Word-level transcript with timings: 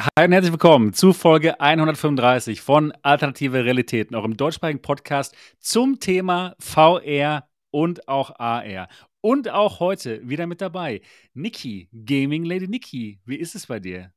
Hi 0.00 0.24
und 0.24 0.32
herzlich 0.32 0.52
willkommen 0.52 0.94
zu 0.94 1.12
Folge 1.12 1.60
135 1.60 2.62
von 2.62 2.90
Alternative 3.02 3.66
Realitäten, 3.66 4.14
eurem 4.14 4.34
deutschsprachigen 4.34 4.80
Podcast 4.80 5.36
zum 5.58 6.00
Thema 6.00 6.56
VR 6.58 7.46
und 7.70 8.08
auch 8.08 8.30
AR. 8.38 8.88
Und 9.20 9.50
auch 9.50 9.78
heute 9.78 10.26
wieder 10.26 10.46
mit 10.46 10.62
dabei 10.62 11.02
Niki, 11.34 11.90
Gaming 11.92 12.46
Lady 12.46 12.66
Niki. 12.66 13.20
Wie 13.26 13.36
ist 13.36 13.54
es 13.54 13.66
bei 13.66 13.78
dir? 13.78 14.14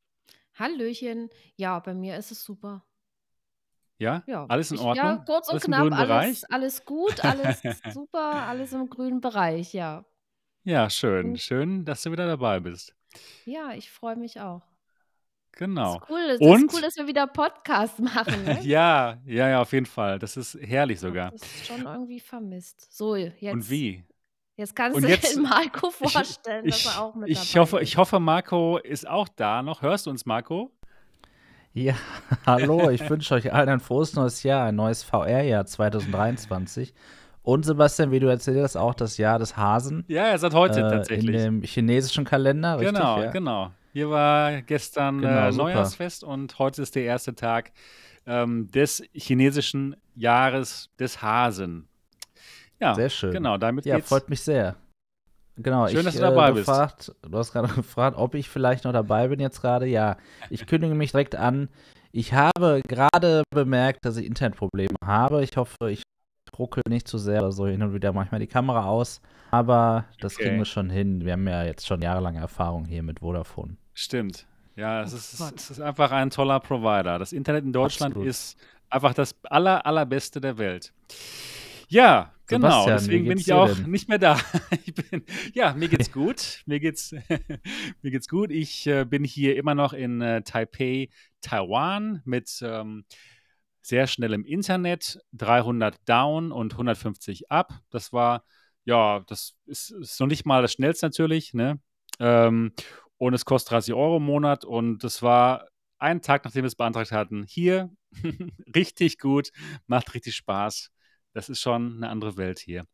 Hallöchen. 0.53 1.29
Ja, 1.57 1.79
bei 1.79 1.93
mir 1.93 2.15
ist 2.15 2.31
es 2.31 2.45
super. 2.45 2.85
Ja? 3.97 4.23
Ja, 4.25 4.45
Alles 4.45 4.71
in 4.71 4.75
ich, 4.77 4.81
ja, 4.83 4.87
Ordnung? 4.87 5.25
kurz 5.25 5.49
und 5.49 5.55
Alles 5.55 5.63
knapp, 5.65 5.91
alles, 5.91 6.43
alles 6.45 6.85
gut, 6.85 7.25
alles 7.25 7.61
super, 7.93 8.47
alles 8.47 8.71
im 8.71 8.89
grünen 8.89 9.19
Bereich, 9.19 9.73
ja. 9.73 10.05
Ja, 10.63 10.89
schön. 10.89 11.35
Schön, 11.37 11.83
dass 11.83 12.03
du 12.03 12.11
wieder 12.13 12.25
dabei 12.25 12.61
bist. 12.61 12.95
ja, 13.43 13.73
ich 13.73 13.91
freue 13.91 14.15
mich 14.15 14.39
auch. 14.39 14.61
Das 15.53 15.59
Genau. 15.59 15.95
ist 15.95 16.09
cool, 16.09 16.21
das 16.27 16.33
ist 16.35 16.41
cool, 16.41 16.49
Und 16.51 16.81
dass 16.83 16.95
wir 16.97 17.07
wieder 17.07 17.27
Podcast 17.27 17.99
machen, 17.99 18.43
ne? 18.43 18.59
ja, 18.63 19.17
ja, 19.25 19.49
ja, 19.49 19.61
auf 19.61 19.71
jeden 19.71 19.85
Fall. 19.85 20.17
Das 20.19 20.35
ist 20.35 20.57
herrlich 20.61 20.97
Ich 20.97 21.03
habe 21.03 21.11
sogar. 21.13 21.31
das 21.31 21.67
schon 21.67 21.81
irgendwie 21.85 22.19
vermisst. 22.19 22.91
So, 22.91 23.11
Und 23.11 23.33
jetzt, 23.39 23.69
wie? 23.69 24.03
jetzt 24.55 24.75
kannst 24.75 24.95
Und 24.97 25.03
du 25.03 25.09
jetzt, 25.09 25.35
dir 25.35 25.41
Marco 25.41 25.89
ich, 26.01 26.11
vorstellen, 26.11 26.65
dass 26.65 26.79
ich, 26.79 26.85
er 26.87 27.01
auch 27.01 27.13
mit 27.15 27.29
ich, 27.29 27.51
dabei 27.51 27.59
hoffe, 27.61 27.77
ist. 27.79 27.83
ich 27.89 27.97
hoffe, 27.97 28.19
Marco 28.19 28.77
ist 28.77 29.07
auch 29.07 29.27
da 29.27 29.61
noch. 29.61 29.81
Hörst 29.83 30.07
du 30.07 30.09
uns, 30.09 30.25
Marco? 30.25 30.71
Ja, 31.75 31.95
hallo, 32.45 32.89
ich 32.89 33.07
wünsche 33.09 33.33
euch 33.33 33.51
allen 33.51 33.67
ein 33.69 33.79
frohes 33.79 34.13
neues 34.15 34.43
Jahr, 34.43 34.65
ein 34.65 34.75
neues 34.75 35.03
VR-Jahr 35.03 35.65
2023. 35.65 36.93
Und 37.41 37.63
Sebastian, 37.65 38.11
wie 38.11 38.19
du 38.19 38.27
erzählt 38.27 38.61
hast, 38.63 38.75
auch 38.77 38.93
das 38.93 39.17
Jahr 39.17 39.37
des 39.37 39.57
Hasen 39.57 40.05
Ja, 40.07 40.37
seit 40.37 40.53
heute 40.53 40.79
äh, 40.79 40.83
in 40.83 40.89
tatsächlich. 40.89 41.35
dem 41.35 41.61
chinesischen 41.63 42.25
Kalender, 42.25 42.79
richtig? 42.79 42.95
Genau, 42.95 43.21
Ja, 43.21 43.31
genau. 43.31 43.71
Hier 43.93 44.09
war 44.09 44.61
gestern 44.63 45.21
genau, 45.21 45.47
äh. 45.49 45.51
Neujahrsfest 45.51 46.23
und 46.23 46.57
heute 46.59 46.81
ist 46.81 46.95
der 46.95 47.03
erste 47.03 47.35
Tag 47.35 47.71
ähm, 48.25 48.67
des 48.71 49.03
chinesischen 49.13 49.95
Jahres 50.15 50.89
des 50.99 51.21
Hasen. 51.21 51.87
Ja, 52.79 52.95
Sehr 52.95 53.09
schön. 53.09 53.31
genau, 53.31 53.57
damit 53.57 53.85
Ja, 53.85 53.95
geht's. 53.97 54.09
freut 54.09 54.29
mich 54.29 54.41
sehr. 54.41 54.75
Genau, 55.55 55.87
Schön, 55.87 55.99
ich 55.99 56.05
dass 56.05 56.15
du 56.15 56.19
äh, 56.21 56.23
dabei 56.23 56.51
bist. 56.51 56.65
gefragt, 56.65 57.11
du 57.21 57.37
hast 57.37 57.51
gerade 57.53 57.67
gefragt, 57.75 58.17
ob 58.17 58.33
ich 58.33 58.49
vielleicht 58.49 58.85
noch 58.85 58.93
dabei 58.93 59.27
bin 59.27 59.39
jetzt 59.39 59.61
gerade. 59.61 59.85
Ja, 59.85 60.17
ich 60.49 60.65
kündige 60.65 60.95
mich 60.95 61.11
direkt 61.11 61.35
an. 61.35 61.69
Ich 62.11 62.33
habe 62.33 62.81
gerade 62.87 63.43
bemerkt, 63.51 63.99
dass 64.05 64.17
ich 64.17 64.25
Internetprobleme 64.25 64.95
habe. 65.05 65.43
Ich 65.43 65.55
hoffe, 65.55 65.91
ich 65.91 66.01
ruckel 66.57 66.81
nicht 66.89 67.07
zu 67.07 67.17
sehr 67.19 67.41
oder 67.41 67.51
so 67.51 67.67
hin 67.67 67.83
und 67.83 67.93
wieder 67.93 68.11
manchmal 68.13 68.39
die 68.39 68.47
Kamera 68.47 68.85
aus. 68.85 69.21
Aber 69.51 70.05
das 70.19 70.35
kriegen 70.35 70.49
Okay. 70.51 70.57
wir 70.59 70.65
schon 70.65 70.89
hin. 70.89 71.23
Wir 71.23 71.33
haben 71.33 71.47
ja 71.47 71.63
jetzt 71.63 71.85
schon 71.85 72.01
jahrelange 72.01 72.39
Erfahrung 72.39 72.85
hier 72.85 73.03
mit 73.03 73.19
Vodafone. 73.19 73.77
Stimmt. 73.93 74.47
Ja, 74.75 75.03
es 75.03 75.13
Oh 75.13 75.17
ist, 75.17 75.55
es 75.55 75.69
ist 75.71 75.79
einfach 75.79 76.11
ein 76.11 76.29
toller 76.29 76.59
Provider. 76.59 77.19
Das 77.19 77.31
Internet 77.31 77.63
in 77.63 77.73
Deutschland 77.73 78.13
Absolut. 78.13 78.27
ist 78.27 78.57
einfach 78.89 79.13
das 79.13 79.35
aller, 79.43 79.85
allerbeste 79.85 80.41
der 80.41 80.57
Welt. 80.57 80.93
Ja, 81.89 82.33
genau. 82.47 82.85
Sebastian, 82.85 82.97
Deswegen 82.97 83.27
bin 83.27 83.37
ich 83.37 83.53
auch 83.53 83.73
denn? 83.73 83.91
nicht 83.91 84.09
mehr 84.09 84.19
da. 84.19 84.39
Ich 84.85 84.93
bin, 84.95 85.23
ja, 85.53 85.73
mir 85.73 85.89
geht's 85.89 86.11
gut. 86.11 86.63
Mir 86.65 86.79
geht's, 86.79 87.11
mir 88.01 88.11
geht's 88.11 88.27
gut. 88.27 88.51
Ich 88.51 88.87
äh, 88.87 89.05
bin 89.05 89.23
hier 89.23 89.55
immer 89.57 89.75
noch 89.75 89.93
in 89.93 90.21
äh, 90.21 90.41
Taipei, 90.41 91.09
Taiwan 91.41 92.21
mit 92.25 92.59
ähm, 92.63 93.05
sehr 93.83 94.07
schnellem 94.07 94.45
Internet, 94.45 95.19
300 95.33 95.97
down 96.07 96.51
und 96.51 96.73
150 96.73 97.51
up. 97.51 97.73
Das 97.91 98.11
war, 98.11 98.43
ja, 98.85 99.19
das 99.27 99.55
ist, 99.65 99.91
ist 99.91 100.19
noch 100.19 100.27
nicht 100.27 100.45
mal 100.45 100.61
das 100.61 100.73
schnellste 100.73 101.05
natürlich, 101.05 101.53
ne? 101.53 101.79
Ähm, 102.19 102.73
und 103.23 103.33
es 103.33 103.45
kostet 103.45 103.71
30 103.71 103.93
Euro 103.93 104.17
im 104.17 104.23
Monat 104.23 104.65
und 104.65 105.01
das 105.05 105.21
war 105.21 105.69
einen 105.97 106.21
Tag, 106.21 106.43
nachdem 106.43 106.63
wir 106.63 106.67
es 106.67 106.75
beantragt 106.75 107.13
hatten. 107.13 107.45
Hier, 107.47 107.89
richtig 108.75 109.17
gut, 109.17 109.51
macht 109.87 110.13
richtig 110.13 110.35
Spaß. 110.35 110.91
Das 111.31 111.47
ist 111.47 111.61
schon 111.61 111.95
eine 111.95 112.09
andere 112.09 112.35
Welt 112.35 112.59
hier. 112.59 112.85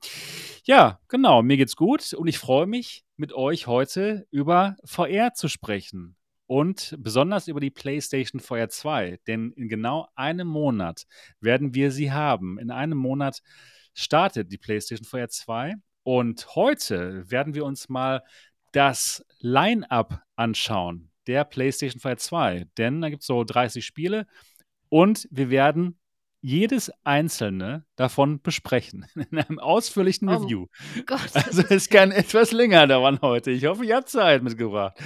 Ja, 0.66 1.00
genau, 1.08 1.42
mir 1.42 1.58
geht's 1.58 1.76
gut 1.76 2.14
und 2.14 2.28
ich 2.28 2.38
freue 2.38 2.68
mich, 2.68 3.04
mit 3.18 3.34
euch 3.34 3.66
heute 3.66 4.28
über 4.30 4.78
VR 4.86 5.34
zu 5.34 5.48
sprechen. 5.48 6.16
Und 6.46 6.96
besonders 7.00 7.48
über 7.48 7.60
die 7.60 7.72
PlayStation 7.72 8.40
VR 8.40 8.70
2. 8.70 9.20
Denn 9.26 9.52
in 9.54 9.68
genau 9.68 10.08
einem 10.16 10.48
Monat 10.48 11.06
werden 11.42 11.74
wir 11.74 11.92
sie 11.92 12.12
haben. 12.12 12.60
In 12.60 12.70
einem 12.70 12.98
Monat 13.00 13.42
startet 13.96 14.52
die 14.52 14.58
PlayStation 14.60 15.06
VR 15.06 15.30
2. 15.30 15.76
Und 16.04 16.56
heute 16.56 17.30
werden 17.30 17.54
wir 17.54 17.66
uns 17.66 17.90
mal 17.90 18.24
das 18.72 19.26
Line-up 19.40 20.22
anschauen 20.36 21.10
der 21.28 21.44
PlayStation 21.44 22.00
VR 22.00 22.18
2. 22.18 22.68
Denn 22.78 23.02
da 23.02 23.10
gibt 23.10 23.22
es 23.22 23.28
so 23.28 23.44
30 23.44 23.86
Spiele 23.86 24.26
und 24.90 25.28
wir 25.32 25.50
werden 25.50 26.00
jedes 26.42 26.92
einzelne 27.04 27.86
davon 27.96 28.42
besprechen 28.42 29.06
in 29.32 29.38
einem 29.38 29.60
ausführlichen 29.60 30.30
Oh 30.30 30.38
Review. 30.38 30.68
Gott, 31.06 31.20
Also 31.34 31.64
es 31.70 31.90
kann 31.90 32.12
etwas 32.12 32.52
länger 32.52 32.88
dauern 32.88 33.20
heute. 33.22 33.52
Ich 33.52 33.66
hoffe, 33.66 33.86
ihr 33.86 33.98
habt 33.98 34.10
Zeit 34.10 34.42
mitgebracht. 34.42 34.98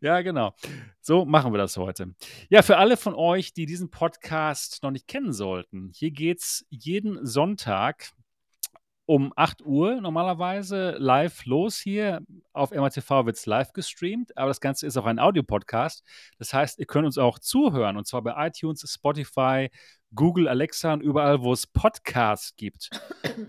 Ja, 0.00 0.20
genau. 0.20 0.54
So 1.00 1.24
machen 1.24 1.52
wir 1.52 1.58
das 1.58 1.76
heute. 1.76 2.14
Ja, 2.48 2.62
für 2.62 2.76
alle 2.76 2.96
von 2.96 3.14
euch, 3.14 3.52
die 3.52 3.66
diesen 3.66 3.90
Podcast 3.90 4.82
noch 4.82 4.90
nicht 4.90 5.06
kennen 5.06 5.32
sollten, 5.32 5.90
hier 5.94 6.10
geht 6.10 6.40
es 6.40 6.66
jeden 6.70 7.24
Sonntag 7.24 8.10
um 9.10 9.32
8 9.34 9.62
Uhr 9.62 10.00
normalerweise 10.00 10.94
live 10.96 11.44
los 11.44 11.80
hier. 11.80 12.20
Auf 12.52 12.70
MRTV 12.70 13.26
wird 13.26 13.34
es 13.34 13.44
live 13.44 13.72
gestreamt, 13.72 14.36
aber 14.38 14.46
das 14.46 14.60
Ganze 14.60 14.86
ist 14.86 14.96
auch 14.96 15.04
ein 15.04 15.18
Audiopodcast. 15.18 16.04
Das 16.38 16.54
heißt, 16.54 16.78
ihr 16.78 16.86
könnt 16.86 17.06
uns 17.06 17.18
auch 17.18 17.40
zuhören 17.40 17.96
und 17.96 18.06
zwar 18.06 18.22
bei 18.22 18.46
iTunes, 18.46 18.88
Spotify, 18.88 19.68
Google, 20.14 20.48
Alexa 20.48 20.92
und 20.92 21.02
überall, 21.02 21.42
wo 21.42 21.52
es 21.52 21.66
Podcasts 21.66 22.54
gibt. 22.56 22.90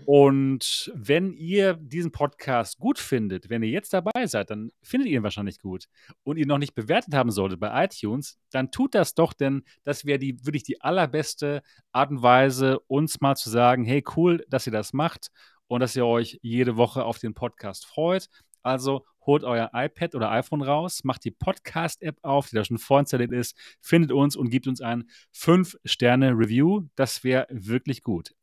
Und 0.06 0.92
wenn 0.94 1.32
ihr 1.32 1.74
diesen 1.74 2.12
Podcast 2.12 2.78
gut 2.78 2.98
findet, 2.98 3.50
wenn 3.50 3.62
ihr 3.62 3.70
jetzt 3.70 3.92
dabei 3.92 4.26
seid, 4.26 4.50
dann 4.50 4.70
findet 4.82 5.08
ihr 5.08 5.18
ihn 5.18 5.22
wahrscheinlich 5.22 5.58
gut 5.58 5.86
und 6.22 6.38
ihr 6.38 6.46
noch 6.46 6.58
nicht 6.58 6.74
bewertet 6.74 7.14
haben 7.14 7.30
solltet 7.30 7.60
bei 7.60 7.84
iTunes, 7.84 8.38
dann 8.50 8.70
tut 8.70 8.94
das 8.94 9.14
doch, 9.14 9.32
denn 9.32 9.64
das 9.82 10.04
wäre 10.04 10.18
die 10.18 10.44
wirklich 10.44 10.62
die 10.62 10.80
allerbeste 10.80 11.62
Art 11.90 12.10
und 12.10 12.22
Weise, 12.22 12.78
uns 12.86 13.20
mal 13.20 13.36
zu 13.36 13.50
sagen, 13.50 13.84
hey, 13.84 14.04
cool, 14.16 14.44
dass 14.48 14.66
ihr 14.66 14.72
das 14.72 14.92
macht 14.92 15.30
und 15.72 15.80
dass 15.80 15.96
ihr 15.96 16.04
euch 16.04 16.38
jede 16.42 16.76
Woche 16.76 17.02
auf 17.02 17.18
den 17.18 17.32
Podcast 17.32 17.86
freut. 17.86 18.28
Also 18.62 19.06
holt 19.24 19.42
euer 19.42 19.70
iPad 19.72 20.14
oder 20.14 20.30
iPhone 20.30 20.60
raus, 20.60 21.02
macht 21.02 21.24
die 21.24 21.30
Podcast-App 21.30 22.18
auf, 22.20 22.50
die 22.50 22.56
da 22.56 22.64
schon 22.64 22.76
vorinstalliert 22.76 23.32
ist, 23.32 23.56
findet 23.80 24.12
uns 24.12 24.36
und 24.36 24.50
gibt 24.50 24.66
uns 24.66 24.82
ein 24.82 25.08
5-Sterne-Review. 25.34 26.88
Das 26.94 27.24
wäre 27.24 27.46
wirklich 27.50 28.02
gut. 28.02 28.34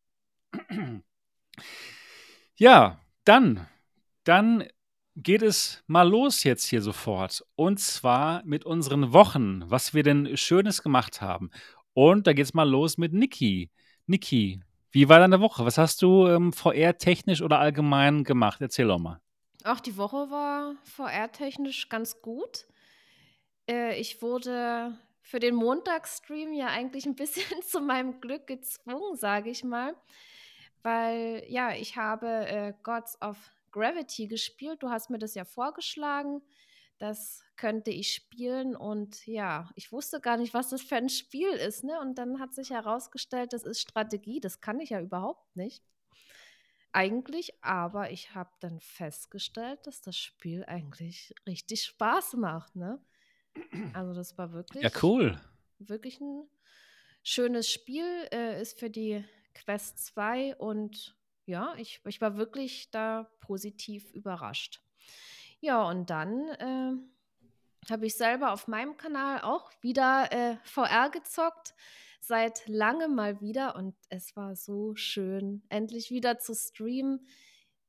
Ja, 2.56 3.00
dann, 3.24 3.68
dann 4.26 4.66
geht 5.16 5.44
es 5.44 5.82
mal 5.88 6.10
los 6.10 6.44
jetzt 6.44 6.66
hier 6.66 6.82
sofort. 6.82 7.46
Und 7.56 7.80
zwar 7.80 8.44
mit 8.44 8.66
unseren 8.66 9.14
Wochen, 9.14 9.62
was 9.70 9.94
wir 9.94 10.04
denn 10.04 10.36
Schönes 10.36 10.84
gemacht 10.84 11.22
haben. 11.22 11.52
Und 11.94 12.28
da 12.28 12.34
geht 12.34 12.44
es 12.44 12.54
mal 12.54 12.70
los 12.70 12.98
mit 12.98 13.14
Niki. 13.14 13.72
Niki, 14.08 14.60
wie 14.92 15.10
war 15.10 15.20
deine 15.20 15.40
Woche? 15.40 15.66
Was 15.66 15.78
hast 15.78 16.02
du 16.02 16.28
ähm, 16.28 16.54
VR-technisch 16.54 17.42
oder 17.42 17.60
allgemein 17.60 18.24
gemacht? 18.24 18.60
Erzähl 18.62 18.88
doch 18.88 19.00
mal. 19.00 19.22
Auch 19.64 19.80
die 19.80 19.98
Woche 19.98 20.30
war 20.32 20.76
VR-technisch 20.84 21.90
ganz 21.90 22.22
gut. 22.22 22.66
Äh, 23.70 24.00
ich 24.00 24.22
wurde 24.22 24.98
für 25.22 25.40
den 25.40 25.56
Montagsstream 25.56 26.54
ja 26.54 26.68
eigentlich 26.68 27.06
ein 27.06 27.16
bisschen 27.16 27.62
zu 27.68 27.82
meinem 27.82 28.20
Glück 28.22 28.48
gezwungen, 28.48 29.16
sage 29.16 29.50
ich 29.50 29.64
mal. 29.64 29.96
Weil, 30.82 31.44
ja, 31.48 31.74
ich 31.74 31.98
habe 31.98 32.28
äh, 32.28 32.74
Gods 32.84 33.22
of 33.22 33.38
Gravity 33.72 34.28
gespielt. 34.28 34.82
Du 34.82 34.90
hast 34.90 35.10
mir 35.10 35.20
das 35.20 35.36
ja 35.36 35.46
vorgeschlagen. 35.46 36.42
Das 37.00 37.44
könnte 37.56 37.92
ich 37.92 38.14
spielen. 38.14 38.76
Und 38.76 39.26
ja, 39.26 39.70
ich 39.76 39.92
wusste 39.92 40.22
gar 40.22 40.38
nicht, 40.38 40.54
was 40.54 40.70
das 40.70 40.82
für 40.82 40.96
ein 40.98 41.10
Spiel 41.10 41.50
ist. 41.50 41.84
Ne? 41.84 42.00
Und 42.00 42.16
dann 42.18 42.40
hat 42.40 42.54
sich 42.54 42.69
herausgestellt, 42.69 43.54
das 43.54 43.63
ist 43.63 43.81
Strategie. 43.81 44.40
Das 44.40 44.62
kann 44.62 44.80
ich 44.80 44.92
ja 44.92 45.01
überhaupt 45.01 45.56
nicht 45.56 45.84
eigentlich, 46.92 47.54
aber 47.63 48.12
ich 48.12 48.34
habe 48.34 48.51
dann 48.60 48.80
festgestellt, 48.80 49.86
dass 49.86 50.01
das 50.01 50.18
Spiel 50.18 50.66
eigentlich 50.66 51.34
richtig 51.48 51.84
Spaß 51.84 52.34
macht, 52.34 52.75
ne? 52.75 53.04
Also 53.94 54.13
das 54.13 54.38
war 54.38 54.54
wirklich, 54.54 54.84
Ja, 54.84 54.90
cool. 55.01 55.40
wirklich 55.80 56.19
ein 56.19 56.48
schönes 57.24 57.69
Spiel, 57.69 58.28
äh, 58.31 58.62
ist 58.62 58.80
für 58.80 58.90
die 58.90 59.24
Quest 59.54 60.06
2 60.06 60.56
und 60.56 61.16
ja, 61.46 61.74
ich, 61.78 62.01
ich 62.06 62.22
war 62.22 62.38
wirklich 62.38 62.92
da 62.92 63.31
positiv 63.42 64.12
überrascht. 64.12 64.81
Ja, 65.62 65.84
und 65.90 66.10
dann 66.10 66.48
äh, 66.50 67.92
habe 67.92 68.06
ich 68.06 68.16
selber 68.16 68.52
auf 68.54 68.68
meinem 68.68 68.98
Kanal 68.98 69.42
auch 69.42 69.72
wieder 69.82 70.32
äh, 70.32 70.58
VR 70.64 71.10
gezockt 71.10 71.74
seit 72.22 72.68
langem 72.68 73.16
mal 73.16 73.42
wieder 73.42 73.76
und 73.76 73.96
es 74.10 74.36
war 74.36 74.56
so 74.56 74.96
schön, 74.96 75.64
endlich 75.70 76.12
wieder 76.12 76.38
zu 76.40 76.54
streamen. 76.54 77.28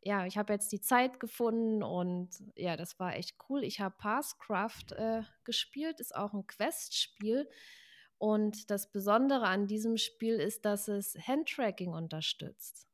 ja, 0.03 0.25
ich 0.27 0.39
habe 0.39 0.53
jetzt 0.53 0.73
die 0.73 0.81
Zeit 0.81 1.21
gefunden 1.21 1.83
und 1.83 2.31
ja, 2.57 2.77
das 2.77 2.99
war 2.99 3.17
echt 3.17 3.37
cool. 3.49 3.63
Ich 3.65 3.81
habe 3.81 3.95
Passcraft 3.99 4.93
äh, 4.93 5.23
gespielt, 5.45 6.01
ist 6.01 6.15
auch 6.17 6.33
ein 6.33 6.47
Quest-Spiel. 6.47 7.49
Und 8.19 8.71
das 8.71 8.93
Besondere 8.93 9.47
an 9.47 9.67
diesem 9.67 9.97
Spiel 9.97 10.35
ist, 10.37 10.65
dass 10.65 10.89
es 10.89 11.17
Handtracking 11.27 11.93
unterstützt. 11.93 12.90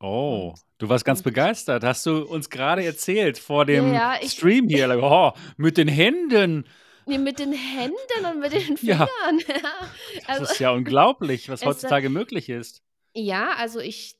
Oh, 0.00 0.54
du 0.78 0.88
warst 0.88 1.04
ganz 1.04 1.22
begeistert. 1.22 1.84
Hast 1.84 2.06
du 2.06 2.22
uns 2.24 2.48
gerade 2.48 2.84
erzählt 2.84 3.38
vor 3.38 3.66
dem 3.66 3.92
ja, 3.92 4.16
ich, 4.20 4.32
Stream 4.32 4.68
hier. 4.68 4.88
Oh, 5.02 5.32
mit 5.56 5.76
den 5.76 5.88
Händen. 5.88 6.66
nee, 7.06 7.18
mit 7.18 7.38
den 7.38 7.52
Händen 7.52 8.24
und 8.24 8.40
mit 8.40 8.52
den 8.52 8.76
Ja, 8.82 9.06
Fingern. 9.06 9.44
das 10.26 10.28
also, 10.28 10.44
ist 10.44 10.58
ja 10.58 10.70
unglaublich, 10.70 11.48
was 11.50 11.60
es, 11.60 11.66
heutzutage 11.66 12.08
möglich 12.08 12.48
ist. 12.48 12.82
ja, 13.14 13.52
also 13.56 13.80
ich, 13.80 14.16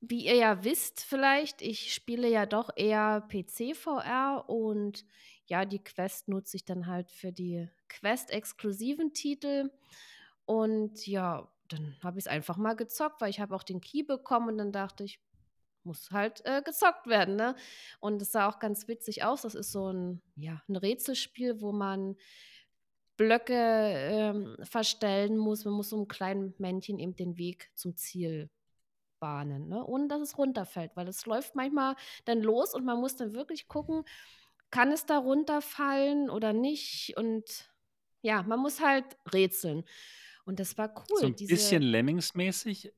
wie 0.00 0.26
ihr 0.26 0.34
ja 0.36 0.64
wisst 0.64 1.04
vielleicht, 1.04 1.62
ich 1.62 1.94
spiele 1.94 2.28
ja 2.28 2.46
doch 2.46 2.70
eher 2.74 3.26
PC-VR 3.28 4.44
und 4.48 5.04
ja, 5.46 5.64
die 5.66 5.82
Quest 5.84 6.28
nutze 6.28 6.56
ich 6.56 6.64
dann 6.64 6.86
halt 6.86 7.10
für 7.10 7.32
die 7.32 7.68
Quest-exklusiven 7.88 9.12
Titel. 9.12 9.70
Und 10.46 11.06
ja, 11.06 11.51
dann 11.72 11.96
habe 12.02 12.18
ich 12.18 12.24
es 12.24 12.28
einfach 12.28 12.56
mal 12.56 12.74
gezockt, 12.74 13.20
weil 13.20 13.30
ich 13.30 13.40
habe 13.40 13.54
auch 13.54 13.62
den 13.62 13.80
Key 13.80 14.02
bekommen 14.02 14.48
und 14.48 14.58
dann 14.58 14.72
dachte 14.72 15.04
ich, 15.04 15.20
muss 15.84 16.10
halt 16.10 16.42
äh, 16.44 16.62
gezockt 16.62 17.06
werden, 17.06 17.36
ne? 17.36 17.56
Und 18.00 18.22
es 18.22 18.32
sah 18.32 18.48
auch 18.48 18.58
ganz 18.58 18.86
witzig 18.88 19.24
aus. 19.24 19.42
Das 19.42 19.54
ist 19.54 19.72
so 19.72 19.92
ein, 19.92 20.22
ja, 20.36 20.62
ein 20.68 20.76
Rätselspiel, 20.76 21.60
wo 21.60 21.72
man 21.72 22.16
Blöcke 23.16 23.54
ähm, 23.54 24.56
verstellen 24.62 25.36
muss. 25.36 25.64
Man 25.64 25.74
muss 25.74 25.90
so 25.90 25.96
einem 25.96 26.08
kleinen 26.08 26.54
Männchen 26.58 26.98
eben 26.98 27.16
den 27.16 27.36
Weg 27.36 27.70
zum 27.74 27.96
Ziel 27.96 28.50
bahnen, 29.20 29.68
ne? 29.68 29.84
ohne 29.86 30.08
dass 30.08 30.20
es 30.20 30.38
runterfällt, 30.38 30.96
weil 30.96 31.06
es 31.06 31.26
läuft 31.26 31.54
manchmal 31.54 31.94
dann 32.24 32.40
los 32.40 32.74
und 32.74 32.84
man 32.84 32.98
muss 32.98 33.14
dann 33.14 33.34
wirklich 33.34 33.68
gucken, 33.68 34.04
kann 34.70 34.90
es 34.90 35.06
da 35.06 35.18
runterfallen 35.18 36.28
oder 36.28 36.52
nicht? 36.52 37.16
Und 37.16 37.70
ja, 38.22 38.42
man 38.42 38.58
muss 38.58 38.80
halt 38.80 39.04
rätseln. 39.32 39.84
Und 40.44 40.58
das 40.60 40.76
war 40.78 40.92
So 40.94 41.02
cool, 41.14 41.26
ein 41.26 41.36
diese 41.36 41.54
bisschen 41.54 41.82
Lemmings-mäßig. 41.82 42.92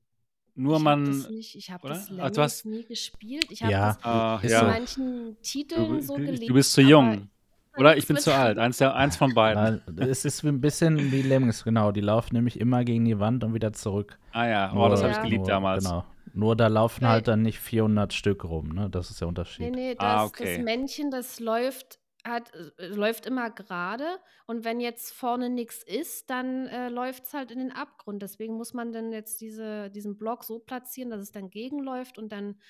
Nur 0.57 0.77
ich 0.79 0.85
habe 0.85 1.05
das 1.05 1.17
man, 1.25 1.35
nicht 1.35 1.57
ich 1.57 1.71
habe 1.71 1.89
das 1.89 2.05
Ah, 2.05 2.09
du 2.09 2.15
Lemmings 2.17 2.39
hast, 2.39 2.65
nie 2.65 2.85
gespielt. 2.85 3.47
Ich 3.51 3.63
habe 3.63 3.73
Ja, 3.73 3.87
das 3.89 4.05
ah, 4.05 4.39
in 4.43 4.49
so. 4.49 4.55
ja, 4.55 4.63
manchen 4.63 5.25
du, 5.35 5.37
Titeln 5.43 6.01
so 6.03 6.17
du, 6.17 6.21
du 6.25 6.27
gelesen, 6.33 6.55
bist 6.55 6.73
zu 6.73 6.81
jung. 6.83 7.29
Oder 7.77 7.97
ich 7.97 8.07
bin 8.07 8.15
mit 8.15 8.23
zu 8.23 8.33
alt. 8.33 8.57
Eins, 8.59 8.79
der, 8.79 8.95
eins 8.95 9.17
von 9.17 9.35
beiden. 9.35 9.83
Nein, 9.87 10.09
es 10.09 10.25
ist 10.25 10.45
ein 10.45 10.61
bisschen 10.61 11.11
wie 11.11 11.23
Lemmings, 11.23 11.65
genau. 11.65 11.91
Die 11.91 12.01
laufen 12.01 12.35
nämlich 12.37 12.61
immer 12.61 12.85
gegen 12.85 13.05
die 13.05 13.19
Wand 13.19 13.43
und 13.43 13.53
wieder 13.53 13.73
zurück. 13.73 14.17
Ah 14.31 14.47
ja, 14.47 14.73
oh, 14.75 14.89
das 14.89 15.03
habe 15.03 15.13
ich 15.13 15.21
geliebt 15.21 15.41
nur, 15.41 15.49
damals. 15.49 15.85
Genau. 15.85 16.05
Nur 16.35 16.57
da 16.57 16.69
laufen 16.69 17.07
halt 17.09 17.27
dann 17.27 17.43
nicht 17.43 17.59
400 17.59 18.13
Stück 18.13 18.45
rum, 18.45 18.69
ne? 18.69 18.89
Das 18.91 19.11
ist 19.11 19.21
der 19.21 19.27
Unterschied. 19.29 19.73
ne, 19.75 19.95
Ah, 19.99 20.23
das 20.23 20.33
das 20.33 20.41
okay. 20.41 20.63
Männchen, 20.63 21.11
das 21.11 21.41
läuft 21.41 21.99
hat 22.25 22.53
äh, 22.55 22.87
läuft 22.87 23.27
immer 23.27 23.51
gerade 23.51 24.19
und 24.47 24.65
wenn 24.65 24.81
jetzt 24.81 25.13
vorne 25.13 25.51
nichts 25.51 25.83
ist, 25.83 26.31
dann, 26.31 26.67
äh, 26.67 26.89
läuft's 26.89 27.35
halt 27.35 27.51
in 27.51 27.59
den 27.59 27.73
Abgrund. 27.73 28.23
Deswegen 28.23 28.57
muss 28.57 28.73
man 28.75 28.93
dann 28.93 29.13
jetzt 29.13 29.41
diese 29.41 29.91
diesen 29.91 30.17
Block 30.19 30.45
so 30.45 30.59
platzieren, 30.59 31.11
dass 31.11 31.21
es 31.21 31.33
dann 31.33 31.51
gegenläuft 31.51 32.19
und 32.19 32.33
dann, 32.33 32.61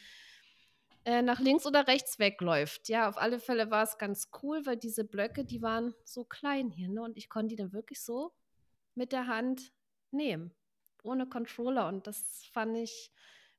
äh, 1.05 1.23
nach 1.23 1.41
links 1.41 1.67
oder 1.67 1.87
rechts 1.87 2.19
wegläuft. 2.19 2.89
Ja, 2.89 3.09
auf 3.09 3.19
alle 3.19 3.39
Fälle 3.39 3.71
war 3.71 3.83
es 3.85 3.99
ganz 3.99 4.31
cool, 4.43 4.65
weil 4.67 4.77
diese 4.77 5.05
Blöcke, 5.05 5.45
die 5.45 5.63
waren 5.63 5.95
so 6.05 6.25
klein 6.25 6.71
hier, 6.71 6.89
ne, 6.89 7.03
und 7.03 7.17
ich 7.17 7.29
konnte 7.29 7.49
die 7.49 7.57
dann 7.57 7.73
wirklich 7.73 8.03
so 8.03 8.33
mit 8.95 9.13
der 9.13 9.27
Hand 9.27 9.73
nehmen, 10.11 10.55
ohne 11.03 11.27
Controller 11.29 11.89
und 11.89 12.07
das 12.07 12.45
fand 12.53 12.77
ich 12.77 13.13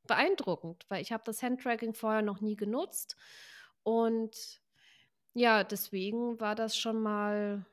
beeindruckend, 0.07 0.86
weil 0.89 1.01
ich 1.01 1.12
habe 1.12 1.24
das 1.25 1.42
Handtracking 1.44 1.94
vorher 1.94 2.21
noch 2.21 2.42
nie 2.42 2.56
genutzt 2.56 3.15
und 3.83 4.62
ja, 5.35 5.63
deswegen 5.63 6.39
war 6.39 6.55
das 6.55 6.77
schon 6.77 7.01
mal 7.01 7.65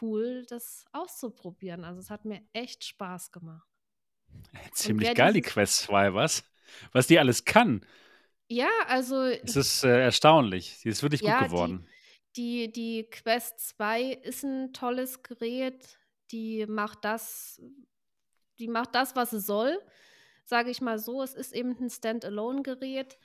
cool, 0.00 0.44
das 0.48 0.84
auszuprobieren. 0.92 1.84
Also, 1.84 2.00
es 2.00 2.10
hat 2.10 2.24
mir 2.24 2.42
echt 2.52 2.84
Spaß 2.84 3.32
gemacht. 3.32 3.68
Und 4.52 4.74
Ziemlich 4.74 5.14
geil, 5.14 5.32
die 5.32 5.42
Quest 5.42 5.78
2, 5.78 6.14
was? 6.14 6.44
Was 6.92 7.06
die 7.06 7.18
alles 7.18 7.44
kann. 7.44 7.84
Ja, 8.48 8.68
also 8.86 9.22
Es 9.22 9.56
ist 9.56 9.84
äh, 9.84 10.02
erstaunlich. 10.02 10.78
Sie 10.78 10.88
ist 10.88 11.02
wirklich 11.02 11.24
gut 11.24 11.30
ja, 11.30 11.42
die 11.42 11.44
geworden. 11.44 11.88
die 12.36 12.70
die 12.72 13.08
Quest 13.10 13.60
2 13.76 14.02
ist 14.12 14.44
ein 14.44 14.72
tolles 14.72 15.22
Gerät. 15.22 15.98
Die 16.32 16.66
macht 16.66 17.04
das 17.04 17.60
die 18.58 18.68
macht 18.68 18.94
das, 18.94 19.14
was 19.16 19.30
sie 19.30 19.40
soll, 19.40 19.78
sage 20.44 20.70
ich 20.70 20.80
mal 20.80 20.98
so. 20.98 21.22
Es 21.22 21.34
ist 21.34 21.52
eben 21.52 21.76
ein 21.78 21.90
Standalone-Gerät 21.90 23.18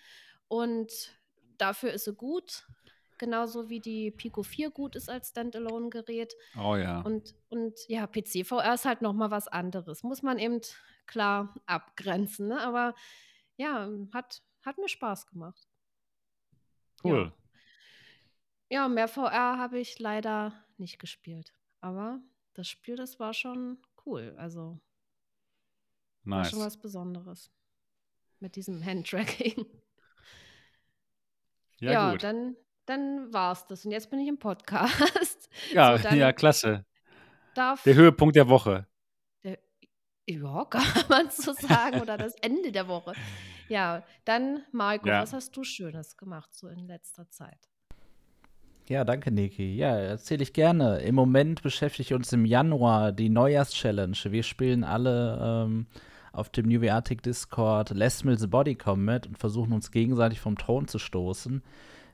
und 0.48 1.20
dafür 1.58 1.94
ist 1.94 2.06
sie 2.06 2.14
gut, 2.14 2.68
genauso 3.22 3.70
wie 3.70 3.80
die 3.80 4.10
Pico 4.12 4.42
4 4.44 4.72
gut 4.72 4.96
ist 4.98 5.10
als 5.10 5.30
Standalone-Gerät. 5.30 6.34
Oh 6.58 6.76
ja. 6.76 7.00
Und 7.02 7.36
und 7.50 7.80
ja, 7.88 8.08
PC-VR 8.08 8.74
ist 8.74 8.86
halt 8.86 9.02
noch 9.02 9.14
mal 9.14 9.30
was 9.32 9.48
anderes. 9.48 10.02
Muss 10.04 10.24
man 10.24 10.40
eben 10.40 10.60
klar 11.06 11.54
abgrenzen, 11.68 12.48
ne? 12.50 12.60
Aber 12.60 12.96
ja, 13.56 13.90
hat 14.12 14.42
hat 14.64 14.78
mir 14.80 14.90
Spaß 14.90 15.28
gemacht. 15.28 15.68
Ja. 17.04 17.12
Cool. 17.12 17.34
Ja, 18.70 18.88
mehr 18.88 19.08
VR 19.08 19.58
habe 19.58 19.80
ich 19.80 20.00
leider 20.00 20.54
nicht 20.78 20.98
gespielt. 21.00 21.54
Aber 21.80 22.20
das 22.54 22.68
Spiel, 22.68 22.96
das 22.96 23.20
war 23.20 23.34
schon 23.34 23.78
cool. 24.06 24.34
Also 24.38 24.80
war 26.24 26.44
schon 26.46 26.60
Nice. 26.60 26.66
was 26.68 26.78
Besonderes 26.82 27.52
mit 28.40 28.56
diesem 28.56 28.84
Handtracking. 28.84 29.66
Ja, 31.80 31.92
Ja, 31.92 32.12
gut. 32.12 32.24
dann 32.24 32.56
dann 32.86 33.32
war's 33.34 33.66
das 33.68 33.86
und 33.86 33.92
jetzt 33.92 34.10
bin 34.10 34.20
ich 34.20 34.28
im 34.28 34.38
Podcast. 34.40 34.92
So, 35.70 35.76
Ja, 35.76 35.96
ja, 35.96 36.28
dann 36.28 36.36
klasse. 36.36 36.86
Der 37.56 37.94
Höhepunkt 37.96 38.36
der 38.36 38.48
Woche. 38.48 38.88
der 39.44 39.60
ja, 40.28 40.66
kann 40.70 40.84
man 41.10 41.30
so 41.30 41.54
sagen 41.54 42.00
oder 42.02 42.18
das 42.18 42.36
Ende 42.42 42.72
der 42.72 42.88
Woche. 42.88 43.14
Ja, 43.68 44.04
dann 44.26 44.64
Marco, 44.72 45.08
Ja. 45.08 45.22
was 45.22 45.34
hast 45.34 45.56
du 45.58 45.64
Schönes 45.64 46.16
gemacht 46.18 46.54
so 46.54 46.68
in 46.68 46.88
letzter 46.88 47.30
Zeit? 47.30 47.70
Ja, 48.88 49.04
danke, 49.06 49.32
Niki. 49.32 49.76
Ja, 49.76 49.96
erzähle 49.96 50.44
ich 50.44 50.54
gerne. 50.54 51.00
Im 51.00 51.16
Moment 51.16 51.62
beschäftigt 51.62 52.12
uns 52.12 52.34
im 52.34 52.46
Januar 52.46 53.12
die 53.12 53.30
Neujahrs-Challenge. 53.30 54.18
Wir 54.26 54.44
spielen 54.44 54.84
alle 54.84 55.66
ähm, 55.66 55.88
auf 56.34 56.50
dem 56.50 56.68
New 56.68 56.86
Arctic 56.90 57.22
Discord 57.24 57.92
Les 57.92 58.24
Mills 58.24 58.50
Body 58.50 58.76
Combat 58.76 59.28
und 59.28 59.38
versuchen 59.38 59.72
uns 59.74 59.92
gegenseitig 59.92 60.40
vom 60.40 60.58
Thron 60.58 60.88
zu 60.88 61.00
stoßen. 61.00 61.64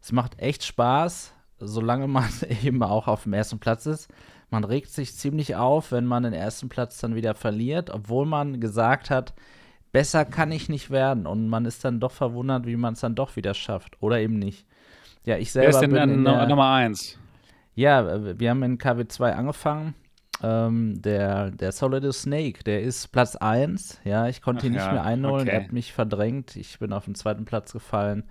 Es 0.07 0.13
macht 0.13 0.39
echt 0.39 0.63
Spaß, 0.63 1.33
solange 1.59 2.07
man 2.07 2.29
eben 2.63 2.81
auch 2.81 3.09
auf 3.09 3.23
dem 3.23 3.33
ersten 3.33 3.59
Platz 3.59 3.85
ist. 3.85 4.07
Man 4.49 4.63
regt 4.63 4.89
sich 4.89 5.13
ziemlich 5.13 5.57
auf, 5.57 5.91
wenn 5.91 6.05
man 6.05 6.23
den 6.23 6.31
ersten 6.31 6.69
Platz 6.69 6.97
dann 6.99 7.15
wieder 7.15 7.35
verliert, 7.35 7.89
obwohl 7.89 8.25
man 8.25 8.61
gesagt 8.61 9.09
hat, 9.09 9.33
besser 9.91 10.23
kann 10.23 10.49
ich 10.53 10.69
nicht 10.69 10.91
werden. 10.91 11.27
Und 11.27 11.49
man 11.49 11.65
ist 11.65 11.83
dann 11.83 11.99
doch 11.99 12.13
verwundert, 12.13 12.65
wie 12.65 12.77
man 12.77 12.93
es 12.93 13.01
dann 13.01 13.15
doch 13.15 13.35
wieder 13.35 13.53
schafft. 13.53 14.01
Oder 14.01 14.21
eben 14.21 14.39
nicht. 14.39 14.65
Ja, 15.25 15.35
ich 15.35 15.53
Wer 15.53 15.67
ist 15.67 15.79
selber 15.79 15.97
denn 15.99 16.09
bin 16.09 16.19
in 16.19 16.23
der, 16.23 16.47
Nummer 16.47 16.71
1? 16.71 17.19
ja, 17.75 18.39
wir 18.39 18.49
haben 18.49 18.63
in 18.63 18.77
KW2 18.77 19.33
angefangen. 19.33 19.93
Ähm, 20.41 21.01
der, 21.01 21.51
der 21.51 21.73
Solid 21.73 22.13
Snake, 22.13 22.63
der 22.63 22.81
ist 22.81 23.11
Platz 23.11 23.35
1. 23.35 23.99
Ja, 24.05 24.29
ich 24.29 24.41
konnte 24.41 24.61
Ach 24.61 24.67
ihn 24.67 24.71
nicht 24.71 24.85
ja, 24.85 24.93
mehr 24.93 25.03
einholen. 25.03 25.49
Er 25.49 25.55
okay. 25.55 25.65
hat 25.65 25.73
mich 25.73 25.91
verdrängt. 25.91 26.55
Ich 26.55 26.79
bin 26.79 26.93
auf 26.93 27.03
den 27.03 27.15
zweiten 27.15 27.43
Platz 27.43 27.73
gefallen. 27.73 28.23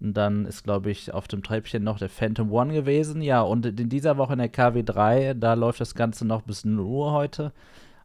Und 0.00 0.14
dann 0.14 0.46
ist, 0.46 0.64
glaube 0.64 0.90
ich, 0.90 1.12
auf 1.12 1.28
dem 1.28 1.42
Treppchen 1.42 1.84
noch 1.84 1.98
der 1.98 2.08
Phantom 2.08 2.50
One 2.52 2.72
gewesen. 2.72 3.20
Ja, 3.20 3.42
und 3.42 3.66
in 3.66 3.88
dieser 3.90 4.16
Woche 4.16 4.32
in 4.32 4.38
der 4.38 4.50
KW3, 4.52 5.34
da 5.34 5.54
läuft 5.54 5.80
das 5.80 5.94
Ganze 5.94 6.26
noch 6.26 6.42
bis 6.42 6.64
0 6.64 6.80
Uhr 6.80 7.12
heute. 7.12 7.52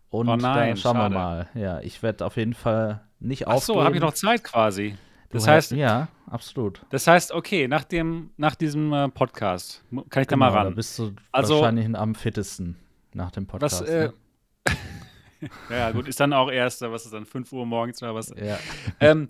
Und 0.09 0.27
Oh 0.29 0.35
nein, 0.35 0.75
schauen 0.77 0.95
schade. 0.97 1.13
wir 1.13 1.17
mal. 1.19 1.47
Ja, 1.55 1.79
ich 1.81 2.03
werde 2.03 2.25
auf 2.25 2.35
jeden 2.37 2.53
Fall 2.53 3.01
nicht 3.19 3.47
Ach 3.47 3.59
so, 3.59 3.75
habe 3.75 3.81
ich 3.83 3.87
aufgeben. 3.87 4.05
noch 4.05 4.13
Zeit 4.13 4.43
quasi. 4.43 4.95
Du 5.29 5.37
Das 5.37 5.43
hast- 5.47 5.53
heißt, 5.53 5.71
ja, 5.71 6.07
absolut. 6.29 6.81
das 6.89 7.07
heißt, 7.07 7.31
okay, 7.31 7.67
nach, 7.67 7.83
dem, 7.83 8.29
nach 8.37 8.55
diesem 8.55 8.91
äh, 8.93 9.09
Podcast 9.09 9.83
kann 10.09 10.21
ich 10.21 10.27
da 10.27 10.35
mal 10.35 10.49
Genau, 10.49 10.59
da 10.59 10.65
ran. 10.67 10.75
bist 10.75 10.99
du 10.99 11.13
Also- 11.31 11.55
wahrscheinlich 11.61 11.93
am 11.97 12.13
fittesten 12.15 12.75
nach 13.13 13.31
dem 13.31 13.45
Podcast. 13.47 13.81
Was, 13.81 13.89
äh, 13.89 14.07
ne? 14.07 14.13
ja, 15.69 15.91
gut, 15.91 16.07
ist 16.07 16.19
dann 16.19 16.33
auch 16.33 16.49
erst, 16.51 16.81
was 16.81 17.05
ist 17.05 17.13
dann, 17.13 17.25
5 17.25 17.51
Uhr 17.51 17.65
morgens 17.65 18.01
oder 18.03 18.15
was? 18.15 18.33
Ja. 18.37 18.57
ähm, 18.99 19.29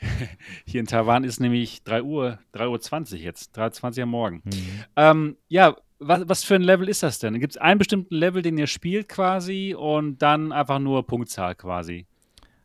hier 0.66 0.80
in 0.80 0.86
Taiwan 0.86 1.24
ist 1.24 1.40
nämlich 1.40 1.82
3 1.84 2.02
Uhr, 2.02 2.38
3 2.52 2.68
Uhr 2.68 2.80
20 2.80 3.22
jetzt, 3.22 3.58
3.20 3.58 3.96
Uhr 3.98 4.02
am 4.02 4.10
Morgen. 4.10 4.42
Mhm. 4.44 4.84
Ähm, 4.96 5.36
ja, 5.48 5.76
was, 5.98 6.28
was 6.28 6.44
für 6.44 6.54
ein 6.54 6.62
Level 6.62 6.88
ist 6.88 7.02
das 7.02 7.18
denn? 7.18 7.38
Gibt 7.40 7.54
es 7.54 7.58
einen 7.58 7.78
bestimmten 7.78 8.14
Level, 8.14 8.42
den 8.42 8.58
ihr 8.58 8.66
spielt 8.66 9.08
quasi 9.08 9.74
und 9.76 10.20
dann 10.20 10.52
einfach 10.52 10.78
nur 10.78 11.06
Punktzahl 11.06 11.54
quasi? 11.54 12.06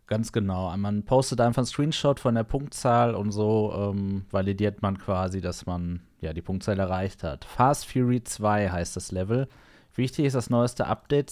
Ganz 0.08 0.34
genau. 0.34 0.76
Man 0.76 1.04
postet 1.04 1.40
einfach 1.40 1.60
einen 1.60 1.68
Screenshot 1.68 2.20
von 2.20 2.36
der 2.36 2.44
Punktzahl 2.44 3.16
und 3.16 3.32
so 3.32 3.74
ähm, 3.74 4.26
validiert 4.30 4.82
man 4.82 4.98
quasi, 4.98 5.40
dass 5.40 5.66
man 5.66 6.02
ja 6.20 6.34
die 6.34 6.42
Punktzahl 6.42 6.80
erreicht 6.80 7.24
hat. 7.24 7.46
Fast 7.46 7.90
Fury 7.90 8.22
2 8.22 8.70
heißt 8.70 8.98
das 8.98 9.14
Level. 9.14 9.48
Wichtig 9.96 10.26
ist 10.26 10.34
das 10.34 10.50
neueste 10.50 10.88
Update 10.88 11.30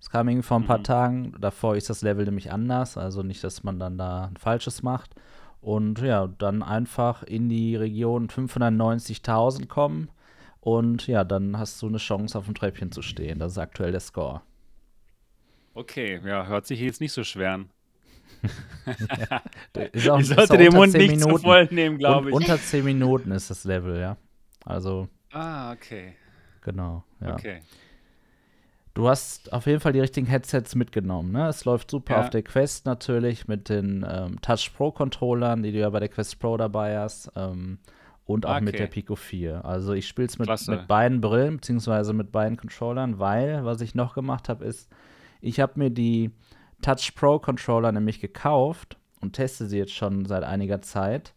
Das 0.00 0.10
kam 0.10 0.28
irgendwie 0.28 0.46
vor 0.46 0.58
ein 0.58 0.66
paar 0.66 0.78
Mhm. 0.78 0.84
Tagen. 0.84 1.34
Davor 1.40 1.76
ist 1.76 1.88
das 1.90 2.02
Level 2.02 2.24
nämlich 2.24 2.50
anders. 2.50 2.96
Also 2.96 3.22
nicht, 3.22 3.44
dass 3.44 3.62
man 3.62 3.78
dann 3.78 3.96
da 3.98 4.24
ein 4.24 4.36
falsches 4.36 4.82
macht. 4.82 5.14
Und 5.60 6.00
ja, 6.00 6.26
dann 6.26 6.62
einfach 6.62 7.22
in 7.22 7.48
die 7.48 7.76
Region 7.76 8.28
590.000 8.28 9.66
kommen. 9.68 10.08
Und 10.60 11.06
ja, 11.06 11.22
dann 11.24 11.58
hast 11.58 11.80
du 11.82 11.86
eine 11.88 11.98
Chance, 11.98 12.36
auf 12.38 12.46
dem 12.46 12.54
Treppchen 12.54 12.92
zu 12.92 13.02
stehen. 13.02 13.38
Das 13.38 13.52
ist 13.52 13.58
aktuell 13.58 13.92
der 13.92 14.00
Score. 14.00 14.40
Okay, 15.74 16.20
ja, 16.24 16.46
hört 16.46 16.66
sich 16.66 16.80
jetzt 16.80 17.00
nicht 17.00 17.12
so 17.12 17.22
schwer 17.24 17.52
an. 17.52 17.70
ist 19.92 20.08
auch, 20.08 20.18
ich 20.20 20.26
sollte 20.28 20.56
den 20.56 20.72
Mund 20.72 20.94
nicht 20.94 21.10
Minuten. 21.10 21.36
zu 21.36 21.42
voll 21.42 21.68
nehmen, 21.70 21.98
glaube 21.98 22.30
ich. 22.30 22.34
Unter 22.34 22.58
10 22.58 22.84
Minuten 22.84 23.30
ist 23.32 23.50
das 23.50 23.64
Level, 23.64 23.98
ja. 24.00 24.16
Also. 24.64 25.08
Ah, 25.30 25.72
okay. 25.72 26.14
Genau, 26.62 27.04
ja. 27.20 27.34
Okay. 27.34 27.60
Du 28.94 29.08
hast 29.08 29.52
auf 29.52 29.66
jeden 29.66 29.80
Fall 29.80 29.92
die 29.92 30.00
richtigen 30.00 30.26
Headsets 30.26 30.74
mitgenommen. 30.74 31.32
Ne? 31.32 31.48
Es 31.48 31.64
läuft 31.64 31.90
super 31.90 32.14
ja. 32.14 32.20
auf 32.22 32.30
der 32.30 32.42
Quest 32.42 32.86
natürlich 32.86 33.46
mit 33.46 33.68
den 33.68 34.04
ähm, 34.08 34.40
Touch 34.40 34.72
Pro 34.76 34.90
Controllern, 34.90 35.62
die 35.62 35.72
du 35.72 35.78
ja 35.78 35.90
bei 35.90 36.00
der 36.00 36.08
Quest 36.08 36.40
Pro 36.40 36.56
dabei 36.56 36.98
hast. 36.98 37.30
Ähm, 37.36 37.78
und 38.26 38.46
auch 38.46 38.56
okay. 38.56 38.64
mit 38.64 38.78
der 38.78 38.86
Pico 38.86 39.16
4. 39.16 39.64
Also 39.64 39.92
ich 39.92 40.06
spiele 40.06 40.28
es 40.28 40.38
mit, 40.38 40.48
mit 40.68 40.86
beiden 40.86 41.20
Brillen, 41.20 41.56
beziehungsweise 41.56 42.12
mit 42.12 42.30
beiden 42.30 42.56
Controllern, 42.56 43.18
weil, 43.18 43.64
was 43.64 43.80
ich 43.80 43.94
noch 43.94 44.14
gemacht 44.14 44.48
habe, 44.48 44.64
ist, 44.64 44.88
ich 45.40 45.58
habe 45.58 45.72
mir 45.76 45.90
die 45.90 46.30
Touch 46.80 47.12
Pro 47.16 47.38
Controller 47.38 47.90
nämlich 47.90 48.20
gekauft 48.20 48.98
und 49.20 49.32
teste 49.32 49.66
sie 49.66 49.78
jetzt 49.78 49.94
schon 49.94 50.26
seit 50.26 50.44
einiger 50.44 50.80
Zeit. 50.80 51.34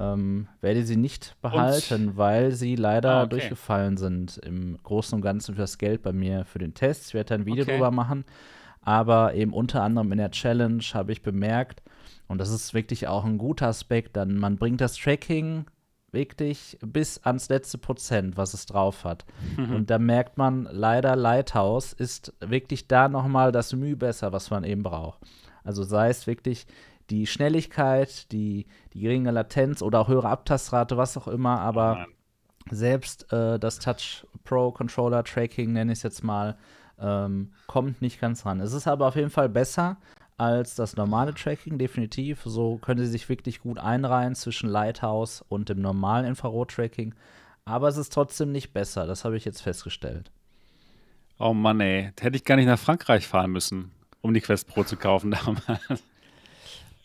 Ähm, 0.00 0.46
werde 0.60 0.84
sie 0.84 0.96
nicht 0.96 1.34
behalten, 1.42 2.10
und? 2.10 2.16
weil 2.16 2.52
sie 2.52 2.76
leider 2.76 3.14
ah, 3.14 3.22
okay. 3.22 3.30
durchgefallen 3.30 3.96
sind 3.96 4.38
im 4.38 4.78
Großen 4.82 5.16
und 5.16 5.22
Ganzen 5.22 5.56
für 5.56 5.62
das 5.62 5.76
Geld 5.76 6.02
bei 6.02 6.12
mir 6.12 6.44
für 6.44 6.60
den 6.60 6.72
Test. 6.72 7.08
Ich 7.08 7.14
werde 7.14 7.30
da 7.30 7.34
ein 7.34 7.46
Video 7.46 7.64
okay. 7.64 7.72
drüber 7.72 7.90
machen. 7.90 8.24
Aber 8.80 9.34
eben 9.34 9.52
unter 9.52 9.82
anderem 9.82 10.12
in 10.12 10.18
der 10.18 10.30
Challenge 10.30 10.82
habe 10.94 11.12
ich 11.12 11.22
bemerkt, 11.22 11.82
und 12.28 12.38
das 12.38 12.50
ist 12.50 12.74
wirklich 12.74 13.08
auch 13.08 13.24
ein 13.24 13.38
guter 13.38 13.66
Aspekt, 13.66 14.16
dann 14.16 14.38
man 14.38 14.56
bringt 14.56 14.80
das 14.80 14.96
Tracking 14.96 15.66
wirklich 16.10 16.78
bis 16.80 17.18
ans 17.24 17.48
letzte 17.48 17.78
Prozent, 17.78 18.36
was 18.36 18.54
es 18.54 18.66
drauf 18.66 19.04
hat. 19.04 19.24
Mhm. 19.56 19.74
Und 19.74 19.90
da 19.90 19.98
merkt 19.98 20.38
man 20.38 20.68
leider, 20.70 21.16
Lighthouse 21.16 21.92
ist 21.92 22.32
wirklich 22.40 22.88
da 22.88 23.08
nochmal 23.08 23.52
das 23.52 23.72
Mühe 23.74 23.96
besser, 23.96 24.32
was 24.32 24.50
man 24.50 24.64
eben 24.64 24.82
braucht. 24.82 25.18
Also 25.64 25.82
sei 25.82 26.08
es 26.08 26.26
wirklich 26.26 26.66
die 27.10 27.26
Schnelligkeit, 27.26 28.30
die, 28.32 28.66
die 28.92 29.00
geringe 29.00 29.30
Latenz 29.30 29.82
oder 29.82 30.00
auch 30.00 30.08
höhere 30.08 30.28
Abtastrate, 30.28 30.96
was 30.96 31.16
auch 31.16 31.28
immer, 31.28 31.60
aber 31.60 32.06
selbst 32.70 33.32
äh, 33.32 33.58
das 33.58 33.78
Touch 33.78 34.26
Pro 34.44 34.72
Controller 34.72 35.24
Tracking, 35.24 35.72
nenne 35.72 35.92
ich 35.92 35.98
es 35.98 36.02
jetzt 36.02 36.22
mal, 36.22 36.56
ähm, 37.00 37.52
kommt 37.66 38.02
nicht 38.02 38.20
ganz 38.20 38.44
ran. 38.44 38.60
Es 38.60 38.72
ist 38.72 38.86
aber 38.86 39.08
auf 39.08 39.16
jeden 39.16 39.30
Fall 39.30 39.48
besser 39.48 39.98
als 40.36 40.74
das 40.74 40.96
normale 40.96 41.34
Tracking, 41.34 41.78
definitiv. 41.78 42.42
So 42.44 42.76
können 42.78 43.00
sie 43.00 43.10
sich 43.10 43.28
wirklich 43.28 43.60
gut 43.60 43.78
einreihen 43.78 44.34
zwischen 44.34 44.68
Lighthouse 44.68 45.44
und 45.48 45.68
dem 45.68 45.80
normalen 45.80 46.26
Infrarot-Tracking. 46.26 47.14
Aber 47.64 47.88
es 47.88 47.96
ist 47.96 48.12
trotzdem 48.12 48.52
nicht 48.52 48.72
besser, 48.72 49.06
das 49.06 49.24
habe 49.24 49.36
ich 49.36 49.44
jetzt 49.44 49.60
festgestellt. 49.60 50.30
Oh 51.38 51.52
Mann, 51.52 51.80
ey, 51.80 52.12
hätte 52.18 52.36
ich 52.36 52.44
gar 52.44 52.56
nicht 52.56 52.66
nach 52.66 52.78
Frankreich 52.78 53.26
fahren 53.26 53.50
müssen, 53.50 53.92
um 54.22 54.32
die 54.32 54.40
Quest 54.40 54.68
Pro 54.68 54.84
zu 54.84 54.96
kaufen 54.96 55.30
damals. 55.44 56.02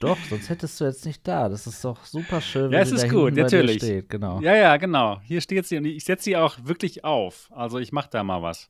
Doch, 0.04 0.18
sonst 0.30 0.50
hättest 0.50 0.80
du 0.80 0.86
jetzt 0.86 1.06
nicht 1.06 1.28
da. 1.28 1.50
Das 1.50 1.66
ist 1.66 1.84
doch 1.84 2.04
super 2.06 2.42
schön, 2.42 2.72
ja, 2.72 2.80
es 2.80 2.92
ist 2.92 3.10
gut, 3.10 3.36
natürlich. 3.36 3.78
Steht. 3.78 4.10
Genau. 4.10 4.42
Ja, 4.42 4.56
ja, 4.56 4.78
genau. 4.78 5.20
Hier 5.24 5.42
steht 5.42 5.66
sie 5.66 5.78
und 5.78 5.86
ich 5.86 6.04
setze 6.04 6.26
sie 6.26 6.38
auch 6.38 6.58
wirklich 6.64 7.04
auf. 7.04 7.50
Also 7.54 7.80
ich 7.80 7.92
mache 7.92 8.10
da 8.12 8.24
mal 8.24 8.42
was. 8.42 8.70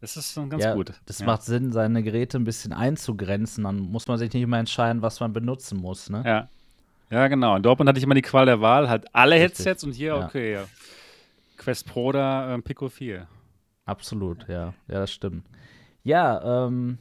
Das 0.00 0.16
ist 0.16 0.32
schon 0.32 0.48
ganz 0.50 0.62
ja, 0.62 0.74
gut. 0.74 0.92
Das 1.06 1.20
ja. 1.20 1.26
macht 1.26 1.42
Sinn, 1.42 1.72
seine 1.72 2.02
Geräte 2.02 2.38
ein 2.38 2.44
bisschen 2.44 2.72
einzugrenzen. 2.72 3.64
Dann 3.64 3.78
muss 3.78 4.06
man 4.06 4.18
sich 4.18 4.32
nicht 4.32 4.42
immer 4.42 4.58
entscheiden, 4.58 5.02
was 5.02 5.20
man 5.20 5.32
benutzen 5.32 5.78
muss. 5.78 6.10
Ne? 6.10 6.22
Ja. 6.24 6.48
Ja, 7.10 7.26
genau. 7.28 7.56
In 7.56 7.62
Dortmund 7.62 7.88
hatte 7.88 7.98
ich 7.98 8.04
immer 8.04 8.14
die 8.14 8.22
Qual 8.22 8.46
der 8.46 8.60
Wahl, 8.60 8.88
halt 8.88 9.06
alle 9.14 9.36
Richtig. 9.36 9.50
Headsets 9.64 9.84
und 9.84 9.92
hier, 9.92 10.16
okay, 10.16 10.52
ja. 10.52 10.64
Quest 11.56 11.86
Pro 11.86 12.06
oder 12.06 12.50
ähm, 12.52 12.62
Pico 12.62 12.88
4. 12.88 13.26
Absolut, 13.86 14.46
ja. 14.48 14.74
Ja, 14.86 15.00
das 15.00 15.10
stimmt. 15.10 15.46
Ja, 16.04 16.66
ähm, 16.66 16.98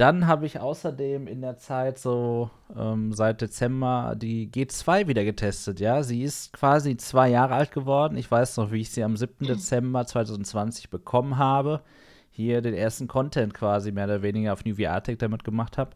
dann 0.00 0.28
habe 0.28 0.46
ich 0.46 0.60
außerdem 0.60 1.26
in 1.26 1.40
der 1.40 1.56
Zeit 1.56 1.98
so 1.98 2.50
ähm, 2.76 3.12
seit 3.12 3.40
Dezember 3.40 4.14
die 4.16 4.48
G2 4.48 5.08
wieder 5.08 5.24
getestet. 5.24 5.80
Ja, 5.80 6.04
sie 6.04 6.22
ist 6.22 6.52
quasi 6.52 6.96
zwei 6.96 7.28
Jahre 7.28 7.54
alt 7.54 7.72
geworden. 7.72 8.16
Ich 8.16 8.30
weiß 8.30 8.58
noch, 8.58 8.70
wie 8.70 8.80
ich 8.80 8.90
sie 8.90 9.02
am 9.02 9.16
7. 9.16 9.46
Dezember 9.46 10.06
2020 10.06 10.88
bekommen 10.88 11.36
habe. 11.36 11.82
Hier 12.30 12.62
den 12.62 12.74
ersten 12.74 13.08
Content 13.08 13.54
quasi 13.54 13.90
mehr 13.90 14.04
oder 14.04 14.22
weniger 14.22 14.52
auf 14.52 14.64
New 14.64 14.76
VR-Tech 14.76 15.18
damit 15.18 15.42
gemacht 15.42 15.76
habe. 15.78 15.90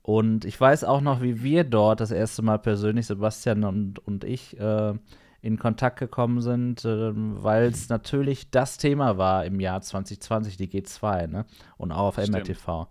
Und 0.00 0.46
ich 0.46 0.58
weiß 0.58 0.84
auch 0.84 1.02
noch, 1.02 1.20
wie 1.20 1.42
wir 1.42 1.64
dort 1.64 2.00
das 2.00 2.10
erste 2.10 2.40
Mal 2.40 2.58
persönlich, 2.58 3.06
Sebastian 3.06 3.64
und, 3.64 3.98
und 3.98 4.24
ich, 4.24 4.58
äh, 4.58 4.94
in 5.42 5.58
Kontakt 5.58 5.98
gekommen 5.98 6.40
sind, 6.40 6.84
äh, 6.84 7.12
weil 7.14 7.64
es 7.64 7.88
natürlich 7.88 8.50
das 8.50 8.78
Thema 8.78 9.18
war 9.18 9.44
im 9.44 9.60
Jahr 9.60 9.82
2020, 9.82 10.56
die 10.56 10.68
G2, 10.68 11.26
ne? 11.26 11.44
Und 11.76 11.92
auch 11.92 12.06
auf 12.06 12.16
MRTV. 12.16 12.86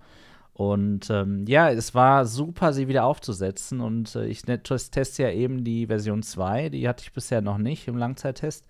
Und 0.53 1.10
ähm, 1.10 1.46
ja, 1.48 1.72
es 1.72 1.96
war 1.96 2.25
super, 2.25 2.74
sie 2.74 2.88
wieder 2.88 3.05
aufzusetzen. 3.05 3.79
Und 3.79 4.15
äh, 4.15 4.25
ich 4.25 4.43
teste 4.43 5.24
ja 5.24 5.31
eben 5.31 5.63
die 5.63 5.88
Version 5.88 6.24
2, 6.24 6.70
die 6.70 6.88
hatte 6.88 7.03
ich 7.03 7.13
bisher 7.13 7.41
noch 7.41 7.58
nicht 7.58 7.88
im 7.88 7.98
Langzeittest. 7.98 8.65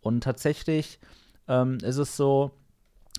Und 0.00 0.24
tatsächlich 0.24 0.98
ähm, 1.46 1.78
ist 1.82 1.98
es 1.98 2.16
so, 2.16 2.52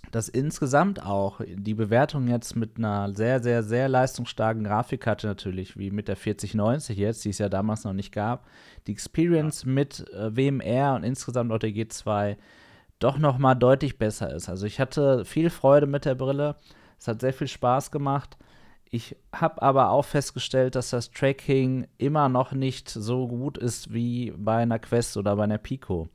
dass 0.09 0.29
insgesamt 0.29 1.05
auch 1.05 1.41
die 1.45 1.75
Bewertung 1.75 2.27
jetzt 2.27 2.55
mit 2.55 2.77
einer 2.77 3.13
sehr, 3.15 3.41
sehr, 3.41 3.61
sehr 3.61 3.87
leistungsstarken 3.87 4.63
Grafikkarte 4.63 5.27
natürlich, 5.27 5.77
wie 5.77 5.91
mit 5.91 6.07
der 6.07 6.15
4090 6.15 6.97
jetzt, 6.97 7.23
die 7.23 7.29
es 7.29 7.37
ja 7.37 7.49
damals 7.49 7.83
noch 7.83 7.93
nicht 7.93 8.11
gab, 8.11 8.47
die 8.87 8.93
Experience 8.93 9.63
ja. 9.63 9.69
mit 9.69 10.09
äh, 10.11 10.35
WMR 10.35 10.95
und 10.95 11.03
insgesamt 11.03 11.51
auch 11.51 11.59
der 11.59 11.69
G2 11.69 12.37
doch 12.99 13.19
noch 13.19 13.37
mal 13.37 13.55
deutlich 13.55 13.97
besser 13.97 14.33
ist. 14.33 14.49
Also 14.49 14.65
ich 14.65 14.79
hatte 14.79 15.23
viel 15.23 15.49
Freude 15.49 15.87
mit 15.87 16.05
der 16.05 16.15
Brille 16.15 16.55
es 17.01 17.07
hat 17.07 17.19
sehr 17.19 17.33
viel 17.33 17.47
Spaß 17.47 17.89
gemacht. 17.89 18.37
Ich 18.91 19.15
habe 19.33 19.59
aber 19.63 19.89
auch 19.89 20.05
festgestellt, 20.05 20.75
dass 20.75 20.91
das 20.91 21.09
Tracking 21.09 21.87
immer 21.97 22.29
noch 22.29 22.51
nicht 22.51 22.89
so 22.89 23.27
gut 23.27 23.57
ist 23.57 23.91
wie 23.91 24.31
bei 24.37 24.57
einer 24.57 24.77
Quest 24.77 25.17
oder 25.17 25.35
bei 25.35 25.45
einer 25.45 25.57
Pico. 25.57 26.09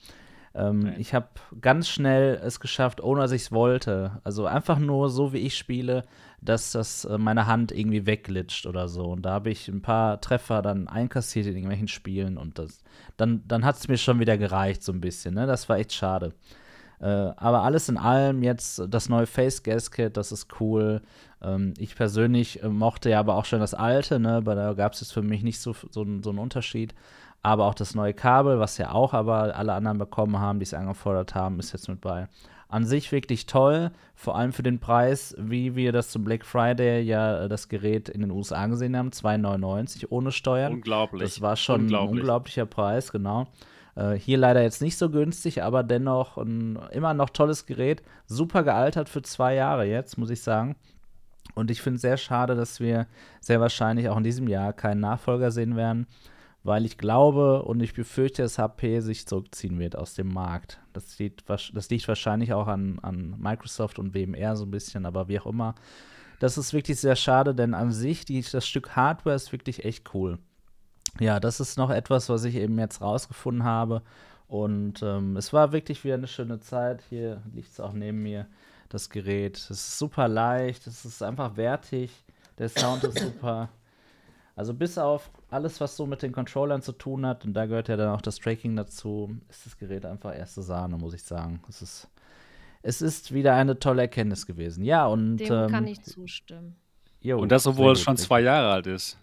Ähm, 0.54 0.82
okay. 0.86 0.94
Ich 0.98 1.12
habe 1.12 1.26
ganz 1.60 1.88
schnell 1.88 2.40
es 2.40 2.60
geschafft, 2.60 3.02
ohne 3.02 3.22
dass 3.22 3.32
ich 3.32 3.42
es 3.42 3.52
wollte. 3.52 4.20
Also 4.22 4.46
einfach 4.46 4.78
nur 4.78 5.10
so, 5.10 5.32
wie 5.32 5.38
ich 5.38 5.58
spiele, 5.58 6.04
dass 6.40 6.70
das 6.70 7.04
äh, 7.04 7.18
meine 7.18 7.48
Hand 7.48 7.72
irgendwie 7.72 8.06
wegglitscht 8.06 8.64
oder 8.66 8.86
so. 8.86 9.06
Und 9.06 9.22
da 9.22 9.32
habe 9.32 9.50
ich 9.50 9.66
ein 9.66 9.82
paar 9.82 10.20
Treffer 10.20 10.62
dann 10.62 10.86
einkassiert 10.86 11.46
in 11.46 11.54
irgendwelchen 11.54 11.88
Spielen 11.88 12.38
und 12.38 12.60
das, 12.60 12.78
dann, 13.16 13.42
dann 13.48 13.64
hat 13.64 13.74
es 13.76 13.88
mir 13.88 13.98
schon 13.98 14.20
wieder 14.20 14.38
gereicht, 14.38 14.84
so 14.84 14.92
ein 14.92 15.00
bisschen. 15.00 15.34
Ne? 15.34 15.48
Das 15.48 15.68
war 15.68 15.78
echt 15.78 15.94
schade. 15.94 16.32
Äh, 17.00 17.06
aber 17.06 17.62
alles 17.62 17.88
in 17.88 17.98
allem 17.98 18.42
jetzt 18.42 18.82
das 18.88 19.08
neue 19.08 19.26
Face 19.26 19.62
Gas 19.62 19.90
Kit, 19.90 20.16
das 20.16 20.32
ist 20.32 20.60
cool. 20.60 21.02
Ähm, 21.42 21.74
ich 21.78 21.94
persönlich 21.94 22.62
äh, 22.62 22.68
mochte 22.68 23.10
ja 23.10 23.20
aber 23.20 23.36
auch 23.36 23.44
schon 23.44 23.60
das 23.60 23.74
alte, 23.74 24.18
ne? 24.18 24.36
aber 24.36 24.54
da 24.54 24.72
gab 24.72 24.94
es 24.94 25.00
jetzt 25.00 25.12
für 25.12 25.22
mich 25.22 25.42
nicht 25.42 25.60
so, 25.60 25.74
so, 25.90 26.06
so 26.22 26.30
einen 26.30 26.38
Unterschied. 26.38 26.94
Aber 27.42 27.66
auch 27.66 27.74
das 27.74 27.94
neue 27.94 28.14
Kabel, 28.14 28.58
was 28.58 28.78
ja 28.78 28.90
auch 28.92 29.14
aber 29.14 29.54
alle 29.56 29.72
anderen 29.74 29.98
bekommen 29.98 30.40
haben, 30.40 30.58
die 30.58 30.64
es 30.64 30.74
angefordert 30.74 31.34
haben, 31.34 31.60
ist 31.60 31.72
jetzt 31.72 31.88
mit 31.88 32.00
bei. 32.00 32.28
An 32.68 32.84
sich 32.84 33.12
wirklich 33.12 33.46
toll, 33.46 33.92
vor 34.16 34.36
allem 34.36 34.52
für 34.52 34.64
den 34.64 34.80
Preis, 34.80 35.36
wie 35.38 35.76
wir 35.76 35.92
das 35.92 36.10
zum 36.10 36.24
Black 36.24 36.44
Friday 36.44 37.02
ja 37.02 37.44
äh, 37.44 37.48
das 37.48 37.68
Gerät 37.68 38.08
in 38.08 38.22
den 38.22 38.32
USA 38.32 38.66
gesehen 38.66 38.96
haben, 38.96 39.10
2,99 39.10 40.06
ohne 40.08 40.32
Steuern. 40.32 40.72
Unglaublich. 40.72 41.22
Das 41.22 41.40
war 41.40 41.54
schon 41.54 41.86
ein 41.86 41.94
unglaublicher 41.94 42.66
Preis, 42.66 43.12
genau. 43.12 43.46
Äh, 43.96 44.14
hier 44.14 44.38
leider 44.38 44.62
jetzt 44.62 44.82
nicht 44.82 44.96
so 44.96 45.10
günstig, 45.10 45.62
aber 45.62 45.82
dennoch 45.82 46.36
ein 46.36 46.78
immer 46.92 47.14
noch 47.14 47.30
tolles 47.30 47.66
Gerät. 47.66 48.02
Super 48.26 48.62
gealtert 48.62 49.08
für 49.08 49.22
zwei 49.22 49.54
Jahre 49.54 49.86
jetzt, 49.86 50.18
muss 50.18 50.30
ich 50.30 50.42
sagen. 50.42 50.76
Und 51.54 51.70
ich 51.70 51.80
finde 51.82 51.96
es 51.96 52.02
sehr 52.02 52.18
schade, 52.18 52.54
dass 52.54 52.80
wir 52.80 53.06
sehr 53.40 53.60
wahrscheinlich 53.60 54.08
auch 54.08 54.18
in 54.18 54.24
diesem 54.24 54.46
Jahr 54.46 54.72
keinen 54.72 55.00
Nachfolger 55.00 55.50
sehen 55.50 55.76
werden, 55.76 56.06
weil 56.64 56.84
ich 56.84 56.98
glaube 56.98 57.62
und 57.62 57.80
ich 57.80 57.94
befürchte, 57.94 58.42
dass 58.42 58.58
HP 58.58 59.00
sich 59.00 59.26
zurückziehen 59.26 59.78
wird 59.78 59.96
aus 59.96 60.14
dem 60.14 60.28
Markt. 60.28 60.80
Das 60.92 61.18
liegt, 61.18 61.48
das 61.48 61.90
liegt 61.90 62.08
wahrscheinlich 62.08 62.52
auch 62.52 62.66
an, 62.66 62.98
an 63.00 63.36
Microsoft 63.38 63.98
und 63.98 64.14
WMR 64.14 64.56
so 64.56 64.66
ein 64.66 64.70
bisschen, 64.70 65.06
aber 65.06 65.28
wie 65.28 65.40
auch 65.40 65.46
immer. 65.46 65.74
Das 66.40 66.58
ist 66.58 66.74
wirklich 66.74 67.00
sehr 67.00 67.16
schade, 67.16 67.54
denn 67.54 67.72
an 67.72 67.92
sich, 67.92 68.26
die, 68.26 68.42
das 68.42 68.66
Stück 68.66 68.94
Hardware 68.94 69.36
ist 69.36 69.52
wirklich 69.52 69.84
echt 69.86 70.12
cool 70.12 70.38
ja, 71.20 71.40
das 71.40 71.60
ist 71.60 71.78
noch 71.78 71.90
etwas, 71.90 72.28
was 72.28 72.44
ich 72.44 72.56
eben 72.56 72.78
jetzt 72.78 73.00
rausgefunden 73.00 73.64
habe. 73.64 74.02
Und 74.48 75.02
ähm, 75.02 75.36
es 75.36 75.52
war 75.52 75.72
wirklich 75.72 76.04
wieder 76.04 76.14
eine 76.14 76.28
schöne 76.28 76.60
Zeit. 76.60 77.02
Hier 77.08 77.42
liegt 77.52 77.72
es 77.72 77.80
auch 77.80 77.92
neben 77.92 78.22
mir, 78.22 78.46
das 78.88 79.10
Gerät. 79.10 79.56
Es 79.56 79.70
ist 79.70 79.98
super 79.98 80.28
leicht, 80.28 80.86
es 80.86 81.04
ist 81.04 81.22
einfach 81.22 81.56
wertig. 81.56 82.10
Der 82.58 82.68
Sound 82.68 83.04
ist 83.04 83.18
super. 83.18 83.68
Also 84.54 84.72
bis 84.72 84.96
auf 84.96 85.30
alles, 85.50 85.80
was 85.80 85.96
so 85.96 86.06
mit 86.06 86.22
den 86.22 86.32
Controllern 86.32 86.80
zu 86.80 86.92
tun 86.92 87.26
hat, 87.26 87.44
und 87.44 87.52
da 87.52 87.66
gehört 87.66 87.88
ja 87.88 87.96
dann 87.96 88.08
auch 88.08 88.22
das 88.22 88.36
Tracking 88.38 88.74
dazu, 88.74 89.36
ist 89.50 89.66
das 89.66 89.76
Gerät 89.76 90.06
einfach 90.06 90.34
erste 90.34 90.62
Sahne, 90.62 90.96
muss 90.96 91.12
ich 91.12 91.22
sagen. 91.22 91.60
Es 91.68 91.82
ist, 91.82 92.08
es 92.82 93.02
ist 93.02 93.34
wieder 93.34 93.54
eine 93.54 93.78
tolle 93.78 94.02
Erkenntnis 94.02 94.46
gewesen. 94.46 94.82
Ja, 94.82 95.06
und. 95.06 95.36
Dem 95.36 95.52
ähm, 95.52 95.70
kann 95.70 95.86
ich 95.86 96.02
zustimmen. 96.02 96.76
Jo, 97.20 97.38
und 97.38 97.50
das, 97.52 97.66
obwohl 97.66 97.92
es 97.92 98.00
schon 98.00 98.16
zwei 98.16 98.40
Jahre 98.40 98.70
alt 98.70 98.86
ist. 98.86 99.18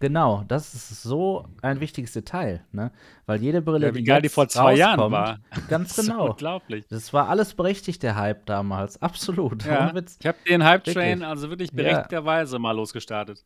Genau, 0.00 0.44
das 0.46 0.74
ist 0.74 1.02
so 1.02 1.44
ein 1.60 1.80
wichtiges 1.80 2.12
Detail, 2.12 2.64
ne? 2.70 2.92
Weil 3.26 3.40
jede 3.42 3.60
Brille, 3.60 3.86
Ja, 3.86 3.92
die 3.92 4.04
geil 4.04 4.22
die 4.22 4.28
vor 4.28 4.48
zwei 4.48 4.74
Jahren 4.74 5.10
war. 5.10 5.38
ganz 5.68 5.96
Das 5.96 6.06
genau. 6.06 6.30
unglaublich. 6.30 6.86
Das 6.88 7.12
war 7.12 7.28
alles 7.28 7.54
berechtigt, 7.54 8.02
der 8.04 8.14
Hype 8.16 8.46
damals. 8.46 9.02
Absolut. 9.02 9.64
Ja, 9.64 9.92
ich 10.20 10.26
habe 10.26 10.38
den 10.48 10.62
Hype-Train 10.64 10.94
Wirklich. 11.20 11.26
also 11.26 11.50
wirklich 11.50 11.70
Ja. 11.70 11.76
berechtigterweise 11.76 12.58
mal 12.60 12.72
losgestartet. 12.72 13.44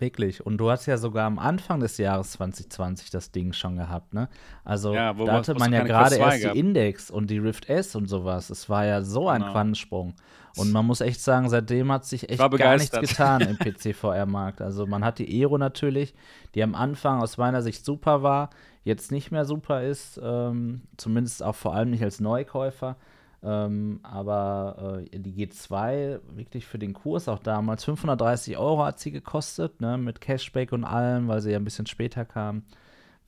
Wirklich. 0.00 0.46
Und 0.46 0.58
du 0.58 0.70
hast 0.70 0.86
ja 0.86 0.96
sogar 0.96 1.26
am 1.26 1.40
Anfang 1.40 1.80
des 1.80 1.98
Jahres 1.98 2.30
2020 2.32 3.10
das 3.10 3.32
Ding 3.32 3.52
schon 3.52 3.76
gehabt, 3.76 4.14
ne? 4.14 4.28
Also 4.64 4.94
Ja, 4.94 5.12
da 5.12 5.32
hatte 5.32 5.54
man 5.54 5.72
ja 5.72 5.82
gerade 5.82 6.14
Quest 6.16 6.20
2 6.20 6.40
erst 6.40 6.54
die. 6.54 6.58
Index 6.60 7.10
und 7.10 7.30
die 7.30 7.38
Rift 7.38 7.68
S 7.68 7.96
und 7.96 8.06
sowas. 8.06 8.48
Es 8.50 8.68
war 8.68 8.84
ja 8.86 9.02
so 9.02 9.28
ein 9.28 9.40
Genau. 9.40 9.52
Quantensprung. 9.52 10.14
Und 10.56 10.72
man 10.72 10.86
muss 10.86 11.00
echt 11.00 11.20
sagen, 11.20 11.48
seitdem 11.48 11.92
hat 11.92 12.04
sich 12.04 12.28
echt 12.28 12.38
gar 12.38 12.76
nichts 12.76 12.98
getan 12.98 13.40
im 13.42 13.58
PC-VR-Markt. 13.58 14.60
Also 14.60 14.86
man 14.86 15.04
hat 15.04 15.18
die 15.18 15.28
Aero 15.40 15.58
natürlich, 15.58 16.14
die 16.54 16.62
am 16.62 16.74
Anfang 16.74 17.20
aus 17.20 17.36
meiner 17.36 17.62
Sicht 17.62 17.84
super 17.84 18.22
war, 18.22 18.50
jetzt 18.84 19.12
nicht 19.12 19.30
mehr 19.30 19.44
super 19.44 19.82
ist, 19.82 20.20
ähm, 20.22 20.82
zumindest 20.96 21.42
auch 21.42 21.54
vor 21.54 21.74
allem 21.74 21.90
nicht 21.90 22.02
als 22.02 22.20
Neukäufer. 22.20 22.96
Ähm, 23.40 24.00
aber 24.02 25.00
äh, 25.12 25.18
die 25.18 25.46
G2 25.46 26.20
wirklich 26.34 26.66
für 26.66 26.78
den 26.78 26.92
Kurs 26.92 27.28
auch 27.28 27.38
damals 27.38 27.84
530 27.84 28.58
Euro 28.58 28.84
hat 28.84 28.98
sie 28.98 29.12
gekostet, 29.12 29.80
ne, 29.80 29.96
mit 29.96 30.20
Cashback 30.20 30.72
und 30.72 30.84
allem, 30.84 31.28
weil 31.28 31.40
sie 31.40 31.52
ja 31.52 31.58
ein 31.58 31.64
bisschen 31.64 31.86
später 31.86 32.24
kam. 32.24 32.64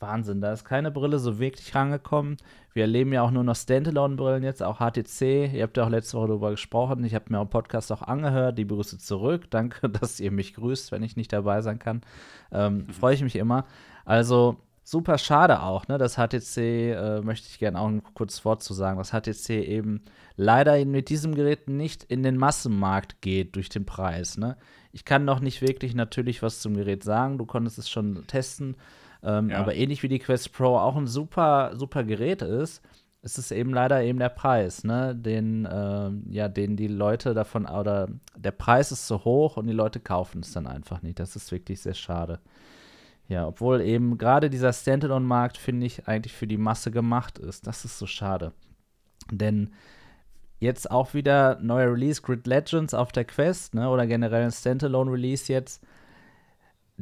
Wahnsinn, 0.01 0.41
da 0.41 0.53
ist 0.53 0.65
keine 0.65 0.91
Brille 0.91 1.19
so 1.19 1.39
wirklich 1.39 1.75
rangekommen. 1.75 2.37
Wir 2.73 2.85
erleben 2.85 3.13
ja 3.13 3.23
auch 3.23 3.31
nur 3.31 3.45
noch 3.45 3.57
Standalone-Brillen 3.57 4.43
jetzt, 4.43 4.63
auch 4.63 4.79
HTC. 4.79 5.53
Ihr 5.53 5.63
habt 5.63 5.77
ja 5.77 5.85
auch 5.85 5.91
letzte 5.91 6.17
Woche 6.17 6.29
darüber 6.29 6.51
gesprochen. 6.51 7.05
Ich 7.05 7.15
habe 7.15 7.27
mir 7.29 7.41
im 7.41 7.49
Podcast 7.49 7.91
auch 7.93 8.03
angehört. 8.03 8.59
Die 8.59 8.67
Grüße 8.67 8.99
zurück. 8.99 9.51
Danke, 9.51 9.89
dass 10.01 10.21
ihr 10.21 10.31
mich 10.31 10.55
grüßt, 10.55 10.93
wenn 10.93 11.03
ich 11.03 11.17
nicht 11.17 11.33
dabei 11.33 11.63
sein 11.63 11.79
kann. 11.79 12.03
Ähm, 12.53 12.89
Freue 12.89 13.15
ich 13.15 13.23
mich 13.23 13.37
immer. 13.37 13.67
Also 14.05 14.57
super 14.85 15.19
schade 15.19 15.63
auch, 15.63 15.89
ne? 15.89 15.99
Das 15.99 16.17
HTC, 16.17 16.57
äh, 16.59 17.21
möchte 17.23 17.49
ich 17.49 17.59
gerne 17.59 17.79
auch 17.79 17.89
ein 17.89 18.03
kurzes 18.15 18.45
Wort 18.45 18.63
zu 18.63 18.75
sagen, 18.75 18.99
dass 18.99 19.11
HTC 19.11 19.51
eben 19.51 20.03
leider 20.37 20.85
mit 20.85 21.09
diesem 21.09 21.35
Gerät 21.35 21.69
nicht 21.69 22.05
in 22.05 22.23
den 22.23 22.37
Massenmarkt 22.37 23.21
geht 23.21 23.57
durch 23.57 23.69
den 23.69 23.87
Preis, 23.87 24.37
ne? 24.37 24.57
Ich 24.93 25.05
kann 25.05 25.25
noch 25.25 25.39
nicht 25.41 25.63
wirklich 25.63 25.95
natürlich 25.95 26.43
was 26.43 26.61
zum 26.61 26.75
Gerät 26.75 27.05
sagen. 27.05 27.39
Du 27.39 27.47
konntest 27.47 27.79
es 27.79 27.89
schon 27.89 28.27
testen. 28.27 28.75
Ähm, 29.23 29.51
Ja. 29.51 29.59
Aber 29.59 29.75
ähnlich 29.75 30.03
wie 30.03 30.09
die 30.09 30.19
Quest 30.19 30.53
Pro 30.53 30.77
auch 30.77 30.97
ein 30.97 31.07
super, 31.07 31.73
super 31.75 32.05
Gerät 32.05 32.43
ist, 32.43 32.83
ist 33.23 33.39
es 33.39 33.51
eben 33.51 33.75
leider 33.75 34.03
eben 34.03 34.19
der 34.19 34.31
Preis, 34.31 34.83
ne? 34.83 35.15
Den, 35.15 35.69
ähm, 35.71 36.25
ja, 36.31 36.49
den 36.49 36.77
die 36.77 36.89
Leute 36.89 37.35
davon, 37.35 37.67
oder 37.67 38.09
der 38.35 38.53
Preis 38.53 38.93
ist 38.93 39.07
zu 39.07 39.25
hoch 39.25 39.59
und 39.59 39.67
die 39.67 39.75
Leute 39.75 40.01
kaufen 40.01 40.41
es 40.41 40.53
dann 40.53 40.67
einfach 40.67 41.03
nicht. 41.03 41.19
Das 41.19 41.37
ist 41.37 41.53
wirklich 41.53 41.81
sehr 41.83 41.95
schade. 41.95 42.41
Ja, 43.29 43.47
obwohl 43.47 43.83
eben 43.83 44.17
gerade 44.17 44.49
dieser 44.49 44.73
Standalone-Markt, 44.73 45.59
finde 45.59 45.87
ich, 45.87 46.09
eigentlich 46.09 46.33
für 46.33 46.47
die 46.47 46.57
Masse 46.57 46.91
gemacht 46.91 47.39
ist. 47.39 47.67
Das 47.67 47.85
ist 47.85 47.99
so 47.99 48.07
schade. 48.07 48.53
Denn 49.31 49.71
jetzt 50.59 50.91
auch 50.91 51.15
wieder 51.15 51.59
neuer 51.61 51.93
Release, 51.93 52.23
Grid 52.23 52.47
Legends 52.47 52.95
auf 52.95 53.13
der 53.13 53.25
Quest, 53.27 53.75
ne, 53.75 53.89
oder 53.89 54.07
generell 54.07 54.45
ein 54.45 54.51
Standalone-Release 54.51 55.53
jetzt. 55.53 55.85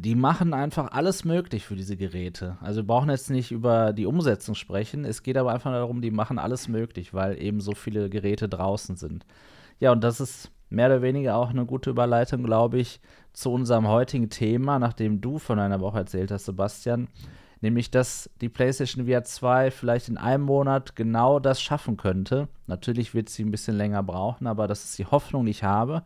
Die 0.01 0.15
machen 0.15 0.55
einfach 0.55 0.93
alles 0.93 1.25
möglich 1.25 1.67
für 1.67 1.75
diese 1.75 1.97
Geräte. 1.97 2.57
Also 2.61 2.83
wir 2.83 2.87
brauchen 2.87 3.11
jetzt 3.11 3.31
nicht 3.31 3.51
über 3.51 3.93
die 3.93 4.07
Umsetzung 4.07 4.55
sprechen. 4.55 5.05
Es 5.05 5.25
geht 5.25 5.37
aber 5.37 5.53
einfach 5.53 5.73
darum, 5.73 6.01
die 6.01 6.13
machen 6.13 6.39
alles 6.39 6.69
möglich, 6.69 7.15
weil 7.15 7.43
eben 7.43 7.61
so 7.61 7.75
viele 7.75 8.09
Geräte 8.09 8.49
draußen 8.49 8.95
sind. 8.95 9.27
Ja, 9.81 9.91
und 9.91 10.05
das 10.05 10.21
ist 10.21 10.53
mehr 10.71 10.87
oder 10.87 11.03
weniger 11.03 11.35
auch 11.35 11.51
eine 11.51 11.67
gute 11.67 11.91
Überleitung, 11.91 12.45
glaube 12.45 12.79
ich, 12.79 13.01
zu 13.33 13.51
unserem 13.51 13.89
heutigen 13.89 14.31
Thema, 14.31 14.79
nachdem 14.79 15.21
du 15.21 15.39
von 15.39 15.59
einer 15.59 15.81
Woche 15.81 15.99
erzählt 15.99 16.31
hast, 16.31 16.45
Sebastian. 16.45 17.09
Nämlich, 17.61 17.91
dass 17.91 18.31
die 18.41 18.49
PlayStation 18.49 19.07
VR 19.07 19.25
2 19.25 19.73
vielleicht 19.73 20.09
in 20.09 20.17
einem 20.17 20.45
Monat 20.45 20.95
genau 20.95 21.41
das 21.41 21.61
schaffen 21.61 21.97
könnte. 21.97 22.47
Natürlich 22.69 23.15
wird 23.15 23.31
sie 23.31 23.43
ein 23.43 23.51
bisschen 23.51 23.77
länger 23.77 24.05
brauchen, 24.05 24.47
aber 24.47 24.69
das 24.69 24.85
ist 24.85 24.99
die 24.99 25.07
Hoffnung, 25.07 25.45
die 25.45 25.51
ich 25.51 25.65
habe. 25.65 26.05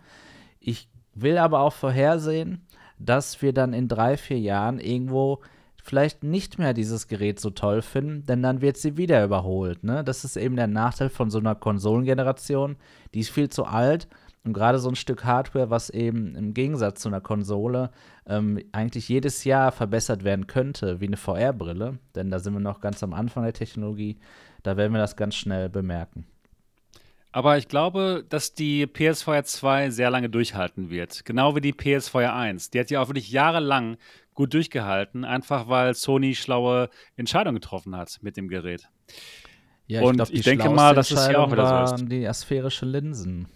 Ich 0.61 0.89
will 1.15 1.37
aber 1.37 1.61
auch 1.61 1.75
vorhersehen, 1.75 2.67
dass 3.05 3.43
wir 3.43 3.53
dann 3.53 3.73
in 3.73 3.89
drei, 3.89 4.17
vier 4.17 4.39
Jahren 4.39 4.79
irgendwo 4.79 5.41
vielleicht 5.83 6.23
nicht 6.23 6.59
mehr 6.59 6.75
dieses 6.75 7.09
Gerät 7.09 7.41
so 7.41 7.51
toll 7.51 7.83
finden, 7.83 8.25
denn 8.25 8.43
dann 8.43 8.61
wird 8.61 8.77
sie 8.77 8.97
wieder 8.97 9.25
überholt. 9.25 9.83
Ne? 9.83 10.05
Das 10.05 10.25
ist 10.25 10.37
eben 10.37 10.57
der 10.57 10.69
Nachteil 10.69 11.09
von 11.09 11.31
so 11.31 11.39
einer 11.39 11.57
Konsolengeneration. 11.57 12.77
Die 13.15 13.21
ist 13.21 13.31
viel 13.31 13.49
zu 13.49 13.65
alt 13.65 14.07
und 14.45 14.53
gerade 14.53 14.79
so 14.79 14.89
ein 14.89 14.97
Stück 14.97 15.25
Hardware, 15.25 15.71
was 15.71 15.91
eben 15.91 16.35
im 16.35 16.55
Gegensatz 16.55 17.01
zu 17.01 17.09
einer 17.09 17.21
Konsole 17.21 17.91
ähm, 18.27 18.61
eigentlich 18.73 19.09
jedes 19.09 19.45
Jahr 19.45 19.73
verbessert 19.73 20.25
werden 20.25 20.47
könnte, 20.47 21.01
wie 21.01 21.07
eine 21.07 21.17
VR-Brille, 21.17 21.99
denn 22.15 22.31
da 22.31 22.39
sind 22.39 22.55
wir 22.55 22.61
noch 22.61 22.81
ganz 22.81 23.03
am 23.03 23.13
Anfang 23.15 23.45
der 23.45 23.53
Technologie, 23.53 24.19
da 24.63 24.77
werden 24.77 24.93
wir 24.93 25.01
das 25.01 25.17
ganz 25.17 25.35
schnell 25.35 25.69
bemerken. 25.69 26.27
Aber 27.33 27.57
ich 27.57 27.67
glaube, 27.69 28.25
dass 28.29 28.53
die 28.55 28.87
PSVR 28.87 29.43
2 29.45 29.91
sehr 29.91 30.11
lange 30.11 30.29
durchhalten 30.29 30.91
wird. 30.91 31.25
Genau 31.25 31.57
wie 31.57 31.61
die 31.63 31.73
PSVR 31.73 32.35
1. 32.35 32.71
Die 32.71 32.79
hat 32.81 32.91
ja 32.91 33.01
auch 33.01 33.09
wirklich 33.09 33.31
jahrelang 33.31 33.97
gut 34.35 34.53
durchgehalten, 34.55 35.25
einfach 35.25 35.69
weil 35.69 35.95
Sony 35.95 36.35
schlaue 36.35 36.91
Entscheidungen 37.17 37.57
getroffen 37.61 37.97
hat 37.97 38.19
mit 38.23 38.37
dem 38.37 38.49
Gerät. 38.49 38.89
Ja, 39.87 40.03
Und 40.03 40.17
glaub, 40.17 40.31
ich 40.31 40.43
denke 40.43 40.69
mal, 40.71 40.95
dass 40.95 41.11
es 41.11 41.27
hier 41.27 41.41
auch 41.41 41.51
wieder 41.51 41.87
so 41.89 41.95
ist. 41.97 42.05
die 42.11 42.27
asphärischen 42.27 42.89
Linsen. 42.91 43.49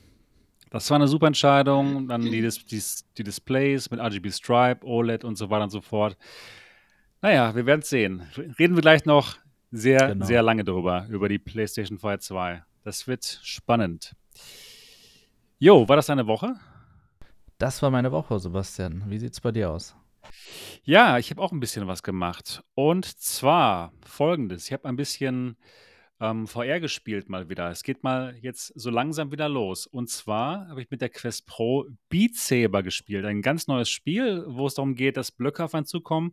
Das 0.70 0.90
war 0.90 0.96
eine 0.96 1.08
super 1.08 1.26
Entscheidung. 1.28 2.08
Dann 2.08 2.22
die, 2.22 2.40
Dis 2.42 2.64
die, 2.66 2.82
die 3.18 3.24
Displays 3.24 3.90
mit 3.90 4.00
RGB 4.00 4.30
Stripe, 4.30 4.84
OLED 4.86 5.24
und 5.24 5.36
so 5.36 5.48
weiter 5.50 5.64
und 5.64 5.70
so 5.70 5.80
fort. 5.80 6.16
Naja, 7.22 7.54
wir 7.54 7.64
werden 7.66 7.80
es 7.80 7.88
sehen. 7.88 8.22
Reden 8.58 8.74
wir 8.74 8.82
gleich 8.82 9.04
noch 9.04 9.36
sehr, 9.70 10.08
Genau. 10.08 10.24
sehr 10.26 10.42
lange 10.42 10.64
darüber, 10.64 11.06
über 11.08 11.28
die 11.28 11.38
PlayStation 11.38 11.98
VR 11.98 12.18
2. 12.18 12.62
Das 12.86 13.08
wird 13.08 13.40
spannend. 13.42 14.14
Jo, 15.58 15.88
war 15.88 15.96
das 15.96 16.08
eine 16.08 16.28
Woche? 16.28 16.54
Das 17.58 17.82
war 17.82 17.90
meine 17.90 18.12
Woche, 18.12 18.38
Sebastian. 18.38 19.02
Wie 19.08 19.18
sieht's 19.18 19.40
bei 19.40 19.50
dir 19.50 19.72
aus? 19.72 19.96
Ja, 20.84 21.18
ich 21.18 21.30
habe 21.30 21.42
auch 21.42 21.50
ein 21.50 21.58
bisschen 21.58 21.88
was 21.88 22.04
gemacht. 22.04 22.62
Und 22.76 23.04
zwar 23.04 23.92
folgendes: 24.04 24.66
Ich 24.66 24.72
habe 24.72 24.84
ein 24.84 24.94
bisschen 24.94 25.56
ähm, 26.20 26.46
VR 26.46 26.78
gespielt 26.78 27.28
mal 27.28 27.48
wieder. 27.48 27.72
Es 27.72 27.82
geht 27.82 28.04
mal 28.04 28.36
jetzt 28.40 28.68
so 28.76 28.90
langsam 28.90 29.32
wieder 29.32 29.48
los. 29.48 29.88
Und 29.88 30.08
zwar 30.08 30.68
habe 30.68 30.80
ich 30.80 30.88
mit 30.88 31.00
der 31.00 31.08
Quest 31.08 31.44
Pro 31.46 31.86
Beat 32.08 32.36
Saber 32.36 32.84
gespielt. 32.84 33.24
Ein 33.24 33.42
ganz 33.42 33.66
neues 33.66 33.90
Spiel, 33.90 34.44
wo 34.46 34.68
es 34.68 34.74
darum 34.74 34.94
geht, 34.94 35.16
dass 35.16 35.32
Blöcke 35.32 35.64
auf 35.64 35.74
einen 35.74 35.86
zukommen. 35.86 36.32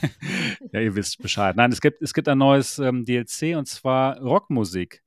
ja, 0.72 0.80
ihr 0.80 0.96
wisst 0.96 1.22
Bescheid. 1.22 1.54
Nein, 1.54 1.70
es 1.70 1.80
gibt, 1.80 2.02
es 2.02 2.12
gibt 2.12 2.26
ein 2.26 2.38
neues 2.38 2.80
ähm, 2.80 3.04
DLC 3.04 3.56
und 3.56 3.66
zwar 3.66 4.18
Rockmusik. 4.18 5.04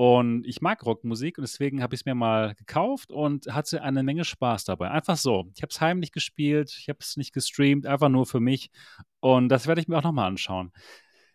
Und 0.00 0.46
ich 0.46 0.60
mag 0.60 0.86
Rockmusik 0.86 1.38
und 1.38 1.42
deswegen 1.42 1.82
habe 1.82 1.96
ich 1.96 2.02
es 2.02 2.04
mir 2.06 2.14
mal 2.14 2.54
gekauft 2.54 3.10
und 3.10 3.52
hatte 3.52 3.82
eine 3.82 4.04
Menge 4.04 4.24
Spaß 4.24 4.62
dabei. 4.62 4.92
Einfach 4.92 5.16
so. 5.16 5.50
Ich 5.56 5.62
habe 5.62 5.70
es 5.72 5.80
heimlich 5.80 6.12
gespielt, 6.12 6.72
ich 6.78 6.88
habe 6.88 7.00
es 7.00 7.16
nicht 7.16 7.32
gestreamt, 7.32 7.84
einfach 7.84 8.08
nur 8.08 8.24
für 8.24 8.38
mich. 8.38 8.70
Und 9.18 9.48
das 9.48 9.66
werde 9.66 9.80
ich 9.80 9.88
mir 9.88 9.98
auch 9.98 10.04
nochmal 10.04 10.28
anschauen. 10.28 10.70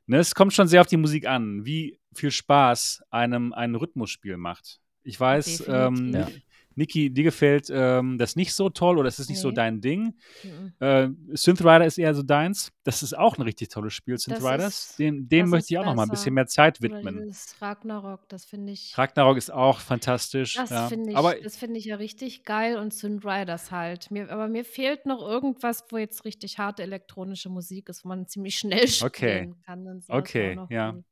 Ne, 0.06 0.16
es 0.18 0.34
kommt 0.34 0.54
schon 0.54 0.70
sehr 0.70 0.80
auf 0.80 0.88
die 0.88 0.96
Musik 0.96 1.28
an, 1.28 1.66
wie 1.66 2.00
viel 2.16 2.32
Spaß 2.32 3.04
einem 3.10 3.52
ein 3.52 3.76
Rhythmusspiel 3.76 4.38
macht. 4.38 4.80
Ich 5.04 5.20
weiß, 5.20 5.66
ähm. 5.68 6.14
Ja. 6.14 6.30
Niki, 6.76 7.10
dir 7.14 7.24
gefällt 7.24 7.70
ähm, 7.72 8.18
das 8.18 8.36
nicht 8.36 8.54
so 8.54 8.70
toll 8.70 8.98
oder 8.98 9.08
es 9.08 9.20
ist 9.20 9.30
nicht 9.30 9.40
so 9.40 9.50
Nee. 9.50 9.54
dein 9.56 9.82
Ding. 9.82 10.16
Mhm. 10.44 10.74
Äh, 10.80 11.10
Synth 11.34 11.62
Rider 11.62 11.86
ist 11.86 11.98
eher 11.98 12.14
so 12.16 12.24
deins. 12.24 12.72
Das 12.84 13.04
ist 13.04 13.18
auch 13.18 13.38
ein 13.38 13.42
richtig 13.44 13.70
tolles 13.70 13.94
Spiel, 13.94 14.18
Synth 14.18 14.38
Das 14.38 14.44
Riders. 14.44 14.90
ist- 14.90 15.00
Dem, 15.00 15.30
dem 15.30 15.46
das 15.46 15.50
möchte 15.52 15.74
ich 15.74 15.78
auch 15.80 15.86
noch 15.86 15.96
mal 15.96 16.04
ein 16.04 16.10
bisschen 16.10 16.34
mehr 16.34 16.48
Zeit 16.48 16.82
widmen. 16.82 17.18
dieses 17.26 17.62
Ragnarok, 17.62 18.28
das 18.30 18.46
finde 18.46 18.74
ich. 18.74 18.98
Ragnarok 18.98 19.38
ist 19.38 19.52
auch 19.52 19.80
fantastisch. 19.80 20.56
Das 20.56 20.70
ja. 20.70 20.88
finde 20.88 21.12
ich, 21.12 21.18
Aber 21.18 21.36
das 21.36 21.56
finde 21.56 21.80
ich 21.80 21.86
ja 21.86 21.96
richtig 21.96 22.44
geil 22.44 22.78
und 22.78 22.94
Synth 22.94 23.26
Riders 23.26 23.72
halt. 23.72 24.12
Mir, 24.12 24.30
aber 24.32 24.48
mir 24.48 24.66
fehlt 24.66 25.06
noch 25.06 25.22
irgendwas, 25.22 25.86
wo 25.90 25.98
jetzt 25.98 26.26
richtig 26.26 26.58
harte 26.60 26.84
elektronische 26.84 27.50
Musik 27.50 27.90
ist, 27.90 28.04
wo 28.04 28.10
man 28.10 28.28
ziemlich 28.28 28.58
schnell 28.58 28.84
Okay. 29.04 29.38
spielen 29.40 29.62
kann. 29.66 29.88
Und 29.88 30.04
so. 30.06 30.14
Das 30.14 30.20
Okay, 30.22 30.60
ja. 30.70 30.92
cool. 30.94 31.04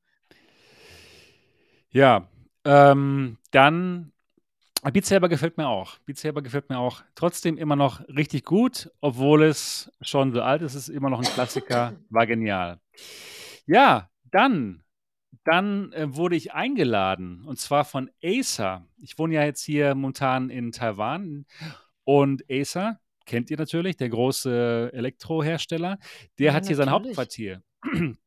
Ja, 1.91 2.27
ähm, 2.63 3.37
dann 3.51 4.11
Beat 4.89 5.05
Saber 5.05 5.29
gefällt 5.29 5.57
mir 5.57 5.67
auch. 5.67 5.99
Beat 6.05 6.17
Saber 6.17 6.41
gefällt 6.41 6.69
mir 6.69 6.79
auch 6.79 7.03
trotzdem 7.13 7.57
immer 7.57 7.75
noch 7.75 8.01
richtig 8.07 8.45
gut, 8.45 8.89
obwohl 8.99 9.43
es 9.43 9.91
schon 10.01 10.33
so 10.33 10.41
alt 10.41 10.63
ist. 10.63 10.73
Es 10.73 10.87
ist 10.89 10.95
immer 10.95 11.09
noch 11.09 11.19
ein 11.19 11.25
Klassiker. 11.25 11.93
War 12.09 12.25
genial. 12.25 12.79
Ja, 13.67 14.09
dann, 14.31 14.83
dann 15.43 15.93
äh, 15.93 16.15
wurde 16.15 16.35
ich 16.35 16.53
eingeladen 16.53 17.43
und 17.45 17.59
zwar 17.59 17.85
von 17.85 18.09
Acer. 18.23 18.87
Ich 18.97 19.19
wohne 19.19 19.35
ja 19.35 19.43
jetzt 19.43 19.63
hier 19.63 19.93
momentan 19.93 20.49
in 20.49 20.71
Taiwan 20.71 21.45
und 22.03 22.43
Acer 22.49 22.99
kennt 23.25 23.49
ihr 23.51 23.57
natürlich, 23.57 23.97
der 23.97 24.09
große 24.09 24.91
Elektrohersteller. 24.93 25.99
Der 26.39 26.47
Ja, 26.47 26.53
hat 26.53 26.65
hier 26.67 26.75
sein 26.75 26.87
natürlich. 26.87 27.17
Hauptquartier. 27.17 27.61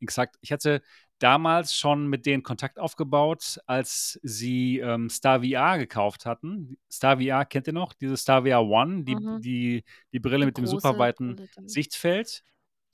Exakt. 0.00 0.36
Ich 0.40 0.52
hatte 0.52 0.82
damals 1.18 1.74
schon 1.74 2.06
mit 2.06 2.26
denen 2.26 2.42
Kontakt 2.42 2.78
aufgebaut, 2.78 3.58
als 3.66 4.18
sie 4.22 4.78
ähm, 4.78 5.08
Star 5.10 5.42
VR 5.42 5.78
gekauft 5.78 6.26
hatten. 6.26 6.78
Star 6.90 7.20
VR 7.20 7.44
kennt 7.44 7.66
ihr 7.66 7.72
noch? 7.72 7.92
Diese 7.92 8.16
Star 8.16 8.42
VR 8.44 8.62
One, 8.64 9.04
die, 9.04 9.16
Mhm. 9.16 9.40
die, 9.40 9.84
die 10.12 10.20
Brille 10.20 10.40
Die 10.40 10.46
mit 10.46 10.58
dem 10.58 10.64
große 10.64 10.76
super 10.76 10.98
weiten 10.98 11.36
Brille 11.36 11.48
dann. 11.56 11.68
Sichtfeld. 11.68 12.42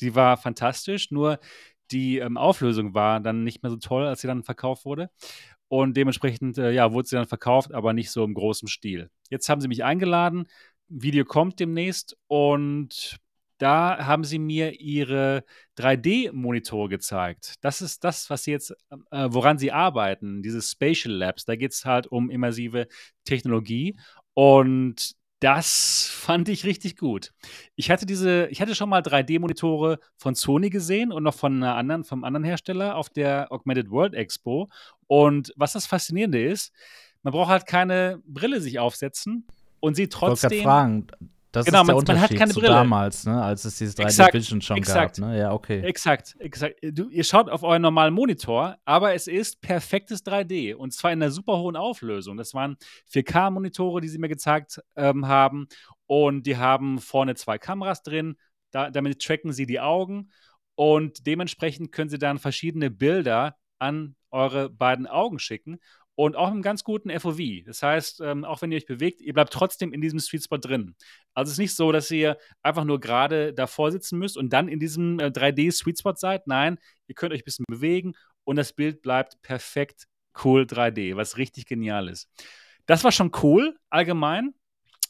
Die 0.00 0.14
war 0.14 0.36
fantastisch, 0.36 1.10
nur 1.10 1.38
die 1.90 2.18
ähm, 2.18 2.36
Auflösung 2.36 2.94
war 2.94 3.20
dann 3.20 3.44
nicht 3.44 3.62
mehr 3.62 3.70
so 3.70 3.76
toll, 3.76 4.06
als 4.06 4.22
sie 4.22 4.26
dann 4.26 4.42
verkauft 4.42 4.84
wurde. 4.84 5.10
Und 5.68 5.96
dementsprechend, 5.96 6.56
äh, 6.58 6.72
ja, 6.72 6.92
wurde 6.92 7.08
sie 7.08 7.16
dann 7.16 7.26
verkauft, 7.26 7.72
aber 7.72 7.92
nicht 7.92 8.10
so 8.10 8.24
im 8.24 8.34
großen 8.34 8.68
Stil. 8.68 9.10
Jetzt 9.30 9.48
haben 9.48 9.60
sie 9.60 9.68
mich 9.68 9.84
eingeladen. 9.84 10.46
Video 10.88 11.24
kommt 11.24 11.60
demnächst 11.60 12.16
und 12.26 13.16
da 13.58 14.04
haben 14.06 14.24
sie 14.24 14.38
mir 14.38 14.80
ihre 14.80 15.44
3D-Monitore 15.78 16.88
gezeigt. 16.88 17.54
Das 17.60 17.80
ist 17.80 18.04
das, 18.04 18.28
was 18.30 18.44
sie 18.44 18.50
jetzt, 18.50 18.72
äh, 19.10 19.28
woran 19.30 19.58
sie 19.58 19.72
arbeiten, 19.72 20.42
diese 20.42 20.60
Spatial 20.60 21.14
Labs. 21.14 21.44
Da 21.44 21.56
geht 21.56 21.72
es 21.72 21.84
halt 21.84 22.06
um 22.06 22.30
immersive 22.30 22.88
Technologie. 23.24 23.96
Und 24.34 25.14
das 25.40 26.08
fand 26.12 26.48
ich 26.48 26.64
richtig 26.64 26.96
gut. 26.96 27.32
Ich 27.76 27.90
hatte 27.90 28.06
diese, 28.06 28.46
ich 28.46 28.60
hatte 28.60 28.74
schon 28.74 28.88
mal 28.88 29.02
3D-Monitore 29.02 29.98
von 30.16 30.34
Sony 30.34 30.70
gesehen 30.70 31.12
und 31.12 31.22
noch 31.22 31.34
von 31.34 31.54
einer 31.54 31.76
anderen, 31.76 32.04
vom 32.04 32.24
anderen 32.24 32.44
Hersteller 32.44 32.96
auf 32.96 33.08
der 33.08 33.52
Augmented 33.52 33.90
World 33.90 34.14
Expo. 34.14 34.68
Und 35.06 35.52
was 35.56 35.74
das 35.74 35.86
Faszinierende 35.86 36.44
ist, 36.44 36.72
man 37.22 37.32
braucht 37.32 37.50
halt 37.50 37.66
keine 37.66 38.20
Brille 38.26 38.60
sich 38.60 38.78
aufsetzen 38.78 39.46
und 39.80 39.94
sieht 39.94 40.14
Ich 40.14 40.20
wollte 40.20 40.40
trotzdem. 40.40 40.62
fragen, 40.62 41.06
das 41.54 41.66
Genau, 41.66 41.82
ist 41.82 41.86
der 41.88 41.94
man- 41.94 42.04
man 42.04 42.16
hat 42.16 42.30
Unterschied 42.30 42.38
keine 42.38 42.52
zu 42.52 42.60
Brille. 42.60 42.72
damals, 42.74 43.24
ne, 43.26 43.42
als 43.42 43.64
es 43.64 43.78
dieses 43.78 43.94
3D 43.96 44.04
Exakt, 44.08 44.34
Vision 44.34 44.60
schon 44.60 44.76
exakt. 44.76 45.18
gab. 45.18 45.28
Ne? 45.28 45.38
Ja, 45.38 45.52
okay. 45.52 45.80
Exakt, 45.80 46.36
exakt. 46.38 46.76
Du, 46.82 47.08
ihr 47.08 47.24
schaut 47.24 47.48
auf 47.48 47.62
euren 47.62 47.82
normalen 47.82 48.12
Monitor, 48.14 48.76
aber 48.84 49.14
es 49.14 49.26
ist 49.26 49.60
perfektes 49.60 50.22
3D 50.24 50.74
und 50.74 50.92
zwar 50.92 51.12
in 51.12 51.22
einer 51.22 51.30
super 51.30 51.58
hohen 51.58 51.76
Auflösung. 51.76 52.36
Das 52.36 52.54
waren 52.54 52.76
4K-Monitore, 53.10 54.00
die 54.00 54.08
sie 54.08 54.18
mir 54.18 54.28
gezeigt 54.28 54.80
ähm, 54.96 55.26
haben 55.28 55.66
und 56.06 56.46
die 56.46 56.56
haben 56.56 56.98
vorne 56.98 57.34
zwei 57.34 57.58
Kameras 57.58 58.02
drin. 58.02 58.36
Da, 58.70 58.90
damit 58.90 59.22
tracken 59.22 59.52
sie 59.52 59.66
die 59.66 59.80
Augen 59.80 60.30
und 60.74 61.26
dementsprechend 61.26 61.92
können 61.92 62.10
sie 62.10 62.18
dann 62.18 62.38
verschiedene 62.38 62.90
Bilder 62.90 63.56
an 63.78 64.16
eure 64.30 64.68
beiden 64.70 65.06
Augen 65.06 65.38
schicken 65.38 65.78
und 66.16 66.36
auch 66.36 66.50
einen 66.50 66.62
ganz 66.62 66.84
guten 66.84 67.10
FOV. 67.10 67.64
Das 67.64 67.82
heißt, 67.82 68.20
ähm, 68.20 68.44
auch 68.44 68.62
wenn 68.62 68.70
ihr 68.70 68.76
euch 68.76 68.86
bewegt, 68.86 69.20
ihr 69.20 69.32
bleibt 69.32 69.52
trotzdem 69.52 69.92
in 69.92 70.00
diesem 70.00 70.20
Sweet 70.20 70.44
Spot 70.44 70.58
drin. 70.58 70.94
Also 71.34 71.48
es 71.48 71.54
ist 71.54 71.58
nicht 71.58 71.74
so, 71.74 71.90
dass 71.92 72.10
ihr 72.10 72.38
einfach 72.62 72.84
nur 72.84 73.00
gerade 73.00 73.52
davor 73.52 73.90
sitzen 73.90 74.18
müsst 74.18 74.36
und 74.36 74.52
dann 74.52 74.68
in 74.68 74.78
diesem 74.78 75.18
äh, 75.18 75.26
3D-Sweet 75.26 75.98
Spot 75.98 76.14
seid. 76.14 76.46
Nein, 76.46 76.78
ihr 77.08 77.14
könnt 77.14 77.32
euch 77.32 77.40
ein 77.40 77.44
bisschen 77.44 77.64
bewegen 77.68 78.14
und 78.44 78.56
das 78.56 78.72
Bild 78.72 79.02
bleibt 79.02 79.42
perfekt 79.42 80.04
cool 80.44 80.62
3D, 80.62 81.16
was 81.16 81.36
richtig 81.36 81.66
genial 81.66 82.08
ist. 82.08 82.28
Das 82.86 83.02
war 83.04 83.12
schon 83.12 83.32
cool, 83.42 83.76
allgemein. 83.90 84.54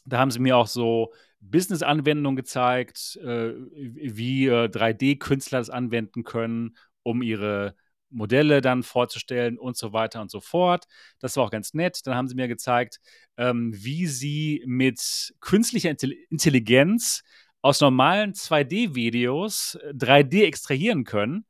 Da 0.05 0.19
haben 0.19 0.31
sie 0.31 0.39
mir 0.39 0.57
auch 0.57 0.67
so 0.67 1.13
Business-Anwendungen 1.39 2.35
gezeigt, 2.35 3.17
äh, 3.17 3.53
wie 3.75 4.47
äh, 4.47 4.67
3D-Künstler 4.67 5.59
das 5.59 5.69
anwenden 5.69 6.23
können, 6.23 6.77
um 7.03 7.21
ihre 7.21 7.75
Modelle 8.09 8.61
dann 8.61 8.83
vorzustellen 8.83 9.57
und 9.57 9.77
so 9.77 9.93
weiter 9.93 10.21
und 10.21 10.31
so 10.31 10.39
fort. 10.41 10.85
Das 11.19 11.35
war 11.37 11.45
auch 11.45 11.51
ganz 11.51 11.73
nett. 11.73 11.99
Dann 12.05 12.15
haben 12.15 12.27
sie 12.27 12.35
mir 12.35 12.47
gezeigt, 12.47 12.99
ähm, 13.37 13.71
wie 13.75 14.07
sie 14.07 14.63
mit 14.65 15.33
künstlicher 15.41 15.89
Intelli- 15.89 16.17
Intelligenz 16.29 17.23
aus 17.61 17.81
normalen 17.81 18.33
2D-Videos 18.33 19.77
3D 19.93 20.45
extrahieren 20.45 21.03
können 21.03 21.45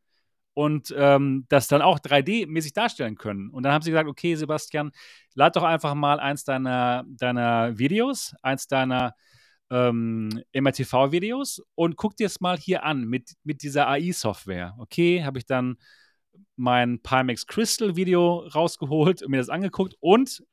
und 0.53 0.93
ähm, 0.97 1.45
das 1.49 1.67
dann 1.67 1.81
auch 1.81 1.99
3D-mäßig 1.99 2.73
darstellen 2.73 3.15
können. 3.15 3.49
Und 3.49 3.63
dann 3.63 3.73
haben 3.73 3.81
sie 3.81 3.91
gesagt, 3.91 4.09
okay, 4.09 4.35
Sebastian, 4.35 4.91
lad 5.33 5.55
doch 5.55 5.63
einfach 5.63 5.93
mal 5.93 6.19
eins 6.19 6.45
deiner, 6.45 7.03
deiner 7.07 7.77
Videos, 7.77 8.33
eins 8.41 8.67
deiner 8.67 9.13
ähm, 9.69 10.41
MRTV-Videos 10.53 11.61
und 11.75 11.97
guck 11.97 12.15
dir 12.15 12.27
es 12.27 12.39
mal 12.39 12.57
hier 12.57 12.83
an 12.83 13.03
mit, 13.05 13.33
mit 13.43 13.63
dieser 13.63 13.89
AI-Software. 13.89 14.75
Okay, 14.77 15.23
habe 15.25 15.39
ich 15.39 15.45
dann 15.45 15.77
mein 16.55 17.01
Pimax 17.01 17.47
Crystal 17.47 17.95
Video 17.95 18.39
rausgeholt 18.39 19.23
und 19.23 19.31
mir 19.31 19.37
das 19.37 19.49
angeguckt 19.49 19.95
und 19.99 20.43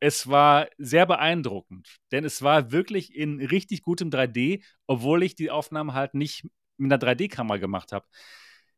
es 0.00 0.28
war 0.28 0.68
sehr 0.78 1.06
beeindruckend, 1.06 1.98
denn 2.12 2.24
es 2.24 2.42
war 2.42 2.70
wirklich 2.70 3.14
in 3.14 3.40
richtig 3.40 3.82
gutem 3.82 4.10
3D, 4.10 4.62
obwohl 4.86 5.22
ich 5.22 5.34
die 5.34 5.50
Aufnahmen 5.50 5.94
halt 5.94 6.14
nicht 6.14 6.46
mit 6.76 6.92
einer 6.92 7.02
3D-Kamera 7.02 7.56
gemacht 7.56 7.92
habe. 7.92 8.06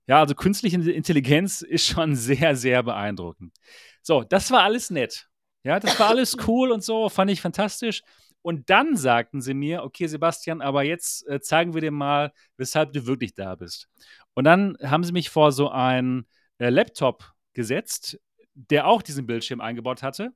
Ja, 0.07 0.21
also 0.21 0.35
künstliche 0.35 0.77
Intelligenz 0.77 1.63
ist 1.69 1.87
schon 1.87 2.17
sehr, 2.17 2.57
sehr 2.57 2.83
beeindruckend. 2.83 3.55
So, 4.03 4.25
das 4.25 4.51
war 4.51 4.63
alles 4.63 4.91
nett. 4.91 5.29
Ja, 5.63 5.79
das 5.79 6.01
war 6.01 6.09
alles 6.09 6.37
cool 6.49 6.73
und 6.73 6.83
so, 6.83 7.09
fand 7.09 7.31
ich 7.31 7.41
fantastisch. 7.41 8.03
Und 8.43 8.71
dann 8.71 8.97
sagten 8.97 9.43
sie 9.43 9.53
mir, 9.53 9.85
okay, 9.85 10.07
Sebastian, 10.07 10.63
aber 10.63 10.83
jetzt 10.83 11.29
äh, 11.29 11.41
zeigen 11.41 11.75
wir 11.75 11.83
dir 11.83 11.91
mal, 11.91 12.33
weshalb 12.57 12.95
du 12.95 13.07
wirklich 13.07 13.35
da 13.35 13.55
bist. 13.55 13.89
Und 14.33 14.45
dann 14.45 14.79
haben 14.83 15.05
sie 15.05 15.13
mich 15.13 15.29
vor 15.29 15.53
so 15.53 15.69
einen 15.69 16.27
äh, 16.61 16.71
Laptop 16.71 17.33
gesetzt, 17.55 18.21
der 18.55 18.87
auch 18.87 19.03
diesen 19.03 19.27
Bildschirm 19.27 19.61
eingebaut 19.61 20.03
hatte. 20.03 20.33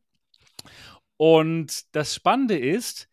Und 1.17 1.95
das 1.95 2.15
Spannende 2.15 2.59
ist, 2.59 3.09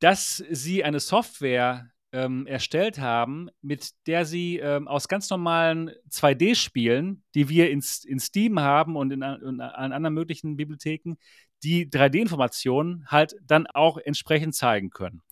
dass 0.00 0.38
sie 0.50 0.82
eine 0.82 0.98
Software 0.98 1.90
ähm, 2.10 2.46
erstellt 2.46 2.98
haben, 2.98 3.48
mit 3.60 3.90
der 4.06 4.24
sie 4.24 4.58
ähm, 4.58 4.88
aus 4.88 5.08
ganz 5.08 5.30
normalen 5.30 5.90
2D-Spielen, 6.10 7.22
die 7.34 7.48
wir 7.48 7.70
in, 7.70 7.82
in 8.04 8.18
Steam 8.18 8.60
haben 8.60 8.96
und 8.96 9.12
in, 9.12 9.22
in, 9.22 9.40
in 9.42 9.60
anderen 9.60 10.14
möglichen 10.14 10.56
Bibliotheken, 10.56 11.14
die 11.62 11.88
3D-Informationen 11.88 13.06
halt 13.06 13.36
dann 13.42 13.66
auch 13.68 13.98
entsprechend 13.98 14.54
zeigen 14.54 14.90
können. 14.90 15.22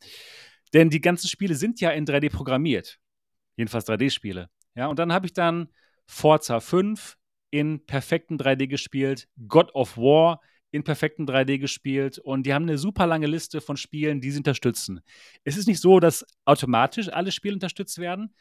Denn 0.72 0.90
die 0.90 1.00
ganzen 1.00 1.28
Spiele 1.28 1.54
sind 1.54 1.80
ja 1.80 1.90
in 1.90 2.06
3D 2.06 2.30
programmiert. 2.30 2.98
Jedenfalls 3.56 3.88
3D-Spiele. 3.88 4.48
Ja, 4.76 4.86
und 4.86 4.98
dann 4.98 5.12
habe 5.12 5.26
ich 5.26 5.32
dann 5.32 5.68
Forza 6.11 6.59
5 6.59 7.16
in 7.51 7.87
perfekten 7.87 8.37
3D 8.37 8.66
gespielt, 8.66 9.29
God 9.46 9.73
of 9.75 9.96
War 9.96 10.40
in 10.73 10.83
perfekten 10.83 11.25
3D 11.25 11.59
gespielt 11.59 12.18
und 12.18 12.44
die 12.46 12.53
haben 12.53 12.64
eine 12.64 12.79
super 12.79 13.07
lange 13.07 13.27
Liste 13.27 13.61
von 13.61 13.77
Spielen, 13.77 14.20
die 14.20 14.31
sie 14.33 14.38
unterstützen. 14.38 15.01
Es 15.44 15.57
ist 15.57 15.68
nicht 15.68 15.81
so, 15.81 16.01
dass 16.01 16.27
automatisch 16.44 17.09
alle 17.09 17.33
Spiele 17.33 17.55
unterstützt 17.55 17.99
werden. 17.99 18.35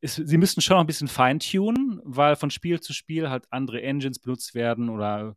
Es, 0.00 0.14
sie 0.14 0.38
müssen 0.38 0.60
schon 0.60 0.76
noch 0.76 0.80
ein 0.80 0.86
bisschen 0.86 1.08
feintunen, 1.08 2.00
weil 2.04 2.36
von 2.36 2.50
Spiel 2.50 2.80
zu 2.80 2.92
Spiel 2.92 3.28
halt 3.30 3.46
andere 3.50 3.82
Engines 3.82 4.20
benutzt 4.20 4.54
werden 4.54 4.88
oder 4.88 5.34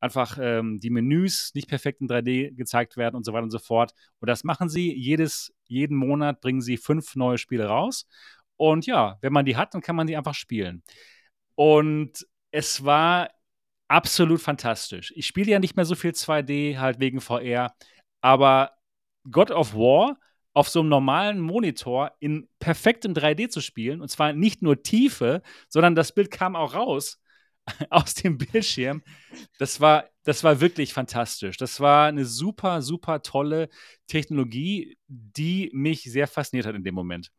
einfach 0.00 0.36
ähm, 0.40 0.80
die 0.80 0.90
Menüs 0.90 1.52
nicht 1.54 1.68
perfekt 1.68 2.00
in 2.00 2.08
3D 2.08 2.56
gezeigt 2.56 2.96
werden 2.96 3.14
und 3.14 3.24
so 3.24 3.32
weiter 3.32 3.44
und 3.44 3.52
so 3.52 3.60
fort. 3.60 3.92
Und 4.18 4.28
das 4.28 4.42
machen 4.42 4.68
sie. 4.68 4.92
Jedes, 4.92 5.52
jeden 5.68 5.96
Monat 5.96 6.40
bringen 6.40 6.60
sie 6.60 6.76
fünf 6.76 7.14
neue 7.14 7.38
Spiele 7.38 7.66
raus. 7.66 8.06
Und 8.56 8.86
ja, 8.86 9.16
wenn 9.22 9.32
man 9.32 9.44
die 9.44 9.56
hat, 9.56 9.74
dann 9.74 9.80
kann 9.80 9.96
man 9.96 10.06
die 10.06 10.16
einfach 10.16 10.34
spielen. 10.34 10.82
Und 11.60 12.26
es 12.52 12.86
war 12.86 13.28
absolut 13.86 14.40
fantastisch. 14.40 15.12
Ich 15.14 15.26
spiele 15.26 15.50
ja 15.50 15.58
nicht 15.58 15.76
mehr 15.76 15.84
so 15.84 15.94
viel 15.94 16.12
2D, 16.12 16.78
halt 16.78 17.00
wegen 17.00 17.20
VR, 17.20 17.74
aber 18.22 18.70
God 19.30 19.50
of 19.50 19.74
War 19.74 20.18
auf 20.54 20.70
so 20.70 20.80
einem 20.80 20.88
normalen 20.88 21.38
Monitor 21.38 22.12
in 22.18 22.48
perfektem 22.60 23.12
3D 23.12 23.50
zu 23.50 23.60
spielen, 23.60 24.00
und 24.00 24.08
zwar 24.08 24.32
nicht 24.32 24.62
nur 24.62 24.82
Tiefe, 24.82 25.42
sondern 25.68 25.94
das 25.94 26.12
Bild 26.12 26.30
kam 26.30 26.56
auch 26.56 26.72
raus 26.72 27.20
aus 27.90 28.14
dem 28.14 28.38
Bildschirm. 28.38 29.02
Das 29.58 29.82
war, 29.82 30.08
das 30.24 30.42
war 30.42 30.62
wirklich 30.62 30.94
fantastisch. 30.94 31.58
Das 31.58 31.78
war 31.78 32.06
eine 32.06 32.24
super, 32.24 32.80
super 32.80 33.20
tolle 33.20 33.68
Technologie, 34.06 34.96
die 35.08 35.68
mich 35.74 36.04
sehr 36.04 36.26
fasziniert 36.26 36.64
hat 36.64 36.74
in 36.74 36.84
dem 36.84 36.94
Moment. 36.94 37.30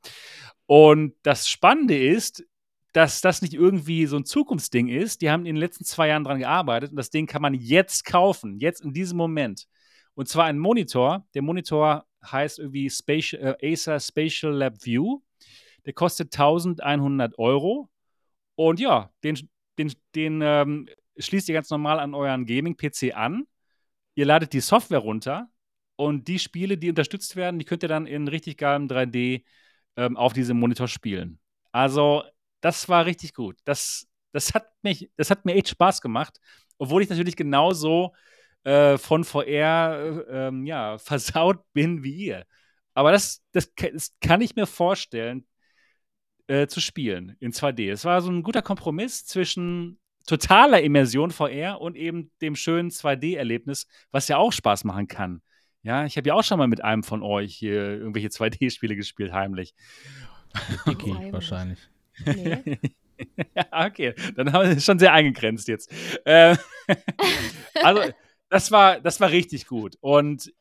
Und 0.68 1.16
das 1.24 1.50
Spannende 1.50 1.98
ist, 1.98 2.46
dass 2.94 3.22
das 3.22 3.42
nicht 3.42 3.54
irgendwie 3.54 4.06
so 4.06 4.18
ein 4.18 4.26
Zukunftsding 4.26 4.88
ist. 4.88 5.22
Die 5.22 5.30
haben 5.30 5.46
in 5.46 5.56
den 5.56 5.62
letzten 5.62 5.86
zwei 5.86 6.10
Jahren 6.10 6.24
daran 6.24 6.40
gearbeitet 6.40 6.92
und 6.92 6.98
das 6.98 7.10
Ding 7.10 7.26
kann 7.26 7.42
man 7.42 7.54
jetzt 7.54 8.06
kaufen, 8.06 8.60
jetzt 8.60 8.82
in 8.82 8.94
diesem 8.94 9.18
Moment. 9.18 9.68
Und 10.14 10.28
zwar 10.28 10.46
ein 10.46 10.60
Monitor. 10.60 11.26
Der 11.34 11.42
Monitor 11.42 12.06
heißt 12.24 12.60
irgendwie 12.60 12.90
Spatial, 12.90 13.58
äh, 13.60 13.74
Acer 13.74 14.00
Spatial 14.00 14.54
Lab 14.54 14.84
View. 14.84 15.22
Der 15.86 15.94
kostet 15.94 16.34
1100 16.34 17.40
Euro. 17.40 17.90
Und 18.56 18.80
ja, 18.80 19.12
den, 19.24 19.50
den, 19.78 19.94
den 20.16 20.42
ähm, 20.44 20.90
schließt 21.18 21.50
ihr 21.50 21.54
ganz 21.54 21.70
normal 21.70 22.00
an 22.00 22.14
euren 22.14 22.46
Gaming-PC 22.46 23.16
an. 23.16 23.48
Ihr 24.16 24.26
ladet 24.26 24.54
die 24.54 24.60
Software 24.60 25.00
runter 25.00 25.50
und 25.96 26.28
die 26.28 26.40
Spiele, 26.40 26.78
die 26.78 26.90
unterstützt 26.90 27.36
werden, 27.36 27.60
die 27.60 27.66
könnt 27.66 27.84
ihr 27.84 27.90
dann 27.90 28.06
in 28.06 28.28
richtig 28.28 28.58
geilem 28.58 28.88
3D 28.88 29.44
ähm, 29.96 30.18
auf 30.18 30.34
diesem 30.34 30.60
Monitor 30.60 30.88
spielen. 30.88 31.40
Also 31.72 32.24
das 32.62 32.88
war 32.90 33.06
richtig 33.06 33.34
gut. 33.34 33.58
Das, 33.66 34.08
das, 34.32 34.54
hat 34.54 34.68
mich, 34.82 35.10
das 35.18 35.30
hat 35.30 35.46
mir 35.46 35.56
echt 35.56 35.70
Spaß 35.70 36.02
gemacht, 36.02 36.40
obwohl 36.78 37.04
ich 37.04 37.10
natürlich 37.10 37.36
genauso 37.36 38.14
äh, 38.64 38.98
von 38.98 39.24
VR 39.24 40.26
äh, 40.30 40.48
ähm, 40.48 40.66
ja, 40.66 40.98
versaut 41.00 41.64
bin 41.74 42.04
wie 42.04 42.14
ihr. 42.14 42.46
Aber 42.94 43.12
das, 43.12 43.42
das, 43.52 43.72
das 43.76 44.16
kann 44.20 44.42
ich 44.42 44.56
mir 44.56 44.68
vorstellen, 44.68 45.46
äh, 46.48 46.68
zu 46.68 46.82
spielen 46.82 47.38
in 47.40 47.54
2D. 47.54 47.92
Es 47.92 48.04
war 48.04 48.22
so 48.22 48.30
ein 48.30 48.44
guter 48.44 48.62
Kompromiss 48.62 49.26
zwischen 49.26 50.00
totaler 50.28 50.82
Immersion 50.82 51.32
VR 51.32 51.80
und 51.80 51.96
eben 51.96 52.32
dem 52.42 52.56
schönen 52.56 52.90
2D-Erlebnis, 52.90 53.88
was 54.12 54.28
ja 54.28 54.38
auch 54.38 54.52
Spaß 54.52 54.84
machen 54.84 55.08
kann. 55.08 55.42
Ja, 55.84 56.06
ich 56.06 56.18
habe 56.18 56.28
ja 56.28 56.36
auch 56.36 56.44
schon 56.44 56.60
mal 56.60 56.68
mit 56.68 56.84
einem 56.84 57.04
von 57.04 57.24
euch 57.24 57.56
hier 57.56 57.98
irgendwelche 57.98 58.28
2D-Spiele 58.28 58.96
gespielt, 58.96 59.32
heimlich. 59.32 59.74
Dicky 60.86 61.16
wahrscheinlich. 61.32 61.80
Nee. 62.26 62.80
okay, 63.72 64.14
dann 64.36 64.52
haben 64.52 64.70
wir 64.70 64.78
es 64.78 64.86
schon 64.86 65.00
sehr 65.00 65.14
eingegrenzt 65.14 65.68
jetzt. 65.68 65.92
Äh, 66.26 66.56
also, 67.84 68.12
das 68.50 68.72
war, 68.72 69.00
das 69.00 69.20
war 69.20 69.30
richtig 69.30 69.68
gut. 69.68 69.98
Und 70.02 70.52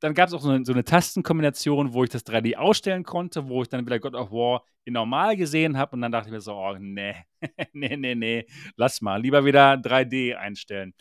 dann 0.00 0.14
gab 0.14 0.28
es 0.28 0.34
auch 0.34 0.40
so 0.40 0.50
eine, 0.50 0.64
so 0.64 0.72
eine, 0.72 0.84
Tastenkombination, 0.84 1.92
wo 1.92 2.02
ich 2.02 2.10
das 2.10 2.26
3D 2.26 2.56
ausstellen 2.56 3.04
konnte, 3.04 3.48
wo 3.48 3.62
ich 3.62 3.68
dann 3.68 3.86
wieder 3.86 4.00
God 4.00 4.14
of 4.14 4.32
War 4.32 4.64
in 4.84 4.94
normal 4.94 5.36
gesehen 5.36 5.78
habe 5.78 5.94
und 5.94 6.02
dann 6.02 6.10
dachte 6.10 6.28
ich 6.28 6.32
mir 6.32 6.40
so, 6.40 6.54
oh 6.54 6.76
nee, 6.78 7.14
nee, 7.72 7.96
nee, 7.96 8.16
nee, 8.16 8.46
lass 8.76 9.00
mal, 9.00 9.22
lieber 9.22 9.44
wieder 9.44 9.74
3D 9.74 10.34
einstellen. 10.34 10.92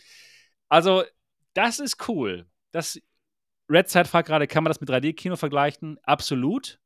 Also, 0.69 1.03
das 1.53 1.79
ist 1.79 2.07
cool. 2.07 2.45
Das 2.71 2.99
Red 3.69 3.89
Side 3.89 4.05
fragt 4.05 4.27
gerade, 4.27 4.47
kann 4.47 4.63
man 4.63 4.69
das 4.69 4.79
mit 4.79 4.89
3D-Kino 4.89 5.35
vergleichen? 5.35 5.97
Absolut. 6.03 6.79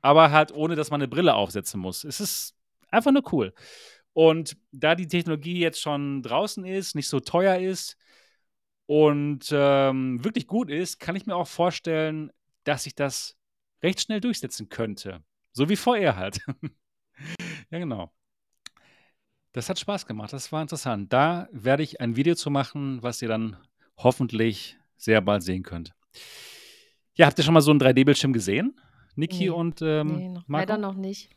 Aber 0.00 0.30
halt 0.30 0.52
ohne, 0.52 0.76
dass 0.76 0.90
man 0.90 1.00
eine 1.00 1.08
Brille 1.08 1.34
aufsetzen 1.34 1.80
muss. 1.80 2.04
Es 2.04 2.20
ist 2.20 2.54
einfach 2.90 3.12
nur 3.12 3.32
cool. 3.32 3.52
Und 4.12 4.56
da 4.72 4.94
die 4.94 5.06
Technologie 5.06 5.58
jetzt 5.58 5.80
schon 5.80 6.22
draußen 6.22 6.64
ist, 6.64 6.94
nicht 6.94 7.08
so 7.08 7.20
teuer 7.20 7.58
ist, 7.58 7.96
und 8.88 9.50
ähm, 9.52 10.24
wirklich 10.24 10.46
gut 10.46 10.70
ist, 10.70 10.98
kann 10.98 11.14
ich 11.14 11.26
mir 11.26 11.36
auch 11.36 11.46
vorstellen, 11.46 12.32
dass 12.64 12.86
ich 12.86 12.94
das 12.94 13.36
recht 13.82 14.00
schnell 14.00 14.22
durchsetzen 14.22 14.70
könnte. 14.70 15.22
So 15.52 15.68
wie 15.68 15.76
vorher 15.76 16.16
halt. 16.16 16.40
ja, 17.70 17.78
genau. 17.78 18.10
Das 19.52 19.68
hat 19.68 19.78
Spaß 19.78 20.06
gemacht, 20.06 20.32
das 20.32 20.52
war 20.52 20.62
interessant. 20.62 21.12
Da 21.12 21.48
werde 21.52 21.82
ich 21.82 22.00
ein 22.00 22.16
Video 22.16 22.34
zu 22.34 22.50
machen, 22.50 23.02
was 23.02 23.20
ihr 23.20 23.28
dann 23.28 23.58
hoffentlich 23.98 24.78
sehr 24.96 25.20
bald 25.20 25.42
sehen 25.42 25.64
könnt. 25.64 25.92
Ja, 27.12 27.26
habt 27.26 27.36
ihr 27.38 27.44
schon 27.44 27.54
mal 27.54 27.60
so 27.60 27.72
einen 27.72 27.80
3D-Bildschirm 27.80 28.32
gesehen? 28.32 28.80
Niki 29.18 29.44
nee, 29.44 29.50
und 29.50 29.82
ähm, 29.82 30.06
nee, 30.16 30.28
noch, 30.28 30.44
leider 30.46 30.78
noch 30.78 30.94
nicht. 30.94 31.30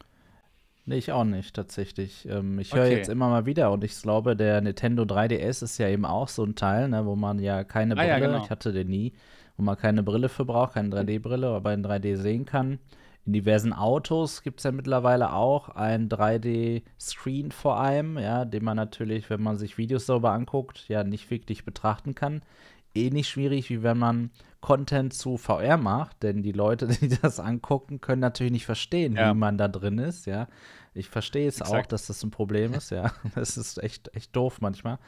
Nee, 0.85 0.97
ich 0.97 1.11
auch 1.11 1.23
nicht, 1.23 1.55
tatsächlich. 1.55 2.27
Ähm, 2.29 2.59
ich 2.59 2.73
höre 2.73 2.85
okay. 2.85 2.97
jetzt 2.97 3.09
immer 3.09 3.29
mal 3.29 3.47
wieder 3.47 3.71
und 3.71 3.83
ich 3.83 3.99
glaube, 3.99 4.35
der 4.35 4.61
Nintendo 4.61 5.03
3DS 5.03 5.63
ist 5.63 5.77
ja 5.79 5.87
eben 5.87 6.05
auch 6.05 6.27
so 6.27 6.43
ein 6.43 6.53
Teil, 6.55 6.89
ne, 6.89 7.05
wo 7.07 7.15
man 7.15 7.39
ja 7.39 7.63
keine 7.63 7.95
Brille, 7.95 8.13
ah, 8.13 8.19
ja, 8.19 8.25
genau. 8.25 8.43
ich 8.43 8.51
hatte 8.51 8.71
den 8.71 8.87
nie, 8.87 9.13
wo 9.57 9.63
man 9.63 9.77
keine 9.77 10.03
Brille 10.03 10.29
für 10.29 10.45
braucht, 10.45 10.73
keine 10.73 10.89
3D-Brille, 10.89 11.47
aber 11.49 11.73
in 11.73 11.83
3D 11.83 12.17
sehen 12.17 12.45
kann. 12.45 12.77
In 13.25 13.33
diversen 13.33 13.73
Autos 13.73 14.43
gibt 14.43 14.59
es 14.59 14.63
ja 14.63 14.71
mittlerweile 14.71 15.33
auch 15.33 15.69
ein 15.69 16.07
3D-Screen 16.07 17.51
vor 17.51 17.77
allem, 17.77 18.19
ja, 18.19 18.45
den 18.45 18.63
man 18.63 18.77
natürlich, 18.77 19.29
wenn 19.31 19.41
man 19.41 19.57
sich 19.57 19.79
Videos 19.79 20.05
darüber 20.05 20.33
anguckt, 20.33 20.87
ja 20.87 21.03
nicht 21.03 21.31
wirklich 21.31 21.65
betrachten 21.65 22.13
kann. 22.13 22.43
Ähnlich 22.93 23.29
schwierig, 23.29 23.69
wie 23.69 23.83
wenn 23.83 23.97
man 23.97 24.31
Content 24.61 25.13
zu 25.13 25.37
VR 25.37 25.77
macht, 25.77 26.21
denn 26.23 26.43
die 26.43 26.51
Leute, 26.51 26.87
die 27.01 27.09
das 27.09 27.39
angucken, 27.39 27.99
können 27.99 28.21
natürlich 28.21 28.53
nicht 28.53 28.65
verstehen, 28.65 29.15
ja. 29.15 29.31
wie 29.31 29.37
man 29.37 29.57
da 29.57 29.67
drin 29.67 29.97
ist, 29.97 30.25
ja. 30.25 30.47
Ich 30.93 31.09
verstehe 31.09 31.47
es 31.47 31.61
Exakt. 31.61 31.85
auch, 31.85 31.87
dass 31.87 32.07
das 32.07 32.21
ein 32.23 32.31
Problem 32.31 32.73
ist, 32.73 32.91
ja. 32.91 33.11
Das 33.35 33.57
ist 33.57 33.81
echt, 33.81 34.13
echt 34.15 34.35
doof 34.35 34.59
manchmal. 34.61 34.99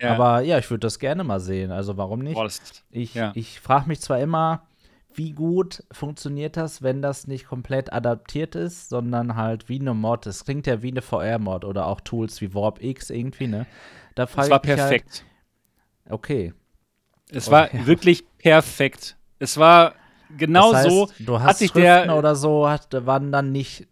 Ja. 0.00 0.14
Aber 0.14 0.40
ja, 0.42 0.58
ich 0.58 0.70
würde 0.70 0.80
das 0.80 0.98
gerne 0.98 1.24
mal 1.24 1.40
sehen. 1.40 1.70
Also 1.70 1.96
warum 1.96 2.20
nicht? 2.20 2.38
Ich, 2.90 3.14
ja. 3.14 3.32
ich 3.34 3.60
frage 3.60 3.88
mich 3.88 4.00
zwar 4.00 4.20
immer, 4.20 4.66
wie 5.14 5.32
gut 5.32 5.82
funktioniert 5.90 6.56
das, 6.56 6.82
wenn 6.82 7.02
das 7.02 7.26
nicht 7.26 7.46
komplett 7.46 7.92
adaptiert 7.92 8.54
ist, 8.54 8.90
sondern 8.90 9.34
halt 9.34 9.68
wie 9.68 9.80
eine 9.80 9.94
Mod. 9.94 10.26
Das 10.26 10.44
klingt 10.44 10.66
ja 10.66 10.82
wie 10.82 10.90
eine 10.90 11.02
VR-Mod 11.02 11.64
oder 11.64 11.86
auch 11.86 12.00
Tools 12.00 12.40
wie 12.40 12.54
Warp 12.54 12.82
X 12.82 13.10
irgendwie, 13.10 13.48
ne? 13.48 13.66
Da 14.14 14.26
das 14.26 14.36
war 14.36 14.48
halt 14.48 14.62
perfekt. 14.62 15.24
Halt, 16.04 16.12
okay. 16.12 16.52
Es 17.32 17.48
oh, 17.48 17.52
war 17.52 17.74
ja. 17.74 17.86
wirklich 17.86 18.24
perfekt. 18.38 19.16
Es 19.38 19.56
war 19.56 19.94
genau 20.36 20.72
das 20.72 20.84
heißt, 20.84 20.90
so. 20.90 21.08
Du 21.18 21.40
hast 21.40 21.58
sich 21.58 21.72
der 21.72 22.16
oder 22.16 22.34
so 22.34 22.68
hat, 22.68 22.88
waren 23.06 23.32
dann 23.32 23.52
nicht 23.52 23.86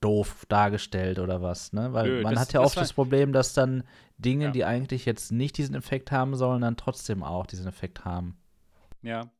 doof 0.00 0.44
dargestellt 0.48 1.18
oder 1.18 1.42
was, 1.42 1.72
ne? 1.72 1.92
Weil 1.92 2.08
Nö, 2.08 2.22
man 2.22 2.34
das, 2.34 2.42
hat 2.42 2.52
ja 2.52 2.60
oft 2.60 2.76
das 2.76 2.92
Problem, 2.92 3.32
dass 3.32 3.54
dann 3.54 3.84
Dinge, 4.18 4.46
ja. 4.46 4.50
die 4.50 4.64
eigentlich 4.64 5.06
jetzt 5.06 5.32
nicht 5.32 5.56
diesen 5.58 5.74
Effekt 5.74 6.12
haben 6.12 6.34
sollen, 6.36 6.62
dann 6.62 6.76
trotzdem 6.76 7.22
auch 7.22 7.46
diesen 7.46 7.66
Effekt 7.66 8.04
haben. 8.04 8.36
Ja. 9.02 9.30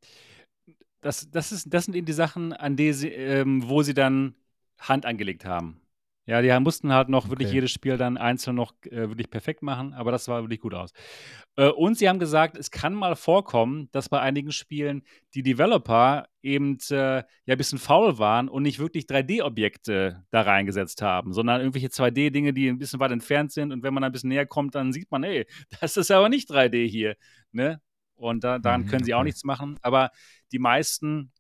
Das, 1.00 1.30
das, 1.30 1.52
ist, 1.52 1.72
das 1.72 1.84
sind 1.84 1.96
eben 1.96 2.06
die 2.06 2.12
Sachen, 2.12 2.52
an 2.52 2.76
die 2.76 2.92
sie, 2.92 3.08
ähm, 3.08 3.68
wo 3.68 3.82
sie 3.82 3.94
dann 3.94 4.34
Hand 4.78 5.04
angelegt 5.04 5.44
haben. 5.44 5.81
Ja, 6.24 6.40
die 6.40 6.56
mussten 6.60 6.92
halt 6.92 7.08
noch 7.08 7.30
wirklich 7.30 7.50
jedes 7.50 7.72
Spiel 7.72 7.96
dann 7.96 8.16
einzeln 8.16 8.54
noch 8.54 8.72
äh, 8.84 9.08
wirklich 9.08 9.28
perfekt 9.28 9.60
machen, 9.60 9.92
aber 9.92 10.12
das 10.12 10.24
sah 10.24 10.40
wirklich 10.40 10.60
gut 10.60 10.72
aus. 10.72 10.92
Äh, 11.56 11.68
und 11.68 11.98
sie 11.98 12.08
haben 12.08 12.20
gesagt, 12.20 12.56
es 12.56 12.70
kann 12.70 12.94
mal 12.94 13.16
vorkommen, 13.16 13.88
dass 13.90 14.08
bei 14.08 14.20
einigen 14.20 14.52
Spielen 14.52 15.02
die 15.34 15.42
Developer 15.42 16.28
eben 16.40 16.78
äh, 16.90 16.94
ja 16.94 17.24
ein 17.48 17.58
bisschen 17.58 17.80
faul 17.80 18.20
waren 18.20 18.48
und 18.48 18.62
nicht 18.62 18.78
wirklich 18.78 19.06
3D-Objekte 19.06 20.24
da 20.30 20.42
reingesetzt 20.42 21.02
haben, 21.02 21.32
sondern 21.32 21.60
irgendwelche 21.60 21.88
2D-Dinge, 21.88 22.52
die 22.52 22.68
ein 22.68 22.78
bisschen 22.78 23.00
weit 23.00 23.10
entfernt 23.10 23.50
sind. 23.50 23.72
Und 23.72 23.82
wenn 23.82 23.92
man 23.92 24.04
ein 24.04 24.12
bisschen 24.12 24.28
näher 24.28 24.46
kommt, 24.46 24.76
dann 24.76 24.92
sieht 24.92 25.10
man, 25.10 25.24
ey, 25.24 25.44
das 25.80 25.96
ist 25.96 26.12
aber 26.12 26.28
nicht 26.28 26.48
3D 26.48 26.86
hier. 26.86 27.16
Ne? 27.50 27.80
Und 28.14 28.44
da, 28.44 28.60
daran 28.60 28.82
mhm, 28.82 28.86
können 28.86 29.04
sie 29.04 29.14
auch 29.14 29.24
nichts 29.24 29.42
machen. 29.42 29.76
Aber 29.82 30.10
die 30.52 30.60
meisten 30.60 31.31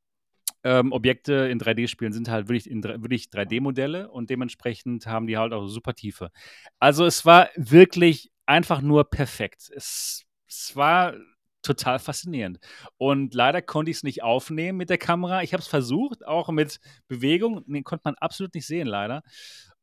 ähm, 0.64 0.92
Objekte 0.92 1.32
in 1.50 1.58
3D-Spielen 1.58 2.12
sind 2.12 2.28
halt 2.28 2.48
wirklich, 2.48 2.70
in, 2.70 2.82
wirklich 2.84 3.26
3D-Modelle 3.26 4.10
und 4.10 4.30
dementsprechend 4.30 5.06
haben 5.06 5.26
die 5.26 5.36
halt 5.36 5.52
auch 5.52 5.66
super 5.66 5.94
Tiefe. 5.94 6.30
Also 6.78 7.04
es 7.04 7.26
war 7.26 7.48
wirklich 7.56 8.30
einfach 8.46 8.80
nur 8.80 9.08
perfekt. 9.10 9.70
Es, 9.74 10.24
es 10.48 10.76
war 10.76 11.14
total 11.62 11.98
faszinierend. 11.98 12.58
Und 12.98 13.34
leider 13.34 13.62
konnte 13.62 13.90
ich 13.90 13.98
es 13.98 14.02
nicht 14.02 14.22
aufnehmen 14.22 14.78
mit 14.78 14.90
der 14.90 14.98
Kamera. 14.98 15.42
Ich 15.42 15.52
habe 15.52 15.62
es 15.62 15.68
versucht, 15.68 16.26
auch 16.26 16.48
mit 16.50 16.80
Bewegung. 17.08 17.64
Den 17.66 17.84
konnte 17.84 18.02
man 18.04 18.14
absolut 18.16 18.54
nicht 18.54 18.66
sehen, 18.66 18.86
leider. 18.86 19.22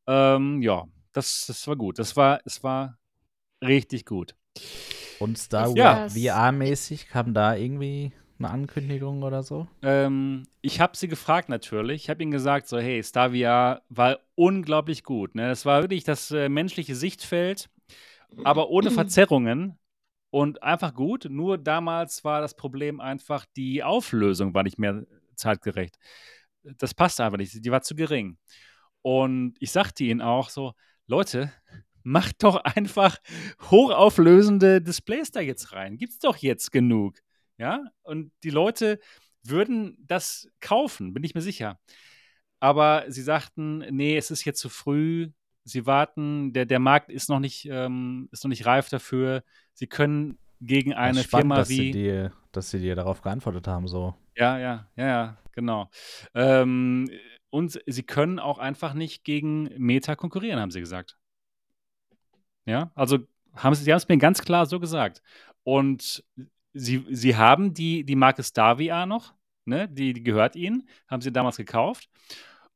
Ähm, 0.08 0.62
ja, 0.62 0.86
das, 1.14 1.46
das 1.48 1.68
war 1.68 1.76
gut. 1.76 2.00
Das 2.00 2.16
war, 2.16 2.42
es 2.46 2.64
war 2.64 2.98
richtig 3.64 4.06
gut. 4.06 4.36
Und 5.20 5.38
Star 5.38 5.76
Wars 5.76 6.16
ja. 6.16 6.34
VR-mäßig 6.34 7.08
kam 7.08 7.34
da 7.34 7.56
irgendwie 7.56 8.14
eine 8.40 8.50
Ankündigung 8.50 9.24
oder 9.24 9.44
so? 9.44 9.68
Ähm, 9.82 10.44
ich 10.62 10.80
habe 10.80 10.96
sie 10.96 11.08
gefragt 11.08 11.50
natürlich. 11.50 12.04
Ich 12.04 12.10
habe 12.10 12.24
ihnen 12.24 12.32
gesagt, 12.32 12.68
so 12.68 12.80
hey, 12.80 13.04
Star 13.04 13.32
VR 13.32 13.82
war 13.90 14.20
unglaublich 14.36 15.04
gut. 15.04 15.36
Ne? 15.36 15.48
Das 15.48 15.66
war 15.66 15.82
wirklich 15.82 16.04
das 16.04 16.32
äh, 16.32 16.50
menschliche 16.50 16.96
Sichtfeld, 16.96 17.70
aber 18.44 18.70
ohne 18.70 18.92
Verzerrungen 18.92 19.78
und 20.32 20.64
einfach 20.64 20.94
gut. 20.94 21.28
Nur 21.30 21.58
damals 21.58 22.24
war 22.24 22.42
das 22.42 22.56
Problem 22.56 23.00
einfach, 23.02 23.46
die 23.56 23.84
Auflösung 23.84 24.54
war 24.54 24.64
nicht 24.64 24.80
mehr 24.80 25.06
zeitgerecht. 25.36 25.98
Das 26.64 26.94
passte 26.94 27.24
einfach 27.24 27.38
nicht. 27.38 27.66
Die 27.66 27.72
war 27.72 27.82
zu 27.82 27.96
gering. 27.96 28.38
Und 29.02 29.56
ich 29.60 29.72
sagte 29.72 30.04
ihnen 30.04 30.22
auch 30.22 30.50
so, 30.50 30.74
Leute, 31.08 31.52
macht 32.04 32.44
doch 32.44 32.56
einfach 32.56 33.18
hochauflösende 33.70 34.82
Displays 34.82 35.32
da 35.32 35.42
jetzt 35.42 35.74
rein. 35.74 35.98
Gibt's 35.98 36.20
doch 36.20 36.38
jetzt 36.38 36.72
genug. 36.72 37.20
Ja, 37.60 37.84
und 38.04 38.32
die 38.44 38.50
Leute 38.50 39.00
würden 39.44 39.98
das 40.00 40.50
kaufen, 40.62 41.14
bin 41.14 41.24
ich 41.24 41.36
mir 41.36 41.42
sicher. 41.42 41.80
Aber 42.60 43.06
sie 43.10 43.22
sagten, 43.22 43.80
nee, 43.90 44.18
es 44.18 44.32
ist 44.32 44.46
jetzt 44.46 44.60
zu 44.60 44.70
früh. 44.70 45.30
Sie 45.66 45.86
warten, 45.86 46.52
der, 46.54 46.66
der 46.66 46.80
Markt 46.80 47.10
ist 47.10 47.30
noch 47.30 47.40
nicht, 47.40 47.68
ähm, 47.70 48.28
ist 48.32 48.44
noch 48.44 48.50
nicht 48.50 48.66
reif 48.66 48.90
dafür. 48.90 49.44
Sie 49.74 49.88
können 49.88 50.40
gegen 50.62 50.94
eine 50.94 51.24
spannend, 51.24 51.44
Firma 51.44 51.56
dass 51.58 51.70
wie. 51.70 51.76
Sie 51.78 51.92
dir, 51.92 52.34
dass 52.52 52.70
sie 52.72 52.80
dir 52.80 52.96
darauf 52.96 53.22
geantwortet 53.22 53.68
haben, 53.68 53.88
so. 53.88 54.16
Ja, 54.36 54.58
ja, 54.58 54.90
ja, 54.96 55.08
ja, 55.08 55.38
genau. 55.52 55.90
Ähm, 56.34 57.10
und 57.50 57.80
sie 57.86 58.04
können 58.04 58.40
auch 58.40 58.58
einfach 58.58 58.94
nicht 58.94 59.24
gegen 59.24 59.64
Meta 59.78 60.16
konkurrieren, 60.16 60.60
haben 60.60 60.72
sie 60.72 60.80
gesagt. 60.80 61.18
Ja, 62.66 62.92
also 62.96 63.20
haben 63.54 63.76
sie, 63.76 63.84
sie 63.84 63.92
haben 63.92 63.98
es 63.98 64.08
mir 64.08 64.18
ganz 64.18 64.42
klar 64.42 64.66
so 64.66 64.80
gesagt. 64.80 65.22
Und 65.64 66.24
sie, 66.74 67.06
sie 67.10 67.36
haben 67.36 67.74
die, 67.74 68.04
die 68.04 68.16
Marke 68.16 68.44
Starvia 68.44 69.06
noch, 69.06 69.34
ne? 69.66 69.88
die, 69.88 70.14
die 70.14 70.24
gehört 70.24 70.56
ihnen, 70.56 70.88
haben 71.08 71.22
sie 71.22 71.32
damals 71.32 71.58
gekauft. 71.58 72.10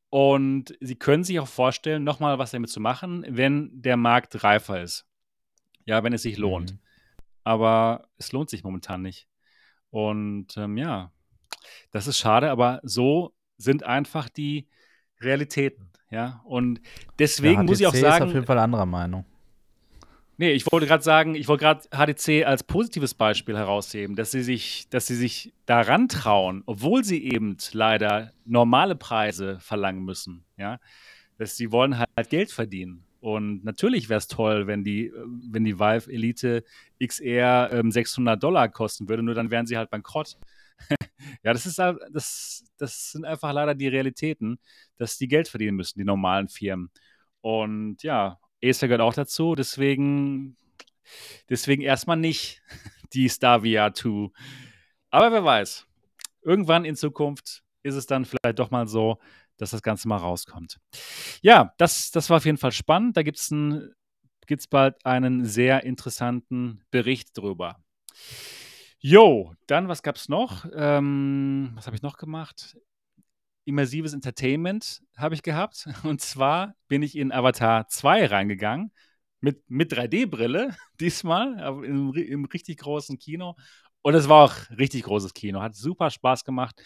Und 0.09 0.77
sie 0.79 0.95
können 0.95 1.23
sich 1.23 1.39
auch 1.39 1.47
vorstellen, 1.47 2.03
nochmal 2.03 2.37
was 2.37 2.51
damit 2.51 2.69
zu 2.69 2.79
machen, 2.79 3.25
wenn 3.27 3.81
der 3.81 3.97
Markt 3.97 4.43
reifer 4.43 4.81
ist. 4.81 5.07
Ja, 5.85 6.03
wenn 6.03 6.13
es 6.13 6.21
sich 6.21 6.37
lohnt. 6.37 6.73
Mhm. 6.73 6.79
Aber 7.43 8.07
es 8.17 8.31
lohnt 8.31 8.49
sich 8.49 8.63
momentan 8.63 9.01
nicht. 9.01 9.27
Und 9.89 10.55
ähm, 10.55 10.77
ja, 10.77 11.11
das 11.91 12.07
ist 12.07 12.19
schade, 12.19 12.51
aber 12.51 12.79
so 12.83 13.33
sind 13.57 13.83
einfach 13.83 14.29
die 14.29 14.67
Realitäten. 15.19 15.91
Ja, 16.09 16.41
und 16.45 16.79
deswegen 17.17 17.61
ja, 17.61 17.63
muss 17.63 17.79
ich 17.79 17.87
auch 17.87 17.95
sagen. 17.95 18.25
Ist 18.25 18.29
auf 18.29 18.33
jeden 18.35 18.45
Fall 18.45 18.59
anderer 18.59 18.85
Meinung. 18.85 19.25
Nee, 20.37 20.51
ich 20.51 20.65
wollte 20.71 20.87
gerade 20.87 21.03
sagen, 21.03 21.35
ich 21.35 21.47
wollte 21.47 21.63
gerade 21.63 22.13
HDC 22.13 22.45
als 22.45 22.63
positives 22.63 23.13
Beispiel 23.13 23.55
herausheben, 23.55 24.15
dass 24.15 24.31
sie 24.31 24.41
sich, 24.41 24.87
dass 24.89 25.05
sie 25.05 25.15
sich 25.15 25.53
daran 25.65 26.07
trauen, 26.07 26.63
obwohl 26.65 27.03
sie 27.03 27.23
eben 27.23 27.57
leider 27.71 28.33
normale 28.45 28.95
Preise 28.95 29.59
verlangen 29.59 30.03
müssen, 30.03 30.43
ja. 30.57 30.79
Dass 31.37 31.55
sie 31.55 31.71
wollen 31.71 31.97
halt 31.97 32.29
Geld 32.29 32.51
verdienen. 32.51 33.05
Und 33.19 33.63
natürlich 33.63 34.09
wäre 34.09 34.17
es 34.17 34.27
toll, 34.27 34.67
wenn 34.67 34.83
die, 34.83 35.11
wenn 35.49 35.63
die 35.63 35.79
Vive 35.79 36.11
Elite 36.11 36.63
XR 37.01 37.69
ähm, 37.71 37.91
600 37.91 38.41
Dollar 38.41 38.69
kosten 38.69 39.07
würde, 39.07 39.23
nur 39.23 39.35
dann 39.35 39.51
wären 39.51 39.65
sie 39.65 39.77
halt 39.77 39.89
bankrott. 39.89 40.37
ja, 41.43 41.53
das 41.53 41.65
ist 41.65 41.79
halt, 41.79 41.99
das, 42.11 42.65
das 42.77 43.11
sind 43.11 43.25
einfach 43.25 43.53
leider 43.53 43.75
die 43.75 43.87
Realitäten, 43.87 44.59
dass 44.97 45.17
die 45.17 45.27
Geld 45.27 45.47
verdienen 45.47 45.77
müssen, 45.77 45.99
die 45.99 46.05
normalen 46.05 46.49
Firmen. 46.49 46.89
Und 47.41 48.03
ja, 48.03 48.39
Acer 48.63 48.87
gehört 48.87 49.01
auch 49.01 49.13
dazu, 49.13 49.55
deswegen, 49.55 50.57
deswegen 51.49 51.81
erstmal 51.81 52.17
nicht 52.17 52.61
die 53.13 53.29
Starvia 53.29 53.93
2. 53.93 54.29
Aber 55.09 55.31
wer 55.31 55.43
weiß, 55.43 55.85
irgendwann 56.41 56.85
in 56.85 56.95
Zukunft 56.95 57.63
ist 57.83 57.95
es 57.95 58.05
dann 58.07 58.25
vielleicht 58.25 58.59
doch 58.59 58.71
mal 58.71 58.87
so, 58.87 59.19
dass 59.57 59.71
das 59.71 59.81
Ganze 59.81 60.07
mal 60.07 60.17
rauskommt. 60.17 60.79
Ja, 61.41 61.73
das, 61.77 62.11
das 62.11 62.29
war 62.29 62.37
auf 62.37 62.45
jeden 62.45 62.57
Fall 62.57 62.71
spannend. 62.71 63.17
Da 63.17 63.23
gibt 63.23 63.37
es 63.37 63.53
gibt's 64.47 64.67
bald 64.67 65.05
einen 65.05 65.45
sehr 65.45 65.83
interessanten 65.83 66.83
Bericht 66.91 67.37
drüber. 67.37 67.77
Jo, 68.99 69.53
dann, 69.67 69.87
was 69.89 70.01
gab 70.01 70.15
es 70.15 70.29
noch? 70.29 70.65
Ähm, 70.73 71.71
was 71.75 71.87
habe 71.87 71.95
ich 71.95 72.01
noch 72.01 72.17
gemacht? 72.17 72.77
Immersives 73.65 74.13
Entertainment 74.13 75.01
habe 75.15 75.35
ich 75.35 75.43
gehabt. 75.43 75.87
Und 76.03 76.21
zwar 76.21 76.75
bin 76.87 77.01
ich 77.01 77.17
in 77.17 77.31
Avatar 77.31 77.87
2 77.87 78.27
reingegangen. 78.27 78.91
Mit, 79.41 79.69
mit 79.69 79.91
3D-Brille, 79.91 80.75
diesmal, 80.99 81.59
im, 81.83 82.13
im 82.13 82.45
richtig 82.45 82.77
großen 82.79 83.17
Kino. 83.19 83.55
Und 84.01 84.15
es 84.15 84.29
war 84.29 84.45
auch 84.45 84.77
richtig 84.77 85.03
großes 85.03 85.33
Kino. 85.33 85.61
Hat 85.61 85.75
super 85.75 86.09
Spaß 86.09 86.43
gemacht. 86.45 86.81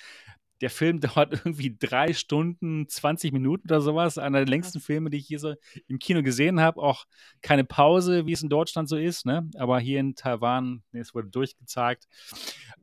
Der 0.61 0.69
Film 0.69 0.99
dauert 1.01 1.33
irgendwie 1.33 1.75
drei 1.77 2.13
Stunden, 2.13 2.87
20 2.87 3.31
Minuten 3.31 3.67
oder 3.67 3.81
sowas. 3.81 4.17
Einer 4.17 4.39
der 4.39 4.47
längsten 4.47 4.79
Filme, 4.79 5.09
die 5.09 5.17
ich 5.17 5.27
hier 5.27 5.39
so 5.39 5.55
im 5.87 5.99
Kino 5.99 6.23
gesehen 6.23 6.59
habe. 6.59 6.81
Auch 6.81 7.05
keine 7.41 7.63
Pause, 7.63 8.25
wie 8.25 8.33
es 8.33 8.41
in 8.41 8.49
Deutschland 8.49 8.89
so 8.89 8.97
ist. 8.97 9.25
Ne? 9.25 9.49
Aber 9.57 9.79
hier 9.79 9.99
in 9.99 10.15
Taiwan, 10.15 10.83
nee, 10.91 10.99
es 10.99 11.13
wurde 11.13 11.29
durchgezeigt. 11.29 12.07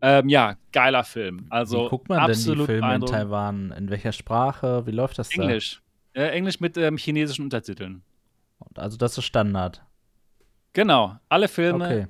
Ähm, 0.00 0.28
ja, 0.28 0.56
geiler 0.72 1.04
Film. 1.04 1.46
Also 1.50 1.84
wie 1.84 1.88
guckt 1.88 2.08
man 2.08 2.26
denn 2.26 2.36
die 2.36 2.64
Filme 2.66 2.94
in 2.94 3.06
Taiwan? 3.06 3.72
In 3.72 3.90
welcher 3.90 4.12
Sprache? 4.12 4.86
Wie 4.86 4.92
läuft 4.92 5.18
das 5.18 5.30
Englisch. 5.30 5.82
da? 6.12 6.22
Äh, 6.22 6.28
Englisch 6.30 6.60
mit 6.60 6.76
ähm, 6.76 6.96
chinesischen 6.96 7.44
Untertiteln. 7.44 8.02
Also 8.76 8.96
das 8.96 9.18
ist 9.18 9.24
Standard. 9.24 9.84
Genau. 10.72 11.16
Alle 11.28 11.48
Filme 11.48 11.84
okay. 11.84 12.06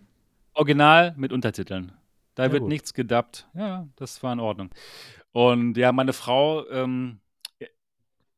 original 0.55 1.15
mit 1.17 1.33
Untertiteln. 1.33 1.93
Da 2.35 2.47
ja, 2.47 2.53
wird 2.53 2.63
gut. 2.63 2.69
nichts 2.69 2.95
gedubbt. 2.95 3.47
Ja, 3.55 3.87
das 3.97 4.23
war 4.23 4.33
in 4.33 4.41
Ordnung. 4.41 4.71
Und 5.35 5.77
ja, 5.77 5.91
meine 5.91 6.13
Frau 6.13 6.65
ähm, 6.69 7.21
äh, 7.59 7.67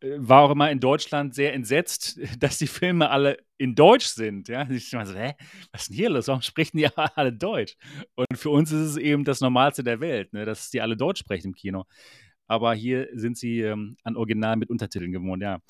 war 0.01 0.43
auch 0.43 0.51
immer 0.51 0.71
in 0.71 0.81
Deutschland 0.81 1.35
sehr 1.35 1.53
entsetzt, 1.53 2.19
dass 2.41 2.57
die 2.57 2.67
Filme 2.67 3.11
alle 3.11 3.37
in 3.59 3.75
Deutsch 3.75 4.07
sind. 4.07 4.49
Ja, 4.49 4.67
ich 4.71 4.91
war 4.95 5.05
so, 5.05 5.15
hä, 5.15 5.35
was 5.73 5.83
ist 5.83 5.91
denn 5.91 5.97
hier 5.97 6.09
los? 6.09 6.29
Warum 6.29 6.41
sprechen 6.41 6.79
die 6.79 6.89
alle 6.97 7.35
Deutsch? 7.35 7.77
Und 8.15 8.39
für 8.39 8.49
uns 8.49 8.73
ist 8.73 8.81
es 8.81 8.97
eben 8.97 9.25
das 9.25 9.43
Normalste 9.43 9.85
der 9.85 10.01
Welt, 10.01 10.33
ne, 10.33 10.47
dass 10.47 10.71
die 10.71 10.81
alle 10.81 10.97
Deutsch 10.97 11.21
sprechen 11.21 11.49
im 11.49 11.55
Kino. 11.55 11.85
Aber 12.47 12.73
hier 12.75 13.09
sind 13.13 13.37
sie 13.37 13.61
ähm, 13.61 13.99
an 14.03 14.17
Original 14.17 14.57
mit 14.57 14.71
Untertiteln 14.71 15.13
gewohnt, 15.13 15.43
ja. 15.43 15.61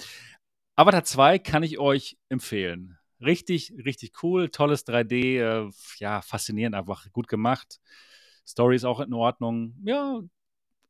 Avatar 0.76 1.02
2 1.04 1.38
kann 1.40 1.64
ich 1.64 1.80
euch 1.80 2.18
empfehlen. 2.28 2.98
Richtig, 3.20 3.72
richtig 3.84 4.22
cool, 4.22 4.50
tolles 4.50 4.86
3D, 4.86 5.40
äh, 5.40 5.70
ja, 5.98 6.22
faszinierend, 6.22 6.76
einfach 6.76 7.10
gut 7.10 7.26
gemacht. 7.26 7.80
Story 8.46 8.76
ist 8.76 8.84
auch 8.84 9.00
in 9.00 9.12
Ordnung. 9.12 9.74
Ja, 9.84 10.20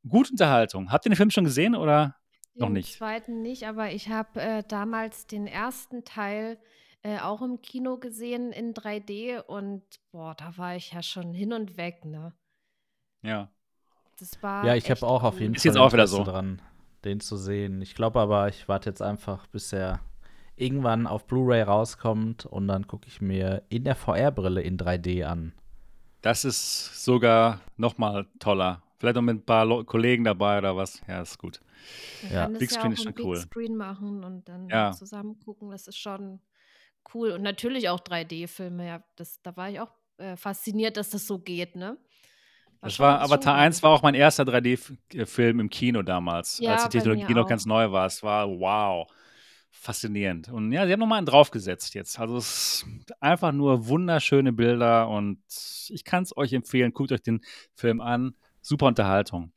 gute 0.09 0.33
Unterhaltung. 0.33 0.91
Habt 0.91 1.07
ihr 1.07 1.11
den 1.11 1.17
Film 1.17 1.31
schon 1.31 1.45
gesehen 1.45 1.75
oder 1.75 2.17
noch 2.55 2.69
nicht? 2.69 2.95
Den 2.95 2.99
zweiten 2.99 3.43
nicht, 3.43 3.67
aber 3.67 3.91
ich 3.91 4.09
habe 4.09 4.41
äh, 4.41 4.63
damals 4.67 5.27
den 5.27 5.47
ersten 5.47 6.05
Teil 6.05 6.59
äh, 7.03 7.19
auch 7.19 7.43
im 7.43 7.61
Kino 7.61 7.99
gesehen 7.99 8.53
in 8.53 8.75
3D 8.75 9.41
und 9.41 9.83
boah, 10.11 10.35
da 10.35 10.57
war 10.57 10.77
ich 10.77 10.93
ja 10.93 11.03
schon 11.03 11.33
hin 11.33 11.53
und 11.53 11.77
weg, 11.77 12.05
ne? 12.05 12.33
Ja. 13.23 13.51
Das 14.19 14.43
war 14.43 14.65
ja, 14.65 14.75
ich 14.75 14.91
habe 14.91 15.07
auch 15.07 15.23
auf 15.23 15.41
jeden 15.41 15.55
ist 15.55 15.63
Fall 15.63 15.73
jetzt 15.73 15.79
auch 15.79 15.93
wieder 15.93 16.07
so 16.07 16.25
dran, 16.25 16.63
den 17.05 17.21
zu 17.21 17.37
sehen. 17.37 17.83
Ich 17.83 17.95
glaube 17.95 18.19
aber, 18.19 18.49
ich 18.49 18.67
warte 18.67 18.89
jetzt 18.89 19.03
einfach, 19.03 19.47
bis 19.47 19.73
er 19.73 20.01
irgendwann 20.57 21.07
auf 21.07 21.27
Blu-ray 21.27 21.63
rauskommt 21.63 22.47
und 22.47 22.67
dann 22.67 22.87
gucke 22.87 23.07
ich 23.07 23.21
mir 23.21 23.63
in 23.69 23.85
der 23.85 23.95
VR-Brille 23.95 24.63
in 24.63 24.79
3D 24.79 25.25
an. 25.25 25.53
Das 26.23 26.45
ist 26.45 27.05
sogar 27.05 27.61
noch 27.77 27.99
mal 27.99 28.27
toller. 28.39 28.83
Vielleicht 28.99 29.17
noch 29.17 29.23
mit 29.23 29.37
ein 29.37 29.45
paar 29.45 29.65
Le 29.67 29.85
Kollegen 29.85 30.25
dabei 30.25 30.59
oder 30.59 30.77
was. 30.77 31.03
Ja, 31.07 31.23
ist 31.23 31.39
gut. 31.39 31.61
Man 32.23 32.33
ja. 32.33 32.49
Big 32.49 32.71
Screen 32.71 32.87
ja 32.87 32.93
ist 32.93 33.03
schon 33.03 33.15
Big 33.15 33.25
cool. 33.25 33.37
Screen 33.37 33.77
machen 33.77 34.25
und 34.25 34.49
dann 34.49 34.69
ja. 34.69 34.93
zusammen 34.93 35.39
gucken. 35.39 35.71
Das 35.71 35.87
ist 35.87 35.99
schon 35.99 36.41
cool. 37.15 37.33
Und 37.33 37.43
natürlich 37.43 37.89
auch 37.89 38.01
3D-Filme. 38.01 38.87
Ja, 38.87 39.05
das, 39.17 39.41
da 39.43 39.57
war 39.57 39.71
ich 39.71 39.81
auch 39.81 39.93
äh, 40.19 40.37
fasziniert, 40.37 40.97
dass 40.97 41.11
das 41.11 41.27
so 41.27 41.39
geht, 41.39 41.77
ne? 41.77 41.99
War 42.81 42.89
das 42.89 42.99
war 42.99 43.21
Avatar 43.23 43.55
1 43.55 43.83
war 43.83 43.91
auch 43.91 44.03
mein 44.03 44.15
erster 44.15 44.45
3D-Film 44.45 45.61
im 45.61 45.71
Kino 45.71 46.03
damals, 46.03 46.59
ja, 46.59 46.75
als 46.75 46.85
die 46.85 46.99
Technologie 46.99 47.33
noch 47.33 47.49
ganz 47.49 47.65
neu 47.65 47.91
war. 47.91 48.07
Es 48.07 48.23
war 48.23 48.49
wow 48.49 49.09
faszinierend. 49.77 50.49
Und 50.49 50.73
ja, 50.73 50.87
sie 50.87 50.93
haben 50.93 51.01
nochmal 51.01 51.19
einen 51.19 51.27
draufgesetzt 51.27 51.95
jetzt. 51.95 52.19
Also 52.19 52.39
es 52.39 52.85
ist 52.85 53.13
einfach 53.21 53.53
nur 53.53 53.87
wunderschöne 53.87 54.53
Bilder 54.53 55.09
und 55.09 55.39
ich 55.89 56.05
kann 56.05 56.23
es 56.23 56.37
euch 56.37 56.53
empfehlen. 56.53 56.93
Guckt 56.93 57.13
euch 57.13 57.23
den 57.23 57.41
Film 57.75 58.01
an. 58.01 58.35
Super 58.67 58.87
Unterhaltung. 58.87 59.53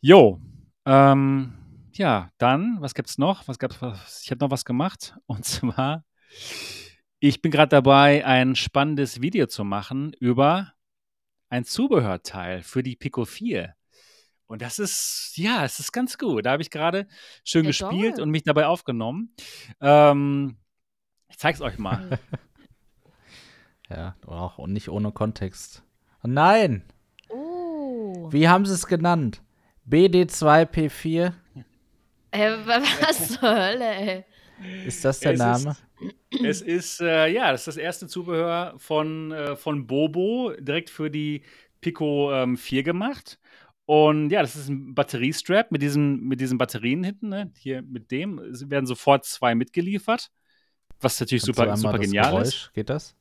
Jo, 0.00 0.40
ähm, 0.84 1.52
ja, 1.92 2.32
dann, 2.38 2.78
was 2.80 2.92
gibt's 2.92 3.18
noch? 3.18 3.46
Was 3.46 3.60
gab's? 3.60 3.78
Ich 4.24 4.32
habe 4.32 4.40
noch 4.40 4.50
was 4.50 4.64
gemacht. 4.64 5.16
Und 5.26 5.44
zwar, 5.44 6.04
ich 7.20 7.40
bin 7.40 7.52
gerade 7.52 7.68
dabei, 7.68 8.26
ein 8.26 8.56
spannendes 8.56 9.20
Video 9.20 9.46
zu 9.46 9.62
machen 9.62 10.12
über 10.18 10.72
ein 11.50 11.64
Zubehörteil 11.64 12.64
für 12.64 12.82
die 12.82 12.96
Pico 12.96 13.24
4. 13.24 13.76
Und 14.48 14.60
das 14.60 14.80
ist, 14.80 15.34
ja, 15.36 15.64
es 15.64 15.78
ist 15.78 15.92
ganz 15.92 16.18
gut. 16.18 16.46
Da 16.46 16.50
habe 16.50 16.62
ich 16.62 16.70
gerade 16.70 17.06
schön 17.44 17.64
ja, 17.64 17.68
gespielt 17.68 18.16
toll. 18.16 18.24
und 18.24 18.30
mich 18.30 18.42
dabei 18.42 18.66
aufgenommen. 18.66 19.36
Ähm, 19.80 20.56
ich 21.28 21.38
zeig's 21.38 21.60
euch 21.60 21.78
mal. 21.78 22.18
ja, 23.88 24.16
auch 24.26 24.58
und 24.58 24.72
nicht 24.72 24.88
ohne 24.88 25.12
Kontext. 25.12 25.84
Oh 26.24 26.28
nein! 26.28 26.82
Oh. 28.12 28.32
Wie 28.32 28.48
haben 28.48 28.66
sie 28.66 28.74
es 28.74 28.86
genannt? 28.86 29.42
BD2P4? 29.88 31.32
Äh, 32.32 32.50
was 32.64 33.28
zur 33.28 33.40
Hölle, 33.42 33.84
ey? 33.84 34.24
Ist 34.86 35.04
das 35.04 35.20
der 35.20 35.32
es 35.32 35.38
Name? 35.38 35.70
Ist, 35.70 35.84
es 36.42 36.62
ist, 36.62 37.00
äh, 37.00 37.28
ja, 37.28 37.50
das 37.52 37.62
ist 37.62 37.68
das 37.68 37.76
erste 37.76 38.06
Zubehör 38.08 38.74
von, 38.78 39.32
äh, 39.32 39.56
von 39.56 39.86
Bobo, 39.86 40.52
direkt 40.58 40.90
für 40.90 41.10
die 41.10 41.42
Pico 41.80 42.32
ähm, 42.32 42.56
4 42.56 42.82
gemacht. 42.82 43.38
Und 43.86 44.30
ja, 44.30 44.42
das 44.42 44.54
ist 44.56 44.68
ein 44.68 44.94
Batteriestrap 44.94 45.72
mit 45.72 45.82
diesen, 45.82 46.22
mit 46.28 46.40
diesen 46.40 46.58
Batterien 46.58 47.02
hinten. 47.04 47.28
Ne? 47.28 47.52
Hier 47.58 47.82
mit 47.82 48.10
dem 48.10 48.40
werden 48.70 48.86
sofort 48.86 49.24
zwei 49.24 49.54
mitgeliefert. 49.54 50.30
Was 51.00 51.18
natürlich 51.20 51.44
Kannst 51.44 51.58
super, 51.58 51.76
super 51.76 51.98
genial 51.98 52.32
Geräusch? 52.32 52.66
ist. 52.66 52.74
Geht 52.74 52.90
das? 52.90 53.16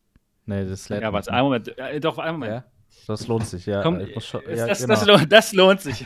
Nee, 0.46 0.66
das 0.66 0.90
lädt 0.90 1.02
Ja, 1.04 1.14
warte, 1.14 1.32
einen 1.32 1.44
Moment. 1.46 1.78
Äh, 1.78 2.00
doch, 2.00 2.18
einen 2.18 2.34
Moment. 2.34 2.58
Ja, 2.58 2.66
das 3.08 3.28
lohnt 3.28 3.48
sich, 3.48 3.66
ja. 3.66 3.82
Komm, 3.82 4.06
schon, 4.20 4.42
ja 4.48 4.68
das, 4.68 4.82
genau. 4.82 4.94
das, 4.94 5.06
lohnt, 5.06 5.32
das, 5.32 5.54
lohnt, 5.54 5.82
sich. 5.82 6.06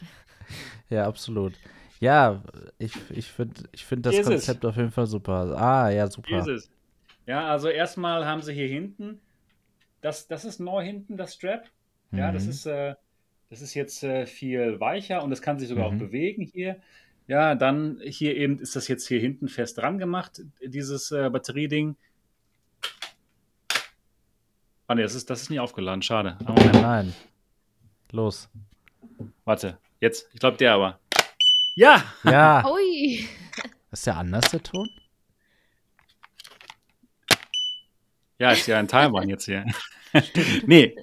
ja, 0.90 1.06
absolut. 1.06 1.54
Ja, 2.00 2.42
ich, 2.78 2.92
ich 3.10 3.30
finde 3.30 3.62
ich 3.72 3.84
find 3.84 4.04
das 4.04 4.22
Konzept 4.22 4.64
es. 4.64 4.68
auf 4.68 4.76
jeden 4.76 4.90
Fall 4.90 5.06
super. 5.06 5.56
Ah, 5.56 5.90
ja, 5.90 6.06
super. 6.06 6.46
Ja, 7.26 7.48
also 7.48 7.68
erstmal 7.68 8.26
haben 8.26 8.42
sie 8.42 8.52
hier 8.52 8.68
hinten, 8.68 9.20
das, 10.00 10.26
das 10.26 10.44
ist 10.44 10.60
neu 10.60 10.84
hinten, 10.84 11.16
das 11.16 11.34
Strap. 11.34 11.64
Ja, 12.12 12.30
mhm. 12.30 12.34
das 12.34 12.46
ist 12.46 12.66
äh, 12.66 12.94
das 13.50 13.62
ist 13.62 13.74
jetzt 13.74 14.02
äh, 14.02 14.26
viel 14.26 14.80
weicher 14.80 15.22
und 15.22 15.30
es 15.30 15.40
kann 15.40 15.58
sich 15.58 15.68
sogar 15.68 15.90
mhm. 15.90 15.96
auch 15.96 16.06
bewegen 16.06 16.42
hier. 16.42 16.76
Ja, 17.26 17.54
dann 17.54 18.00
hier 18.04 18.36
eben 18.36 18.58
ist 18.58 18.76
das 18.76 18.88
jetzt 18.88 19.06
hier 19.06 19.20
hinten 19.20 19.48
fest 19.48 19.78
dran 19.78 19.98
gemacht, 19.98 20.42
dieses 20.60 21.10
äh, 21.10 21.30
Batterieding. 21.30 21.96
Ah 24.86 24.94
ne, 24.94 25.02
das 25.02 25.14
ist, 25.14 25.30
das 25.30 25.42
ist 25.42 25.50
nicht 25.50 25.60
aufgeladen, 25.60 26.02
schade. 26.02 26.36
Oh, 26.46 26.52
nein, 26.52 26.82
nein. 26.82 27.14
Los. 28.12 28.48
Warte, 29.44 29.78
jetzt, 30.00 30.28
ich 30.32 30.40
glaube 30.40 30.56
der 30.56 30.74
aber. 30.74 30.98
Ja! 31.74 32.02
Ja! 32.24 32.64
Ui! 32.70 33.26
Ist 33.90 34.06
der 34.06 34.16
anders, 34.16 34.50
der 34.50 34.62
Ton? 34.62 34.88
Ja, 38.38 38.50
ist 38.52 38.66
ja 38.66 38.78
ein 38.78 38.88
Taiwan 38.88 39.28
jetzt 39.28 39.44
hier. 39.44 39.64
nee, 40.66 40.94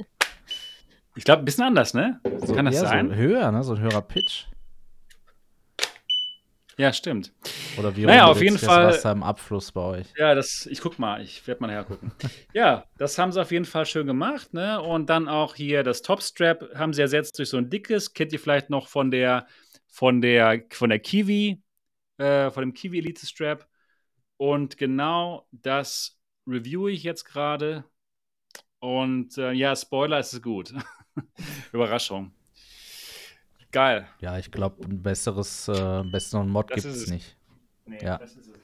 ich 1.15 1.25
glaube, 1.25 1.41
ein 1.41 1.45
bisschen 1.45 1.65
anders, 1.65 1.93
ne? 1.93 2.19
So, 2.45 2.55
Kann 2.55 2.65
das 2.65 2.79
sein? 2.79 3.09
So 3.09 3.15
höher, 3.15 3.51
ne? 3.51 3.63
So 3.63 3.73
ein 3.73 3.81
höherer 3.81 4.01
Pitch. 4.01 4.45
Ja, 6.81 6.91
stimmt. 6.91 7.31
Oder 7.77 7.95
wie 7.95 8.07
naja, 8.07 8.25
auf 8.25 8.41
jeden 8.41 8.57
Fall. 8.57 8.87
Wasser 8.87 9.11
im 9.11 9.21
Abfluss 9.21 9.71
bei 9.71 9.81
euch. 9.81 10.07
Ja, 10.17 10.33
das, 10.33 10.65
ich 10.65 10.81
guck 10.81 10.97
mal, 10.97 11.21
ich 11.21 11.45
werde 11.45 11.61
mal 11.61 11.67
nachher 11.67 11.83
gucken. 11.83 12.11
ja, 12.55 12.85
das 12.97 13.19
haben 13.19 13.31
sie 13.31 13.39
auf 13.39 13.51
jeden 13.51 13.65
Fall 13.65 13.85
schön 13.85 14.07
gemacht, 14.07 14.51
ne? 14.55 14.81
Und 14.81 15.07
dann 15.07 15.27
auch 15.27 15.53
hier 15.53 15.83
das 15.83 16.01
Topstrap 16.01 16.73
haben 16.73 16.93
sie 16.93 17.03
ersetzt 17.03 17.37
durch 17.37 17.49
so 17.49 17.57
ein 17.57 17.69
dickes. 17.69 18.15
Kennt 18.15 18.33
ihr 18.33 18.39
vielleicht 18.39 18.71
noch 18.71 18.87
von 18.87 19.11
der, 19.11 19.45
von 19.89 20.21
der, 20.21 20.63
von 20.71 20.89
der 20.89 20.97
Kiwi, 20.97 21.61
äh, 22.17 22.49
von 22.49 22.63
dem 22.63 22.73
Kiwi 22.73 22.97
Elite 22.97 23.27
Strap? 23.27 23.67
Und 24.37 24.77
genau 24.77 25.47
das 25.51 26.19
reviewe 26.47 26.89
ich 26.89 27.03
jetzt 27.03 27.25
gerade. 27.25 27.83
Und 28.79 29.37
äh, 29.37 29.51
ja, 29.51 29.75
Spoiler, 29.75 30.17
es 30.17 30.33
ist 30.33 30.41
gut. 30.41 30.73
Überraschung. 31.73 32.33
Geil. 33.71 34.05
Ja, 34.19 34.37
ich 34.37 34.51
glaube, 34.51 34.83
ein 34.85 35.01
besseres, 35.01 35.67
äh, 35.67 36.03
besseren 36.11 36.49
Mod 36.49 36.67
gibt 36.69 36.85
es 36.85 37.03
es. 37.03 37.07
nicht. 37.09 37.35
Nee, 37.85 37.99
Ja. 38.01 38.17
das 38.17 38.31
ist 38.35 38.47
es. 38.47 38.59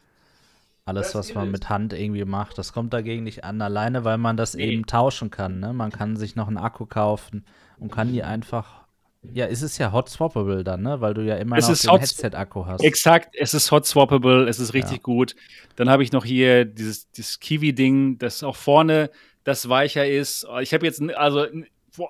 Alles, 0.85 1.07
Das 1.11 1.15
was 1.15 1.35
man 1.35 1.47
es. 1.47 1.51
mit 1.51 1.69
Hand 1.69 1.91
irgendwie 1.93 2.23
macht, 2.23 2.57
das 2.57 2.71
kommt 2.71 2.93
dagegen 2.93 3.23
nicht 3.23 3.43
an, 3.43 3.61
alleine 3.61 4.05
weil 4.05 4.17
man 4.17 4.37
das 4.37 4.53
Nee. 4.53 4.67
eben 4.71 4.85
tauschen 4.85 5.29
kann. 5.29 5.59
Ne? 5.59 5.73
Man 5.73 5.91
kann 5.91 6.15
sich 6.15 6.35
noch 6.37 6.47
einen 6.47 6.57
Akku 6.57 6.85
kaufen 6.85 7.45
und 7.77 7.91
kann 7.91 8.11
die 8.13 8.23
einfach. 8.23 8.85
Ja, 9.33 9.47
es 9.47 9.61
ist 9.61 9.77
ja 9.79 9.91
hot 9.91 10.07
swappable 10.07 10.63
dann, 10.63 10.83
ne? 10.83 11.01
Weil 11.01 11.13
du 11.13 11.21
ja 11.25 11.35
immer 11.35 11.57
Es 11.57 11.67
noch 11.83 11.95
den 11.95 11.99
Headset-Akku 11.99 12.65
hast. 12.65 12.81
Exakt, 12.83 13.35
es 13.37 13.53
ist 13.53 13.71
hot 13.71 13.85
swappable, 13.85 14.47
es 14.47 14.59
ist 14.59 14.73
richtig 14.73 14.97
Ja. 14.97 15.03
gut. 15.03 15.35
Dann 15.75 15.89
habe 15.89 16.03
ich 16.03 16.13
noch 16.13 16.23
hier 16.23 16.63
dieses, 16.63 17.11
dieses 17.11 17.39
Kiwi-Ding, 17.41 18.19
das 18.19 18.41
auch 18.43 18.55
vorne 18.55 19.09
das 19.43 19.67
weicher 19.67 20.07
ist. 20.07 20.47
Ich 20.61 20.73
habe 20.73 20.85
jetzt 20.85 21.01
also 21.15 21.47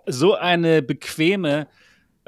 so 0.05 0.35
eine 0.35 0.83
bequeme 0.83 1.67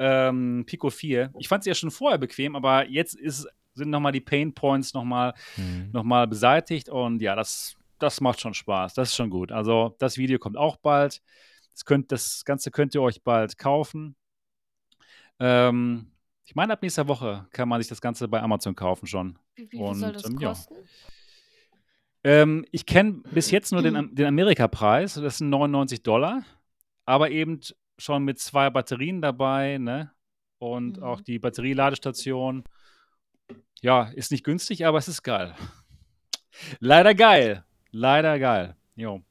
ähm, 0.00 0.64
Pico 0.66 0.88
4. 0.88 1.30
Ich 1.38 1.46
fand 1.46 1.62
sie 1.62 1.70
ja 1.70 1.74
schon 1.74 1.90
vorher 1.90 2.18
bequem, 2.18 2.56
aber 2.56 2.88
jetzt 2.88 3.14
ist, 3.14 3.46
sind 3.74 3.90
nochmal 3.90 4.12
die 4.12 4.22
Pain 4.22 4.54
Points 4.54 4.94
nochmal 4.94 5.34
Hm. 5.56 5.90
noch 5.92 6.04
mal 6.04 6.26
beseitigt 6.26 6.88
und 6.88 7.20
ja, 7.20 7.36
das, 7.36 7.76
das 7.98 8.22
macht 8.22 8.40
schon 8.40 8.54
Spaß. 8.54 8.94
Das 8.94 9.10
ist 9.10 9.16
schon 9.16 9.28
gut. 9.28 9.52
Also 9.52 9.94
das 9.98 10.16
Video 10.16 10.38
kommt 10.38 10.56
auch 10.56 10.76
bald. 10.76 11.22
Das, 11.74 11.84
könnt, 11.84 12.10
das 12.12 12.44
Ganze 12.46 12.70
könnt 12.70 12.94
ihr 12.94 13.02
euch 13.02 13.22
bald 13.22 13.58
kaufen. 13.58 14.16
Ähm, 15.38 16.10
ich 16.46 16.54
meine, 16.54 16.72
ab 16.72 16.82
nächster 16.82 17.06
Woche 17.06 17.46
kann 17.52 17.68
man 17.68 17.80
sich 17.80 17.88
das 17.88 18.00
Ganze 18.00 18.26
bei 18.26 18.40
Amazon 18.40 18.74
kaufen 18.74 19.06
schon. 19.06 19.38
Wie, 19.54 19.66
viel 19.66 19.78
soll 19.78 20.08
Und, 20.08 20.16
das 20.16 20.24
ähm, 20.24 20.38
ja. 20.40 20.48
kosten? 20.48 20.74
Ähm, 22.24 22.66
ich 22.72 22.86
kenne 22.86 23.22
bis 23.32 23.50
jetzt 23.50 23.70
nur 23.70 23.82
den, 23.82 23.94
den 24.14 24.26
Amerika-Preis, 24.26 25.14
das 25.14 25.38
sind 25.38 25.50
99 25.50 26.02
Dollar, 26.02 26.42
aber 27.04 27.30
eben 27.30 27.60
schon 28.00 28.24
mit 28.24 28.38
zwei 28.38 28.70
Batterien 28.70 29.20
dabei, 29.22 29.78
ne? 29.78 30.10
Und 30.58 30.98
Mhm. 30.98 31.02
auch 31.02 31.20
die 31.20 31.38
Batterieladestation. 31.38 32.64
Ja, 33.82 34.04
ist 34.14 34.30
nicht 34.30 34.44
günstig, 34.44 34.86
aber 34.86 34.98
es 34.98 35.08
ist 35.08 35.22
geil. 35.22 35.54
Leider 36.80 37.14
geil. 37.14 37.64
Leider 37.92 38.38
geil. 38.38 38.76
Jo. 38.94 39.22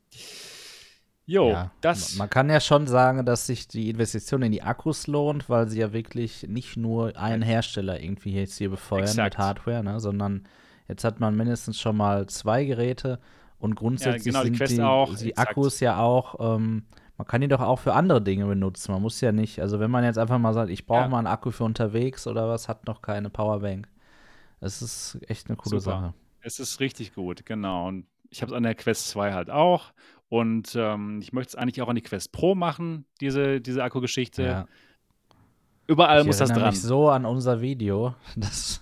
Jo, 1.25 1.51
Ja, 1.51 1.71
das. 1.81 2.15
man 2.15 2.27
kann 2.29 2.49
ja 2.49 2.59
schon 2.59 2.87
sagen, 2.87 3.23
dass 3.23 3.45
sich 3.45 3.67
die 3.67 3.91
Investition 3.91 4.41
in 4.41 4.51
die 4.51 4.63
Akkus 4.63 5.05
lohnt, 5.05 5.47
weil 5.47 5.67
sie 5.69 5.79
ja 5.79 5.93
wirklich 5.93 6.47
nicht 6.47 6.75
nur 6.75 7.15
einen 7.17 7.43
Hersteller 7.43 8.01
irgendwie 8.01 8.33
jetzt 8.33 8.57
hier 8.57 8.71
befeuern 8.71 9.03
Exakt. 9.03 9.35
mit 9.35 9.37
Hardware, 9.37 9.83
ne, 9.83 9.99
sondern 9.99 10.47
jetzt 10.87 11.03
hat 11.03 11.19
man 11.19 11.35
mindestens 11.35 11.79
schon 11.79 11.97
mal 11.97 12.25
zwei 12.25 12.65
Geräte 12.65 13.19
und 13.59 13.75
grundsätzlich 13.75 14.23
genau, 14.33 14.43
die 14.43 14.55
sind 14.55 14.71
die, 14.71 14.81
auch, 14.81 15.15
die. 15.15 15.37
Akkus 15.37 15.79
ja 15.81 15.99
auch, 15.99 16.55
ähm, 16.55 16.85
man 17.19 17.27
kann 17.27 17.41
die 17.41 17.49
doch 17.49 17.59
auch 17.59 17.79
für 17.79 17.93
andere 17.93 18.21
Dinge 18.21 18.45
benutzen. 18.45 18.93
Man 18.93 19.01
muss 19.01 19.19
ja 19.19 19.33
nicht, 19.33 19.59
also 19.59 19.81
wenn 19.81 19.91
man 19.91 20.05
jetzt 20.05 20.17
einfach 20.17 20.39
mal 20.39 20.53
sagt, 20.53 20.69
ich 20.69 20.85
brauche 20.85 21.01
Ja. 21.01 21.07
mal 21.09 21.17
einen 21.17 21.27
Akku 21.27 21.51
für 21.51 21.65
unterwegs 21.65 22.25
oder 22.27 22.47
was, 22.47 22.69
hat 22.69 22.87
noch 22.87 23.01
keine 23.01 23.29
Powerbank. 23.29 23.89
Das 24.61 24.81
ist 24.81 25.19
echt 25.27 25.47
eine 25.49 25.57
coole 25.57 25.81
Super. 25.81 25.99
Sache. 25.99 26.13
Es 26.41 26.61
ist 26.61 26.79
richtig 26.79 27.13
gut, 27.13 27.45
genau. 27.45 27.89
Und 27.89 28.05
ich 28.29 28.41
habe 28.41 28.53
es 28.53 28.55
an 28.55 28.63
der 28.63 28.73
Quest 28.73 29.09
2 29.09 29.33
halt 29.33 29.49
auch. 29.49 29.91
Und 30.29 30.73
ähm, 30.75 31.19
ich 31.21 31.33
möchte 31.33 31.49
es 31.49 31.55
eigentlich 31.55 31.81
auch 31.81 31.89
an 31.89 31.95
die 31.97 32.01
Quest 32.01 32.31
Pro 32.31 32.55
machen, 32.55 33.05
diese, 33.19 33.59
diese 33.59 33.83
Akkugeschichte. 33.83 34.43
Ja. 34.43 34.67
Überall 35.89 36.21
Ich 36.21 36.27
muss 36.27 36.37
das 36.37 36.49
dran. 36.49 36.69
mich 36.69 36.79
so 36.79 37.09
an 37.09 37.25
unser 37.25 37.61
Video. 37.61 38.13
Das, 38.35 38.79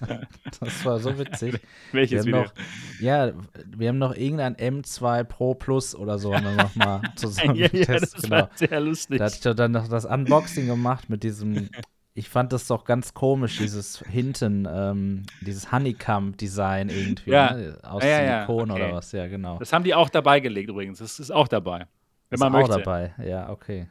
das 0.59 0.85
war 0.85 0.99
so 0.99 1.17
witzig. 1.17 1.57
Welches 1.93 2.25
Video? 2.25 2.41
noch, 2.41 2.53
ja, 2.99 3.31
wir 3.65 3.87
haben 3.87 3.97
noch 3.97 4.13
irgendein 4.13 4.55
M2 4.57 5.23
Pro 5.23 5.53
Plus 5.55 5.95
oder 5.95 6.19
so 6.19 6.35
haben 6.35 6.43
wir 6.43 6.51
noch 6.63 6.75
mal 6.75 7.01
zusammen 7.15 7.55
ja, 7.55 7.69
ja, 7.71 7.85
das. 7.85 8.11
Genau. 8.11 8.35
war 8.35 8.49
sehr 8.55 8.79
lustig. 8.81 9.19
Da 9.19 9.25
hatte 9.25 9.35
ich 9.35 9.41
doch 9.41 9.53
dann 9.55 9.71
noch 9.71 9.87
das 9.87 10.03
Unboxing 10.03 10.67
gemacht 10.67 11.09
mit 11.09 11.23
diesem. 11.23 11.69
Ich 12.13 12.27
fand 12.27 12.51
das 12.51 12.67
doch 12.67 12.83
ganz 12.83 13.13
komisch, 13.13 13.57
dieses 13.57 13.99
hinten, 13.99 14.67
ähm, 14.69 15.23
dieses 15.41 15.71
Honeycomb-Design 15.71 16.89
irgendwie, 16.89 17.29
Ja. 17.31 17.53
ne? 17.53 17.77
aus 17.83 18.03
ja, 18.03 18.45
Silikon 18.45 18.71
okay. 18.71 18.83
oder 18.83 18.93
was, 18.93 19.11
ja, 19.13 19.27
genau. 19.27 19.59
Das 19.59 19.71
haben 19.71 19.83
die 19.85 19.93
auch 19.95 20.09
dabei 20.09 20.41
gelegt 20.41 20.69
übrigens. 20.69 20.99
Das 20.99 21.19
ist 21.19 21.31
auch 21.31 21.47
dabei. 21.47 21.85
Wenn 22.29 22.35
Ist 22.35 22.39
man 22.41 22.53
auch 22.53 22.67
möchte. 22.67 22.79
dabei, 22.83 23.13
ja, 23.23 23.49
okay. 23.49 23.87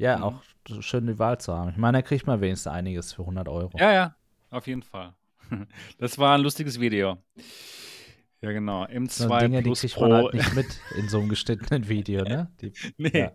Ja, 0.00 0.16
Mhm. 0.16 0.22
auch 0.24 0.42
so 0.66 0.80
schön 0.82 1.06
die 1.06 1.18
Wahl 1.18 1.38
zu 1.38 1.54
haben. 1.54 1.70
Ich 1.70 1.76
meine, 1.76 1.98
da 1.98 2.02
kriegt 2.02 2.26
man 2.26 2.40
wenigstens 2.40 2.72
einiges 2.72 3.12
für 3.12 3.24
100 3.26 3.48
Euro. 3.48 3.76
Ja, 3.78 3.92
ja, 3.92 4.16
auf 4.50 4.66
jeden 4.66 4.82
Fall. 4.82 5.14
Das 5.98 6.16
war 6.18 6.34
ein 6.36 6.40
lustiges 6.40 6.80
Video. 6.80 7.18
Ja, 8.40 8.52
genau. 8.52 8.86
Das 8.86 8.94
M2 8.94 9.18
sind 9.18 9.40
Dinge, 9.42 9.58
die 9.58 9.62
Plus 9.64 9.80
kriegt 9.80 9.94
Pro. 9.94 10.08
man 10.08 10.12
halt 10.24 10.34
nicht 10.34 10.54
mit 10.54 10.66
in 10.96 11.08
so 11.10 11.18
einem 11.18 11.28
geschnittenen 11.28 11.86
Video, 11.88 12.22
ne? 12.24 12.50
Die, 12.62 12.72
nee, 12.96 13.10
ja. 13.18 13.32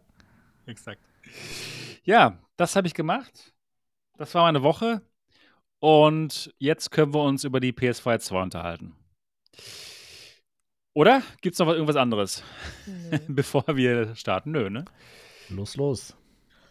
exakt. 0.66 1.02
Ja, 2.04 2.40
das 2.58 2.76
habe 2.76 2.88
ich 2.88 2.94
gemacht. 2.96 3.54
Das 4.18 4.34
war 4.34 4.44
meine 4.46 4.64
Woche. 4.64 5.02
Und 5.80 6.52
jetzt 6.58 6.90
können 6.90 7.14
wir 7.14 7.22
uns 7.22 7.44
über 7.44 7.60
die 7.60 7.74
PS4 7.74 8.18
2 8.20 8.42
unterhalten. 8.42 8.96
Oder? 10.94 11.22
Gibt 11.42 11.54
es 11.54 11.60
noch 11.60 11.68
was- 11.68 11.76
irgendwas 11.76 11.96
anderes, 11.98 12.44
Nö. 12.88 13.20
bevor 13.28 13.64
wir 13.76 14.16
starten? 14.16 14.52
Nö, 14.52 14.70
ne? 14.70 14.86
Los, 15.50 15.76
los. 15.76 16.16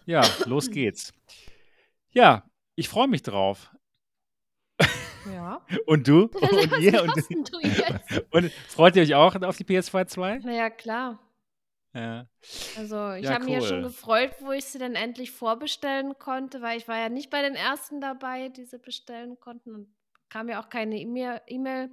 Ja, 0.07 0.23
los 0.47 0.71
geht's. 0.71 1.13
Ja, 2.11 2.49
ich 2.77 2.89
freue 2.89 3.09
mich 3.09 3.23
drauf. 3.23 3.71
Ja. 5.33 5.65
Und 5.87 6.07
du? 6.07 6.23
Und 6.33 6.71
Was 6.71 6.81
ihr? 6.81 7.03
Und, 7.03 7.53
du 7.53 7.61
jetzt? 7.61 8.25
und 8.31 8.53
freut 8.69 8.97
ihr 8.97 9.03
euch 9.03 9.15
auch 9.15 9.35
auf 9.43 9.57
die 9.57 9.65
PS2 9.65 10.07
2? 10.07 10.39
Naja, 10.41 10.69
klar. 10.71 11.19
Ja. 11.95 12.27
Also 12.77 13.13
ich 13.13 13.25
Ja, 13.25 13.35
habe 13.35 13.45
mich 13.45 13.55
ja 13.55 13.61
schon 13.63 13.79
cool. 13.79 13.83
gefreut, 13.85 14.33
wo 14.41 14.51
ich 14.53 14.65
sie 14.65 14.79
dann 14.79 14.97
endlich 14.97 15.31
vorbestellen 15.31 16.19
konnte, 16.19 16.61
weil 16.61 16.77
ich 16.77 16.89
war 16.89 16.99
ja 16.99 17.09
nicht 17.09 17.31
bei 17.31 17.41
den 17.41 17.55
ersten 17.55 18.01
dabei, 18.01 18.49
die 18.49 18.65
sie 18.65 18.79
bestellen 18.79 19.39
konnten 19.39 19.75
und 19.75 19.95
kam 20.35 20.49
ja 20.49 20.61
auch 20.61 20.69
keine 20.69 20.99
E-Mail. 20.99 21.41
E-Mail. 21.47 21.91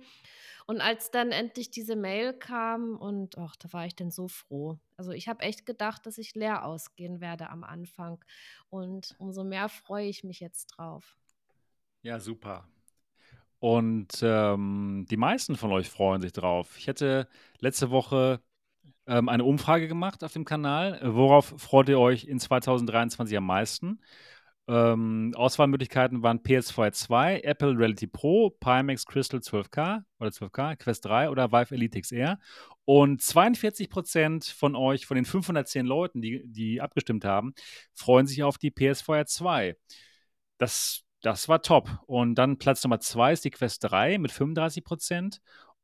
Und 0.65 0.81
als 0.81 1.11
dann 1.11 1.31
endlich 1.31 1.69
diese 1.69 1.95
Mail 1.95 2.33
kam 2.33 2.97
und 2.97 3.37
ach, 3.37 3.55
da 3.55 3.71
war 3.71 3.85
ich 3.85 3.95
dann 3.95 4.09
so 4.09 4.27
froh. 4.27 4.79
Also 4.97 5.11
ich 5.11 5.27
habe 5.27 5.43
echt 5.43 5.67
gedacht, 5.67 6.07
dass 6.07 6.17
ich 6.17 6.33
leer 6.33 6.65
ausgehen 6.65 7.21
werde 7.21 7.51
am 7.51 7.63
Anfang. 7.63 8.23
Und 8.71 9.15
umso 9.19 9.43
mehr 9.43 9.69
freue 9.69 10.07
ich 10.07 10.23
mich 10.23 10.39
jetzt 10.39 10.65
drauf. 10.75 11.15
Ja, 12.01 12.19
super. 12.19 12.67
Und 13.59 14.19
ähm, 14.23 15.05
die 15.07 15.17
meisten 15.17 15.55
von 15.55 15.71
euch 15.71 15.87
freuen 15.87 16.23
sich 16.23 16.33
drauf. 16.33 16.75
Ich 16.79 16.87
hätte 16.87 17.27
letzte 17.59 17.91
Woche 17.91 18.41
ähm, 19.05 19.29
eine 19.29 19.43
Umfrage 19.43 19.87
gemacht 19.87 20.23
auf 20.23 20.33
dem 20.33 20.45
Kanal. 20.45 20.99
Worauf 21.03 21.53
freut 21.57 21.89
ihr 21.89 21.99
euch 21.99 22.25
in 22.25 22.39
2023 22.39 23.37
am 23.37 23.45
meisten? 23.45 23.99
Ähm, 24.67 25.33
Auswahlmöglichkeiten 25.35 26.21
waren 26.23 26.39
PS4 26.39 26.91
2, 26.91 27.41
Apple 27.41 27.77
Reality 27.77 28.07
Pro, 28.07 28.51
Pimax 28.51 29.05
Crystal 29.05 29.39
12K 29.39 30.03
oder 30.19 30.29
12K, 30.29 30.75
Quest 30.77 31.05
3 31.05 31.29
oder 31.29 31.51
Vive 31.51 31.75
Elite 31.75 31.99
XR. 31.99 32.39
Und 32.85 33.21
42% 33.21 34.53
von 34.53 34.75
euch, 34.75 35.05
von 35.05 35.15
den 35.15 35.25
510 35.25 35.85
Leuten, 35.85 36.21
die, 36.21 36.43
die 36.45 36.81
abgestimmt 36.81 37.25
haben, 37.25 37.53
freuen 37.93 38.27
sich 38.27 38.43
auf 38.43 38.57
die 38.57 38.71
PS4 38.71 39.25
2. 39.25 39.77
Das, 40.57 41.03
das 41.21 41.49
war 41.49 41.61
top. 41.61 41.89
Und 42.05 42.35
dann 42.35 42.57
Platz 42.57 42.83
Nummer 42.83 42.99
2 42.99 43.33
ist 43.33 43.45
die 43.45 43.51
Quest 43.51 43.83
3 43.83 44.19
mit 44.19 44.31
35%. 44.31 45.39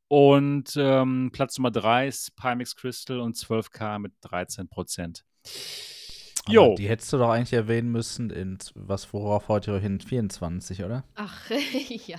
Und 0.07 0.75
ähm, 0.78 1.32
Platz 1.34 1.57
Nummer 1.57 1.71
3 1.71 2.07
ist 2.07 2.36
Pimax 2.36 2.75
Crystal 2.75 3.19
und 3.19 3.36
12K 3.36 3.99
mit 3.99 4.13
13%. 4.23 5.23
Aber 5.36 6.07
Jo. 6.48 6.76
Die 6.78 6.88
hättest 6.89 7.12
du 7.14 7.18
doch 7.18 7.30
eigentlich 7.30 7.54
erwähnen 7.54 7.91
müssen, 7.91 8.30
in 8.30 8.58
was 8.76 9.12
worauf 9.14 9.48
heute 9.48 9.72
ihr 9.72 9.80
hin 9.80 10.00
24, 10.00 10.84
oder? 10.84 11.04
Ach, 11.16 11.50
ja. 12.08 12.18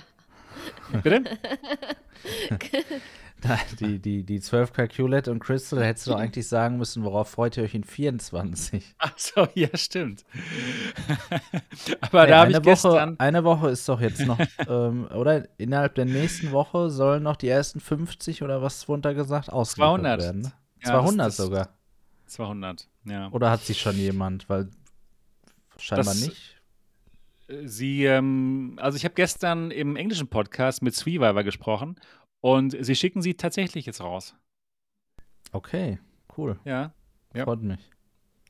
Bitte? 1.03 1.23
Die, 3.79 3.99
die, 3.99 4.23
die 4.25 4.41
12 4.41 4.73
Calculate 4.73 5.31
und 5.31 5.39
Crystal 5.39 5.81
hättest 5.81 6.07
du 6.07 6.11
doch 6.11 6.19
eigentlich 6.19 6.45
sagen 6.49 6.77
müssen, 6.77 7.05
worauf 7.05 7.29
freut 7.29 7.55
ihr 7.55 7.63
euch 7.63 7.73
in 7.73 7.85
24. 7.85 8.95
Ach 8.97 9.13
so, 9.17 9.47
ja, 9.53 9.69
stimmt. 9.75 10.25
Aber 12.01 12.21
Hey, 12.23 12.29
da 12.29 12.37
habe 12.39 12.47
eine, 12.47 12.51
ich 12.51 12.55
Woche, 12.57 12.63
gestern. 12.65 13.15
eine 13.17 13.43
Woche 13.45 13.69
ist 13.69 13.87
doch 13.87 14.01
jetzt 14.01 14.25
noch, 14.25 14.37
ähm, 14.67 15.07
oder? 15.15 15.47
Innerhalb 15.57 15.95
der 15.95 16.03
nächsten 16.03 16.51
Woche 16.51 16.89
sollen 16.89 17.23
noch 17.23 17.37
die 17.37 17.47
ersten 17.47 17.79
50 17.79 18.43
oder 18.43 18.61
was 18.61 18.85
runter 18.89 19.13
gesagt 19.13 19.49
ausgeliefert 19.53 20.01
200. 20.01 20.21
werden. 20.21 20.41
Ne? 20.41 20.51
Ja, 20.83 20.89
200 20.91 21.27
das- 21.27 21.37
das- 21.37 21.45
sogar. 21.45 21.69
200, 22.25 22.89
ja. 23.09 23.29
Oder 23.31 23.49
hat 23.51 23.61
sich 23.61 23.79
schon 23.81 23.95
jemand? 23.95 24.47
Weil 24.49 24.69
scheinbar 25.77 26.05
Das- 26.13 26.21
nicht. 26.25 26.55
Sie, 27.63 28.05
ähm, 28.05 28.77
also 28.79 28.95
ich 28.95 29.05
habe 29.05 29.15
gestern 29.15 29.71
im 29.71 29.95
englischen 29.95 30.27
Podcast 30.27 30.83
mit 30.83 30.93
Sweeviver 30.95 31.43
gesprochen 31.43 31.99
und 32.41 32.75
sie 32.79 32.95
schicken 32.95 33.23
sie 33.23 33.33
tatsächlich 33.33 33.87
jetzt 33.87 34.01
raus. 34.01 34.35
Okay, 35.51 35.99
cool. 36.37 36.59
Ja, 36.63 36.93
Ja. 37.33 37.43
Freut 37.45 37.61
mich. 37.61 37.79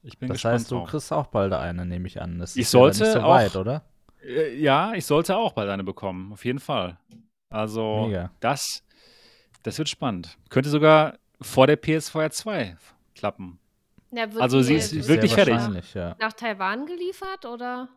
ich 0.03 0.17
bin 0.17 0.27
Das 0.27 0.35
gespannt 0.35 0.53
heißt, 0.55 0.71
du 0.71 0.75
drauf. 0.75 0.89
kriegst 0.89 1.13
auch 1.13 1.27
bald 1.27 1.53
eine, 1.53 1.85
nehme 1.85 2.07
ich 2.07 2.21
an. 2.21 2.39
Das 2.39 2.55
Ich 2.55 2.63
ist 2.63 2.73
ja 2.73 2.79
sollte 2.79 3.03
nicht 3.03 3.13
so 3.13 3.19
auch- 3.21 3.29
weit, 3.29 3.55
oder? 3.55 3.83
Äh, 4.21 4.57
ja, 4.59 4.93
ich 4.93 5.05
sollte 5.05 5.37
auch 5.37 5.53
bald 5.53 5.69
eine 5.69 5.83
bekommen, 5.85 6.33
auf 6.33 6.43
jeden 6.43 6.59
Fall. 6.59 6.97
Also 7.49 8.07
Mega. 8.07 8.31
das, 8.41 8.83
Das 9.63 9.77
wird 9.77 9.89
spannend. 9.89 10.37
Könnte 10.49 10.69
sogar 10.69 11.17
vor 11.41 11.67
der 11.67 11.75
PS4 11.81 12.29
2 12.31 12.77
klappen. 13.13 13.59
Ja, 14.11 14.31
wird 14.31 14.41
Also 14.41 14.61
sie 14.61 14.75
ist 14.75 15.07
wirklich 15.07 15.33
fertig. 15.33 15.93
ja. 15.93 16.15
nach 16.19 16.33
Taiwan 16.33 16.85
geliefert 16.85 17.45
oder? 17.45 17.89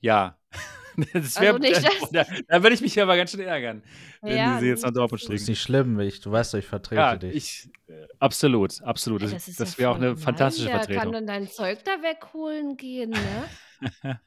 Ja. 0.00 0.38
Das 1.12 1.36
Also 1.36 1.40
wär, 1.40 1.58
nicht, 1.60 1.84
da, 2.12 2.24
da, 2.24 2.26
da 2.48 2.62
würde 2.64 2.74
ich 2.74 2.80
mich 2.80 3.00
aber 3.00 3.16
ganz 3.16 3.30
schön 3.30 3.38
ärgern, 3.38 3.84
wenn 4.20 4.36
Ja, 4.36 4.54
die 4.54 4.60
sie 4.64 4.66
jetzt 4.70 4.82
nach 4.84 4.90
Dortmund 4.92 5.22
dass 5.22 5.28
du- 5.28 5.32
Ist 5.32 5.46
nicht 5.46 5.62
schlimm, 5.62 6.00
ich, 6.00 6.20
du 6.20 6.32
weißt 6.32 6.52
doch, 6.54 6.58
ich 6.58 6.66
vertrete 6.66 7.00
Ja, 7.00 7.14
dich. 7.16 7.36
ich, 7.36 7.70
äh, 7.88 8.04
absolut, 8.18 8.82
absolut. 8.82 9.22
Das, 9.22 9.30
das 9.46 9.56
ja 9.74 9.78
wäre 9.78 9.90
auch 9.92 9.94
eine 9.94 10.16
fantastische 10.16 10.66
Der 10.66 10.78
kann 10.78 10.86
Vertretung. 10.86 11.12
dann 11.12 11.26
dein 11.28 11.46
Zeug 11.48 11.84
da 11.84 12.02
wegholen 12.02 12.76
gehen, 12.76 13.10
ne? 13.10 13.44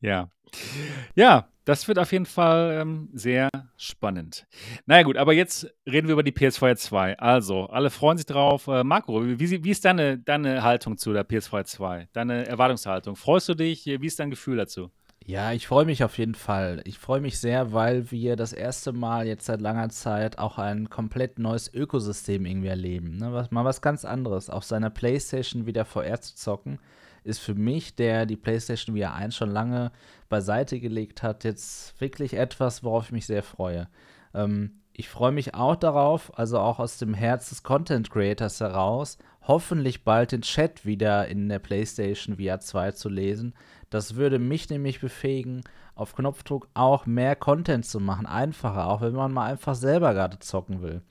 Ja. 0.00 0.28
Ja, 1.14 1.48
das 1.64 1.88
wird 1.88 1.98
auf 1.98 2.12
jeden 2.12 2.26
Fall 2.26 2.78
ähm, 2.80 3.08
sehr 3.14 3.48
spannend. 3.76 4.46
Naja, 4.86 5.02
gut, 5.02 5.16
aber 5.16 5.32
jetzt 5.32 5.66
reden 5.86 6.06
wir 6.08 6.12
über 6.12 6.22
die 6.22 6.32
PS4 6.32 6.76
2. 6.76 7.18
Also, 7.18 7.66
alle 7.66 7.90
freuen 7.90 8.18
sich 8.18 8.26
drauf. 8.26 8.66
Äh, 8.66 8.84
Marco, 8.84 9.24
wie, 9.24 9.64
wie 9.64 9.70
ist 9.70 9.84
deine, 9.84 10.18
deine 10.18 10.62
Haltung 10.62 10.98
zu 10.98 11.12
der 11.12 11.26
PS4 11.26 11.64
2? 11.64 12.08
Deine 12.12 12.46
Erwartungshaltung? 12.46 13.16
Freust 13.16 13.48
du 13.48 13.54
dich? 13.54 13.86
Wie 13.86 14.06
ist 14.06 14.20
dein 14.20 14.30
Gefühl 14.30 14.58
dazu? 14.58 14.90
Ja, 15.26 15.52
ich 15.52 15.66
freue 15.66 15.86
mich 15.86 16.04
auf 16.04 16.18
jeden 16.18 16.34
Fall. 16.34 16.82
Ich 16.84 16.98
freue 16.98 17.22
mich 17.22 17.38
sehr, 17.38 17.72
weil 17.72 18.10
wir 18.10 18.36
das 18.36 18.52
erste 18.52 18.92
Mal 18.92 19.26
jetzt 19.26 19.46
seit 19.46 19.62
langer 19.62 19.88
Zeit 19.88 20.38
auch 20.38 20.58
ein 20.58 20.90
komplett 20.90 21.38
neues 21.38 21.72
Ökosystem 21.72 22.44
irgendwie 22.44 22.68
erleben. 22.68 23.16
Ne? 23.16 23.32
Was, 23.32 23.50
mal 23.50 23.64
was 23.64 23.80
ganz 23.80 24.04
anderes. 24.04 24.50
Auf 24.50 24.64
seiner 24.64 24.90
Playstation 24.90 25.64
wieder 25.64 25.86
VR 25.86 26.20
zu 26.20 26.36
zocken, 26.36 26.78
ist 27.24 27.40
für 27.40 27.54
mich, 27.54 27.96
der 27.96 28.26
die 28.26 28.36
Playstation 28.36 28.96
VR 28.96 29.14
1 29.14 29.34
schon 29.34 29.50
lange 29.50 29.90
beiseite 30.28 30.78
gelegt 30.78 31.22
hat, 31.22 31.44
jetzt 31.44 32.00
wirklich 32.00 32.34
etwas, 32.34 32.84
worauf 32.84 33.06
ich 33.06 33.12
mich 33.12 33.26
sehr 33.26 33.42
freue. 33.42 33.88
Ähm, 34.34 34.82
ich 34.92 35.08
freue 35.08 35.32
mich 35.32 35.54
auch 35.54 35.74
darauf, 35.74 36.38
also 36.38 36.60
auch 36.60 36.78
aus 36.78 36.98
dem 36.98 37.14
Herz 37.14 37.48
des 37.48 37.64
Content 37.64 38.10
Creators 38.10 38.60
heraus, 38.60 39.18
hoffentlich 39.42 40.04
bald 40.04 40.30
den 40.30 40.42
Chat 40.42 40.86
wieder 40.86 41.26
in 41.26 41.48
der 41.48 41.58
PlayStation 41.58 42.36
VR 42.36 42.60
2 42.60 42.92
zu 42.92 43.08
lesen. 43.08 43.54
Das 43.90 44.14
würde 44.14 44.38
mich 44.38 44.70
nämlich 44.70 45.00
befähigen, 45.00 45.62
auf 45.96 46.14
Knopfdruck 46.14 46.68
auch 46.74 47.06
mehr 47.06 47.36
Content 47.36 47.86
zu 47.86 48.00
machen, 48.00 48.26
einfacher, 48.26 48.86
auch 48.86 49.00
wenn 49.00 49.14
man 49.14 49.32
mal 49.32 49.50
einfach 49.50 49.74
selber 49.74 50.14
gerade 50.14 50.38
zocken 50.38 50.82
will. 50.82 51.02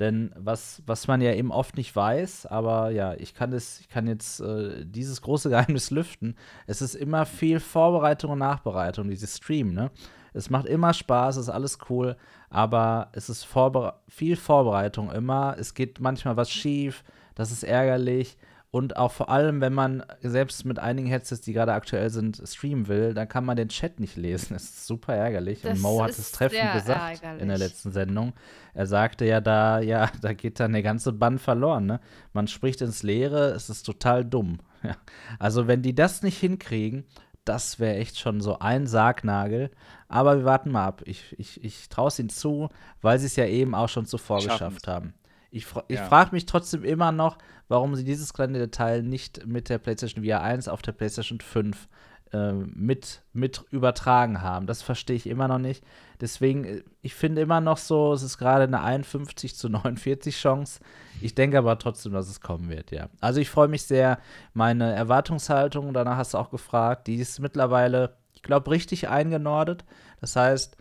Denn 0.00 0.32
was, 0.36 0.82
was 0.86 1.06
man 1.06 1.20
ja 1.20 1.32
eben 1.32 1.52
oft 1.52 1.76
nicht 1.76 1.94
weiß, 1.94 2.46
aber 2.46 2.90
ja, 2.90 3.14
ich 3.14 3.34
kann 3.34 3.52
es, 3.52 3.80
ich 3.80 3.88
kann 3.88 4.08
jetzt 4.08 4.40
äh, 4.40 4.84
dieses 4.84 5.22
große 5.22 5.48
Geheimnis 5.50 5.90
lüften. 5.90 6.36
Es 6.66 6.82
ist 6.82 6.94
immer 6.94 7.26
viel 7.26 7.60
Vorbereitung 7.60 8.32
und 8.32 8.40
Nachbereitung, 8.40 9.08
dieses 9.08 9.36
Stream, 9.36 9.72
ne? 9.72 9.90
Es 10.36 10.50
macht 10.50 10.66
immer 10.66 10.92
Spaß, 10.92 11.36
ist 11.36 11.48
alles 11.48 11.78
cool, 11.88 12.16
aber 12.50 13.08
es 13.12 13.28
ist 13.28 13.44
vorbere 13.44 14.00
viel 14.08 14.34
Vorbereitung 14.34 15.12
immer. 15.12 15.54
Es 15.58 15.74
geht 15.74 16.00
manchmal 16.00 16.36
was 16.36 16.50
schief, 16.50 17.04
das 17.36 17.52
ist 17.52 17.62
ärgerlich. 17.62 18.36
Und 18.74 18.96
auch 18.96 19.12
vor 19.12 19.28
allem, 19.28 19.60
wenn 19.60 19.72
man 19.72 20.02
selbst 20.20 20.64
mit 20.64 20.80
einigen 20.80 21.06
Headsets, 21.06 21.42
die 21.42 21.52
gerade 21.52 21.74
aktuell 21.74 22.10
sind, 22.10 22.42
streamen 22.44 22.88
will, 22.88 23.14
dann 23.14 23.28
kann 23.28 23.44
man 23.44 23.56
den 23.56 23.68
Chat 23.68 24.00
nicht 24.00 24.16
lesen. 24.16 24.54
Das 24.54 24.64
ist 24.64 24.86
super 24.88 25.14
ärgerlich. 25.14 25.62
Das 25.62 25.76
und 25.76 25.82
Mo 25.82 26.02
hat 26.02 26.10
es 26.10 26.32
treffend 26.32 26.72
gesagt 26.72 27.22
in 27.22 27.22
der 27.22 27.30
ärgerlich. 27.38 27.58
letzten 27.60 27.92
Sendung. 27.92 28.32
Er 28.72 28.86
sagte 28.86 29.26
ja 29.26 29.40
da, 29.40 29.78
ja, 29.78 30.10
da 30.22 30.32
geht 30.32 30.58
dann 30.58 30.72
der 30.72 30.82
ganze 30.82 31.12
Bann 31.12 31.38
verloren. 31.38 31.86
Ne? 31.86 32.00
Man 32.32 32.48
spricht 32.48 32.80
ins 32.80 33.04
Leere, 33.04 33.50
es 33.50 33.70
ist 33.70 33.84
total 33.84 34.24
dumm. 34.24 34.58
Ja. 34.82 34.96
Also 35.38 35.68
wenn 35.68 35.82
die 35.82 35.94
das 35.94 36.24
nicht 36.24 36.38
hinkriegen, 36.38 37.04
das 37.44 37.78
wäre 37.78 37.94
echt 37.94 38.18
schon 38.18 38.40
so 38.40 38.58
ein 38.58 38.88
Sargnagel. 38.88 39.70
Aber 40.08 40.38
wir 40.38 40.44
warten 40.46 40.72
mal 40.72 40.84
ab. 40.84 41.02
Ich, 41.04 41.36
ich, 41.38 41.62
ich 41.62 41.88
traue 41.90 42.08
es 42.08 42.18
ihnen 42.18 42.28
zu, 42.28 42.70
weil 43.02 43.20
sie 43.20 43.26
es 43.26 43.36
ja 43.36 43.46
eben 43.46 43.76
auch 43.76 43.88
schon 43.88 44.06
zuvor 44.06 44.40
Schaffen's. 44.40 44.58
geschafft 44.58 44.88
haben. 44.88 45.14
Ich, 45.54 45.66
fra 45.66 45.84
ich 45.88 45.96
Ja. 45.98 46.04
frage 46.06 46.30
mich 46.32 46.46
trotzdem 46.46 46.84
immer 46.84 47.12
noch, 47.12 47.38
warum 47.68 47.94
sie 47.94 48.04
dieses 48.04 48.34
kleine 48.34 48.58
Detail 48.58 49.02
nicht 49.02 49.46
mit 49.46 49.68
der 49.68 49.78
PlayStation 49.78 50.24
VR 50.24 50.42
1 50.42 50.68
auf 50.68 50.82
der 50.82 50.92
PlayStation 50.92 51.40
5 51.40 51.88
äh, 52.32 52.52
mit, 52.52 53.22
mit 53.32 53.64
übertragen 53.70 54.42
haben. 54.42 54.66
Das 54.66 54.82
verstehe 54.82 55.14
ich 55.14 55.28
immer 55.28 55.46
noch 55.46 55.58
nicht. 55.58 55.84
Deswegen, 56.20 56.64
äh, 56.64 56.82
ich 57.02 57.14
finde 57.14 57.42
immer 57.42 57.60
noch 57.60 57.78
so, 57.78 58.12
es 58.12 58.22
ist 58.24 58.38
gerade 58.38 58.64
eine 58.64 58.82
51 58.82 59.54
zu 59.56 59.68
49 59.68 60.36
Chance. 60.36 60.80
Ich 61.20 61.34
denke 61.36 61.58
aber 61.58 61.78
trotzdem, 61.78 62.12
dass 62.12 62.28
es 62.28 62.40
kommen 62.40 62.68
wird, 62.68 62.90
ja. 62.90 63.08
Also 63.20 63.40
ich 63.40 63.48
freue 63.48 63.68
mich 63.68 63.84
sehr. 63.84 64.18
Meine 64.54 64.92
Erwartungshaltung, 64.92 65.92
danach 65.94 66.16
hast 66.16 66.34
du 66.34 66.38
auch 66.38 66.50
gefragt, 66.50 67.06
die 67.06 67.14
ist 67.16 67.38
mittlerweile, 67.38 68.16
ich 68.32 68.42
glaube, 68.42 68.72
richtig 68.72 69.08
eingenordet. 69.08 69.84
Das 70.20 70.34
heißt, 70.34 70.76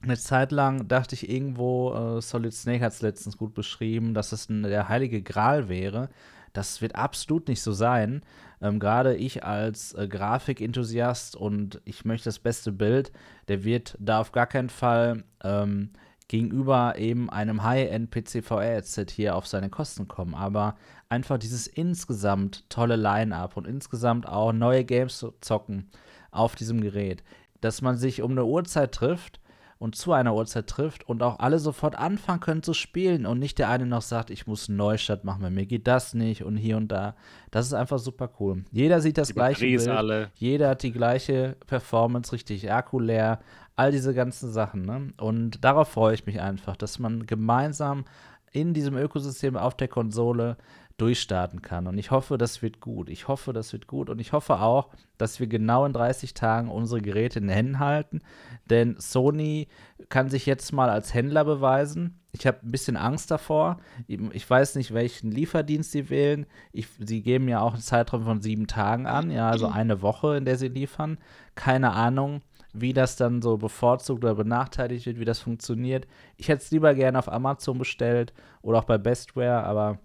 eine 0.00 0.16
Zeit 0.16 0.52
lang 0.52 0.88
dachte 0.88 1.14
ich 1.14 1.28
irgendwo, 1.28 1.92
äh, 1.92 2.22
Solid 2.22 2.54
Snake 2.54 2.84
hat 2.84 2.92
es 2.92 3.02
letztens 3.02 3.36
gut 3.36 3.54
beschrieben, 3.54 4.14
dass 4.14 4.32
es 4.32 4.48
ein, 4.48 4.62
der 4.62 4.88
heilige 4.88 5.22
Gral 5.22 5.68
wäre. 5.68 6.08
Das 6.52 6.80
wird 6.80 6.94
absolut 6.94 7.48
nicht 7.48 7.62
so 7.62 7.72
sein. 7.72 8.22
Ähm, 8.60 8.78
Gerade 8.78 9.16
ich 9.16 9.44
als 9.44 9.94
äh, 9.94 10.08
Grafikenthusiast 10.08 11.36
und 11.36 11.80
ich 11.84 12.04
möchte 12.04 12.26
das 12.26 12.38
beste 12.38 12.72
Bild, 12.72 13.12
der 13.48 13.64
wird 13.64 13.96
da 14.00 14.20
auf 14.20 14.32
gar 14.32 14.46
keinen 14.46 14.70
Fall 14.70 15.24
ähm, 15.42 15.90
gegenüber 16.28 16.96
eben 16.98 17.30
einem 17.30 17.62
High-End-PC-VR-Headset 17.62 19.06
hier 19.10 19.34
auf 19.34 19.46
seine 19.46 19.70
Kosten 19.70 20.08
kommen. 20.08 20.34
Aber 20.34 20.76
einfach 21.08 21.38
dieses 21.38 21.66
insgesamt 21.66 22.68
tolle 22.68 22.96
Line-Up 22.96 23.56
und 23.56 23.66
insgesamt 23.66 24.28
auch 24.28 24.52
neue 24.52 24.84
Games 24.84 25.26
zocken 25.40 25.90
auf 26.30 26.54
diesem 26.54 26.80
Gerät, 26.80 27.24
dass 27.60 27.82
man 27.82 27.96
sich 27.96 28.22
um 28.22 28.32
eine 28.32 28.44
Uhrzeit 28.44 28.92
trifft 28.92 29.40
und 29.78 29.94
zu 29.94 30.12
einer 30.12 30.34
Uhrzeit 30.34 30.66
trifft 30.66 31.08
und 31.08 31.22
auch 31.22 31.38
alle 31.38 31.58
sofort 31.58 31.96
anfangen 31.96 32.40
können 32.40 32.62
zu 32.62 32.74
spielen 32.74 33.26
und 33.26 33.38
nicht 33.38 33.58
der 33.58 33.68
eine 33.68 33.86
noch 33.86 34.02
sagt, 34.02 34.30
ich 34.30 34.46
muss 34.46 34.68
einen 34.68 34.78
Neustart 34.78 35.24
machen, 35.24 35.42
weil 35.42 35.50
mir 35.52 35.66
geht 35.66 35.86
das 35.86 36.14
nicht 36.14 36.42
und 36.42 36.56
hier 36.56 36.76
und 36.76 36.88
da. 36.88 37.14
Das 37.50 37.66
ist 37.66 37.74
einfach 37.74 37.98
super 37.98 38.30
cool. 38.40 38.64
Jeder 38.72 39.00
sieht 39.00 39.18
das 39.18 39.28
Die 39.28 39.34
gleiche 39.34 39.60
Batterie 39.60 39.74
ist 39.74 39.84
Bild, 39.84 39.96
alle. 39.96 40.30
jeder 40.34 40.70
hat 40.70 40.82
die 40.82 40.92
gleiche 40.92 41.56
Performance, 41.66 42.32
richtig 42.32 42.70
Akku 42.72 42.98
leer, 42.98 43.38
all 43.76 43.92
diese 43.92 44.14
ganzen 44.14 44.50
Sachen. 44.50 44.82
Ne? 44.82 45.12
Und 45.18 45.64
darauf 45.64 45.88
freue 45.88 46.14
ich 46.14 46.26
mich 46.26 46.40
einfach, 46.40 46.76
dass 46.76 46.98
man 46.98 47.26
gemeinsam 47.26 48.04
in 48.50 48.74
diesem 48.74 48.96
Ökosystem 48.96 49.56
auf 49.56 49.76
der 49.76 49.88
Konsole 49.88 50.56
durchstarten 50.98 51.62
kann. 51.62 51.86
Und 51.86 51.96
ich 51.96 52.10
hoffe, 52.10 52.36
das 52.36 52.60
wird 52.60 52.80
gut. 52.80 53.08
Ich 53.08 53.28
hoffe, 53.28 53.52
das 53.52 53.72
wird 53.72 53.86
gut. 53.86 54.10
Und 54.10 54.20
ich 54.20 54.32
hoffe 54.32 54.60
auch, 54.60 54.90
dass 55.16 55.40
wir 55.40 55.46
genau 55.46 55.86
in 55.86 55.92
30 55.92 56.34
Tagen 56.34 56.68
unsere 56.68 57.00
Geräte 57.00 57.38
in 57.38 57.46
den 57.46 57.54
Händen 57.54 57.78
halten. 57.78 58.20
Denn 58.68 58.96
Sony 58.98 59.68
kann 60.08 60.28
sich 60.28 60.44
jetzt 60.44 60.72
mal 60.72 60.90
als 60.90 61.14
Händler 61.14 61.44
beweisen. 61.44 62.20
Ich 62.32 62.46
habe 62.46 62.58
ein 62.62 62.70
bisschen 62.70 62.96
Angst 62.96 63.30
davor. 63.30 63.78
Ich 64.06 64.48
weiß 64.48 64.74
nicht, 64.74 64.92
welchen 64.92 65.30
Lieferdienst 65.30 65.92
sie 65.92 66.10
wählen. 66.10 66.46
Ich, 66.72 66.88
sie 66.98 67.22
geben 67.22 67.48
ja 67.48 67.60
auch 67.60 67.74
einen 67.74 67.82
Zeitraum 67.82 68.24
von 68.24 68.42
sieben 68.42 68.66
Tagen 68.66 69.06
an, 69.06 69.30
ja, 69.30 69.48
also 69.48 69.66
eine 69.66 70.02
Woche, 70.02 70.36
in 70.36 70.44
der 70.44 70.56
sie 70.56 70.68
liefern. 70.68 71.18
Keine 71.54 71.92
Ahnung, 71.92 72.42
wie 72.72 72.92
das 72.92 73.16
dann 73.16 73.40
so 73.40 73.56
bevorzugt 73.56 74.24
oder 74.24 74.34
benachteiligt 74.34 75.06
wird, 75.06 75.18
wie 75.18 75.24
das 75.24 75.38
funktioniert. 75.38 76.06
Ich 76.36 76.48
hätte 76.48 76.62
es 76.62 76.70
lieber 76.70 76.94
gerne 76.94 77.18
auf 77.18 77.32
Amazon 77.32 77.78
bestellt 77.78 78.32
oder 78.62 78.78
auch 78.78 78.84
bei 78.84 78.98
Bestware, 78.98 79.64
aber 79.64 79.98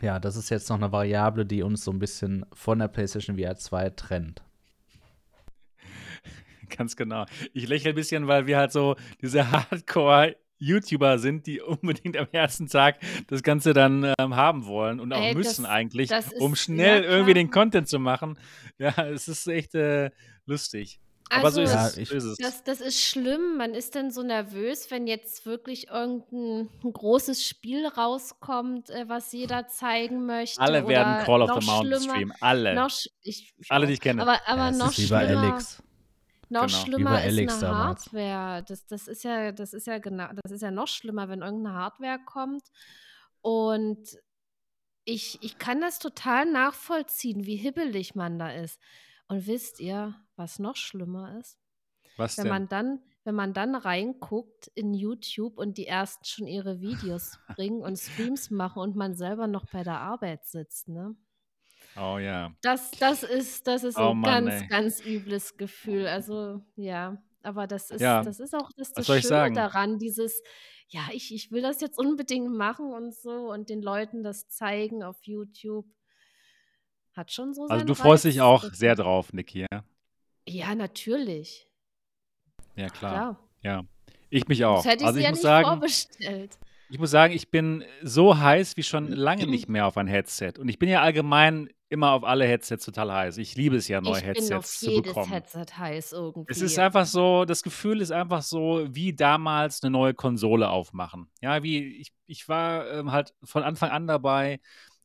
ja, 0.00 0.18
das 0.18 0.36
ist 0.36 0.50
jetzt 0.50 0.68
noch 0.70 0.76
eine 0.78 0.90
Variable, 0.92 1.44
die 1.46 1.62
uns 1.62 1.84
so 1.84 1.90
ein 1.92 1.98
bisschen 1.98 2.44
von 2.52 2.78
der 2.78 2.88
PlayStation 2.88 3.38
VR 3.38 3.56
2 3.56 3.90
trennt. 3.90 4.42
Ganz 6.76 6.96
genau. 6.96 7.26
Ich 7.52 7.68
lächle 7.68 7.90
ein 7.90 7.94
bisschen, 7.96 8.26
weil 8.26 8.46
wir 8.46 8.56
halt 8.58 8.72
so 8.72 8.96
diese 9.20 9.42
Hardcore-YouTuber 9.52 11.18
sind, 11.18 11.46
die 11.46 11.60
unbedingt 11.60 12.16
am 12.16 12.28
ersten 12.32 12.66
Tag 12.68 12.96
das 13.26 13.42
Ganze 13.42 13.72
dann 13.74 14.12
ähm, 14.18 14.36
haben 14.36 14.64
wollen 14.66 15.00
und 15.00 15.12
auch 15.12 15.20
Ey, 15.20 15.34
müssen 15.34 15.64
das- 15.64 15.70
eigentlich, 15.72 16.08
das 16.08 16.32
um 16.34 16.56
schnell 16.56 17.02
irgendwie 17.04 17.34
den 17.34 17.50
Content 17.50 17.88
zu 17.88 17.98
machen. 17.98 18.38
Ja, 18.78 18.90
es 19.06 19.28
ist 19.28 19.46
echt 19.48 19.74
äh, 19.74 20.10
lustig. 20.46 20.98
Aber 21.40 21.50
so 21.50 21.60
ist, 21.62 21.70
Also, 21.74 21.78
Ja, 21.80 21.86
es, 21.88 21.96
ich- 21.98 22.08
so 22.08 22.14
ist 22.16 22.24
es. 22.24 22.36
Das, 22.38 22.62
das 22.64 22.80
ist 22.80 23.00
schlimm. 23.00 23.56
Man 23.56 23.74
ist 23.74 23.94
dann 23.94 24.10
so 24.10 24.22
nervös, 24.22 24.90
wenn 24.90 25.06
jetzt 25.06 25.46
wirklich 25.46 25.88
irgendein 25.88 26.68
großes 26.82 27.46
Spiel 27.46 27.86
rauskommt, 27.86 28.90
äh, 28.90 29.08
was 29.08 29.32
jeder 29.32 29.66
zeigen 29.68 30.26
möchte. 30.26 30.60
Alle 30.60 30.86
werden 30.86 31.14
oder 31.16 31.24
Call 31.24 31.42
of 31.42 31.48
noch 31.48 31.60
the 31.60 31.66
Mountain 31.66 31.98
schlimmer, 32.00 32.14
streamen. 32.14 32.36
Alle. 32.40 32.74
Noch, 32.74 32.90
ich, 33.22 33.54
ich 33.58 33.70
Alle, 33.70 33.86
die 33.86 33.92
ich 33.94 34.00
kenne. 34.00 34.22
Aber, 34.22 34.38
aber 34.46 34.58
Ja, 34.62 34.70
es 34.70 34.78
noch 34.78 34.90
ist 34.90 34.98
wie 34.98 35.06
bei 35.08 35.26
schlimmer, 35.26 35.42
Alex. 35.42 35.82
noch 36.48 36.66
Genau. 36.66 36.78
Schlimmer 36.84 37.24
ist 37.24 37.38
eine 37.38 37.46
damals. 37.60 38.04
Hardware. 38.06 38.64
Das, 38.68 38.86
das 38.86 39.08
ist 39.08 39.24
ja, 39.24 39.52
das 39.52 39.72
ist 39.72 39.86
ja 39.86 39.98
genau, 39.98 40.28
das 40.42 40.52
ist 40.52 40.60
ja 40.62 40.70
noch 40.70 40.88
schlimmer, 40.88 41.28
wenn 41.28 41.40
irgendeine 41.40 41.74
Hardware 41.76 42.18
kommt. 42.26 42.64
Und 43.40 44.18
ich, 45.04 45.38
ich 45.42 45.58
kann 45.58 45.80
das 45.80 45.98
total 45.98 46.46
nachvollziehen, 46.46 47.46
wie 47.46 47.56
hibbelig 47.56 48.14
man 48.14 48.38
da 48.38 48.52
ist. 48.52 48.78
Und 49.28 49.46
wisst 49.46 49.80
ihr, 49.80 50.14
was 50.36 50.58
noch 50.58 50.76
schlimmer 50.76 51.38
ist? 51.38 51.58
Was 52.16 52.38
Wenn 52.38 52.46
denn? 52.46 52.48
man 52.48 52.68
dann, 52.68 53.00
wenn 53.24 53.34
man 53.34 53.54
dann 53.54 53.74
reinguckt 53.74 54.68
in 54.74 54.94
YouTube 54.94 55.58
und 55.58 55.78
die 55.78 55.86
ersten 55.86 56.24
schon 56.26 56.46
ihre 56.46 56.80
Videos 56.80 57.38
bringen 57.54 57.82
und 57.82 57.98
Streams 57.98 58.50
machen 58.50 58.80
und 58.82 58.96
man 58.96 59.14
selber 59.14 59.46
noch 59.48 59.66
bei 59.66 59.84
der 59.84 60.00
Arbeit 60.00 60.46
sitzt, 60.46 60.88
ne? 60.88 61.16
oh 61.96 62.18
ja. 62.18 62.52
Das, 62.62 62.96
das 62.98 63.24
ist, 63.24 63.66
das 63.66 63.82
ist 63.82 64.00
Oh 64.00 64.12
ein 64.12 64.14
Mann, 64.14 64.46
ganz, 64.46 64.46
ey. 64.46 64.68
ganz 64.68 65.00
übles 65.00 65.56
Gefühl. 65.56 66.06
Also, 66.06 66.60
ja. 66.76 67.22
Aber 67.42 67.66
das 67.66 67.90
ist 67.90 68.14
Ja, 68.14 68.24
das 68.24 68.38
ist 68.38 68.54
auch 68.54 68.70
das 68.76 68.92
das 68.94 69.08
Schöne 69.10 69.50
daran, 69.50 69.98
dieses: 69.98 70.42
„Ja, 70.88 71.08
ich 71.12 71.34
ich 71.34 71.50
will 71.50 71.60
das 71.62 71.80
jetzt 71.80 71.98
unbedingt 71.98 72.52
machen 72.56 72.92
und 72.92 73.12
so 73.16 73.50
und 73.50 73.68
den 73.68 73.82
Leuten 73.82 74.22
das 74.22 74.48
zeigen 74.48 75.02
auf 75.02 75.24
YouTube.“ 75.24 75.86
Hat 77.12 77.32
schon 77.32 77.54
so 77.54 77.68
Also, 77.68 77.84
du 77.84 77.94
freust 77.94 78.24
dich 78.24 78.40
auch 78.40 78.64
sehr 78.72 78.94
drauf, 78.94 79.32
Niki, 79.32 79.66
ja? 79.70 79.84
Ja, 80.48 80.74
natürlich. 80.74 81.68
Ja, 82.76 82.88
klar. 82.88 83.12
Klar. 83.12 83.48
Ja. 83.62 83.82
Ich 84.30 84.48
mich 84.48 84.64
auch. 84.64 84.84
hätte 84.84 85.02
ich 85.02 85.06
Also, 85.06 85.18
ich 85.18 85.24
ja 85.24 85.30
muss 85.30 85.38
nicht 85.38 85.42
sagen 85.42 85.66
vorbestellt. 85.66 86.58
ich 86.88 86.98
muss 86.98 87.10
sagen, 87.10 87.32
ich 87.34 87.50
bin 87.50 87.84
so 88.02 88.38
heiß 88.38 88.76
wie 88.76 88.82
schon 88.82 89.08
lange 89.12 89.46
nicht 89.46 89.68
mehr 89.68 89.86
auf 89.86 89.96
ein 89.96 90.06
Headset. 90.06 90.54
Und 90.58 90.68
ich 90.68 90.78
bin 90.78 90.88
ja 90.88 91.02
allgemein 91.02 91.68
immer 91.90 92.12
auf 92.12 92.24
alle 92.24 92.46
Headsets 92.46 92.86
total 92.86 93.12
heiß. 93.12 93.36
Ich 93.36 93.54
liebe 93.56 93.76
es 93.76 93.86
ja, 93.88 94.00
neue 94.00 94.14
Ich 94.16 94.20
bin 94.22 94.30
auf 94.30 94.36
Headsets 94.36 94.80
zu 94.80 94.90
jedes 94.90 95.02
bekommen. 95.12 95.30
Headset 95.30 95.66
heiß 95.76 96.04
Es 96.06 96.12
ist 96.62 96.72
irgendwie. 96.72 96.80
einfach 96.80 97.04
so 97.06 97.44
das 97.44 97.62
Gefühl 97.62 98.00
ist 98.00 98.10
einfach 98.10 98.40
so 98.40 98.86
wie 98.88 99.12
damals 99.14 99.82
'ne 99.82 99.90
neue 99.90 100.14
Konsole 100.14 100.70
aufmachen. 100.70 101.30
Ja, 101.42 101.62
wie 101.62 101.84
ich 102.00 102.12
ich 102.26 102.48
war, 102.48 102.90
ähm, 102.90 103.12
halt 103.12 103.34
von 103.44 103.62
Anfang 103.62 103.90
an 103.90 104.06
dabei. 104.06 104.60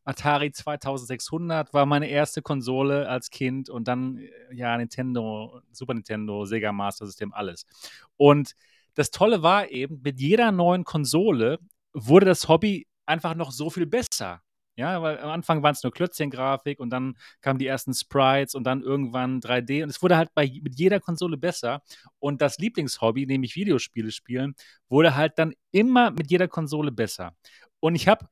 Atari 0.07 0.53
2600 0.53 1.73
war 1.73 1.85
meine 1.85 2.07
erste 2.07 2.41
Konsole 2.41 3.09
als 3.09 3.29
Kind 3.29 3.69
und 3.69 3.89
dann, 3.89 4.17
äh, 4.17 4.29
ja, 4.53 4.77
Nintendo, 4.77 5.61
Super 5.73 5.95
Nintendo, 5.95 6.45
Sega 6.45 6.71
Master 6.71 7.05
System, 7.05 7.33
alles. 7.33 7.65
Und 8.15 8.53
das 8.95 9.11
Tolle 9.11 9.43
war 9.43 9.69
eben, 9.69 10.01
mit 10.01 10.19
jeder 10.19 10.53
neuen 10.53 10.85
Konsole 10.85 11.59
wurde 11.93 12.25
das 12.25 12.47
Hobby 12.47 12.87
einfach 13.05 13.35
noch 13.35 13.51
so 13.51 13.69
viel 13.69 13.85
besser. 13.85 14.41
Ja, 14.77 15.01
weil 15.01 15.19
am 15.19 15.29
Anfang 15.31 15.61
waren's 15.63 15.83
nur 15.83 15.91
Klötzchengrafik 15.91 16.79
und 16.79 16.91
dann 16.91 17.17
kamen 17.41 17.59
die 17.59 17.65
ersten 17.67 17.93
Sprites 17.93 18.53
und 18.55 18.63
dann 18.63 18.83
irgendwann 18.83 19.41
3D 19.41 19.83
und 19.83 19.89
es 19.89 20.01
wurde 20.03 20.17
halt 20.17 20.29
bei 20.35 20.47
mit 20.61 20.75
jeder 20.75 20.99
Konsole 20.99 21.35
besser. 21.35 21.81
Und 22.19 22.41
das 22.41 22.59
Lieblingshobby, 22.59 23.25
nämlich 23.25 23.55
Videospiele 23.55 24.11
spielen, 24.11 24.55
wurde 24.87 25.15
halt 25.15 25.33
dann 25.37 25.53
immer 25.71 26.11
mit 26.11 26.29
jeder 26.29 26.47
Konsole 26.47 26.91
besser. 26.91 27.35
Und 27.79 27.95
ich 27.95 28.07
habe 28.07 28.27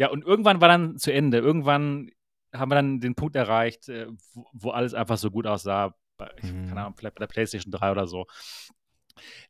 ja, 0.00 0.08
und 0.08 0.24
irgendwann 0.24 0.60
war 0.62 0.68
dann 0.68 0.96
zu 0.98 1.12
Ende. 1.12 1.38
Irgendwann 1.38 2.10
haben 2.54 2.70
wir 2.70 2.76
dann 2.76 3.00
den 3.00 3.14
Punkt 3.14 3.36
erreicht, 3.36 3.88
äh, 3.88 4.06
wo 4.34 4.46
wo 4.52 4.70
alles 4.70 4.94
einfach 4.94 5.18
so 5.18 5.30
gut 5.30 5.46
aussah. 5.46 5.94
Bei 6.16 6.30
ich 6.36 6.48
keine 6.50 6.66
Mhm. 6.72 6.78
Ahnung, 6.78 6.94
vielleicht 6.96 7.14
bei 7.16 7.20
der 7.26 7.32
PlayStation 7.34 7.70
3 7.72 7.90
oder 7.92 8.06
so. 8.06 8.26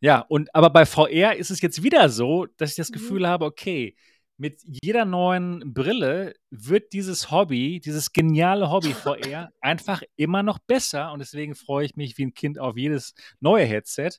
Ja, 0.00 0.20
und 0.28 0.54
aber 0.54 0.70
bei 0.70 0.86
VR 0.86 1.36
ist 1.36 1.50
es 1.50 1.60
jetzt 1.60 1.82
wieder 1.82 2.08
so, 2.08 2.46
dass 2.56 2.70
ich 2.70 2.76
das 2.76 2.90
Mhm. 2.90 2.94
Gefühl 2.94 3.28
habe, 3.28 3.44
okay, 3.44 3.96
mit 4.36 4.62
jeder 4.82 5.04
neuen 5.04 5.72
Brille 5.74 6.34
wird 6.50 6.92
dieses 6.94 7.30
Hobby, 7.30 7.78
dieses 7.80 8.12
geniale 8.12 8.70
Hobby 8.70 8.92
VR 8.94 9.50
einfach 9.60 10.02
immer 10.16 10.42
noch 10.42 10.58
besser 10.58 11.12
und 11.12 11.18
deswegen 11.20 11.54
freue 11.54 11.84
ich 11.86 11.96
mich 11.96 12.16
wie 12.18 12.22
'n 12.24 12.34
Kind 12.34 12.58
auf 12.58 12.76
jedes 12.76 13.14
neue 13.40 13.66
Headset. 13.66 14.12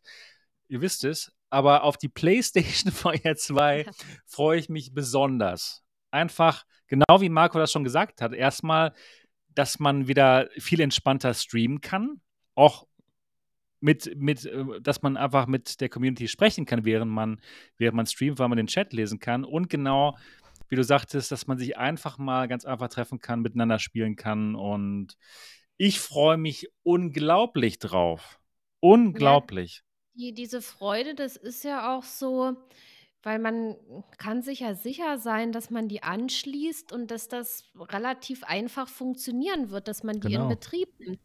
Ihr 0.70 0.82
wisst 0.82 1.04
es, 1.04 1.32
aber 1.50 1.84
auf 1.84 1.98
die 1.98 2.10
PlayStation 2.10 2.92
VR 2.94 3.36
2 3.36 3.84
Ja. 3.86 3.92
freue 4.28 4.60
ich 4.60 4.70
mich 4.70 4.94
besonders. 4.94 5.84
Einfach, 6.12 6.66
genau 6.88 7.20
wie 7.20 7.30
Marco 7.30 7.58
das 7.58 7.72
schon 7.72 7.84
gesagt 7.84 8.22
hat, 8.22 8.34
erst 8.34 8.64
mal, 8.64 8.94
dass 9.50 9.80
man 9.80 10.08
wieder 10.08 10.50
viel 10.58 10.82
entspannter 10.82 11.34
streamen 11.34 11.82
kann, 11.82 12.22
auch 12.56 12.88
mit 13.82 14.16
mit 14.16 14.46
äh, 14.46 14.82
dass 14.82 15.02
man 15.02 15.18
einfach 15.18 15.48
mit 15.48 15.82
der 15.82 15.90
Community 15.90 16.28
sprechen 16.28 16.66
kann, 16.66 16.86
während 16.86 17.12
man 17.12 17.42
während 17.78 17.96
man 17.98 18.06
streamt, 18.06 18.40
weil 18.40 18.48
man 18.48 18.58
den 18.58 18.68
Chat 18.68 18.94
lesen 18.94 19.20
kann 19.20 19.44
und 19.44 19.70
genau, 19.70 20.16
wie 20.70 20.76
du 20.76 20.84
sagtest, 20.84 21.32
dass 21.32 21.48
man 21.48 21.58
sich 21.58 21.78
einfach 21.78 22.18
mal 22.18 22.48
ganz 22.48 22.64
einfach 22.66 22.90
treffen 22.90 23.20
kann, 23.20 23.42
miteinander 23.42 23.80
spielen 23.80 24.16
kann 24.16 24.56
und 24.56 25.18
ich 25.78 26.00
freue 26.00 26.38
mich 26.38 26.70
unglaublich 26.84 27.80
drauf. 27.80 28.40
Ja, 28.84 28.90
Unglaublich. 28.90 29.84
die 30.14 30.34
diese 30.34 30.62
Freude, 30.62 31.16
das 31.16 31.36
ist 31.38 31.64
ja 31.64 31.96
auch 31.96 32.04
so 32.04 32.56
weil 33.24 33.40
man 33.40 33.76
kann 34.18 34.42
sich 34.42 34.62
ja 34.62 34.74
sicher 34.76 35.18
sein, 35.18 35.52
dass 35.52 35.70
man 35.70 35.88
die 35.88 36.04
anschließt 36.04 36.92
und 36.92 37.12
dass 37.12 37.28
das 37.28 37.72
relativ 37.76 38.44
einfach 38.44 38.88
funktionieren 38.88 39.70
wird, 39.70 39.88
dass 39.88 40.04
man 40.04 40.20
die 40.22 40.34
in 40.34 40.42
Genau. 40.42 40.50
Betrieb 40.50 40.90
nimmt. 41.00 41.22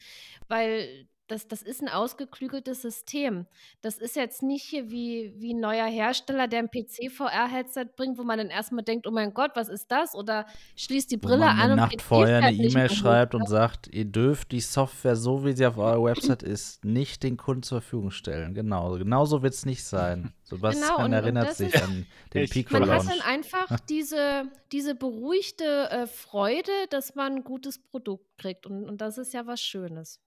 Weil 0.49 1.09
das 1.29 1.49
das 1.49 1.63
ist 1.63 1.83
'n 1.83 1.89
ausgeklügeltes 1.89 2.83
System. 2.83 3.47
Das 3.83 3.99
ist 3.99 4.17
jetzt 4.17 4.43
nicht 4.43 4.65
hier 4.65 4.91
wie 4.91 5.35
wie 5.39 5.53
'n 5.55 5.61
neuer 5.61 5.87
Hersteller, 5.87 6.49
der 6.49 6.61
'n 6.61 6.71
PC-VR-Headset 6.71 7.87
bringt, 7.97 8.19
wo 8.19 8.25
man 8.25 8.39
dann 8.39 8.51
erst 8.51 8.73
mal 8.73 8.83
denkt: 8.83 9.07
„Oh 9.07 9.11
mein 9.11 9.35
Gott, 9.35 9.53
was 9.55 9.69
ist 9.69 9.91
das?“ 9.91 10.15
Oder 10.15 10.47
schließt 10.77 11.11
die 11.11 11.17
Wo 11.23 11.29
Brille 11.29 11.57
man 11.57 11.57
an 11.57 11.73
und 11.73 11.75
Nacht 11.75 12.03
vorher 12.03 12.43
'ne 12.43 12.53
nicht 12.59 12.79
E-Mail 12.79 12.91
hoch, 12.91 12.91
schreibt 12.91 13.35
und 13.35 13.47
sagt: 13.47 13.89
„Ihr 13.93 14.05
dürft 14.05 14.53
die 14.53 14.61
Software, 14.61 15.17
so 15.17 15.45
wie 15.47 15.53
sie 15.55 15.65
auf 15.67 15.79
eurer 15.79 16.03
Website 16.05 16.43
ist, 16.43 16.85
nicht 16.85 17.23
den 17.23 17.39
Kunden 17.39 17.63
zur 17.63 17.81
Verfügung 17.81 18.11
stellen.“ 18.11 18.53
Genau, 18.55 18.99
genauso 18.99 19.43
wird's 19.43 19.65
nicht 19.65 19.85
sein. 19.85 20.35
Genau, 20.69 21.05
Sebastian 21.05 21.13
und 21.15 21.23
und 21.25 21.37
erinnert 21.37 21.43
das 21.43 21.63
sich 21.63 21.81
ist 21.81 21.83
an 21.83 22.07
den 22.35 22.49
Ich 22.49 22.51
Pico 22.51 22.69
man 22.69 22.91
hat 22.91 23.09
dann 23.09 23.21
einfach 23.21 23.69
diese 23.89 24.51
diese 24.73 24.95
beruhigte, 24.95 25.89
äh, 25.91 26.07
Freude, 26.07 26.73
dass 26.91 27.15
man 27.15 27.37
'n 27.39 27.45
gutes 27.45 27.79
Produkt 27.83 28.37
kriegt 28.39 28.67
und 28.67 28.85
und 28.89 29.01
das 29.01 29.19
ist 29.19 29.33
ja 29.33 29.47
was 29.47 29.61
Schönes. 29.63 30.19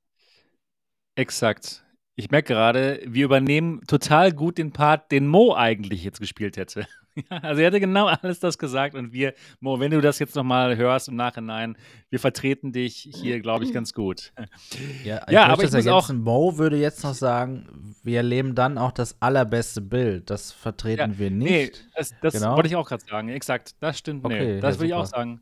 Exakt. 1.15 1.83
Ich 2.15 2.29
merke 2.31 2.53
gerade, 2.53 2.99
wir 3.05 3.23
übernehmen 3.25 3.81
total 3.87 4.33
gut 4.33 4.57
den 4.57 4.73
Part, 4.73 5.09
den 5.11 5.25
Mo 5.27 5.53
eigentlich 5.55 6.03
jetzt 6.03 6.19
gespielt 6.19 6.57
hätte. 6.57 6.85
Ja, 7.29 7.37
also, 7.39 7.59
er 7.59 7.67
hätte 7.67 7.81
genau 7.81 8.05
alles 8.05 8.39
das 8.39 8.57
gesagt 8.57 8.95
und 8.95 9.11
wir 9.11 9.33
Mo, 9.59 9.79
wenn 9.81 9.91
du 9.91 9.99
das 9.99 10.19
jetzt 10.19 10.35
noch 10.35 10.43
mal 10.43 10.77
hörst 10.77 11.09
im 11.09 11.15
Nachhinein, 11.17 11.75
wir 12.11 12.19
vertreten 12.19 12.71
dich 12.71 13.09
hier, 13.13 13.41
glaube 13.41 13.65
ich, 13.65 13.73
ganz 13.73 13.93
gut. 13.93 14.31
Ja, 15.03 15.23
ich 15.27 15.33
Ja, 15.33 15.47
aber 15.47 15.63
ich 15.63 15.71
das 15.71 15.85
muss 15.85 15.87
auch. 15.93 16.13
Mo 16.13 16.57
würde 16.57 16.77
jetzt 16.77 17.03
noch 17.03 17.15
sagen, 17.15 17.95
wir 18.03 18.17
erleben 18.17 18.55
dann 18.55 18.77
auch 18.77 18.93
das 18.93 19.21
allerbeste 19.21 19.81
Bild. 19.81 20.29
Das 20.29 20.51
Ja, 20.51 20.57
vertreten 20.61 21.17
wir 21.17 21.29
ne, 21.29 21.43
nicht. 21.43 21.87
das 21.95 22.13
das 22.21 22.35
wollte 22.35 22.39
Genau. 22.39 22.63
ich 22.63 22.75
auch 22.77 22.87
grad 22.87 23.01
sagen. 23.01 23.27
Exakt, 23.29 23.75
das 23.81 23.97
stimmt, 23.97 24.23
ne. 24.23 24.35
Okay, 24.35 24.55
ja 24.55 24.61
Das 24.61 24.77
würde 24.77 24.87
ich 24.87 24.93
auch 24.93 25.05
sagen. 25.05 25.41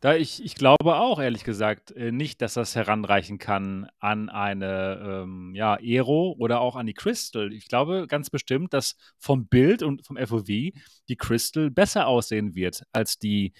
Da 0.00 0.14
ich 0.16 0.42
ich 0.42 0.54
glaube 0.54 0.96
auch 0.96 1.20
ehrlich 1.20 1.44
gesagt, 1.44 1.90
äh, 1.92 2.10
nicht, 2.10 2.40
dass 2.40 2.54
das 2.54 2.74
heranreichen 2.74 3.38
kann 3.38 3.86
an 3.98 4.30
eine, 4.30 5.22
ähm, 5.24 5.54
ja, 5.54 5.74
Aero 5.74 6.34
oder 6.38 6.60
auch 6.62 6.76
an 6.76 6.86
die 6.86 6.94
Crystal. 6.94 7.52
Ich 7.52 7.68
glaube 7.68 8.06
ganz 8.08 8.30
bestimmt, 8.30 8.72
dass 8.72 8.96
vom 9.18 9.46
Bild 9.46 9.82
und 9.82 10.06
vom 10.06 10.16
FOV 10.16 10.46
die 10.46 11.16
Crystal 11.18 11.70
besser 11.70 12.06
aussehen 12.06 12.54
wird 12.54 12.82
als 12.92 13.18
die, 13.18 13.52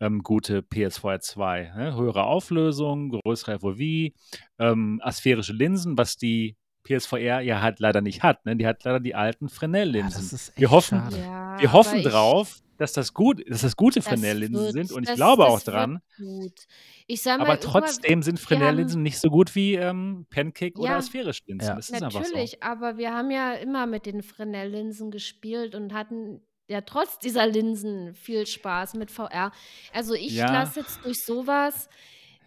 ähm, 0.00 0.22
gute 0.22 0.62
PSVR 0.62 1.20
2, 1.20 1.72
ne? 1.74 1.94
Höhere 1.96 2.24
Auflösung, 2.24 3.08
größere 3.08 3.58
FOV, 3.60 4.12
ähm, 4.58 5.00
asphärische 5.02 5.54
Linsen, 5.54 5.96
was 5.96 6.16
die 6.18 6.56
PSVR 6.86 7.40
ja 7.40 7.60
halt 7.60 7.80
leider 7.80 8.00
nicht 8.00 8.22
hat, 8.22 8.44
ne? 8.46 8.56
Die 8.56 8.66
hat 8.66 8.84
leider 8.84 9.00
die 9.00 9.14
alten 9.14 9.46
Ja, 9.48 9.54
Fresnel-Linsen. 9.54 10.36
ist 10.36 10.52
Wir 10.56 10.70
hoffen. 10.70 11.02
Ja, 11.10 11.56
wir 11.58 11.72
hoffen 11.72 12.02
drauf, 12.02 12.58
dass 12.78 12.92
das 12.92 13.14
gut 13.14 13.42
dass 13.48 13.62
das 13.62 13.76
gute 13.76 14.00
Das 14.00 14.08
Fresnel-Linsen 14.08 14.72
sind 14.72 14.92
und 14.92 15.02
ich 15.04 15.08
das 15.10 15.16
glaube 15.16 15.46
auch 15.46 15.56
das 15.58 15.66
wird 15.66 15.74
dran. 15.76 16.00
gut. 16.18 16.60
Ich 17.06 17.22
sage 17.22 17.40
Aber 17.40 17.52
mal, 17.52 17.56
guck 17.58 17.72
mal, 17.74 17.80
trotzdem 17.80 18.22
sind 18.22 18.38
Fresnel-Linsen 18.38 19.02
nicht 19.02 19.18
so 19.18 19.30
gut 19.30 19.54
wie, 19.54 19.74
ähm, 19.74 20.26
Pancake 20.30 20.78
oder 20.78 20.90
Ja, 20.90 20.96
asphärische 20.98 21.42
Linsen. 21.46 21.68
Ja. 21.68 21.74
Das 21.76 21.88
ist 21.88 21.94
einfach 21.94 22.12
so. 22.12 22.18
natürlich, 22.20 22.62
aber 22.62 22.96
wir 22.98 23.12
haben 23.14 23.30
ja 23.30 23.54
immer 23.54 23.86
mit 23.86 24.06
den 24.06 24.22
Fresnel-Linsen 24.22 25.10
gespielt 25.10 25.74
und 25.74 25.92
hatten 25.94 26.40
ja 26.68 26.80
trotz 26.82 27.18
dieser 27.18 27.46
Linsen 27.46 28.14
viel 28.14 28.46
Spaß 28.46 28.94
mit 28.94 29.10
VR. 29.10 29.52
Also, 29.92 30.14
ich 30.14 30.32
Ja. 30.34 30.52
lasse 30.52 30.80
jetzt 30.80 31.04
durch 31.04 31.24
so 31.24 31.46
was, 31.46 31.88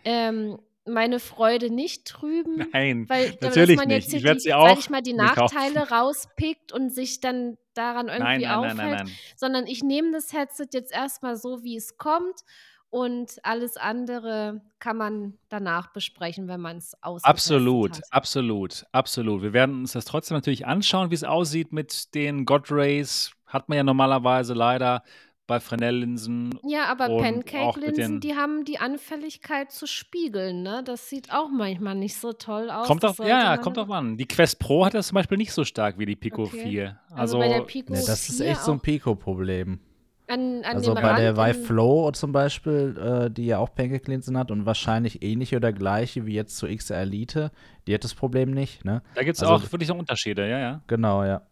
ähm, 0.06 0.60
meine 0.86 1.20
Freude 1.20 1.70
nicht 1.70 2.06
trüben, 2.06 2.68
Nein, 2.74 3.08
weil 3.10 3.32
da 3.32 3.48
dass 3.48 3.56
natürlich 3.56 3.78
man 3.78 3.88
nicht. 3.90 3.98
jetzt 4.04 4.10
hier 4.10 4.20
Ich 4.20 4.24
werde 4.24 4.40
sie 4.40 4.54
auch 4.54 4.78
ich 4.78 4.90
mal, 4.90 5.02
die 5.02 5.14
mir 5.14 5.28
kaufen. 5.28 5.56
Nachteile 5.56 5.90
rauspickt 5.90 6.72
und 6.72 6.94
sich 6.94 7.20
dann 7.20 7.58
daran 7.74 8.08
Nein, 8.08 8.42
irgendwie 8.42 8.48
nein, 8.48 8.62
nein, 8.62 8.78
nein, 8.78 8.86
aufhält, 8.88 9.08
nein. 9.08 9.16
sondern 9.36 9.68
ich 9.68 9.84
nehme 9.84 10.12
das 10.12 10.34
Headset 10.34 10.68
jetzt 10.74 10.92
erst 10.92 11.22
mal 11.24 11.36
so, 11.36 11.64
wie 11.64 11.76
es 11.76 11.98
kommt 11.98 12.42
und 12.90 13.38
alles 13.44 13.78
andere 13.78 14.62
kann 14.80 14.98
man 14.98 15.38
danach 15.50 15.94
besprechen, 15.94 16.48
wenn 16.48 16.60
man's 16.62 16.96
ausgetestet 17.02 17.30
Absolut, 17.30 17.98
hat. 17.98 18.04
absolut, 18.12 18.86
absolut. 18.92 19.42
Wir 19.44 19.54
werden 19.54 19.82
uns 19.82 19.92
das 19.92 20.06
trotzdem 20.06 20.38
natürlich 20.38 20.66
anschauen, 20.66 21.12
wie's 21.12 21.24
aussieht 21.24 21.72
mit 21.72 22.16
den 22.16 22.46
God 22.46 22.72
Rays. 22.72 23.32
Hat 23.46 23.70
man 23.70 23.78
ja 23.78 23.84
normalerweise 23.84 24.54
leider 24.56 25.04
bei 25.50 25.60
Fresnel-Linsen 25.60 26.60
Ja, 26.64 26.86
aber 26.88 27.10
Pancake-Linsen, 27.10 28.20
die 28.20 28.36
haben 28.36 28.66
die 28.66 28.80
Anfälligkeit 28.80 29.72
zu 29.72 29.88
spiegeln, 29.88 30.62
ne? 30.62 30.84
Das 30.84 31.08
sieht 31.10 31.32
auch 31.32 31.48
manchmal 31.50 31.96
nicht 31.96 32.18
so 32.18 32.34
toll 32.34 32.70
aus. 32.70 32.88
Kommt 32.88 33.04
drauf 33.04 33.20
ja, 33.20 33.58
kommt 33.58 33.78
drauf 33.78 33.90
an. 33.92 34.18
Die 34.18 34.26
Quest 34.28 34.60
Pro 34.60 34.86
hat 34.86 34.94
das 34.94 35.08
zum 35.08 35.16
Beispiel 35.16 35.38
nicht 35.38 35.52
so 35.52 35.66
stark 35.66 35.98
wie 36.00 36.06
die 36.06 36.16
Pico 36.16 36.48
Okay. 36.48 36.48
4. 36.48 37.00
Also, 37.16 37.36
bei 37.38 37.48
der 37.48 37.62
Also 37.62 37.62
Pico 37.62 37.96
Ne, 37.96 38.04
das 38.04 38.30
ist 38.30 38.40
4 38.40 38.42
echt 38.42 38.62
so 38.64 38.72
'n 38.72 38.80
auch 38.80 38.82
Pico-Problem. 38.82 39.80
an 40.28 40.64
an 40.66 40.82
Also, 40.82 40.84
dem 40.84 40.98
bei 40.98 41.14
der 41.16 41.36
Rand 41.36 41.38
Vive 41.38 41.54
in 41.54 41.56
Flow 41.56 42.12
zum 42.12 42.32
Beispiel, 42.34 42.98
äh, 42.98 43.32
die 43.32 43.46
ja 43.48 43.60
auch 43.60 43.74
Pancake-Linsen 43.76 44.38
hat 44.38 44.52
und 44.52 44.66
wahrscheinlich 44.68 45.24
ähnliche 45.24 45.58
oder 45.58 45.74
gleiche 45.74 46.26
wie 46.28 46.34
jetzt 46.36 46.58
zur 46.58 46.70
XR 46.70 47.02
Elite, 47.02 47.52
die 47.88 47.94
hat 47.96 48.04
das 48.04 48.16
Problem 48.16 48.52
nicht, 48.52 48.86
ne? 48.86 49.04
Da 49.16 49.24
gibt's 49.24 49.42
Also 49.42 49.60
auch 49.60 49.72
wirklich 49.72 49.90
noch 49.90 49.98
Unterschiede, 49.98 50.48
ja, 50.50 50.60
ja. 50.60 50.84
Genau, 50.88 51.24
ja. 51.24 51.49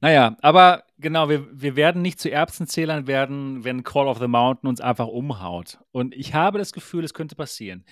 Na 0.00 0.10
ja, 0.10 0.36
aber 0.40 0.84
genau, 0.98 1.28
wir 1.28 1.46
wir 1.52 1.76
werden 1.76 2.02
nicht 2.02 2.20
zu 2.20 2.30
Erbsenzählern 2.30 3.06
werden, 3.06 3.64
wenn 3.64 3.84
Call 3.84 4.08
of 4.08 4.18
the 4.18 4.28
Mountain 4.28 4.68
uns 4.68 4.80
einfach 4.80 5.06
umhaut. 5.06 5.78
Und 5.92 6.14
ich 6.14 6.34
habe 6.34 6.58
das 6.58 6.72
Gefühl, 6.72 7.04
es 7.04 7.14
könnte 7.14 7.36
passieren. 7.36 7.84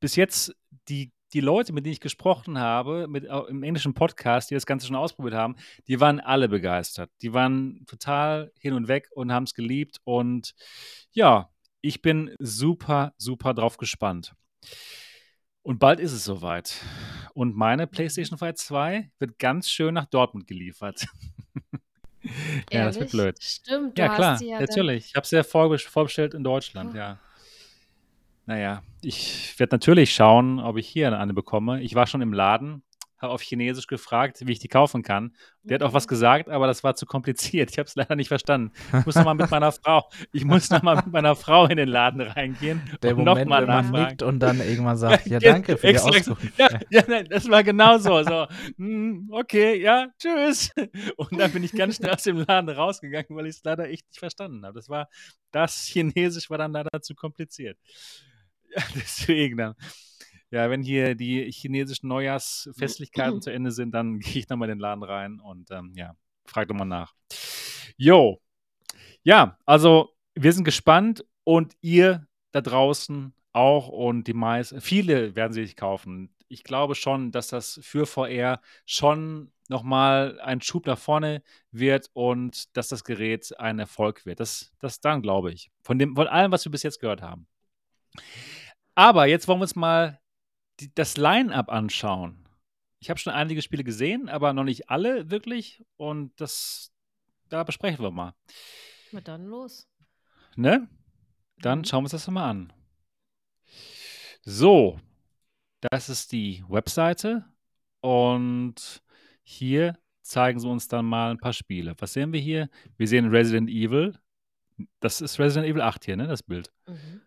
Bis 0.00 0.16
jetzt 0.16 0.54
die 0.88 1.12
die 1.32 1.40
Leute, 1.40 1.72
mit 1.72 1.84
denen 1.84 1.92
ich 1.92 2.00
gesprochen 2.00 2.58
habe, 2.58 3.06
mit, 3.08 3.24
im 3.48 3.62
englischen 3.62 3.94
Podcast, 3.94 4.50
die 4.50 4.54
das 4.54 4.66
Ganze 4.66 4.86
schon 4.86 4.96
ausprobiert 4.96 5.34
haben, 5.34 5.56
die 5.86 6.00
waren 6.00 6.20
alle 6.20 6.48
begeistert. 6.48 7.10
Die 7.22 7.32
waren 7.34 7.84
total 7.86 8.50
hin 8.58 8.72
und 8.72 8.88
weg 8.88 9.08
und 9.14 9.32
haben 9.32 9.44
es 9.44 9.54
geliebt. 9.54 9.98
Und 10.04 10.54
ja, 11.12 11.50
ich 11.80 12.02
bin 12.02 12.34
super, 12.38 13.12
super 13.18 13.54
drauf 13.54 13.76
gespannt. 13.76 14.34
Und 15.68 15.80
bald 15.80 16.00
ist 16.00 16.12
es 16.12 16.24
soweit. 16.24 16.80
Und 17.34 17.54
meine 17.54 17.86
PlayStation 17.86 18.38
2 18.38 19.10
wird 19.18 19.38
ganz 19.38 19.68
schön 19.68 19.92
nach 19.92 20.06
Dortmund 20.06 20.46
geliefert. 20.46 21.04
ja, 22.72 22.86
das 22.86 22.98
wird 22.98 23.10
blöd. 23.10 23.38
Stimmt, 23.38 23.98
ja, 23.98 24.14
klar, 24.14 24.42
ja 24.42 24.60
natürlich. 24.60 25.08
Ich 25.08 25.14
habe 25.14 25.24
es 25.24 25.30
ja 25.30 25.42
vorbestellt 25.42 26.32
in 26.32 26.42
Deutschland, 26.42 26.92
oh. 26.94 26.96
ja. 26.96 27.18
Naja, 28.46 28.82
ich 29.02 29.58
werde 29.58 29.74
natürlich 29.74 30.14
schauen, 30.14 30.58
ob 30.58 30.78
ich 30.78 30.88
hier 30.88 31.12
eine 31.18 31.34
bekomme. 31.34 31.82
Ich 31.82 31.94
war 31.94 32.06
schon 32.06 32.22
im 32.22 32.32
Laden, 32.32 32.82
habe 33.20 33.32
auf 33.32 33.42
Chinesisch 33.42 33.86
gefragt, 33.86 34.38
wie 34.46 34.52
ich 34.52 34.58
die 34.58 34.68
kaufen 34.68 35.02
kann. 35.02 35.34
Der 35.62 35.76
hat 35.76 35.82
auch 35.82 35.92
was 35.92 36.08
gesagt, 36.08 36.48
aber 36.48 36.66
das 36.66 36.82
war 36.82 36.94
zu 36.94 37.06
kompliziert. 37.06 37.70
Ich 37.78 37.78
habe 37.78 37.86
es 37.86 37.94
leider 37.94 38.16
nicht 38.16 38.28
verstanden. 38.28 38.72
Ich 38.98 39.06
muss 39.06 39.14
nochmal 39.14 39.34
mit 39.34 39.50
meiner 39.50 39.70
Frau, 39.72 40.08
ich 40.32 40.44
muss 40.44 40.70
noch 40.70 40.82
mal 40.82 40.96
mit 40.96 41.08
meiner 41.08 41.36
Frau 41.36 41.66
in 41.66 41.76
den 41.76 41.88
Laden 41.88 42.20
reingehen. 42.20 42.82
Der 43.02 43.16
und 43.16 43.24
Moment, 43.24 43.48
mal 43.48 43.66
wenn 43.68 43.90
man 43.90 44.08
nickt 44.08 44.22
und 44.22 44.40
dann 44.40 44.60
irgendwann 44.60 44.96
sagt, 44.96 45.26
ja, 45.26 45.38
danke 45.38 45.76
für 45.76 45.92
die 45.92 45.98
Auskunft. 45.98 46.58
Ja, 46.58 46.68
ja, 46.90 47.22
das 47.22 47.48
war 47.48 47.62
genau 47.62 47.98
so. 47.98 48.22
so 48.22 48.46
hm, 48.76 49.28
okay, 49.32 49.80
ja, 49.80 50.08
tschüss. 50.18 50.72
Und 51.16 51.38
dann 51.38 51.52
bin 51.52 51.62
ich 51.62 51.72
ganz 51.72 51.96
schnell 51.96 52.10
aus 52.10 52.22
dem 52.22 52.38
Laden 52.38 52.70
rausgegangen, 52.70 53.36
weil 53.36 53.46
ich 53.46 53.56
es 53.56 53.64
leider 53.64 53.88
echt 53.88 54.06
nicht 54.08 54.18
verstanden 54.18 54.64
habe. 54.64 54.74
Das 54.74 54.88
war, 54.88 55.08
das 55.52 55.84
Chinesisch 55.86 56.50
war 56.50 56.58
dann 56.58 56.72
leider 56.72 57.00
zu 57.00 57.14
kompliziert. 57.14 57.78
Ja, 58.74 58.82
deswegen 58.94 59.56
dann. 59.56 59.74
Ja, 60.50 60.70
wenn 60.70 60.82
hier 60.82 61.14
die 61.14 61.50
chinesischen 61.52 62.08
Neujahrsfestlichkeiten 62.08 63.40
zu 63.42 63.52
Ende 63.52 63.70
sind, 63.70 63.92
dann 63.92 64.18
gehe 64.20 64.40
ich 64.40 64.48
nochmal 64.48 64.68
in 64.68 64.76
den 64.76 64.80
Laden 64.80 65.02
rein 65.02 65.40
und 65.40 65.70
ähm, 65.70 65.92
ja, 65.94 66.14
frag 66.46 66.68
doch 66.68 66.74
mal 66.74 66.84
nach. 66.84 67.14
Jo. 67.96 68.40
Ja, 69.22 69.58
also 69.66 70.10
wir 70.34 70.52
sind 70.52 70.64
gespannt 70.64 71.24
und 71.44 71.74
ihr 71.80 72.26
da 72.52 72.60
draußen 72.60 73.34
auch 73.52 73.88
und 73.88 74.24
die 74.24 74.34
meisten, 74.34 74.80
viele 74.80 75.36
werden 75.36 75.52
sie 75.52 75.64
sich 75.64 75.76
kaufen. 75.76 76.30
Ich 76.48 76.64
glaube 76.64 76.94
schon, 76.94 77.30
dass 77.30 77.48
das 77.48 77.78
für 77.82 78.06
VR 78.06 78.60
schon 78.86 79.52
nochmal 79.68 80.40
ein 80.40 80.62
Schub 80.62 80.86
nach 80.86 80.98
vorne 80.98 81.42
wird 81.72 82.08
und 82.14 82.74
dass 82.76 82.88
das 82.88 83.04
Gerät 83.04 83.58
ein 83.58 83.78
Erfolg 83.78 84.24
wird. 84.24 84.40
Das, 84.40 84.72
das 84.78 85.00
dann 85.00 85.20
glaube 85.20 85.52
ich. 85.52 85.70
Von, 85.82 85.98
dem, 85.98 86.14
von 86.14 86.26
allem, 86.26 86.52
was 86.52 86.64
wir 86.64 86.72
bis 86.72 86.82
jetzt 86.82 87.00
gehört 87.00 87.20
haben. 87.20 87.46
Aber 88.94 89.26
jetzt 89.26 89.46
wollen 89.46 89.58
wir 89.58 89.64
uns 89.64 89.76
mal 89.76 90.20
die, 90.80 90.94
das 90.94 91.16
Line-up 91.16 91.70
anschauen. 91.70 92.48
Ich 93.00 93.10
habe 93.10 93.20
schon 93.20 93.32
einige 93.32 93.62
Spiele 93.62 93.84
gesehen, 93.84 94.28
aber 94.28 94.52
noch 94.52 94.64
nicht 94.64 94.90
alle 94.90 95.30
wirklich. 95.30 95.84
Und 95.96 96.38
das, 96.40 96.92
da 97.48 97.64
besprechen 97.64 98.04
wir 98.04 98.10
mal. 98.10 98.34
Na 99.12 99.20
dann 99.20 99.46
los. 99.46 99.88
Ne? 100.56 100.88
Dann 101.58 101.80
mhm. 101.80 101.84
schauen 101.84 102.02
wir 102.02 102.06
uns 102.06 102.12
das 102.12 102.28
mal 102.28 102.48
an. 102.48 102.72
So, 104.42 104.98
das 105.80 106.08
ist 106.08 106.32
die 106.32 106.64
Webseite. 106.68 107.44
Und 108.00 109.02
hier 109.42 109.98
zeigen 110.22 110.60
sie 110.60 110.68
uns 110.68 110.88
dann 110.88 111.06
mal 111.06 111.30
ein 111.30 111.38
paar 111.38 111.52
Spiele. 111.52 111.94
Was 111.98 112.12
sehen 112.12 112.32
wir 112.32 112.40
hier? 112.40 112.68
Wir 112.96 113.08
sehen 113.08 113.28
Resident 113.28 113.70
Evil. 113.70 114.18
Das 115.00 115.20
ist 115.20 115.38
Resident 115.38 115.70
Evil 115.70 115.82
8 115.82 116.04
hier, 116.04 116.16
ne? 116.16 116.26
Das 116.26 116.42
Bild. 116.42 116.72
Mhm. 116.86 117.22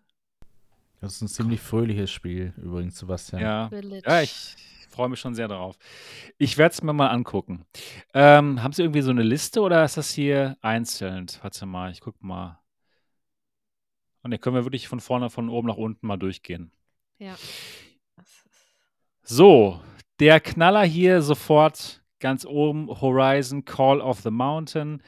Das 1.01 1.13
ist 1.15 1.21
ein 1.21 1.27
ziemlich 1.27 1.59
fröhliches 1.59 2.11
Spiel, 2.11 2.53
übrigens, 2.57 2.99
Sebastian. 2.99 3.41
Ja, 3.41 3.71
ja 4.05 4.21
ich 4.21 4.55
freue 4.91 5.09
mich 5.09 5.19
schon 5.19 5.33
sehr 5.33 5.47
darauf. 5.47 5.77
Ich 6.37 6.59
werde 6.59 6.73
es 6.73 6.83
mir 6.83 6.93
mal 6.93 7.07
angucken. 7.07 7.65
Ähm, 8.13 8.61
haben 8.61 8.71
Sie 8.71 8.83
irgendwie 8.83 9.01
so 9.01 9.09
eine 9.09 9.23
Liste 9.23 9.61
oder 9.61 9.83
ist 9.83 9.97
das 9.97 10.11
hier 10.11 10.57
einzeln? 10.61 11.25
Warte 11.41 11.65
mal, 11.65 11.91
ich 11.91 12.01
gucke 12.01 12.23
mal. 12.23 12.59
Und 14.21 14.29
dann 14.29 14.39
können 14.39 14.55
wir 14.55 14.65
wirklich 14.65 14.87
von 14.87 14.99
vorne, 14.99 15.31
von 15.31 15.49
oben 15.49 15.69
nach 15.69 15.77
unten 15.77 16.05
mal 16.05 16.17
durchgehen. 16.17 16.71
Ja. 17.17 17.35
So, 19.23 19.81
der 20.19 20.39
Knaller 20.39 20.83
hier 20.83 21.23
sofort 21.23 22.03
ganz 22.19 22.45
oben: 22.45 22.87
Horizon 23.01 23.65
Call 23.65 24.01
of 24.01 24.21
the 24.21 24.29
Mountain 24.29 25.01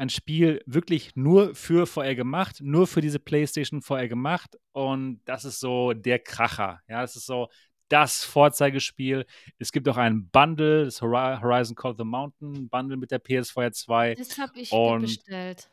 ein 0.00 0.08
Spiel 0.08 0.62
wirklich 0.64 1.14
nur 1.14 1.54
für 1.54 1.86
VR 1.86 2.14
gemacht, 2.14 2.62
nur 2.62 2.86
für 2.86 3.02
diese 3.02 3.18
PlayStation 3.18 3.82
VR 3.82 4.08
gemacht. 4.08 4.56
Und 4.72 5.20
das 5.26 5.44
ist 5.44 5.60
so 5.60 5.92
der 5.92 6.18
Kracher. 6.18 6.80
Ja, 6.88 7.02
das 7.02 7.16
ist 7.16 7.26
so 7.26 7.48
das 7.90 8.24
Vorzeigespiel. 8.24 9.26
Es 9.58 9.72
gibt 9.72 9.86
auch 9.90 9.98
ein 9.98 10.30
Bundle, 10.30 10.86
das 10.86 11.02
Horizon 11.02 11.76
Call 11.76 11.90
of 11.90 11.98
the 11.98 12.04
Mountain 12.04 12.70
Bundle 12.70 12.96
mit 12.96 13.10
der 13.10 13.22
PS4 13.22 13.72
2. 13.72 14.14
Das 14.14 14.38
habe 14.38 14.58
ich 14.58 14.72
und, 14.72 15.02
bestellt. 15.02 15.70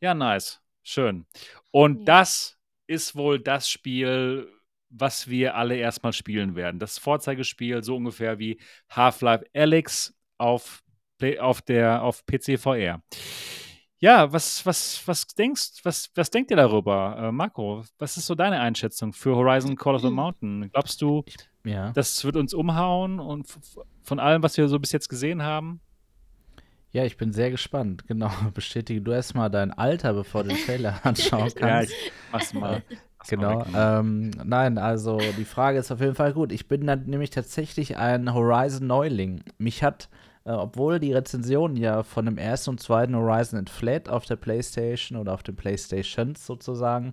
Ja, 0.00 0.14
nice. 0.14 0.62
Schön. 0.82 1.26
Und 1.70 1.98
ja. 1.98 2.04
das 2.06 2.56
ist 2.86 3.16
wohl 3.16 3.38
das 3.38 3.68
Spiel, 3.68 4.50
was 4.88 5.28
wir 5.28 5.56
alle 5.56 5.76
erstmal 5.76 6.14
spielen 6.14 6.56
werden. 6.56 6.80
Das 6.80 6.96
Vorzeigespiel, 6.96 7.84
so 7.84 7.96
ungefähr 7.96 8.38
wie 8.38 8.58
Half-Life 8.88 9.44
Alyx 9.52 10.14
auf 10.38 10.82
auf 11.40 11.62
der 11.62 12.02
auf 12.02 12.24
PC 12.26 12.58
VR. 12.58 13.02
Ja, 14.00 14.32
was, 14.32 14.64
was, 14.64 15.02
was 15.06 15.26
denkst, 15.26 15.80
was, 15.82 16.10
was 16.14 16.30
denkt 16.30 16.52
ihr 16.52 16.56
darüber, 16.56 17.16
äh, 17.18 17.32
Marco? 17.32 17.82
Was 17.98 18.16
ist 18.16 18.26
so 18.26 18.36
deine 18.36 18.60
Einschätzung 18.60 19.12
für 19.12 19.34
Horizon 19.34 19.74
Call 19.74 19.96
of 19.96 20.02
the 20.02 20.10
Mountain? 20.10 20.70
Glaubst 20.72 21.02
du, 21.02 21.24
ja. 21.64 21.90
das 21.92 22.24
wird 22.24 22.36
uns 22.36 22.54
umhauen 22.54 23.18
und 23.18 23.48
von 24.04 24.20
allem, 24.20 24.42
was 24.42 24.56
wir 24.56 24.68
so 24.68 24.78
bis 24.78 24.92
jetzt 24.92 25.08
gesehen 25.08 25.42
haben? 25.42 25.80
Ja, 26.92 27.04
ich 27.04 27.16
bin 27.16 27.32
sehr 27.32 27.50
gespannt. 27.50 28.06
Genau, 28.06 28.30
bestätige 28.54 29.00
du 29.00 29.10
erstmal 29.10 29.50
dein 29.50 29.72
Alter, 29.72 30.14
bevor 30.14 30.44
du 30.44 30.50
den 30.50 30.58
Trailer 30.58 31.00
anschauen 31.02 31.50
kannst. 31.54 31.60
ja, 31.60 31.82
ich 31.82 32.12
mach's 32.32 32.54
mal. 32.54 32.82
Genau. 33.28 33.66
Ähm, 33.74 34.30
nein, 34.44 34.78
also 34.78 35.18
die 35.18 35.44
Frage 35.44 35.78
ist 35.78 35.90
auf 35.90 36.00
jeden 36.00 36.14
Fall 36.14 36.32
gut. 36.32 36.52
Ich 36.52 36.68
bin 36.68 36.86
dann 36.86 37.06
nämlich 37.06 37.30
tatsächlich 37.30 37.96
ein 37.96 38.32
Horizon-Neuling. 38.32 39.42
Mich 39.58 39.82
hat 39.82 40.08
äh, 40.48 40.52
obwohl 40.52 40.98
die 40.98 41.12
Rezensionen 41.12 41.76
ja 41.76 42.02
von 42.02 42.24
dem 42.24 42.38
ersten 42.38 42.70
und 42.70 42.80
zweiten 42.80 43.14
Horizon 43.14 43.66
Flat 43.66 44.08
auf 44.08 44.24
der 44.24 44.36
PlayStation 44.36 45.18
oder 45.18 45.34
auf 45.34 45.42
den 45.42 45.56
PlayStations 45.56 46.46
sozusagen 46.46 47.12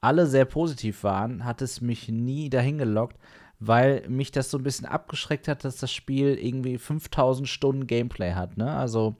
alle 0.00 0.28
sehr 0.28 0.44
positiv 0.44 1.02
waren, 1.02 1.44
hat 1.44 1.60
es 1.60 1.80
mich 1.80 2.08
nie 2.08 2.50
dahin 2.50 2.78
gelockt, 2.78 3.18
weil 3.58 4.08
mich 4.08 4.30
das 4.30 4.52
so 4.52 4.58
ein 4.58 4.62
bisschen 4.62 4.86
abgeschreckt 4.86 5.48
hat, 5.48 5.64
dass 5.64 5.78
das 5.78 5.92
Spiel 5.92 6.38
irgendwie 6.38 6.78
5000 6.78 7.48
Stunden 7.48 7.88
Gameplay 7.88 8.34
hat. 8.34 8.56
Ne? 8.56 8.70
Also 8.72 9.16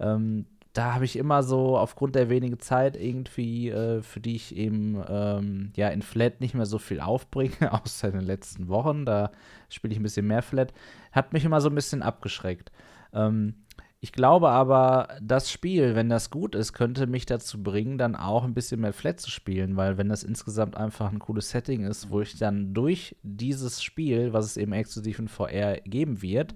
ähm, 0.00 0.46
da 0.72 0.94
habe 0.94 1.04
ich 1.04 1.16
immer 1.16 1.42
so 1.42 1.76
aufgrund 1.76 2.14
der 2.14 2.30
wenigen 2.30 2.58
Zeit 2.58 2.96
irgendwie, 2.96 3.68
äh, 3.68 4.00
für 4.00 4.20
die 4.20 4.36
ich 4.36 4.56
eben 4.56 4.98
ähm, 5.08 5.72
ja 5.76 5.88
in 5.88 6.00
Flat 6.00 6.40
nicht 6.40 6.54
mehr 6.54 6.64
so 6.64 6.78
viel 6.78 7.00
aufbringe, 7.00 7.70
außer 7.70 8.08
in 8.08 8.14
den 8.14 8.26
letzten 8.26 8.68
Wochen, 8.68 9.04
da 9.04 9.30
spiele 9.68 9.92
ich 9.92 10.00
ein 10.00 10.04
bisschen 10.04 10.26
mehr 10.26 10.42
Flat, 10.42 10.72
hat 11.12 11.34
mich 11.34 11.44
immer 11.44 11.60
so 11.60 11.68
ein 11.68 11.74
bisschen 11.74 12.02
abgeschreckt. 12.02 12.72
Ähm, 13.14 13.64
ich 14.00 14.12
glaube 14.12 14.50
aber, 14.50 15.08
das 15.22 15.50
Spiel, 15.50 15.94
wenn 15.94 16.10
das 16.10 16.28
gut 16.28 16.54
ist, 16.54 16.74
könnte 16.74 17.06
mich 17.06 17.24
dazu 17.24 17.62
bringen, 17.62 17.96
dann 17.96 18.16
auch 18.16 18.44
ein 18.44 18.52
bisschen 18.52 18.82
mehr 18.82 18.92
Flat 18.92 19.18
zu 19.18 19.30
spielen, 19.30 19.76
weil 19.76 19.96
wenn 19.96 20.10
das 20.10 20.24
insgesamt 20.24 20.76
einfach 20.76 21.10
ein 21.10 21.20
cooles 21.20 21.48
Setting 21.48 21.84
ist, 21.84 22.10
wo 22.10 22.20
ich 22.20 22.36
dann 22.36 22.74
durch 22.74 23.16
dieses 23.22 23.82
Spiel, 23.82 24.34
was 24.34 24.44
es 24.44 24.56
eben 24.58 24.74
exklusiv 24.74 25.20
in 25.20 25.28
VR 25.28 25.80
geben 25.86 26.20
wird, 26.20 26.54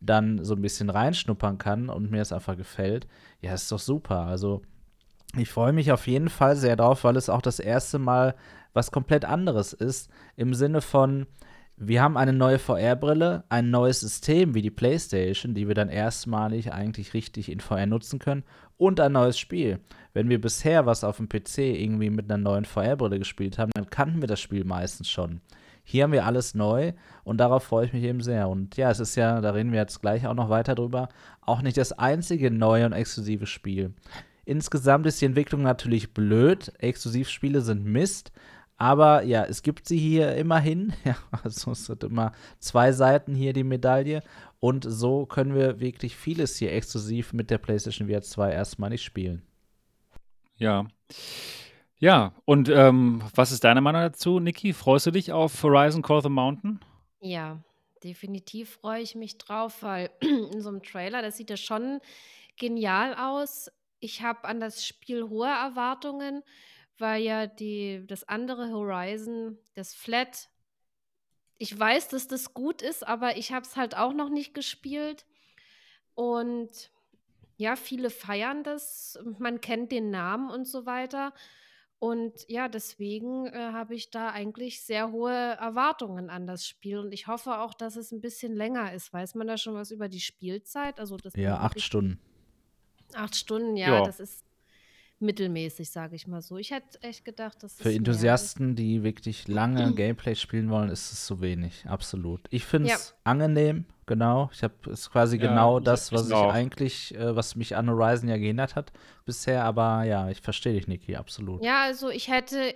dann 0.00 0.44
so 0.44 0.54
ein 0.54 0.60
bisschen 0.60 0.90
reinschnuppern 0.90 1.58
kann 1.58 1.88
und 1.88 2.10
mir 2.10 2.20
es 2.20 2.32
einfach 2.32 2.56
gefällt, 2.56 3.06
ja, 3.42 3.54
ist 3.54 3.70
doch 3.70 3.78
super. 3.78 4.22
Also 4.22 4.62
ich 5.36 5.50
freue 5.50 5.72
mich 5.72 5.92
auf 5.92 6.08
jeden 6.08 6.28
Fall 6.28 6.56
sehr 6.56 6.74
drauf, 6.74 7.04
weil 7.04 7.16
es 7.16 7.28
auch 7.28 7.42
das 7.42 7.60
erste 7.60 8.00
Mal 8.00 8.34
was 8.72 8.90
komplett 8.90 9.24
anderes 9.24 9.72
ist, 9.72 10.10
im 10.34 10.52
Sinne 10.52 10.80
von, 10.80 11.28
wir 11.80 12.02
haben 12.02 12.16
eine 12.16 12.32
neue 12.32 12.58
VR-Brille, 12.58 13.44
ein 13.48 13.70
neues 13.70 14.00
System 14.00 14.54
wie 14.54 14.62
die 14.62 14.70
PlayStation, 14.70 15.54
die 15.54 15.68
wir 15.68 15.74
dann 15.74 15.88
erstmalig 15.88 16.72
eigentlich 16.72 17.14
richtig 17.14 17.50
in 17.50 17.60
VR 17.60 17.86
nutzen 17.86 18.18
können, 18.18 18.42
und 18.76 19.00
ein 19.00 19.12
neues 19.12 19.38
Spiel. 19.38 19.80
Wenn 20.12 20.28
wir 20.28 20.40
bisher 20.40 20.86
was 20.86 21.04
auf 21.04 21.18
dem 21.18 21.28
PC 21.28 21.58
irgendwie 21.58 22.10
mit 22.10 22.30
einer 22.30 22.42
neuen 22.42 22.64
VR-Brille 22.64 23.18
gespielt 23.18 23.58
haben, 23.58 23.70
dann 23.74 23.90
kannten 23.90 24.20
wir 24.20 24.28
das 24.28 24.40
Spiel 24.40 24.64
meistens 24.64 25.08
schon. 25.08 25.40
Hier 25.84 26.04
haben 26.04 26.12
wir 26.12 26.26
alles 26.26 26.54
neu 26.54 26.92
und 27.24 27.38
darauf 27.38 27.64
freue 27.64 27.86
ich 27.86 27.92
mich 27.92 28.04
eben 28.04 28.20
sehr. 28.20 28.48
Und 28.48 28.76
ja, 28.76 28.90
es 28.90 29.00
ist 29.00 29.16
ja, 29.16 29.40
da 29.40 29.52
reden 29.52 29.72
wir 29.72 29.80
jetzt 29.80 30.00
gleich 30.00 30.26
auch 30.26 30.34
noch 30.34 30.50
weiter 30.50 30.74
drüber, 30.74 31.08
auch 31.40 31.62
nicht 31.62 31.76
das 31.76 31.92
einzige 31.92 32.50
neue 32.50 32.86
und 32.86 32.92
exklusive 32.92 33.46
Spiel. 33.46 33.94
Insgesamt 34.44 35.06
ist 35.06 35.20
die 35.20 35.26
Entwicklung 35.26 35.62
natürlich 35.62 36.14
blöd. 36.14 36.72
Exklusivspiele 36.78 37.60
sind 37.60 37.84
Mist. 37.84 38.32
Aber 38.78 39.24
ja, 39.24 39.44
es 39.44 39.62
gibt 39.62 39.88
sie 39.88 39.98
hier 39.98 40.34
immerhin. 40.36 40.92
Ja, 41.04 41.16
also 41.42 41.72
es 41.72 41.88
hat 41.88 42.04
immer 42.04 42.32
zwei 42.60 42.92
Seiten 42.92 43.34
hier 43.34 43.52
die 43.52 43.64
Medaille. 43.64 44.22
Und 44.60 44.84
so 44.88 45.26
können 45.26 45.54
wir 45.54 45.80
wirklich 45.80 46.16
vieles 46.16 46.56
hier 46.56 46.72
exklusiv 46.72 47.32
mit 47.32 47.50
der 47.50 47.58
PlayStation 47.58 48.08
VR 48.08 48.22
2 48.22 48.52
erstmal 48.52 48.90
nicht 48.90 49.04
spielen. 49.04 49.42
Ja. 50.56 50.86
Ja, 51.98 52.32
und 52.44 52.68
ähm, 52.68 53.22
was 53.34 53.50
ist 53.50 53.64
deine 53.64 53.80
Meinung 53.80 54.02
dazu, 54.02 54.38
Niki? 54.38 54.72
Freust 54.72 55.06
du 55.06 55.10
dich 55.10 55.32
auf 55.32 55.62
Horizon 55.62 56.02
Call 56.02 56.18
of 56.18 56.22
the 56.22 56.28
Mountain? 56.28 56.80
Ja, 57.20 57.58
definitiv 58.04 58.78
freue 58.80 59.02
ich 59.02 59.16
mich 59.16 59.38
drauf, 59.38 59.82
weil 59.82 60.10
in 60.20 60.60
so 60.60 60.68
einem 60.68 60.82
Trailer, 60.82 61.22
das 61.22 61.36
sieht 61.36 61.50
ja 61.50 61.56
schon 61.56 62.00
genial 62.56 63.14
aus. 63.14 63.70
Ich 63.98 64.22
habe 64.22 64.44
an 64.44 64.60
das 64.60 64.86
Spiel 64.86 65.28
hohe 65.28 65.48
Erwartungen, 65.48 66.44
weil 67.00 67.22
ja 67.22 67.46
die 67.46 68.04
das 68.06 68.28
andere 68.28 68.70
Horizon, 68.70 69.58
das 69.74 69.94
Flat 69.94 70.48
ich 71.58 71.76
weiß, 71.76 72.08
dass 72.08 72.28
das 72.28 72.54
gut 72.54 72.82
ist, 72.82 73.06
aber 73.06 73.36
ich 73.36 73.52
habe 73.52 73.66
es 73.66 73.76
halt 73.76 73.96
auch 73.96 74.12
noch 74.12 74.28
nicht 74.28 74.54
gespielt. 74.54 75.26
Und 76.14 76.92
ja, 77.56 77.74
viele 77.74 78.10
feiern 78.10 78.62
das. 78.62 79.18
Man 79.38 79.60
kennt 79.60 79.90
den 79.90 80.10
Namen 80.10 80.50
und 80.50 80.68
so 80.68 80.86
weiter. 80.86 81.34
Und 81.98 82.48
ja, 82.48 82.68
deswegen 82.68 83.48
äh, 83.48 83.72
habe 83.72 83.96
ich 83.96 84.10
da 84.12 84.30
eigentlich 84.30 84.84
sehr 84.84 85.10
hohe 85.10 85.32
Erwartungen 85.32 86.30
an 86.30 86.46
das 86.46 86.64
Spiel. 86.64 86.98
Und 86.98 87.10
ich 87.12 87.26
hoffe 87.26 87.58
auch, 87.58 87.74
dass 87.74 87.96
es 87.96 88.12
ein 88.12 88.20
bisschen 88.20 88.54
länger 88.54 88.92
ist. 88.92 89.12
Weiß 89.12 89.34
man 89.34 89.48
da 89.48 89.58
schon 89.58 89.74
was 89.74 89.90
über 89.90 90.08
die 90.08 90.20
Spielzeit? 90.20 91.00
Also, 91.00 91.16
dass 91.16 91.34
Ja, 91.34 91.58
acht 91.58 91.80
Stunden. 91.80 92.20
Acht 93.14 93.34
Stunden, 93.34 93.76
ja, 93.76 93.94
Ja. 93.96 94.02
das 94.04 94.20
ist 94.20 94.44
mittelmäßig, 95.20 95.90
sage 95.90 96.16
ich 96.16 96.26
mal 96.26 96.42
so. 96.42 96.56
Ich 96.58 96.70
hätte 96.70 97.02
echt 97.02 97.24
gedacht, 97.24 97.62
dass 97.62 97.74
Für. 97.76 97.92
Enthusiasten, 97.92 98.76
die 98.76 99.02
wirklich 99.02 99.48
lange 99.48 99.92
Gameplay 99.94 100.34
spielen 100.34 100.70
wollen, 100.70 100.90
ist 100.90 101.12
es 101.12 101.26
zu 101.26 101.40
wenig. 101.40 101.84
Absolut. 101.86 102.46
Ich 102.50 102.64
finde 102.64 102.90
es 102.92 103.10
Ja. 103.10 103.30
angenehm, 103.32 103.84
genau. 104.06 104.50
Ich 104.52 104.62
habe 104.62 104.74
es 104.90 105.10
quasi 105.10 105.36
Ja, 105.36 105.48
genau 105.48 105.80
das, 105.80 106.12
was 106.12 106.26
ich 106.26 106.28
ich 106.28 106.34
auch. 106.34 106.52
eigentlich, 106.52 107.14
äh, 107.14 107.34
was 107.34 107.56
mich 107.56 107.76
an 107.76 107.90
Horizon 107.90 108.28
ja 108.28 108.36
gehindert 108.36 108.76
hat 108.76 108.92
bisher. 109.24 109.64
Aber 109.64 110.04
ja, 110.04 110.28
ich 110.30 110.40
verstehe 110.40 110.74
dich, 110.74 110.86
Niki, 110.86 111.16
absolut. 111.16 111.64
Ja, 111.64 111.82
also 111.84 112.10
ich 112.10 112.28
hätte 112.28 112.74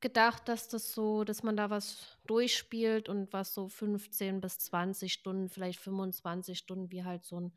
gedacht, 0.00 0.48
dass 0.48 0.68
das 0.68 0.92
so, 0.92 1.22
dass 1.24 1.42
man 1.44 1.56
da 1.56 1.70
was 1.70 2.18
durchspielt 2.26 3.08
und 3.08 3.32
was 3.32 3.54
so 3.54 3.68
15 3.68 4.40
bis 4.40 4.58
20 4.58 5.12
Stunden, 5.12 5.48
vielleicht 5.48 5.78
25 5.78 6.58
Stunden, 6.58 6.90
wie 6.90 7.04
halt 7.04 7.24
so 7.24 7.38
ein 7.38 7.52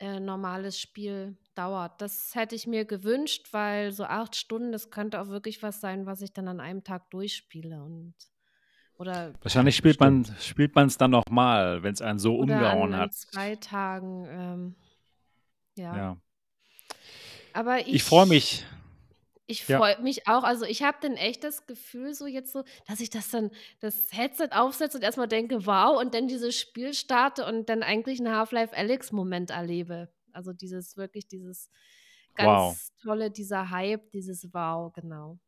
äh, 0.00 0.20
normales 0.20 0.78
Spiel 0.78 1.36
dauert. 1.54 2.00
Das 2.00 2.34
hätte 2.34 2.54
ich 2.54 2.66
mir 2.66 2.84
gewünscht, 2.84 3.48
weil 3.52 3.92
so 3.92 4.04
acht 4.04 4.36
Stunden, 4.36 4.72
das 4.72 4.90
könnte 4.90 5.20
auch 5.20 5.28
wirklich 5.28 5.62
was 5.62 5.80
sein, 5.80 6.06
was 6.06 6.22
ich 6.22 6.32
dann 6.32 6.48
an 6.48 6.60
einem 6.60 6.84
Tag 6.84 7.10
durchspiele 7.10 7.82
und 7.82 8.14
oder 8.96 9.32
Wahrscheinlich 9.42 9.76
spielt 9.76 10.00
man 10.00 10.24
spielt 10.40 10.74
man 10.74 10.88
es 10.88 10.98
dann 10.98 11.12
noch 11.12 11.24
mal, 11.30 11.82
wenn 11.84 11.94
es 11.94 12.02
einen 12.02 12.18
so 12.18 12.36
oder 12.36 12.54
umgehauen 12.54 12.94
an, 12.94 12.94
an 12.94 13.00
hat. 13.00 13.14
zwei 13.14 13.54
Tagen. 13.56 14.26
Ähm, 14.28 14.74
ja. 15.76 15.96
Ja. 15.96 16.16
aber 17.52 17.80
ich, 17.80 17.94
Ich 17.94 18.02
freue 18.02 18.26
mich. 18.26 18.64
Ich 19.50 19.64
Ja. 19.68 19.82
freue 19.82 19.98
mich 20.02 20.28
auch. 20.28 20.44
Also, 20.44 20.66
ich 20.66 20.82
habe 20.82 20.98
dann 21.00 21.14
echt 21.16 21.42
das 21.42 21.66
Gefühl 21.66 22.12
so 22.12 22.26
jetzt 22.26 22.52
so, 22.52 22.64
dass 22.86 23.00
ich 23.00 23.08
das 23.08 23.30
dann 23.30 23.50
das 23.80 24.08
Headset 24.12 24.48
aufsetze 24.52 24.98
und 24.98 25.02
erst 25.02 25.16
mal 25.16 25.26
denke: 25.26 25.64
„Wow“, 25.64 25.98
und 25.98 26.12
dann 26.14 26.28
dieses 26.28 26.54
Spiel 26.54 26.92
starte 26.92 27.46
und 27.46 27.66
dann 27.70 27.82
eigentlich 27.82 28.20
'n 28.20 28.28
Half-Life 28.30 28.76
Alyx-Moment 28.76 29.48
erlebe. 29.50 30.12
Also, 30.32 30.52
dieses 30.52 30.98
wirklich 30.98 31.28
dieses 31.28 31.70
Wow. 32.38 32.78
ganz 32.78 32.92
tolle 33.02 33.30
dieser 33.30 33.70
Hype, 33.70 34.10
dieses 34.10 34.52
Wow, 34.52 34.92
genau. 34.92 35.38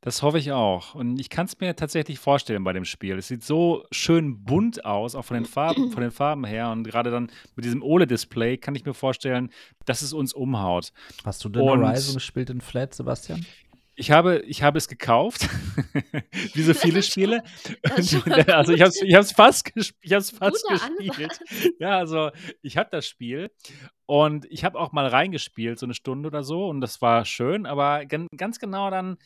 Das 0.00 0.22
hoffe 0.22 0.38
ich 0.38 0.52
auch. 0.52 0.94
Und 0.94 1.20
ich 1.20 1.28
kann 1.28 1.46
es 1.46 1.58
mir 1.58 1.74
tatsächlich 1.74 2.20
vorstellen 2.20 2.62
bei 2.62 2.72
dem 2.72 2.84
Spiel. 2.84 3.18
Es 3.18 3.28
sieht 3.28 3.42
so 3.42 3.84
schön 3.90 4.44
bunt 4.44 4.84
aus, 4.84 5.16
auch 5.16 5.24
von 5.24 5.34
den 5.34 5.44
Farben, 5.44 5.90
von 5.90 6.02
den 6.02 6.12
Farben 6.12 6.44
her. 6.44 6.70
Und 6.70 6.84
gerade 6.84 7.10
dann 7.10 7.30
mit 7.56 7.64
diesem 7.64 7.82
OLED-Display 7.82 8.58
kann 8.58 8.76
ich 8.76 8.84
mir 8.84 8.94
vorstellen, 8.94 9.50
dass 9.86 10.02
es 10.02 10.12
uns 10.12 10.32
umhaut. 10.32 10.92
Hast 11.24 11.44
du 11.44 11.48
denn 11.48 11.62
Und- 11.62 11.80
Horizon 11.84 12.14
gespielt 12.14 12.50
in 12.50 12.60
Flat, 12.60 12.94
Sebastian? 12.94 13.44
Ich 14.00 14.12
habe, 14.12 14.38
ich 14.46 14.62
habe 14.62 14.78
es 14.78 14.86
gekauft, 14.86 15.48
wie 16.54 16.62
so 16.62 16.72
viele 16.72 17.02
Spiele. 17.02 17.42
Und, 17.96 18.48
also 18.48 18.72
ich 18.72 18.80
habe 18.80 18.90
es 18.90 19.02
ich 19.02 19.14
hab's 19.16 19.32
fast, 19.32 19.74
gesp 19.74 19.96
ich 20.00 20.12
hab's 20.12 20.30
fast 20.30 20.64
gespielt. 20.68 21.40
Ja, 21.80 21.98
also 21.98 22.30
ich 22.62 22.76
habe 22.76 22.88
das 22.92 23.08
Spiel 23.08 23.50
und 24.06 24.46
ich 24.50 24.62
habe 24.64 24.78
auch 24.78 24.92
mal 24.92 25.08
reingespielt, 25.08 25.80
so 25.80 25.86
eine 25.86 25.94
Stunde 25.94 26.28
oder 26.28 26.44
so. 26.44 26.68
Und 26.68 26.80
das 26.80 27.02
war 27.02 27.24
schön, 27.24 27.66
aber 27.66 28.06
gan 28.06 28.28
ganz 28.36 28.60
genau 28.60 28.88
dann 28.92 29.18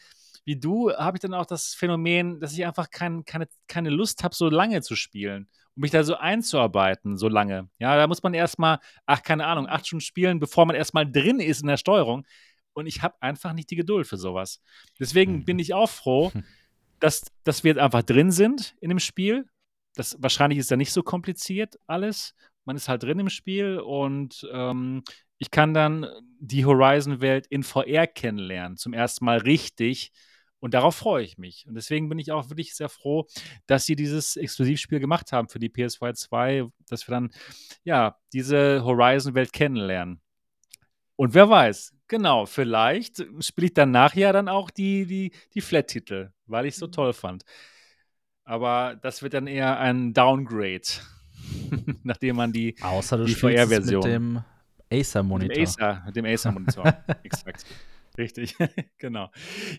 wie 0.45 0.57
du 0.57 0.93
habe 0.93 1.17
ich 1.17 1.21
dann 1.21 1.35
auch 1.35 1.47
das 1.47 1.75
Phänomen, 1.75 2.41
dass 2.41 2.53
ich 2.53 2.67
einfach 2.67 2.91
kein, 2.91 3.25
keine, 3.25 3.47
keine 3.69 3.91
Lust 3.91 4.25
habe, 4.25 4.35
so 4.35 4.49
lange 4.49 4.83
zu 4.83 4.97
spielen 4.97 5.49
um 5.75 5.81
mich 5.81 5.91
da 5.91 6.05
so 6.05 6.17
einzuarbeiten, 6.17 7.17
so 7.17 7.29
lange. 7.29 7.67
Ja, 7.79 7.97
da 7.97 8.07
muss 8.07 8.23
man 8.23 8.35
erstmal, 8.35 8.79
ach, 9.07 9.23
keine 9.23 9.47
Ahnung, 9.47 9.67
acht 9.67 9.87
Stunden 9.87 10.03
spielen, 10.03 10.39
bevor 10.39 10.67
man 10.67 10.77
erstmal 10.77 11.11
drin 11.11 11.41
ist 11.41 11.63
in 11.63 11.67
der 11.69 11.79
Steuerung. 11.79 12.27
Und 12.75 12.87
ich 12.87 13.03
habe 13.03 13.15
einfach 13.21 13.55
nicht 13.55 13.71
die 13.71 13.77
Geduld 13.77 14.07
für 14.07 14.19
sowas. 14.19 14.61
Deswegen 15.01 15.37
Mhm. 15.37 15.45
bin 15.47 15.59
ich 15.59 15.73
auch 15.73 15.89
froh, 15.89 16.31
dass, 17.01 17.25
dass 17.45 17.65
wir 17.65 17.71
jetzt 17.71 17.81
einfach 17.81 18.03
drin 18.03 18.31
sind 18.31 18.75
in 18.83 18.91
dem 18.91 18.99
Spiel. 18.99 19.47
Das, 19.95 20.17
wahrscheinlich 20.21 20.59
ist 20.59 20.71
ja 20.71 20.77
nicht 20.77 20.93
so 20.93 21.03
kompliziert 21.03 21.77
alles. 21.87 22.35
Man 22.67 22.77
ist 22.77 22.91
halt 22.91 23.03
drin 23.03 23.19
im 23.19 23.31
Spiel 23.31 23.79
und 23.79 24.47
ähm, 24.53 25.03
ich 25.39 25.51
kann 25.51 25.73
dann 25.73 26.07
die 26.39 26.67
Horizon-Welt 26.67 27.47
in 27.47 27.63
VR 27.63 28.07
kennenlernen, 28.07 28.77
zum 28.77 28.93
ersten 28.93 29.25
Mal 29.25 29.39
richtig. 29.39 30.13
Und 30.63 30.75
darauf 30.75 30.95
freue 30.95 31.25
ich 31.25 31.39
mich. 31.39 31.67
Und 31.67 31.75
deswegen 31.75 32.09
bin 32.09 32.21
ich 32.21 32.31
auch 32.31 32.49
wirklich 32.49 32.75
sehr 32.77 32.89
froh, 32.89 33.27
dass 33.67 33.85
sie 33.85 33.97
dieses 33.97 34.37
Exklusivspiel 34.37 35.01
gemacht 35.01 35.33
haben 35.33 35.49
für 35.49 35.59
die 35.59 35.69
PS2 35.69 36.15
2, 36.15 36.69
dass 36.89 37.09
wir 37.09 37.13
dann 37.13 37.31
ja 37.83 38.17
diese 38.33 38.85
Horizon-Welt 38.85 39.53
kennenlernen. 39.53 40.21
Und 41.17 41.35
wer 41.35 41.51
weiß, 41.51 41.95
genau, 42.07 42.47
vielleicht 42.47 43.27
spiele 43.41 43.67
ich 43.67 43.75
danach 43.75 44.15
ja 44.15 44.33
dann 44.33 44.49
auch 44.49 44.71
die, 44.71 45.05
die, 45.07 45.33
die 45.53 45.61
Flat-Titel, 45.61 46.31
weil 46.47 46.67
ich 46.67 46.75
es 46.75 46.81
so 46.81 46.87
Mhm. 46.87 46.93
toll 46.93 47.13
fand. 47.13 47.43
Aber 48.45 48.97
das 49.03 49.21
wird 49.23 49.35
dann 49.35 49.49
eher 49.49 49.79
ein 49.81 50.15
Downgrade, 50.15 50.83
nachdem 52.05 52.37
man 52.37 52.53
die 52.53 52.77
Außer 52.81 53.19
du 53.19 53.25
Die 53.25 53.33
mit 53.33 53.39
VR-Version. 53.41 54.03
dem 54.03 54.33
mit 54.35 54.45
Acer-Monitor. 55.01 55.55
dem 55.55 55.63
Acer, 55.65 56.03
mit 56.07 56.17
dem 56.17 56.25
Acer-Monitor. 56.25 57.05
Exakt. 57.25 57.65
Richtig, 58.19 58.57
genau. 58.99 59.31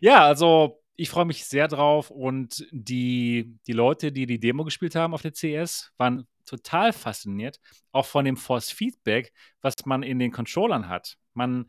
Ja, 0.02 0.26
also 0.26 0.82
ich 0.96 1.10
freue 1.10 1.26
mich 1.26 1.46
sehr 1.46 1.68
drauf 1.68 2.12
und 2.12 2.68
die, 2.72 3.58
die 3.68 3.74
Leute, 3.74 4.12
die 4.12 4.26
die 4.26 4.40
Demo 4.40 4.64
gespielt 4.64 4.96
haben 4.96 5.14
auf 5.14 5.22
der 5.22 5.34
CS, 5.34 5.92
waren 5.98 6.28
total 6.46 6.94
fasziniert, 6.94 7.60
auch 7.92 8.06
von 8.06 8.26
dem 8.26 8.38
Force 8.38 8.72
Feedback, 8.72 9.34
was 9.62 9.74
man 9.86 10.04
in 10.04 10.20
den 10.20 10.32
Controllern 10.32 10.90
hat. 10.90 11.18
Man, 11.34 11.68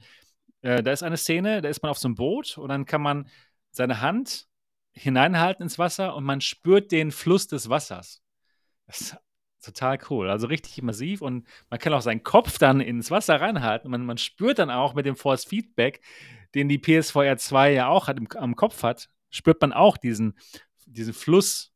äh, 0.62 0.83
da 0.83 0.93
ist 0.93 1.03
eine 1.03 1.17
Szene, 1.17 1.62
da 1.62 1.69
ist 1.69 1.83
man 1.83 1.91
auf 1.91 1.99
so 1.99 2.09
einem 2.09 2.17
Boot 2.17 2.59
und 2.59 2.69
dann 2.69 2.85
kann 2.85 3.01
man 3.03 3.29
seine 3.71 4.01
Hand 4.01 4.47
hineinhalten 4.93 5.62
ins 5.62 5.79
Wasser 5.79 6.15
und 6.15 6.25
man 6.25 6.41
spürt 6.41 6.93
den 6.93 7.11
Fluss 7.11 7.47
des 7.47 7.69
Wassers. 7.69 8.23
Das 8.87 9.01
ist 9.01 9.17
total 9.62 9.99
cool. 10.11 10.29
Also 10.31 10.47
richtig 10.47 10.79
immersiv 10.79 11.23
und 11.23 11.47
man 11.71 11.81
kann 11.81 11.95
auch 11.95 12.03
seinen 12.03 12.23
Kopf 12.23 12.59
dann 12.59 12.81
ins 12.81 13.11
Wasser 13.11 13.41
reinhalten. 13.41 13.91
Man, 13.91 14.05
man 14.05 14.19
spürt 14.19 14.59
dann 14.59 14.71
auch 14.71 14.95
mit 14.95 15.07
dem 15.07 15.17
Force 15.17 15.45
Feedback, 15.45 16.01
den 16.55 16.69
die 16.69 16.79
PSVR 16.79 17.37
2 17.37 17.73
ja 17.73 17.89
auch 17.89 18.09
hat, 18.09 18.19
im, 18.19 18.29
am 18.37 18.57
Kopf 18.57 18.83
hat, 18.83 19.09
spürt 19.31 19.61
man 19.61 19.73
auch 19.73 19.97
diesen, 19.97 20.39
diesen 20.87 21.15
Fluss. 21.15 21.73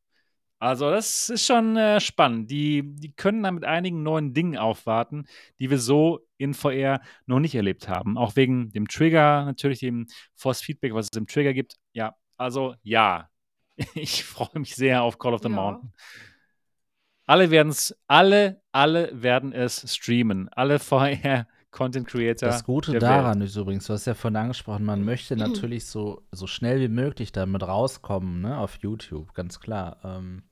Also 0.61 0.91
das 0.91 1.29
ist 1.29 1.45
schon 1.45 1.77
äh, 1.77 2.01
spannend. 2.01 2.51
Die, 2.51 2.83
die 2.83 3.13
können 3.13 3.43
da 3.43 3.51
mit 3.51 3.63
einigen 3.63 4.03
neuen 4.03 4.33
Dingen 4.33 4.57
aufwarten, 4.57 5.25
die 5.59 5.69
wir 5.69 5.79
so 5.79 6.27
in 6.37 6.53
VR 6.53 7.01
noch 7.25 7.39
nicht 7.39 7.55
erlebt 7.55 7.87
haben. 7.87 8.17
Auch 8.17 8.35
wegen 8.35 8.71
dem 8.71 8.87
Trigger, 8.87 9.45
natürlich 9.45 9.79
dem 9.79 10.07
Force 10.35 10.61
Feedback, 10.61 10.93
was 10.93 11.07
es 11.11 11.17
im 11.17 11.27
Trigger 11.27 11.53
gibt. 11.53 11.75
Ja, 11.93 12.15
also 12.37 12.75
ja. 12.83 13.29
Ich 13.93 14.25
freue 14.25 14.59
mich 14.59 14.75
sehr 14.75 15.03
auf 15.03 15.17
Call 15.17 15.33
of 15.33 15.41
the 15.41 15.47
Ja. 15.49 15.55
Mountain. 15.55 15.93
Alle 17.25 17.51
werden 17.51 17.69
es, 17.69 17.95
alle, 18.07 18.61
alle 18.71 19.09
werden 19.13 19.53
es 19.53 19.95
streamen. 19.95 20.49
Alle 20.49 20.79
VR 20.79 21.47
Content 21.71 22.07
Creator. 22.07 22.49
Das 22.49 22.63
Gute 22.63 22.97
daran 22.97 23.41
ist 23.41 23.55
übrigens, 23.55 23.85
du 23.85 23.93
hast 23.93 24.05
ja 24.05 24.15
vorhin 24.15 24.37
angesprochen, 24.37 24.85
man 24.85 25.03
möchte 25.03 25.35
natürlich 25.35 25.85
so, 25.85 26.23
so 26.31 26.47
schnell 26.47 26.79
wie 26.79 26.87
möglich 26.87 27.31
damit 27.31 27.63
rauskommen, 27.63 28.41
ne, 28.41 28.57
auf 28.57 28.77
YouTube, 28.77 29.33
ganz 29.33 29.59
klar. 29.59 29.97
Ähm, 30.03 30.43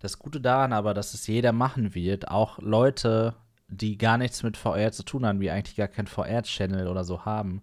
das 0.00 0.18
Gute 0.18 0.40
daran 0.40 0.72
aber, 0.72 0.94
dass 0.94 1.14
es 1.14 1.26
jeder 1.28 1.52
machen 1.52 1.94
wird, 1.94 2.28
auch 2.28 2.58
Leute, 2.58 3.36
die 3.68 3.96
gar 3.96 4.18
nichts 4.18 4.42
mit 4.42 4.56
VR 4.56 4.90
zu 4.90 5.04
tun 5.04 5.24
haben, 5.24 5.38
die 5.38 5.50
eigentlich 5.50 5.76
gar 5.76 5.88
keinen 5.88 6.08
VR-Channel 6.08 6.88
oder 6.88 7.04
so 7.04 7.24
haben, 7.24 7.62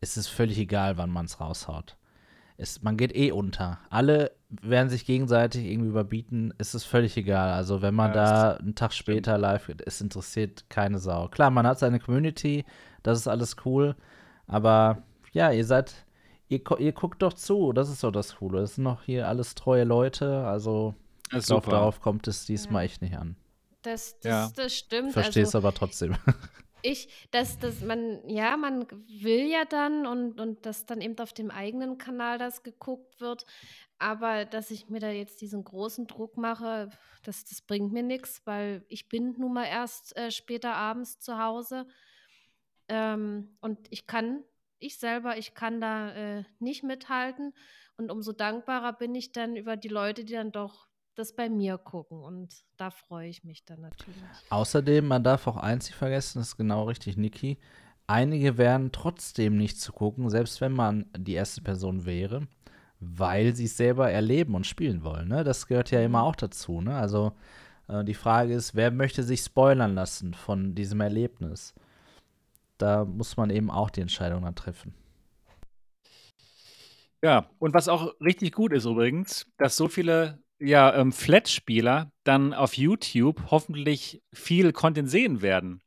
ist 0.00 0.16
es 0.16 0.26
völlig 0.26 0.58
egal, 0.58 0.98
wann 0.98 1.10
man 1.10 1.26
es 1.26 1.40
raushaut. 1.40 1.96
Es, 2.58 2.82
man 2.82 2.96
geht 2.96 3.14
eh 3.14 3.32
unter. 3.32 3.78
Alle 3.90 4.32
werden 4.48 4.88
sich 4.88 5.04
gegenseitig 5.04 5.66
irgendwie 5.66 5.90
überbieten. 5.90 6.54
Es 6.58 6.74
ist 6.74 6.84
völlig 6.84 7.16
egal. 7.16 7.52
Also, 7.52 7.82
wenn 7.82 7.94
man 7.94 8.08
Ja, 8.08 8.14
das 8.14 8.30
da 8.30 8.50
einen 8.56 8.74
Tag 8.74 8.92
später 8.94 9.36
live 9.38 9.66
geht, 9.66 9.82
es 9.86 10.00
interessiert 10.00 10.64
keine 10.70 10.98
Sau. 10.98 11.28
Klar, 11.28 11.50
man 11.50 11.66
hat 11.66 11.78
seine 11.78 12.00
Community, 12.00 12.64
das 13.02 13.18
ist 13.18 13.28
alles 13.28 13.56
cool. 13.64 13.94
Aber 14.46 15.02
ja, 15.32 15.50
ihr 15.50 15.64
seid, 15.66 16.06
ihr, 16.48 16.60
ihr 16.78 16.92
guckt 16.92 17.20
doch 17.22 17.34
zu. 17.34 17.72
Das 17.72 17.90
ist 17.90 18.02
doch 18.02 18.12
das 18.12 18.36
Coole. 18.36 18.60
Das 18.60 18.76
sind 18.76 18.84
noch 18.84 19.02
hier 19.02 19.28
alles 19.28 19.54
treue 19.54 19.84
Leute. 19.84 20.44
Also, 20.46 20.94
ich 21.32 21.44
glaube, 21.44 21.70
darauf 21.70 22.00
kommt 22.00 22.26
es 22.28 22.46
diesmal 22.46 22.84
echt 22.84 23.02
nicht 23.02 23.18
an. 23.18 23.36
Das 23.82 24.16
Ja. 24.24 24.44
das 24.44 24.52
das 24.54 24.74
stimmt. 24.74 25.12
Verstehst 25.12 25.54
Also 25.54 25.58
aber 25.58 25.74
trotzdem. 25.74 26.14
Ich, 26.82 27.28
dass 27.30 27.58
das 27.58 27.80
man 27.80 28.28
ja, 28.28 28.56
man 28.56 28.86
will 28.90 29.46
ja 29.46 29.64
dann 29.64 30.06
und 30.06 30.40
und 30.40 30.66
dass 30.66 30.86
dann 30.86 31.00
eben 31.00 31.18
auf 31.18 31.32
dem 31.32 31.50
eigenen 31.50 31.98
Kanal 31.98 32.38
das 32.38 32.62
geguckt 32.62 33.20
wird. 33.20 33.44
Aber 33.98 34.44
dass 34.44 34.70
ich 34.70 34.88
mir 34.88 35.00
da 35.00 35.10
jetzt 35.10 35.40
diesen 35.40 35.64
großen 35.64 36.06
Druck 36.06 36.36
mache, 36.36 36.90
das, 37.22 37.44
das 37.44 37.62
bringt 37.62 37.92
mir 37.92 38.02
nichts, 38.02 38.42
weil 38.44 38.84
ich 38.88 39.08
bin 39.08 39.34
nun 39.38 39.54
mal 39.54 39.64
erst 39.64 40.16
äh, 40.16 40.30
später 40.30 40.74
abends 40.74 41.18
zu 41.18 41.38
Hause. 41.38 41.86
Ähm, 42.88 43.56
und 43.60 43.78
ich 43.90 44.06
kann, 44.06 44.44
ich 44.78 44.98
selber, 44.98 45.38
ich 45.38 45.54
kann 45.54 45.80
da 45.80 46.12
äh, 46.12 46.44
nicht 46.58 46.82
mithalten. 46.82 47.54
Und 47.96 48.10
umso 48.10 48.32
dankbarer 48.32 48.92
bin 48.92 49.14
ich 49.14 49.32
dann 49.32 49.56
über 49.56 49.76
die 49.76 49.88
Leute, 49.88 50.24
die 50.24 50.34
dann 50.34 50.52
doch 50.52 50.86
das 51.18 51.34
bei 51.34 51.48
mir 51.48 51.78
gucken. 51.78 52.22
Und 52.22 52.64
da 52.76 52.90
freue 52.90 53.28
ich 53.28 53.44
mich 53.44 53.64
dann 53.64 53.80
natürlich. 53.80 54.22
Außerdem, 54.50 55.06
man 55.06 55.24
darf 55.24 55.46
auch 55.46 55.56
eins 55.56 55.86
nicht 55.86 55.96
vergessen, 55.96 56.38
das 56.38 56.48
ist 56.48 56.56
genau 56.56 56.84
richtig, 56.84 57.16
Niki. 57.16 57.58
Einige 58.06 58.56
werden 58.56 58.92
trotzdem 58.92 59.56
nicht 59.56 59.80
zu 59.80 59.92
gucken, 59.92 60.30
selbst 60.30 60.60
wenn 60.60 60.72
man 60.72 61.06
die 61.16 61.34
erste 61.34 61.60
Person 61.60 62.06
wäre, 62.06 62.46
weil 63.00 63.56
sie 63.56 63.64
es 63.64 63.76
selber 63.76 64.10
erleben 64.10 64.54
und 64.54 64.66
spielen 64.66 65.02
wollen. 65.02 65.28
Ne? 65.28 65.42
Das 65.42 65.66
gehört 65.66 65.90
ja 65.90 66.00
immer 66.00 66.22
auch 66.22 66.36
dazu. 66.36 66.80
Ne? 66.80 66.94
Also 66.94 67.32
äh, 67.88 68.04
die 68.04 68.14
Frage 68.14 68.54
ist, 68.54 68.74
wer 68.74 68.90
möchte 68.90 69.22
sich 69.22 69.40
spoilern 69.40 69.94
lassen 69.94 70.34
von 70.34 70.74
diesem 70.74 71.00
Erlebnis? 71.00 71.74
Da 72.78 73.04
muss 73.04 73.36
man 73.36 73.50
eben 73.50 73.70
auch 73.70 73.90
die 73.90 74.02
Entscheidung 74.02 74.42
dann 74.42 74.54
treffen. 74.54 74.94
Ja, 77.22 77.50
und 77.58 77.74
was 77.74 77.88
auch 77.88 78.14
richtig 78.20 78.52
gut 78.52 78.72
ist 78.72 78.84
übrigens, 78.84 79.50
dass 79.56 79.76
so 79.76 79.88
viele 79.88 80.38
ja, 80.58 80.94
ähm, 80.94 81.12
Flat-Spieler 81.12 82.10
dann 82.24 82.54
auf 82.54 82.76
YouTube 82.76 83.50
hoffentlich 83.50 84.22
viel 84.32 84.72
Content 84.72 85.10
sehen 85.10 85.42
werden. 85.42 85.82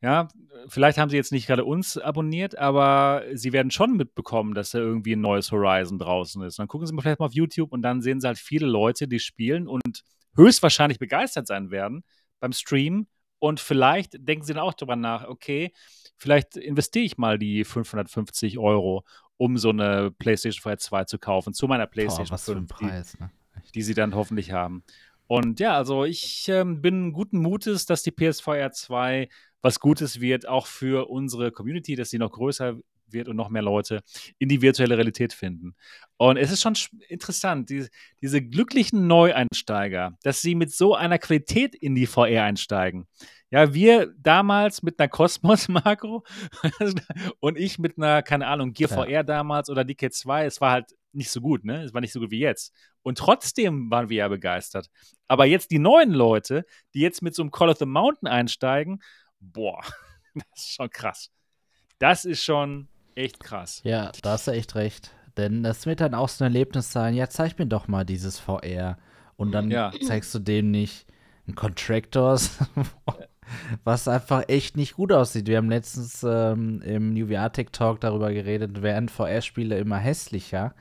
Ja, 0.00 0.28
vielleicht 0.68 0.98
haben 0.98 1.08
sie 1.08 1.16
jetzt 1.16 1.32
nicht 1.32 1.46
gerade 1.46 1.64
uns 1.64 1.96
abonniert, 1.96 2.58
aber 2.58 3.22
sie 3.32 3.52
werden 3.52 3.70
schon 3.70 3.96
mitbekommen, 3.96 4.54
dass 4.54 4.70
da 4.70 4.78
irgendwie 4.78 5.16
ein 5.16 5.22
neues 5.22 5.50
Horizon 5.50 5.98
draußen 5.98 6.42
ist. 6.42 6.58
Dann 6.58 6.68
gucken 6.68 6.86
sie 6.86 6.92
mal 6.92 7.00
vielleicht 7.00 7.20
mal 7.20 7.26
auf 7.26 7.34
YouTube 7.34 7.72
und 7.72 7.80
dann 7.80 8.02
sehen 8.02 8.20
sie 8.20 8.26
halt 8.26 8.38
viele 8.38 8.66
Leute, 8.66 9.08
die 9.08 9.18
spielen 9.18 9.66
und 9.66 10.02
höchstwahrscheinlich 10.36 10.98
begeistert 10.98 11.46
sein 11.46 11.70
werden 11.70 12.04
beim 12.38 12.52
Stream. 12.52 13.06
Und 13.38 13.60
vielleicht 13.60 14.16
denken 14.18 14.44
sie 14.44 14.52
dann 14.52 14.62
auch 14.62 14.74
darüber 14.74 14.96
nach, 14.96 15.26
okay, 15.26 15.72
vielleicht 16.18 16.56
investiere 16.56 17.04
ich 17.04 17.16
mal 17.16 17.38
die 17.38 17.64
550 17.64 18.58
Euro, 18.58 19.04
um 19.38 19.56
so 19.56 19.70
eine 19.70 20.10
PlayStation 20.10 20.62
4 20.62 20.78
2 20.78 21.04
zu 21.04 21.18
kaufen, 21.18 21.54
zu 21.54 21.66
meiner 21.66 21.86
PlayStation 21.86 22.26
Boah, 22.26 22.32
was 22.32 22.44
5, 22.44 22.54
für 22.54 22.62
ein 22.62 22.66
Preis, 22.66 23.18
ne? 23.18 23.30
Die 23.74 23.82
sie 23.82 23.94
dann 23.94 24.14
hoffentlich 24.14 24.52
haben. 24.52 24.82
Und 25.26 25.60
ja, 25.60 25.76
also 25.76 26.04
ich 26.04 26.48
ähm, 26.48 26.82
bin 26.82 27.12
guten 27.12 27.38
Mutes, 27.38 27.86
dass 27.86 28.02
die 28.02 28.12
PS4 28.12 28.70
2 28.70 29.28
was 29.62 29.80
Gutes 29.80 30.20
wird, 30.20 30.46
auch 30.46 30.66
für 30.66 31.08
unsere 31.08 31.50
Community, 31.50 31.96
dass 31.96 32.10
sie 32.10 32.18
noch 32.18 32.32
größer 32.32 32.76
wird 33.14 33.28
und 33.28 33.36
noch 33.36 33.48
mehr 33.48 33.62
Leute 33.62 34.02
in 34.38 34.48
die 34.48 34.60
virtuelle 34.60 34.96
Realität 34.96 35.32
finden. 35.32 35.74
Und 36.18 36.36
es 36.36 36.50
ist 36.50 36.62
schon 36.62 36.74
interessant, 37.08 37.70
die, 37.70 37.86
diese 38.20 38.42
glücklichen 38.42 39.06
Neueinsteiger, 39.06 40.18
dass 40.22 40.42
sie 40.42 40.54
mit 40.54 40.72
so 40.72 40.94
einer 40.94 41.18
Qualität 41.18 41.74
in 41.74 41.94
die 41.94 42.06
VR 42.06 42.44
einsteigen. 42.44 43.06
Ja, 43.50 43.72
wir 43.72 44.12
damals 44.18 44.82
mit 44.82 44.98
einer 44.98 45.08
Cosmos-Makro 45.08 46.24
und 47.40 47.58
ich 47.58 47.78
mit 47.78 47.96
einer, 47.96 48.22
keine 48.22 48.46
Ahnung, 48.48 48.72
Gear 48.72 48.90
ja. 48.90 49.20
VR 49.20 49.24
damals 49.24 49.70
oder 49.70 49.82
DK2, 49.82 50.44
es 50.44 50.60
war 50.60 50.72
halt 50.72 50.94
nicht 51.14 51.30
so 51.30 51.40
gut, 51.40 51.64
ne? 51.64 51.82
Es 51.82 51.94
war 51.94 52.00
nicht 52.00 52.12
so 52.12 52.20
gut 52.20 52.30
wie 52.30 52.40
jetzt. 52.40 52.72
Und 53.02 53.18
trotzdem 53.18 53.90
waren 53.90 54.08
wir 54.08 54.18
ja 54.18 54.28
begeistert. 54.28 54.90
Aber 55.28 55.46
jetzt 55.46 55.70
die 55.70 55.78
neuen 55.78 56.12
Leute, 56.12 56.64
die 56.94 57.00
jetzt 57.00 57.22
mit 57.22 57.34
so 57.34 57.42
einem 57.42 57.50
Call 57.50 57.70
of 57.70 57.78
the 57.78 57.86
Mountain 57.86 58.28
einsteigen, 58.28 59.02
boah, 59.40 59.80
das 60.34 60.44
ist 60.56 60.74
schon 60.74 60.90
krass. 60.90 61.30
Das 61.98 62.24
ist 62.24 62.42
schon 62.42 62.88
echt 63.14 63.40
krass. 63.40 63.80
Ja, 63.84 64.12
da 64.22 64.32
hast 64.32 64.48
du 64.48 64.52
echt 64.52 64.74
recht. 64.74 65.12
Denn 65.36 65.62
das 65.62 65.86
wird 65.86 66.00
dann 66.00 66.14
auch 66.14 66.28
so 66.28 66.44
ein 66.44 66.52
Erlebnis 66.52 66.92
sein, 66.92 67.14
ja, 67.14 67.28
zeig 67.28 67.58
mir 67.58 67.66
doch 67.66 67.88
mal 67.88 68.04
dieses 68.04 68.38
VR. 68.38 68.98
Und 69.36 69.52
dann 69.52 69.70
ja. 69.70 69.92
zeigst 70.06 70.34
du 70.34 70.38
dem 70.38 70.70
nicht 70.70 71.06
ein 71.48 71.54
Contractors, 71.54 72.58
was 73.84 74.08
einfach 74.08 74.44
echt 74.48 74.76
nicht 74.76 74.94
gut 74.94 75.12
aussieht. 75.12 75.48
Wir 75.48 75.56
haben 75.56 75.68
letztens 75.68 76.22
ähm, 76.22 76.80
im 76.82 77.12
New 77.12 77.26
VR 77.26 77.52
Tech 77.52 77.68
Talk 77.72 78.00
darüber 78.00 78.32
geredet, 78.32 78.82
werden 78.82 79.08
VR-Spiele 79.08 79.78
immer 79.78 79.98
hässlicher. 79.98 80.74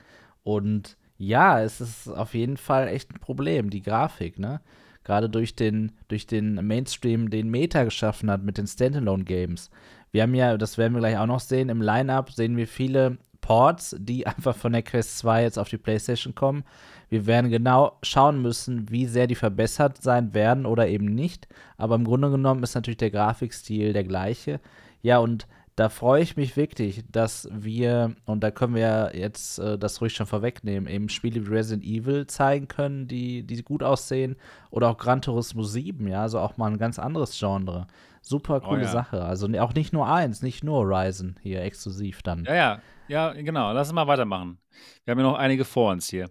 Und 0.44 0.98
ja, 1.18 1.62
es 1.62 1.82
ist 1.82 2.08
auf 2.08 2.34
jeden 2.34 2.58
Fall 2.58 2.88
echt 2.88 3.12
ein 3.12 3.20
Problem, 3.20 3.70
die 3.70 3.82
Grafik, 3.82 4.40
ne? 4.40 4.62
Gerade 5.04 5.30
durch 5.30 5.56
den, 5.56 5.92
durch 6.08 6.28
den 6.28 6.56
Mainstream, 6.66 7.30
den 7.30 7.50
Meta 7.50 7.84
geschaffen 7.84 8.32
hat 8.32 8.44
mit 8.44 8.58
den 8.58 8.68
Standalone-Games. 8.68 9.70
Wir 10.12 10.24
haben 10.24 10.34
ja, 10.34 10.58
das 10.58 10.78
werden 10.78 10.94
wir 10.94 11.00
gleich 11.00 11.18
auch 11.18 11.26
noch 11.26 11.42
sehen, 11.42 11.70
im 11.70 11.82
Line-Up 11.82 12.32
sehen 12.32 12.56
wir 12.56 12.68
viele 12.68 13.18
Ports, 13.42 13.96
die 14.00 14.26
einfach 14.28 14.56
von 14.56 14.72
der 14.72 14.82
Quest 14.82 15.18
2 15.20 15.44
jetzt 15.44 15.60
auf 15.60 15.70
die 15.70 15.78
PlayStation 15.78 16.34
kommen. 16.34 16.64
Wir 17.10 17.28
werden 17.28 17.52
genau 17.52 17.98
schauen 18.02 18.42
müssen, 18.42 18.90
wie 18.90 19.06
sehr 19.06 19.28
die 19.28 19.36
verbessert 19.36 20.02
sein 20.02 20.34
werden 20.34 20.66
oder 20.66 20.88
eben 20.88 21.06
nicht. 21.06 21.48
Aber 21.78 21.96
im 21.96 22.06
Grunde 22.06 22.32
genommen 22.32 22.64
ist 22.64 22.74
natürlich 22.74 22.98
der 22.98 23.12
Grafikstil 23.12 23.94
der 23.94 24.04
gleiche. 24.04 24.60
Ja, 25.02 25.20
und 25.20 25.48
da 25.76 25.90
freue 25.90 26.22
ich 26.22 26.38
mich 26.38 26.56
wirklich, 26.56 27.04
dass 27.12 27.50
wir, 27.52 28.16
und 28.26 28.44
da 28.44 28.52
können 28.52 28.76
wir 28.76 29.12
jetzt 29.16 29.58
äh, 29.60 29.78
das 29.78 30.02
ruhig 30.02 30.14
schon 30.14 30.28
vorwegnehmen, 30.28 30.88
eben 30.88 31.10
Spiele 31.10 31.48
wie 31.48 31.54
Resident 31.54 31.84
Evil 31.84 32.28
zeigen 32.28 32.68
können, 32.68 33.08
die, 33.08 33.44
die 33.44 33.64
gut 33.64 33.82
aussehen. 33.82 34.36
Oder 34.70 34.90
auch 34.90 34.98
Gran 34.98 35.22
Turismo 35.22 35.64
7, 35.64 36.08
ja, 36.08 36.22
also 36.22 36.40
auch 36.40 36.58
mal 36.58 36.72
ein 36.72 36.78
ganz 36.78 37.00
anderes 37.00 37.38
Genre. 37.38 37.88
Super 38.22 38.62
oh 38.64 38.68
coole 38.68 38.82
oh, 38.82 38.86
ja. 38.86 38.92
Sache. 38.92 39.24
Also 39.24 39.48
auch 39.60 39.74
nicht 39.74 39.94
nur 39.94 40.08
eins, 40.08 40.42
nicht 40.42 40.64
nur 40.64 40.78
Horizon 40.78 41.38
hier 41.42 41.62
exklusiv 41.62 42.22
dann. 42.22 42.46
Ja, 42.46 42.54
ja, 42.54 42.80
ja, 43.08 43.34
genau. 43.34 43.74
Lass 43.74 43.90
uns 43.90 43.96
mal 43.96 44.08
weitermachen. 44.08 44.60
Wir 45.04 45.12
haben 45.12 45.20
ja 45.20 45.26
noch 45.26 45.38
einige 45.38 45.66
vor 45.66 45.92
uns 45.92 46.08
hier. 46.10 46.30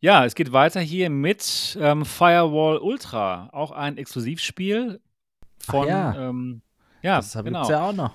Ja, 0.00 0.24
es 0.24 0.34
geht 0.34 0.52
weiter 0.52 0.80
hier 0.80 1.10
mit 1.10 1.78
ähm, 1.80 2.06
Firewall 2.06 2.78
Ultra, 2.78 3.50
auch 3.52 3.70
ein 3.70 3.98
Exklusivspiel 3.98 5.00
von. 5.58 5.84
Ach 5.84 5.88
ja. 5.88 6.28
Ähm, 6.28 6.62
ja, 7.02 7.16
das 7.16 7.32
genau. 7.32 7.68
ja 7.68 7.88
auch 7.88 7.92
noch. 7.92 8.14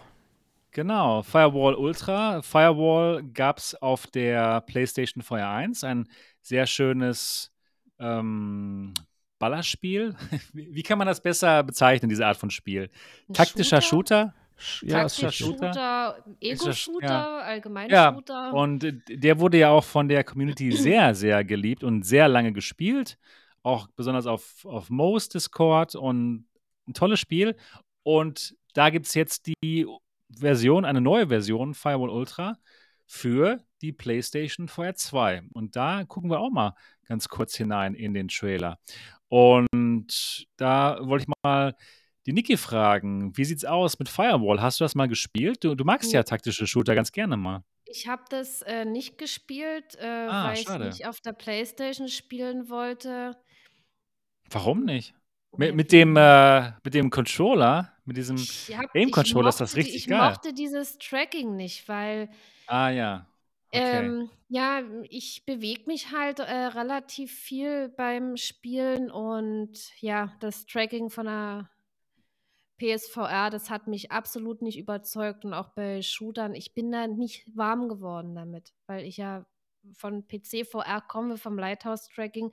Genau, 0.75 1.21
Firewall 1.21 1.75
Ultra. 1.75 2.41
Firewall 2.41 3.23
gab 3.23 3.59
es 3.59 3.75
auf 3.75 4.07
der 4.07 4.59
PlayStation 4.59 5.23
VR 5.23 5.51
1. 5.51 5.85
Ein 5.85 6.05
sehr 6.41 6.67
schönes 6.67 7.49
ähm, 7.97 8.93
Ballerspiel. 9.39 10.17
Wie 10.51 10.83
kann 10.83 10.97
man 10.97 11.07
das 11.07 11.21
besser 11.21 11.63
bezeichnen, 11.63 12.09
diese 12.09 12.27
Art 12.27 12.35
von 12.35 12.49
Spiel? 12.49 12.89
Taktischer 13.31 13.79
Shooter? 13.79 14.33
Shooter? 14.57 14.91
Ja, 14.91 14.99
Taktischer 15.03 15.31
Shooter, 15.31 15.73
Shooter 15.73 16.25
Ego-Shooter, 16.41 17.07
ja. 17.07 17.37
allgemein 17.37 17.89
ja. 17.89 18.13
Shooter. 18.13 18.53
Und 18.53 18.85
der 19.07 19.39
wurde 19.39 19.59
ja 19.59 19.69
auch 19.69 19.85
von 19.85 20.09
der 20.09 20.25
Community 20.25 20.71
sehr, 20.73 21.15
sehr 21.15 21.45
geliebt 21.45 21.85
und 21.85 22.03
sehr 22.03 22.27
lange 22.27 22.51
gespielt. 22.51 23.17
Auch 23.63 23.87
besonders 23.95 24.27
auf, 24.27 24.65
auf 24.65 24.89
Mo's 24.89 25.29
Discord 25.29 25.95
und 25.95 26.47
ein 26.85 26.93
tolles 26.93 27.21
Spiel. 27.21 27.55
Und 28.03 28.57
da 28.73 28.89
gibt 28.89 29.05
es 29.05 29.13
jetzt 29.13 29.47
die 29.47 29.87
Version, 30.29 30.85
eine 30.85 31.01
neue 31.01 31.27
Version, 31.27 31.73
Firewall 31.73 32.09
Ultra, 32.09 32.57
für 33.05 33.63
die 33.81 33.91
PlayStation 33.91 34.67
VR 34.67 34.95
2. 34.95 35.43
Und 35.53 35.75
da 35.75 36.03
gucken 36.05 36.29
wir 36.29 36.39
auch 36.39 36.51
mal 36.51 36.73
ganz 37.07 37.29
kurz 37.29 37.55
hinein 37.55 37.93
in 37.93 38.13
den 38.13 38.27
Trailer. 38.27 38.79
Und 39.27 40.47
da 40.57 40.97
wollte 41.01 41.25
ich 41.27 41.33
mal 41.43 41.75
die 42.25 42.33
Niki 42.33 42.57
fragen, 42.57 43.37
wie 43.37 43.45
sieht's 43.45 43.65
aus 43.65 43.99
mit 43.99 44.09
Firewall? 44.09 44.61
Hast 44.61 44.79
du 44.79 44.83
das 44.83 44.95
mal 44.95 45.07
gespielt? 45.07 45.63
Du, 45.63 45.75
du 45.75 45.83
magst 45.83 46.11
ja 46.11 46.23
taktische 46.23 46.65
Shooter 46.65 46.95
ganz 46.95 47.11
gerne 47.11 47.37
mal. 47.37 47.63
Ich 47.85 48.07
habe 48.07 48.23
das 48.29 48.63
äh, 48.63 48.83
nicht 48.83 49.19
gespielt, 49.19 49.95
äh, 49.99 50.05
ah, 50.05 50.47
weil 50.47 50.57
ich 50.57 50.67
nicht 50.67 51.07
auf 51.07 51.21
der 51.21 51.33
PlayStation 51.33 52.07
spielen 52.07 52.69
wollte. 52.69 53.37
Warum 54.49 54.85
nicht? 54.85 55.13
Mit, 55.57 55.75
mit, 55.75 55.91
dem, 55.91 56.15
äh, 56.17 56.71
mit 56.83 56.93
dem 56.93 57.09
Controller, 57.09 57.93
mit 58.05 58.17
diesem 58.17 58.37
Aim-Controller 58.93 59.49
ist 59.49 59.61
das 59.61 59.75
richtig 59.75 59.95
ich 59.95 60.07
geil. 60.07 60.19
Ich 60.19 60.35
mochte 60.35 60.53
dieses 60.53 60.97
Tracking 60.97 61.55
nicht, 61.55 61.87
weil. 61.87 62.29
Ah, 62.67 62.89
ja. 62.89 63.27
Okay. 63.71 64.05
Ähm, 64.05 64.29
ja, 64.47 64.81
ich 65.09 65.43
bewege 65.45 65.83
mich 65.87 66.11
halt 66.11 66.39
äh, 66.39 66.43
relativ 66.43 67.33
viel 67.33 67.89
beim 67.89 68.37
Spielen 68.37 69.11
und 69.11 69.71
ja, 69.99 70.33
das 70.39 70.65
Tracking 70.65 71.09
von 71.09 71.25
der 71.25 71.69
PSVR, 72.77 73.49
das 73.49 73.69
hat 73.69 73.87
mich 73.87 74.11
absolut 74.11 74.61
nicht 74.61 74.77
überzeugt 74.77 75.45
und 75.45 75.53
auch 75.53 75.69
bei 75.69 76.01
Shootern, 76.01 76.55
ich 76.55 76.73
bin 76.73 76.91
da 76.91 77.07
nicht 77.07 77.45
warm 77.55 77.87
geworden 77.89 78.35
damit, 78.35 78.73
weil 78.87 79.05
ich 79.05 79.17
ja 79.17 79.45
von 79.93 80.27
PC 80.27 80.65
VR 80.65 81.01
komme, 81.01 81.37
vom 81.37 81.57
Lighthouse-Tracking. 81.57 82.51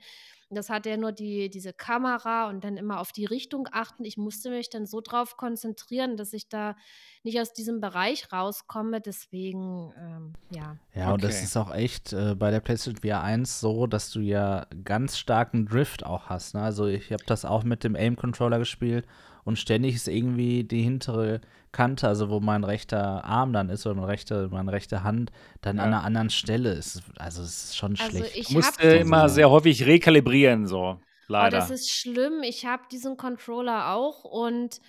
Das 0.49 0.69
hat 0.69 0.85
ja 0.85 0.97
nur 0.97 1.11
die, 1.11 1.49
diese 1.49 1.73
Kamera 1.73 2.47
und 2.49 2.63
dann 2.63 2.77
immer 2.77 2.99
auf 2.99 3.11
die 3.11 3.25
Richtung 3.25 3.67
achten. 3.71 4.05
Ich 4.05 4.17
musste 4.17 4.51
mich 4.51 4.69
dann 4.69 4.85
so 4.85 5.01
drauf 5.01 5.35
konzentrieren, 5.37 6.15
dass 6.15 6.33
ich 6.33 6.47
da 6.47 6.75
nicht 7.23 7.39
aus 7.39 7.53
diesem 7.53 7.81
Bereich 7.81 8.31
rauskomme. 8.31 9.01
Deswegen, 9.01 9.93
ähm, 9.97 10.33
ja. 10.49 10.77
Ja, 10.93 11.05
okay. 11.05 11.13
und 11.13 11.23
das 11.23 11.41
ist 11.41 11.57
auch 11.57 11.73
echt 11.73 12.13
äh, 12.13 12.35
bei 12.35 12.51
der 12.51 12.59
PlayStation 12.59 13.01
VR 13.01 13.23
1 13.23 13.59
so, 13.59 13.87
dass 13.87 14.11
du 14.11 14.19
ja 14.19 14.67
ganz 14.83 15.17
starken 15.17 15.65
Drift 15.65 16.05
auch 16.05 16.27
hast. 16.27 16.53
Ne? 16.53 16.61
Also 16.61 16.85
ich 16.85 17.11
habe 17.11 17.23
das 17.25 17.45
auch 17.45 17.63
mit 17.63 17.83
dem 17.83 17.95
Aim-Controller 17.95 18.59
gespielt 18.59 19.07
und 19.43 19.57
ständig 19.57 19.95
ist 19.95 20.07
irgendwie 20.07 20.63
die 20.63 20.81
hintere 20.81 21.41
Kante, 21.73 22.07
also 22.07 22.29
wo 22.29 22.39
mein 22.39 22.63
rechter 22.63 23.25
Arm 23.25 23.51
dann 23.51 23.69
ist 23.69 23.85
oder 23.85 23.95
meine 23.95 24.07
rechte, 24.07 24.47
meine 24.49 24.71
rechte 24.71 25.03
Hand, 25.03 25.31
dann 25.59 25.75
Ja. 25.77 25.83
an 25.83 25.89
einer 25.89 26.03
anderen 26.05 26.29
Stelle 26.29 26.71
ist. 26.71 27.01
Also 27.17 27.41
es 27.41 27.65
ist 27.65 27.75
schon 27.77 27.97
Also 27.99 28.17
schlecht. 28.17 28.37
ich 28.37 28.47
Du 28.47 28.53
musst 28.53 28.69
hab 28.69 28.77
diesen- 28.81 28.99
immer 28.99 29.27
sehr 29.27 29.49
häufig 29.49 29.85
rekalibrieren, 29.85 30.65
so. 30.67 30.79
Oh, 30.81 30.99
Leider. 31.27 31.57
das 31.57 31.69
ist 31.71 31.89
schlimm. 31.91 32.41
Ich 32.43 32.65
habe 32.65 32.83
diesen 32.91 33.17
Controller 33.17 33.89
auch 33.93 34.23
und 34.23 34.79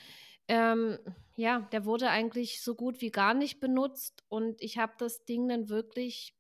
ähm, 0.47 0.99
ja, 1.37 1.61
der 1.73 1.85
wurde 1.87 2.11
eigentlich 2.11 2.63
so 2.63 2.75
gut 2.75 3.01
wie 3.01 3.11
gar 3.11 3.35
nicht 3.35 3.59
benutzt 3.61 4.23
und 4.29 4.61
ich 4.61 4.77
habe 4.79 4.93
das 4.99 5.25
Ding 5.25 5.49
dann 5.49 5.69
wirklich 5.71 6.37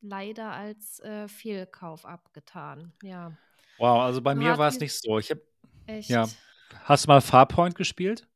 leider 0.00 0.50
als 0.50 1.00
äh, 1.00 1.28
Fehlkauf 1.28 2.04
abgetan. 2.06 2.92
Ja, 3.02 3.32
wow, 3.78 4.00
also 4.00 4.20
bei 4.20 4.34
Man 4.34 4.44
mir 4.44 4.58
war 4.58 4.68
es 4.68 4.80
nicht 4.80 4.94
so. 4.94 5.18
Ich 5.18 5.30
hab, 5.30 5.38
echt. 5.86 6.08
Ja. 6.10 6.26
hast 6.84 7.04
du 7.04 7.08
mal 7.10 7.20
Farpoint 7.20 7.74
gespielt, 7.76 8.26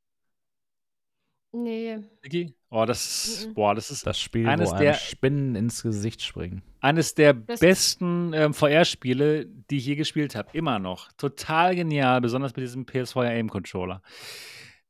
Nee, 1.57 1.98
Niki? 2.24 2.52
Oh, 2.68 2.84
das, 2.84 3.46
Mhm. 3.46 3.55
boah, 3.55 3.74
das 3.76 3.92
ist 3.92 4.05
Das 4.05 4.18
Spiel, 4.18 4.48
eines 4.48 4.70
wo 4.70 4.74
einem 4.74 4.82
der- 4.86 4.94
Spinnen 4.94 5.55
ins 5.55 5.82
Gesicht 5.84 6.20
springen. 6.22 6.62
eines 6.80 7.14
der 7.14 7.32
Das- 7.34 7.61
besten 7.61 8.32
ähm, 8.34 8.52
VR-Spiele, 8.55 9.46
die 9.46 9.76
ich 9.76 9.86
je 9.86 9.94
gespielt 9.94 10.34
habe. 10.34 10.48
Immer 10.52 10.80
noch. 10.80 11.12
Total 11.12 11.76
genial, 11.76 12.20
besonders 12.20 12.57
mit 12.57 12.64
diesem 12.64 12.84
PS4 12.86 13.28
Aim-Controller. 13.30 14.02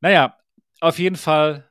Naja, 0.01 0.39
auf 0.81 0.99
jeden 0.99 1.17
Fall 1.17 1.69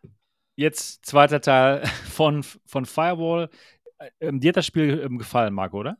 jetzt 0.55 1.05
zweiter 1.07 1.41
Teil 1.41 1.81
von, 2.21 2.43
von 2.65 2.85
Firewall. 2.85 3.49
Äh, 3.97 4.09
Ähm, 4.19 4.39
dir 4.39 4.49
hat 4.49 4.57
das 4.57 4.67
Spiel 4.67 5.01
ähm, 5.03 5.17
gefallen, 5.17 5.53
Marco, 5.55 5.79
oder? 5.79 5.97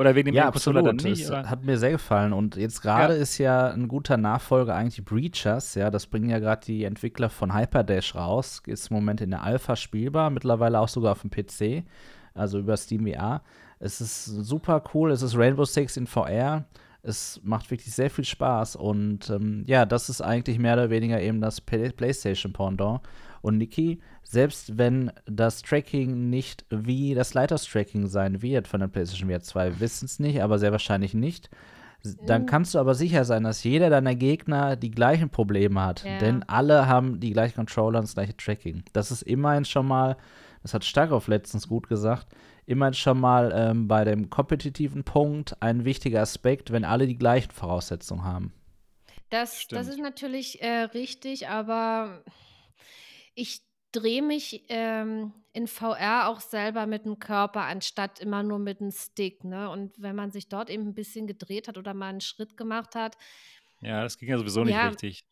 Oder 0.00 0.14
wegen 0.14 0.26
dem 0.26 0.34
Ja, 0.34 0.46
absolut. 0.48 0.86
dann 0.86 0.96
nicht? 0.96 1.20
Es 1.24 1.30
hat 1.30 1.62
mir 1.62 1.76
sehr 1.76 1.92
gefallen. 1.92 2.32
Und 2.32 2.56
jetzt 2.56 2.80
gerade 2.80 3.12
ist 3.12 3.36
ja 3.36 3.68
ein 3.68 3.86
guter 3.86 4.16
Nachfolger 4.16 4.74
eigentlich 4.74 5.04
Breachers. 5.04 5.74
Ja, 5.74 5.90
das 5.90 6.06
bringen 6.06 6.30
ja 6.30 6.38
gerade 6.38 6.64
die 6.64 6.84
Entwickler 6.84 7.28
von 7.28 7.54
Hyperdash 7.54 8.14
raus. 8.14 8.62
Ist 8.66 8.90
im 8.90 8.94
Moment 8.94 9.20
in 9.20 9.28
der 9.28 9.42
Alpha 9.42 9.76
spielbar, 9.76 10.30
mittlerweile 10.30 10.80
auch 10.80 10.88
sogar 10.88 11.12
auf 11.12 11.20
dem 11.20 11.30
PC, 11.30 11.84
also 12.32 12.60
über 12.60 12.78
Steam 12.78 13.06
VR. 13.06 13.42
Es 13.78 14.00
ist 14.00 14.24
super 14.24 14.82
cool. 14.94 15.10
Es 15.10 15.20
ist 15.20 15.36
Rainbow 15.36 15.66
Six 15.66 15.98
in 15.98 16.06
VR. 16.06 16.64
Es 17.02 17.38
macht 17.44 17.70
wirklich 17.70 17.94
sehr 17.94 18.08
viel 18.08 18.24
Spaß. 18.24 18.76
Und 18.76 19.28
ähm, 19.28 19.64
ja, 19.66 19.84
das 19.84 20.08
ist 20.08 20.22
eigentlich 20.22 20.58
mehr 20.58 20.74
oder 20.74 20.88
weniger 20.88 21.20
eben 21.20 21.42
das 21.42 21.60
Play 21.60 21.90
PlayStation-Pendant. 21.90 23.02
Und 23.42 23.58
Niki, 23.58 24.00
selbst 24.22 24.78
wenn 24.78 25.10
das 25.26 25.62
Tracking 25.62 26.28
nicht 26.30 26.66
wie 26.70 27.14
das 27.14 27.34
Lighthouse-Tracking 27.34 28.06
sein 28.06 28.42
wird 28.42 28.68
von 28.68 28.80
der 28.80 28.88
PlayStation 28.88 29.30
VR 29.30 29.40
2, 29.40 29.80
wissen 29.80 30.04
es 30.04 30.18
nicht, 30.18 30.42
aber 30.42 30.58
sehr 30.58 30.72
wahrscheinlich 30.72 31.14
nicht. 31.14 31.50
Dann 32.24 32.44
Mm. 32.44 32.46
kannst 32.46 32.74
du 32.74 32.78
aber 32.78 32.94
sicher 32.94 33.24
sein, 33.24 33.44
dass 33.44 33.62
jeder 33.62 33.90
deiner 33.90 34.14
Gegner 34.14 34.76
die 34.76 34.90
gleichen 34.90 35.28
Probleme 35.28 35.82
hat. 35.82 36.02
Ja. 36.04 36.18
Denn 36.18 36.42
alle 36.44 36.86
haben 36.86 37.20
die 37.20 37.32
gleichen 37.32 37.56
Controller 37.56 37.98
und 37.98 38.06
das 38.06 38.14
gleiche 38.14 38.36
Tracking. 38.36 38.84
Das 38.94 39.10
ist 39.10 39.22
immerhin 39.22 39.66
schon 39.66 39.86
mal, 39.86 40.16
das 40.62 40.72
hat 40.72 40.84
Starkov 40.84 41.28
letztens 41.28 41.68
gut 41.68 41.88
gesagt, 41.88 42.28
immerhin 42.64 42.94
schon 42.94 43.20
mal 43.20 43.52
ähm, 43.54 43.86
bei 43.86 44.04
dem 44.04 44.30
kompetitiven 44.30 45.04
Punkt 45.04 45.60
ein 45.60 45.84
wichtiger 45.84 46.22
Aspekt, 46.22 46.72
wenn 46.72 46.84
alle 46.84 47.06
die 47.06 47.18
gleichen 47.18 47.50
Voraussetzungen 47.50 48.24
haben. 48.24 48.52
Das, 49.28 49.66
das 49.68 49.86
ist 49.86 50.00
natürlich 50.00 50.62
äh, 50.62 50.84
richtig, 50.94 51.48
aber 51.48 52.22
ich 53.34 53.62
drehe 53.92 54.22
mich 54.22 54.64
ähm, 54.68 55.32
in 55.52 55.66
VR 55.66 56.28
auch 56.28 56.40
selber 56.40 56.86
mit 56.86 57.04
dem 57.04 57.18
Körper, 57.18 57.62
anstatt 57.62 58.20
immer 58.20 58.42
nur 58.42 58.58
mit 58.58 58.80
dem 58.80 58.90
Stick. 58.90 59.44
Ne? 59.44 59.68
Und 59.68 60.00
wenn 60.00 60.14
man 60.14 60.30
sich 60.30 60.48
dort 60.48 60.70
eben 60.70 60.88
ein 60.88 60.94
bisschen 60.94 61.26
gedreht 61.26 61.68
hat 61.68 61.76
oder 61.76 61.94
mal 61.94 62.08
einen 62.08 62.20
Schritt 62.20 62.56
gemacht 62.56 62.94
hat, 62.94 63.16
Ja, 63.80 64.02
das 64.02 64.18
ging 64.18 64.28
ja 64.28 64.38
sowieso 64.38 64.62
nicht 64.62 64.74
Ja, 64.74 64.88
richtig. 64.88 65.24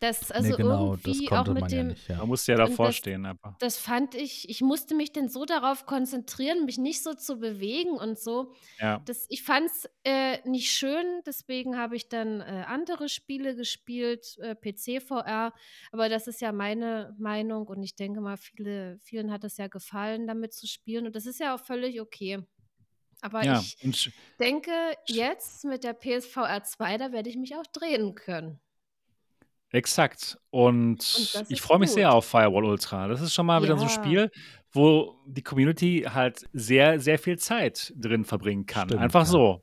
Das 0.00 0.30
also 0.30 0.50
nee, 0.50 0.56
genau, 0.56 0.96
das 0.96 1.04
irgendwie 1.04 1.26
konnte 1.26 1.50
auch 1.50 1.54
mit 1.54 1.60
man 1.62 1.70
dem, 1.70 1.78
ja 1.78 1.84
nicht. 1.84 2.08
Ja. 2.08 2.16
Man 2.18 2.28
musste 2.28 2.52
ja 2.52 2.58
davor 2.58 2.86
das- 2.86 2.96
stehen 2.96 3.26
einfach. 3.26 3.56
das 3.58 3.76
fand 3.78 4.14
ich, 4.14 4.48
ich 4.48 4.60
musste 4.60 4.94
mich 4.94 5.12
denn 5.12 5.28
so 5.28 5.44
darauf 5.44 5.86
konzentrieren, 5.86 6.64
mich 6.64 6.78
nicht 6.78 7.02
so 7.02 7.14
zu 7.14 7.38
bewegen 7.38 7.92
und 7.92 8.18
so. 8.18 8.52
Ja. 8.78 9.00
Das, 9.04 9.26
ich 9.28 9.42
fand 9.42 9.66
es 9.66 9.88
äh, 10.04 10.38
nicht 10.48 10.70
schön, 10.70 11.04
deswegen 11.26 11.76
habe 11.76 11.96
ich 11.96 12.08
dann 12.08 12.40
äh, 12.40 12.64
andere 12.66 13.08
Spiele 13.08 13.56
gespielt, 13.56 14.36
äh, 14.38 14.54
PC-VR, 14.54 15.52
aber 15.92 16.08
das 16.08 16.26
ist 16.26 16.40
ja 16.40 16.52
meine 16.52 17.16
Meinung 17.18 17.66
und 17.66 17.82
ich 17.82 17.96
denke 17.96 18.20
mal, 18.20 18.36
viele, 18.36 18.98
vielen 19.00 19.30
hat 19.32 19.44
es 19.44 19.56
ja 19.56 19.66
gefallen, 19.66 20.26
damit 20.26 20.52
zu 20.54 20.66
spielen 20.66 21.06
und 21.06 21.16
das 21.16 21.26
ist 21.26 21.40
ja 21.40 21.54
auch 21.54 21.60
völlig 21.60 22.00
okay. 22.00 22.38
Aber 23.20 23.42
Ja, 23.44 23.60
ich 23.60 24.12
denke, 24.38 24.70
jetzt 25.06 25.64
mit 25.64 25.82
der 25.82 25.92
PSVR 25.92 26.62
2, 26.62 26.98
da 26.98 27.10
werde 27.10 27.28
ich 27.28 27.36
mich 27.36 27.56
auch 27.56 27.66
drehen 27.66 28.14
können. 28.14 28.60
Exakt. 29.70 30.38
Und, 30.50 30.98
Und 31.40 31.44
ich 31.48 31.60
freue 31.60 31.78
mich 31.78 31.90
sehr 31.90 32.12
auf 32.12 32.24
Firewall 32.26 32.64
Ultra. 32.64 33.08
Das 33.08 33.20
ist 33.20 33.34
schon 33.34 33.46
mal 33.46 33.62
wieder 33.62 33.76
so 33.76 33.84
ein 33.84 33.88
Ja. 33.88 33.94
Spiel, 33.94 34.30
wo 34.72 35.16
die 35.26 35.42
Community 35.42 36.06
halt 36.12 36.44
sehr, 36.52 37.00
sehr 37.00 37.18
viel 37.18 37.38
Zeit 37.38 37.92
drin 37.96 38.24
verbringen 38.24 38.66
kann. 38.66 38.88
Stimmt, 38.88 39.02
Einfach 39.02 39.20
ja. 39.20 39.26
so. 39.26 39.62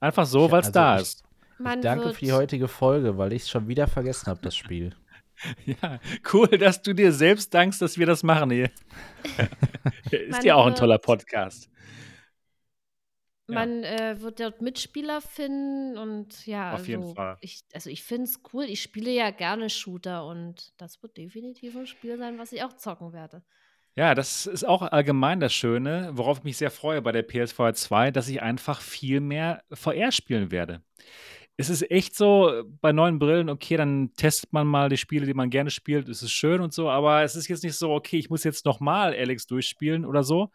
Einfach 0.00 0.26
so, 0.26 0.50
weil 0.50 0.60
es 0.60 0.66
also 0.66 0.72
da 0.72 0.96
ich- 0.96 1.02
ist. 1.02 1.22
Ich 1.58 1.80
danke 1.80 2.12
für 2.12 2.24
die 2.24 2.32
heutige 2.32 2.68
Folge, 2.68 3.16
weil 3.16 3.32
ich 3.32 3.42
es 3.42 3.48
schon 3.50 3.66
wieder 3.66 3.86
vergessen 3.86 4.26
habe, 4.26 4.40
das 4.42 4.54
Spiel. 4.56 4.94
Ja, 5.66 6.00
cool, 6.32 6.48
dass 6.48 6.80
du 6.80 6.94
dir 6.94 7.12
selbst 7.12 7.52
dankst, 7.52 7.82
dass 7.82 7.98
wir 7.98 8.06
das 8.06 8.22
machen 8.22 8.50
hier. 8.50 8.70
ist 10.10 10.44
ja 10.44 10.54
auch 10.54 10.64
ein 10.66 10.74
toller 10.74 10.96
Podcast. 10.96 11.68
Ja. 13.48 13.54
Man 13.54 13.84
äh, 13.84 14.20
wird 14.20 14.40
dort 14.40 14.60
Mitspieler 14.60 15.20
finden 15.20 15.96
und 15.98 16.46
ja, 16.46 16.74
Auf 16.74 16.88
jeden 16.88 17.02
also 17.02 17.14
Fall. 17.14 17.36
ich, 17.40 17.62
also 17.72 17.90
ich 17.90 18.02
finde 18.02 18.24
es 18.24 18.40
cool. 18.52 18.64
Ich 18.64 18.82
spiele 18.82 19.12
ja 19.12 19.30
gerne 19.30 19.70
Shooter 19.70 20.26
und 20.26 20.72
das 20.78 21.00
wird 21.02 21.16
definitiv 21.16 21.76
ein 21.76 21.86
Spiel 21.86 22.18
sein, 22.18 22.38
was 22.38 22.52
ich 22.52 22.64
auch 22.64 22.72
zocken 22.72 23.12
werde. 23.12 23.42
Ja, 23.94 24.14
das 24.14 24.46
ist 24.46 24.64
auch 24.64 24.82
allgemein 24.82 25.40
das 25.40 25.54
Schöne, 25.54 26.10
worauf 26.12 26.38
ich 26.38 26.44
mich 26.44 26.56
sehr 26.58 26.70
freue 26.70 27.00
bei 27.00 27.12
der 27.12 27.22
PSVR 27.22 27.72
2, 27.72 28.10
dass 28.10 28.28
ich 28.28 28.42
einfach 28.42 28.80
viel 28.80 29.20
mehr 29.20 29.62
VR 29.72 30.12
spielen 30.12 30.50
werde. 30.50 30.82
Es 31.56 31.70
ist 31.70 31.90
echt 31.90 32.14
so, 32.14 32.64
bei 32.82 32.92
neuen 32.92 33.18
Brillen, 33.18 33.48
okay, 33.48 33.78
dann 33.78 34.12
testet 34.14 34.52
man 34.52 34.66
mal 34.66 34.90
die 34.90 34.98
Spiele, 34.98 35.24
die 35.24 35.32
man 35.32 35.48
gerne 35.48 35.70
spielt, 35.70 36.10
es 36.10 36.22
ist 36.22 36.32
schön 36.32 36.60
und 36.60 36.74
so, 36.74 36.90
aber 36.90 37.22
es 37.22 37.36
ist 37.36 37.48
jetzt 37.48 37.64
nicht 37.64 37.76
so, 37.76 37.92
okay, 37.92 38.18
ich 38.18 38.28
muss 38.28 38.44
jetzt 38.44 38.66
nochmal 38.66 39.14
Alex 39.14 39.46
durchspielen 39.46 40.04
oder 40.04 40.22
so. 40.22 40.50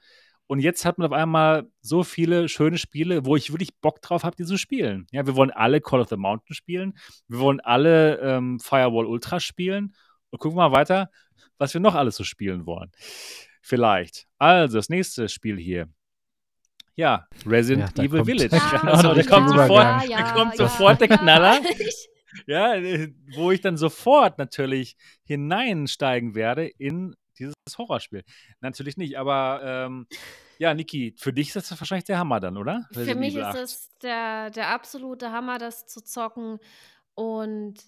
Und 0.52 0.60
jetzt 0.60 0.84
hat 0.84 0.98
man 0.98 1.08
auf 1.08 1.14
einmal 1.14 1.72
so 1.80 2.04
viele 2.04 2.50
schöne 2.50 2.78
Spiele, 2.78 3.26
wo 3.26 3.38
ich 3.38 3.54
wirklich 3.54 3.74
Bock 3.80 4.02
drauf 4.02 4.26
habe, 4.26 4.36
die 4.36 4.44
zu 4.44 4.58
spielen. 4.58 5.08
Ja, 5.14 5.26
wir 5.26 5.38
wollen 5.38 5.50
alle 5.50 5.80
Call 5.80 6.02
of 6.02 6.10
the 6.10 6.18
Mountain 6.18 6.54
spielen, 6.54 6.94
wir 7.30 7.40
wollen 7.40 7.62
alle 7.62 8.18
ähm, 8.20 8.60
Firewall 8.60 9.06
Ultra 9.06 9.40
spielen 9.40 9.96
und 10.30 10.40
gucken 10.40 10.58
mal 10.58 10.74
weiter, 10.74 11.10
was 11.58 11.74
wir 11.74 11.80
noch 11.80 11.96
alles 11.96 12.18
so 12.18 12.26
spielen 12.26 12.66
wollen. 12.66 12.92
Vielleicht. 13.62 14.28
Also, 14.40 14.76
das 14.78 14.90
nächste 14.90 15.30
Spiel 15.30 15.58
hier. 15.58 15.88
Ja, 16.98 17.28
Resident 17.46 17.98
Ja, 17.98 18.04
Evil 18.04 18.20
kommt- 18.20 18.30
Village. 18.30 18.56
Ja, 18.74 18.82
also, 18.84 19.14
da 19.14 19.24
kommt 19.24 19.48
sofort, 19.52 20.10
da 20.10 20.32
kommt 20.34 20.58
sofort 20.58 21.00
der 21.00 21.08
Knaller. 21.08 21.62
Ja, 22.46 22.76
äh, 22.76 23.14
wo 23.36 23.52
ich 23.52 23.62
dann 23.62 23.78
sofort 23.78 24.38
natürlich 24.38 24.96
hineinsteigen 25.24 26.34
werde 26.36 26.66
in 26.68 27.16
dieses 27.38 27.54
Horrorspiel. 27.78 28.24
Natürlich 28.62 28.98
nicht, 28.98 29.18
aber 29.18 29.62
ähm, 29.64 30.08
ja, 30.62 30.76
Niki, 30.76 31.16
für 31.18 31.34
dich 31.34 31.48
ist 31.48 31.72
das 31.72 31.82
wahrscheinlich 31.82 32.04
der 32.04 32.20
Hammer 32.20 32.40
dann, 32.40 32.56
oder? 32.56 32.88
Für 32.92 33.00
Resident 33.00 33.20
mich 33.20 33.34
Evil 33.34 33.42
ist 33.42 33.48
8. 33.48 33.56
es 33.56 33.98
der, 34.04 34.52
der 34.52 34.68
absolute 34.68 35.32
Hammer, 35.32 35.58
das 35.58 35.88
zu 35.88 36.04
zocken. 36.04 36.60
Und 37.16 37.80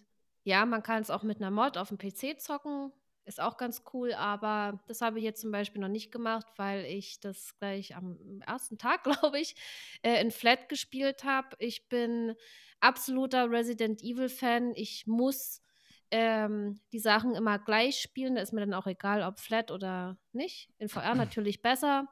ja, 0.43 0.65
man 0.65 0.81
kann 0.81 1.03
es 1.03 1.11
auch 1.11 1.21
mit 1.21 1.37
einer 1.37 1.51
Mod 1.51 1.77
auf 1.77 1.89
dem 1.89 1.99
PC 1.99 2.41
zocken. 2.41 2.91
Ist 3.25 3.39
auch 3.39 3.57
ganz 3.57 3.83
cool, 3.93 4.13
aber 4.13 4.81
das 4.87 5.01
habe 5.01 5.19
ich 5.19 5.23
jetzt 5.23 5.41
zum 5.41 5.51
Beispiel 5.51 5.81
noch 5.81 5.87
nicht 5.87 6.11
gemacht, 6.11 6.47
weil 6.55 6.85
ich 6.85 7.19
das 7.19 7.55
gleich 7.59 7.95
am 7.95 8.41
ersten 8.43 8.79
Tag, 8.79 9.03
glaube 9.21 9.39
ich, 9.39 9.53
äh, 10.01 10.19
in 10.19 10.31
Flat 10.31 10.67
gespielt 10.67 11.23
habe. 11.23 11.49
Ich 11.59 11.87
bin 11.89 12.33
absoluter 12.79 13.51
Resident 13.51 14.01
Evil-Fan. 14.01 14.71
Ich 14.73 15.05
muss 15.05 15.61
ähm, 16.09 16.79
die 16.91 16.97
Sachen 16.97 17.35
immer 17.35 17.59
gleich 17.59 17.99
spielen. 17.99 18.33
Da 18.33 18.41
ist 18.41 18.51
mir 18.51 18.61
dann 18.61 18.73
auch 18.73 18.87
egal, 18.87 19.21
ob 19.21 19.37
Flat 19.37 19.69
oder 19.69 20.17
nicht. 20.31 20.71
In 20.79 20.89
VR 20.89 21.13
natürlich 21.15 21.61
besser. 21.61 22.07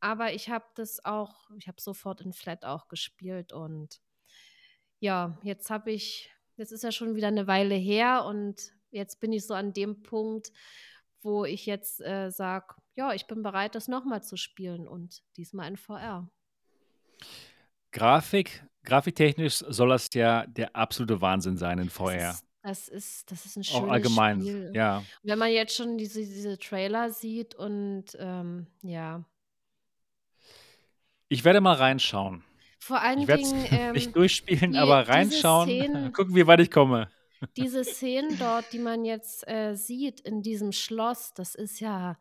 Aber 0.00 0.32
ich 0.32 0.48
habe 0.48 0.66
das 0.74 1.04
auch, 1.04 1.50
ich 1.58 1.68
habe 1.68 1.80
sofort 1.80 2.20
in 2.20 2.32
Flat 2.32 2.64
auch 2.64 2.88
gespielt 2.88 3.52
und 3.52 4.00
ja, 5.00 5.38
jetzt 5.42 5.70
habe 5.70 5.90
ich, 5.90 6.30
jetzt 6.56 6.72
ist 6.72 6.84
ja 6.84 6.92
schon 6.92 7.14
wieder 7.14 7.28
eine 7.28 7.46
Weile 7.46 7.74
her 7.74 8.24
und 8.24 8.72
jetzt 8.90 9.20
bin 9.20 9.32
ich 9.32 9.46
so 9.46 9.54
an 9.54 9.72
dem 9.72 10.02
Punkt, 10.02 10.50
wo 11.22 11.44
ich 11.44 11.66
jetzt 11.66 12.00
äh, 12.00 12.30
sage, 12.30 12.74
ja, 12.94 13.12
ich 13.12 13.26
bin 13.26 13.42
bereit, 13.42 13.74
das 13.74 13.88
nochmal 13.88 14.22
zu 14.22 14.36
spielen 14.36 14.88
und 14.88 15.22
diesmal 15.36 15.68
in 15.68 15.76
VR. 15.76 16.28
Grafik, 17.92 18.64
grafiktechnisch 18.84 19.64
soll 19.68 19.88
das 19.88 20.08
ja 20.14 20.46
der 20.46 20.76
absolute 20.76 21.20
Wahnsinn 21.20 21.56
sein 21.56 21.78
in 21.78 21.90
VR. 21.90 22.36
Das 22.62 22.88
ist, 22.88 22.88
das 22.88 22.88
ist, 22.88 23.30
das 23.30 23.46
ist 23.46 23.56
ein 23.56 23.60
Auch 23.60 23.80
schönes 23.80 23.92
allgemein, 23.92 24.40
Spiel. 24.40 24.72
ja. 24.74 25.04
Wenn 25.22 25.38
man 25.38 25.50
jetzt 25.50 25.74
schon 25.74 25.96
diese, 25.96 26.20
diese 26.20 26.58
Trailer 26.58 27.10
sieht 27.10 27.54
und 27.54 28.06
ähm, 28.18 28.66
ja, 28.82 29.24
Ich 31.28 31.44
werde 31.44 31.60
mal 31.60 31.74
reinschauen. 31.74 32.44
vor 32.78 33.00
allen 33.00 33.20
Ich 33.20 33.26
Dingen 33.26 33.66
ähm, 33.70 33.92
nicht 33.92 34.14
durchspielen, 34.16 34.72
die- 34.72 34.78
aber 34.78 35.08
reinschauen, 35.08 35.68
Szenen- 35.68 36.12
gucken, 36.12 36.34
wie 36.34 36.46
weit 36.46 36.60
ich 36.60 36.70
komme. 36.70 37.10
diese 37.56 37.84
Szenen 37.84 38.36
dort, 38.38 38.72
die 38.72 38.78
man 38.78 39.04
jetzt 39.04 39.46
äh, 39.46 39.74
sieht 39.74 40.20
in 40.20 40.42
diesem 40.42 40.72
Schloss, 40.72 41.34
das 41.34 41.54
ist 41.54 41.78
ja, 41.80 42.18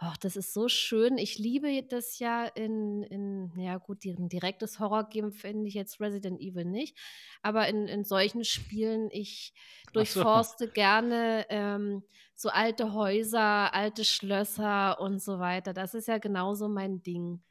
oh, 0.00 0.12
das 0.20 0.36
ist 0.36 0.52
so 0.52 0.68
schön. 0.68 1.18
Ich 1.18 1.38
liebe 1.38 1.82
das 1.88 2.18
ja 2.20 2.44
in, 2.44 3.02
in 3.04 3.52
ja 3.58 3.78
gut, 3.78 4.04
ein 4.04 4.28
direktes 4.28 4.78
Horror-Game 4.78 5.32
finde 5.32 5.66
ich 5.66 5.74
jetzt 5.74 6.00
Resident 6.00 6.40
Evil 6.40 6.64
nicht, 6.64 6.96
aber 7.42 7.66
in, 7.68 7.88
in 7.88 8.04
solchen 8.04 8.44
Spielen, 8.44 9.08
ich 9.10 9.52
durchforste 9.92 10.66
so. 10.66 10.72
gerne 10.72 11.46
ähm, 11.48 12.04
so 12.34 12.48
alte 12.50 12.92
Häuser, 12.92 13.74
alte 13.74 14.04
Schlösser 14.04 15.00
und 15.00 15.20
so 15.22 15.38
weiter. 15.40 15.72
Das 15.72 15.94
ist 15.94 16.06
ja 16.06 16.18
genauso 16.18 16.68
mein 16.68 17.02
Ding. 17.02 17.42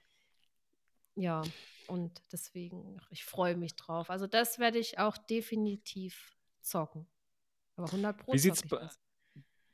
Ja, 1.16 1.44
und 1.88 2.22
deswegen, 2.32 3.00
ich 3.10 3.26
freue 3.26 3.56
mich 3.56 3.76
drauf. 3.76 4.10
Also 4.10 4.28
das 4.28 4.60
werde 4.60 4.80
ich 4.80 5.00
auch 5.00 5.18
definitiv 5.18 6.36
zocken. 6.62 7.08
Aber 7.76 7.88
100 7.88 8.18
Pro. 8.18 8.34
Wie 8.34 8.38
sieht's 8.38 8.64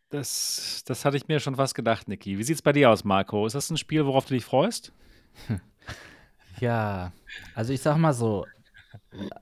das, 0.10 0.84
das 0.86 1.06
hatte 1.06 1.16
ich 1.16 1.30
mir 1.30 1.40
schon 1.40 1.56
fast 1.56 1.74
gedacht, 1.74 2.10
Niki. 2.10 2.38
Wie 2.38 2.44
sieht 2.44 2.56
es 2.56 2.62
bei 2.62 2.74
dir 2.74 2.90
aus, 2.90 3.06
Marco? 3.06 3.46
Ist 3.46 3.54
das 3.54 3.70
ein 3.70 3.78
Spiel, 3.78 4.06
worauf 4.06 4.26
du 4.26 4.34
dich 4.34 4.44
freust? 4.44 4.92
Ja, 6.60 7.14
also 7.56 7.72
ich 7.72 7.82
sag 7.82 7.98
mal 7.98 8.14
so, 8.14 8.46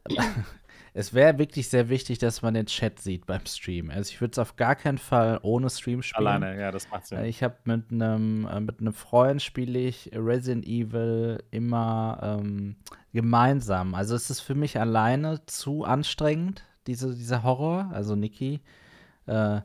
es 0.94 1.14
wäre 1.14 1.38
wirklich 1.38 1.70
sehr 1.70 1.90
wichtig, 1.90 2.20
dass 2.20 2.42
man 2.42 2.54
den 2.54 2.66
Chat 2.66 3.00
sieht 3.00 3.26
beim 3.26 3.46
Stream. 3.46 3.90
Also 3.90 4.12
ich 4.12 4.22
würde 4.22 4.32
es 4.32 4.40
auf 4.40 4.56
gar 4.56 4.76
keinen 4.76 4.98
Fall 4.98 5.40
ohne 5.42 5.70
Stream 5.70 6.02
spielen. 6.02 6.28
Alleine, 6.28 6.60
ja, 6.60 6.72
das 6.72 6.90
macht 6.90 7.08
Sinn. 7.08 7.24
Ich 7.26 7.44
habe 7.44 7.56
mit 7.66 7.92
einem 7.92 8.48
äh, 8.48 8.60
mit 8.60 8.80
einem 8.80 8.94
Freund 8.94 9.42
spiele 9.42 9.80
ich 9.80 10.12
Resident 10.14 10.66
Evil 10.66 11.44
immer 11.52 12.40
ähm, 12.42 12.76
gemeinsam. 13.14 13.96
Also 13.96 14.16
es 14.16 14.30
ist 14.30 14.42
für 14.42 14.56
mich 14.56 14.80
alleine 14.80 15.46
zu 15.46 15.84
anstrengend, 15.84 16.64
diese, 16.88 17.16
dieser 17.16 17.44
Horror. 17.44 17.90
Also 17.94 18.16
Niki, 18.16 18.62
äh, 19.28 19.58
äh, 19.58 19.62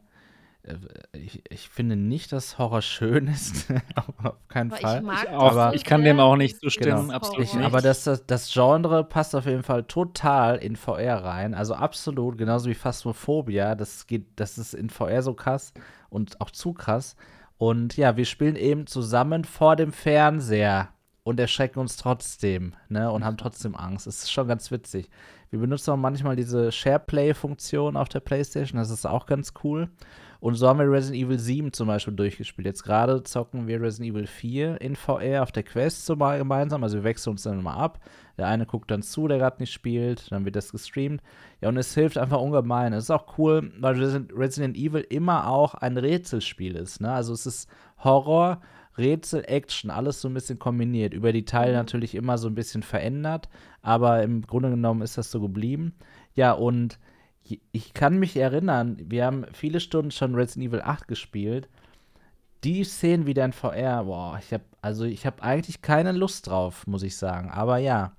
ich, 1.13 1.43
ich, 1.51 1.69
finde 1.69 1.95
nicht, 1.97 2.33
dass 2.33 2.59
Horror 2.59 2.81
schön 2.81 3.27
ist. 3.27 3.71
auf 3.97 4.49
keinen 4.49 4.73
aber 4.73 4.81
Fall. 4.81 5.05
Ich, 5.05 5.23
ich, 5.23 5.29
aber 5.31 5.75
ich 5.75 5.85
kann 5.85 6.03
dem 6.05 6.21
auch 6.21 6.37
nicht 6.37 6.59
zustimmen, 6.59 7.03
genau. 7.03 7.15
absolut 7.15 7.41
nicht. 7.41 7.65
Aber 7.65 7.83
das, 7.83 8.05
das, 8.05 8.25
das, 8.27 8.53
Genre 8.53 9.05
passt 9.05 9.35
auf 9.35 9.47
jeden 9.47 9.63
Fall 9.63 9.85
total 9.85 10.57
in 10.57 10.77
VR 10.77 11.23
rein. 11.25 11.55
Also 11.55 11.75
absolut, 11.75 12.39
genauso 12.39 12.71
wie 12.71 12.75
Phasmophobia. 12.75 13.75
Das 13.75 14.07
geht, 14.07 14.27
das 14.37 14.57
ist 14.57 14.75
in 14.75 14.89
VR 14.89 15.23
so 15.23 15.35
krass 15.35 15.75
und 16.09 16.41
auch 16.41 16.51
zu 16.51 16.73
krass. 16.73 17.17
Und 17.59 17.97
ja, 17.97 18.17
wir 18.17 18.25
spielen 18.25 18.57
eben 18.57 18.87
zusammen 18.87 19.45
vor 19.45 19.77
dem 19.77 19.93
Fernseher 19.93 20.89
und 21.25 21.41
erschrecken 21.41 21.79
uns 21.79 21.97
trotzdem, 21.97 22.75
ne? 22.89 23.11
Und 23.11 23.25
haben 23.25 23.37
trotzdem 23.37 23.75
Angst. 23.75 24.07
Das 24.07 24.25
ist 24.25 24.33
schon 24.33 24.49
ganz 24.49 24.71
witzig. 24.71 25.11
Wir 25.51 25.59
benutzen 25.59 25.93
auch 25.93 25.97
manchmal 25.97 26.37
diese 26.37 26.73
SharePlay-Funktion 26.73 27.97
auf 27.97 28.09
der 28.09 28.21
PlayStation. 28.21 28.79
Das 28.79 28.91
ist 28.91 29.07
auch 29.07 29.27
ganz 29.27 29.55
cool. 29.63 29.89
Und 30.45 30.57
so 30.57 30.69
haben 30.69 30.79
wir 30.79 30.93
Resident 30.93 31.25
Evil 31.25 31.39
7 31.39 31.73
zum 31.73 31.87
Beispiel 31.87 32.13
durchgespielt. 32.13 32.67
Jetzt 32.67 32.83
gerade 32.83 33.23
zocken 33.23 33.67
wir 33.67 33.81
Resident 33.81 34.15
Evil 34.15 34.27
4 34.27 34.79
in 34.79 34.95
VR 34.95 35.43
auf 35.43 35.53
der 35.53 35.63
Quest 35.63 36.05
so 36.05 36.17
gemeinsam. 36.17 36.83
Also 36.83 36.99
wir 36.99 37.05
wechseln 37.05 37.31
uns 37.31 37.45
dann 37.45 37.61
immer 37.61 37.79
ab. 37.79 37.99
Der 38.37 38.49
eine 38.49 38.67
guckt 38.67 38.91
dann 38.91 39.01
zu, 39.01 39.27
der 39.27 39.39
gerade 39.39 39.57
nicht 39.61 39.73
spielt. 39.73 40.31
Dann 40.31 40.45
wird 40.45 40.55
das 40.55 40.71
gestreamt. 40.71 41.23
Ja, 41.63 41.71
und 41.71 41.79
es 41.79 41.95
hilft 41.95 42.19
einfach 42.19 42.43
ungemein. 42.43 42.93
Es 42.93 43.05
ist 43.05 43.11
auch 43.11 43.39
cool, 43.39 43.73
weil 43.79 43.95
Resident 43.95 44.77
Evil 44.77 45.01
immer 45.09 45.49
auch 45.49 45.77
ein 45.77 45.97
Rätselspiel 45.97 46.77
ist. 46.77 47.01
Ne? 47.01 47.11
Also 47.11 47.33
es 47.33 47.47
ist 47.47 47.71
Horror, 48.01 48.61
Rätsel, 48.99 49.45
Action, 49.47 49.91
alles 49.91 50.21
so 50.21 50.29
ein 50.29 50.35
bisschen 50.35 50.59
kombiniert. 50.59 51.15
Über 51.15 51.33
die 51.33 51.47
Teile 51.47 51.71
mhm. 51.71 51.79
natürlich 51.79 52.15
immer 52.15 52.37
so 52.37 52.49
ein 52.49 52.55
bisschen 52.55 52.83
verändert, 52.83 53.49
aber 53.81 54.23
im 54.23 54.43
Grunde 54.43 54.69
genommen 54.69 55.01
ist 55.01 55.17
das 55.17 55.31
so 55.31 55.41
geblieben. 55.41 55.95
Ja, 56.35 56.53
und 56.53 56.99
ich 57.73 57.95
kann 57.95 58.19
mich 58.19 58.37
erinnern, 58.37 58.97
wir 58.99 59.27
haben 59.27 59.47
viele 59.53 59.81
Stunden 59.81 60.11
schon 60.11 60.35
Resident 60.35 60.69
Evil 60.69 60.83
8 60.83 61.09
gespielt. 61.09 61.69
Die 62.65 62.83
Szenen 62.85 63.27
wieder 63.27 63.45
in 63.45 63.53
VR, 63.53 64.05
boah, 64.05 64.39
ich 64.43 64.53
habe 64.53 64.65
also 64.81 65.05
ich 65.05 65.27
habe 65.27 65.43
eigentlich 65.43 65.83
keine 65.83 66.13
Lust 66.13 66.47
drauf, 66.47 66.87
muss 66.87 67.03
ich 67.03 67.17
sagen. 67.17 67.51
Aber 67.51 67.79
ja, 67.79 68.17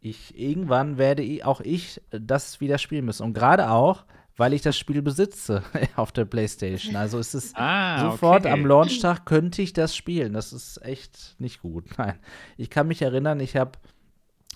ich 0.00 0.38
irgendwann 0.38 0.98
werde 0.98 1.24
auch 1.44 1.60
ich 1.60 2.00
das 2.10 2.60
wieder 2.60 2.78
spielen 2.78 3.04
müssen 3.04 3.22
und 3.22 3.34
gerade 3.34 3.70
auch, 3.70 4.04
weil 4.36 4.52
ich 4.52 4.62
das 4.62 4.76
Spiel 4.76 5.02
besitze 5.02 5.62
auf 5.96 6.12
der 6.12 6.24
PlayStation. 6.24 6.96
Also 6.96 7.18
ist 7.18 7.34
es 7.34 7.52
ah, 7.54 8.10
sofort 8.10 8.46
okay. 8.46 8.52
am 8.52 8.66
Launchtag 8.66 9.24
könnte 9.24 9.62
ich 9.62 9.72
das 9.72 9.94
spielen. 9.94 10.32
Das 10.32 10.52
ist 10.52 10.82
echt 10.84 11.36
nicht 11.38 11.60
gut. 11.60 11.86
Nein, 11.98 12.18
ich 12.56 12.70
kann 12.70 12.88
mich 12.88 13.02
erinnern, 13.02 13.40
ich 13.40 13.56
habe 13.56 13.78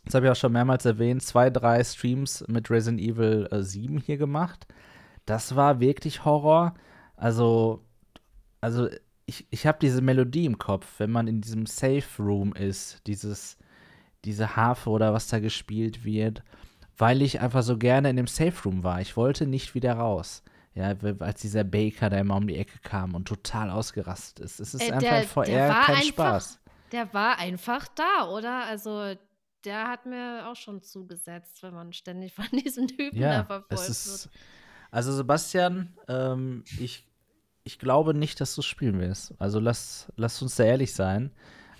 das 0.06 0.14
habe 0.14 0.26
ich 0.26 0.32
auch 0.32 0.36
schon 0.36 0.52
mehrmals 0.52 0.84
erwähnt, 0.84 1.22
zwei, 1.22 1.50
drei 1.50 1.82
Streams 1.82 2.44
mit 2.46 2.70
Resident 2.70 3.00
Evil 3.00 3.48
äh, 3.50 3.62
7 3.62 3.98
hier 3.98 4.16
gemacht. 4.16 4.66
Das 5.26 5.56
war 5.56 5.80
wirklich 5.80 6.24
Horror. 6.24 6.74
Also, 7.16 7.84
also 8.60 8.88
ich, 9.26 9.48
ich 9.50 9.66
habe 9.66 9.78
diese 9.80 10.00
Melodie 10.00 10.46
im 10.46 10.58
Kopf, 10.58 10.86
wenn 10.98 11.10
man 11.10 11.26
in 11.26 11.40
diesem 11.40 11.66
Safe 11.66 12.04
Room 12.20 12.52
ist, 12.52 13.04
dieses, 13.08 13.58
diese 14.24 14.54
Harfe 14.54 14.90
oder 14.90 15.12
was 15.12 15.26
da 15.26 15.40
gespielt 15.40 16.04
wird, 16.04 16.44
weil 16.96 17.20
ich 17.20 17.40
einfach 17.40 17.64
so 17.64 17.76
gerne 17.76 18.08
in 18.08 18.16
dem 18.16 18.28
Safe 18.28 18.54
Room 18.64 18.84
war. 18.84 19.00
Ich 19.00 19.16
wollte 19.16 19.44
nicht 19.44 19.74
wieder 19.74 19.94
raus. 19.94 20.44
Ja, 20.74 20.94
als 21.18 21.40
dieser 21.40 21.64
Baker 21.64 22.10
da 22.10 22.18
immer 22.18 22.36
um 22.36 22.46
die 22.46 22.56
Ecke 22.56 22.78
kam 22.82 23.14
und 23.14 23.26
total 23.26 23.70
ausgerastet 23.70 24.44
ist. 24.44 24.60
Es 24.60 24.74
ist 24.74 24.88
äh, 24.88 24.92
einfach 24.92 25.44
der, 25.44 25.68
VR 25.68 25.84
kein 25.84 25.96
einfach, 25.96 26.04
Spaß. 26.04 26.60
Der 26.92 27.12
war 27.14 27.38
einfach 27.38 27.88
da, 27.88 28.28
oder? 28.28 28.66
Also 28.66 29.16
der 29.66 29.88
hat 29.88 30.06
mir 30.06 30.48
auch 30.48 30.56
schon 30.56 30.82
zugesetzt, 30.82 31.62
wenn 31.62 31.74
man 31.74 31.92
ständig 31.92 32.32
von 32.34 32.46
diesen 32.52 32.88
Typen 32.88 33.18
ja, 33.18 33.38
da 33.38 33.44
verfolgt 33.44 33.88
ist, 33.90 34.24
wird. 34.24 34.34
Also 34.90 35.12
Sebastian, 35.12 35.92
ähm, 36.08 36.64
ich, 36.78 37.04
ich 37.64 37.78
glaube 37.78 38.14
nicht, 38.14 38.40
dass 38.40 38.54
du 38.54 38.62
spielen 38.62 39.00
wirst. 39.00 39.34
Also 39.38 39.60
lass, 39.60 40.10
lass 40.16 40.40
uns 40.40 40.56
da 40.56 40.64
ehrlich 40.64 40.94
sein. 40.94 41.32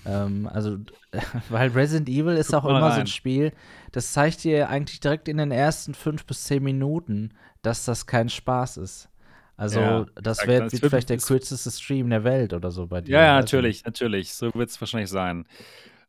Ähm, 0.04 0.48
also, 0.52 0.78
weil 1.48 1.70
Resident 1.70 2.08
Evil 2.08 2.36
ist 2.36 2.48
Guck 2.50 2.64
auch 2.64 2.68
immer 2.68 2.82
rein. 2.82 2.94
so 2.94 3.00
ein 3.00 3.06
Spiel, 3.06 3.52
das 3.92 4.12
zeigt 4.12 4.44
dir 4.44 4.68
eigentlich 4.68 5.00
direkt 5.00 5.28
in 5.28 5.38
den 5.38 5.50
ersten 5.50 5.94
fünf 5.94 6.26
bis 6.26 6.44
zehn 6.44 6.62
Minuten, 6.62 7.30
dass 7.62 7.84
das 7.84 8.06
kein 8.06 8.28
Spaß 8.28 8.76
ist. 8.78 9.08
Also, 9.56 9.80
ja, 9.80 10.06
das 10.16 10.46
wär, 10.46 10.70
wird 10.70 10.72
vielleicht 10.72 11.08
der 11.08 11.16
kürzeste 11.16 11.70
Stream 11.70 12.10
der 12.10 12.24
Welt 12.24 12.52
oder 12.52 12.70
so 12.70 12.86
bei 12.86 13.00
dir. 13.00 13.12
Ja, 13.12 13.22
ja 13.22 13.34
natürlich, 13.40 13.84
natürlich. 13.84 14.34
So 14.34 14.52
wird 14.52 14.68
es 14.68 14.78
wahrscheinlich 14.80 15.08
sein. 15.08 15.46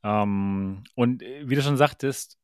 Ähm, 0.04 0.84
und 0.96 1.24
äh, 1.24 1.50
wie 1.50 1.56
du 1.56 1.62
schon 1.62 1.78
sagtest, 1.78 2.38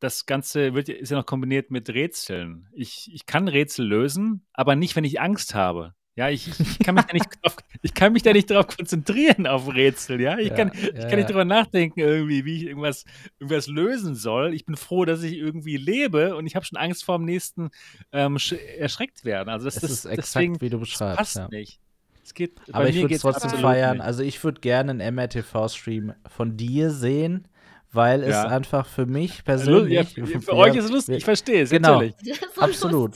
das 0.00 0.26
Ganze 0.26 0.74
wird, 0.74 0.88
ist 0.88 1.10
ja 1.10 1.16
noch 1.16 1.26
kombiniert 1.26 1.70
mit 1.70 1.88
Rätseln. 1.88 2.68
Ich, 2.72 3.10
ich 3.12 3.26
kann 3.26 3.48
Rätsel 3.48 3.86
lösen, 3.86 4.46
aber 4.52 4.76
nicht, 4.76 4.96
wenn 4.96 5.04
ich 5.04 5.20
Angst 5.20 5.54
habe. 5.54 5.94
Ja, 6.16 6.30
ich, 6.30 6.48
ich, 6.58 6.78
kann, 6.78 6.94
mich 6.94 7.04
da 7.04 7.12
nicht 7.12 7.28
drauf, 7.42 7.56
ich 7.82 7.92
kann 7.92 8.12
mich 8.14 8.22
da 8.22 8.32
nicht 8.32 8.50
drauf 8.50 8.66
konzentrieren 8.68 9.46
auf 9.46 9.68
Rätsel, 9.68 10.18
ja. 10.18 10.38
Ich, 10.38 10.48
ja, 10.48 10.54
kann, 10.54 10.72
ich 10.74 10.82
ja, 10.94 11.08
kann 11.08 11.18
nicht 11.18 11.28
drüber 11.28 11.44
nachdenken, 11.44 12.00
irgendwie, 12.00 12.46
wie 12.46 12.56
ich 12.56 12.62
irgendwas, 12.64 13.04
irgendwas 13.38 13.66
lösen 13.66 14.14
soll. 14.14 14.54
Ich 14.54 14.64
bin 14.64 14.76
froh, 14.76 15.04
dass 15.04 15.22
ich 15.22 15.34
irgendwie 15.34 15.76
lebe 15.76 16.34
und 16.34 16.46
ich 16.46 16.56
habe 16.56 16.64
schon 16.64 16.78
Angst 16.78 17.04
vor 17.04 17.18
dem 17.18 17.26
nächsten 17.26 17.68
ähm, 18.12 18.38
erschreckt 18.78 19.26
werden. 19.26 19.50
Also 19.50 19.66
das, 19.66 19.74
das 19.74 19.90
ist 19.90 20.04
exakt, 20.06 20.18
deswegen, 20.18 20.60
wie 20.62 20.70
du 20.70 20.78
beschreibst. 20.78 21.18
passt 21.18 21.36
ja. 21.36 21.48
nicht. 21.48 21.80
Es 22.26 22.34
geht, 22.34 22.58
Aber 22.72 22.88
ich 22.88 22.96
würde 22.96 23.14
es 23.14 23.20
trotzdem 23.20 23.50
feiern. 23.50 23.98
Nicht. 23.98 24.04
Also 24.04 24.24
ich 24.24 24.42
würde 24.42 24.60
gerne 24.60 24.90
einen 24.90 25.14
MRTV-Stream 25.14 26.12
von 26.26 26.56
dir 26.56 26.90
sehen, 26.90 27.46
weil 27.92 28.24
es 28.24 28.30
ja. 28.30 28.48
einfach 28.48 28.88
für 28.88 29.06
mich 29.06 29.44
persönlich. 29.44 30.16
Ja, 30.16 30.26
für, 30.26 30.40
für 30.40 30.52
euch 30.54 30.74
ist 30.74 30.86
es 30.86 30.90
lustig, 30.90 31.18
ich 31.18 31.24
verstehe 31.24 31.62
es, 31.62 31.70
genau, 31.70 32.00
natürlich. 32.00 32.16
Absolut. 32.58 33.12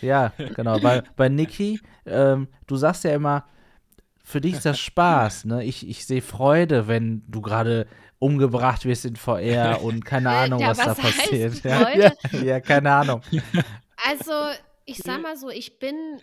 Ja, 0.00 0.32
genau. 0.54 0.80
Weil 0.84 1.02
bei 1.16 1.28
Niki, 1.28 1.80
ähm, 2.06 2.46
du 2.68 2.76
sagst 2.76 3.02
ja 3.02 3.12
immer, 3.12 3.44
für 4.22 4.40
dich 4.40 4.54
ist 4.54 4.66
das 4.66 4.78
Spaß, 4.78 5.46
ne? 5.46 5.64
Ich, 5.64 5.88
ich 5.88 6.06
sehe 6.06 6.22
Freude, 6.22 6.86
wenn 6.86 7.24
du 7.26 7.40
gerade 7.40 7.88
umgebracht 8.20 8.84
wirst 8.84 9.04
in 9.04 9.16
VR 9.16 9.80
und 9.82 10.04
keine 10.04 10.30
Ahnung, 10.30 10.60
ja, 10.60 10.68
was, 10.68 10.78
was 10.78 10.96
da 10.96 11.02
passiert. 11.02 11.54
Ja, 11.64 11.90
ja, 11.90 12.12
ja, 12.40 12.60
keine 12.60 12.92
Ahnung. 12.92 13.20
Also, 14.08 14.32
ich 14.84 14.98
sag 14.98 15.22
mal 15.22 15.36
so, 15.36 15.50
ich 15.50 15.80
bin 15.80 16.20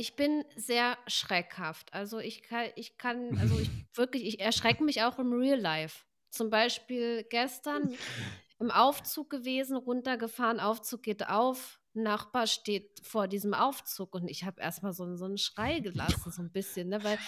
ich 0.00 0.16
bin 0.16 0.46
sehr 0.56 0.96
schreckhaft. 1.06 1.92
Also 1.92 2.20
ich 2.20 2.42
kann, 2.42 2.68
ich 2.74 2.96
kann, 2.96 3.36
also 3.38 3.60
ich 3.60 3.68
wirklich, 3.94 4.24
ich 4.24 4.40
erschrecke 4.40 4.82
mich 4.82 5.02
auch 5.02 5.18
im 5.18 5.30
Real 5.30 5.60
Life. 5.60 6.06
Zum 6.30 6.48
Beispiel 6.48 7.24
gestern 7.24 7.94
im 8.58 8.70
Aufzug 8.70 9.28
gewesen, 9.28 9.76
runtergefahren, 9.76 10.58
Aufzug 10.58 11.02
geht 11.02 11.28
auf, 11.28 11.79
Nachbar 11.92 12.46
steht 12.46 13.00
vor 13.02 13.26
diesem 13.26 13.52
Aufzug 13.52 14.14
und 14.14 14.28
ich 14.28 14.44
habe 14.44 14.60
erstmal 14.60 14.92
so, 14.92 15.16
so 15.16 15.24
einen 15.24 15.38
Schrei 15.38 15.80
gelassen, 15.80 16.30
so 16.30 16.40
ein 16.40 16.52
bisschen, 16.52 16.88
ne? 16.88 17.02
Weil, 17.02 17.18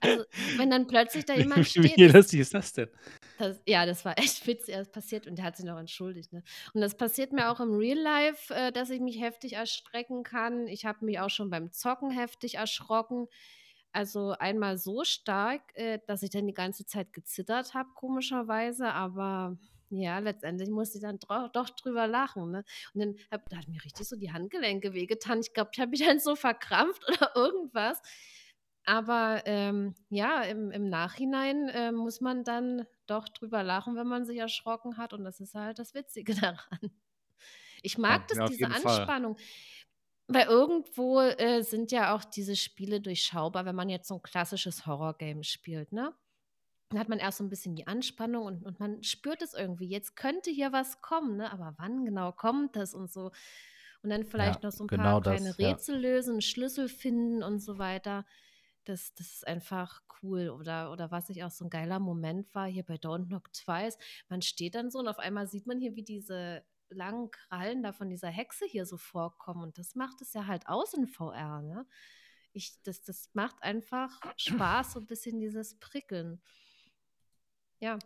also, 0.00 0.24
wenn 0.56 0.70
dann 0.70 0.86
plötzlich 0.86 1.24
da 1.24 1.34
jemand 1.34 1.66
steht. 1.66 1.96
Wie 1.96 2.06
lustig 2.06 2.40
ist 2.40 2.52
das 2.52 2.72
denn? 2.74 2.90
Das, 3.38 3.60
ja, 3.66 3.86
das 3.86 4.04
war 4.04 4.18
echt 4.18 4.46
witzig, 4.46 4.74
das 4.74 4.90
passiert 4.90 5.26
und 5.26 5.36
der 5.36 5.46
hat 5.46 5.56
sich 5.56 5.64
noch 5.64 5.78
entschuldigt. 5.78 6.32
Ne? 6.32 6.42
Und 6.74 6.80
das 6.82 6.96
passiert 6.96 7.32
mir 7.32 7.50
auch 7.50 7.60
im 7.60 7.72
Real 7.72 7.98
Life, 7.98 8.54
äh, 8.54 8.70
dass 8.70 8.90
ich 8.90 9.00
mich 9.00 9.20
heftig 9.20 9.54
erstrecken 9.54 10.22
kann. 10.24 10.66
Ich 10.66 10.84
habe 10.84 11.04
mich 11.04 11.18
auch 11.18 11.30
schon 11.30 11.48
beim 11.48 11.72
Zocken 11.72 12.10
heftig 12.10 12.56
erschrocken. 12.56 13.28
Also 13.92 14.30
einmal 14.38 14.78
so 14.78 15.04
stark, 15.04 15.62
äh, 15.74 16.00
dass 16.06 16.22
ich 16.22 16.30
dann 16.30 16.46
die 16.46 16.54
ganze 16.54 16.86
Zeit 16.86 17.12
gezittert 17.12 17.74
habe, 17.74 17.88
komischerweise, 17.94 18.92
aber 18.92 19.58
ja, 20.00 20.18
letztendlich 20.18 20.70
musste 20.70 20.98
ich 20.98 21.02
dann 21.02 21.18
doch 21.52 21.70
drüber 21.70 22.06
lachen, 22.06 22.50
ne? 22.50 22.64
Und 22.94 23.00
dann 23.00 23.16
habe 23.30 23.44
da 23.50 23.58
hat 23.58 23.68
mir 23.68 23.82
richtig 23.84 24.08
so 24.08 24.16
die 24.16 24.32
Handgelenke 24.32 24.92
wehgetan. 24.94 25.40
Ich 25.40 25.52
glaube, 25.52 25.70
ich 25.74 25.80
habe 25.80 25.90
mich 25.90 26.00
dann 26.06 26.18
so 26.20 26.36
verkrampft 26.36 27.02
oder 27.08 27.32
irgendwas. 27.36 28.00
Aber, 28.84 29.42
ähm, 29.46 29.94
ja, 30.10 30.42
im 30.42 30.70
im 30.72 30.88
Nachhinein, 30.88 31.68
äh, 31.68 31.92
muss 31.92 32.20
man 32.20 32.42
dann 32.44 32.86
doch 33.06 33.28
drüber 33.28 33.62
lachen, 33.62 33.94
wenn 33.96 34.08
man 34.08 34.24
sich 34.24 34.38
erschrocken 34.38 34.96
hat 34.96 35.12
und 35.12 35.24
das 35.24 35.38
ist 35.40 35.54
halt 35.54 35.78
das 35.78 35.94
Witzige 35.94 36.34
daran. 36.34 36.90
Ich 37.82 37.98
mag 37.98 38.26
das, 38.28 38.38
ja, 38.38 38.46
auf 38.46 38.58
diese 38.58 38.70
jeden 38.70 38.74
Fall. 38.74 39.12
Anspannung. 39.12 39.36
Weil 40.28 40.46
irgendwo, 40.48 41.20
äh, 41.20 41.62
sind 41.62 41.92
ja 41.92 42.14
auch 42.16 42.24
diese 42.24 42.56
Spiele 42.56 43.00
durchschaubar, 43.00 43.66
wenn 43.66 43.76
man 43.76 43.88
jetzt 43.90 44.08
so 44.08 44.16
'n 44.16 44.22
klassisches 44.22 44.86
Horrorgame 44.86 45.44
spielt, 45.44 45.92
ne? 45.92 46.14
Dann 46.92 47.00
hat 47.00 47.08
man 47.08 47.18
erst 47.18 47.38
so 47.38 47.44
'n 47.44 47.48
bisschen 47.48 47.74
die 47.74 47.86
Anspannung 47.86 48.44
und 48.44 48.64
und 48.66 48.78
man 48.78 49.02
spürt 49.02 49.40
es 49.42 49.54
irgendwie. 49.54 49.86
Jetzt 49.86 50.14
könnte 50.14 50.50
hier 50.50 50.72
was 50.72 51.00
kommen, 51.00 51.36
ne? 51.38 51.50
Aber 51.50 51.74
wann 51.78 52.04
genau 52.04 52.32
kommt 52.32 52.76
das 52.76 52.92
und 52.94 53.10
so? 53.10 53.30
Und 54.02 54.10
dann 54.10 54.24
Ja, 54.38 54.52
vielleicht 54.52 54.62
noch 54.62 54.72
so 54.72 54.84
'n 54.84 54.90
paar 54.92 55.14
genau 55.14 55.20
kleine 55.20 55.56
das, 55.56 55.56
ja. 55.58 55.82
Rätsel 55.82 55.98
lösen, 55.98 56.36
'n 56.36 56.40
Schlüssel 56.42 56.88
finden 56.90 57.42
und 57.42 57.60
so 57.60 57.78
weiter. 57.78 58.26
Das 58.84 59.14
das 59.14 59.28
ist 59.34 59.46
einfach 59.46 60.02
cool. 60.22 60.50
Oder 60.50 60.92
oder 60.92 61.10
was 61.10 61.30
ich 61.30 61.44
auch 61.44 61.50
so 61.50 61.64
'n 61.64 61.70
geiler 61.70 61.98
Moment 62.00 62.54
war 62.54 62.66
hier 62.66 62.84
bei 62.84 62.96
Don't 62.96 63.28
Knock 63.28 63.52
Twice. 63.54 63.96
Man 64.28 64.42
steht 64.42 64.74
dann 64.74 64.90
so 64.90 64.98
und 64.98 65.08
auf 65.08 65.18
einmal 65.18 65.46
sieht 65.48 65.66
man 65.66 65.80
hier, 65.80 65.96
wie 65.96 66.04
diese 66.04 66.64
langen 66.90 67.30
Krallen 67.30 67.82
da 67.82 67.92
von 67.92 68.10
dieser 68.10 68.28
Hexe 68.28 68.66
hier 68.66 68.84
so 68.86 68.98
vorkommen 68.98 69.62
und 69.62 69.78
das 69.78 69.94
macht 69.94 70.20
es 70.20 70.34
ja 70.34 70.46
halt 70.46 70.66
aus 70.68 70.92
in 70.94 71.06
VR, 71.06 71.62
ne? 71.62 71.86
Ich 72.54 72.82
das 72.82 73.02
das 73.04 73.30
macht 73.34 73.62
einfach 73.62 74.10
Spaß, 74.36 74.92
so 74.94 75.00
'n 75.00 75.06
bisschen 75.06 75.40
dieses 75.40 75.78
Prickeln. 75.80 76.42
Ja. 77.82 77.98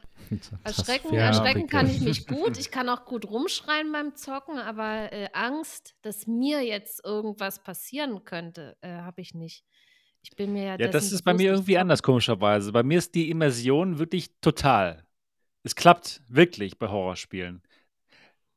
Erschrecken 0.64 1.12
Ja, 1.12 1.26
erschrecken 1.26 1.66
kann 1.68 1.86
ich 1.86 2.00
mich 2.00 2.26
gut. 2.26 2.56
Ich 2.56 2.70
kann 2.70 2.88
auch 2.88 3.04
gut 3.04 3.26
rumschreien 3.26 3.92
beim 3.92 4.16
Zocken, 4.16 4.58
aber, 4.58 5.12
äh, 5.12 5.28
Angst, 5.34 5.94
dass 6.00 6.26
mir 6.26 6.64
jetzt 6.64 7.04
irgendwas 7.04 7.62
passieren 7.62 8.24
könnte, 8.24 8.78
äh, 8.80 8.88
habe 8.88 9.20
ich 9.20 9.34
nicht. 9.34 9.64
Ich 10.22 10.30
bin 10.34 10.54
mir 10.54 10.64
ja 10.64 10.76
Ja, 10.78 10.88
das 10.88 11.12
ist 11.12 11.22
bei 11.22 11.34
mir 11.34 11.52
irgendwie 11.52 11.76
anders, 11.76 12.02
komischerweise. 12.02 12.72
Bei 12.72 12.82
mir 12.82 12.96
ist 12.96 13.14
die 13.14 13.28
Immersion 13.28 13.98
wirklich 13.98 14.30
total. 14.40 15.04
Es 15.62 15.76
klappt 15.76 16.22
wirklich 16.26 16.78
bei 16.78 16.88
Horrorspielen. 16.88 17.62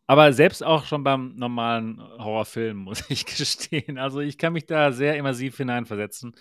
Aber 0.08 0.32
selbst 0.32 0.64
auch 0.64 0.86
schon 0.86 1.04
beim 1.04 1.36
normalen 1.36 2.00
Horrorfilm, 2.00 2.78
muss 2.86 3.04
ich 3.10 3.26
gestehen. 3.26 3.98
Also, 3.98 4.22
ich 4.22 4.38
kann 4.38 4.54
mich 4.54 4.66
da 4.66 4.94
sehr 4.94 5.18
immersiv 5.18 5.58
hineinversetzen 5.58 6.34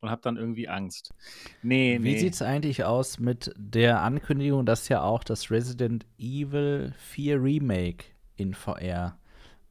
und 0.00 0.10
habe 0.10 0.22
dann 0.22 0.36
irgendwie 0.36 0.68
Angst. 0.68 1.14
Ne, 1.62 1.98
Wie 2.02 2.14
ne. 2.14 2.16
sieht's 2.16 2.42
eigentlich 2.42 2.84
aus 2.84 3.18
mit 3.18 3.52
der 3.56 4.02
Ankündigung, 4.02 4.66
dass 4.66 4.88
ja 4.88 5.02
auch 5.02 5.24
das 5.24 5.50
Resident 5.50 6.06
Evil 6.18 6.92
4 6.98 7.42
Remake 7.42 8.04
in 8.36 8.54
VR, 8.54 9.18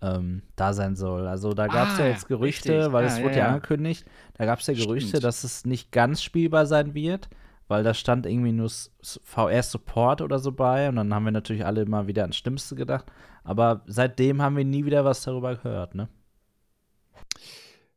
ähm, 0.02 0.44
da 0.56 0.74
sein 0.74 0.96
soll? 0.96 1.28
Also, 1.28 1.54
da 1.54 1.68
gab's 1.68 1.98
ja 1.98 2.06
Ah, 2.06 2.08
jetzt 2.08 2.28
Gerüchte, 2.28 2.92
richtig. 2.92 2.94
weil 2.94 3.06
Ja, 3.06 3.08
es 3.08 3.18
ja, 3.18 3.24
wurde 3.24 3.40
ja 3.40 3.46
ja. 3.46 3.48
angekündigt, 3.48 4.06
da 4.34 4.46
gab's 4.46 4.68
ja 4.68 4.74
Gerüchte, 4.74 5.20
Stimmt. 5.20 5.24
dass 5.24 5.44
es 5.44 5.66
nicht 5.66 5.92
ganz 5.92 6.24
spielbar 6.24 6.66
sein 6.66 6.94
wird, 6.96 7.30
weil 7.68 7.84
da 7.84 7.94
stand 7.94 8.26
irgendwie 8.26 8.52
nur 8.52 8.70
VR-Support 9.24 10.22
oder 10.22 10.40
so 10.40 10.52
bei 10.52 10.90
und 10.90 10.96
dann 10.98 11.14
haben 11.14 11.26
wir 11.26 11.32
natürlich 11.32 11.66
alle 11.66 11.82
immer 11.84 12.08
wieder 12.08 12.24
ans 12.24 12.38
Schlimmste 12.38 12.76
gedacht. 12.76 13.06
Aber 13.44 13.84
seitdem 13.88 14.42
haben 14.42 14.58
wir 14.58 14.66
nie 14.66 14.86
wieder 14.86 15.06
was 15.06 15.24
darüber 15.24 15.56
gehört, 15.56 15.96
ne? 15.96 16.10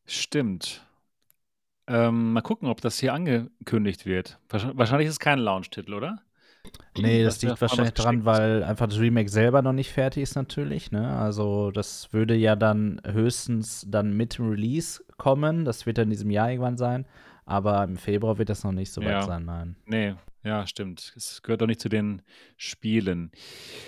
Stimmt. 0.06 0.82
Ähm, 1.89 2.35
mal 2.35 2.43
gucken, 2.43 2.69
ob 2.69 2.81
das 2.82 2.98
hier 2.98 3.15
angekündigt 3.15 4.05
wird. 4.05 4.39
Wahrsch 4.51 4.66
wahrscheinlich 4.74 5.06
ist 5.09 5.15
es 5.15 5.19
kein 5.20 5.39
Launch-Titel, 5.39 5.94
oder? 5.94 6.20
Nee, 6.97 7.23
das 7.24 7.35
Dass 7.35 7.40
da 7.40 7.48
liegt 7.48 7.60
wahrscheinlich 7.62 7.94
dran, 7.94 8.24
weil 8.24 8.62
einfach 8.65 8.89
das 8.89 8.98
Remake 8.98 9.28
selber 9.31 9.62
noch 9.62 9.73
nicht 9.73 9.93
fertig 9.93 10.24
ist 10.24 10.35
natürlich, 10.35 10.90
ne? 10.90 11.09
Also, 11.16 11.70
das 11.70 12.12
würde 12.12 12.35
ja 12.35 12.56
dann 12.56 13.01
höchstens 13.06 13.86
dann 13.89 14.16
mit 14.16 14.36
dem 14.39 14.51
Release 14.51 15.02
kommen. 15.16 15.65
Das 15.65 15.86
wird 15.86 15.98
dann 15.98 16.05
in 16.05 16.10
diesem 16.10 16.31
Jahr 16.31 16.51
irgendwann 16.51 16.77
sein, 16.77 17.06
aber 17.47 17.85
im 17.85 17.97
Februar 17.97 18.39
wird 18.39 18.48
das 18.51 18.65
noch 18.65 18.73
nicht 18.73 18.93
so 18.93 19.05
weit 19.05 19.06
Ja. 19.06 19.20
sein, 19.23 19.44
nein. 19.44 19.77
Ne, 19.86 20.19
ja, 20.44 20.66
stimmt. 20.66 21.12
Es 21.16 21.43
gehört 21.43 21.62
doch 21.62 21.66
nicht 21.66 21.81
zu 21.81 21.89
den 21.89 22.23
Spielen. 22.56 23.31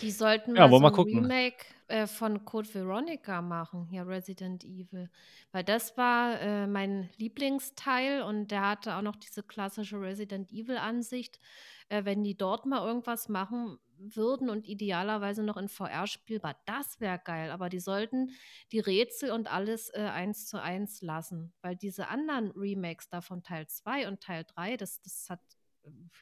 Die 0.00 0.10
sollten 0.10 0.56
Ja, 0.56 0.62
mal 0.62 0.70
wollen 0.70 0.82
so 0.82 0.86
wir 0.86 0.90
'n 0.90 0.94
gucken. 0.94 1.18
Remake, 1.22 1.64
äh, 1.90 2.06
von 2.06 2.44
Code 2.44 2.72
Veronica 2.72 3.42
machen, 3.42 3.86
hier 3.90 4.06
Resident 4.06 4.64
Evil. 4.64 5.10
Weil 5.52 5.64
das 5.64 5.96
war, 5.96 6.40
äh, 6.40 6.66
mein 6.66 7.10
Lieblingsteil 7.18 8.22
und 8.22 8.48
der 8.50 8.68
hatte 8.68 8.94
auch 8.96 9.02
noch 9.02 9.16
diese 9.16 9.42
klassische 9.42 10.00
Resident 10.00 10.52
Evil-Ansicht. 10.52 11.40
Äh, 11.88 12.04
wenn 12.04 12.22
die 12.24 12.36
dort 12.36 12.66
mal 12.66 12.86
irgendwas 12.86 13.28
machen 13.28 13.78
würden 13.98 14.48
und 14.48 14.66
idealerweise 14.66 15.42
noch 15.42 15.56
in 15.56 15.68
VR 15.68 16.06
spielbar, 16.06 16.56
das 16.66 17.00
wäre 17.00 17.20
geil. 17.22 17.50
Aber 17.50 17.68
die 17.68 17.80
sollten 17.80 18.30
die 18.72 18.80
Rätsel 18.80 19.30
und 19.32 19.52
alles, 19.52 19.90
äh, 19.90 20.00
1:1 20.00 21.02
lassen, 21.02 21.52
weil 21.62 21.76
diese 21.76 22.08
anderen 22.08 22.52
Remakes 22.52 23.08
da 23.08 23.20
von 23.20 23.42
Teil 23.42 23.66
2 23.66 24.08
und 24.08 24.20
Teil 24.22 24.44
3, 24.44 24.76
das 24.76 25.02
das 25.02 25.26
hat, 25.28 25.40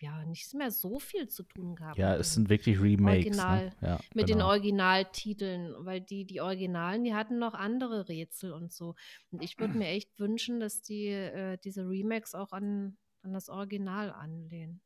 ja, 0.01 0.25
nicht 0.25 0.55
mehr 0.55 0.71
so 0.71 0.99
viel 0.99 1.29
zu 1.29 1.43
tun 1.43 1.75
gehabt 1.77 1.99
Ja, 1.99 2.15
es 2.17 2.29
den 2.29 2.35
sind 2.35 2.49
wirklich 2.49 2.81
Remakes, 2.81 3.25
ne? 3.49 3.63
Original 3.63 3.73
Ja, 3.83 4.01
mit 4.15 4.29
den 4.29 4.37
genau. 4.37 4.49
Originaltiteln, 4.49 5.75
weil 5.85 6.01
die 6.01 6.25
die 6.25 6.41
Originalen, 6.41 7.05
die 7.05 7.15
hatten 7.15 7.39
noch 7.39 7.55
andere 7.55 8.09
Rätsel 8.09 8.53
und 8.53 8.73
so. 8.73 8.95
Und 9.31 9.43
ich 9.43 9.59
würde 9.59 9.77
mir 9.77 9.89
echt 9.89 10.19
wünschen, 10.19 10.61
dass 10.61 10.83
die, 10.83 11.07
äh, 11.09 11.59
diese 11.59 11.89
Remakes 11.89 12.35
auch 12.35 12.53
an 12.53 12.97
an 13.23 13.33
das 13.33 13.49
Original 13.49 14.13
anlehnen. 14.13 14.81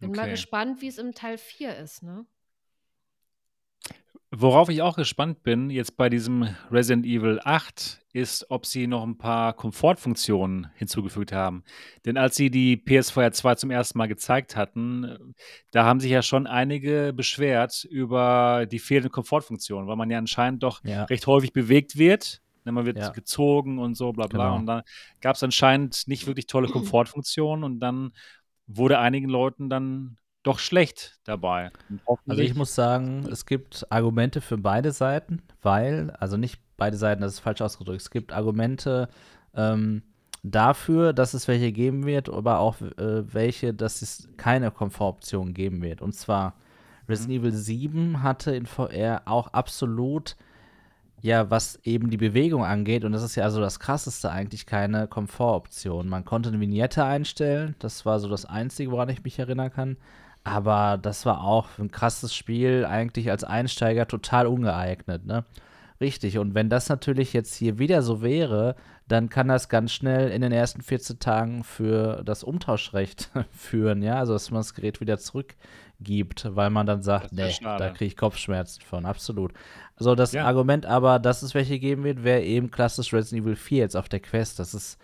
Bin 0.00 0.14
mal 0.14 0.24
Okay. 0.24 0.30
gespannt, 0.30 0.82
wie's 0.82 0.98
im 0.98 1.14
Teil 1.14 1.38
4 1.38 1.76
ist, 1.76 2.02
ne? 2.02 2.26
Worauf 4.36 4.68
ich 4.68 4.82
auch 4.82 4.96
gespannt 4.96 5.44
bin, 5.44 5.70
jetzt 5.70 5.96
bei 5.96 6.08
diesem 6.08 6.48
Resident 6.70 7.06
Evil 7.06 7.40
8, 7.44 8.00
ist, 8.12 8.50
ob 8.50 8.66
sie 8.66 8.88
noch 8.88 9.04
'n 9.04 9.16
paar 9.16 9.52
Komfortfunktionen 9.52 10.68
hinzugefügt 10.74 11.30
haben. 11.32 11.62
Denn 12.04 12.16
als 12.16 12.34
sie 12.34 12.50
die 12.50 12.76
PS-VR 12.76 13.30
2 13.32 13.54
zum 13.54 13.70
ersten 13.70 13.96
Mal 13.98 14.08
gezeigt 14.08 14.56
hatten, 14.56 15.34
da 15.70 15.84
haben 15.84 16.00
sich 16.00 16.10
ja 16.10 16.22
schon 16.22 16.48
einige 16.48 17.12
beschwert 17.12 17.84
über 17.84 18.66
die 18.70 18.78
fehlenden 18.80 19.12
Komfortfunktionen, 19.12 19.86
weil 19.88 19.96
man 19.96 20.10
ja 20.10 20.18
anscheinend 20.18 20.62
doch 20.64 20.80
Ja. 20.84 21.04
recht 21.04 21.26
häufig 21.28 21.52
bewegt 21.52 21.96
wird, 21.96 22.40
ne? 22.64 22.72
Man 22.72 22.86
wird 22.86 22.98
Ja. 22.98 23.10
gezogen 23.10 23.78
und 23.78 23.94
so 23.96 24.12
bla 24.12 24.26
bla. 24.26 24.46
Genau. 24.46 24.56
Und 24.58 24.66
da 24.66 24.82
gab's 25.20 25.42
anscheinend 25.44 26.04
nicht 26.08 26.26
wirklich 26.26 26.46
tolle 26.46 26.68
Komfortfunktionen 26.68 27.62
und 27.62 27.78
dann 27.78 28.12
wurde 28.66 28.98
einigen 28.98 29.28
Leuten 29.28 29.68
dann 29.68 30.16
doch 30.44 30.58
schlecht 30.60 31.18
dabei. 31.24 31.72
Also, 32.28 32.42
ich 32.42 32.54
muss 32.54 32.74
sagen, 32.74 33.26
es 33.30 33.46
gibt 33.46 33.86
Argumente 33.90 34.40
für 34.40 34.56
beide 34.58 34.92
Seiten, 34.92 35.42
weil 35.62 36.10
also, 36.12 36.36
nicht 36.36 36.60
beide 36.76 36.96
Seiten, 36.96 37.22
das 37.22 37.34
ist 37.34 37.40
falsch 37.40 37.60
ausgedrückt. 37.62 38.00
Es 38.02 38.10
gibt 38.10 38.32
Argumente, 38.32 39.08
ähm, 39.54 40.02
dafür, 40.42 41.12
dass 41.12 41.34
es 41.34 41.48
welche 41.48 41.72
geben 41.72 42.06
wird, 42.06 42.28
aber 42.30 42.58
auch, 42.60 42.80
äh, 42.80 43.32
welche, 43.34 43.74
dass 43.74 44.02
es 44.02 44.28
keine 44.36 44.70
Komfortoption 44.70 45.54
geben 45.54 45.82
wird. 45.82 46.02
Und 46.02 46.14
zwar 46.14 46.56
Resident 47.08 47.42
Mhm. 47.42 47.44
Evil 47.44 47.52
7 47.52 48.22
hatte 48.22 48.54
in 48.56 48.66
VR 48.66 49.22
auch 49.26 49.48
absolut 49.48 50.36
ja, 51.22 51.50
was 51.50 51.78
eben 51.84 52.10
die 52.10 52.18
Bewegung 52.18 52.64
angeht 52.64 53.04
und 53.04 53.12
das 53.12 53.22
ist 53.22 53.34
ja 53.36 53.44
also 53.44 53.60
das 53.60 53.80
Krasseste 53.80 54.30
eigentlich, 54.30 54.66
keine 54.66 55.08
Komfortoption. 55.08 56.08
Man 56.08 56.24
konnte 56.26 56.50
'ne 56.52 56.60
Vignette 56.60 57.04
einstellen, 57.04 57.76
das 57.78 58.04
war 58.06 58.20
so 58.20 58.28
das 58.28 58.44
Einzige, 58.46 58.90
woran 58.92 59.08
ich 59.08 59.24
mich 59.24 59.38
erinnern 59.38 59.72
kann. 59.72 59.96
Aber 60.44 60.98
das 61.00 61.24
war 61.24 61.42
auch 61.42 61.78
'n 61.78 61.90
krasses 61.90 62.34
Spiel, 62.34 62.84
eigentlich 62.84 63.30
als 63.30 63.44
Einsteiger 63.44 64.06
total 64.06 64.46
ungeeignet, 64.46 65.24
ne? 65.24 65.44
Richtig, 66.00 66.38
und 66.38 66.54
wenn 66.54 66.68
das 66.68 66.88
natürlich 66.90 67.32
jetzt 67.32 67.54
hier 67.54 67.78
wieder 67.78 68.02
so 68.02 68.20
wäre, 68.20 68.74
dann 69.08 69.28
kann 69.30 69.48
das 69.48 69.68
ganz 69.68 69.92
schnell 69.92 70.30
in 70.30 70.42
den 70.42 70.52
ersten 70.52 70.82
14 70.82 71.18
Tagen 71.18 71.64
für 71.64 72.22
das 72.24 72.44
Umtauschrecht 72.44 73.30
führen, 73.52 74.02
ja? 74.02 74.16
Also, 74.18 74.34
dass 74.34 74.50
man 74.50 74.60
das 74.60 74.74
Gerät 74.74 75.00
wieder 75.00 75.18
zurückgibt, 75.18 76.46
weil 76.54 76.68
man 76.70 76.86
dann 76.86 77.02
sagt: 77.02 77.30
Das 77.30 77.36
wäre 77.38 77.48
„Ne, 77.48 77.58
da 77.76 77.88
schade. 77.88 77.90
kriege 77.90 78.06
ich 78.06 78.16
Kopfschmerzen 78.16 78.82
von“, 78.82 79.06
absolut. 79.06 79.52
Also, 79.96 80.14
das 80.14 80.32
Ja. 80.32 80.44
Argument 80.44 80.84
aber, 80.84 81.18
dass 81.20 81.42
es 81.42 81.54
welche 81.54 81.78
geben 81.78 82.04
wird, 82.04 82.22
wäre 82.24 82.42
eben 82.42 82.70
klassisch 82.70 83.14
Resident 83.14 83.44
Evil 83.46 83.56
4 83.56 83.78
jetzt 83.78 83.96
auf 83.96 84.08
der 84.10 84.20
Quest. 84.20 84.58
Das 84.58 84.74
ist 84.74 84.98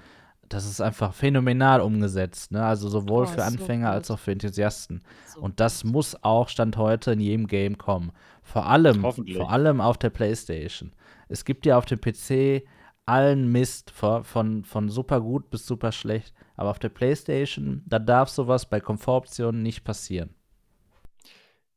das 0.50 0.66
ist 0.66 0.80
einfach 0.82 1.14
phänomenal 1.14 1.80
umgesetzt, 1.80 2.52
ne? 2.52 2.62
Also, 2.64 2.88
sowohl 2.90 3.24
Oh, 3.24 3.26
für 3.26 3.40
so 3.40 3.46
Anfänger 3.46 3.90
als 3.90 4.08
gut. 4.08 4.16
auch 4.16 4.18
für 4.20 4.32
Enthusiasten. 4.32 5.02
So 5.26 5.40
Und 5.40 5.60
das 5.60 5.82
gut. 5.82 5.92
muss 5.92 6.22
auch 6.22 6.48
Stand 6.50 6.76
heute 6.76 7.12
in 7.12 7.20
jedem 7.20 7.46
Game 7.46 7.78
kommen. 7.78 8.12
Vor 8.42 8.66
allem 8.66 9.00
vor 9.02 9.50
allem 9.50 9.80
auf 9.80 9.96
der 9.96 10.10
PlayStation. 10.10 10.92
Es 11.28 11.44
gibt 11.44 11.64
ja 11.66 11.78
auf 11.78 11.86
dem 11.86 12.00
PC 12.00 12.64
allen 13.06 13.50
Mist 13.50 13.90
vo 13.92 14.22
von 14.24 14.64
von 14.64 14.88
super 14.88 15.20
gut 15.20 15.50
bis 15.50 15.66
super 15.66 15.92
schlecht, 15.92 16.34
aber 16.56 16.70
auf 16.70 16.78
der 16.78 16.90
PlayStation, 16.90 17.82
da 17.86 17.98
darf 17.98 18.28
so 18.28 18.46
was 18.48 18.68
bei 18.68 18.80
Komfortoptionen 18.80 19.62
nicht 19.62 19.84
passieren. 19.84 20.30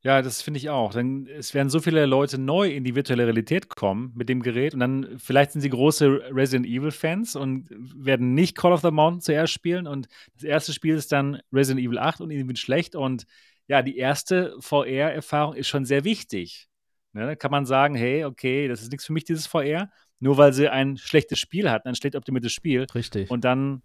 Ja, 0.05 0.21
das 0.21 0.41
finde 0.41 0.57
ich 0.57 0.69
auch. 0.69 0.93
Denn 0.93 1.27
es 1.27 1.53
werden 1.53 1.69
so 1.69 1.79
viele 1.79 2.05
Leute 2.05 2.37
neu 2.37 2.69
in 2.69 2.83
die 2.83 2.93
virtuelle 2.93 3.25
Realität 3.25 3.69
kommen 3.69 4.11
mit 4.15 4.27
dem 4.27 4.41
Gerät 4.43 4.73
und 4.73 4.81
dann 4.81 5.17
vielleicht 5.17 5.53
sind 5.53 5.61
sie 5.61 5.69
große 5.69 6.21
Resident 6.29 6.65
Evil-Fans 6.65 7.37
und 7.37 7.69
werden 7.69 8.33
nicht 8.33 8.57
Call 8.57 8.73
of 8.73 8.81
the 8.81 8.91
Mountain 8.91 9.21
zuerst 9.21 9.53
spielen 9.53 9.87
und 9.87 10.07
das 10.35 10.43
erste 10.43 10.73
Spiel 10.73 10.95
ist 10.95 11.13
dann 11.13 11.41
Resident 11.53 11.85
Evil 11.85 11.99
8 11.99 12.19
und 12.19 12.31
ihnen 12.31 12.47
wird 12.49 12.59
schlecht 12.59 12.95
und 12.95 13.25
ja, 13.67 13.81
die 13.81 13.97
erste 13.97 14.55
VR-Erfahrung 14.59 15.55
ist 15.55 15.69
schon 15.69 15.85
sehr 15.85 16.03
wichtig. 16.03 16.67
Ne, 17.13 17.27
da 17.27 17.35
kann 17.35 17.51
man 17.51 17.65
sagen, 17.65 17.95
hey, 17.95 18.25
okay, 18.25 18.67
das 18.67 18.81
ist 18.81 18.91
nichts 18.91 19.05
für 19.05 19.13
mich, 19.13 19.23
dieses 19.23 19.47
VR, 19.47 19.89
nur 20.19 20.37
weil 20.37 20.51
sie 20.51 20.67
ein 20.67 20.97
schlechtes 20.97 21.39
Spiel 21.39 21.69
hatten, 21.69 21.87
ein 21.87 21.95
schlecht 21.95 22.15
optimiertes 22.15 22.51
Spiel. 22.51 22.87
Richtig. 22.93 23.29
Und 23.29 23.45
dann, 23.45 23.83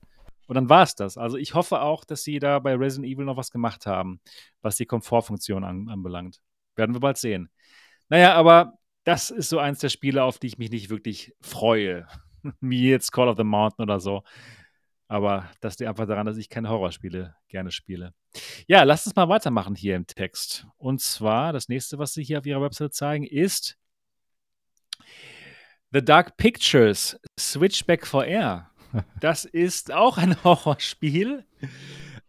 und 0.48 0.54
dann 0.54 0.70
war 0.70 0.82
es 0.82 0.94
das. 0.94 1.18
Also 1.18 1.36
ich 1.36 1.54
hoffe 1.54 1.82
auch, 1.82 2.06
dass 2.06 2.24
sie 2.24 2.38
da 2.38 2.58
bei 2.58 2.74
Resident 2.74 3.12
Evil 3.12 3.26
noch 3.26 3.36
was 3.36 3.50
gemacht 3.50 3.86
haben, 3.86 4.18
was 4.62 4.76
die 4.76 4.86
Komfortfunktion 4.86 5.62
an, 5.62 5.88
anbelangt. 5.90 6.40
Werden 6.74 6.94
wir 6.94 7.00
bald 7.00 7.18
sehen. 7.18 7.50
Naja, 8.08 8.34
aber 8.34 8.78
das 9.04 9.30
ist 9.30 9.50
so 9.50 9.58
eins 9.58 9.80
der 9.80 9.90
Spiele, 9.90 10.22
auf 10.24 10.38
die 10.38 10.46
ich 10.46 10.56
mich 10.56 10.70
nicht 10.70 10.88
wirklich 10.88 11.34
freue. 11.42 12.06
Wie 12.60 12.88
jetzt 12.88 13.12
Call 13.12 13.28
of 13.28 13.36
the 13.36 13.44
Mountain 13.44 13.82
oder 13.82 14.00
so. 14.00 14.22
Aber 15.06 15.50
das 15.60 15.78
liegt 15.78 15.90
einfach 15.90 16.06
daran, 16.06 16.24
dass 16.24 16.38
ich 16.38 16.48
keine 16.48 16.70
Horrorspiele 16.70 17.36
gerne 17.48 17.70
spiele. 17.70 18.14
Ja, 18.66 18.84
lasst 18.84 19.06
uns 19.06 19.16
mal 19.16 19.28
weitermachen 19.28 19.74
hier 19.74 19.96
im 19.96 20.06
Text. 20.06 20.66
Und 20.78 21.02
zwar, 21.02 21.52
das 21.52 21.68
nächste, 21.68 21.98
was 21.98 22.14
Sie 22.14 22.24
hier 22.24 22.38
auf 22.38 22.46
Ihrer 22.46 22.62
Website 22.62 22.94
zeigen, 22.94 23.24
ist 23.24 23.78
The 25.92 26.02
Dark 26.02 26.38
Pictures 26.38 27.20
Switchback 27.38 28.06
VR. 28.06 28.67
Das 29.20 29.44
ist 29.44 29.92
auch 29.92 30.18
ein 30.18 30.36
Horrorspiel. 30.44 31.44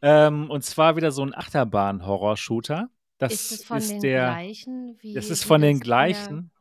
Ähm, 0.02 0.50
und 0.50 0.64
zwar 0.64 0.96
wieder 0.96 1.12
so 1.12 1.24
ein 1.24 1.36
Achterbahn-Horror-Shooter. 1.36 2.90
Das 3.18 3.34
ist 3.34 3.52
es 3.52 3.64
von 3.66 3.78
ist 3.78 3.90
den 3.92 4.02
der. 4.02 4.26
gleichen 4.28 4.98
wie 5.02 5.14
Das 5.14 5.30
ist 5.30 5.44
von 5.44 5.62
den 5.62 5.80
das 5.80 5.84
gleichen, 5.86 6.52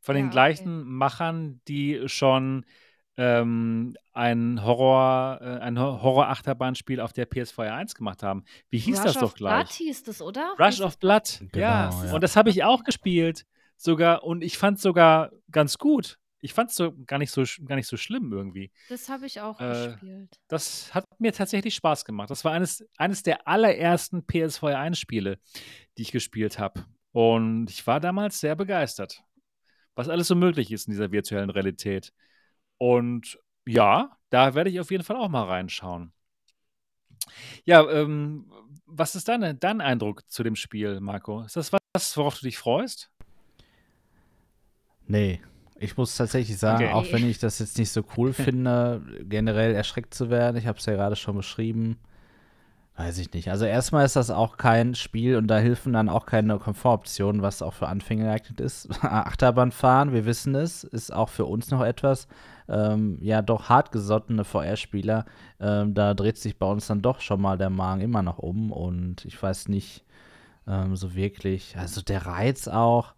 von 0.00 0.14
den 0.14 0.24
Ja, 0.26 0.28
okay. 0.28 0.32
gleichen 0.34 0.82
Machern, 0.84 1.60
die 1.68 2.02
schon 2.06 2.64
ähm, 3.18 3.94
ein 4.14 4.64
Horror, 4.64 5.38
äh, 5.42 5.58
ein 5.58 5.78
Ho- 5.78 6.00
Horror-Achterbahnspiel 6.00 7.00
auf 7.00 7.12
der 7.12 7.28
PS4 7.28 7.70
1 7.74 7.94
gemacht 7.94 8.22
haben. 8.22 8.44
Wie 8.70 8.78
hieß 8.78 8.98
Rush 8.98 9.04
das 9.04 9.16
of 9.16 9.22
doch 9.32 9.34
gleich? 9.34 9.64
Blood 9.66 9.72
hieß 9.74 10.02
das, 10.04 10.22
oder? 10.22 10.54
Rush 10.58 10.76
Hieß 10.76 10.80
of 10.82 10.98
Blood. 10.98 11.40
ja. 11.54 11.90
Genau, 11.90 12.04
ja. 12.06 12.14
Und 12.14 12.22
das 12.22 12.36
habe 12.36 12.48
ich 12.48 12.64
auch 12.64 12.84
gespielt. 12.84 13.44
Sogar, 13.76 14.24
und 14.24 14.42
ich 14.42 14.56
fand 14.56 14.76
es 14.78 14.82
sogar 14.82 15.32
ganz 15.50 15.76
gut. 15.76 16.18
Ich 16.40 16.54
fand 16.54 16.70
es 16.70 16.76
so 16.76 16.94
gar 17.06 17.18
nicht 17.18 17.30
so 17.30 17.44
gar 17.66 17.76
nicht 17.76 17.86
so 17.86 17.96
schlimm 17.96 18.32
irgendwie. 18.32 18.70
Das 18.88 19.08
habe 19.08 19.26
ich 19.26 19.40
auch 19.40 19.60
Äh, 19.60 19.88
gespielt. 19.88 20.40
Das 20.48 20.94
hat 20.94 21.04
mir 21.18 21.32
tatsächlich 21.32 21.74
Spaß 21.74 22.04
gemacht. 22.04 22.30
Das 22.30 22.44
war 22.44 22.52
eines, 22.52 22.86
eines 22.96 23.22
der 23.22 23.46
allerersten 23.46 24.22
PS4 24.26 24.76
1-Spiele, 24.76 25.38
die 25.98 26.02
ich 26.02 26.12
gespielt 26.12 26.58
habe. 26.58 26.84
Und 27.12 27.68
ich 27.70 27.86
war 27.86 28.00
damals 28.00 28.40
sehr 28.40 28.56
begeistert, 28.56 29.22
was 29.94 30.08
alles 30.08 30.28
so 30.28 30.34
möglich 30.34 30.70
ist 30.72 30.86
in 30.86 30.92
dieser 30.92 31.12
virtuellen 31.12 31.50
Realität. 31.50 32.12
Und 32.78 33.38
ja, 33.66 34.16
da 34.30 34.54
werde 34.54 34.70
ich 34.70 34.80
auf 34.80 34.90
jeden 34.90 35.04
Fall 35.04 35.16
auch 35.16 35.28
mal 35.28 35.44
reinschauen. 35.44 36.12
Ja, 37.64 37.88
ähm, 37.90 38.50
was 38.86 39.14
ist 39.14 39.28
deine, 39.28 39.54
dein 39.54 39.80
Eindruck 39.80 40.22
zu 40.30 40.42
dem 40.42 40.56
Spiel, 40.56 41.00
Marco? 41.00 41.42
Ist 41.42 41.56
das 41.56 41.72
was, 41.72 42.16
worauf 42.16 42.38
du 42.38 42.46
dich 42.46 42.56
freust? 42.58 43.10
Nee. 45.06 45.40
Ich 45.82 45.96
muss 45.96 46.14
tatsächlich 46.14 46.58
sagen, 46.58 46.84
Okay. 46.84 46.92
auch 46.92 47.10
wenn 47.12 47.28
ich 47.28 47.38
das 47.38 47.58
jetzt 47.58 47.78
nicht 47.78 47.90
so 47.90 48.02
cool 48.16 48.32
finde, 48.34 49.00
generell 49.22 49.74
erschreckt 49.74 50.12
zu 50.12 50.28
werden, 50.28 50.56
ich 50.56 50.66
habe 50.66 50.78
es 50.78 50.84
ja 50.86 50.92
gerade 50.92 51.16
schon 51.16 51.36
beschrieben, 51.36 51.98
weiß 52.96 53.16
ich 53.16 53.32
nicht. 53.32 53.50
Also 53.50 53.64
erstmal 53.64 54.04
ist 54.04 54.14
das 54.14 54.30
auch 54.30 54.58
kein 54.58 54.94
Spiel 54.94 55.36
und 55.36 55.46
da 55.46 55.56
helfen 55.58 55.94
dann 55.94 56.10
auch 56.10 56.26
keine 56.26 56.58
Komfortoptionen, 56.58 57.40
was 57.40 57.62
auch 57.62 57.72
für 57.72 57.88
Anfänger 57.88 58.24
geeignet 58.24 58.60
ist. 58.60 58.90
Achterbahnfahren, 59.02 60.12
wir 60.12 60.26
wissen 60.26 60.54
es, 60.54 60.84
ist 60.84 61.12
auch 61.14 61.30
für 61.30 61.46
uns 61.46 61.70
noch 61.70 61.82
etwas, 61.82 62.28
ähm, 62.68 63.16
ja 63.22 63.40
doch 63.40 63.70
hartgesottene 63.70 64.44
VR-Spieler. 64.44 65.24
Ähm, 65.60 65.94
da 65.94 66.12
dreht 66.12 66.36
sich 66.36 66.58
bei 66.58 66.66
uns 66.66 66.88
dann 66.88 67.00
doch 67.00 67.20
schon 67.20 67.40
mal 67.40 67.56
der 67.56 67.70
Magen 67.70 68.02
immer 68.02 68.22
noch 68.22 68.38
um 68.38 68.70
und 68.70 69.24
ich 69.24 69.42
weiß 69.42 69.68
nicht 69.68 70.04
ähm, 70.68 70.94
so 70.94 71.14
wirklich, 71.14 71.78
also 71.78 72.02
der 72.02 72.26
Reiz 72.26 72.68
auch, 72.68 73.14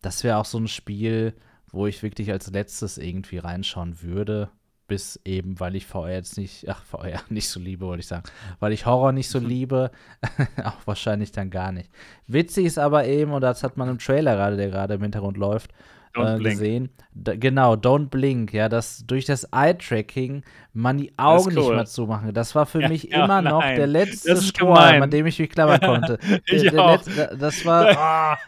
das 0.00 0.24
wäre 0.24 0.38
auch 0.38 0.46
so 0.46 0.56
ein 0.56 0.68
Spiel, 0.68 1.34
wo 1.72 1.86
ich 1.86 2.02
wirklich 2.02 2.30
als 2.32 2.50
letztes 2.50 2.98
irgendwie 2.98 3.38
reinschauen 3.38 4.02
würde. 4.02 4.50
Bis 4.88 5.20
eben, 5.24 5.58
weil 5.58 5.74
ich 5.74 5.84
VR 5.84 6.12
jetzt 6.12 6.38
nicht, 6.38 6.68
ach, 6.68 6.80
VR 6.84 7.20
nicht 7.28 7.48
so 7.48 7.58
liebe, 7.58 7.86
wollte 7.86 8.00
ich 8.00 8.06
sagen. 8.06 8.22
Weil 8.60 8.72
ich 8.72 8.86
Horror 8.86 9.10
nicht 9.12 9.28
so 9.28 9.40
liebe, 9.40 9.90
auch 10.64 10.86
wahrscheinlich 10.86 11.32
dann 11.32 11.50
gar 11.50 11.72
nicht. 11.72 11.90
Witzig 12.28 12.66
ist 12.66 12.78
aber 12.78 13.04
eben, 13.06 13.32
und 13.32 13.40
das 13.40 13.64
hat 13.64 13.76
man 13.76 13.88
im 13.88 13.98
Trailer 13.98 14.36
gerade, 14.36 14.56
der 14.56 14.68
gerade 14.68 14.94
im 14.94 15.02
Hintergrund 15.02 15.36
läuft, 15.38 15.72
äh, 16.14 16.38
gesehen. 16.38 16.90
Da, 17.14 17.34
genau, 17.34 17.74
Don't 17.74 18.10
Blink, 18.10 18.52
ja, 18.52 18.68
dass 18.68 19.04
durch 19.06 19.24
das 19.24 19.44
Eye-Tracking 19.52 20.44
man 20.72 20.98
die 20.98 21.12
Augen 21.18 21.54
nicht 21.54 21.68
cool. 21.68 21.74
mehr 21.74 21.86
zumachen. 21.86 22.32
Das 22.32 22.54
war 22.54 22.64
für 22.66 22.80
Ja, 22.80 22.88
mich 22.88 23.04
ja, 23.10 23.24
immer 23.24 23.42
noch 23.42 23.60
nein. 23.60 23.76
der 23.76 23.86
letzte 23.88 24.34
gemein. 24.56 25.02
an 25.02 25.10
dem 25.10 25.26
ich 25.26 25.38
mich 25.38 25.50
klammern 25.50 25.80
konnte. 25.80 26.18
Ich 26.46 26.62
der, 26.62 26.70
der 26.70 26.82
auch. 26.84 26.90
letzte, 26.92 27.36
das 27.38 27.64
war, 27.64 28.38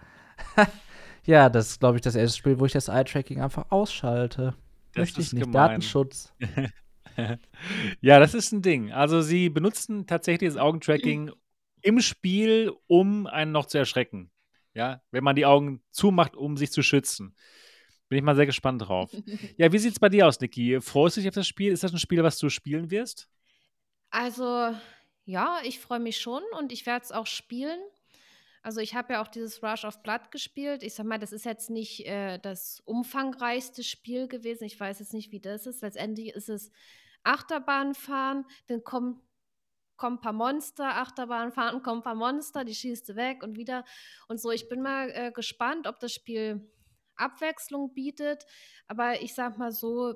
ja, 1.28 1.48
das 1.48 1.70
ist, 1.70 1.80
glaube 1.80 1.96
ich, 1.96 2.02
das 2.02 2.14
erste 2.14 2.38
Spiel, 2.38 2.58
wo 2.58 2.64
ich 2.66 2.72
das 2.72 2.88
Eye-Tracking 2.88 3.40
einfach 3.40 3.70
ausschalte. 3.70 4.54
Das 4.94 5.02
Möchte 5.02 5.20
ich 5.20 5.26
ist 5.28 5.32
nicht. 5.34 5.44
gemein. 5.44 5.68
Datenschutz. 5.68 6.32
Ja, 8.00 8.20
das 8.20 8.32
ist 8.32 8.52
ein 8.52 8.62
Ding. 8.62 8.92
Also 8.92 9.22
sie 9.22 9.48
benutzen 9.48 10.06
tatsächlich 10.06 10.50
das 10.50 10.56
Augentracking 10.56 11.32
im 11.82 12.00
Spiel, 12.00 12.72
um 12.86 13.26
einen 13.26 13.50
noch 13.50 13.66
zu 13.66 13.76
erschrecken. 13.76 14.30
Ja, 14.72 15.02
wenn 15.10 15.24
man 15.24 15.34
die 15.34 15.44
Augen 15.44 15.82
zumacht, 15.90 16.36
um 16.36 16.56
sich 16.56 16.70
zu 16.70 16.82
schützen. 16.82 17.34
Bin 18.08 18.18
ich 18.18 18.24
mal 18.24 18.36
sehr 18.36 18.46
gespannt 18.46 18.82
drauf. 18.82 19.10
Ja, 19.56 19.72
wie 19.72 19.78
sieht 19.78 19.92
es 19.94 19.98
bei 19.98 20.08
dir 20.08 20.28
aus, 20.28 20.38
Niki? 20.40 20.80
Freust 20.80 21.16
du 21.16 21.20
dich 21.20 21.28
auf 21.28 21.34
das 21.34 21.48
Spiel? 21.48 21.72
Ist 21.72 21.82
das 21.82 21.92
ein 21.92 21.98
Spiel, 21.98 22.22
was 22.22 22.38
du 22.38 22.50
spielen 22.50 22.92
wirst? 22.92 23.28
Also, 24.10 24.72
ja, 25.24 25.58
ich 25.64 25.80
freue 25.80 25.98
mich 25.98 26.18
schon 26.18 26.42
und 26.56 26.72
ich 26.72 26.86
werde 26.86 27.04
es 27.04 27.12
auch 27.12 27.26
spielen. 27.26 27.80
Also, 28.62 28.80
ich 28.80 28.94
habe 28.94 29.14
ja 29.14 29.22
auch 29.22 29.28
dieses 29.28 29.62
Rush 29.62 29.84
of 29.84 30.02
Blood 30.02 30.30
gespielt. 30.30 30.82
Ich 30.82 30.94
sag 30.94 31.06
mal, 31.06 31.18
das 31.18 31.32
ist 31.32 31.44
jetzt 31.44 31.70
nicht 31.70 32.06
äh, 32.06 32.38
das 32.38 32.80
umfangreichste 32.84 33.82
Spiel 33.82 34.28
gewesen. 34.28 34.64
Ich 34.64 34.78
weiß 34.78 34.98
jetzt 34.98 35.14
nicht, 35.14 35.32
wie 35.32 35.40
das 35.40 35.66
ist. 35.66 35.82
Letztendlich 35.82 36.34
ist 36.34 36.48
es 36.48 36.70
Achterbahnfahren, 37.22 38.44
dann 38.68 38.84
kommen, 38.84 39.20
kommen 39.96 40.16
ein 40.16 40.20
paar 40.20 40.32
Monster, 40.32 40.96
Achterbahnfahren, 40.96 41.82
kommen 41.82 42.00
ein 42.00 42.04
paar 42.04 42.14
Monster, 42.14 42.64
die 42.64 42.74
schießt 42.74 43.08
du 43.08 43.16
weg 43.16 43.42
und 43.42 43.56
wieder 43.56 43.84
und 44.28 44.40
so. 44.40 44.50
Ich 44.50 44.68
bin 44.68 44.82
mal 44.82 45.10
äh, 45.10 45.32
gespannt, 45.32 45.86
ob 45.86 46.00
das 46.00 46.12
Spiel 46.12 46.70
Abwechslung 47.18 47.92
bietet. 47.92 48.44
Aber 48.86 49.20
ich 49.20 49.34
sag 49.34 49.58
mal 49.58 49.72
so, 49.72 50.14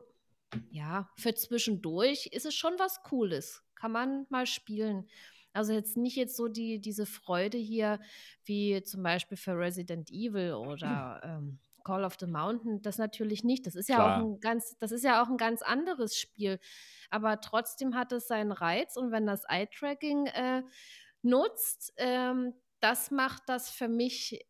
ja, 0.70 1.10
für 1.16 1.35
zwischendurch 1.35 2.27
ist 2.27 2.47
es 2.47 2.55
schon 2.55 2.78
was 2.78 3.02
Cooles. 3.02 3.62
Kann 3.74 3.93
man 3.93 4.27
mal 4.28 4.47
spielen. 4.47 5.09
Also 5.52 5.72
jetzt 5.72 5.96
nicht 5.96 6.16
jetzt 6.16 6.36
so 6.36 6.48
die, 6.48 6.80
diese 6.80 7.06
Freude 7.06 7.58
hier, 7.58 8.00
wie 8.44 8.82
zum 8.82 9.02
Beispiel 9.02 9.36
für 9.36 9.58
Resident 9.58 10.10
Evil 10.10 10.54
oder 10.66 11.20
ähm, 11.24 11.58
Call 11.84 12.04
of 12.04 12.16
the 12.20 12.26
Mountain. 12.26 12.82
Das 12.82 12.98
natürlich 12.98 13.44
nicht. 13.44 13.66
Das 13.66 13.74
ist 13.74 13.88
ja 13.88 13.96
Klar. 13.96 14.16
auch 14.16 14.24
ein 14.24 14.40
ganz, 14.40 14.76
das 14.78 14.92
ist 14.92 15.04
ja 15.04 15.22
auch 15.22 15.28
ein 15.28 15.36
ganz 15.36 15.62
anderes 15.62 16.16
Spiel. 16.16 16.58
Aber 17.10 17.40
trotzdem 17.40 17.94
hat 17.94 18.12
es 18.12 18.28
seinen 18.28 18.52
Reiz 18.52 18.96
und 18.96 19.10
wenn 19.10 19.26
das 19.26 19.44
Eye-Tracking 19.48 20.26
äh, 20.26 20.62
nutzt, 21.22 21.92
ähm, 21.96 22.54
das 22.80 23.10
macht 23.10 23.42
das 23.46 23.70
für 23.70 23.88
mich 23.88 24.44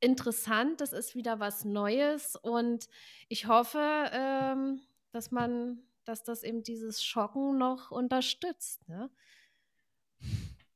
interessant. 0.00 0.80
Das 0.80 0.92
ist 0.92 1.14
wieder 1.14 1.40
was 1.40 1.64
Neues 1.64 2.36
und 2.36 2.88
ich 3.28 3.46
hoffe, 3.46 4.10
ähm, 4.12 4.80
dass 5.12 5.30
man, 5.30 5.82
dass 6.04 6.24
das 6.24 6.42
eben 6.42 6.62
dieses 6.62 7.02
Schocken 7.02 7.58
noch 7.58 7.90
unterstützt. 7.90 8.88
Ne? 8.88 9.10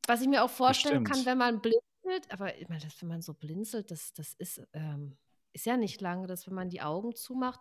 Was 0.08 0.22
ich 0.22 0.28
mir 0.28 0.42
auch 0.42 0.50
vorstellen 0.50 1.04
kann, 1.04 1.18
Bestimmt. 1.18 1.26
wenn 1.26 1.38
man 1.38 1.60
blinzelt, 1.60 2.32
aber 2.32 2.56
ich 2.58 2.68
meine, 2.68 2.80
das, 2.80 3.00
wenn 3.02 3.08
man 3.08 3.20
so 3.20 3.34
blinzelt, 3.34 3.90
das, 3.90 4.14
das 4.14 4.32
ist, 4.38 4.62
ähm, 4.72 5.18
ist 5.52 5.66
ja 5.66 5.76
nicht 5.76 6.00
lange, 6.00 6.26
dass 6.26 6.46
wenn 6.46 6.54
man 6.54 6.70
die 6.70 6.80
Augen 6.80 7.14
zumacht, 7.14 7.60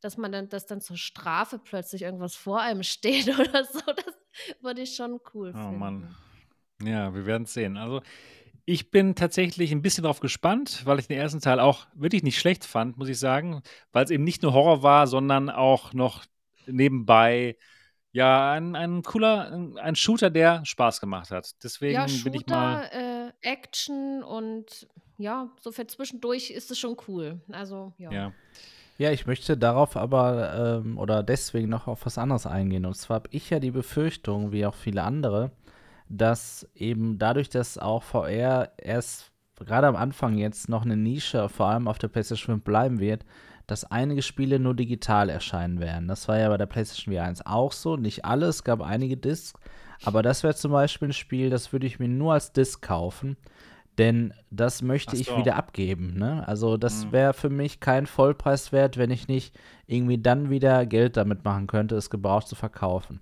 dass 0.00 0.18
man 0.18 0.30
dann, 0.30 0.48
dass 0.50 0.66
dann 0.66 0.82
zur 0.82 0.98
Strafe 0.98 1.58
plötzlich 1.58 2.02
irgendwas 2.02 2.34
vor 2.34 2.60
einem 2.60 2.82
steht 2.84 3.28
oder 3.28 3.64
so. 3.64 3.80
Das 3.80 4.14
würde 4.60 4.82
ich 4.82 4.94
schon 4.94 5.20
cool 5.32 5.54
Oh 5.56 5.58
finden. 5.58 5.78
Mann. 5.78 6.16
Ja, 6.82 7.14
wir 7.14 7.24
werden 7.24 7.44
es 7.44 7.54
sehen. 7.54 7.78
Also, 7.78 8.02
ich 8.66 8.90
bin 8.90 9.14
tatsächlich 9.14 9.72
ein 9.72 9.80
bisschen 9.80 10.04
drauf 10.04 10.20
gespannt, 10.20 10.84
weil 10.84 10.98
ich 10.98 11.06
den 11.06 11.16
ersten 11.16 11.40
Teil 11.40 11.60
auch 11.60 11.86
wirklich 11.94 12.22
nicht 12.24 12.38
schlecht 12.38 12.66
fand, 12.66 12.98
muss 12.98 13.08
ich 13.08 13.18
sagen, 13.18 13.62
weil 13.92 14.04
es 14.04 14.10
eben 14.10 14.24
nicht 14.24 14.42
nur 14.42 14.52
Horror 14.52 14.82
war, 14.82 15.06
sondern 15.06 15.48
auch 15.48 15.94
noch 15.94 16.26
nebenbei 16.66 17.56
ja 18.16 18.52
ein, 18.52 18.74
ein 18.74 19.02
cooler, 19.02 19.52
ein, 19.52 19.78
ein 19.78 19.94
Shooter, 19.94 20.30
der 20.30 20.64
Spaß 20.64 21.00
gemacht 21.00 21.30
hat. 21.30 21.62
Deswegen 21.62 21.94
Ja, 21.94 22.06
bin 22.24 22.34
ich 22.34 22.46
mal. 22.46 22.84
Shooter, 22.84 23.26
äh, 23.26 23.32
Action 23.42 24.22
und 24.22 24.88
ja, 25.18 25.50
so 25.60 25.70
für 25.70 25.86
zwischendurch 25.86 26.50
ist 26.50 26.70
es 26.70 26.78
schon 26.78 26.96
cool. 27.06 27.40
Also, 27.52 27.92
ja. 27.98 28.10
Ja. 28.10 28.32
Ja, 28.98 29.10
ich 29.10 29.26
möchte 29.26 29.58
darauf 29.58 29.94
aber 29.94 30.80
ähm, 30.82 30.96
oder 30.96 31.22
deswegen 31.22 31.68
noch 31.68 31.86
auf 31.86 32.06
was 32.06 32.16
anderes 32.16 32.46
eingehen. 32.46 32.86
Und 32.86 32.94
zwar 32.94 33.16
habe 33.16 33.28
ich 33.30 33.50
ja 33.50 33.60
die 33.60 33.70
Befürchtung, 33.70 34.52
wie 34.52 34.64
auch 34.64 34.74
viele 34.74 35.02
andere, 35.02 35.50
dass 36.08 36.66
eben 36.74 37.18
dadurch, 37.18 37.50
dass 37.50 37.76
auch 37.76 38.02
VR 38.02 38.72
erst 38.78 39.32
gerade 39.56 39.86
am 39.86 39.96
Anfang 39.96 40.38
jetzt 40.38 40.70
noch 40.70 40.86
eine 40.86 40.96
Nische, 40.96 41.50
vor 41.50 41.66
allem 41.66 41.88
auf 41.88 41.98
der 41.98 42.08
PlayStation 42.08 42.56
5 42.56 42.64
bleiben 42.64 42.98
wird, 42.98 43.26
dass 43.66 43.84
einige 43.84 44.22
Spiele 44.22 44.58
nur 44.58 44.74
digital 44.74 45.28
erscheinen 45.28 45.80
werden. 45.80 46.08
Das 46.08 46.28
war 46.28 46.38
ja 46.38 46.48
bei 46.48 46.56
der 46.56 46.66
PlayStation 46.66 47.14
VR 47.14 47.24
1 47.24 47.46
auch 47.46 47.72
so. 47.72 47.96
Nicht 47.96 48.24
alle, 48.24 48.46
es 48.46 48.64
gab 48.64 48.80
einige 48.80 49.16
Discs. 49.16 49.54
Aber 50.04 50.22
das 50.22 50.42
wäre 50.42 50.54
zum 50.54 50.72
Beispiel 50.72 51.08
ein 51.08 51.14
Spiel, 51.14 51.50
das 51.50 51.72
würde 51.72 51.86
ich 51.86 51.98
mir 51.98 52.08
nur 52.08 52.34
als 52.34 52.52
Disc 52.52 52.82
kaufen. 52.82 53.36
Denn 53.98 54.34
das 54.50 54.82
möchte 54.82 55.16
so. 55.16 55.22
ich 55.22 55.36
wieder 55.36 55.56
abgeben. 55.56 56.18
Ne? 56.18 56.46
Also, 56.46 56.76
das 56.76 57.06
mhm. 57.06 57.12
wäre 57.12 57.32
für 57.32 57.48
mich 57.48 57.80
kein 57.80 58.06
Vollpreis 58.06 58.70
wert, 58.70 58.98
wenn 58.98 59.10
ich 59.10 59.26
nicht 59.26 59.58
irgendwie 59.86 60.18
dann 60.18 60.50
wieder 60.50 60.84
Geld 60.84 61.16
damit 61.16 61.44
machen 61.44 61.66
könnte, 61.66 61.96
es 61.96 62.10
gebraucht 62.10 62.46
zu 62.46 62.56
verkaufen. 62.56 63.20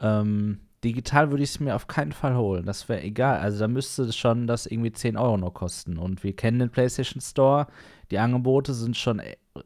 Ähm, 0.00 0.60
digital 0.84 1.30
würde 1.30 1.42
ich 1.42 1.50
es 1.50 1.60
mir 1.60 1.74
auf 1.74 1.88
keinen 1.88 2.12
Fall 2.12 2.36
holen. 2.36 2.64
Das 2.64 2.88
wäre 2.88 3.02
egal. 3.02 3.40
Also, 3.40 3.58
da 3.58 3.66
müsste 3.66 4.04
es 4.04 4.16
schon 4.16 4.46
das 4.46 4.66
irgendwie 4.66 4.92
10 4.92 5.16
Euro 5.16 5.36
noch 5.36 5.52
kosten. 5.52 5.98
Und 5.98 6.22
wir 6.22 6.36
kennen 6.36 6.60
den 6.60 6.70
PlayStation 6.70 7.20
Store. 7.20 7.66
Die 8.12 8.20
Angebote 8.20 8.74
sind 8.74 8.96
schon, 8.96 9.20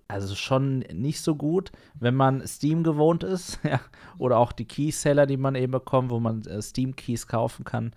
also 0.09 0.35
schon 0.35 0.81
nicht 0.93 1.21
so 1.21 1.35
gut, 1.35 1.73
wenn 1.99 2.15
man 2.15 2.47
Steam 2.47 2.83
gewohnt 2.83 3.25
ist. 3.25 3.61
ja. 3.65 3.81
Oder 4.19 4.39
auch 4.39 4.53
die 4.53 4.67
Keyseller, 4.67 5.27
die 5.27 5.37
man 5.37 5.55
eben 5.55 5.73
bekommt, 5.73 6.11
wo 6.11 6.21
man 6.21 6.43
äh, 6.43 6.61
Steam-Keys 6.61 7.27
kaufen 7.27 7.65
kann. 7.65 7.93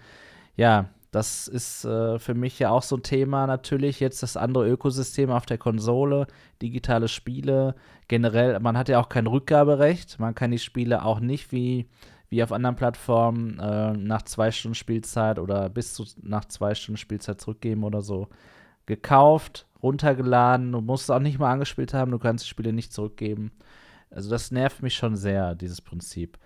Ja, 0.56 0.90
das 1.16 1.48
ist 1.48 1.86
äh, 1.86 2.20
für 2.20 2.34
mich 2.34 2.60
ja 2.60 2.72
auch 2.72 2.84
so 2.84 2.98
ein 2.98 3.04
Thema 3.04 3.48
natürlich. 3.48 4.02
Jetzt 4.02 4.22
das 4.22 4.36
andere 4.36 4.68
Ökosystem 4.68 5.32
auf 5.32 5.46
der 5.46 5.58
Konsole, 5.58 6.28
digitale 6.62 7.08
Spiele. 7.08 7.76
Generell, 8.10 8.60
man 8.60 8.78
hat 8.78 8.90
ja 8.90 9.00
auch 9.00 9.08
kein 9.08 9.26
Rückgaberecht. 9.26 10.20
Man 10.20 10.36
kann 10.36 10.52
die 10.52 10.60
Spiele 10.60 11.06
auch 11.06 11.22
nicht 11.22 11.54
wie, 11.54 11.88
wie 12.28 12.44
auf 12.44 12.52
anderen 12.52 12.76
Plattformen 12.76 13.60
äh, 13.60 13.94
nach 13.94 14.24
zwei 14.24 14.52
Stunden 14.52 14.76
Spielzeit 14.76 15.40
oder 15.40 15.70
bis 15.70 15.94
zu 15.94 16.04
nach 16.22 16.46
zwei 16.46 16.76
Stunden 16.76 16.98
Spielzeit 16.98 17.40
zurückgeben 17.40 17.86
oder 17.86 18.02
so. 18.02 18.28
Gekauft, 18.86 19.66
runtergeladen, 19.82 20.72
du 20.72 20.82
musst 20.82 21.06
es 21.06 21.10
auch 21.10 21.20
nicht 21.20 21.40
mal 21.40 21.52
angespielt 21.52 21.94
haben, 21.94 22.12
du 22.12 22.20
kannst 22.20 22.45
die 22.45 22.49
Spiele 22.49 22.74
nicht 22.74 22.94
zurückgeben. 22.94 23.52
Also 24.10 24.30
das 24.30 24.52
nervt 24.52 24.82
mich 24.82 24.95
schon 24.95 25.16
sehr, 25.16 25.56
dieses 25.56 25.82
Prinzip. 25.82 26.38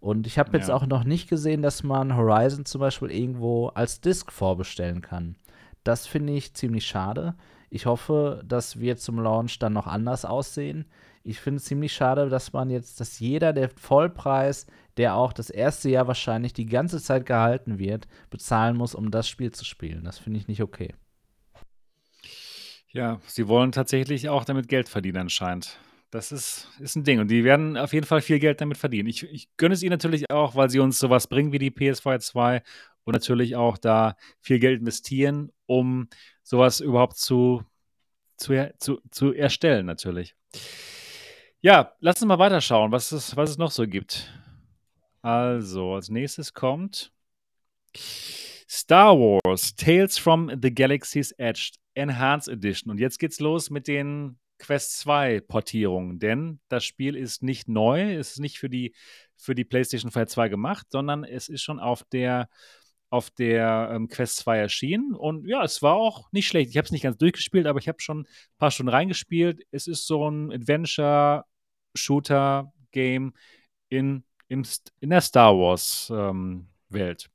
Und 0.00 0.26
ich 0.26 0.38
habe 0.38 0.56
jetzt 0.56 0.68
ja. 0.68 0.74
auch 0.74 0.86
noch 0.86 1.04
nicht 1.04 1.30
gesehen, 1.30 1.62
dass 1.62 1.82
man 1.82 2.16
Horizon 2.16 2.66
zum 2.66 2.80
Beispiel 2.80 3.10
irgendwo 3.10 3.68
als 3.68 4.00
Disc 4.00 4.30
vorbestellen 4.30 5.00
kann. 5.00 5.36
Das 5.82 6.06
finde 6.06 6.34
ich 6.34 6.54
ziemlich 6.54 6.86
schade. 6.86 7.34
Ich 7.70 7.86
hoffe, 7.86 8.42
dass 8.46 8.78
wir 8.78 8.96
zum 8.96 9.18
Launch 9.18 9.58
dann 9.58 9.72
noch 9.72 9.86
anders 9.86 10.24
aussehen. 10.24 10.84
Ich 11.22 11.40
finde 11.40 11.56
es 11.56 11.64
ziemlich 11.64 11.94
schade, 11.94 12.28
dass 12.28 12.52
man 12.52 12.68
jetzt, 12.68 13.00
dass 13.00 13.18
jeder 13.18 13.54
der 13.54 13.70
Vollpreis, 13.70 14.66
der 14.98 15.16
auch 15.16 15.32
das 15.32 15.48
erste 15.48 15.88
Jahr 15.88 16.06
wahrscheinlich 16.06 16.52
die 16.52 16.66
ganze 16.66 17.00
Zeit 17.00 17.24
gehalten 17.24 17.78
wird, 17.78 18.06
bezahlen 18.28 18.76
muss, 18.76 18.94
um 18.94 19.10
das 19.10 19.26
Spiel 19.26 19.52
zu 19.52 19.64
spielen. 19.64 20.04
Das 20.04 20.18
finde 20.18 20.38
ich 20.38 20.48
nicht 20.48 20.62
okay. 20.62 20.92
Ja, 22.94 23.20
sie 23.26 23.48
wollen 23.48 23.72
tatsächlich 23.72 24.28
auch 24.28 24.44
damit 24.44 24.68
Geld 24.68 24.88
verdienen 24.88 25.18
anscheinend. 25.18 25.78
Das 26.12 26.30
ist, 26.30 26.68
ist 26.78 26.94
ein 26.94 27.02
Ding. 27.02 27.18
Und 27.18 27.26
die 27.26 27.42
werden 27.42 27.76
auf 27.76 27.92
jeden 27.92 28.06
Fall 28.06 28.20
viel 28.20 28.38
Geld 28.38 28.60
damit 28.60 28.78
verdienen. 28.78 29.08
Ich, 29.08 29.24
ich 29.24 29.48
gönne 29.56 29.74
es 29.74 29.82
ihnen 29.82 29.90
natürlich 29.90 30.30
auch, 30.30 30.54
weil 30.54 30.70
sie 30.70 30.78
uns 30.78 31.00
sowas 31.00 31.26
bringen 31.26 31.50
wie 31.50 31.58
die 31.58 31.72
PS4 31.72 32.20
2 32.20 32.62
und 33.02 33.12
natürlich 33.12 33.56
auch 33.56 33.78
da 33.78 34.14
viel 34.40 34.60
Geld 34.60 34.78
investieren, 34.78 35.50
um 35.66 36.08
sowas 36.44 36.78
überhaupt 36.78 37.16
zu, 37.16 37.64
zu, 38.36 38.72
zu, 38.78 39.00
zu 39.10 39.32
erstellen, 39.32 39.86
natürlich. 39.86 40.36
Ja, 41.60 41.94
lass 41.98 42.22
uns 42.22 42.28
mal 42.28 42.38
weiterschauen, 42.38 42.92
was 42.92 43.10
es, 43.10 43.36
was 43.36 43.50
es 43.50 43.58
noch 43.58 43.72
so 43.72 43.88
gibt. 43.88 44.32
Also, 45.20 45.94
als 45.94 46.10
nächstes 46.10 46.54
kommt 46.54 47.10
Star 48.68 49.18
Wars 49.18 49.74
Tales 49.74 50.16
from 50.16 50.48
the 50.62 50.72
Galaxy's 50.72 51.32
Edge 51.32 51.72
Enhanced 51.94 52.48
Edition. 52.48 52.90
Und 52.90 52.98
jetzt 52.98 53.18
geht's 53.18 53.40
los 53.40 53.70
mit 53.70 53.88
den 53.88 54.38
Quest 54.58 54.98
2 54.98 55.40
Portierung, 55.40 56.18
denn 56.18 56.60
das 56.68 56.84
Spiel 56.84 57.16
ist 57.16 57.42
nicht 57.42 57.68
neu, 57.68 58.14
es 58.14 58.32
ist 58.32 58.40
nicht 58.40 58.58
für 58.58 58.68
die, 58.70 58.94
für 59.36 59.54
die 59.54 59.64
PlayStation 59.64 60.10
4 60.10 60.26
2 60.26 60.48
gemacht, 60.48 60.86
sondern 60.90 61.24
es 61.24 61.48
ist 61.48 61.62
schon 61.62 61.80
auf 61.80 62.04
der, 62.04 62.48
auf 63.10 63.30
der 63.30 63.90
ähm, 63.92 64.08
Quest 64.08 64.36
2 64.38 64.58
erschienen 64.58 65.14
und 65.14 65.46
ja, 65.46 65.62
es 65.64 65.82
war 65.82 65.94
auch 65.94 66.30
nicht 66.32 66.46
schlecht. 66.46 66.70
Ich 66.70 66.76
habe 66.76 66.86
es 66.86 66.92
nicht 66.92 67.02
ganz 67.02 67.16
durchgespielt, 67.18 67.66
aber 67.66 67.78
ich 67.78 67.88
habe 67.88 68.00
schon 68.00 68.20
ein 68.20 68.26
paar 68.58 68.70
Stunden 68.70 68.90
reingespielt. 68.90 69.62
Es 69.70 69.86
ist 69.86 70.06
so 70.06 70.30
ein 70.30 70.52
Adventure-Shooter-Game 70.52 73.32
in, 73.88 74.24
in, 74.48 74.66
in 75.00 75.10
der 75.10 75.20
Star 75.20 75.58
Wars-Welt. 75.58 77.24
Ähm, 77.24 77.30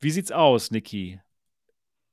Wie 0.00 0.10
sieht's 0.10 0.32
aus, 0.32 0.70
Niki? 0.70 1.20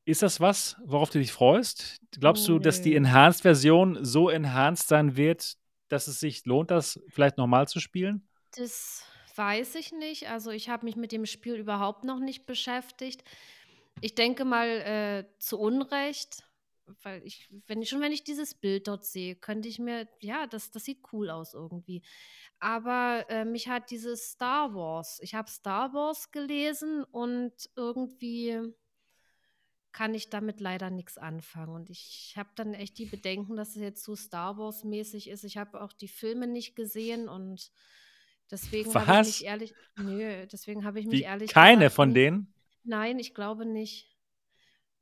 Ist 0.06 0.22
das 0.22 0.40
was, 0.40 0.76
worauf 0.86 1.10
du 1.10 1.18
dich 1.18 1.32
freust? 1.32 1.99
Glaubst 2.11 2.48
du, 2.48 2.60
dass 2.60 2.82
die 2.84 2.95
Enhanced-Version 2.95 4.06
so 4.06 4.30
enhanced 4.30 4.88
sein 4.88 5.18
wird, 5.18 5.57
dass 5.88 6.07
es 6.07 6.19
sich 6.19 6.45
lohnt, 6.45 6.69
das 6.69 6.99
vielleicht 7.10 7.38
nochmal 7.38 7.68
zu 7.68 7.80
spielen? 7.80 8.27
Das 8.56 9.03
weiß 9.36 9.73
ich 9.76 9.91
nicht. 9.91 10.30
Also 10.30 10.52
ich 10.52 10.69
habe 10.69 10.86
mich 10.86 10.95
mit 10.95 11.11
dem 11.11 11.26
Spiel 11.26 11.56
überhaupt 11.56 12.03
noch 12.03 12.19
nicht 12.19 12.45
beschäftigt. 12.45 13.23
Ich 13.99 14.14
denke 14.14 14.45
mal 14.45 14.68
äh, 14.68 15.26
zu 15.40 15.60
Unrecht, 15.60 16.44
weil 17.02 17.26
ich, 17.26 17.49
wenn 17.65 17.82
ich 17.82 17.90
schon 17.90 18.02
wenn 18.02 18.11
ich 18.11 18.23
dieses 18.23 18.53
Bild 18.53 18.88
dort 18.88 19.06
sehe, 19.06 19.36
könnte 19.36 19.68
ich 19.68 19.80
mir, 19.80 20.07
ja, 20.19 20.45
das, 20.45 20.69
das 20.69 20.86
sieht 20.86 20.99
cool 21.14 21.32
aus 21.32 21.56
irgendwie. 21.56 22.03
Aber 22.60 23.26
äh, 23.30 23.44
mich 23.44 23.69
hat 23.69 23.90
dieses 23.90 24.32
Star 24.32 24.76
Wars, 24.76 25.19
ich 25.23 25.34
habe 25.34 25.49
Star 25.49 25.94
Wars 25.94 26.32
gelesen 26.32 27.03
und 27.06 27.53
irgendwie 27.76 28.61
kann 29.95 30.13
ich 30.13 30.30
damit 30.30 30.59
leider 30.59 30.89
nichts 30.89 31.17
anfangen. 31.17 31.73
Und 31.73 31.89
ich 31.89 32.34
habe 32.38 32.49
dann 32.55 32.73
echt 32.73 32.97
die 32.97 33.05
Bedenken, 33.05 33.55
dass 33.55 33.69
es 33.69 33.81
jetzt 33.81 34.03
so 34.03 34.15
Star 34.17 34.57
Wars-mäßig 34.57 35.30
ist. 35.30 35.45
Ich 35.45 35.57
habe 35.57 35.81
auch 35.81 35.93
die 35.93 36.09
Filme 36.09 36.47
nicht 36.47 36.76
gesehen 36.76 37.30
und 37.30 37.72
deswegen 38.51 38.97
habe 38.97 39.13
ich 39.13 39.22
mich 39.22 39.45
ehrlich, 39.45 39.73
nö, 39.95 40.45
deswegen 40.47 40.84
habe 40.85 40.99
ich 40.99 41.05
mich 41.07 41.22
Wie, 41.22 41.23
ehrlich 41.23 41.53
keine 41.53 41.89
gesagt 41.89 41.95
von 41.95 42.13
denen? 42.13 42.53
nein, 42.84 43.19
ich 43.19 43.34
glaube 43.34 43.65
nicht. 43.65 44.11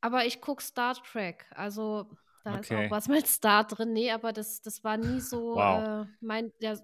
Aber 0.01 0.25
ich 0.25 0.41
gucke 0.41 0.63
Star 0.63 0.95
Trek, 0.95 1.45
also 1.55 2.07
da 2.43 2.59
ist 2.59 2.71
Okay. 2.71 2.75
auch 2.75 2.91
was 2.91 3.07
mit 3.07 3.27
Star 3.27 3.65
drin. 3.65 3.93
Nee, 3.93 4.11
aber 4.11 4.33
das, 4.33 4.61
das 4.61 4.83
war 4.83 4.97
nie 4.97 5.21
so 5.21 5.59
Wow. 5.59 5.83
äh, 5.83 6.05
mein, 6.21 6.51
der, 6.61 6.79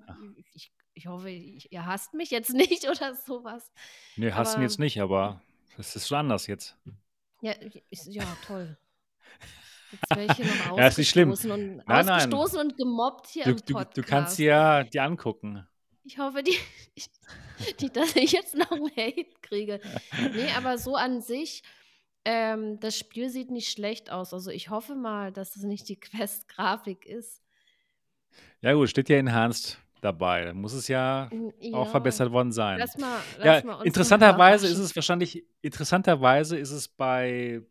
ich, 0.53 0.73
ich 0.93 1.07
hoffe, 1.07 1.29
ich, 1.29 1.71
ihr 1.71 1.85
hasst 1.85 2.13
mich 2.13 2.31
jetzt 2.31 2.53
nicht 2.53 2.89
oder 2.89 3.15
sowas. 3.15 3.71
Nee, 4.15 4.31
hast 4.33 4.55
du 4.55 4.61
Aber 4.61 4.61
jetzt 4.61 4.77
nicht, 4.79 5.01
aber 5.01 5.41
es 5.77 5.95
ist 5.95 6.07
schon 6.07 6.17
anders 6.19 6.45
jetzt. 6.47 6.77
Ja, 7.41 7.53
ich, 7.89 8.05
ja, 8.05 8.23
toll. 8.45 8.77
Jetzt 9.91 10.09
wäre 10.15 10.25
ich 10.25 10.31
hier 10.33 10.45
noch 10.67 10.77
Ja, 10.77 10.87
ist 10.87 10.97
nicht 10.97 11.09
schlimm. 11.09 11.31
ausgestoßen 11.31 11.51
und 11.79 11.87
Nein, 11.87 12.69
und 12.71 12.77
gemobbt 12.77 13.27
hier 13.27 13.45
Du, 13.45 13.51
im 13.51 13.57
du, 13.57 13.63
du 13.63 13.73
kannst 13.73 13.95
Podcast. 14.05 14.35
sie 14.35 14.45
ja 14.45 14.83
dir 14.83 15.03
angucken. 15.03 15.67
Ich 16.03 16.17
hoffe, 16.19 16.43
die, 16.43 16.55
ich, 16.95 17.07
die, 17.79 17.89
dass 17.91 18.15
ich 18.15 18.31
jetzt 18.31 18.55
noch 18.55 18.71
einen 18.71 18.89
Hate 18.95 19.25
kriege. 19.41 19.79
Nee, 20.33 20.49
aber 20.55 20.77
so 20.77 20.95
an 20.95 21.21
sich, 21.21 21.63
ähm, 22.25 22.79
das 22.79 22.97
Spiel 22.97 23.29
sieht 23.29 23.49
nicht 23.51 23.71
schlecht 23.71 24.11
aus. 24.11 24.33
Also 24.33 24.51
ich 24.51 24.69
hoffe 24.69 24.95
mal, 24.95 25.31
dass 25.31 25.53
das 25.53 25.63
nicht 25.63 25.87
die 25.89 25.95
Quest-Grafik 25.99 27.05
ist. 27.05 27.41
Ja 28.61 28.73
gut, 28.73 28.89
steht 28.89 29.09
ja 29.09 29.17
Enhanced 29.17 29.79
dabei. 30.01 30.45
Dann 30.45 30.57
muss 30.57 30.73
es 30.73 30.87
ja 30.87 31.29
N- 31.31 31.51
auch 31.73 31.85
Ja, 31.85 31.91
verbessert 31.91 32.31
worden 32.31 32.51
sein. 32.51 32.79
lass 32.79 32.97
mal, 32.97 33.19
Ja, 33.43 33.53
lass 33.55 33.63
mal 33.63 33.83
interessanterweise 33.85 34.67
ist 34.67 34.77
es 34.77 34.95
wahrscheinlich, 34.95 35.43
interessanterweise 35.61 36.57
ist 36.57 36.71
es 36.71 36.87
bei 36.87 37.61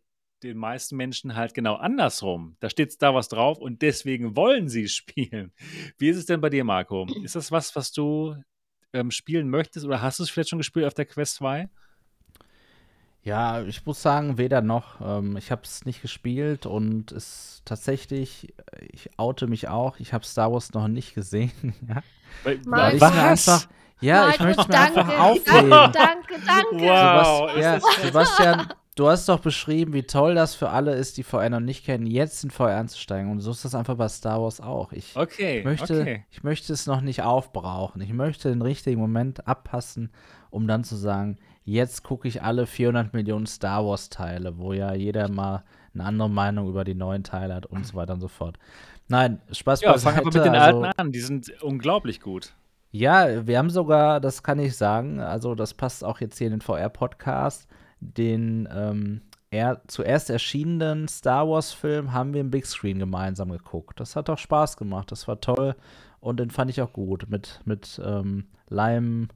den 0.42 0.56
meisten 0.56 0.96
Menschen 0.96 1.34
halt 1.34 1.52
genau 1.54 1.74
andersrum. 1.74 2.56
Da 2.60 2.70
steht 2.70 3.00
da 3.02 3.14
was 3.14 3.28
drauf 3.28 3.58
und 3.58 3.82
deswegen 3.82 4.36
wollen 4.36 4.68
sie 4.68 4.88
spielen. 4.88 5.52
Wie 5.98 6.08
ist 6.08 6.16
es 6.16 6.26
denn 6.26 6.40
bei 6.40 6.48
dir, 6.50 6.64
Marco? 6.64 7.06
Ist 7.22 7.34
das 7.36 7.50
was, 7.50 7.74
was 7.74 7.92
du 7.92 8.36
ähm, 8.92 9.10
spielen 9.10 9.48
möchtest 9.50 9.84
oder 9.84 10.00
hast 10.00 10.18
du 10.18 10.22
es 10.22 10.30
vielleicht 10.30 10.50
schon 10.50 10.58
gespielt 10.58 10.86
auf 10.86 10.94
der 10.94 11.06
Quest 11.06 11.36
2? 11.36 11.68
Ja, 13.28 13.62
ich 13.62 13.84
muss 13.84 14.00
sagen, 14.00 14.38
weder 14.38 14.62
noch. 14.62 15.00
Ähm, 15.02 15.36
ich 15.36 15.50
habe 15.50 15.60
es 15.64 15.84
nicht 15.84 16.00
gespielt 16.00 16.64
und 16.64 17.12
es 17.12 17.60
tatsächlich, 17.66 18.54
ich 18.90 19.10
oute 19.18 19.46
mich 19.46 19.68
auch, 19.68 20.00
ich 20.00 20.14
habe 20.14 20.24
Star 20.24 20.50
Wars 20.50 20.72
noch 20.72 20.88
nicht 20.88 21.14
gesehen. 21.14 21.52
ja. 21.88 22.02
Weil, 22.42 22.60
Weil 22.64 22.94
ich 22.96 23.00
mir 23.02 23.12
einfach, 23.22 23.66
ja, 24.00 24.30
ich 24.30 24.38
Marco, 24.38 24.44
möchte 24.44 24.62
mir 24.62 24.78
danke, 24.78 25.00
einfach 25.00 25.18
aufheben. 25.18 25.70
danke, 25.70 25.92
danke, 25.92 26.34
danke. 26.46 26.84
Wow, 26.86 27.50
Sebast 27.54 27.58
ja, 27.58 27.80
Sebastian, 28.02 28.66
du 28.94 29.08
hast 29.08 29.28
doch 29.28 29.40
beschrieben, 29.40 29.92
wie 29.92 30.04
toll 30.04 30.34
das 30.34 30.54
für 30.54 30.70
alle 30.70 30.94
ist, 30.94 31.18
die 31.18 31.22
VR 31.22 31.50
noch 31.50 31.60
nicht 31.60 31.84
kennen, 31.84 32.06
jetzt 32.06 32.42
in 32.44 32.50
VR 32.50 32.76
einzusteigen. 32.78 33.30
Und 33.30 33.40
so 33.40 33.50
ist 33.50 33.64
das 33.64 33.74
einfach 33.74 33.96
bei 33.96 34.08
Star 34.08 34.40
Wars 34.40 34.60
auch. 34.60 34.92
Ich 34.92 35.14
Okay, 35.16 35.62
möchte, 35.64 36.00
okay. 36.00 36.24
ich 36.30 36.42
möchte 36.42 36.72
es 36.72 36.86
noch 36.86 37.02
nicht 37.02 37.22
aufbrauchen. 37.22 38.00
Ich 38.00 38.12
möchte 38.12 38.48
den 38.48 38.62
richtigen 38.62 39.00
Moment 39.00 39.46
abpassen, 39.46 40.10
um 40.50 40.66
dann 40.66 40.82
zu 40.84 40.96
sagen, 40.96 41.36
jetzt 41.72 42.02
gucke 42.02 42.26
ich 42.28 42.42
alle 42.42 42.66
400 42.66 43.12
Millionen 43.12 43.46
Star 43.46 43.84
Wars 43.84 44.08
Teile, 44.08 44.58
wo 44.58 44.72
ja 44.72 44.94
jeder 44.94 45.28
mal 45.28 45.64
eine 45.94 46.04
andere 46.04 46.30
Meinung 46.30 46.68
über 46.68 46.84
die 46.84 46.94
neuen 46.94 47.24
Teile 47.24 47.54
hat 47.54 47.66
und 47.66 47.86
so 47.86 47.94
weiter 47.94 48.14
und 48.14 48.20
so 48.20 48.28
fort. 48.28 48.58
Nein, 49.08 49.40
Spaß 49.52 49.80
Ja, 49.82 49.96
fang 49.98 50.14
aber 50.16 50.24
mit 50.26 50.34
beiseite. 50.34 50.50
den 50.52 50.60
Also, 50.60 50.82
alten 50.82 51.00
an. 51.00 51.12
Die 51.12 51.20
sind 51.20 51.50
unglaublich 51.62 52.20
gut. 52.20 52.54
ja, 52.90 53.46
wir 53.46 53.58
haben 53.58 53.70
sogar, 53.70 54.20
das 54.20 54.42
kann 54.42 54.58
ich 54.58 54.76
sagen, 54.76 55.20
also 55.20 55.54
das 55.54 55.74
passt 55.74 56.04
auch 56.04 56.20
jetzt 56.20 56.38
hier 56.38 56.46
in 56.46 56.52
den 56.54 56.60
VR-Podcast, 56.62 57.66
den 58.00 58.68
ähm, 58.72 59.22
er, 59.50 59.80
zuerst 59.88 60.30
erschienenen 60.30 61.08
Star 61.08 61.48
Wars-Film 61.48 62.12
haben 62.12 62.32
wir 62.34 62.40
im 62.42 62.50
Big 62.50 62.66
Screen 62.66 62.98
gemeinsam 62.98 63.50
geguckt. 63.50 63.98
Das 64.00 64.14
hat 64.16 64.28
auch 64.30 64.38
Spaß 64.38 64.76
gemacht, 64.76 65.10
das 65.10 65.26
war 65.26 65.40
toll 65.40 65.74
und 66.20 66.38
den 66.38 66.50
fand 66.50 66.70
ich 66.70 66.80
auch 66.82 66.92
gut. 66.92 67.26
Mit, 67.28 67.60
mit 67.64 68.00
ähm, 68.04 68.46
Lime, 68.68 69.28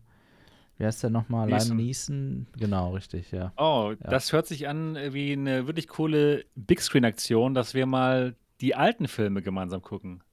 wie 0.83 0.87
heißt 0.87 1.05
der 1.05 1.11
nochmal? 1.11 1.49
Lime 1.49 1.77
Neeson? 1.77 2.49
Genau, 2.59 2.93
richtig, 2.93 3.31
ja. 3.31 3.53
Oh, 3.57 3.93
ja. 3.93 4.11
das 4.11 4.33
hört 4.33 4.49
sich 4.49 4.67
an 4.67 4.99
wie 5.13 5.31
eine 5.31 5.69
wirklich 5.69 5.87
coole 5.87 6.45
Big 6.57 6.81
Screen-Aktion, 6.81 7.55
dass 7.55 7.73
wir 7.73 7.87
mal 7.87 8.35
die 8.61 8.75
alten 8.75 9.07
Filme 9.07 9.43
gemeinsam 9.43 9.81
gucken. 9.81 10.25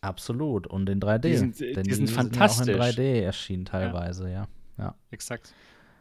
Absolut. 0.00 0.66
Und 0.66 0.88
in 0.88 1.00
3D. 1.00 1.18
Die 1.20 1.36
sind, 1.36 1.60
Denn 1.60 1.84
die 1.84 1.94
sind 1.94 2.10
fantastisch. 2.10 2.66
Sind 2.66 2.80
auch 2.80 2.86
in 2.88 2.94
3D 2.94 3.22
erschienen 3.22 3.64
teilweise, 3.64 4.24
ja. 4.24 4.48
ja. 4.76 4.84
ja. 4.84 4.94
Exakt. 5.12 5.54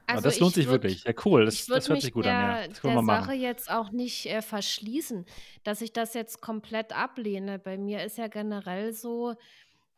Also 0.08 0.24
das 0.24 0.40
lohnt 0.40 0.56
sich 0.56 0.66
würd, 0.66 0.84
wirklich. 0.84 1.04
Ja, 1.04 1.14
cool. 1.24 1.46
Das, 1.46 1.68
das 1.68 1.88
hört 1.88 2.02
sich 2.02 2.12
gut 2.12 2.26
der, 2.26 2.34
an. 2.34 2.62
Ja. 2.62 2.68
Das 2.68 2.82
der 2.82 3.04
Sache 3.04 3.34
jetzt 3.34 3.70
auch 3.70 3.92
nicht 3.92 4.26
äh, 4.26 4.42
verschließen, 4.42 5.26
dass 5.64 5.82
ich 5.82 5.94
das 5.94 6.16
jetzt 6.16 6.42
komplett 6.42 6.92
ablehne. 6.92 7.60
Bei 7.60 7.78
mir 7.78 8.04
ist 8.04 8.18
ja 8.18 8.30
generell 8.30 8.94
so, 8.94 9.36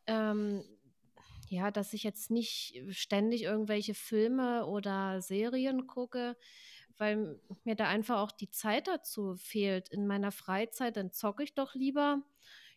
ähm, 0.08 0.64
ja, 1.50 1.72
dass 1.72 1.94
ich 1.94 2.04
jetzt 2.04 2.30
nicht 2.30 2.82
ständig 2.90 3.44
irgendwelche 3.44 3.94
Filme 3.94 4.66
oder 4.66 5.22
Serien 5.22 5.88
gucke, 5.88 6.36
weil 6.98 7.40
mir 7.64 7.76
da 7.76 7.88
einfach 7.88 8.20
auch 8.20 8.32
die 8.32 8.50
Zeit 8.50 8.88
dazu 8.88 9.36
fehlt. 9.36 9.90
In 9.90 10.08
meiner 10.08 10.32
Freizeit, 10.32 10.98
dann 10.98 11.12
zocke 11.12 11.44
ich 11.44 11.54
doch 11.54 11.76
lieber. 11.76 12.22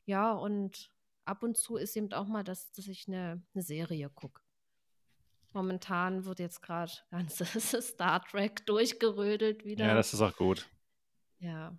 Ja, 0.04 0.32
und 0.32 0.90
ab 1.24 1.42
und 1.42 1.56
zu 1.56 1.76
ist 1.76 1.96
eben 1.96 2.12
auch 2.12 2.26
mal, 2.26 2.44
dass, 2.44 2.70
dass 2.72 2.86
ich 2.86 3.08
eine, 3.08 3.42
eine 3.54 3.62
Serie 3.62 4.10
gucke. 4.10 4.40
Momentan 5.52 6.24
wird 6.24 6.38
jetzt 6.38 6.62
gerade 6.62 6.92
ganzes 7.10 7.70
Star 7.88 8.24
Trek 8.24 8.64
durchgerödelt 8.66 9.64
wieder. 9.64 9.86
Ja, 9.86 9.94
das 9.94 10.14
ist 10.14 10.20
auch 10.20 10.36
gut. 10.36 10.68
Ja. 11.38 11.76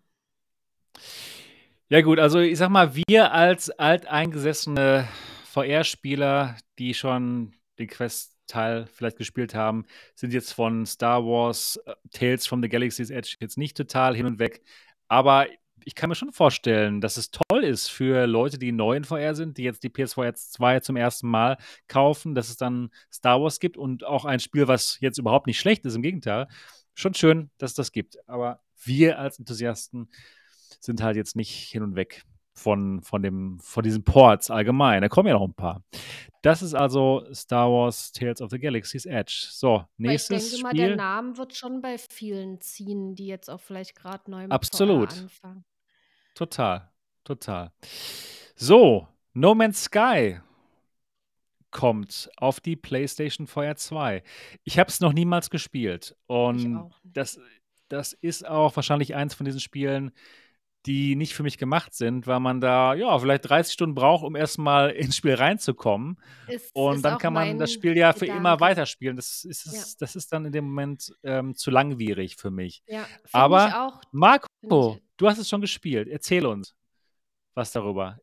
Ja, 1.89 2.01
gut, 2.01 2.19
also 2.19 2.39
ich 2.39 2.57
sag 2.57 2.69
mal, 2.69 2.95
wir 2.95 3.33
als 3.33 3.69
alteingesessene 3.69 5.07
VR-Spieler, 5.51 6.55
die 6.79 6.93
schon 6.93 7.53
den 7.77 7.87
Quest-Teil 7.87 8.87
vielleicht 8.87 9.17
gespielt 9.17 9.53
haben, 9.53 9.85
sind 10.15 10.33
jetzt 10.33 10.53
von 10.53 10.85
Star 10.85 11.25
Wars 11.25 11.79
uh, 11.87 11.93
Tales 12.11 12.47
from 12.47 12.61
the 12.61 12.69
Galaxy's 12.69 13.09
Edge 13.09 13.35
jetzt 13.39 13.57
nicht 13.57 13.75
total 13.75 14.15
hin 14.15 14.25
und 14.25 14.39
weg. 14.39 14.63
Aber 15.07 15.47
ich 15.83 15.95
kann 15.95 16.09
mir 16.09 16.15
schon 16.15 16.31
vorstellen, 16.31 17.01
dass 17.01 17.17
es 17.17 17.31
toll 17.31 17.63
ist 17.63 17.89
für 17.89 18.27
Leute, 18.27 18.57
die 18.59 18.71
neu 18.71 18.95
in 18.95 19.03
VR 19.03 19.35
sind, 19.35 19.57
die 19.57 19.63
jetzt 19.63 19.83
die 19.83 19.89
PS4 19.89 20.33
2 20.35 20.79
zum 20.81 20.95
ersten 20.95 21.27
Mal 21.27 21.57
kaufen, 21.87 22.35
dass 22.35 22.49
es 22.49 22.57
dann 22.57 22.91
Star 23.11 23.41
Wars 23.41 23.59
gibt 23.59 23.77
und 23.77 24.05
auch 24.05 24.25
ein 24.25 24.39
Spiel, 24.39 24.67
was 24.67 24.99
jetzt 25.01 25.17
überhaupt 25.17 25.47
nicht 25.47 25.59
schlecht 25.59 25.85
ist, 25.85 25.95
im 25.95 26.01
Gegenteil. 26.01 26.47
Schon 26.93 27.13
schön, 27.13 27.49
dass 27.57 27.71
es 27.71 27.75
das 27.75 27.91
gibt. 27.91 28.17
Aber 28.29 28.61
wir 28.83 29.19
als 29.19 29.39
Enthusiasten 29.39 30.09
sind 30.79 31.01
halt 31.01 31.15
jetzt 31.17 31.35
nicht 31.35 31.51
hin 31.51 31.83
und 31.83 31.95
weg 31.95 32.23
von, 32.53 33.01
von, 33.01 33.21
dem, 33.21 33.59
von 33.59 33.83
diesen 33.83 34.03
Ports 34.03 34.51
allgemein. 34.51 35.01
Da 35.01 35.09
kommen 35.09 35.27
ja 35.27 35.33
noch 35.33 35.47
ein 35.47 35.53
paar. 35.53 35.83
Das 36.41 36.61
ist 36.61 36.73
also 36.73 37.25
Star 37.33 37.69
Wars 37.69 38.11
Tales 38.11 38.41
of 38.41 38.49
the 38.49 38.59
Galaxy's 38.59 39.05
Edge. 39.05 39.47
So, 39.51 39.85
nächstes 39.97 40.45
ich 40.45 40.61
denke 40.61 40.63
mal, 40.63 40.73
der 40.73 40.95
Name 40.95 41.37
wird 41.37 41.55
schon 41.55 41.81
bei 41.81 41.97
vielen 41.97 42.59
ziehen, 42.61 43.15
die 43.15 43.27
jetzt 43.27 43.49
auch 43.49 43.59
vielleicht 43.59 43.95
gerade 43.95 44.29
neu 44.29 44.43
mit 44.43 44.51
Absolut. 44.51 45.11
anfangen. 45.11 45.65
Total, 46.33 46.89
total. 47.23 47.71
So, 48.55 49.07
No 49.33 49.53
Man's 49.53 49.83
Sky 49.83 50.39
kommt 51.69 52.29
auf 52.37 52.59
die 52.59 52.75
PlayStation 52.75 53.47
VR 53.47 53.75
2. 53.75 54.23
Ich 54.63 54.77
habe 54.77 54.89
es 54.89 54.99
noch 54.99 55.13
niemals 55.13 55.49
gespielt 55.49 56.15
und 56.27 56.91
das, 57.03 57.39
das 57.87 58.13
ist 58.13 58.47
auch 58.47 58.75
wahrscheinlich 58.75 59.15
eins 59.15 59.33
von 59.33 59.45
diesen 59.45 59.61
Spielen, 59.61 60.11
die 60.85 61.15
nicht 61.15 61.33
für 61.33 61.43
mich 61.43 61.57
gemacht 61.57 61.93
sind, 61.93 62.25
weil 62.27 62.39
man 62.39 62.59
da 62.59 62.93
ja 62.93 63.17
vielleicht 63.19 63.47
30 63.49 63.73
Stunden 63.73 63.95
braucht, 63.95 64.23
um 64.23 64.35
erstmal 64.35 64.89
ins 64.91 65.15
Spiel 65.15 65.35
reinzukommen. 65.35 66.17
Ist, 66.47 66.75
und 66.75 66.97
ist 66.97 67.05
dann 67.05 67.17
kann 67.17 67.33
man 67.33 67.59
das 67.59 67.71
Spiel 67.71 67.97
ja 67.97 68.13
für 68.13 68.21
Gedanke. 68.21 68.39
immer 68.39 68.59
weiterspielen. 68.59 69.15
Das 69.15 69.43
ist, 69.43 69.65
ja. 69.65 69.83
das 69.99 70.15
ist 70.15 70.33
dann 70.33 70.45
in 70.45 70.51
dem 70.51 70.65
Moment 70.65 71.13
ähm, 71.23 71.55
zu 71.55 71.69
langwierig 71.71 72.37
für 72.37 72.51
mich. 72.51 72.81
Ja, 72.87 73.05
Aber 73.31 73.87
auch, 73.87 74.01
Marco, 74.11 74.97
du 75.17 75.27
hast 75.27 75.37
es 75.37 75.49
schon 75.49 75.61
gespielt. 75.61 76.07
Erzähl 76.07 76.45
uns 76.45 76.75
was 77.53 77.71
darüber. 77.71 78.17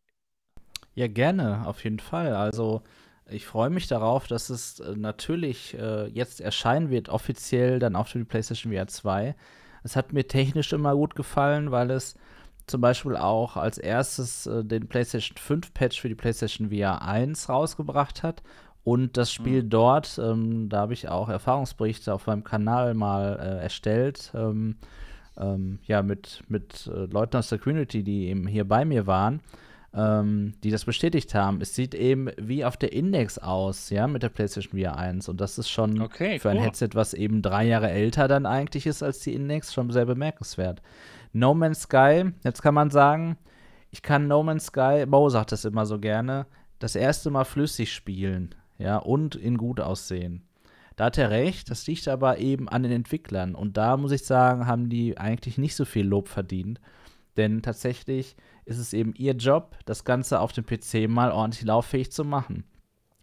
Ja, 0.95 1.07
gerne, 1.07 1.67
auf 1.67 1.85
jeden 1.85 2.01
Fall. 2.01 2.35
Also 2.35 2.83
ich 3.31 3.47
freue 3.47 3.71
mich 3.71 3.87
darauf, 3.87 4.27
dass 4.27 4.51
es 4.51 4.81
äh, 4.81 4.97
natürlich 4.97 5.75
äh, 5.79 6.07
jetzt 6.09 6.41
erscheinen 6.41 6.91
wird, 6.91 7.09
offiziell 7.09 7.79
dann 7.79 7.95
auch 7.95 8.09
für 8.09 8.19
die 8.19 8.25
PlayStation 8.25 8.73
VR 8.73 8.89
2. 8.89 9.37
Es 9.85 9.97
hat 9.97 10.13
mir 10.13 10.27
technisch 10.27 10.73
immer 10.73 10.95
gut 10.95 11.15
gefallen, 11.15 11.71
weil 11.71 11.91
es 11.91 12.17
zum 12.69 12.81
Beispiel 12.81 13.17
auch 13.17 13.57
als 13.57 13.79
erstes 13.79 14.47
äh, 14.47 14.65
den 14.65 14.89
PlayStation 14.89 15.37
5 15.37 15.75
Patch 15.75 16.01
für 16.01 16.09
die 16.09 16.15
PlayStation 16.15 16.71
VR 16.71 17.03
1 17.03 17.49
rausgebracht 17.49 18.23
hat. 18.23 18.43
Und 18.85 19.17
das 19.17 19.33
Spiel 19.33 19.65
mhm. 19.65 19.71
dort, 19.71 20.19
ähm, 20.23 20.69
da 20.69 20.79
habe 20.81 20.95
ich 20.95 21.09
auch 21.09 21.29
Erfahrungsberichte 21.29 22.13
auf 22.13 22.27
meinem 22.27 22.45
Kanal 22.45 22.95
mal 22.95 23.39
äh, 23.39 23.63
erstellt. 23.63 24.33
Ähm, 24.35 24.77
ähm, 25.37 25.79
ja, 25.85 26.03
mit, 26.03 26.43
mit 26.49 26.87
äh, 26.87 27.07
Leuten 27.07 27.37
aus 27.37 27.49
der 27.49 27.59
Community, 27.59 28.03
die 28.03 28.29
eben 28.29 28.47
hier 28.47 28.67
bei 28.67 28.85
mir 28.85 29.07
waren, 29.07 29.41
ähm, 29.95 30.55
die 30.63 30.71
das 30.71 30.85
bestätigt 30.85 31.35
haben. 31.35 31.61
Es 31.61 31.75
sieht 31.75 31.95
eben 31.95 32.31
wie 32.37 32.65
auf 32.65 32.77
der 32.77 32.93
Index 32.93 33.39
aus, 33.39 33.91
ja, 33.91 34.07
mit 34.07 34.23
der 34.23 34.29
PlayStation 34.29 34.81
VR 34.81 34.97
1. 34.97 35.29
Und 35.29 35.41
das 35.41 35.59
ist 35.59 35.71
schon 35.71 36.01
okay, 36.01 36.39
für 36.39 36.49
cool. 36.49 36.57
ein 36.57 36.63
Headset, 36.63 36.91
was 36.95 37.15
eben 37.15 37.43
drei 37.43 37.67
Jahre 37.67 37.91
älter 37.91 38.29
dann 38.29 38.47
eigentlich 38.47 38.87
ist 38.87 39.03
als 39.03 39.21
die 39.21 39.35
Index, 39.35 39.73
schon 39.73 39.91
sehr 39.91 40.07
bemerkenswert. 40.07 40.83
No 41.33 41.55
Man's 41.55 41.83
Sky, 41.83 42.33
jetzt 42.45 42.63
kann 42.63 42.75
man 42.75 42.91
sagen, 42.91 43.37
ich 43.91 44.03
kann 44.03 44.29
No 44.29 44.43
Man's 44.43 44.67
Sky, 44.67 45.05
Bo 45.07 45.29
sagt 45.29 45.53
das 45.53 45.65
immer 45.65 45.87
so 45.87 45.99
gerne, 45.99 46.47
das 46.79 46.95
erste 46.95 47.31
Mal 47.31 47.45
flüssig 47.45 47.93
spielen, 47.93 48.55
ja, 48.79 48.99
und 48.99 49.35
in 49.35 49.57
gut 49.57 49.81
aussehen. 49.81 50.43
Da 50.97 51.07
hat 51.07 51.19
er 51.19 51.31
recht, 51.31 51.71
das 51.71 51.87
liegt 51.87 52.09
aber 52.09 52.39
eben 52.39 52.69
an 52.69 52.83
den 52.83 52.91
Entwicklern. 52.91 53.55
Und 53.55 53.77
da 53.77 53.97
muss 53.97 54.11
ich 54.11 54.25
sagen, 54.25 54.67
haben 54.67 54.89
die 54.89 55.17
eigentlich 55.17 55.57
nicht 55.57 55.77
so 55.77 55.85
viel 55.85 56.05
Lob 56.05 56.29
verdient. 56.29 56.81
Denn 57.37 57.63
tatsächlich 57.63 58.35
ist 58.69 58.79
es 58.79 58.93
eben 58.93 59.15
ihr 59.15 59.33
Job, 59.33 59.77
das 59.87 60.05
Ganze 60.05 60.41
auf 60.41 60.53
dem 60.53 60.65
PC 60.65 61.09
mal 61.09 61.33
ordentlich 61.33 61.65
lauffähig 61.65 62.13
zu 62.13 62.25
machen. 62.25 62.65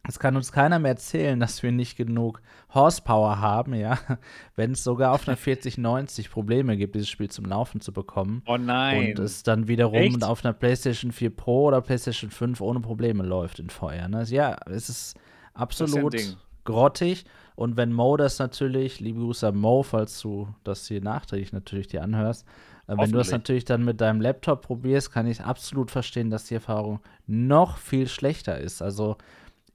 Es 0.08 0.20
kann 0.20 0.36
uns 0.36 0.52
keiner 0.52 0.78
mehr 0.78 0.92
erzählen, 0.92 1.40
dass 1.40 1.64
wir 1.64 1.72
nicht 1.72 1.98
genug 1.98 2.42
Horsepower 2.74 3.40
haben, 3.40 3.74
ja. 3.74 3.98
Wenn 4.56 4.72
es 4.72 4.84
sogar 4.84 5.14
auf 5.14 5.28
einer 5.28 5.38
4090 5.38 6.30
Probleme 6.30 6.78
gibt, 6.78 6.96
dieses 6.96 7.10
Spiel 7.10 7.30
zum 7.30 7.46
Laufen 7.46 7.82
zu 7.82 7.92
bekommen. 7.92 8.44
Oh 8.46 8.58
nein. 8.58 9.10
Und 9.10 9.20
es 9.20 9.44
dann 9.44 9.68
wiederum 9.68 9.96
Echt? 9.96 10.24
auf 10.24 10.46
einer 10.46 10.54
PlayStation 10.54 11.12
4 11.12 11.36
Pro 11.36 11.66
oder 11.66 11.82
PlayStation 11.82 12.30
5 12.30 12.62
ohne 12.62 12.82
Probleme 12.82 13.24
läuft 13.24 13.60
in 13.60 13.70
VR. 13.70 14.08
Ne? 14.08 14.24
Ja, 14.26 14.58
es 14.68 14.90
ist 14.90 15.16
absolut 15.54 16.14
ist 16.14 16.38
grottig. 16.66 17.26
Und 17.56 17.78
wenn 17.78 17.94
Mo 17.94 18.18
das 18.18 18.38
natürlich, 18.38 19.00
liebe 19.00 19.22
Grüße 19.22 19.48
an 19.48 19.56
Mo, 19.56 19.82
falls 19.82 20.20
du 20.22 20.50
das 20.64 20.88
hier 20.88 21.02
nachträglich 21.02 21.54
natürlich 21.54 21.88
dir 21.88 22.04
anhörst, 22.04 22.46
wenn 22.88 23.12
du 23.12 23.18
das 23.18 23.32
natürlich 23.32 23.66
dann 23.66 23.84
mit 23.84 24.02
deinem 24.02 24.22
Laptop 24.22 24.62
probierst, 24.64 25.12
kann 25.12 25.28
ich 25.28 25.42
absolut 25.42 25.92
verstehen, 25.92 26.30
dass 26.30 26.46
die 26.46 26.56
Erfahrung 26.56 27.00
noch 27.26 27.78
viel 27.78 28.08
schlechter 28.08 28.60
ist. 28.60 28.82
Also 28.82 29.18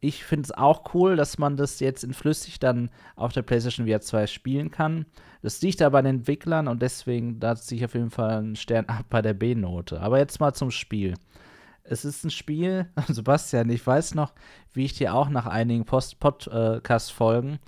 ich 0.00 0.24
finde 0.24 0.44
es 0.44 0.52
auch 0.52 0.94
cool, 0.94 1.16
dass 1.16 1.38
man 1.38 1.56
das 1.56 1.78
jetzt 1.80 2.04
in 2.04 2.14
flüssig 2.14 2.58
dann 2.58 2.90
auf 3.16 3.32
der 3.32 3.42
PlayStation 3.42 3.86
VR 3.86 4.00
2 4.00 4.26
spielen 4.26 4.70
kann. 4.70 5.06
Das 5.42 5.60
liegt 5.60 5.82
aber 5.82 5.98
an 5.98 6.06
den 6.06 6.16
Entwicklern 6.16 6.68
und 6.68 6.80
deswegen 6.80 7.38
da 7.38 7.54
ziehe 7.54 7.78
ich 7.78 7.84
auf 7.84 7.94
jeden 7.94 8.10
Fall 8.10 8.38
einen 8.38 8.56
Stern 8.56 8.86
ab 8.86 9.06
bei 9.10 9.20
der 9.20 9.34
B-Note. 9.34 10.00
Aber 10.00 10.18
jetzt 10.18 10.40
mal 10.40 10.54
zum 10.54 10.70
Spiel. 10.70 11.14
Es 11.82 12.04
ist 12.04 12.24
ein 12.24 12.30
Spiel, 12.30 12.86
Sebastian, 13.08 13.68
ich 13.70 13.86
weiß 13.86 14.14
noch, 14.14 14.32
wie 14.72 14.84
ich 14.84 14.94
dir 14.94 15.14
auch 15.14 15.28
nach 15.28 15.46
einigen 15.46 15.84
Podcast-Folgen, 15.84 17.54
äh, 17.54 17.58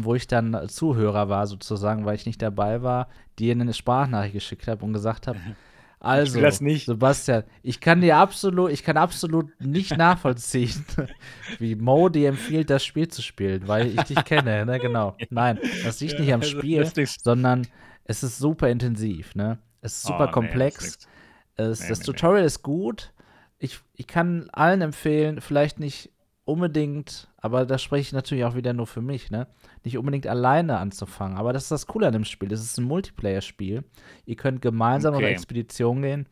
wo 0.00 0.14
ich 0.14 0.26
dann 0.26 0.68
Zuhörer 0.68 1.28
war 1.28 1.46
sozusagen, 1.46 2.04
weil 2.04 2.16
ich 2.16 2.26
nicht 2.26 2.40
dabei 2.40 2.82
war, 2.82 3.08
dir 3.38 3.52
eine 3.52 3.72
Sprachnachricht 3.72 4.34
geschickt 4.34 4.68
habe 4.68 4.84
und 4.84 4.92
gesagt 4.92 5.26
habe, 5.26 5.38
Also, 6.04 6.38
ich 6.38 6.84
Sebastian, 6.84 7.44
ich 7.62 7.80
kann 7.80 8.02
dir 8.02 8.18
absolut, 8.18 8.70
ich 8.70 8.84
kann 8.84 8.98
absolut 8.98 9.48
nicht 9.58 9.96
nachvollziehen, 9.96 10.84
wie 11.58 11.76
Mo 11.76 12.10
dir 12.10 12.28
empfiehlt, 12.28 12.68
das 12.68 12.84
Spiel 12.84 13.08
zu 13.08 13.22
spielen, 13.22 13.66
weil 13.66 13.86
ich 13.86 14.02
dich 14.02 14.22
kenne, 14.26 14.66
ne, 14.66 14.78
genau. 14.78 15.16
Nein, 15.30 15.58
das 15.82 16.00
liegt 16.00 16.20
nicht 16.20 16.30
am 16.34 16.42
also, 16.42 16.58
Spiel, 16.58 16.86
sondern 17.22 17.66
es 18.04 18.22
ist 18.22 18.36
super 18.36 18.68
intensiv, 18.68 19.34
ne? 19.34 19.56
Es 19.80 19.94
ist 19.94 20.02
super 20.02 20.26
oh, 20.28 20.32
komplex. 20.32 21.08
Nee, 21.56 21.64
es, 21.64 21.80
nee, 21.80 21.88
das 21.88 22.00
nee, 22.00 22.04
Tutorial 22.04 22.44
ist 22.44 22.62
gut. 22.62 23.10
Ich, 23.58 23.80
ich 23.94 24.06
kann 24.06 24.50
allen 24.52 24.82
empfehlen, 24.82 25.40
vielleicht 25.40 25.80
nicht 25.80 26.10
unbedingt, 26.44 27.28
aber 27.38 27.64
da 27.64 27.78
spreche 27.78 28.02
ich 28.02 28.12
natürlich 28.12 28.44
auch 28.44 28.54
wieder 28.54 28.72
nur 28.72 28.86
für 28.86 29.00
mich, 29.00 29.30
ne? 29.30 29.46
Nicht 29.82 29.98
unbedingt 29.98 30.26
alleine 30.26 30.78
anzufangen. 30.78 31.38
Aber 31.38 31.52
das 31.52 31.64
ist 31.64 31.70
das 31.70 31.86
Coole 31.86 32.06
an 32.06 32.12
dem 32.12 32.24
Spiel. 32.24 32.52
Es 32.52 32.62
ist 32.62 32.78
ein 32.78 32.84
Multiplayer-Spiel. 32.84 33.84
Ihr 34.26 34.36
könnt 34.36 34.62
gemeinsam 34.62 35.14
okay. 35.14 35.24
auf 35.24 35.30
Expedition 35.30 36.02
gehen, 36.02 36.26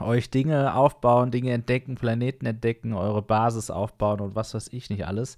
euch 0.00 0.30
Dinge 0.30 0.74
aufbauen, 0.74 1.30
Dinge 1.30 1.52
entdecken, 1.52 1.94
Planeten 1.94 2.46
entdecken, 2.46 2.92
eure 2.92 3.22
Basis 3.22 3.70
aufbauen 3.70 4.20
und 4.20 4.34
was 4.34 4.54
weiß 4.54 4.68
ich 4.72 4.90
nicht 4.90 5.06
alles. 5.06 5.36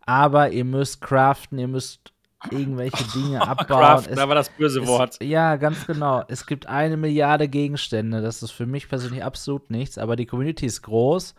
Aber 0.00 0.50
ihr 0.50 0.64
müsst 0.64 1.00
craften, 1.00 1.58
ihr 1.58 1.68
müsst 1.68 2.12
irgendwelche 2.50 3.04
Dinge 3.12 3.42
abbauen. 3.48 3.80
Craft, 3.80 4.06
Es, 4.08 4.16
da 4.16 4.28
war 4.28 4.34
das 4.36 4.50
böse 4.50 4.80
es, 4.80 4.88
Wort. 4.88 5.22
ja, 5.22 5.56
ganz 5.56 5.86
genau. 5.86 6.22
Es 6.28 6.46
gibt 6.46 6.66
eine 6.66 6.96
Milliarde 6.96 7.48
Gegenstände. 7.48 8.22
Das 8.22 8.42
ist 8.42 8.52
für 8.52 8.66
mich 8.66 8.88
persönlich 8.88 9.24
absolut 9.24 9.70
nichts. 9.70 9.98
Aber 9.98 10.16
die 10.16 10.26
Community 10.26 10.66
ist 10.66 10.82
groß. 10.82 11.34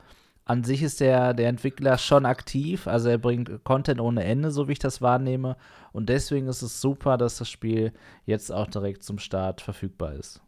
An 0.49 0.63
sich 0.63 0.81
ist 0.81 0.99
der, 0.99 1.35
der 1.35 1.47
Entwickler 1.47 1.99
schon 1.99 2.25
aktiv. 2.25 2.87
Also 2.87 3.07
er 3.07 3.19
bringt 3.19 3.63
Content 3.63 4.01
ohne 4.01 4.23
Ende, 4.23 4.49
so 4.49 4.67
wie 4.67 4.71
ich 4.71 4.79
das 4.79 4.99
wahrnehme. 4.99 5.57
Und 5.91 6.09
deswegen 6.09 6.47
ist 6.47 6.63
es 6.63 6.81
super, 6.81 7.17
dass 7.17 7.37
das 7.37 7.51
Spiel 7.51 7.93
jetzt 8.25 8.51
auch 8.51 8.65
direkt 8.65 9.03
zum 9.03 9.19
Start 9.19 9.61
verfügbar 9.61 10.13
ist. 10.13 10.41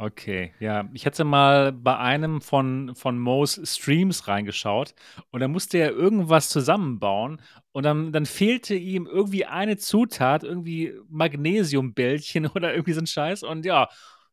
Okay, 0.00 0.52
ja. 0.60 0.88
Ich 0.92 1.04
hatte 1.04 1.24
mal 1.24 1.72
bei 1.72 1.98
einem 1.98 2.40
von, 2.40 2.94
von 2.94 3.18
Mo's 3.18 3.60
Streams 3.64 4.28
reingeschaut 4.28 4.94
und 5.32 5.40
da 5.40 5.48
musste 5.48 5.78
er 5.78 5.90
irgendwas 5.90 6.48
zusammenbauen 6.50 7.42
und 7.72 7.82
dann, 7.82 8.12
dann 8.12 8.24
fehlte 8.24 8.76
ihm 8.76 9.06
irgendwie 9.06 9.46
eine 9.46 9.78
Zutat, 9.78 10.44
irgendwie 10.44 10.94
Magnesiumbällchen 11.08 12.46
oder 12.54 12.72
irgendwie 12.72 12.92
so 12.92 13.00
ein 13.00 13.08
Scheiß 13.08 13.42
und 13.42 13.66
ja, 13.66 13.88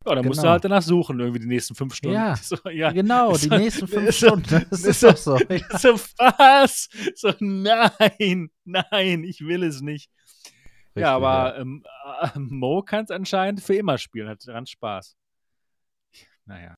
ja, 0.06 0.15
dann 0.15 0.26
musste 0.26 0.41
er 0.41 0.44
Genau. 0.44 0.52
halt 0.53 0.65
danach 0.65 0.82
suchen, 0.82 1.19
irgendwie 1.19 1.40
die 1.40 1.48
nächsten 1.48 1.76
fünf 1.76 1.94
Stunden. 1.95 2.15
Ja, 2.15 2.36
So, 2.41 2.57
ja. 2.69 2.91
Genau, 2.91 3.34
die 3.34 3.48
So- 3.49 3.56
nächsten 3.57 3.88
fünf 3.88 4.06
so- 4.18 4.27
Stunden. 4.27 4.65
Das 4.69 4.84
ist 4.84 5.03
doch 5.03 5.18
so. 5.18 5.38
Ja. 5.49 5.77
So, 5.80 5.94
was? 6.18 6.90
So, 7.15 7.34
nein, 7.40 8.49
nein, 8.64 9.23
ich 9.23 9.41
will 9.41 9.64
es 9.64 9.82
nicht. 9.82 10.10
Richtig, 10.95 11.02
ja, 11.02 11.15
aber 11.15 11.57
ähm, 11.57 11.84
äh, 12.22 12.40
Mo 12.40 12.82
kann 12.82 13.03
es 13.03 13.11
anscheinend 13.11 13.61
für 13.61 13.76
immer 13.76 13.98
spielen, 13.98 14.30
hat 14.30 14.40
daran 14.48 14.65
Spaß. 14.65 15.15
Naja. 16.45 16.76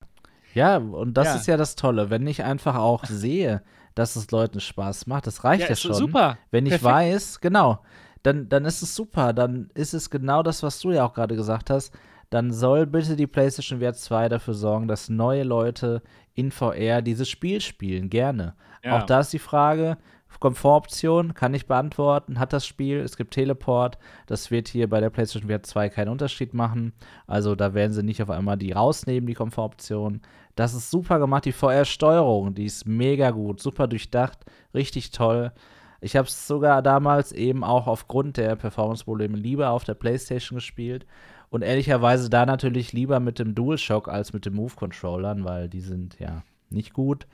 Ja, 0.54 0.78
und 0.78 1.14
das 1.16 1.28
Ja. 1.28 1.36
ist 1.36 1.48
ja 1.48 1.58
das 1.58 1.76
Tolle, 1.76 2.10
wenn 2.10 2.26
ich 2.26 2.44
einfach 2.44 2.76
auch 2.76 3.06
sehe, 3.06 3.62
dass 3.96 4.16
es 4.16 4.32
Leuten 4.32 4.60
Spaß 4.60 5.06
macht, 5.08 5.28
das 5.28 5.44
reicht 5.44 5.70
ja, 5.70 5.76
schon. 5.76 5.94
super. 5.94 6.38
Wenn 6.52 6.66
ich 6.66 6.72
Perfekt. 6.72 6.86
weiß, 6.86 7.40
genau, 7.42 7.84
dann, 8.24 8.50
dann 8.50 8.66
ist 8.66 8.82
es 8.82 8.96
super. 8.96 9.34
Dann 9.34 9.70
ist 9.76 9.94
es 9.94 10.10
genau 10.10 10.42
das, 10.44 10.64
was 10.64 10.80
du 10.80 10.92
ja 10.92 11.06
auch 11.06 11.14
gerade 11.14 11.36
gesagt 11.36 11.70
hast. 11.70 11.94
Dann 12.30 12.52
soll 12.52 12.86
bitte 12.86 13.16
die 13.16 13.28
PlayStation 13.28 13.80
VR 13.80 13.94
2 13.94 14.30
dafür 14.30 14.54
sorgen, 14.54 14.88
dass 14.88 15.10
neue 15.10 15.44
Leute 15.44 16.02
in 16.34 16.52
VR 16.52 17.02
dieses 17.02 17.30
Spiel 17.30 17.62
spielen. 17.62 18.10
Gerne. 18.10 18.56
Ja. 18.84 18.98
Auch 18.98 19.04
da 19.04 19.22
ist 19.22 19.34
die 19.34 19.40
Frage, 19.40 19.98
Komfortoption 20.40 21.34
kann 21.34 21.54
ich 21.54 21.68
beantworten. 21.68 22.40
Hat 22.40 22.54
das 22.54 22.66
Spiel, 22.66 23.00
es 23.00 23.18
gibt 23.18 23.34
Teleport. 23.34 23.98
Das 24.28 24.52
wird 24.52 24.68
hier 24.68 24.90
bei 24.90 25.00
der 25.00 25.10
PlayStation 25.10 25.50
VR 25.50 25.64
2 25.64 25.90
keinen 25.90 26.10
Unterschied 26.10 26.54
machen. 26.54 26.94
Also 27.26 27.56
da 27.56 27.74
werden 27.74 27.94
sie 27.94 28.04
nicht 28.04 28.22
auf 28.22 28.30
einmal 28.30 28.58
die 28.58 28.72
rausnehmen, 28.72 29.28
die 29.28 29.34
Komfortoption. 29.34 30.22
Das 30.56 30.74
ist 30.74 30.92
super 30.92 31.20
gemacht. 31.20 31.46
Die 31.46 31.52
VR-Steuerung, 31.52 32.54
die 32.54 32.66
ist 32.66 32.88
mega 32.88 33.32
gut, 33.32 33.62
super 33.62 33.88
durchdacht, 33.88 34.40
richtig 34.74 35.12
toll. 35.12 35.52
Ich 36.00 36.16
habe 36.16 36.28
es 36.28 36.48
sogar 36.48 36.84
damals 36.84 37.32
eben 37.32 37.64
auch 37.64 37.88
aufgrund 37.88 38.38
der 38.38 38.56
Performance-Probleme 38.56 39.36
lieber 39.36 39.72
auf 39.72 39.84
der 39.84 39.96
PlayStation 39.96 40.58
gespielt. 40.58 41.08
Und 41.50 41.62
ehrlicherweise 41.62 42.30
da 42.30 42.46
natürlich 42.46 42.94
lieber 42.94 43.20
mit 43.20 43.40
dem 43.40 43.56
DualShock 43.56 44.10
als 44.10 44.34
mit 44.34 44.46
den 44.46 44.54
Move-Controllern, 44.54 45.46
weil 45.46 45.70
die 45.70 45.82
sind 45.82 46.20
ja 46.20 46.44
nicht 46.70 46.94
gut. 46.94 47.28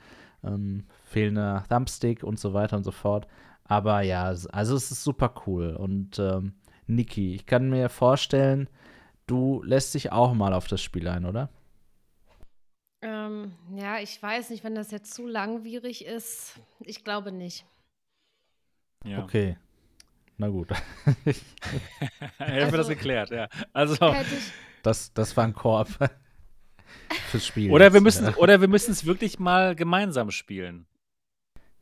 Ähm, 0.43 0.85
fehlender 1.05 1.63
Thumbstick 1.69 2.23
und 2.23 2.39
so 2.39 2.53
weiter 2.53 2.77
und 2.77 2.83
so 2.83 2.91
fort. 2.91 3.27
Aber 3.63 4.01
ja, 4.01 4.25
also 4.25 4.75
es 4.75 4.91
ist 4.91 5.03
super 5.03 5.33
cool. 5.47 5.75
Und 5.75 6.19
ähm, 6.19 6.53
Niki, 6.85 7.33
ich 7.33 7.45
kann 7.45 7.69
mir 7.69 7.89
vorstellen, 7.89 8.69
du 9.25 9.63
lässt 9.63 9.93
dich 9.93 10.11
auch 10.11 10.33
mal 10.33 10.53
auf 10.53 10.67
das 10.67 10.81
Spiel 10.81 11.07
ein, 11.07 11.25
oder? 11.25 11.49
Ähm, 13.01 13.53
ja, 13.75 13.99
ich 13.99 14.21
weiß 14.21 14.49
nicht, 14.49 14.63
wenn 14.63 14.75
das 14.75 14.91
jetzt 14.91 15.13
zu 15.13 15.27
langwierig 15.27 16.05
ist. 16.05 16.59
Ich 16.81 17.03
glaube 17.03 17.31
nicht. 17.31 17.65
Ja. 19.03 19.23
Okay. 19.23 19.57
Na 20.37 20.47
gut. 20.49 20.69
Hätten 21.25 21.35
wir 22.39 22.61
das 22.71 22.73
Also- 22.73 22.89
geklärt, 22.89 23.29
ja. 23.31 23.47
Also, 23.71 23.93
ich, 23.95 24.51
Das, 24.81 25.13
das 25.13 25.35
war 25.37 25.43
ein 25.45 25.53
Korb 25.53 25.87
fürs 27.29 27.45
Spiel. 27.45 27.71
oder 27.71 27.91
wir 27.93 27.99
jetzt, 27.99 28.03
müssen 28.03 28.25
ja. 28.25 28.35
oder 28.35 28.59
wir 28.61 28.67
müssen 28.67 28.91
es 28.91 29.05
wirklich 29.05 29.39
mal 29.39 29.75
gemeinsam 29.75 30.31
spielen. 30.31 30.87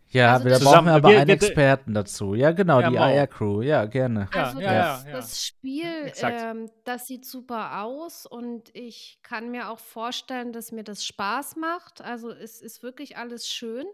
Ja, 0.09 0.33
Also 0.33 0.43
da 0.43 0.49
das- 0.55 0.63
brauchen 0.65 0.85
wir 0.87 0.91
aber 0.93 1.09
wir- 1.09 1.19
einen 1.19 1.27
wir- 1.29 1.35
Experten 1.35 1.93
dazu. 1.93 2.35
Ja, 2.35 2.51
genau, 2.51 2.81
Ja, 2.81 2.89
die 2.89 2.95
Mau. 2.97 3.01
AR-Crew. 3.03 3.61
Ja, 3.61 3.85
gerne. 3.85 4.27
Ja, 4.33 4.43
also 4.43 4.59
ja, 4.59 4.73
das, 4.73 5.03
ja, 5.05 5.09
ja. 5.09 5.15
das 5.15 5.45
Spiel, 5.45 6.11
ähm, 6.21 6.69
das 6.83 7.07
sieht 7.07 7.25
super 7.25 7.81
aus 7.83 8.25
und 8.25 8.69
ich 8.75 9.19
kann 9.23 9.49
mir 9.51 9.69
auch 9.71 9.79
vorstellen, 9.79 10.51
dass 10.51 10.73
mir 10.73 10.83
das 10.83 11.05
Spaß 11.05 11.55
macht. 11.55 12.01
Also 12.01 12.29
es 12.29 12.61
ist 12.61 12.83
wirklich 12.83 13.15
alles 13.15 13.47
schön. 13.47 13.85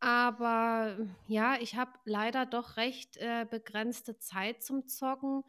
Aber 0.00 0.96
ja, 1.28 1.58
ich 1.60 1.76
habe 1.76 1.92
leider 2.04 2.46
doch 2.46 2.76
recht 2.78 3.18
äh, 3.18 3.46
begrenzte 3.48 4.18
Zeit 4.18 4.62
zum 4.62 4.88
Zocken 4.88 5.44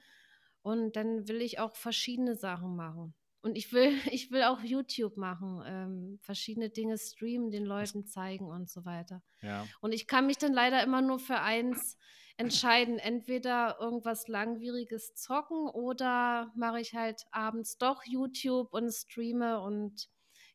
und 0.61 0.95
dann 0.95 1.27
will 1.27 1.41
ich 1.41 1.59
auch 1.59 1.75
verschiedene 1.75 2.35
Sachen 2.35 2.75
machen. 2.75 3.13
Und 3.41 3.55
ich 3.57 3.71
will, 3.73 3.93
ich 4.11 4.29
will 4.31 4.43
auch 4.43 4.61
YouTube 4.61 5.17
machen, 5.17 5.63
ähm, 5.65 6.19
verschiedene 6.21 6.69
Dinge 6.69 6.97
streamen, 6.97 7.49
den 7.49 7.65
Leuten 7.65 8.05
zeigen 8.05 8.45
und 8.45 8.69
so 8.69 8.85
weiter. 8.85 9.23
Ja. 9.41 9.65
Und 9.79 9.93
ich 9.93 10.05
kann 10.05 10.27
mich 10.27 10.37
dann 10.37 10.53
leider 10.53 10.83
immer 10.83 11.01
nur 11.01 11.19
für 11.19 11.39
eins 11.39 11.97
entscheiden. 12.37 12.99
Entweder 12.99 13.77
irgendwas 13.79 14.27
Langwieriges 14.27 15.15
zocken 15.15 15.69
oder 15.69 16.51
mache 16.55 16.81
ich 16.81 16.93
halt 16.93 17.25
abends 17.31 17.77
doch 17.77 18.03
YouTube 18.03 18.73
und 18.73 18.91
streame 18.91 19.61
und 19.61 20.09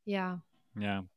ja. 0.05 0.45
Ja. 0.75 1.09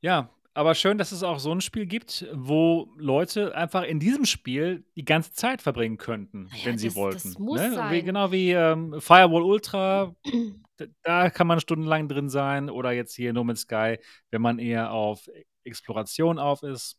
Ja, 0.00 0.30
aber 0.54 0.74
schön, 0.74 0.98
dass 0.98 1.12
es 1.12 1.22
auch 1.22 1.38
so 1.40 1.52
ein 1.52 1.60
Spiel 1.60 1.86
gibt, 1.86 2.26
wo 2.32 2.92
Leute 2.96 3.54
einfach 3.56 3.82
in 3.82 3.98
diesem 4.00 4.24
Spiel 4.24 4.84
die 4.96 5.04
ganze 5.04 5.32
Zeit 5.32 5.60
verbringen 5.60 5.96
könnten, 5.98 6.48
Ja, 6.54 6.66
wenn 6.66 6.78
sie 6.78 6.88
das- 6.88 6.96
wollten. 6.96 7.28
das 7.28 7.38
muss 7.38 7.60
ne? 7.60 7.70
Wie, 7.72 7.74
sein. 7.74 8.04
genau 8.04 8.32
wie 8.32 8.50
ähm, 8.52 9.00
Firewall 9.00 9.42
Ultra, 9.42 10.14
da 11.02 11.30
kann 11.30 11.46
man 11.46 11.60
stundenlang 11.60 12.08
drin 12.08 12.28
sein. 12.28 12.70
Oder 12.70 12.92
jetzt 12.92 13.14
hier 13.14 13.32
No 13.32 13.44
Man's 13.44 13.62
Sky, 13.62 13.98
wenn 14.30 14.42
man 14.42 14.58
eher 14.58 14.92
auf 14.92 15.28
Exploration 15.64 16.38
auf 16.38 16.62
ist. 16.62 16.98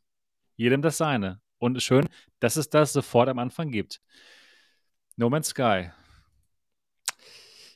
Jedem 0.57 0.81
das 0.81 0.97
seine. 0.97 1.41
Und 1.57 1.81
schön, 1.81 2.07
dass 2.39 2.55
es 2.57 2.69
das 2.69 2.93
sofort 2.93 3.29
am 3.29 3.39
Anfang 3.39 3.71
gibt. 3.71 4.01
No 5.17 5.29
Man's 5.29 5.47
Sky. 5.49 5.91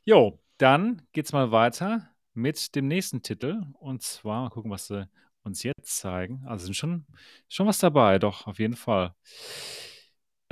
Jo, 0.06 0.39
dann 0.57 1.01
geht's 1.14 1.31
mal 1.34 1.51
weiter 1.51 2.10
mit 2.34 2.76
dem 2.76 2.88
nächsten 2.88 3.22
Titel. 3.22 3.61
Und 3.80 4.01
zwar, 4.01 4.43
mal 4.43 4.49
gucken, 4.49 4.72
was 4.72 4.88
sie 4.88 5.07
uns 5.43 5.63
jetzt 5.63 5.97
zeigen. 5.97 6.43
Also 6.45 6.65
sind 6.65 6.75
schon, 6.75 7.05
schon 7.47 7.67
was 7.67 7.79
dabei, 7.79 8.19
doch, 8.19 8.47
auf 8.47 8.59
jeden 8.59 8.75
Fall. 8.75 9.13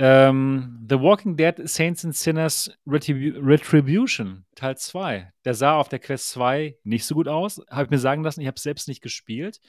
Ähm, 0.00 0.86
The 0.88 1.00
Walking 1.00 1.36
Dead 1.36 1.56
Saints 1.68 2.04
and 2.04 2.14
Sinners 2.14 2.70
Retribu 2.86 3.38
Retribution, 3.40 4.44
Teil 4.54 4.76
2. 4.76 5.32
Der 5.44 5.54
sah 5.54 5.74
auf 5.74 5.88
der 5.88 5.98
Quest 5.98 6.30
2 6.30 6.76
nicht 6.84 7.04
so 7.04 7.16
gut 7.16 7.26
aus. 7.26 7.60
Habe 7.70 7.84
ich 7.84 7.90
mir 7.90 7.98
sagen 7.98 8.22
lassen, 8.22 8.40
ich 8.40 8.46
habe 8.46 8.56
es 8.56 8.62
selbst 8.62 8.86
nicht 8.86 9.02
gespielt. 9.02 9.60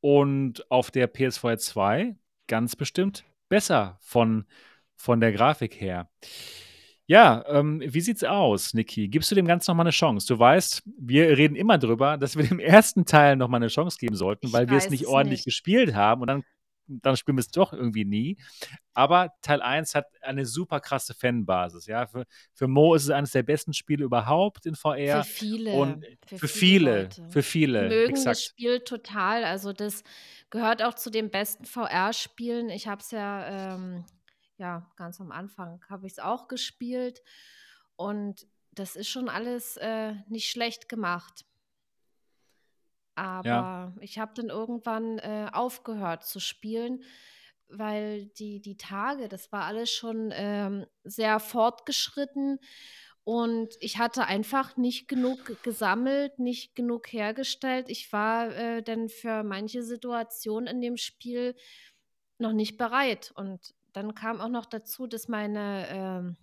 Und 0.00 0.70
auf 0.70 0.90
der 0.90 1.12
PS4 1.12 1.56
2 1.56 2.16
ganz 2.48 2.76
bestimmt 2.76 3.24
besser 3.48 3.98
von, 4.00 4.44
von 4.96 5.20
der 5.20 5.32
Grafik 5.32 5.80
her. 5.80 6.10
Ja, 7.06 7.44
ähm, 7.48 7.82
wie 7.84 8.00
sieht's 8.00 8.22
aus, 8.24 8.74
Niki? 8.74 9.08
Gibst 9.08 9.30
du 9.30 9.34
dem 9.34 9.46
Ganzen 9.46 9.70
nochmal 9.70 9.84
eine 9.86 9.90
Chance? 9.92 10.26
Du 10.26 10.38
weißt, 10.38 10.82
wir 10.98 11.36
reden 11.36 11.56
immer 11.56 11.76
drüber, 11.78 12.16
dass 12.16 12.36
wir 12.36 12.44
dem 12.48 12.60
ersten 12.60 13.04
Teil 13.04 13.36
nochmal 13.36 13.58
eine 13.58 13.68
Chance 13.68 13.98
geben 13.98 14.14
sollten, 14.16 14.46
Ich 14.46 14.52
weil 14.52 14.68
wir 14.70 14.78
es 14.78 14.84
weiß 14.84 14.90
nicht 14.90 15.02
es 15.02 15.08
ordentlich 15.08 15.40
nicht. 15.40 15.44
gespielt 15.46 15.94
haben 15.94 16.20
und 16.22 16.28
dann, 16.28 16.44
dann 16.86 17.16
spielen 17.16 17.36
wir 17.36 17.40
es 17.40 17.48
doch 17.48 17.72
irgendwie 17.72 18.04
nie. 18.04 18.38
Aber 18.94 19.32
Teil 19.42 19.62
1 19.62 19.94
hat 19.96 20.06
eine 20.20 20.46
super 20.46 20.78
krasse 20.80 21.12
Fanbasis. 21.14 21.86
Ja? 21.86 22.06
Für, 22.06 22.24
für 22.54 22.68
Mo 22.68 22.94
ist 22.94 23.04
es 23.04 23.10
eines 23.10 23.32
der 23.32 23.42
besten 23.42 23.72
Spiele 23.72 24.04
überhaupt 24.04 24.64
in 24.66 24.76
VR. 24.76 25.24
Für 25.24 25.30
viele. 25.30 25.72
und 25.72 26.06
für 26.26 26.48
viele, 26.48 27.02
Leute. 27.02 27.28
für 27.30 27.42
viele, 27.42 27.88
mögen 27.88 28.14
das 28.14 28.20
exakt. 28.26 28.38
Spiel 28.42 28.80
total. 28.80 29.44
Also 29.44 29.72
das 29.72 30.04
gehört 30.50 30.82
auch 30.82 30.94
zu 30.94 31.10
den 31.10 31.30
besten 31.30 31.64
VR-Spielen. 31.64 32.70
Ich 32.70 32.86
habe 32.86 33.00
es 33.00 33.10
ja, 33.10 33.74
ähm, 33.74 34.04
ja, 34.62 34.88
ganz 34.94 35.20
am 35.20 35.32
Anfang 35.32 35.84
habe 35.90 36.06
ich 36.06 36.12
es 36.12 36.18
auch 36.20 36.46
gespielt. 36.46 37.20
Und 37.96 38.46
das 38.70 38.94
ist 38.94 39.08
schon 39.08 39.28
alles 39.28 39.76
äh, 39.76 40.14
nicht 40.28 40.48
schlecht 40.48 40.88
gemacht. 40.88 41.44
Aber 43.16 43.92
ich 44.00 44.18
habe 44.18 44.32
dann 44.34 44.48
irgendwann 44.48 45.18
äh, 45.18 45.50
aufgehört 45.52 46.24
zu 46.24 46.38
spielen, 46.38 47.02
weil 47.68 48.26
die, 48.38 48.60
die 48.60 48.76
Tage, 48.76 49.28
das 49.28 49.50
war 49.50 49.64
alles 49.64 49.90
schon 49.90 50.30
ähm, 50.32 50.86
sehr 51.02 51.40
fortgeschritten 51.40 52.58
und 53.24 53.74
ich 53.80 53.98
hatte 53.98 54.26
einfach 54.26 54.76
nicht 54.76 55.08
genug 55.08 55.62
gesammelt, 55.62 56.38
nicht 56.38 56.74
genug 56.74 57.12
hergestellt. 57.12 57.88
Ich 57.88 58.12
war 58.12 58.54
äh, 58.54 58.82
dann 58.82 59.08
für 59.08 59.42
manche 59.42 59.82
Situationen 59.82 60.68
in 60.68 60.80
dem 60.80 60.96
Spiel 60.96 61.54
noch 62.38 62.52
nicht 62.52 62.78
bereit. 62.78 63.32
Und 63.34 63.74
dann 63.92 64.14
kam 64.14 64.40
auch 64.40 64.48
noch 64.48 64.66
dazu, 64.66 65.06
dass 65.06 65.28
meine 65.28 65.86
ähm, 65.88 66.36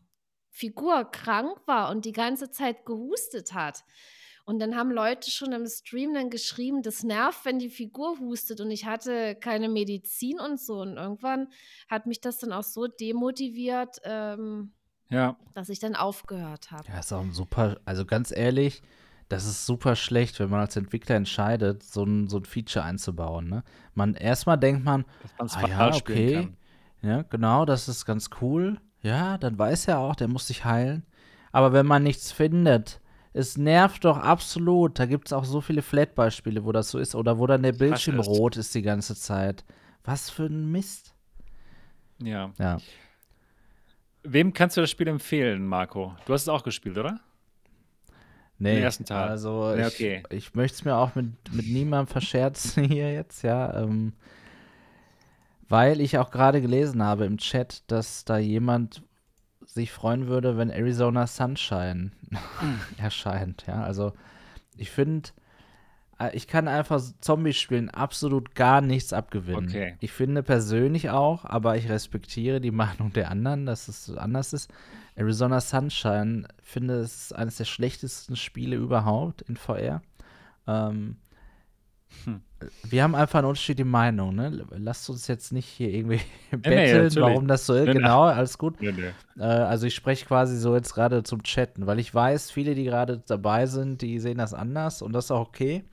Figur 0.49 1.05
krank 1.11 1.57
war 1.65 1.89
und 1.91 2.05
die 2.05 2.11
ganze 2.11 2.49
Zeit 2.51 2.85
gehustet 2.85 3.53
hat. 3.53 3.84
Und 4.45 4.57
dann 4.59 4.76
haben 4.76 4.89
Leute 4.91 5.30
schon 5.30 5.51
im 5.51 5.67
Stream 5.67 6.15
dann 6.15 6.31
geschrieben, 6.31 6.81
das 6.81 7.03
nervt, 7.03 7.45
wenn 7.45 7.59
die 7.59 7.69
Figur 7.69 8.17
hustet 8.19 8.61
und 8.61 8.71
ich 8.71 8.85
hatte 8.85 9.35
keine 9.35 9.69
Medizin 9.69 10.39
und 10.39 10.59
so. 10.59 10.81
Und 10.81 10.97
irgendwann 10.97 11.49
hat 11.88 12.07
mich 12.07 12.19
das 12.19 12.39
dann 12.39 12.51
auch 12.51 12.63
so 12.63 12.88
demotiviert, 12.88 13.97
ähm, 14.05 14.73
Ja. 15.09 15.38
dass 15.53 15.69
ich 15.69 15.77
dann 15.80 15.95
aufgehört 15.95 16.71
habe. 16.71 16.88
Ja, 16.88 16.99
ist 16.99 17.13
auch 17.13 17.21
ein 17.21 17.31
super, 17.34 17.80
also 17.85 18.05
ganz 18.05 18.31
ehrlich, 18.31 18.81
das 19.27 19.45
ist 19.45 19.67
super 19.67 19.95
schlecht, 19.95 20.39
wenn 20.39 20.49
man 20.49 20.61
als 20.61 20.76
Entwickler 20.76 21.15
entscheidet, 21.15 21.84
so 21.84 22.03
ein, 22.03 22.27
so 22.27 22.38
ein 22.38 22.45
Feature 22.45 22.84
einzubauen. 22.84 23.47
Ne? 23.47 23.63
Man 23.93 24.15
erstmal 24.15 24.57
denkt 24.57 24.84
man, 24.84 25.05
Dass 25.21 25.31
man 25.38 25.45
es 25.45 25.55
Ah, 25.55 25.67
ja, 25.67 25.93
spielen 25.93 26.47
okay. 26.47 26.57
Ja, 27.01 27.23
genau, 27.23 27.65
das 27.65 27.88
ist 27.88 28.05
ganz 28.05 28.30
cool. 28.41 28.80
Ja, 29.01 29.38
dann 29.38 29.57
weiß 29.57 29.88
er 29.88 29.99
auch, 29.99 30.15
der 30.15 30.27
muss 30.27 30.47
sich 30.47 30.65
heilen. 30.65 31.05
Aber 31.51 31.73
wenn 31.73 31.85
man 31.85 32.03
nichts 32.03 32.31
findet, 32.31 32.99
es 33.34 33.57
nervt 33.57 34.05
doch 34.05 34.17
absolut. 34.17 34.99
Da 34.99 35.05
gibt 35.05 35.27
es 35.27 35.34
auch 35.34 35.45
so 35.45 35.61
viele 35.61 35.81
Flat-Beispiele, 35.81 36.65
wo 36.65 36.71
das 36.71 36.89
so 36.89 36.99
ist. 36.99 37.15
Oder 37.15 37.39
wo 37.39 37.47
dann 37.47 37.63
der 37.63 37.73
Bildschirm 37.73 38.19
rot 38.19 38.57
ist 38.57 38.76
die 38.76 38.81
ganze 38.81 39.15
Zeit. 39.15 39.63
Was 40.03 40.30
für 40.30 40.45
ein 40.45 40.71
Mist. 40.71 41.13
Ja. 42.21 42.51
Ja. 42.59 42.77
Wem 44.23 44.53
kannst 44.53 44.76
du 44.76 44.81
das 44.81 44.89
Spiel 44.89 45.07
empfehlen, 45.07 45.65
Marco? 45.65 46.15
Du 46.26 46.34
hast 46.34 46.43
es 46.43 46.49
auch 46.49 46.63
gespielt, 46.63 46.97
oder? 46.97 47.19
Nee, 48.57 48.76
Den 48.76 48.84
ersten 48.84 49.05
Teil. 49.05 49.30
Also 49.30 49.73
ich, 49.73 49.85
okay. 49.85 50.23
ich 50.30 50.53
möchte 50.53 50.76
es 50.76 50.85
mir 50.85 50.95
auch 50.95 51.15
mit, 51.15 51.27
mit 51.53 51.67
niemandem 51.67 52.07
verscherzen 52.07 52.84
hier 52.89 53.13
jetzt, 53.13 53.43
ja. 53.43 53.81
Ähm, 53.81 54.13
weil 55.69 56.01
ich 56.01 56.17
auch 56.17 56.31
gerade 56.31 56.61
gelesen 56.61 57.03
habe 57.03 57.25
im 57.25 57.37
Chat, 57.37 57.83
dass 57.87 58.25
da 58.25 58.37
jemand 58.37 59.03
sich 59.65 59.91
freuen 59.91 60.27
würde, 60.27 60.57
wenn 60.57 60.71
Arizona 60.71 61.27
Sunshine 61.27 62.11
erscheint, 62.97 63.65
ja. 63.67 63.83
Also 63.83 64.13
ich 64.75 64.89
finde, 64.89 65.29
äh, 66.19 66.35
ich 66.35 66.47
kann 66.47 66.67
einfach 66.67 67.01
Zombie-Spielen 67.21 67.89
absolut 67.89 68.55
gar 68.55 68.81
nichts 68.81 69.13
abgewinnen. 69.13 69.69
Okay. 69.69 69.95
Ich 69.99 70.11
finde 70.11 70.41
persönlich 70.41 71.11
auch, 71.11 71.45
aber 71.45 71.77
ich 71.77 71.87
respektiere 71.87 72.59
die 72.59 72.71
Meinung 72.71 73.13
der 73.13 73.29
anderen, 73.29 73.65
dass 73.67 73.87
es 73.87 74.09
anders 74.09 74.53
ist. 74.53 74.73
Arizona 75.15 75.61
Sunshine 75.61 76.47
finde 76.63 76.95
es 76.95 77.25
ist 77.25 77.33
eines 77.33 77.57
der 77.57 77.65
schlechtesten 77.65 78.35
Spiele 78.35 78.75
überhaupt 78.75 79.43
in 79.43 79.55
VR. 79.55 80.01
Ähm, 80.65 81.17
Hm. 82.25 82.41
Wir 82.84 83.03
haben 83.03 83.15
einfach 83.15 83.40
eine 83.40 83.48
unterschiedliche 83.48 83.88
Meinung, 83.88 84.36
ne? 84.36 84.65
Lasst 84.72 85.10
uns 85.10 85.27
jetzt 85.27 85.52
nicht 85.52 85.65
hier 85.65 85.90
irgendwie 85.90 86.22
nee, 86.52 86.57
betteln, 86.57 87.03
natürlich. 87.03 87.22
warum 87.22 87.48
das 87.48 87.65
so 87.65 87.73
ist. 87.73 87.86
Nee, 87.86 87.94
nee. 87.94 87.99
Genau, 87.99 88.23
alles 88.23 88.57
gut. 88.57 88.81
Äh, 88.81 89.44
also 89.44 89.88
ich 89.88 89.95
spreche 89.95 90.26
quasi 90.26 90.57
so 90.57 90.76
jetzt 90.76 90.94
gerade 90.94 91.23
zum 91.23 91.44
Chatten, 91.44 91.88
weil 91.88 91.99
ich 91.99 92.14
weiß, 92.14 92.52
viele, 92.52 92.76
die 92.76 92.84
gerade 92.84 93.22
dabei 93.27 93.65
sind, 93.65 94.02
die 94.02 94.19
sehen 94.19 94.38
das 94.38 94.53
anders 94.53 95.02
und 95.02 95.14
das 95.14 95.26
ist 95.26 95.31
auch 95.31 95.48
okay. 95.48 95.84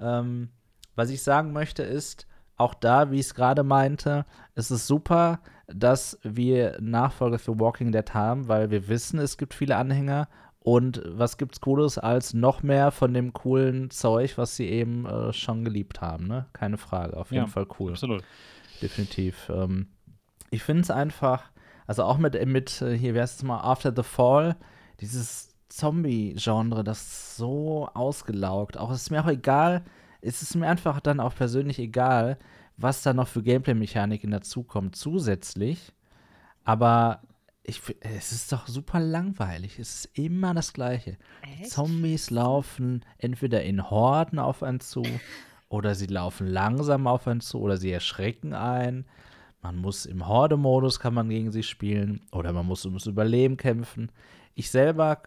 Ähm, 0.00 0.50
was 0.94 1.10
ich 1.10 1.22
sagen 1.22 1.52
möchte 1.52 1.82
ist, 1.82 2.26
auch 2.56 2.74
da, 2.74 3.10
wie 3.10 3.18
ich 3.18 3.26
es 3.26 3.34
gerade 3.34 3.64
meinte, 3.64 4.26
es 4.54 4.70
ist 4.70 4.86
super, 4.86 5.40
dass 5.66 6.18
wir 6.22 6.78
Nachfolger 6.80 7.38
für 7.38 7.58
Walking 7.58 7.90
Dead 7.90 8.14
haben, 8.14 8.48
weil 8.48 8.70
wir 8.70 8.88
wissen, 8.88 9.18
es 9.18 9.38
gibt 9.38 9.54
viele 9.54 9.76
Anhänger. 9.76 10.28
Und 10.66 11.02
was 11.04 11.36
gibt's 11.36 11.60
Cooles 11.60 11.98
als 11.98 12.32
noch 12.32 12.62
mehr 12.62 12.90
von 12.90 13.12
dem 13.12 13.34
coolen 13.34 13.90
Zeug, 13.90 14.38
was 14.38 14.56
sie 14.56 14.66
eben 14.66 15.04
äh, 15.04 15.30
schon 15.34 15.62
geliebt 15.62 16.00
haben, 16.00 16.26
ne? 16.26 16.46
Keine 16.54 16.78
Frage, 16.78 17.18
auf 17.18 17.30
jeden 17.32 17.44
Ja, 17.44 17.50
Fall 17.50 17.66
cool 17.78 17.92
Absolut. 17.92 18.24
definitiv. 18.80 19.50
Ähm, 19.54 19.88
ich 20.50 20.62
finde 20.62 20.80
es 20.80 20.90
einfach, 20.90 21.42
also 21.86 22.04
auch 22.04 22.16
mit, 22.16 22.42
mit 22.46 22.80
äh, 22.80 22.96
hier, 22.96 23.14
wie 23.14 23.20
heißt 23.20 23.36
es 23.36 23.42
mal, 23.42 23.60
After 23.60 23.92
the 23.94 24.02
Fall, 24.02 24.56
dieses 25.00 25.54
Zombie-Genre, 25.68 26.82
das 26.82 27.02
ist 27.02 27.36
so 27.36 27.90
ausgelaugt. 27.92 28.78
Auch 28.78 28.90
es 28.90 29.02
ist 29.02 29.10
mir 29.10 29.22
auch 29.22 29.28
egal, 29.28 29.84
es 30.22 30.40
ist 30.40 30.54
mir 30.54 30.66
einfach 30.66 30.98
dann 31.00 31.20
auch 31.20 31.34
persönlich 31.34 31.78
egal, 31.78 32.38
was 32.78 33.02
da 33.02 33.12
noch 33.12 33.28
für 33.28 33.42
Gameplay-Mechaniken 33.42 34.30
dazukommt, 34.30 34.96
zusätzlich. 34.96 35.92
Aber 36.64 37.20
ich, 37.66 37.80
es 38.00 38.32
ist 38.32 38.52
doch 38.52 38.68
super 38.68 39.00
langweilig. 39.00 39.78
Es 39.78 40.04
ist 40.04 40.18
immer 40.18 40.52
das 40.52 40.74
Gleiche. 40.74 41.16
Echt? 41.42 41.70
Zombies 41.70 42.30
laufen 42.30 43.04
entweder 43.18 43.62
in 43.62 43.90
Horden 43.90 44.38
auf 44.38 44.62
einen 44.62 44.80
zu 44.80 45.02
oder 45.70 45.94
sie 45.94 46.06
laufen 46.06 46.46
langsam 46.46 47.06
auf 47.06 47.26
einen 47.26 47.40
zu 47.40 47.60
oder 47.60 47.78
sie 47.78 47.90
erschrecken 47.90 48.52
einen. 48.52 49.06
Man 49.62 49.76
muss 49.76 50.04
im 50.04 50.28
Horde-Modus 50.28 51.00
kann 51.00 51.14
man 51.14 51.30
gegen 51.30 51.52
sie 51.52 51.62
spielen 51.62 52.20
oder 52.32 52.52
man 52.52 52.66
muss 52.66 52.84
ums 52.84 53.06
Überleben 53.06 53.56
kämpfen. 53.56 54.12
Ich 54.54 54.70
selber, 54.70 55.22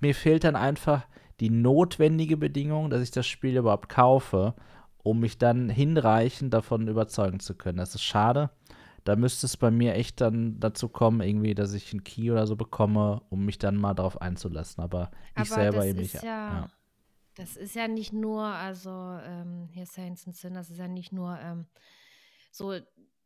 mir 0.00 0.14
fehlt 0.14 0.44
dann 0.44 0.56
einfach 0.56 1.06
die 1.40 1.48
notwendige 1.48 2.36
Bedingung, 2.36 2.90
dass 2.90 3.02
ich 3.02 3.10
das 3.10 3.26
Spiel 3.26 3.56
überhaupt 3.56 3.88
kaufe, 3.88 4.54
um 5.02 5.20
mich 5.20 5.38
dann 5.38 5.70
hinreichend 5.70 6.52
davon 6.52 6.88
überzeugen 6.88 7.40
zu 7.40 7.54
können. 7.54 7.78
Das 7.78 7.94
ist 7.94 8.02
schade. 8.02 8.50
Da 9.04 9.16
müsste 9.16 9.46
es 9.46 9.56
bei 9.56 9.70
mir 9.70 9.94
echt 9.94 10.20
dann 10.20 10.58
dazu 10.60 10.88
kommen, 10.88 11.20
irgendwie, 11.20 11.54
dass 11.54 11.72
ich 11.72 11.92
einen 11.92 12.04
Key 12.04 12.30
oder 12.30 12.46
so 12.46 12.56
bekomme, 12.56 13.22
um 13.30 13.44
mich 13.44 13.58
dann 13.58 13.76
mal 13.76 13.94
darauf 13.94 14.20
einzulassen. 14.20 14.82
Aber 14.82 15.10
ich 15.34 15.50
Aber 15.50 15.62
selber 15.62 15.76
das 15.78 15.86
eben 15.86 15.98
nicht. 16.00 16.22
ja, 16.22 16.68
das 17.34 17.56
ist 17.56 17.74
ja 17.74 17.88
nicht 17.88 18.12
nur, 18.12 18.42
also 18.44 18.90
ähm, 18.90 19.68
hier 19.72 19.86
Saints 19.86 20.26
and 20.26 20.36
Sin, 20.36 20.54
das 20.54 20.70
ist 20.70 20.78
ja 20.78 20.88
nicht 20.88 21.12
nur 21.12 21.38
ähm, 21.40 21.66
so, 22.50 22.74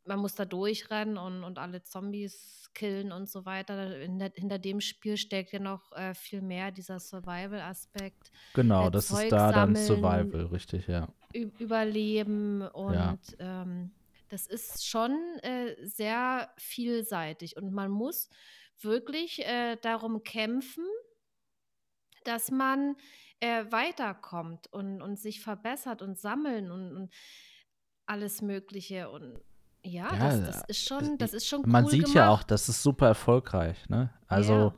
man 0.05 0.19
muss 0.19 0.35
da 0.35 0.45
durchrennen 0.45 1.17
und, 1.17 1.43
und 1.43 1.57
alle 1.57 1.81
Zombies 1.83 2.69
killen 2.73 3.11
und 3.11 3.27
so 3.29 3.45
weiter. 3.45 3.89
Hinter, 3.89 4.31
hinter 4.35 4.59
dem 4.59 4.79
Spiel 4.79 5.17
steckt 5.17 5.51
ja 5.51 5.59
noch 5.59 5.91
äh, 5.93 6.13
viel 6.13 6.41
mehr 6.41 6.71
dieser 6.71 6.99
Survival-Aspekt, 6.99 8.31
Genau, 8.53 8.87
äh, 8.87 8.91
das 8.91 9.07
Zeug 9.07 9.23
ist 9.23 9.31
da 9.31 9.51
dann 9.51 9.75
sammeln. 9.75 10.01
Survival, 10.01 10.45
richtig, 10.45 10.87
ja. 10.87 11.07
Überleben 11.33 12.61
und 12.61 12.93
Ja. 12.93 13.17
ähm, 13.39 13.91
das 14.35 14.47
ist 14.47 14.85
schon 14.85 15.13
äh, 15.43 15.75
sehr 15.81 16.53
vielseitig 16.57 17.55
und 17.55 17.71
man 17.71 17.89
muss 17.89 18.27
wirklich 18.81 19.39
äh, 19.45 19.77
darum 19.81 20.23
kämpfen, 20.23 20.83
dass 22.25 22.51
man 22.51 22.97
äh, 23.39 23.63
weiterkommt 23.71 24.67
und, 24.73 25.01
und 25.01 25.17
sich 25.17 25.39
verbessert 25.41 26.01
und 26.01 26.19
sammeln 26.19 26.69
und, 26.69 26.97
und 26.97 27.13
alles 28.07 28.41
Mögliche 28.41 29.09
und 29.09 29.39
ja, 29.83 30.13
Ja, 30.13 30.37
das, 30.37 30.43
das 30.45 30.63
ist 30.67 30.85
schon, 30.85 31.17
das 31.17 31.33
ist 31.33 31.47
schon 31.47 31.61
cool 31.61 31.71
Man 31.71 31.87
sieht 31.87 32.01
gemacht. 32.01 32.15
ja 32.15 32.29
auch, 32.29 32.43
das 32.43 32.67
ist 32.67 32.83
super 32.83 33.07
erfolgreich, 33.07 33.87
ne? 33.87 34.09
Also, 34.27 34.53
Ja. 34.53 34.75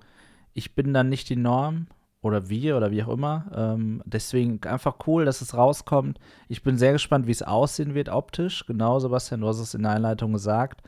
ich 0.53 0.75
bin 0.75 0.93
dann 0.93 1.09
nicht 1.09 1.29
die 1.29 1.35
Norm 1.35 1.87
oder 2.21 2.49
wir 2.49 2.77
oder 2.77 2.91
wie 2.91 3.03
auch 3.03 3.09
immer. 3.09 3.45
Ähm, 3.55 4.01
deswegen 4.05 4.61
einfach 4.63 4.95
cool, 5.07 5.25
dass 5.25 5.41
es 5.41 5.55
rauskommt. 5.55 6.19
Ich 6.47 6.63
bin 6.63 6.77
sehr 6.77 6.93
gespannt, 6.93 7.27
wie 7.27 7.31
es 7.31 7.43
aussehen 7.43 7.93
wird 7.93 8.09
optisch. 8.09 8.65
Genau, 8.65 8.99
Sebastian, 8.99 9.41
du 9.41 9.47
hast 9.47 9.59
es 9.59 9.73
in 9.73 9.83
der 9.83 9.91
Einleitung 9.91 10.33
gesagt. 10.33 10.81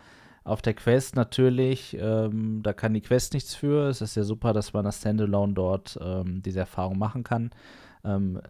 Auf 0.44 0.62
der 0.62 0.74
Quest 0.74 1.16
natürlich, 1.16 1.96
ähm, 2.00 2.62
da 2.64 2.74
kann 2.74 2.94
die 2.94 3.02
Quest 3.02 3.34
nichts 3.34 3.54
für. 3.54 3.90
Es 3.90 4.02
ist 4.02 4.16
ja 4.16 4.24
super, 4.24 4.54
dass 4.54 4.74
man 4.74 4.86
das 4.86 4.98
Standalone 4.98 5.54
dort 5.54 6.00
ähm, 6.02 6.42
diese 6.42 6.62
Erfahrung 6.62 6.98
machen 6.98 7.24
kann. 7.24 7.52
Ähm, 8.04 8.42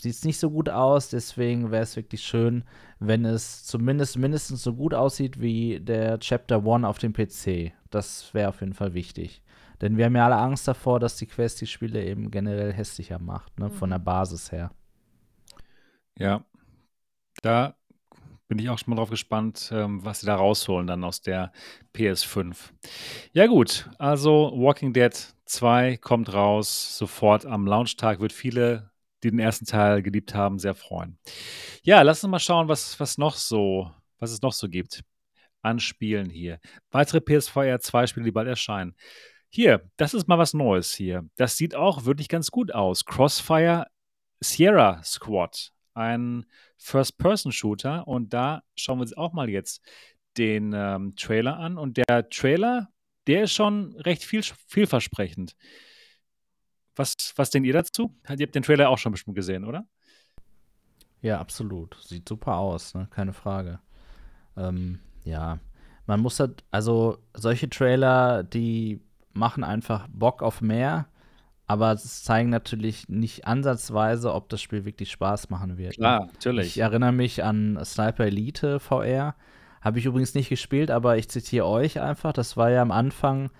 sieht 0.00 0.24
nicht 0.24 0.38
so 0.38 0.50
gut 0.50 0.68
aus, 0.68 1.10
deswegen 1.10 1.70
wäre 1.70 1.82
es 1.82 1.96
wirklich 1.96 2.22
schön, 2.22 2.64
wenn 2.98 3.24
es 3.24 3.64
zumindest 3.64 4.16
mindestens 4.16 4.62
so 4.62 4.74
gut 4.74 4.94
aussieht 4.94 5.40
wie 5.40 5.80
der 5.80 6.18
Chapter 6.18 6.64
1 6.66 6.84
auf 6.84 6.98
dem 6.98 7.12
PC. 7.12 7.72
Das 7.90 8.32
wäre 8.34 8.48
auf 8.48 8.60
jeden 8.60 8.74
Fall 8.74 8.94
wichtig. 8.94 9.42
Denn 9.80 9.96
wir 9.96 10.06
haben 10.06 10.16
ja 10.16 10.24
alle 10.26 10.36
Angst 10.36 10.66
davor, 10.68 11.00
dass 11.00 11.16
die 11.16 11.26
Quest 11.26 11.60
die 11.60 11.66
Spiele 11.66 12.04
eben 12.04 12.30
generell 12.30 12.72
hässlicher 12.72 13.18
macht, 13.18 13.58
ne? 13.58 13.70
von 13.70 13.88
Mhm. 13.88 13.92
der 13.92 13.98
Basis 14.00 14.52
her. 14.52 14.72
Ja, 16.18 16.44
da 17.42 17.76
bin 18.48 18.58
ich 18.58 18.70
auch 18.70 18.78
schon 18.78 18.90
mal 18.90 18.96
drauf 18.96 19.10
gespannt, 19.10 19.70
ähm, 19.72 20.04
was 20.04 20.20
sie 20.20 20.26
da 20.26 20.36
rausholen 20.36 20.86
dann 20.86 21.04
aus 21.04 21.20
der 21.22 21.52
PS5. 21.94 22.72
Ja 23.32 23.46
gut, 23.46 23.88
also 23.98 24.52
Walking 24.56 24.92
Dead 24.92 25.12
2 25.44 25.98
kommt 25.98 26.32
raus, 26.32 26.96
sofort 26.98 27.46
am 27.46 27.66
Launchtag, 27.66 28.20
wird 28.20 28.32
viele, 28.32 28.90
die 29.22 29.30
den 29.30 29.38
ersten 29.38 29.66
Teil 29.66 30.02
geliebt 30.02 30.34
haben, 30.34 30.58
sehr 30.58 30.74
freuen. 30.74 31.18
Ja, 31.82 32.02
lass 32.02 32.24
uns 32.24 32.30
mal 32.30 32.38
schauen, 32.40 32.68
was, 32.68 32.98
was 33.00 33.18
noch 33.18 33.36
so, 33.36 33.90
was 34.18 34.32
es 34.32 34.42
noch 34.42 34.52
so 34.52 34.68
gibt 34.68 35.04
an 35.62 35.80
Spielen 35.80 36.30
hier. 36.30 36.60
Weitere 36.90 37.20
PSVR 37.20 37.80
2 37.80 38.06
Spiele, 38.06 38.24
die 38.24 38.32
bald 38.32 38.48
erscheinen. 38.48 38.94
Hier, 39.50 39.90
das 39.96 40.14
ist 40.14 40.28
mal 40.28 40.38
was 40.38 40.54
Neues 40.54 40.94
hier. 40.94 41.28
Das 41.36 41.56
sieht 41.56 41.74
auch 41.74 42.04
wirklich 42.04 42.28
ganz 42.28 42.50
gut 42.50 42.74
aus. 42.74 43.04
Crossfire 43.04 43.86
Sierra 44.40 45.02
Squad, 45.02 45.72
ein 45.94 46.46
First-Person-Shooter. 46.76 48.06
Und 48.06 48.32
da 48.34 48.62
schauen 48.76 48.98
wir 48.98 49.02
uns 49.02 49.16
auch 49.16 49.32
mal 49.32 49.48
jetzt 49.48 49.80
den 50.36 50.72
ähm, 50.74 51.16
Trailer 51.16 51.58
an. 51.58 51.78
Und 51.78 51.96
der 51.96 52.28
Trailer, 52.28 52.88
der 53.26 53.44
ist 53.44 53.52
schon 53.52 53.96
recht 53.96 54.22
viel, 54.22 54.42
vielversprechend. 54.42 55.56
Was, 56.94 57.14
was 57.36 57.50
denkt 57.50 57.66
ihr 57.66 57.72
dazu? 57.72 58.14
Ihr 58.28 58.44
habt 58.44 58.54
den 58.54 58.62
Trailer 58.62 58.90
auch 58.90 58.98
schon 58.98 59.12
bestimmt 59.12 59.36
gesehen, 59.36 59.64
oder? 59.64 59.86
Ja, 61.22 61.40
absolut. 61.40 61.96
Sieht 62.04 62.28
super 62.28 62.56
aus, 62.56 62.94
ne? 62.94 63.08
keine 63.10 63.32
Frage. 63.32 63.80
Ähm, 64.56 65.00
ja, 65.24 65.58
man 66.06 66.20
muss 66.20 66.38
halt, 66.38 66.64
also 66.70 67.18
solche 67.34 67.68
Trailer, 67.68 68.42
die 68.42 69.00
machen 69.32 69.64
einfach 69.64 70.08
Bock 70.10 70.42
auf 70.42 70.60
mehr. 70.60 71.06
aber 71.68 71.92
es 71.92 72.24
zeigen 72.24 72.48
natürlich 72.48 73.08
nicht 73.08 73.46
ansatzweise, 73.46 74.32
ob 74.32 74.48
das 74.48 74.62
Spiel 74.62 74.86
wirklich 74.86 75.10
Spaß 75.10 75.50
machen 75.50 75.76
wird. 75.76 75.96
Klar, 75.96 76.26
natürlich. 76.32 76.68
Ich 76.68 76.78
erinnere 76.78 77.12
mich 77.12 77.44
an 77.44 77.78
Sniper 77.84 78.24
Elite 78.24 78.80
VR. 78.80 79.36
Habe 79.82 79.98
ich 79.98 80.06
übrigens 80.06 80.34
nicht 80.34 80.48
gespielt, 80.48 80.90
aber 80.90 81.18
ich 81.18 81.28
zitiere 81.28 81.66
euch 81.66 82.00
einfach. 82.00 82.32
Das 82.32 82.56
war 82.56 82.70
ja 82.70 82.80
am 82.80 82.90
Anfang 82.90 83.50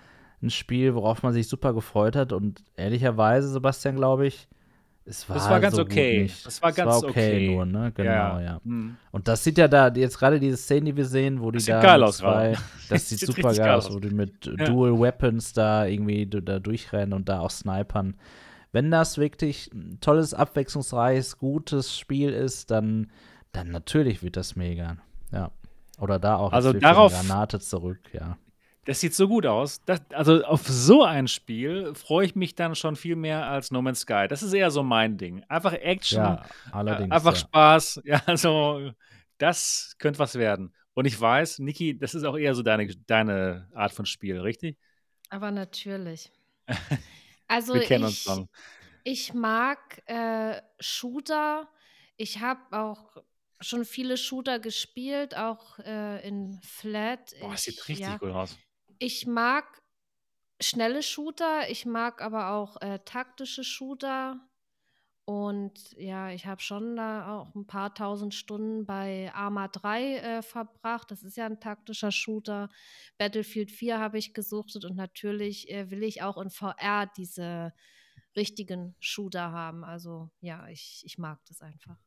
ein 0.41 0.49
Spiel, 0.49 0.95
worauf 0.95 1.21
man 1.21 1.33
sich 1.33 1.47
super 1.47 1.73
gefreut 1.73 2.15
hat. 2.15 2.33
Und 2.33 2.63
ehrlicherweise, 2.75 3.47
Sebastian, 3.47 3.95
glaube 3.95 4.25
ich, 4.25 4.47
es 5.09 5.27
war, 5.27 5.35
das 5.37 5.49
war 5.49 5.59
ganz 5.59 5.75
so 5.75 5.81
okay. 5.81 6.29
Das 6.43 6.61
war 6.61 6.71
ganz 6.71 6.95
es 6.97 7.01
war 7.03 7.09
okay, 7.09 7.33
okay. 7.35 7.55
nur, 7.55 7.65
ne? 7.65 7.91
Genau, 7.95 8.09
ja. 8.11 8.41
ja. 8.41 8.61
Hm. 8.63 8.95
Und 9.11 9.27
das 9.27 9.43
sieht 9.43 9.57
ja 9.57 9.67
da, 9.67 9.87
jetzt 9.89 10.19
gerade 10.19 10.39
diese 10.39 10.57
Szene, 10.57 10.85
die 10.85 10.97
wir 10.97 11.05
sehen, 11.05 11.41
wo 11.41 11.49
die 11.49 11.57
Das 11.57 11.65
sieht 11.65 11.73
da 11.73 11.81
geil 11.81 11.99
mit 11.99 12.07
aus 12.09 12.17
zwei, 12.17 12.51
gerade. 12.51 12.57
das 12.89 13.09
sieht 13.09 13.19
Sieht 13.19 13.27
super 13.27 13.49
geil 13.49 13.57
geil 13.57 13.75
aus, 13.75 13.91
wo 13.91 13.99
die 13.99 14.11
mit 14.11 14.45
Ja. 14.45 14.65
Dual 14.65 14.99
Weapons 14.99 15.53
da 15.53 15.85
irgendwie 15.85 16.27
da 16.27 16.59
durchrennen 16.59 17.13
und 17.13 17.27
da 17.27 17.39
auch 17.39 17.49
snipern. 17.49 18.15
Wenn 18.71 18.91
das 18.91 19.17
wirklich 19.17 19.71
ein 19.73 19.97
tolles, 19.99 20.35
abwechslungsreiches, 20.35 21.39
gutes 21.39 21.97
Spiel 21.97 22.29
ist, 22.29 22.69
dann, 22.69 23.11
dann 23.51 23.71
natürlich 23.71 24.21
wird 24.21 24.37
das 24.37 24.55
mega. 24.55 24.97
Ja. 25.31 25.49
Oder 25.97 26.19
da 26.19 26.35
auch 26.35 26.53
Also 26.53 26.71
darauf- 26.71 27.13
eine 27.17 27.27
Granate 27.27 27.59
zurück, 27.59 27.99
ja. 28.13 28.37
Das 28.85 28.99
sieht 29.01 29.13
so 29.13 29.27
gut 29.27 29.45
aus. 29.45 29.83
Das, 29.85 30.01
also 30.11 30.43
auf 30.45 30.67
so 30.67 31.03
ein 31.03 31.27
Spiel 31.27 31.93
freue 31.95 32.25
ich 32.25 32.35
mich 32.35 32.55
dann 32.55 32.75
schon 32.75 32.95
viel 32.95 33.15
mehr 33.15 33.47
als 33.47 33.71
No 33.71 33.81
Man's 33.81 34.01
Sky. 34.01 34.27
Das 34.27 34.41
ist 34.41 34.53
eher 34.53 34.71
so 34.71 34.83
mein 34.83 35.17
Ding. 35.17 35.43
Einfach 35.47 35.73
Action, 35.73 36.37
Ja, 36.37 36.45
allerdings. 36.71 37.11
äh, 37.11 37.13
einfach 37.13 37.33
ja. 37.33 37.39
Spaß. 37.39 38.01
Ja, 38.05 38.21
also 38.25 38.91
das 39.37 39.95
könnte 39.99 40.19
was 40.19 40.35
werden. 40.35 40.73
Und 40.93 41.05
ich 41.05 41.19
weiß, 41.19 41.59
Niki, 41.59 41.97
das 41.97 42.15
ist 42.15 42.23
auch 42.23 42.37
eher 42.37 42.55
so 42.55 42.63
deine, 42.63 42.87
deine 42.87 43.69
Art 43.73 43.91
von 43.93 44.05
Spiel, 44.05 44.39
richtig? 44.39 44.77
Aber 45.29 45.51
natürlich. 45.51 46.31
Also 47.51 47.73
Wir 47.73 47.81
kennen 47.81 48.03
uns 48.03 48.13
ich, 48.17 48.21
schon. 48.21 48.47
ich 49.03 49.33
mag 49.33 50.03
äh, 50.05 50.61
Shooter. 50.79 51.67
Ich 52.15 52.41
habe 52.41 52.61
auch 52.77 53.17
schon 53.59 53.85
viele 53.85 54.17
Shooter 54.17 54.59
gespielt, 54.59 55.35
auch 55.35 55.79
äh, 55.79 56.27
in 56.27 56.59
Flat. 56.61 57.33
Boah, 57.39 57.51
das 57.51 57.67
ich, 57.67 57.75
sieht 57.75 57.87
richtig 57.89 58.05
ja, 58.05 58.17
gut 58.17 58.29
aus. 58.29 58.57
Ich 58.99 59.25
mag 59.25 59.81
schnelle 60.61 61.01
Shooter, 61.03 61.69
ich 61.69 61.85
mag 61.85 62.21
aber 62.21 62.51
auch 62.51 62.81
äh, 62.81 62.99
taktische 63.05 63.63
Shooter. 63.63 64.39
Und 65.23 65.91
ja, 65.95 66.31
ich 66.31 66.47
habe 66.47 66.59
schon 66.59 66.95
da 66.95 67.37
auch 67.37 67.53
ein 67.55 67.67
paar 67.67 67.93
tausend 67.93 68.33
Stunden 68.33 68.85
bei 68.85 69.31
Arma 69.33 69.67
3 69.67 70.15
äh, 70.15 70.41
verbracht. 70.41 71.11
Das 71.11 71.23
ist 71.23 71.37
ja 71.37 71.45
ein 71.45 71.59
taktischer 71.59 72.11
Shooter. 72.11 72.69
Battlefield 73.17 73.71
4 73.71 73.99
habe 73.99 74.17
ich 74.17 74.33
gesuchtet 74.33 74.85
und 74.85 74.95
natürlich 74.95 75.69
äh, 75.69 75.91
will 75.91 76.03
ich 76.03 76.23
auch 76.23 76.37
in 76.37 76.49
VR 76.49 77.09
diese 77.15 77.73
richtigen 78.35 78.95
Shooter 78.99 79.51
haben. 79.51 79.83
Also 79.83 80.29
ja, 80.41 80.67
ich, 80.67 81.03
ich 81.05 81.17
mag 81.17 81.39
das 81.47 81.61
einfach. 81.61 81.97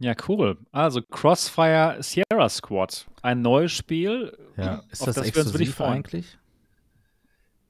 Ja, 0.00 0.14
cool. 0.28 0.56
Also 0.72 1.02
Crossfire 1.02 1.98
Sierra 2.00 2.48
Squad. 2.48 3.06
Ein 3.22 3.42
neues 3.42 3.72
Spiel. 3.72 4.36
Ja. 4.56 4.82
Ist 4.90 5.06
das, 5.06 5.16
das 5.16 5.34
wir 5.34 5.42
uns 5.42 5.52
wirklich 5.52 5.68
exklusiv 5.68 5.80
eigentlich? 5.80 6.38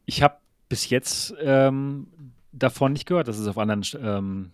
Ich 0.07 0.23
habe 0.23 0.37
bis 0.69 0.89
jetzt 0.91 1.35
ähm, 1.41 2.07
davon 2.53 2.93
nicht 2.93 3.07
gehört, 3.07 3.27
dass 3.27 3.37
es 3.37 3.49
auf 3.49 3.59
anderen, 3.59 3.83
ähm, 4.01 4.53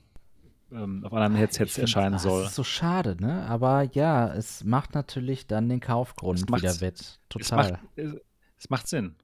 ähm, 0.73 1.05
auf 1.05 1.13
anderen 1.13 1.35
Ich 1.35 1.41
Headsets 1.41 1.77
erscheinen 1.77 2.15
ach, 2.15 2.21
soll. 2.21 2.43
Das 2.43 2.51
ist 2.51 2.57
so 2.57 2.65
schade, 2.65 3.15
ne? 3.21 3.47
Aber 3.47 3.83
ja, 3.93 4.33
es 4.33 4.65
macht 4.65 4.95
natürlich 4.95 5.47
dann 5.47 5.69
den 5.69 5.81
Kaufgrund 5.81 6.51
wieder 6.51 6.81
wett. 6.81 7.01
Es 7.01 7.19
Total. 7.29 7.73
macht, 7.73 7.81
es, 7.97 8.15
es 8.59 8.71
macht 8.71 8.89
Sinn. 8.89 9.17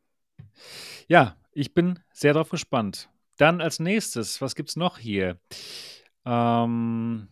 Ja, 1.08 1.36
ich 1.52 1.72
bin 1.72 2.00
sehr 2.12 2.34
darauf 2.34 2.50
gespannt. 2.50 3.08
Dann 3.38 3.62
als 3.62 3.80
nächstes, 3.80 4.42
was 4.42 4.54
gibt's 4.54 4.76
noch 4.76 4.98
hier? 4.98 5.38
Ähm, 6.26 7.28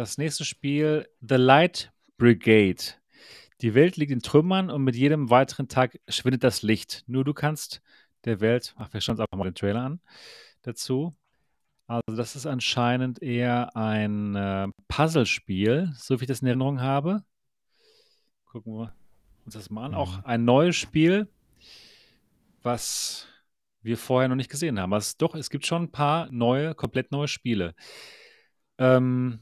das 0.00 0.16
nächste 0.16 0.46
Spiel, 0.46 1.06
The 1.20 1.34
Light 1.34 1.92
Brigade. 2.16 2.82
Die 3.60 3.74
Welt 3.74 3.98
liegt 3.98 4.10
in 4.10 4.22
Trümmern 4.22 4.70
und 4.70 4.82
mit 4.82 4.96
jedem 4.96 5.28
weiteren 5.28 5.68
Tag 5.68 6.00
schwindet 6.08 6.42
das 6.42 6.62
Licht. 6.62 7.04
Nur 7.06 7.22
du 7.22 7.34
kannst 7.34 7.82
der 8.24 8.40
Welt, 8.40 8.74
ach, 8.78 8.90
wir 8.94 9.02
schauen 9.02 9.14
uns 9.14 9.20
einfach 9.20 9.36
mal 9.36 9.44
den 9.44 9.54
Trailer 9.54 9.82
an 9.82 10.00
dazu. 10.62 11.14
Also 11.86 12.16
das 12.16 12.34
ist 12.34 12.46
anscheinend 12.46 13.20
eher 13.20 13.76
ein 13.76 14.34
äh, 14.36 14.68
Puzzlespiel, 14.88 15.92
so 15.96 16.18
wie 16.18 16.24
ich 16.24 16.28
das 16.28 16.40
in 16.40 16.46
Erinnerung 16.46 16.80
habe. 16.80 17.22
Gucken 18.46 18.72
wir 18.72 18.94
uns 19.44 19.52
das 19.52 19.68
mal 19.68 19.84
an. 19.84 19.90
Mhm. 19.90 19.96
Auch 19.98 20.24
ein 20.24 20.46
neues 20.46 20.76
Spiel, 20.76 21.28
was 22.62 23.26
wir 23.82 23.98
vorher 23.98 24.30
noch 24.30 24.36
nicht 24.36 24.50
gesehen 24.50 24.80
haben. 24.80 24.94
Also 24.94 25.14
doch, 25.18 25.34
es 25.34 25.50
gibt 25.50 25.66
schon 25.66 25.82
ein 25.82 25.92
paar 25.92 26.30
neue, 26.32 26.74
komplett 26.74 27.12
neue 27.12 27.28
Spiele. 27.28 27.74
Ähm, 28.78 29.40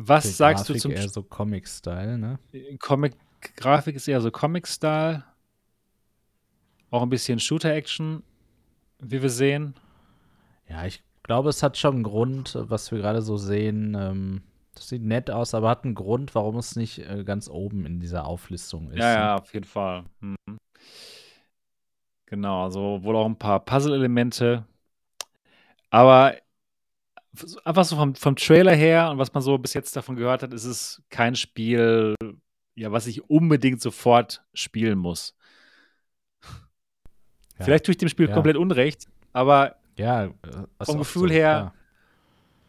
was 0.00 0.24
Die 0.24 0.30
sagst 0.30 0.66
Grafik 0.66 0.76
du 0.76 0.82
zum 0.82 0.92
eher 0.92 1.08
so 1.08 1.22
Comic-Style, 1.22 2.18
ne? 2.18 2.38
Comic-Grafik 2.78 3.96
ist 3.96 4.08
eher 4.08 4.20
so 4.20 4.30
Comic-Style. 4.30 5.24
Auch 6.90 7.02
ein 7.02 7.10
bisschen 7.10 7.38
Shooter-Action, 7.38 8.22
wie 9.00 9.22
wir 9.22 9.30
sehen. 9.30 9.74
Ja, 10.68 10.86
ich 10.86 11.02
glaube, 11.22 11.50
es 11.50 11.62
hat 11.62 11.76
schon 11.76 11.96
einen 11.96 12.02
Grund, 12.04 12.56
was 12.58 12.90
wir 12.90 12.98
gerade 12.98 13.22
so 13.22 13.36
sehen. 13.36 13.96
Ähm, 13.98 14.42
das 14.74 14.88
sieht 14.88 15.02
nett 15.02 15.30
aus, 15.30 15.54
aber 15.54 15.68
hat 15.68 15.84
einen 15.84 15.94
Grund, 15.94 16.34
warum 16.34 16.56
es 16.56 16.76
nicht 16.76 16.98
äh, 17.00 17.24
ganz 17.24 17.48
oben 17.48 17.84
in 17.84 18.00
dieser 18.00 18.26
Auflistung 18.26 18.90
ist. 18.90 18.98
Ja, 18.98 19.12
ja, 19.12 19.36
auf 19.36 19.52
jeden 19.52 19.66
Fall. 19.66 20.04
Mhm. 20.20 20.58
Genau, 22.26 22.64
also 22.64 23.02
wohl 23.02 23.16
auch 23.16 23.26
ein 23.26 23.38
paar 23.38 23.64
Puzzle-Elemente. 23.64 24.64
Aber 25.90 26.34
einfach 27.64 27.84
so 27.84 27.96
vom, 27.96 28.14
vom 28.14 28.36
Trailer 28.36 28.74
her 28.74 29.10
und 29.10 29.18
was 29.18 29.32
man 29.32 29.42
so 29.42 29.58
bis 29.58 29.74
jetzt 29.74 29.94
davon 29.96 30.16
gehört 30.16 30.42
hat, 30.42 30.52
ist 30.52 30.64
es 30.64 31.02
kein 31.10 31.34
Spiel, 31.36 32.14
ja, 32.74 32.90
was 32.92 33.06
ich 33.06 33.28
unbedingt 33.28 33.80
sofort 33.80 34.42
spielen 34.54 34.98
muss. 34.98 35.34
Ja. 37.58 37.64
Vielleicht 37.64 37.84
tue 37.86 37.92
ich 37.92 37.98
dem 37.98 38.08
Spiel 38.08 38.28
Ja. 38.28 38.34
komplett 38.34 38.56
Unrecht, 38.56 39.06
aber 39.32 39.76
Ja, 39.96 40.26
äh, 40.26 40.30
Vom 40.82 40.98
Gefühl 40.98 41.28
so, 41.28 41.34
her- 41.34 41.74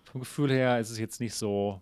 vom 0.05 0.21
Gefühl 0.21 0.51
her 0.51 0.79
ist 0.79 0.89
es 0.89 0.97
jetzt 0.97 1.19
nicht 1.19 1.35
so 1.35 1.79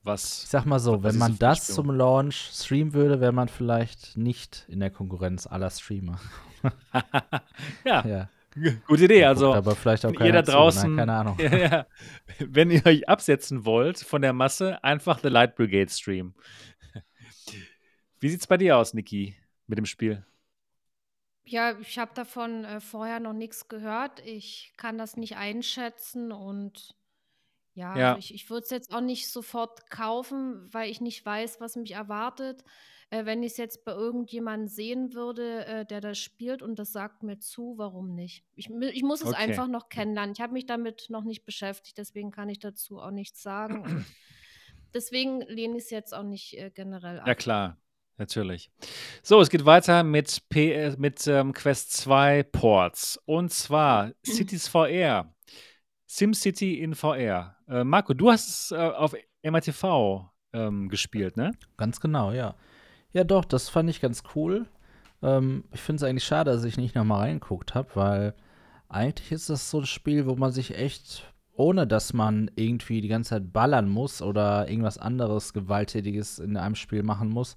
Ich 0.00 0.06
was. 0.06 0.50
sag 0.50 0.66
mal 0.66 0.80
so, 0.80 1.02
wenn 1.04 1.12
ich 1.12 1.18
man 1.18 1.32
so 1.32 1.38
das 1.38 1.66
zum 1.68 1.90
Launch 1.92 2.50
streamen 2.52 2.92
würde, 2.94 3.20
wäre 3.20 3.30
man 3.32 3.48
vielleicht 3.48 4.16
nicht 4.16 4.64
in 4.68 4.80
der 4.80 4.90
Konkurrenz 4.90 5.46
aller 5.46 5.70
Streamer. 5.70 6.18
ja, 7.84 8.04
Ja, 8.06 8.28
gute 8.86 9.04
Idee. 9.04 9.24
Also, 9.24 9.54
aber 9.54 9.74
vielleicht 9.76 10.04
auch 10.06 10.12
ihr 10.12 10.32
da 10.32 10.42
draußen, 10.42 10.94
na, 10.94 11.02
keine 11.02 11.12
Ahnung. 11.12 11.38
ja, 11.40 11.56
ja, 11.56 11.86
wenn 12.38 12.70
ihr 12.70 12.84
euch 12.86 13.08
absetzen 13.08 13.64
wollt 13.64 13.98
von 13.98 14.22
der 14.22 14.32
Masse, 14.32 14.82
einfach 14.82 15.18
The 15.20 15.28
Light 15.28 15.56
Brigade 15.56 15.90
streamen. 15.90 16.34
Wie 18.20 18.28
sieht's 18.28 18.46
bei 18.46 18.56
dir 18.56 18.76
aus, 18.76 18.94
Niki, 18.94 19.36
mit 19.66 19.78
dem 19.78 19.86
Spiel? 19.86 20.24
Ja, 21.44 21.78
ich 21.78 21.98
habe 21.98 22.10
davon 22.14 22.64
äh, 22.64 22.80
vorher 22.80 23.20
noch 23.20 23.32
nichts 23.32 23.68
gehört. 23.68 24.20
Ich 24.26 24.74
kann 24.76 24.98
das 24.98 25.16
nicht 25.16 25.36
einschätzen 25.36 26.30
und 26.30 26.94
ja, 27.74 27.96
Ja. 27.96 28.08
also 28.08 28.18
ich, 28.18 28.34
ich 28.34 28.50
würde 28.50 28.64
es 28.64 28.70
jetzt 28.70 28.92
auch 28.92 29.00
nicht 29.00 29.30
sofort 29.30 29.88
kaufen, 29.88 30.68
weil 30.72 30.90
ich 30.90 31.00
nicht 31.00 31.24
weiß, 31.24 31.60
was 31.60 31.76
mich 31.76 31.92
erwartet. 31.92 32.64
Äh, 33.10 33.24
wenn 33.24 33.42
ich 33.42 33.52
es 33.52 33.56
jetzt 33.56 33.84
bei 33.84 33.92
irgendjemandem 33.92 34.68
sehen 34.68 35.14
würde, 35.14 35.64
äh, 35.64 35.86
der 35.86 36.00
das 36.00 36.18
spielt 36.18 36.62
und 36.62 36.78
das 36.78 36.92
sagt 36.92 37.22
mir 37.22 37.38
zu, 37.38 37.74
warum 37.78 38.14
nicht? 38.14 38.44
Ich, 38.54 38.68
ich 38.68 39.02
muss 39.02 39.22
es 39.22 39.28
Okay. 39.28 39.36
einfach 39.36 39.68
noch 39.68 39.88
kennenlernen. 39.88 40.34
Ich 40.36 40.42
habe 40.42 40.52
mich 40.52 40.66
damit 40.66 41.06
noch 41.08 41.24
nicht 41.24 41.44
beschäftigt, 41.44 41.96
deswegen 41.96 42.30
kann 42.30 42.48
ich 42.50 42.58
dazu 42.58 42.98
auch 42.98 43.10
nichts 43.10 43.42
sagen. 43.42 43.82
Und 43.82 44.04
deswegen 44.94 45.40
lehne 45.42 45.78
ich 45.78 45.84
es 45.84 45.90
jetzt 45.90 46.14
auch 46.14 46.22
nicht 46.22 46.58
äh, 46.58 46.70
generell 46.74 47.20
ab. 47.20 47.26
Ja, 47.26 47.34
klar, 47.34 47.78
natürlich. 48.18 48.70
So, 49.22 49.40
es 49.40 49.48
geht 49.48 49.64
weiter 49.64 50.02
mit, 50.02 50.46
P 50.50 50.94
mit 50.98 51.26
ähm, 51.26 51.54
Quest 51.54 51.92
2 51.94 52.42
Ports. 52.42 53.18
Und 53.24 53.52
zwar 53.52 54.12
Cities 54.26 54.68
VR. 54.68 55.34
SimCity 56.06 56.80
in 56.80 56.94
VR. 56.94 57.56
Äh, 57.68 57.84
Marco, 57.84 58.12
du 58.14 58.30
hast 58.30 58.48
es 58.48 58.70
äh, 58.70 58.76
auf 58.76 59.14
MRTV 59.42 60.30
ähm, 60.52 60.88
gespielt, 60.88 61.36
ne? 61.36 61.52
Ganz 61.76 62.00
genau, 62.00 62.32
ja. 62.32 62.54
Ja, 63.12 63.24
doch, 63.24 63.44
das 63.44 63.68
fand 63.68 63.88
ich 63.90 64.00
ganz 64.00 64.22
cool. 64.34 64.66
Ähm, 65.22 65.64
ich 65.72 65.80
finde 65.80 66.04
es 66.04 66.08
eigentlich 66.08 66.24
schade, 66.24 66.52
dass 66.52 66.64
ich 66.64 66.76
nicht 66.76 66.94
nochmal 66.94 67.20
reingeguckt 67.20 67.74
habe, 67.74 67.88
weil 67.94 68.34
eigentlich 68.88 69.32
ist 69.32 69.50
das 69.50 69.70
so 69.70 69.80
ein 69.80 69.86
Spiel, 69.86 70.26
wo 70.26 70.36
man 70.36 70.52
sich 70.52 70.76
echt, 70.76 71.32
ohne 71.54 71.86
dass 71.86 72.12
man 72.12 72.50
irgendwie 72.56 73.00
die 73.00 73.08
ganze 73.08 73.30
Zeit 73.30 73.52
ballern 73.52 73.88
muss 73.88 74.22
oder 74.22 74.68
irgendwas 74.68 74.98
anderes 74.98 75.52
Gewalttätiges 75.52 76.38
in 76.38 76.56
einem 76.56 76.74
Spiel 76.74 77.02
machen 77.02 77.30
muss, 77.30 77.56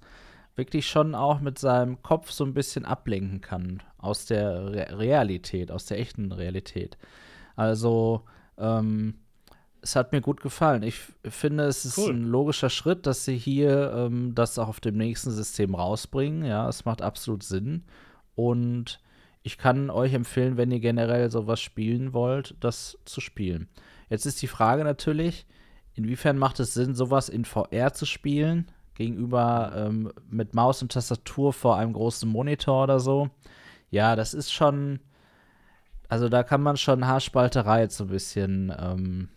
wirklich 0.54 0.86
schon 0.88 1.14
auch 1.14 1.40
mit 1.40 1.58
seinem 1.58 2.02
Kopf 2.02 2.30
so 2.30 2.44
ein 2.44 2.54
bisschen 2.54 2.84
ablenken 2.84 3.40
kann 3.40 3.82
aus 3.98 4.26
der 4.26 4.72
Re 4.72 4.98
Realität, 4.98 5.70
aus 5.70 5.86
der 5.86 5.98
echten 6.00 6.32
Realität. 6.32 6.98
Also, 7.56 8.22
ähm, 8.58 9.14
es 9.82 9.96
hat 9.96 10.12
mir 10.12 10.20
gut 10.20 10.40
gefallen. 10.40 10.84
Ich 10.84 11.00
finde, 11.24 11.64
es 11.64 11.84
ist 11.84 11.98
Cool. 11.98 12.12
ein 12.12 12.22
logischer 12.24 12.70
Schritt, 12.70 13.04
dass 13.06 13.24
sie 13.24 13.36
hier 13.36 13.92
ähm, 13.94 14.34
das 14.34 14.58
auch 14.58 14.68
auf 14.68 14.80
dem 14.80 14.96
nächsten 14.96 15.32
System 15.32 15.74
rausbringen. 15.74 16.44
Ja, 16.44 16.68
es 16.68 16.84
macht 16.84 17.02
absolut 17.02 17.42
Sinn. 17.42 17.82
Und 18.36 19.00
ich 19.42 19.58
kann 19.58 19.90
euch 19.90 20.14
empfehlen, 20.14 20.56
wenn 20.56 20.70
ihr 20.70 20.78
generell 20.78 21.30
sowas 21.30 21.60
spielen 21.60 22.12
wollt, 22.12 22.54
das 22.60 22.96
zu 23.04 23.20
spielen. 23.20 23.68
Jetzt 24.08 24.24
ist 24.24 24.40
die 24.40 24.46
Frage 24.46 24.84
natürlich, 24.84 25.46
inwiefern 25.94 26.38
macht 26.38 26.60
es 26.60 26.74
Sinn, 26.74 26.94
sowas 26.94 27.28
in 27.28 27.44
VR 27.44 27.92
zu 27.92 28.06
spielen, 28.06 28.70
gegenüber 28.94 29.72
ähm, 29.74 30.12
mit 30.30 30.54
Maus 30.54 30.80
und 30.80 30.92
Tastatur 30.92 31.52
vor 31.52 31.76
einem 31.76 31.92
großen 31.92 32.28
Monitor 32.28 32.84
oder 32.84 33.00
so? 33.00 33.30
Ja, 33.90 34.14
das 34.14 34.32
ist 34.32 34.52
schon, 34.52 35.00
also 36.08 36.28
da 36.28 36.44
kann 36.44 36.62
man 36.62 36.76
schon 36.76 37.06
Haarspalterei 37.06 37.88
so 37.88 38.04
ein 38.04 38.10
bisschen 38.10 38.72
ähm, 38.78 39.28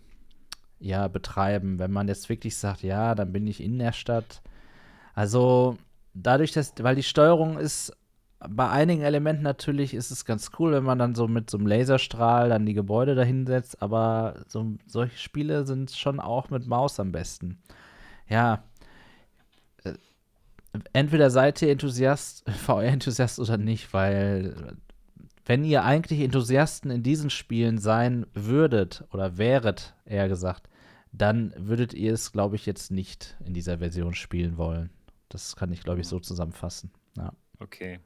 ja, 0.80 1.08
betreiben, 1.08 1.80
wenn 1.80 1.92
man 1.92 2.08
jetzt 2.08 2.30
wirklich 2.30 2.58
sagt, 2.58 2.84
ja, 2.84 3.16
dann 3.16 3.32
bin 3.32 3.48
ich 3.48 3.62
in 3.62 3.80
der 3.80 3.92
Stadt. 3.92 4.42
Also 5.14 5.78
dadurch, 6.14 6.52
dass, 6.52 6.74
weil 6.80 6.96
die 6.96 7.04
Steuerung 7.04 7.58
ist 7.58 7.94
bei 8.40 8.70
einigen 8.70 9.02
Elementen 9.02 9.44
natürlich 9.44 9.94
ist 9.94 10.12
es 10.12 10.26
ganz 10.26 10.52
cool, 10.60 10.74
wenn 10.74 10.84
man 10.84 11.00
dann 11.00 11.16
so 11.16 11.28
mit 11.28 11.50
so 11.50 11.58
einem 11.58 11.68
Laserstrahl 11.68 12.50
dann 12.50 12.66
die 12.66 12.74
Gebäude 12.74 13.16
dahinsetzt, 13.16 13.82
aber 13.82 14.44
so, 14.48 14.74
solche 14.86 15.18
Spiele 15.18 15.66
sind 15.66 15.92
schon 15.92 16.20
auch 16.20 16.50
mit 16.50 16.68
Maus 16.68 17.00
am 17.00 17.12
besten. 17.12 17.60
Ja. 18.28 18.64
Äh, 19.84 19.94
entweder 20.94 21.30
seid 21.30 21.62
ihr 21.62 21.72
Enthusiast, 21.72 22.50
VR-Enthusiast 22.66 23.40
oder 23.40 23.58
nicht, 23.58 23.94
weil 23.94 24.78
wenn 25.46 25.64
ihr 25.64 25.84
eigentlich 25.84 26.22
Enthusiasten 26.22 26.92
in 26.92 27.04
diesen 27.04 27.30
Spielen 27.30 27.78
sein 27.78 28.26
würdet 28.34 29.04
oder 29.12 29.38
wäret, 29.38 29.94
eher 30.06 30.28
gesagt, 30.28 30.70
dann 31.12 31.54
würdet 31.58 31.94
ihr 31.94 32.14
es, 32.14 32.32
glaube 32.32 32.56
ich, 32.56 32.66
jetzt 32.66 32.92
nicht 32.92 33.38
in 33.46 33.54
dieser 33.54 33.78
Version 33.78 34.14
spielen 34.14 34.58
wollen. 34.58 34.90
Das 35.30 35.56
kann 35.56 35.72
ich, 35.72 35.84
glaube 35.84 36.02
ich, 36.02 36.08
so 36.08 36.20
zusammenfassen. 36.20 36.92
Ja. 37.18 37.32
Okay. 37.60 38.00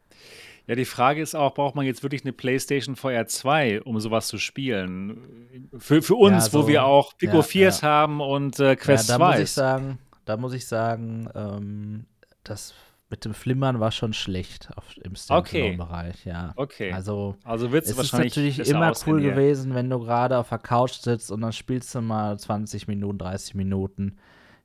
Ja, 0.67 0.75
die 0.75 0.85
Frage 0.85 1.21
ist 1.21 1.35
auch, 1.35 1.55
braucht 1.55 1.75
man 1.75 1.85
jetzt 1.85 2.03
wirklich 2.03 2.23
eine 2.23 2.33
PlayStation 2.33 2.95
VR 2.95 3.25
2, 3.25 3.81
um 3.81 3.99
sowas 3.99 4.27
zu 4.27 4.37
spielen? 4.37 5.69
Für, 5.77 6.01
für 6.01 6.15
uns, 6.15 6.45
ja, 6.45 6.49
so, 6.51 6.63
wo 6.63 6.67
wir 6.67 6.83
auch 6.83 7.17
Pico 7.17 7.37
ja, 7.37 7.41
4s 7.41 7.81
ja. 7.81 7.87
haben 7.87 8.21
und 8.21 8.59
äh, 8.59 8.75
Quest 8.75 9.09
ja, 9.09 9.17
da 9.17 9.25
2. 9.25 9.31
Muss 9.31 9.43
ich 9.43 9.51
sagen, 9.51 9.99
da 10.25 10.37
muss 10.37 10.53
ich 10.53 10.67
sagen, 10.67 11.29
ähm, 11.33 12.05
das 12.43 12.75
mit 13.09 13.25
dem 13.25 13.33
Flimmern 13.33 13.79
war 13.79 13.91
schon 13.91 14.13
schlecht 14.13 14.69
auf, 14.75 14.95
im 14.97 15.15
Standalone-Bereich, 15.15 16.15
okay. 16.21 16.29
ja. 16.29 16.53
Okay. 16.55 16.91
Also, 16.93 17.35
also 17.43 17.71
wird 17.71 17.85
es 17.85 17.97
wahrscheinlich 17.97 18.35
natürlich 18.35 18.69
immer 18.69 18.93
cool 19.07 19.21
gewesen, 19.21 19.73
wenn 19.73 19.89
du 19.89 19.99
gerade 19.99 20.37
auf 20.37 20.49
der 20.49 20.59
Couch 20.59 20.93
sitzt 20.93 21.31
und 21.31 21.41
dann 21.41 21.53
spielst 21.53 21.93
du 21.95 22.01
mal 22.01 22.37
20 22.37 22.87
Minuten, 22.87 23.17
30 23.17 23.55
Minuten. 23.55 24.17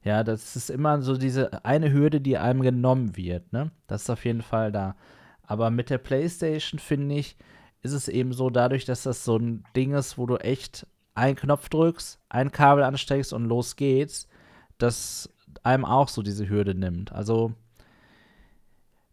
Ja, 0.03 0.23
das 0.23 0.57
ist 0.57 0.69
immer 0.69 1.01
so 1.01 1.17
diese 1.17 1.65
eine 1.65 1.91
Hürde, 1.91 2.21
die 2.21 2.37
einem 2.37 2.61
genommen 2.61 3.17
wird, 3.17 3.53
ne? 3.55 3.71
Das 3.87 4.03
ist 4.03 4.11
auf 4.11 4.27
jeden 4.27 4.43
Fall 4.43 4.71
da. 4.71 4.97
Aber 5.43 5.71
mit 5.71 5.89
der 5.89 5.99
PlayStation, 5.99 6.79
finde 6.79 7.15
ich, 7.15 7.37
ist 7.81 7.93
es 7.93 8.09
eben 8.09 8.35
so, 8.35 8.51
dadurch, 8.51 8.85
dass 8.85 9.05
das 9.05 9.25
so 9.25 9.37
ein 9.39 9.65
Ding 9.75 9.95
ist, 9.95 10.19
wo 10.19 10.27
du 10.27 10.37
echt 10.37 10.87
einen 11.15 11.37
Knopf 11.37 11.71
drückst, 11.71 12.19
ein 12.29 12.53
Kabel 12.53 12.85
ansteckst 12.85 13.33
und 13.33 13.47
los 13.47 13.77
geht's, 13.77 14.29
dass 14.77 15.31
einem 15.63 15.87
auch 15.87 16.09
so 16.09 16.23
diese 16.23 16.49
Hürde 16.49 16.75
nimmt. 16.75 17.13
Also, 17.13 17.55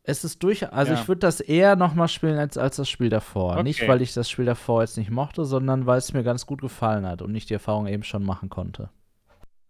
es 0.03 0.23
ist 0.23 0.41
durch, 0.41 0.71
also 0.71 0.93
ja. 0.93 0.99
ich 0.99 1.07
würde 1.07 1.19
das 1.19 1.39
eher 1.39 1.75
nochmal 1.75 2.07
spielen 2.07 2.37
als, 2.37 2.57
als 2.57 2.77
das 2.77 2.89
Spiel 2.89 3.09
davor. 3.09 3.53
Okay. 3.53 3.63
Nicht, 3.63 3.87
weil 3.87 4.01
ich 4.01 4.13
das 4.13 4.29
Spiel 4.29 4.45
davor 4.45 4.81
jetzt 4.81 4.97
nicht 4.97 5.11
mochte, 5.11 5.45
sondern 5.45 5.85
weil 5.85 5.99
es 5.99 6.13
mir 6.13 6.23
ganz 6.23 6.45
gut 6.45 6.61
gefallen 6.61 7.05
hat 7.05 7.21
und 7.21 7.35
ich 7.35 7.45
die 7.45 7.53
Erfahrung 7.53 7.87
eben 7.87 8.03
schon 8.03 8.23
machen 8.23 8.49
konnte. 8.49 8.89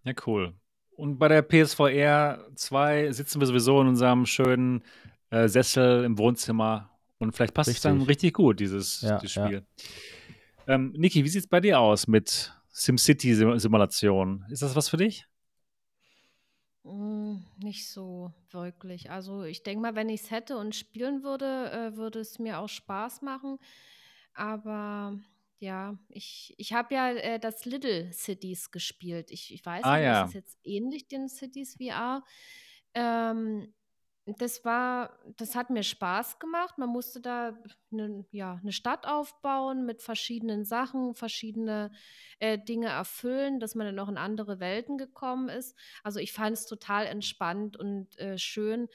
Ja, 0.04 0.14
cool. 0.26 0.54
Und 0.96 1.18
bei 1.18 1.28
der 1.28 1.42
PSVR 1.42 2.46
2 2.56 3.12
sitzen 3.12 3.40
wir 3.40 3.48
sowieso 3.48 3.82
in 3.82 3.88
unserem 3.88 4.26
schönen 4.26 4.84
äh, 5.32 5.48
Sessel 5.48 6.04
im 6.04 6.18
Wohnzimmer. 6.18 6.90
Und 7.18 7.36
vielleicht 7.36 7.54
passt 7.54 7.70
es 7.70 7.82
dann 7.82 8.02
richtig 8.02 8.34
gut, 8.34 8.60
dieses, 8.60 9.02
ja, 9.02 9.18
dieses 9.18 9.32
Spiel. 9.32 9.64
Ja. 10.68 10.76
Ähm, 10.76 10.94
Niki, 10.96 11.24
wie 11.24 11.30
sieht 11.30 11.44
es 11.44 11.48
bei 11.48 11.60
dir 11.60 11.80
aus 11.80 12.08
mit 12.08 12.54
SimCity-Simulation? 12.70 14.46
Ist 14.50 14.62
das 14.62 14.76
was 14.76 14.90
für 14.90 14.98
dich? 14.98 15.28
Mm, 16.84 17.38
nicht 17.58 17.88
so 17.90 18.34
wirklich. 18.50 19.12
Also 19.12 19.44
ich 19.44 19.64
denke 19.64 19.82
mal, 19.82 19.96
wenn 19.96 20.10
ich 20.10 20.22
es 20.22 20.32
hätte 20.32 20.58
und 20.58 20.76
spielen 20.76 21.24
würde, 21.24 21.72
äh, 21.72 21.96
würde 21.98 22.20
es 22.20 22.40
mir 22.40 22.60
auch 22.60 22.70
Spaß 22.70 23.22
machen. 23.22 23.60
Aber 24.34 25.20
ja, 25.60 25.98
ich, 26.10 26.56
ich 26.58 26.74
habe 26.74 26.96
ja 26.96 27.12
äh, 27.12 27.40
das 27.40 27.66
Little 27.66 28.12
Cities 28.14 28.72
gespielt. 28.72 29.32
Ich, 29.32 29.54
ich 29.54 29.66
weiß 29.66 29.84
Ah 29.84 29.94
nicht, 29.94 30.10
ist 30.10 30.20
ja. 30.20 30.24
das 30.24 30.34
jetzt 30.34 30.60
ähnlich 30.64 31.08
den 31.08 31.30
Cities 31.30 31.76
VR? 31.78 32.24
Ähm, 32.96 33.74
das 34.26 34.64
war, 34.64 35.18
das 35.38 35.56
hat 35.56 35.72
mir 35.72 35.84
Spaß 35.84 36.38
gemacht. 36.38 36.78
Man 36.78 36.90
musste 36.90 37.22
da 37.22 37.58
eine, 37.92 38.26
ja, 38.32 38.60
eine 38.62 38.72
Stadt 38.72 39.08
aufbauen 39.08 39.86
mit 39.86 40.02
verschiedenen 40.02 40.64
Sachen, 40.64 41.16
verschiedene 41.16 41.92
äh, 42.40 42.60
Dinge 42.60 42.88
erfüllen, 42.88 43.60
dass 43.60 43.74
man 43.74 43.88
dann 43.88 43.96
noch 43.96 44.10
in 44.10 44.18
andere 44.18 44.60
Welten 44.60 44.98
gekommen 44.98 45.50
ist. 45.50 45.76
Also 46.04 46.20
ich 46.20 46.34
fand 46.34 46.56
es 46.56 46.68
total 46.68 47.08
entspannt 47.08 47.78
und 47.78 48.18
äh, 48.20 48.38
schön. 48.38 48.88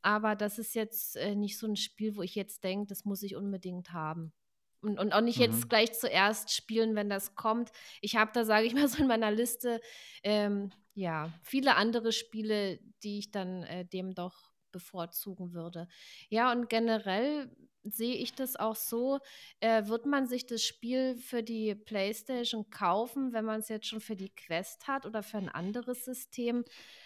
Aber 0.00 0.34
das 0.34 0.58
ist 0.58 0.74
jetzt 0.74 1.16
äh, 1.16 1.34
nicht 1.34 1.58
so 1.58 1.66
ein 1.66 1.76
Spiel, 1.76 2.16
wo 2.16 2.22
ich 2.22 2.34
jetzt 2.34 2.64
denke, 2.64 2.86
das 2.86 3.04
muss 3.04 3.22
ich 3.22 3.36
unbedingt 3.36 3.92
haben. 3.92 4.32
Und, 4.80 4.98
und 4.98 5.12
auch 5.12 5.20
nicht 5.20 5.36
mhm. 5.36 5.44
jetzt 5.44 5.68
gleich 5.68 5.92
zuerst 5.92 6.52
spielen, 6.52 6.96
wenn 6.96 7.08
das 7.08 7.36
kommt. 7.36 7.70
Ich 8.00 8.16
habe 8.16 8.32
da, 8.34 8.44
sage 8.44 8.66
ich 8.66 8.74
mal, 8.74 8.88
so 8.88 9.02
in 9.02 9.08
meiner 9.08 9.30
Liste 9.30 9.80
ähm, 10.24 10.72
ja 10.94 11.32
viele 11.42 11.76
andere 11.76 12.10
Spiele, 12.10 12.80
die 13.02 13.18
ich 13.18 13.30
dann 13.30 13.62
äh, 13.64 13.84
dem 13.84 14.14
doch 14.14 14.51
bevorzugen 14.72 15.52
würde. 15.52 15.88
Ja, 16.28 16.50
und 16.52 16.68
generell 16.68 17.50
sehe 17.84 18.14
ich 18.14 18.34
das 18.34 18.56
auch 18.56 18.76
so, 18.76 19.18
äh, 19.60 19.86
wird 19.86 20.06
man 20.06 20.26
sich 20.26 20.46
das 20.46 20.62
Spiel 20.62 21.16
für 21.16 21.42
die 21.42 21.74
PlayStation 21.74 22.70
kaufen, 22.70 23.32
wenn 23.32 23.44
man 23.44 23.60
es 23.60 23.68
jetzt 23.68 23.86
schon 23.86 24.00
für 24.00 24.16
die 24.16 24.30
Quest 24.30 24.86
hat 24.86 25.06
oder 25.06 25.22
für 25.22 25.38
ein 25.38 25.48
anderes 25.48 26.04
System? 26.04 26.64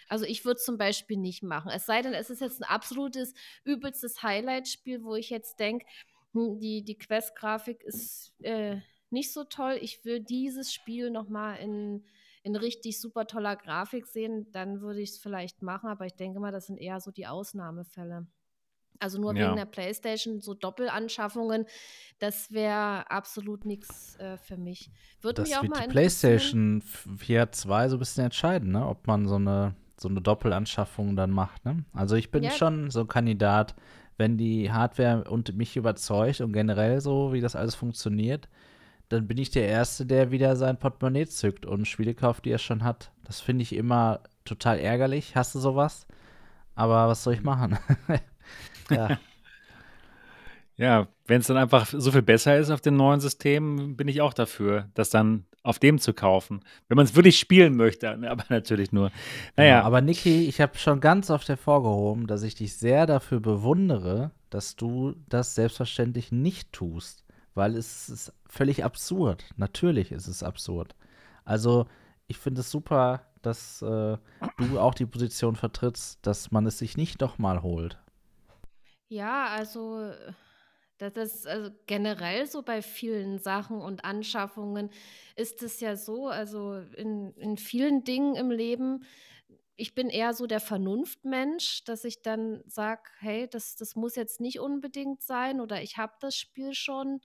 Also 0.09 0.25
ich 0.25 0.45
würde 0.45 0.61
zum 0.61 0.77
Beispiel 0.77 1.17
nicht 1.17 1.43
machen. 1.43 1.71
Es 1.71 1.87
sei 1.87 2.03
denn, 2.03 2.13
es 2.13 2.31
ist 2.31 2.41
jetzt 2.41 2.61
ein 2.61 2.69
absolutes, 2.69 3.35
übelstes 3.65 4.23
Highlight-Spiel, 4.23 5.03
wo 5.03 5.15
ich 5.15 5.31
jetzt 5.31 5.59
denke, 5.61 5.87
hm, 6.33 6.59
die, 6.59 6.85
die 6.85 6.99
Quest-Grafik 6.99 7.83
ist 7.83 8.35
äh, 8.43 8.77
nicht 9.11 9.33
so 9.33 9.45
toll. 9.45 9.79
Ich 9.81 10.05
will 10.05 10.21
dieses 10.21 10.73
Spiel 10.73 11.11
nochmal 11.11 11.59
in 11.59 12.05
in 12.47 12.55
richtig 12.55 13.01
super 13.01 13.27
toller 13.27 13.57
Grafik 13.57 14.07
sehen, 14.07 14.47
dann 14.53 14.81
würde 14.81 15.01
ich 15.01 15.11
es 15.11 15.19
vielleicht 15.19 15.63
machen, 15.63 15.89
aber 15.89 16.07
ich 16.07 16.15
denke 16.15 16.39
mal, 16.39 16.53
das 16.53 16.67
sind 16.67 16.79
eher 16.79 17.01
so 17.01 17.11
die 17.11 17.27
Ausnahmefälle. 17.27 18.29
Also 19.01 19.21
nur 19.21 19.35
ja. 19.35 19.47
wegen 19.47 19.57
der 19.57 19.65
PlayStation, 19.65 20.41
so 20.41 20.55
Doppelanschaffungen, 20.55 21.67
das 22.21 22.53
wäre 22.53 23.11
absolut 23.11 23.65
nichts 23.65 24.17
äh, 24.21 24.37
für 24.37 24.57
mich. 24.57 24.93
Würde 25.21 25.43
das 25.43 25.49
mich 25.49 25.59
auch 25.59 25.63
wird 25.63 25.73
mal 25.73 25.83
die 25.83 25.89
PlayStation 25.89 26.83
4 27.19 27.51
2 27.51 27.89
so 27.89 27.97
ein 27.97 27.99
bisschen 27.99 28.25
entscheiden, 28.25 28.71
ne? 28.71 28.87
ob 28.87 29.09
man 29.09 29.27
so 29.27 29.35
eine, 29.35 29.75
so 29.99 30.09
eine 30.09 30.21
Doppelanschaffung 30.23 31.17
dann 31.17 31.33
macht. 31.33 31.65
Ne? 31.65 31.85
Also 31.93 32.15
ich 32.15 32.31
bin 32.31 32.45
ja. 32.45 32.53
schon 32.53 32.93
so 32.93 33.01
ein 33.01 33.09
Kandidat, 33.09 33.75
wenn 34.19 34.39
die 34.39 34.71
Hardware 34.71 35.29
und 35.29 35.53
mich 35.57 35.77
überzeugt 35.77 36.41
und 36.41 36.53
generell 36.53 37.01
so, 37.01 37.33
wie 37.33 37.41
das 37.41 37.57
alles 37.57 37.75
funktioniert, 37.75 38.49
dann 39.09 39.29
bin 39.29 39.39
ich 39.39 39.51
der 39.51 39.69
Erste, 39.69 40.05
der 40.07 40.31
wieder 40.31 40.57
sein 40.57 40.79
Portemonnaie 40.79 41.27
zückt 41.27 41.67
und 41.67 41.87
Spiele 41.87 42.15
kauft, 42.15 42.45
die 42.45 42.51
er 42.51 42.59
schon 42.59 42.83
hat. 42.83 43.13
Das 43.25 43.41
finde 43.41 43.63
ich 43.63 43.75
immer 43.75 44.21
total 44.45 44.79
ärgerlich. 44.79 45.37
Hast 45.37 45.55
du 45.55 45.59
sowas? 45.59 46.07
Aber 46.75 47.09
was 47.09 47.23
soll 47.23 47.35
ich 47.35 47.43
machen? 47.43 47.79
ja. 48.91 49.19
ja, 50.77 51.09
wenn 51.27 51.41
es 51.41 51.47
dann 51.47 51.57
einfach 51.57 51.87
so 51.87 52.11
viel 52.11 52.23
besser 52.23 52.59
ist 52.59 52.71
auf 52.71 52.81
dem 52.81 52.97
neuen 52.97 53.21
System, 53.21 53.97
bin 53.97 54.09
ich 54.09 54.21
auch 54.21 54.35
dafür, 54.35 54.89
das 54.95 55.11
dann 55.11 55.47
auf 55.63 55.79
dem 55.79 55.99
zu 55.99 56.13
kaufen. 56.13 56.61
Wenn 56.89 56.97
man 56.97 57.07
es 57.07 57.17
wirklich 57.17 57.39
spielen 57.39 57.77
möchte, 57.77 58.17
ne, 58.17 58.31
aber 58.31 58.45
natürlich 58.49 58.93
nur. 58.93 59.11
Naja. 59.57 59.71
Ja, 59.71 59.83
aber 59.83 60.01
Niki, 60.01 60.47
ich 60.47 60.61
habe 60.61 60.79
schon 60.79 61.01
ganz 61.01 61.31
oft 61.31 61.49
hervorgehoben, 61.49 62.27
dass 62.27 62.43
ich 62.43 62.57
dich 62.57 62.77
sehr 62.77 63.07
dafür 63.07 63.41
bewundere, 63.41 64.33
dass 64.51 64.77
du 64.77 65.15
das 65.29 65.55
selbstverständlich 65.55 66.33
nicht 66.33 66.73
tust 66.73 67.26
weil 67.57 67.77
es 67.77 68.09
ist 68.09 68.33
völlig 68.47 68.85
absurd. 68.85 69.45
Natürlich 69.57 70.13
ist 70.13 70.29
es 70.29 70.43
absurd. 70.43 70.95
Also, 71.45 71.87
ich 72.29 72.39
finde 72.39 72.61
es 72.61 72.71
super, 72.71 73.23
dass 73.43 73.83
äh, 73.83 74.19
du 74.59 74.79
auch 74.79 74.95
die 74.95 75.07
Position 75.07 75.57
vertrittst, 75.57 76.19
dass 76.23 76.51
man 76.51 76.67
es 76.67 76.79
sich 76.79 76.97
nicht 76.97 77.21
nochmal 77.21 77.63
holt. 77.63 77.99
Ja, 79.09 79.47
also 79.47 80.13
das 80.99 81.15
ist 81.17 81.47
also 81.47 81.71
generell 81.87 82.47
so 82.47 82.63
bei 82.63 82.83
vielen 82.83 83.39
Sachen 83.39 83.81
und 83.81 84.05
Anschaffungen 84.05 84.91
ist 85.37 85.63
es 85.63 85.81
ja 85.81 85.95
so, 85.97 86.29
also 86.29 86.79
in, 86.97 87.33
in 87.35 87.57
vielen 87.59 88.03
Dingen 88.05 88.35
im 88.35 88.51
Leben, 88.51 89.05
ich 89.77 89.95
bin 89.95 90.09
eher 90.09 90.33
so 90.33 90.47
der 90.47 90.61
Vernunftmensch, 90.61 91.85
dass 91.85 92.05
ich 92.05 92.23
dann 92.23 92.63
sage, 92.67 93.03
hey, 93.19 93.49
das, 93.49 93.77
das 93.77 93.95
muss 93.95 94.17
jetzt 94.17 94.41
nicht 94.41 94.59
unbedingt 94.59 95.23
sein 95.23 95.61
oder 95.61 95.83
ich 95.83 95.99
habe 95.99 96.15
das 96.21 96.37
Spiel 96.37 96.73
schon. 96.73 97.21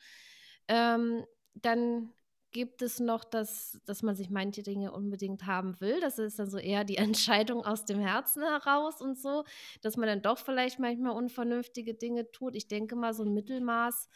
Ähm, 0.67 1.25
dann 1.53 2.13
gibt 2.51 2.81
es 2.81 2.99
noch, 2.99 3.23
dass, 3.23 3.79
dass 3.85 4.03
man 4.03 4.15
sich 4.15 4.29
manche 4.29 4.61
Dinge 4.61 4.91
unbedingt 4.91 5.45
haben 5.45 5.79
will. 5.79 6.01
Das 6.01 6.19
ist 6.19 6.37
dann 6.37 6.49
so 6.49 6.57
eher 6.57 6.83
die 6.83 6.97
Entscheidung 6.97 7.65
aus 7.65 7.85
dem 7.85 7.99
Herzen 7.99 8.43
heraus 8.43 9.01
und 9.01 9.17
so, 9.17 9.45
dass 9.81 9.97
man 9.97 10.07
dann 10.07 10.21
doch 10.21 10.37
vielleicht 10.37 10.79
manchmal 10.79 11.15
unvernünftige 11.15 11.93
Dinge 11.93 12.31
tut. 12.31 12.55
Ich 12.55 12.67
denke 12.67 12.95
mal, 12.95 13.13
so 13.13 13.23
ein 13.23 13.33
Mittelmaß 13.33 14.09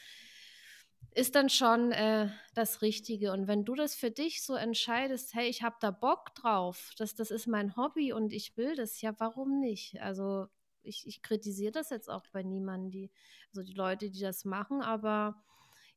ist 1.15 1.35
dann 1.35 1.49
schon 1.49 1.93
äh, 1.93 2.29
das 2.53 2.81
Richtige. 2.81 3.31
Und 3.31 3.47
wenn 3.47 3.63
du 3.63 3.73
das 3.73 3.95
für 3.95 4.11
dich 4.11 4.43
so 4.43 4.53
entscheidest, 4.53 5.33
hey, 5.33 5.47
ich 5.47 5.63
habe 5.63 5.77
da 5.79 5.89
Bock 5.89 6.35
drauf, 6.35 6.91
das, 6.97 7.15
das 7.15 7.31
ist 7.31 7.47
mein 7.47 7.77
Hobby 7.77 8.11
und 8.11 8.33
ich 8.33 8.57
will 8.57 8.75
das, 8.75 9.01
ja, 9.01 9.13
warum 9.17 9.61
nicht? 9.61 10.01
Also 10.01 10.47
ich, 10.83 11.07
ich 11.07 11.21
kritisiere 11.21 11.71
das 11.71 11.89
jetzt 11.89 12.09
auch 12.09 12.25
bei 12.33 12.43
niemandem, 12.43 12.91
die, 12.91 13.11
also 13.49 13.63
die 13.63 13.73
Leute, 13.73 14.11
die 14.11 14.19
das 14.19 14.43
machen, 14.43 14.81
aber 14.81 15.41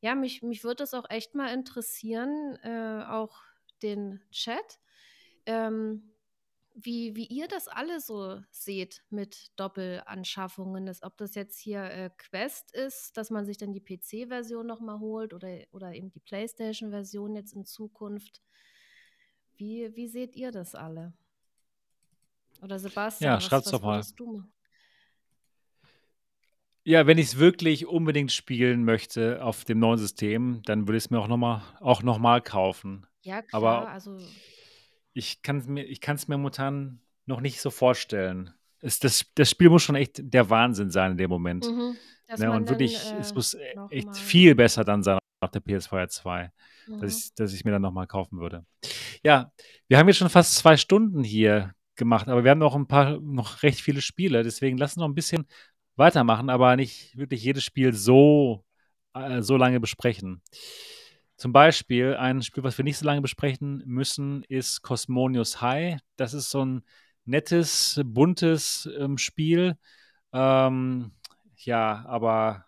ja, 0.00 0.14
mich, 0.14 0.42
mich 0.42 0.62
würde 0.62 0.76
das 0.76 0.94
auch 0.94 1.10
echt 1.10 1.34
mal 1.34 1.52
interessieren, 1.52 2.56
äh, 2.62 3.04
auch 3.08 3.42
den 3.82 4.22
Chat. 4.30 4.78
Ähm, 5.46 6.12
wie, 6.74 7.16
wie 7.16 7.26
ihr 7.26 7.48
das 7.48 7.68
alle 7.68 8.00
so 8.00 8.40
seht 8.50 9.02
mit 9.10 9.50
Doppelanschaffungen. 9.56 10.86
Das, 10.86 11.02
ob 11.02 11.16
das 11.16 11.34
jetzt 11.34 11.58
hier 11.58 11.82
äh, 11.84 12.10
Quest 12.16 12.72
ist, 12.72 13.16
dass 13.16 13.30
man 13.30 13.46
sich 13.46 13.56
dann 13.56 13.72
die 13.72 13.80
PC-Version 13.80 14.66
nochmal 14.66 15.00
holt 15.00 15.34
oder, 15.34 15.58
oder 15.72 15.92
eben 15.94 16.10
die 16.10 16.20
PlayStation-Version 16.20 17.34
jetzt 17.34 17.54
in 17.54 17.64
Zukunft. 17.64 18.42
Wie, 19.56 19.94
wie 19.96 20.06
seht 20.06 20.36
ihr 20.36 20.52
das 20.52 20.74
alle? 20.74 21.12
Oder 22.62 22.78
Sebastian, 22.78 23.40
ja, 23.40 23.44
was, 23.44 23.50
was 23.50 23.64
doch 23.70 23.82
mal. 23.82 24.02
Du? 24.16 24.44
Ja, 26.84 27.06
wenn 27.06 27.18
ich 27.18 27.26
es 27.26 27.38
wirklich 27.38 27.86
unbedingt 27.86 28.32
spielen 28.32 28.84
möchte 28.84 29.44
auf 29.44 29.64
dem 29.64 29.78
neuen 29.78 29.98
System, 29.98 30.62
dann 30.64 30.88
würde 30.88 30.96
ich 30.96 31.04
es 31.04 31.10
mir 31.10 31.18
auch 31.20 31.28
nochmal 31.28 31.62
auch 31.80 32.02
noch 32.02 32.18
mal 32.18 32.40
kaufen. 32.40 33.06
Ja, 33.22 33.42
klar, 33.42 33.62
Aber 33.62 33.88
also 33.90 34.18
ich 35.18 35.42
kann 35.42 35.58
es 35.58 35.66
mir, 35.66 35.84
mir 35.84 36.36
momentan 36.38 37.00
noch 37.26 37.40
nicht 37.40 37.60
so 37.60 37.70
vorstellen. 37.70 38.52
Es, 38.80 38.98
das, 39.00 39.26
das 39.34 39.50
Spiel 39.50 39.70
muss 39.70 39.82
schon 39.82 39.96
echt 39.96 40.20
der 40.22 40.48
Wahnsinn 40.50 40.90
sein 40.90 41.12
in 41.12 41.18
dem 41.18 41.30
Moment. 41.30 41.66
mhm, 41.66 41.96
dass 42.28 42.40
Ne, 42.40 42.50
und 42.50 42.66
dann 42.66 42.68
wirklich, 42.68 42.94
es 43.18 43.30
äh, 43.30 43.34
muss 43.34 43.54
e- 43.54 43.58
echt 43.90 44.06
nochmal. 44.06 44.14
viel 44.16 44.54
besser 44.54 44.84
dann 44.84 45.02
sein 45.02 45.18
auf 45.40 45.50
der 45.50 45.60
PS4 45.60 46.08
2, 46.08 46.52
dass 46.98 47.10
Mhm. 47.10 47.16
ich, 47.16 47.34
dass 47.34 47.52
ich 47.52 47.64
mir 47.64 47.72
dann 47.72 47.82
nochmal 47.82 48.06
kaufen 48.06 48.38
würde. 48.40 48.64
Ja, 49.24 49.52
wir 49.88 49.98
haben 49.98 50.08
jetzt 50.08 50.18
schon 50.18 50.30
fast 50.30 50.56
zwei 50.56 50.76
Stunden 50.76 51.24
hier 51.24 51.74
gemacht, 51.96 52.28
aber 52.28 52.44
wir 52.44 52.50
haben 52.52 52.58
noch 52.58 52.74
ein 52.76 52.86
paar, 52.86 53.18
noch 53.20 53.62
recht 53.62 53.80
viele 53.80 54.00
Spiele, 54.00 54.42
deswegen 54.44 54.78
lass 54.78 54.92
uns 54.92 54.98
noch 54.98 55.08
ein 55.08 55.14
bisschen 55.14 55.46
weitermachen, 55.96 56.50
aber 56.50 56.76
nicht 56.76 57.16
wirklich 57.16 57.42
jedes 57.42 57.64
Spiel 57.64 57.92
so, 57.92 58.64
äh, 59.14 59.42
so 59.42 59.56
lange 59.56 59.80
besprechen. 59.80 60.42
Zum 61.38 61.52
Beispiel 61.52 62.16
ein 62.16 62.42
Spiel, 62.42 62.64
was 62.64 62.76
wir 62.78 62.84
nicht 62.84 62.98
so 62.98 63.06
lange 63.06 63.22
besprechen 63.22 63.80
müssen, 63.86 64.42
ist 64.48 64.82
Cosmonius 64.82 65.60
High. 65.60 66.00
Das 66.16 66.34
ist 66.34 66.50
so 66.50 66.64
ein 66.64 66.82
nettes, 67.24 68.00
buntes 68.04 68.88
ähm, 68.98 69.18
Spiel. 69.18 69.76
Ähm, 70.32 71.12
ja, 71.58 72.04
aber 72.06 72.64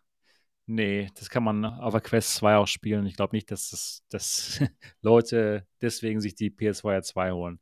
nee, 0.67 1.11
das 1.17 1.31
kann 1.31 1.43
man 1.43 1.65
auf 1.65 1.95
der 1.95 2.01
Quest 2.01 2.35
2 2.37 2.57
auch 2.57 2.69
spielen. 2.69 3.07
Ich 3.07 3.17
glaube 3.17 3.35
nicht, 3.35 3.51
dass, 3.51 3.71
das, 3.71 4.05
dass 4.09 4.61
Leute 5.03 5.67
deswegen 5.81 6.21
sich 6.21 6.37
die 6.37 6.51
PS2 6.51 7.03
2 7.03 7.33
holen. 7.33 7.59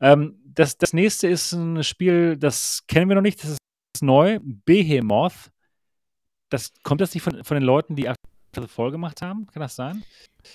Ähm, 0.00 0.40
das, 0.44 0.76
das 0.76 0.92
nächste 0.92 1.28
ist 1.28 1.52
ein 1.52 1.84
Spiel, 1.84 2.36
das 2.36 2.84
kennen 2.88 3.08
wir 3.08 3.14
noch 3.14 3.22
nicht, 3.22 3.44
das 3.44 3.50
ist 3.50 4.02
neu, 4.02 4.40
Behemoth. 4.42 5.52
Das, 6.48 6.72
kommt 6.82 7.00
das 7.00 7.14
nicht 7.14 7.22
von, 7.22 7.44
von 7.44 7.54
den 7.54 7.62
Leuten, 7.62 7.94
die 7.94 8.08
aktuelle 8.08 8.68
Folge 8.68 8.92
gemacht 8.92 9.22
haben? 9.22 9.46
Kann 9.46 9.60
das 9.60 9.76
sein? 9.76 10.02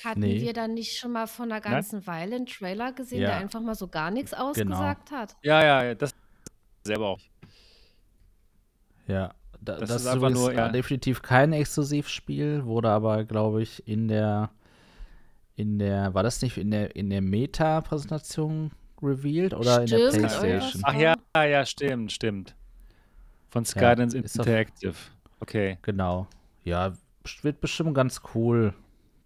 Hatten 0.04 0.20
Nee. 0.20 0.42
wir 0.42 0.54
dann 0.54 0.74
nicht 0.74 0.98
schon 0.98 1.12
mal 1.14 1.28
vor 1.28 1.46
einer 1.46 1.60
Nein? 1.62 1.72
ganzen 1.72 2.06
Weile 2.08 2.36
einen 2.36 2.46
Trailer 2.46 2.92
gesehen, 2.92 3.22
Ja. 3.22 3.30
der 3.30 3.38
einfach 3.38 3.62
mal 3.62 3.76
so 3.76 3.88
gar 3.88 4.12
nichts 4.12 4.32
Genau. 4.32 4.50
ausgesagt 4.50 5.12
hat? 5.12 5.36
Ja, 5.44 5.64
ja, 5.64 5.84
ja, 5.84 5.96
das 5.96 6.14
selber 6.84 7.08
auch. 7.08 7.20
Ja, 9.08 9.34
da, 9.62 9.78
Das 9.78 9.90
das, 9.90 10.02
ist 10.02 10.08
einfach 10.08 10.30
nur, 10.30 10.54
ja. 10.54 10.70
definitiv 10.70 11.22
kein 11.22 11.54
Exklusivspiel, 11.54 12.66
wurde 12.66 12.90
aber, 12.90 13.24
glaube 13.24 13.62
ich, 13.62 13.88
in 13.88 14.08
der, 14.08 14.50
in 15.56 15.80
der, 15.80 16.14
war 16.14 16.24
das 16.24 16.42
nicht 16.42 16.58
in 16.58 16.72
der, 16.72 16.96
in 16.96 17.10
der 17.10 17.22
Meta-Präsentation 17.22 18.72
revealed 19.02 19.54
oder 19.54 19.82
in 19.82 19.88
der 19.88 19.98
Stimmt, 20.12 20.28
Playstation? 20.28 20.82
Ach 20.86 20.94
ja, 20.96 21.16
ja, 21.46 21.66
stimmt, 21.66 22.12
stimmt. 22.12 22.56
Von 23.50 23.64
Skydance 23.66 24.18
ist 24.18 24.40
auf- 24.40 24.46
Interactive. 24.46 24.96
Okay. 25.40 25.78
Genau. 25.84 26.28
Ja, 26.66 26.94
wird 27.44 27.62
bestimmt 27.62 27.94
ganz 27.96 28.22
cool. 28.36 28.74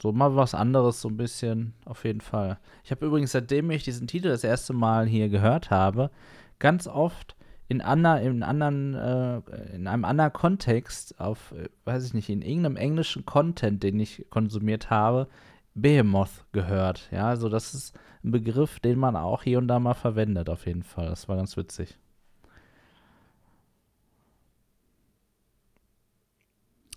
So 0.02 0.12
mal 0.12 0.36
was 0.36 0.56
anderes, 0.56 1.02
so 1.02 1.10
ein 1.10 1.18
bisschen, 1.18 1.74
auf 1.86 2.06
jeden 2.06 2.22
Fall. 2.22 2.58
Ich 2.84 2.90
habe 2.92 3.06
übrigens, 3.06 3.34
seitdem 3.34 3.70
ich 3.70 3.84
diesen 3.84 4.08
Titel 4.08 4.30
das 4.30 4.44
erste 4.44 4.74
Mal 4.74 5.06
hier 5.06 5.30
gehört 5.30 5.70
habe, 5.70 6.10
ganz 6.58 6.88
oft 6.88 7.36
in, 7.68 7.82
ander, 7.82 8.20
in, 8.20 8.42
anderen, 8.42 8.96
äh, 8.96 9.76
in 9.76 9.88
einem 9.88 10.04
anderen 10.04 10.34
Kontext, 10.34 11.20
auf, 11.20 11.52
äh, 11.52 11.70
weiß 11.86 12.06
ich 12.06 12.14
nicht, 12.16 12.30
in 12.30 12.42
irgendeinem 12.42 12.78
englischen 12.78 13.26
Content, 13.26 13.84
den 13.84 14.00
ich 14.00 14.26
konsumiert 14.32 14.90
habe, 14.90 15.28
Behemoth 15.76 16.46
gehört. 16.52 17.08
Ja, 17.12 17.28
also 17.28 17.48
das 17.48 17.74
ist 17.74 17.96
ein 18.24 18.32
Begriff, 18.32 18.80
den 18.80 18.98
man 18.98 19.16
auch 19.16 19.44
hier 19.44 19.60
und 19.60 19.68
da 19.68 19.80
mal 19.80 19.94
verwendet, 19.94 20.50
auf 20.50 20.66
jeden 20.66 20.84
Fall. 20.84 21.10
Das 21.10 21.30
war 21.30 21.36
ganz 21.38 21.56
witzig. 21.58 21.98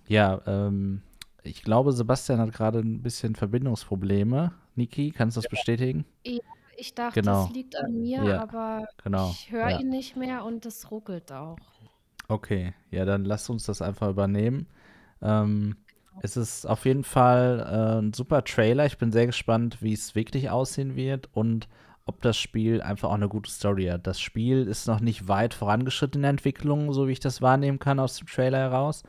Ja, 0.09 0.41
ähm, 0.47 1.03
ich 1.45 1.63
glaube, 1.63 1.93
Sebastian 1.93 2.41
hat 2.41 2.53
gerade 2.53 2.81
ein 2.81 3.03
bisschen 3.03 3.35
Verbindungsprobleme. 3.37 4.53
Niki, 4.75 5.13
kannst 5.13 5.37
du 5.37 5.41
das 5.43 5.49
bestätigen? 5.51 6.05
Ich 6.77 6.95
dachte, 6.95 7.21
Genau. 7.21 7.45
es 7.47 7.53
liegt 7.53 7.77
an 7.79 8.01
mir, 8.01 8.25
Ja, 8.25 8.43
aber 8.43 8.87
genau, 9.05 9.31
ich 9.31 9.53
höre 9.53 9.71
ja. 9.71 9.79
ihn 9.81 9.91
nicht 9.91 10.17
mehr 10.17 10.45
und 10.45 10.67
es 10.67 10.91
ruckelt 10.91 11.31
auch. 11.31 11.57
Okay, 12.27 12.75
ja, 12.91 13.05
dann 13.05 13.25
lasst 13.25 13.51
uns 13.51 13.65
das 13.65 13.83
einfach 13.83 14.09
übernehmen. 14.09 14.67
Ähm, 15.23 15.77
es 16.23 16.37
ist 16.37 16.67
auf 16.67 16.85
jeden 16.87 17.05
Fall 17.05 17.61
äh, 17.61 18.01
ein 18.01 18.13
super 18.13 18.43
Trailer. 18.45 18.87
Ich 18.87 18.99
bin 18.99 19.13
sehr 19.13 19.27
gespannt, 19.27 19.83
wie 19.83 19.93
es 19.93 20.15
wirklich 20.15 20.51
aussehen 20.51 20.97
wird 20.97 21.29
und 21.33 21.69
ob 22.07 22.21
das 22.23 22.37
Spiel 22.37 22.83
einfach 22.83 23.11
auch 23.11 23.15
eine 23.15 23.29
gute 23.29 23.51
Story 23.51 23.87
hat. 23.87 24.07
Das 24.07 24.21
Spiel 24.21 24.67
ist 24.67 24.87
noch 24.87 25.01
nicht 25.01 25.29
weit 25.29 25.55
vorangeschritten 25.55 26.19
in 26.19 26.23
der 26.23 26.31
Entwicklung, 26.31 26.93
so 26.93 27.09
wie 27.09 27.13
ich 27.13 27.21
das 27.21 27.41
wahrnehmen 27.43 27.79
kann 27.79 28.01
aus 28.01 28.17
dem 28.17 28.27
Trailer 28.27 28.59
heraus. 28.59 29.03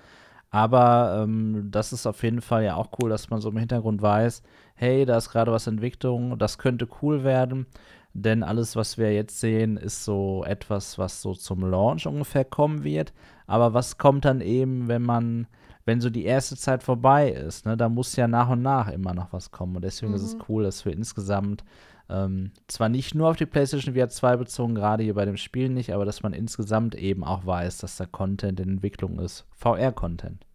Aber 0.56 1.20
ähm, 1.22 1.68
das 1.70 1.92
ist 1.92 2.08
auf 2.08 2.24
jeden 2.24 2.40
Fall 2.40 2.64
ja 2.64 2.76
auch 2.76 2.88
cool, 3.02 3.10
dass 3.10 3.30
man 3.30 3.42
so 3.42 3.50
im 3.50 3.58
Hintergrund 3.58 4.02
weiß, 4.02 4.42
hey, 4.76 5.06
da 5.06 5.18
ist 5.18 5.30
gerade 5.30 5.52
was 5.52 5.68
Entwicklung, 5.68 6.38
das 6.38 6.58
könnte 6.58 6.88
cool 7.02 7.26
werden. 7.26 7.66
Denn 8.14 8.42
alles, 8.42 8.78
was 8.78 8.98
wir 8.98 9.14
jetzt 9.14 9.42
sehen, 9.42 9.76
ist 9.76 10.06
so 10.06 10.46
etwas, 10.48 10.98
was 10.98 11.22
so 11.22 11.34
zum 11.34 11.70
Launch 11.70 12.08
ungefähr 12.08 12.46
kommen 12.46 12.86
wird. 12.86 13.12
Aber 13.48 13.74
was 13.74 13.98
kommt 13.98 14.24
dann 14.24 14.40
eben, 14.40 14.88
wenn 14.88 15.02
man, 15.02 15.48
wenn 15.84 16.00
so 16.00 16.10
die 16.10 16.24
erste 16.24 16.56
Zeit 16.56 16.84
vorbei 16.84 17.30
ist? 17.32 17.66
Ne? 17.66 17.76
Da 17.76 17.90
muss 17.90 18.16
ja 18.16 18.30
nach 18.30 18.48
und 18.50 18.62
nach 18.62 18.88
immer 18.90 19.14
noch 19.14 19.34
was 19.34 19.52
kommen. 19.52 19.76
Und 19.76 19.84
deswegen 19.84 20.14
ist 20.14 20.22
es 20.24 20.36
Mhm. 20.36 20.44
cool, 20.48 20.64
dass 20.64 20.86
wir 20.86 20.94
insgesamt 20.94 21.66
ähm, 22.10 22.52
zwar 22.68 22.90
nicht 22.90 23.16
nur 23.16 23.30
auf 23.30 23.38
die 23.38 23.46
PlayStation 23.46 23.96
VR 23.96 24.10
2 24.10 24.38
bezogen, 24.38 24.76
gerade 24.76 25.04
hier 25.04 25.14
bei 25.16 25.26
dem 25.26 25.38
Spiel 25.38 25.70
nicht, 25.70 25.92
aber 25.94 26.06
dass 26.06 26.22
man 26.24 26.34
insgesamt 26.34 26.96
eben 26.96 27.24
auch 27.24 27.46
weiß, 27.46 27.80
dass 27.80 27.98
da 27.98 28.06
Content 28.06 28.60
in 28.60 28.70
Entwicklung 28.70 29.20
ist. 29.20 29.46
VR-Content. 29.52 30.46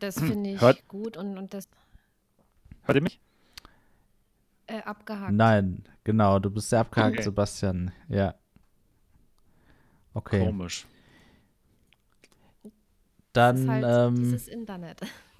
Das 0.00 0.18
finde 0.18 0.50
ich 0.50 0.60
Hört- 0.60 0.86
gut 0.88 1.16
und, 1.16 1.38
und 1.38 1.54
das 1.54 1.68
Hört 2.82 2.96
ihr 2.96 3.02
mich? 3.02 3.20
äh, 4.66 4.80
abgehakt. 4.82 5.32
Nein, 5.32 5.84
genau, 6.02 6.38
du 6.40 6.50
bist 6.50 6.70
sehr 6.70 6.80
abgehakt, 6.80 7.14
Okay. 7.14 7.22
Sebastian. 7.22 7.92
Ja. 8.08 8.34
Okay. 10.14 10.44
Komisch. 10.44 10.86
Das 13.32 13.58
ist 13.58 13.66
Dann, 13.66 13.70
halt 13.70 13.84
ähm, 14.08 14.14
dieses 14.16 14.48
Internet. 14.48 15.00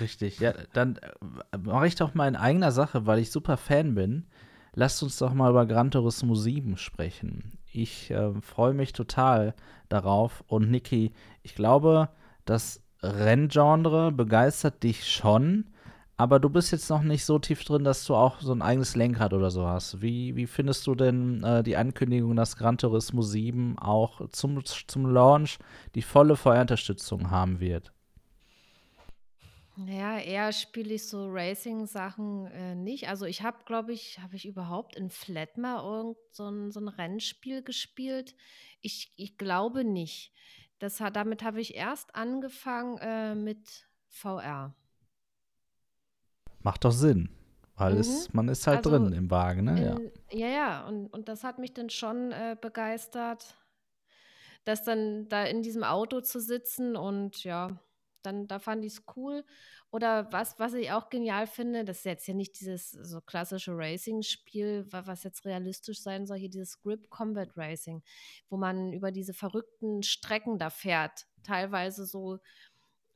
Richtig, 0.00 0.40
ja, 0.40 0.52
dann 0.72 0.96
äh, 0.96 1.58
mache 1.58 1.86
ich 1.86 1.94
doch 1.94 2.14
mal 2.14 2.28
in 2.28 2.36
eigener 2.36 2.72
Sache, 2.72 3.06
weil 3.06 3.18
ich 3.18 3.30
super 3.30 3.56
Fan 3.56 3.94
bin. 3.94 4.26
Lasst 4.74 5.02
uns 5.02 5.16
doch 5.18 5.32
mal 5.32 5.50
über 5.50 5.64
Gran 5.64 5.90
Turismo 5.90 6.34
7 6.34 6.76
sprechen. 6.76 7.58
Ich 7.72 8.10
äh, 8.10 8.34
freue 8.42 8.74
mich 8.74 8.92
total 8.92 9.54
darauf. 9.88 10.44
Und 10.46 10.70
Niki, 10.70 11.12
ich 11.42 11.54
glaube, 11.54 12.10
das 12.44 12.82
Renngenre 13.02 14.12
begeistert 14.12 14.82
dich 14.82 15.10
schon, 15.10 15.66
aber 16.18 16.40
du 16.40 16.50
bist 16.50 16.72
jetzt 16.72 16.90
noch 16.90 17.02
nicht 17.02 17.24
so 17.24 17.38
tief 17.38 17.64
drin, 17.64 17.84
dass 17.84 18.04
du 18.04 18.14
auch 18.14 18.40
so 18.40 18.52
ein 18.52 18.62
eigenes 18.62 18.96
Lenkrad 18.96 19.32
oder 19.32 19.50
so 19.50 19.66
hast. 19.66 20.02
Wie, 20.02 20.36
wie 20.36 20.46
findest 20.46 20.86
du 20.86 20.94
denn 20.94 21.42
äh, 21.42 21.62
die 21.62 21.76
Ankündigung, 21.76 22.36
dass 22.36 22.56
Gran 22.56 22.78
Turismo 22.78 23.22
7 23.22 23.78
auch 23.78 24.28
zum, 24.28 24.62
zum 24.64 25.06
Launch 25.06 25.58
die 25.94 26.02
volle 26.02 26.36
VR-Unterstützung 26.36 27.30
haben 27.30 27.60
wird? 27.60 27.92
Naja, 29.78 30.18
eher 30.18 30.52
spiele 30.52 30.94
ich 30.94 31.06
so 31.06 31.26
Racing-Sachen 31.28 32.46
äh, 32.46 32.74
nicht. 32.74 33.08
Also 33.08 33.26
ich 33.26 33.42
habe, 33.42 33.58
glaube 33.66 33.92
ich, 33.92 34.18
habe 34.20 34.34
ich 34.34 34.46
überhaupt 34.46 34.96
in 34.96 35.10
Flat 35.10 35.58
mal 35.58 35.82
irgend 35.84 36.16
so 36.30 36.48
ein, 36.50 36.70
so 36.72 36.80
ein 36.80 36.88
Rennspiel 36.88 37.62
gespielt? 37.62 38.34
Ich, 38.80 39.12
ich 39.16 39.36
glaube 39.36 39.84
nicht. 39.84 40.32
Das 40.78 41.00
hat, 41.00 41.16
damit 41.16 41.42
habe 41.42 41.60
ich 41.60 41.74
erst 41.74 42.14
angefangen 42.14 42.96
äh, 42.98 43.34
mit 43.34 43.86
VR. 44.08 44.74
Macht 46.60 46.84
doch 46.84 46.92
Sinn. 46.92 47.28
Weil 47.76 47.94
Mhm. 47.94 48.00
es, 48.00 48.32
man 48.32 48.48
ist 48.48 48.66
halt 48.66 48.78
Also 48.78 48.90
drin 48.90 49.12
im 49.12 49.30
Wagen, 49.30 49.64
ne? 49.64 49.84
Ja. 49.84 49.96
In, 49.96 50.10
ja, 50.38 50.48
ja, 50.48 50.88
und, 50.88 51.08
und 51.08 51.28
das 51.28 51.44
hat 51.44 51.58
mich 51.58 51.74
dann 51.74 51.90
schon 51.90 52.32
äh, 52.32 52.56
begeistert, 52.58 53.54
das 54.64 54.82
dann 54.82 55.28
da 55.28 55.44
in 55.44 55.62
diesem 55.62 55.84
Auto 55.84 56.22
zu 56.22 56.40
sitzen 56.40 56.96
und 56.96 57.44
ja, 57.44 57.78
dann 58.26 58.46
da 58.46 58.58
fand 58.58 58.84
ich 58.84 58.94
es 58.94 59.04
cool. 59.16 59.44
Oder 59.90 60.30
was, 60.32 60.58
was 60.58 60.74
ich 60.74 60.90
auch 60.92 61.08
genial 61.08 61.46
finde, 61.46 61.84
das 61.84 61.98
ist 61.98 62.04
jetzt 62.04 62.26
ja 62.26 62.34
nicht 62.34 62.60
dieses 62.60 62.90
so 62.90 63.20
klassische 63.20 63.72
Racing-Spiel, 63.74 64.86
was 64.90 65.22
jetzt 65.22 65.44
realistisch 65.44 66.02
sein 66.02 66.26
soll, 66.26 66.38
hier 66.38 66.50
dieses 66.50 66.80
Grip 66.82 67.08
Combat 67.08 67.56
Racing, 67.56 68.02
wo 68.50 68.56
man 68.56 68.92
über 68.92 69.12
diese 69.12 69.32
verrückten 69.32 70.02
Strecken 70.02 70.58
da 70.58 70.70
fährt. 70.70 71.26
Teilweise 71.44 72.04
so 72.04 72.40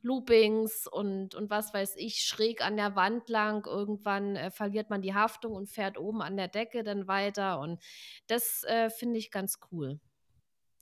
Loopings 0.02 0.86
und, 0.86 1.34
und 1.34 1.50
was 1.50 1.74
weiß 1.74 1.96
ich, 1.96 2.22
schräg 2.22 2.64
an 2.64 2.76
der 2.76 2.96
Wand 2.96 3.28
lang. 3.28 3.66
Irgendwann 3.66 4.36
äh, 4.36 4.50
verliert 4.50 4.90
man 4.90 5.02
die 5.02 5.14
Haftung 5.14 5.52
und 5.52 5.68
fährt 5.68 5.98
oben 5.98 6.22
an 6.22 6.36
der 6.36 6.48
Decke 6.48 6.82
dann 6.82 7.06
weiter. 7.06 7.60
Und 7.60 7.82
das 8.26 8.64
äh, 8.64 8.90
finde 8.90 9.18
ich 9.18 9.30
ganz 9.30 9.58
cool. 9.70 10.00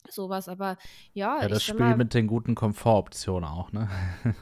Sowas, 0.09 0.49
aber 0.49 0.79
ja. 1.12 1.43
Ja, 1.43 1.49
das 1.49 1.65
Spiel 1.65 1.81
mal, 1.81 1.97
mit 1.97 2.15
den 2.15 2.27
guten 2.27 2.55
Komfortoptionen 2.55 3.49
auch, 3.49 3.73
ne? 3.73 3.89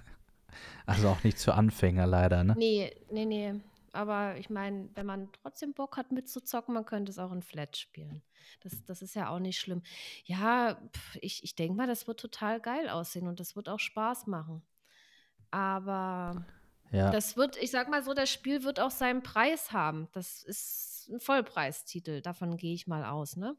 also 0.87 1.09
auch 1.09 1.25
nicht 1.25 1.39
für 1.39 1.55
Anfänger 1.55 2.07
leider, 2.07 2.45
ne? 2.45 2.55
Nee, 2.57 2.95
nee, 3.11 3.25
nee. 3.25 3.55
Aber 3.93 4.37
ich 4.37 4.51
meine, 4.51 4.91
wenn 4.95 5.07
man 5.07 5.31
trotzdem 5.43 5.73
Bock 5.73 5.97
hat 5.97 6.13
mitzuzocken, 6.13 6.75
man 6.75 6.85
könnte 6.85 7.11
es 7.11 7.19
auch 7.19 7.33
in 7.33 7.43
Flat 7.43 7.79
spielen. 7.79 8.23
Das, 8.61 8.85
das 8.85 9.01
ist 9.01 9.15
ja 9.15 9.31
auch 9.31 9.39
nicht 9.39 9.59
schlimm. 9.59 9.83
Ja, 10.25 10.79
ich, 11.21 11.43
ich 11.43 11.55
denke 11.55 11.75
mal, 11.75 11.87
das 11.87 12.07
wird 12.07 12.21
total 12.21 12.61
geil 12.61 12.91
aussehen 12.91 13.27
und 13.27 13.41
das 13.41 13.57
wird 13.57 13.71
auch 13.71 13.81
Spaß 13.81 14.27
machen. 14.27 14.63
Aber 15.51 16.45
ja. 16.93 17.11
das 17.11 17.37
wird, 17.37 17.57
ich 17.57 17.71
sag 17.71 17.89
mal 17.89 18.03
so, 18.03 18.13
das 18.13 18.31
Spiel 18.31 18.65
wird 18.65 18.81
auch 18.81 18.91
seinen 18.91 19.23
Preis 19.23 19.73
haben. 19.73 20.09
Das 20.13 20.43
ist 20.43 21.09
ein 21.11 21.21
Vollpreistitel, 21.21 22.21
davon 22.21 22.59
gehe 22.59 22.75
ich 22.75 22.87
mal 22.87 23.05
aus, 23.05 23.37
ne? 23.37 23.57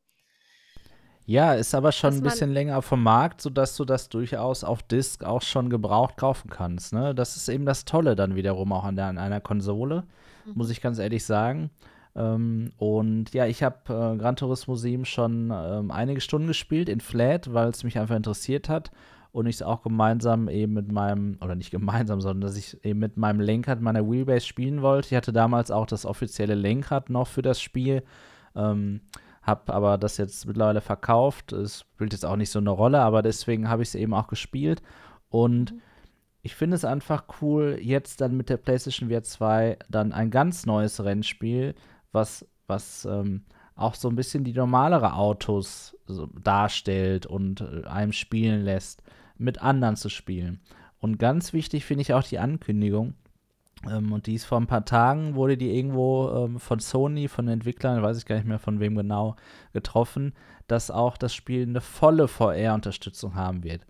Ja, 1.28 1.54
ist 1.54 1.76
aber 1.76 1.92
schon 1.92 2.14
ein 2.14 2.22
bisschen 2.22 2.54
länger 2.54 2.82
vom 2.82 3.04
Markt, 3.04 3.42
sodass 3.42 3.76
du 3.76 3.84
das 3.84 4.08
durchaus 4.08 4.64
auf 4.64 4.82
Disk 4.82 5.26
auch 5.26 5.42
schon 5.42 5.70
gebraucht 5.70 6.16
kaufen 6.16 6.50
kannst. 6.50 6.94
Ne? 6.94 7.14
Das 7.14 7.36
ist 7.36 7.50
eben 7.50 7.66
das 7.66 7.84
Tolle 7.84 8.16
dann 8.16 8.36
wiederum 8.36 8.72
auch 8.72 8.86
an, 8.86 8.96
der, 8.96 9.08
an 9.08 9.18
einer 9.18 9.42
Konsole, 9.42 10.06
mhm. 10.46 10.54
muss 10.56 10.70
ich 10.70 10.80
ganz 10.80 11.00
ehrlich 11.00 11.26
sagen. 11.26 11.70
Ähm, 12.16 12.72
und 12.78 13.34
ja, 13.34 13.46
ich 13.46 13.62
habe 13.62 13.76
äh, 13.88 14.18
Gran 14.18 14.38
Turismo 14.38 14.78
7 14.78 15.04
schon 15.04 15.52
ähm, 15.54 15.92
einige 15.92 16.22
Stunden 16.22 16.48
gespielt 16.48 16.88
in 16.88 17.02
Flat, 17.02 17.54
weil 17.54 17.68
es 17.68 17.84
mich 17.84 18.00
einfach 18.00 18.16
interessiert 18.16 18.70
hat 18.70 18.92
und 19.34 19.48
ich 19.48 19.58
es 19.58 19.62
auch 19.62 19.82
gemeinsam 19.82 20.48
eben 20.48 20.72
mit 20.72 20.90
meinem, 20.94 21.38
oder 21.42 21.56
nicht 21.56 21.72
gemeinsam, 21.72 22.22
sondern 22.22 22.48
dass 22.48 22.56
ich 22.56 22.82
eben 22.86 23.00
mit 23.00 23.18
meinem 23.18 23.42
Lenkrad 23.42 23.82
meiner 23.82 24.10
Wheelbase 24.10 24.46
spielen 24.46 24.82
wollte. 24.82 25.10
Ich 25.10 25.16
hatte 25.16 25.34
damals 25.34 25.72
auch 25.72 25.88
das 25.88 26.06
offizielle 26.06 26.56
Lenkrad 26.56 27.10
noch 27.10 27.28
für 27.28 27.42
das 27.42 27.60
Spiel, 27.60 28.04
ähm, 28.56 29.02
habe 29.48 29.74
aber 29.74 29.98
das 29.98 30.18
jetzt 30.18 30.46
mittlerweile 30.46 30.82
verkauft. 30.82 31.54
Es 31.54 31.82
spielt 31.82 32.14
jetzt 32.14 32.26
auch 32.26 32.36
nicht 32.36 32.52
so 32.52 32.60
eine 32.60 32.70
Rolle, 32.70 33.00
aber 33.02 33.22
deswegen 33.22 33.70
habe 33.70 33.82
ich 33.82 33.90
es 33.90 33.96
eben 33.96 34.14
auch 34.14 34.28
gespielt 34.28 34.82
und 35.30 35.74
mhm 35.74 35.82
ich 36.48 36.56
finde 36.56 36.76
es 36.76 36.86
einfach 36.86 37.26
cool, 37.42 37.78
jetzt 37.82 38.22
dann 38.22 38.38
mit 38.38 38.48
der 38.48 38.56
PlayStation 38.56 39.10
VR 39.10 39.22
2 39.22 39.80
dann 39.90 40.14
ein 40.14 40.32
ganz 40.32 40.66
neues 40.66 41.04
Rennspiel 41.04 41.76
was, 42.14 42.48
was 42.68 43.04
ähm, 43.04 43.44
auch 43.76 43.96
so 43.96 44.08
ein 44.08 44.16
bisschen 44.16 44.46
die 44.46 44.54
normalere 44.54 45.14
Autos 45.14 45.98
so 46.06 46.28
darstellt 46.42 47.26
und 47.26 47.60
äh, 47.60 47.86
einem 47.86 48.14
spielen 48.14 48.64
lässt, 48.64 49.04
mit 49.38 49.62
anderen 49.62 49.98
zu 49.98 50.08
spielen. 50.08 50.62
Und 51.00 51.20
ganz 51.20 51.52
wichtig 51.52 51.84
finde 51.84 52.04
ich 52.04 52.14
auch 52.14 52.24
die 52.24 52.40
Ankündigung. 52.40 53.16
Ähm, 53.90 54.12
und 54.12 54.28
die 54.28 54.36
ist 54.36 54.46
vor 54.46 54.60
ein 54.60 54.68
paar 54.68 54.86
Tagen, 54.86 55.36
wurde 55.36 55.58
die 55.58 55.76
irgendwo 55.76 56.30
ähm, 56.30 56.60
von 56.60 56.80
Sony, 56.80 57.28
von 57.28 57.46
den 57.46 57.54
Entwicklern, 57.54 58.02
weiß 58.02 58.18
ich 58.18 58.26
gar 58.26 58.36
nicht 58.36 58.48
mehr 58.48 58.60
von 58.60 58.80
wem 58.80 58.96
genau, 58.96 59.36
getroffen, 59.74 60.34
dass 60.68 60.92
auch 60.92 61.18
das 61.18 61.34
Spiel 61.34 61.64
eine 61.64 61.82
volle 61.82 62.28
VR-Unterstützung 62.28 63.36
haben 63.36 63.64
wird. 63.64 63.86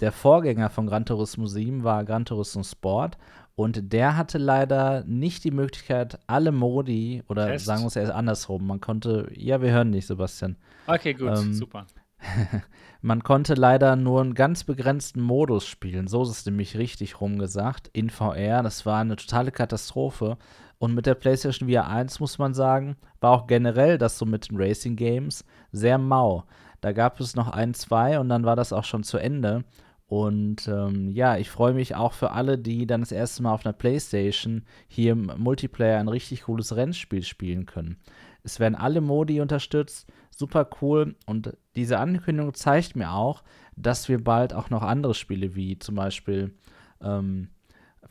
Der 0.00 0.12
Vorgänger 0.12 0.70
von 0.70 0.86
Gran 0.86 1.04
Turismo 1.04 1.46
7 1.46 1.84
war 1.84 2.04
Gran 2.04 2.24
Turismo 2.24 2.62
Sport 2.62 3.18
und 3.54 3.92
der 3.92 4.16
hatte 4.16 4.38
leider 4.38 5.04
nicht 5.04 5.44
die 5.44 5.50
Möglichkeit, 5.50 6.18
alle 6.26 6.52
Modi, 6.52 7.22
oder 7.28 7.46
Test. 7.48 7.66
sagen 7.66 7.82
wir 7.82 7.88
es 7.88 7.96
erst 7.96 8.12
andersrum, 8.12 8.66
man 8.66 8.80
konnte, 8.80 9.30
ja, 9.34 9.60
wir 9.60 9.70
hören 9.70 9.92
dich, 9.92 10.06
Sebastian. 10.06 10.56
Okay, 10.86 11.12
gut, 11.12 11.28
ähm, 11.28 11.52
super. 11.52 11.86
man 13.02 13.22
konnte 13.22 13.54
leider 13.54 13.96
nur 13.96 14.20
einen 14.20 14.34
ganz 14.34 14.64
begrenzten 14.64 15.20
Modus 15.20 15.66
spielen. 15.66 16.08
So 16.08 16.22
ist 16.22 16.30
es 16.30 16.46
nämlich 16.46 16.76
richtig 16.76 17.20
rumgesagt. 17.20 17.88
In 17.92 18.10
VR. 18.10 18.62
Das 18.62 18.86
war 18.86 19.00
eine 19.00 19.16
totale 19.16 19.52
Katastrophe. 19.52 20.36
Und 20.78 20.94
mit 20.94 21.06
der 21.06 21.14
PlayStation 21.14 21.68
VR 21.68 21.88
1 21.88 22.20
muss 22.20 22.38
man 22.38 22.54
sagen, 22.54 22.96
war 23.20 23.32
auch 23.32 23.46
generell 23.46 23.98
das 23.98 24.16
so 24.16 24.24
mit 24.24 24.50
den 24.50 24.56
Racing 24.56 24.96
Games 24.96 25.44
sehr 25.72 25.98
mau. 25.98 26.44
Da 26.80 26.92
gab 26.92 27.20
es 27.20 27.36
noch 27.36 27.48
ein, 27.48 27.74
zwei 27.74 28.18
und 28.18 28.30
dann 28.30 28.44
war 28.44 28.56
das 28.56 28.72
auch 28.72 28.84
schon 28.84 29.02
zu 29.02 29.18
Ende. 29.18 29.64
Und 30.06 30.66
ähm, 30.66 31.10
ja, 31.10 31.36
ich 31.36 31.50
freue 31.50 31.72
mich 31.72 31.94
auch 31.94 32.14
für 32.14 32.32
alle, 32.32 32.58
die 32.58 32.86
dann 32.86 33.02
das 33.02 33.12
erste 33.12 33.44
Mal 33.44 33.52
auf 33.52 33.64
einer 33.64 33.72
Playstation 33.72 34.64
hier 34.88 35.12
im 35.12 35.30
Multiplayer 35.36 36.00
ein 36.00 36.08
richtig 36.08 36.42
cooles 36.44 36.74
Rennspiel 36.74 37.22
spielen 37.22 37.64
können. 37.64 37.96
Es 38.42 38.60
werden 38.60 38.74
alle 38.74 39.00
Modi 39.00 39.40
unterstützt, 39.40 40.06
super 40.30 40.68
cool. 40.80 41.14
Und 41.26 41.56
diese 41.76 41.98
Ankündigung 41.98 42.54
zeigt 42.54 42.96
mir 42.96 43.12
auch, 43.12 43.42
dass 43.76 44.08
wir 44.08 44.22
bald 44.22 44.52
auch 44.52 44.70
noch 44.70 44.82
andere 44.82 45.14
Spiele 45.14 45.54
wie 45.54 45.78
zum 45.78 45.94
Beispiel 45.94 46.54
ähm, 47.02 47.48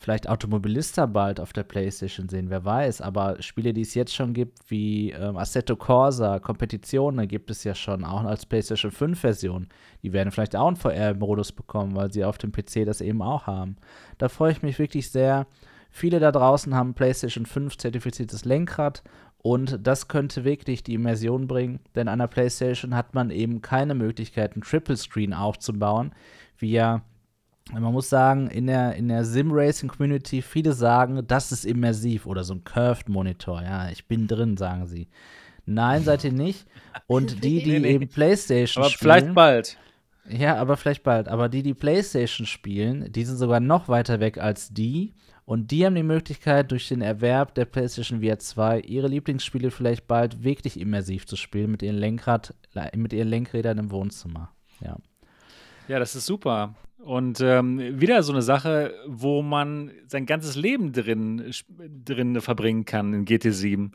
vielleicht 0.00 0.28
Automobilista 0.28 1.06
bald 1.06 1.40
auf 1.40 1.52
der 1.52 1.62
PlayStation 1.62 2.28
sehen, 2.28 2.48
wer 2.48 2.64
weiß. 2.64 3.00
Aber 3.02 3.40
Spiele, 3.42 3.72
die 3.72 3.82
es 3.82 3.94
jetzt 3.94 4.14
schon 4.14 4.32
gibt, 4.32 4.58
wie 4.70 5.10
ähm, 5.10 5.36
Assetto 5.36 5.76
Corsa, 5.76 6.38
Kompetitionen, 6.38 7.28
gibt 7.28 7.50
es 7.50 7.64
ja 7.64 7.74
schon 7.74 8.04
auch 8.04 8.24
als 8.24 8.46
PlayStation 8.46 8.90
5-Version. 8.90 9.68
Die 10.02 10.12
werden 10.12 10.30
vielleicht 10.30 10.56
auch 10.56 10.68
einen 10.68 10.76
VR-Modus 10.76 11.52
bekommen, 11.52 11.94
weil 11.94 12.12
sie 12.12 12.24
auf 12.24 12.38
dem 12.38 12.50
PC 12.52 12.86
das 12.86 13.00
eben 13.00 13.20
auch 13.22 13.46
haben. 13.46 13.76
Da 14.18 14.28
freue 14.28 14.52
ich 14.52 14.62
mich 14.62 14.78
wirklich 14.78 15.10
sehr. 15.10 15.46
Viele 15.90 16.20
da 16.20 16.30
draußen 16.32 16.74
haben 16.74 16.94
PlayStation 16.94 17.46
5 17.46 17.76
zertifiziertes 17.76 18.44
Lenkrad 18.44 19.02
und 19.42 19.78
das 19.86 20.08
könnte 20.08 20.44
wirklich 20.44 20.82
die 20.82 20.94
Immersion 20.94 21.46
bringen, 21.46 21.80
denn 21.94 22.08
an 22.08 22.18
der 22.18 22.26
PlayStation 22.26 22.94
hat 22.94 23.14
man 23.14 23.30
eben 23.30 23.62
keine 23.62 23.94
Möglichkeit, 23.94 24.52
einen 24.52 24.62
Triple 24.62 24.96
Screen 24.96 25.32
aufzubauen, 25.32 26.12
wie 26.58 26.72
ja 26.72 27.02
man 27.72 27.92
muss 27.92 28.08
sagen, 28.08 28.48
in 28.48 28.66
der, 28.66 28.96
in 28.96 29.08
der 29.08 29.24
Sim-Racing-Community, 29.24 30.42
viele 30.42 30.72
sagen, 30.72 31.24
das 31.26 31.52
ist 31.52 31.64
immersiv 31.64 32.26
oder 32.26 32.42
so 32.42 32.54
ein 32.54 32.64
Curved-Monitor. 32.64 33.62
Ja, 33.62 33.90
ich 33.90 34.08
bin 34.08 34.26
drin, 34.26 34.56
sagen 34.56 34.86
sie. 34.86 35.08
Nein, 35.66 36.02
seid 36.02 36.24
ihr 36.24 36.32
nicht. 36.32 36.66
Und 37.06 37.44
die, 37.44 37.62
die 37.62 37.72
nee, 37.72 37.78
nee. 37.80 37.90
eben 37.92 38.08
PlayStation 38.08 38.82
aber 38.82 38.90
spielen. 38.90 39.10
Aber 39.10 39.20
vielleicht 39.20 39.34
bald. 39.34 39.78
Ja, 40.28 40.56
aber 40.56 40.76
vielleicht 40.76 41.02
bald. 41.02 41.28
Aber 41.28 41.48
die, 41.48 41.62
die 41.62 41.74
PlayStation 41.74 42.46
spielen, 42.46 43.12
die 43.12 43.24
sind 43.24 43.36
sogar 43.36 43.60
noch 43.60 43.88
weiter 43.88 44.20
weg 44.20 44.38
als 44.38 44.70
die. 44.70 45.14
Und 45.50 45.72
die 45.72 45.84
haben 45.84 45.96
die 45.96 46.04
Möglichkeit, 46.04 46.70
durch 46.70 46.86
den 46.86 47.02
Erwerb 47.02 47.56
der 47.56 47.64
PlayStation 47.64 48.22
VR 48.22 48.38
2 48.38 48.82
ihre 48.82 49.08
Lieblingsspiele 49.08 49.72
vielleicht 49.72 50.06
bald 50.06 50.44
wirklich 50.44 50.78
immersiv 50.78 51.26
zu 51.26 51.34
spielen 51.34 51.72
mit 51.72 51.82
ihren, 51.82 51.96
Lenkrad, 51.96 52.54
mit 52.94 53.12
ihren 53.12 53.26
Lenkrädern 53.26 53.78
im 53.78 53.90
Wohnzimmer. 53.90 54.54
Ja. 54.80 54.96
Ja, 55.88 55.98
das 55.98 56.14
ist 56.14 56.26
super. 56.26 56.76
Und 56.98 57.40
ähm, 57.40 58.00
wieder 58.00 58.22
so 58.22 58.32
eine 58.32 58.42
Sache, 58.42 58.94
wo 59.08 59.42
man 59.42 59.90
sein 60.06 60.24
ganzes 60.24 60.54
Leben 60.54 60.92
drin, 60.92 61.50
drin 62.04 62.40
verbringen 62.40 62.84
kann 62.84 63.12
in 63.12 63.24
GT7. 63.24 63.90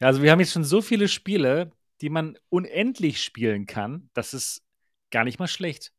Ja, 0.00 0.08
also 0.08 0.22
wir 0.22 0.30
haben 0.30 0.40
jetzt 0.40 0.52
schon 0.52 0.64
so 0.64 0.82
viele 0.82 1.08
Spiele, 1.08 1.70
die 2.02 2.10
man 2.10 2.36
unendlich 2.50 3.22
spielen 3.22 3.64
kann. 3.64 4.10
Das 4.12 4.34
ist 4.34 4.62
gar 5.10 5.24
nicht 5.24 5.38
mal 5.38 5.48
schlecht. 5.48 5.90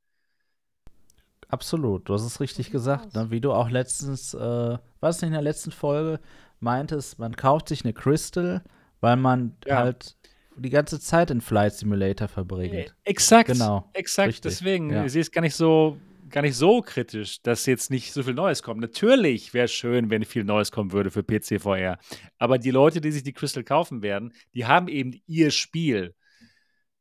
Absolut, 1.49 2.07
du 2.07 2.13
hast 2.13 2.23
es 2.23 2.39
richtig 2.39 2.69
gesagt. 2.69 3.15
Ne? 3.15 3.31
Wie 3.31 3.41
du 3.41 3.51
auch 3.51 3.69
letztens, 3.69 4.35
äh, 4.35 4.77
was 4.99 5.21
in 5.23 5.31
der 5.31 5.41
letzten 5.41 5.71
Folge 5.71 6.19
meintest, 6.59 7.17
man 7.17 7.35
kauft 7.35 7.69
sich 7.69 7.83
eine 7.83 7.93
Crystal, 7.93 8.63
weil 9.01 9.17
man 9.17 9.57
ja. 9.65 9.77
halt 9.77 10.15
die 10.55 10.69
ganze 10.69 10.99
Zeit 10.99 11.31
in 11.31 11.41
Flight 11.41 11.73
Simulator 11.73 12.27
verbringt. 12.27 12.73
Äh, 12.73 12.91
exakt. 13.03 13.47
Genau. 13.49 13.89
Exakt. 13.93 14.29
Richtig. 14.29 14.51
Deswegen, 14.51 14.91
ja. 14.91 15.09
sie 15.09 15.19
ist 15.19 15.31
gar 15.31 15.41
nicht 15.41 15.55
so 15.55 15.97
gar 16.29 16.41
nicht 16.41 16.55
so 16.55 16.81
kritisch, 16.81 17.41
dass 17.41 17.65
jetzt 17.65 17.89
nicht 17.89 18.13
so 18.13 18.21
viel 18.21 18.35
Neues 18.35 18.61
kommt. 18.61 18.81
Natürlich 18.81 19.53
wäre 19.55 19.65
es 19.65 19.71
schön, 19.71 20.11
wenn 20.11 20.23
viel 20.23 20.43
Neues 20.43 20.71
kommen 20.71 20.91
würde 20.91 21.09
für 21.09 21.23
PC 21.23 21.59
VR. 21.59 21.97
Aber 22.37 22.59
die 22.59 22.69
Leute, 22.69 23.01
die 23.01 23.11
sich 23.11 23.23
die 23.23 23.33
Crystal 23.33 23.63
kaufen 23.63 24.03
werden, 24.03 24.33
die 24.53 24.67
haben 24.67 24.87
eben 24.89 25.19
ihr 25.25 25.49
Spiel. 25.49 26.13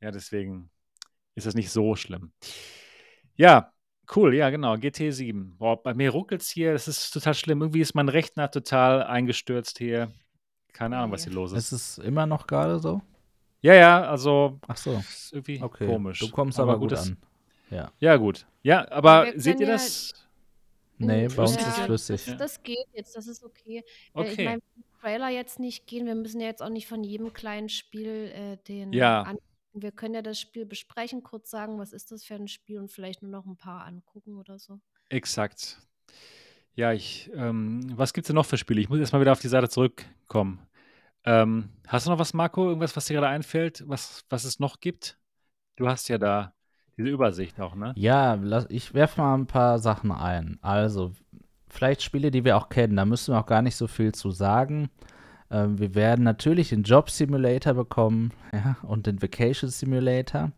Ja, 0.01 0.11
deswegen 0.11 0.71
ist 1.35 1.47
das 1.47 1.55
nicht 1.55 1.71
so 1.71 1.95
schlimm. 1.95 2.33
Ja, 3.37 3.73
cool, 4.17 4.35
ja, 4.35 4.51
genau. 4.51 4.75
GT7. 4.75 5.57
Boah, 5.59 5.83
bei 5.83 5.95
mir 5.95 6.11
ruckelt 6.11 6.43
es 6.43 6.49
hier, 6.49 6.73
das 6.73 6.89
ist 6.89 7.11
total 7.11 7.35
schlimm. 7.35 7.63
Irgendwie 7.63 7.81
ist 7.81 7.95
mein 7.95 8.09
Rechner 8.09 8.51
total 8.51 9.03
eingestürzt 9.03 9.79
hier. 9.79 10.13
Keine 10.73 10.97
Ahnung, 10.99 11.13
was 11.13 11.25
hier 11.25 11.33
los 11.33 11.53
ist. 11.53 11.73
Ist 11.73 11.73
es 11.73 11.99
immer 11.99 12.27
noch 12.27 12.47
gerade 12.47 12.79
so? 12.79 13.01
Ja, 13.61 13.75
ja, 13.75 14.03
also. 14.03 14.59
Ach 14.67 14.77
so. 14.77 14.99
Ist 14.99 15.33
irgendwie 15.33 15.63
okay. 15.63 15.87
komisch. 15.87 16.21
Du 16.21 16.31
kommst 16.31 16.61
aber, 16.61 16.73
aber 16.73 16.81
gut 16.81 16.93
an. 16.93 17.17
Ja. 17.71 17.93
Ja, 17.99 18.17
gut. 18.17 18.47
Ja, 18.63 18.91
aber 18.91 19.33
seht 19.37 19.61
ihr 19.61 19.67
das? 19.67 20.13
Nee, 20.99 21.29
bei 21.29 21.43
uns 21.43 21.57
ist 21.57 21.67
es 21.67 21.79
flüssig. 21.79 22.25
Das, 22.27 22.37
das, 22.37 22.63
geht 22.63 22.87
jetzt, 22.93 23.17
das 23.17 23.27
ist 23.29 23.45
okay. 23.45 23.85
okay. 24.15 24.29
Äh, 24.29 24.33
ich 24.33 24.45
meine, 24.45 24.63
Trailer 25.01 25.29
jetzt 25.29 25.61
nicht 25.61 25.87
gehen. 25.87 26.07
Wir 26.07 26.15
müssen 26.15 26.41
ja 26.41 26.49
jetzt 26.49 26.63
auch 26.63 26.71
nicht 26.71 26.89
von 26.89 27.05
jedem 27.05 27.33
kleinen 27.33 27.69
Spiel 27.69 28.33
äh, 28.35 28.57
den 28.69 28.93
ja. 28.93 29.23
angucken. 29.23 29.48
Wir 29.83 29.93
können 29.93 30.15
ja 30.15 30.23
das 30.23 30.41
Spiel 30.41 30.67
besprechen, 30.67 31.23
kurz 31.23 31.51
sagen, 31.51 31.79
was 31.79 31.93
ist 31.93 32.11
das 32.13 32.25
für 32.25 32.35
ein 32.35 32.49
Spiel 32.49 32.79
und 32.79 32.91
vielleicht 32.91 33.23
nur 33.23 33.31
noch 33.31 33.47
ein 33.47 33.57
paar 33.57 33.85
angucken 33.85 34.37
oder 34.37 34.59
so. 34.59 34.81
Exakt. 35.09 35.79
Ja, 36.75 36.93
ich, 36.93 37.31
ähm, 37.35 37.81
was 37.97 38.13
gibt's 38.13 38.29
denn 38.29 38.37
noch 38.37 38.47
für 38.47 38.57
Spiele? 38.57 38.81
Ich 38.81 38.89
muss 38.89 38.99
erst 39.01 39.13
mal 39.13 39.21
wieder 39.21 39.33
auf 39.33 39.41
die 39.41 39.49
Seite 39.49 39.69
zurückkommen. 39.69 40.61
Ähm, 41.25 41.71
hast 41.87 42.07
du 42.07 42.11
noch 42.11 42.19
was, 42.19 42.35
Marco? 42.35 42.69
Irgendwas, 42.69 42.97
was 42.97 43.07
dir 43.07 43.15
gerade 43.15 43.29
einfällt, 43.29 43.83
was, 43.87 44.25
was 44.29 44.45
es 44.45 44.61
noch 44.61 44.81
gibt? 44.81 45.19
Du 45.77 45.89
hast 45.89 46.09
ja 46.09 46.19
da 46.19 46.55
diese 46.97 47.09
Übersicht 47.09 47.61
auch, 47.61 47.75
ne? 47.75 47.93
Ja, 47.97 48.35
lass, 48.35 48.67
ich 48.69 48.95
werfe 48.95 49.21
mal 49.21 49.35
ein 49.35 49.47
paar 49.47 49.79
Sachen 49.79 50.11
ein. 50.11 50.59
Also, 50.63 51.13
vielleicht 51.69 52.03
Spiele, 52.03 52.31
die 52.31 52.45
wir 52.45 52.57
auch 52.57 52.69
kennen, 52.69 52.97
da 52.97 53.05
müssen 53.05 53.35
wir 53.35 53.41
auch 53.41 53.47
gar 53.47 53.63
nicht 53.63 53.77
so 53.77 53.87
viel 53.87 54.13
zu 54.13 54.31
sagen. 54.31 54.91
Ähm, 55.51 55.79
wir 55.79 55.95
werden 55.95 56.25
natürlich 56.25 56.71
den 56.71 56.83
Job 56.83 57.11
Simulator 57.11 57.75
bekommen 57.75 58.33
ja, 58.53 58.77
und 58.83 59.07
den 59.07 59.23
Vacation 59.23 59.71
Simulator. 59.71 60.53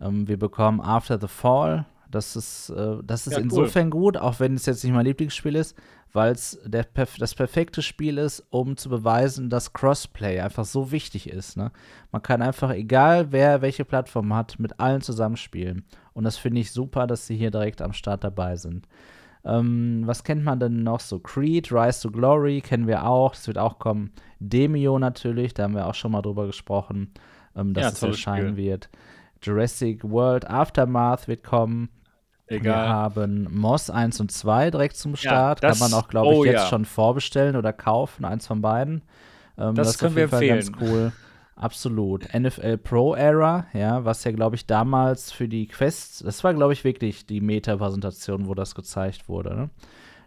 Ähm, 0.00 0.28
wir 0.28 0.38
bekommen 0.38 0.80
After 0.80 1.20
the 1.20 1.28
Fall. 1.28 1.86
Das 2.10 2.36
ist, 2.36 2.70
äh, 2.70 2.98
das 3.02 3.26
ist 3.26 3.32
Ja, 3.32 3.38
cool. 3.38 3.44
insofern 3.44 3.90
gut, 3.90 4.16
auch 4.16 4.40
wenn 4.40 4.54
es 4.54 4.66
jetzt 4.66 4.84
nicht 4.84 4.92
mein 4.92 5.06
Lieblingsspiel 5.06 5.56
ist, 5.56 5.76
weil 6.12 6.32
es 6.32 6.58
perf 6.94 7.16
das 7.18 7.34
perfekte 7.34 7.82
Spiel 7.82 8.16
ist, 8.18 8.44
um 8.50 8.76
zu 8.76 8.88
beweisen, 8.88 9.50
dass 9.50 9.72
Crossplay 9.72 10.40
einfach 10.40 10.64
so 10.64 10.92
wichtig 10.92 11.28
ist. 11.28 11.56
Ne? 11.56 11.72
Man 12.12 12.22
kann 12.22 12.42
einfach, 12.42 12.70
egal 12.70 13.32
wer 13.32 13.60
welche 13.60 13.84
Plattform 13.84 14.32
hat, 14.34 14.58
mit 14.58 14.78
allen 14.80 15.02
zusammenspielen. 15.02 15.84
Und 16.14 16.24
das 16.24 16.38
finde 16.38 16.60
ich 16.60 16.72
super, 16.72 17.06
dass 17.06 17.26
sie 17.26 17.36
hier 17.36 17.50
direkt 17.50 17.82
am 17.82 17.92
Start 17.92 18.24
dabei 18.24 18.56
sind. 18.56 18.86
Ähm, 19.46 20.02
was 20.06 20.24
kennt 20.24 20.42
man 20.44 20.58
denn 20.58 20.82
noch 20.82 20.98
so? 21.00 21.20
Creed, 21.20 21.70
Rise 21.70 22.02
to 22.02 22.10
Glory 22.10 22.60
kennen 22.60 22.86
wir 22.88 23.06
auch, 23.06 23.32
das 23.32 23.46
wird 23.46 23.58
auch 23.58 23.78
kommen. 23.78 24.10
Demio 24.40 24.98
natürlich, 24.98 25.54
da 25.54 25.62
haben 25.64 25.74
wir 25.74 25.86
auch 25.86 25.94
schon 25.94 26.10
mal 26.12 26.22
drüber 26.22 26.46
gesprochen, 26.46 27.12
ähm, 27.54 27.72
dass 27.72 27.84
Ja, 27.84 27.90
es 27.90 28.02
erscheinen 28.02 28.54
Spiel. 28.54 28.56
wird. 28.64 28.88
Jurassic 29.42 30.02
World 30.02 30.50
Aftermath 30.50 31.28
wird 31.28 31.44
kommen. 31.44 31.90
Wir 32.48 32.58
Egal. 32.58 32.88
haben 32.88 33.48
Moss 33.50 33.88
1 33.90 34.20
und 34.20 34.30
2 34.32 34.70
direkt 34.70 34.96
zum 34.96 35.12
Ja, 35.12 35.16
Start. 35.18 35.62
das- 35.62 35.78
Kann 35.78 35.90
man 35.90 35.98
auch, 36.00 36.08
glaube 36.08 36.32
ich, 36.32 36.38
oh 36.38 36.44
jetzt 36.44 36.62
ja. 36.62 36.66
schon 36.68 36.84
vorbestellen 36.84 37.54
oder 37.56 37.72
kaufen, 37.72 38.24
eins 38.24 38.46
von 38.46 38.60
beiden. 38.62 39.02
Ähm, 39.58 39.74
Das 39.74 39.88
ist 39.90 39.98
können 39.98 40.10
auf 40.12 40.16
wir 40.16 40.22
jeden 40.22 40.30
Fall 40.30 40.46
ganz 40.48 40.68
empfehlen. 40.68 40.90
cool. 40.90 41.12
Absolut. 41.56 42.28
NFL 42.34 42.76
Pro 42.76 43.14
Era, 43.14 43.66
ja, 43.72 44.04
was 44.04 44.24
ja, 44.24 44.30
glaube 44.30 44.56
ich, 44.56 44.66
damals 44.66 45.32
für 45.32 45.48
die 45.48 45.66
Quest, 45.66 46.24
das 46.24 46.44
war, 46.44 46.52
glaube 46.52 46.74
ich, 46.74 46.84
wirklich 46.84 47.26
die 47.26 47.40
Meta-Präsentation, 47.40 48.46
wo 48.46 48.54
das 48.54 48.74
gezeigt 48.74 49.28
wurde. 49.28 49.56
Ne? 49.56 49.70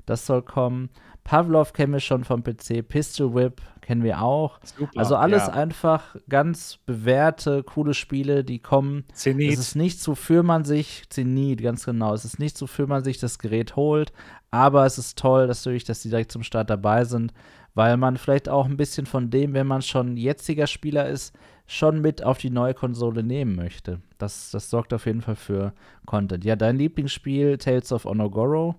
Das 0.07 0.25
soll 0.25 0.41
kommen. 0.41 0.89
Pavlov 1.23 1.73
kennen 1.73 1.93
wir 1.93 1.99
schon 1.99 2.23
vom 2.23 2.43
PC. 2.43 2.87
Pistol 2.87 3.35
Whip 3.35 3.61
kennen 3.81 4.03
wir 4.03 4.21
auch. 4.21 4.59
Super. 4.63 4.99
Also 4.99 5.15
alles 5.15 5.47
ja. 5.47 5.53
einfach 5.53 6.15
ganz 6.27 6.79
bewährte, 6.87 7.61
coole 7.63 7.93
Spiele, 7.93 8.43
die 8.43 8.59
kommen 8.59 9.03
Zenit. 9.13 9.53
es 9.53 9.59
ist 9.59 9.75
nichts, 9.75 10.07
wofür 10.07 10.41
man 10.41 10.63
sich, 10.65 11.03
Zenit, 11.09 11.61
ganz 11.61 11.85
genau, 11.85 12.13
es 12.13 12.25
ist 12.25 12.39
nichts, 12.39 12.61
wofür 12.61 12.87
man 12.87 13.03
sich 13.03 13.19
das 13.19 13.37
Gerät 13.37 13.75
holt, 13.75 14.11
aber 14.51 14.85
es 14.85 14.97
ist 14.97 15.17
toll, 15.17 15.47
dass, 15.47 15.65
natürlich, 15.65 15.83
dass 15.83 16.01
die 16.01 16.09
direkt 16.09 16.31
zum 16.31 16.43
Start 16.43 16.69
dabei 16.69 17.03
sind, 17.05 17.33
weil 17.73 17.97
man 17.97 18.17
vielleicht 18.17 18.49
auch 18.49 18.65
ein 18.65 18.77
bisschen 18.77 19.05
von 19.05 19.29
dem, 19.29 19.53
wenn 19.53 19.67
man 19.67 19.81
schon 19.81 20.17
jetziger 20.17 20.67
Spieler 20.67 21.07
ist, 21.07 21.35
schon 21.67 22.01
mit 22.01 22.23
auf 22.23 22.39
die 22.39 22.49
neue 22.49 22.73
Konsole 22.73 23.23
nehmen 23.23 23.55
möchte. 23.55 24.01
Das, 24.17 24.51
das 24.51 24.69
sorgt 24.69 24.93
auf 24.93 25.05
jeden 25.05 25.21
Fall 25.21 25.35
für 25.35 25.73
Content. 26.05 26.43
Ja, 26.43 26.55
dein 26.55 26.77
Lieblingsspiel, 26.77 27.57
Tales 27.57 27.91
of 27.91 28.05
Onogoro, 28.05 28.75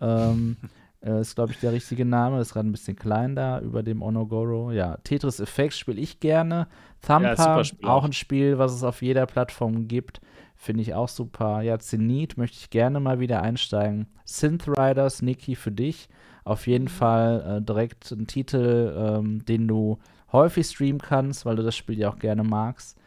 ähm, 0.00 0.56
äh, 1.04 1.20
ist, 1.20 1.34
glaube 1.34 1.52
ich, 1.52 1.60
der 1.60 1.72
richtige 1.72 2.04
Name. 2.04 2.40
Ist 2.40 2.54
gerade 2.54 2.68
ein 2.68 2.72
bisschen 2.72 2.96
klein 2.96 3.36
da 3.36 3.60
über 3.60 3.82
dem 3.82 4.00
Onogoro. 4.00 4.72
Ja, 4.72 4.96
Tetris 5.04 5.38
Effect 5.38 5.74
spiele 5.74 6.00
ich 6.00 6.18
gerne. 6.20 6.66
Thumper, 7.02 7.60
auch 7.60 7.88
auch. 7.88 8.04
ein 8.04 8.14
Spiel, 8.14 8.58
was 8.58 8.72
es 8.72 8.82
auf 8.82 9.02
jeder 9.02 9.26
Plattform 9.26 9.86
gibt. 9.86 10.20
Finde 10.56 10.82
ich 10.82 10.94
auch 10.94 11.08
super. 11.08 11.60
Ja, 11.60 11.78
Zenith 11.78 12.38
möchte 12.38 12.56
ich 12.58 12.70
gerne 12.70 13.00
mal 13.00 13.20
wieder 13.20 13.42
einsteigen. 13.42 14.06
Synth 14.24 14.66
Riders, 14.66 15.20
Niki, 15.20 15.56
für 15.56 15.72
dich. 15.72 16.08
Auf 16.44 16.66
jeden 16.66 16.88
Fall 16.88 17.58
äh, 17.58 17.62
direkt 17.62 18.10
ein 18.10 18.26
Titel, 18.26 18.94
ähm, 18.96 19.44
den 19.46 19.66
du 19.66 19.98
häufig 20.32 20.66
streamen 20.66 21.00
kannst, 21.00 21.46
weil 21.46 21.56
du 21.56 21.62
das 21.62 21.76
Spiel 21.76 21.98
ja 21.98 22.10
auch 22.10 22.18
gerne 22.18 22.44
magst. 22.44 22.98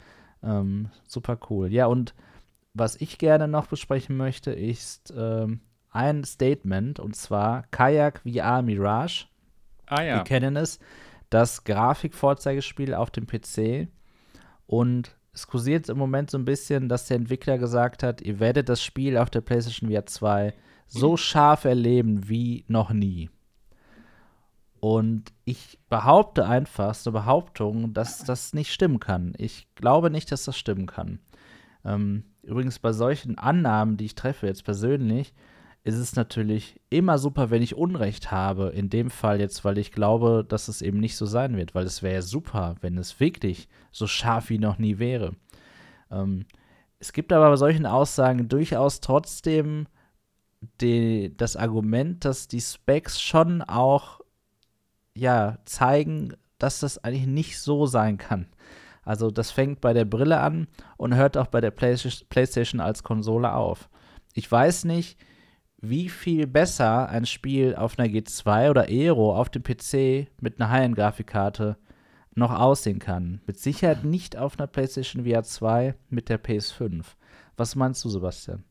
Ähm, 0.43 0.89
super 1.07 1.37
cool. 1.49 1.71
Ja, 1.71 1.85
und 1.85 2.15
was 2.73 2.95
ich 2.95 3.17
gerne 3.17 3.47
noch 3.47 3.67
besprechen 3.67 4.17
möchte, 4.17 4.51
ist 4.51 5.13
ähm, 5.15 5.61
ein 5.91 6.23
Statement 6.23 6.99
und 6.99 7.15
zwar 7.15 7.63
Kayak 7.71 8.21
VR 8.21 8.61
Mirage. 8.61 9.25
ah 9.87 9.99
Wir 9.99 10.05
ja. 10.05 10.23
kennen 10.23 10.55
es, 10.55 10.79
das 11.29 11.63
Grafikvorzeigespiel 11.63 12.93
auf 12.93 13.11
dem 13.11 13.27
PC. 13.27 13.87
Und 14.65 15.15
es 15.33 15.47
kursiert 15.47 15.89
im 15.89 15.97
Moment 15.97 16.31
so 16.31 16.37
ein 16.37 16.45
bisschen, 16.45 16.89
dass 16.89 17.07
der 17.07 17.17
Entwickler 17.17 17.57
gesagt 17.57 18.03
hat, 18.03 18.21
ihr 18.21 18.39
werdet 18.39 18.69
das 18.69 18.81
Spiel 18.81 19.17
auf 19.17 19.29
der 19.29 19.41
PlayStation 19.41 19.91
VR 19.91 20.05
2 20.05 20.53
so 20.87 21.17
scharf 21.17 21.65
erleben 21.65 22.29
wie 22.29 22.65
noch 22.67 22.91
nie. 22.91 23.29
Und 24.79 25.33
ich 25.43 25.79
behaupte 25.89 26.47
einfach, 26.47 26.93
so 26.93 27.11
Behauptung, 27.11 27.93
dass 27.93 28.23
das 28.23 28.53
nicht 28.53 28.71
stimmen 28.71 28.99
kann. 28.99 29.33
Ich 29.37 29.67
glaube 29.75 30.09
nicht, 30.09 30.31
dass 30.31 30.45
das 30.45 30.57
stimmen 30.57 30.85
kann. 30.85 31.19
Ähm, 31.83 32.23
übrigens 32.43 32.79
bei 32.79 32.93
solchen 32.93 33.37
Annahmen, 33.37 33.97
die 33.97 34.05
ich 34.05 34.15
treffe 34.15 34.45
jetzt 34.45 34.63
persönlich, 34.63 35.33
ist 35.83 35.95
es 35.95 36.15
natürlich 36.15 36.79
immer 36.89 37.17
super, 37.17 37.49
wenn 37.49 37.61
ich 37.61 37.75
Unrecht 37.75 38.29
habe. 38.29 38.69
In 38.69 38.89
dem 38.89 39.09
Fall 39.09 39.39
jetzt, 39.39 39.63
weil 39.63 39.77
ich 39.77 39.91
glaube, 39.91 40.45
dass 40.47 40.67
es 40.67 40.81
eben 40.81 40.99
nicht 40.99 41.15
so 41.15 41.25
sein 41.25 41.55
wird, 41.55 41.75
weil 41.75 41.85
es 41.85 42.03
wäre 42.03 42.15
ja 42.15 42.21
super, 42.21 42.75
wenn 42.81 42.97
es 42.97 43.19
wirklich 43.19 43.69
so 43.91 44.05
scharf 44.05 44.49
wie 44.49 44.59
noch 44.59 44.77
nie 44.77 44.99
wäre. 44.99 45.35
Ähm, 46.11 46.45
es 46.99 47.13
gibt 47.13 47.31
aber 47.31 47.49
bei 47.49 47.55
solchen 47.55 47.85
Aussagen 47.85 48.49
durchaus 48.49 48.99
trotzdem 48.99 49.87
die, 50.81 51.35
das 51.35 51.55
Argument, 51.55 52.25
dass 52.25 52.47
die 52.47 52.61
Specs 52.61 53.21
schon 53.21 53.61
auch 53.61 54.21
ja, 55.15 55.57
zeigen, 55.65 56.33
dass 56.57 56.79
das 56.79 57.03
eigentlich 57.03 57.27
nicht 57.27 57.59
so 57.59 57.85
sein 57.85 58.17
kann. 58.17 58.47
Also 59.03 59.31
das 59.31 59.51
fängt 59.51 59.81
bei 59.81 59.93
der 59.93 60.05
Brille 60.05 60.39
an 60.39 60.67
und 60.97 61.15
hört 61.15 61.37
auch 61.37 61.47
bei 61.47 61.61
der 61.61 61.71
Playsta- 61.71 62.25
PlayStation 62.29 62.81
als 62.81 63.03
Konsole 63.03 63.53
auf. 63.53 63.89
Ich 64.33 64.51
weiß 64.51 64.83
nicht, 64.85 65.17
wie 65.79 66.09
viel 66.09 66.47
besser 66.47 67.07
ein 67.09 67.25
Spiel 67.25 67.75
auf 67.75 67.97
einer 67.97 68.09
G2 68.09 68.69
oder 68.69 68.83
Aero 68.83 69.35
auf 69.35 69.49
dem 69.49 69.63
PC 69.63 70.27
mit 70.41 70.59
einer 70.59 70.69
High-End-Grafikkarte 70.71 71.77
noch 72.35 72.51
aussehen 72.51 72.99
kann. 72.99 73.41
Mit 73.47 73.59
Sicherheit 73.59 74.03
nicht 74.03 74.37
auf 74.37 74.59
einer 74.59 74.67
PlayStation 74.67 75.25
VR 75.25 75.43
2 75.43 75.95
mit 76.09 76.29
der 76.29 76.43
PS5. 76.43 77.03
Was 77.55 77.75
meinst 77.75 78.03
du, 78.03 78.09
Sebastian? 78.09 78.63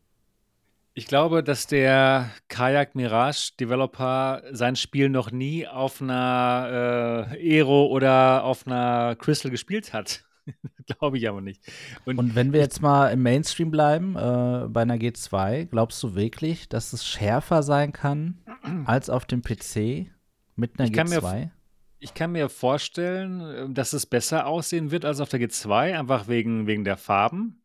Ich 0.98 1.06
glaube, 1.06 1.42
dass 1.42 1.66
der 1.66 2.30
Kayak 2.48 2.94
Mirage 2.94 3.52
Developer 3.60 4.42
sein 4.52 4.76
Spiel 4.76 5.10
noch 5.10 5.30
nie 5.30 5.66
auf 5.66 6.00
einer 6.00 7.28
äh, 7.34 7.58
Aero 7.58 7.88
oder 7.88 8.44
auf 8.44 8.66
einer 8.66 9.14
Crystal 9.16 9.50
gespielt 9.50 9.92
hat. 9.92 10.24
glaube 10.86 11.18
ich 11.18 11.28
aber 11.28 11.42
nicht. 11.42 11.60
Und, 12.06 12.18
Und 12.18 12.34
wenn 12.34 12.54
wir 12.54 12.60
jetzt 12.60 12.80
mal 12.80 13.08
im 13.10 13.22
Mainstream 13.22 13.70
bleiben, 13.70 14.16
äh, 14.16 14.68
bei 14.68 14.80
einer 14.80 14.96
G2, 14.96 15.66
glaubst 15.66 16.02
du 16.02 16.14
wirklich, 16.14 16.70
dass 16.70 16.94
es 16.94 17.06
schärfer 17.06 17.62
sein 17.62 17.92
kann 17.92 18.38
als 18.86 19.10
auf 19.10 19.26
dem 19.26 19.42
PC 19.42 20.10
mit 20.54 20.78
einer 20.78 20.88
Ich 20.88 20.94
kann 20.94 21.10
mir 21.10 21.18
G2? 21.18 21.50
ich 21.98 22.14
kann 22.14 22.32
mir 22.32 22.48
vorstellen, 22.48 23.40
äh, 23.42 23.68
dass 23.70 23.92
es 23.92 24.06
besser 24.06 24.46
aussehen 24.46 24.90
wird 24.90 25.04
als 25.04 25.20
auf 25.20 25.28
der 25.28 25.40
G2, 25.40 25.98
einfach 25.98 26.26
wegen, 26.26 26.66
wegen 26.66 26.84
der 26.84 26.96
Farben. 26.96 27.60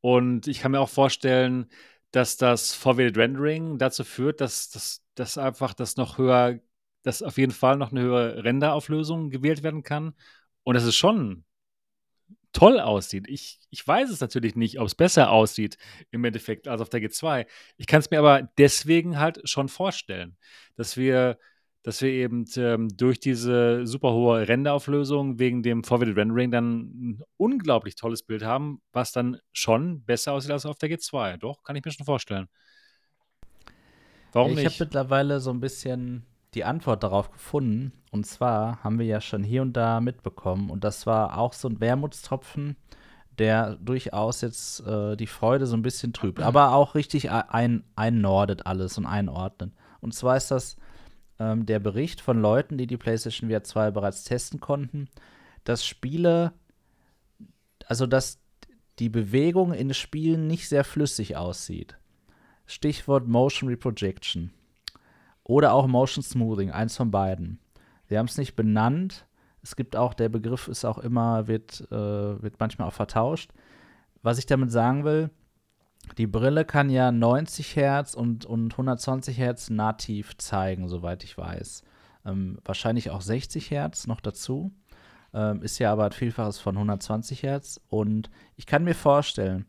Und 0.00 0.48
ich 0.48 0.58
kann 0.58 0.72
mir 0.72 0.80
auch 0.80 0.88
vorstellen, 0.88 1.66
dass 2.12 2.36
das 2.36 2.74
Forwarded 2.74 3.16
Rendering 3.16 3.78
dazu 3.78 4.04
führt, 4.04 4.40
dass, 4.40 4.70
dass, 4.70 5.02
dass 5.14 5.38
einfach 5.38 5.74
das 5.74 5.96
noch 5.96 6.18
höher, 6.18 6.60
dass 7.02 7.22
auf 7.22 7.38
jeden 7.38 7.52
Fall 7.52 7.76
noch 7.76 7.90
eine 7.90 8.02
höhere 8.02 8.44
Renderauflösung 8.44 9.30
gewählt 9.30 9.62
werden 9.62 9.82
kann. 9.82 10.14
Und 10.64 10.74
dass 10.74 10.84
es 10.84 10.94
schon 10.94 11.44
toll 12.52 12.78
aussieht. 12.80 13.26
Ich, 13.28 13.60
ich 13.70 13.86
weiß 13.86 14.10
es 14.10 14.20
natürlich 14.20 14.54
nicht, 14.56 14.78
ob 14.78 14.86
es 14.86 14.94
besser 14.94 15.30
aussieht 15.30 15.78
im 16.10 16.24
Endeffekt 16.24 16.68
als 16.68 16.80
auf 16.80 16.90
der 16.90 17.00
G2. 17.00 17.46
Ich 17.76 17.86
kann 17.86 18.00
es 18.00 18.10
mir 18.10 18.18
aber 18.18 18.42
deswegen 18.58 19.18
halt 19.18 19.40
schon 19.48 19.68
vorstellen, 19.68 20.36
dass 20.76 20.96
wir, 20.96 21.38
dass 21.82 22.00
wir 22.00 22.10
eben 22.10 22.44
ähm, 22.56 22.88
durch 22.96 23.18
diese 23.18 23.86
super 23.86 24.12
hohe 24.12 24.46
Renderauflösung 24.46 25.38
wegen 25.38 25.62
dem 25.62 25.82
Forwarded 25.82 26.16
Rendering 26.16 26.50
dann 26.50 26.80
ein 26.80 27.22
unglaublich 27.36 27.96
tolles 27.96 28.22
Bild 28.22 28.44
haben, 28.44 28.80
was 28.92 29.12
dann 29.12 29.38
schon 29.52 30.04
besser 30.04 30.32
aussieht 30.32 30.52
als 30.52 30.64
auf 30.64 30.78
der 30.78 30.90
G2. 30.90 31.38
Doch, 31.38 31.62
kann 31.64 31.74
ich 31.74 31.84
mir 31.84 31.90
schon 31.90 32.06
vorstellen. 32.06 32.48
Warum 34.32 34.52
ich 34.52 34.58
habe 34.58 34.68
nicht? 34.68 34.80
mittlerweile 34.80 35.40
so 35.40 35.50
ein 35.50 35.60
bisschen 35.60 36.24
die 36.54 36.64
Antwort 36.64 37.02
darauf 37.02 37.30
gefunden. 37.30 37.92
Und 38.10 38.26
zwar 38.26 38.82
haben 38.84 38.98
wir 38.98 39.06
ja 39.06 39.20
schon 39.20 39.42
hier 39.42 39.62
und 39.62 39.72
da 39.72 40.00
mitbekommen. 40.00 40.70
Und 40.70 40.84
das 40.84 41.06
war 41.06 41.38
auch 41.38 41.52
so 41.52 41.68
ein 41.68 41.80
Wermutstropfen, 41.80 42.76
der 43.38 43.76
durchaus 43.76 44.40
jetzt 44.40 44.86
äh, 44.86 45.16
die 45.16 45.26
Freude 45.26 45.66
so 45.66 45.76
ein 45.76 45.82
bisschen 45.82 46.12
trübt. 46.12 46.40
Aber 46.42 46.72
auch 46.74 46.94
richtig 46.94 47.30
ein, 47.30 47.84
einnordet 47.96 48.66
alles 48.66 48.98
und 48.98 49.06
einordnet. 49.06 49.72
Und 50.00 50.14
zwar 50.14 50.36
ist 50.36 50.50
das 50.50 50.76
ähm, 51.42 51.66
der 51.66 51.80
Bericht 51.80 52.20
von 52.20 52.40
Leuten, 52.40 52.78
die 52.78 52.86
die 52.86 52.96
PlayStation 52.96 53.50
VR 53.50 53.64
2 53.64 53.90
bereits 53.90 54.24
testen 54.24 54.60
konnten, 54.60 55.08
dass 55.64 55.84
Spiele, 55.84 56.52
also 57.86 58.06
dass 58.06 58.38
die 58.98 59.08
Bewegung 59.08 59.72
in 59.72 59.92
Spielen 59.94 60.46
nicht 60.46 60.68
sehr 60.68 60.84
flüssig 60.84 61.36
aussieht. 61.36 61.98
Stichwort 62.66 63.26
Motion 63.26 63.68
Reprojection. 63.68 64.52
oder 65.44 65.72
auch 65.72 65.88
Motion 65.88 66.22
Smoothing, 66.22 66.70
eins 66.70 66.96
von 66.96 67.10
beiden. 67.10 67.58
Sie 68.08 68.16
haben 68.16 68.26
es 68.26 68.38
nicht 68.38 68.54
benannt. 68.54 69.26
Es 69.60 69.74
gibt 69.74 69.96
auch, 69.96 70.14
der 70.14 70.28
Begriff 70.28 70.68
ist 70.68 70.84
auch 70.84 70.98
immer, 70.98 71.48
wird, 71.48 71.80
äh, 71.90 72.42
wird 72.42 72.60
manchmal 72.60 72.86
auch 72.86 72.92
vertauscht. 72.92 73.50
Was 74.22 74.38
ich 74.38 74.46
damit 74.46 74.70
sagen 74.70 75.04
will, 75.04 75.30
die 76.18 76.26
Brille 76.26 76.64
kann 76.64 76.90
ja 76.90 77.10
90 77.10 77.76
Hertz 77.76 78.14
und, 78.14 78.44
und 78.44 78.72
120 78.72 79.38
Hertz 79.38 79.70
nativ 79.70 80.36
zeigen, 80.36 80.88
soweit 80.88 81.24
ich 81.24 81.38
weiß. 81.38 81.84
Ähm, 82.26 82.58
wahrscheinlich 82.64 83.10
auch 83.10 83.22
60 83.22 83.70
Hertz 83.70 84.06
noch 84.06 84.20
dazu. 84.20 84.72
Ähm, 85.34 85.62
ist 85.62 85.78
ja 85.78 85.92
aber 85.92 86.04
ein 86.06 86.12
Vielfaches 86.12 86.58
von 86.58 86.76
120 86.76 87.42
Hertz. 87.42 87.80
Und 87.88 88.30
ich 88.56 88.66
kann 88.66 88.84
mir 88.84 88.94
vorstellen, 88.94 89.66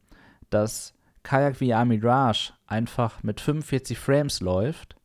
dass 0.49 0.93
Kayak 1.23 1.57
VR 1.57 1.85
Mirage 1.85 2.51
einfach 2.67 3.23
mit 3.23 3.39
45 3.39 3.97
Frames 3.97 4.41
läuft. 4.41 4.95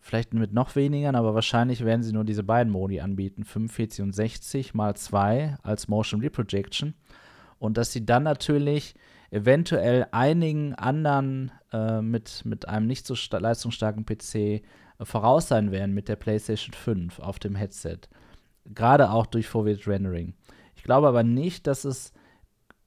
Vielleicht 0.00 0.32
mit 0.32 0.52
noch 0.52 0.76
weniger, 0.76 1.14
aber 1.14 1.34
wahrscheinlich 1.34 1.84
werden 1.84 2.02
sie 2.02 2.12
nur 2.12 2.24
diese 2.24 2.44
beiden 2.44 2.72
Modi 2.72 3.00
anbieten: 3.00 3.44
45 3.44 4.02
und 4.02 4.12
60 4.14 4.72
mal 4.72 4.96
2 4.96 5.58
als 5.62 5.88
Motion 5.88 6.20
Reprojection. 6.20 6.94
Und 7.58 7.76
dass 7.76 7.92
sie 7.92 8.06
dann 8.06 8.22
natürlich 8.22 8.94
eventuell 9.30 10.06
einigen 10.12 10.74
anderen 10.74 11.52
äh, 11.72 12.00
mit, 12.00 12.44
mit 12.44 12.68
einem 12.68 12.86
nicht 12.86 13.06
so 13.06 13.14
leistungsstarken 13.30 14.06
PC 14.06 14.34
äh, 14.34 14.60
voraus 15.02 15.48
sein 15.48 15.70
werden 15.70 15.94
mit 15.94 16.08
der 16.08 16.16
PlayStation 16.16 16.74
5 16.74 17.18
auf 17.20 17.38
dem 17.38 17.54
Headset. 17.54 18.00
Gerade 18.66 19.10
auch 19.10 19.26
durch 19.26 19.46
Forward 19.46 19.86
Rendering. 19.86 20.34
Ich 20.74 20.82
glaube 20.82 21.08
aber 21.08 21.22
nicht, 21.22 21.66
dass 21.66 21.84
es 21.84 22.12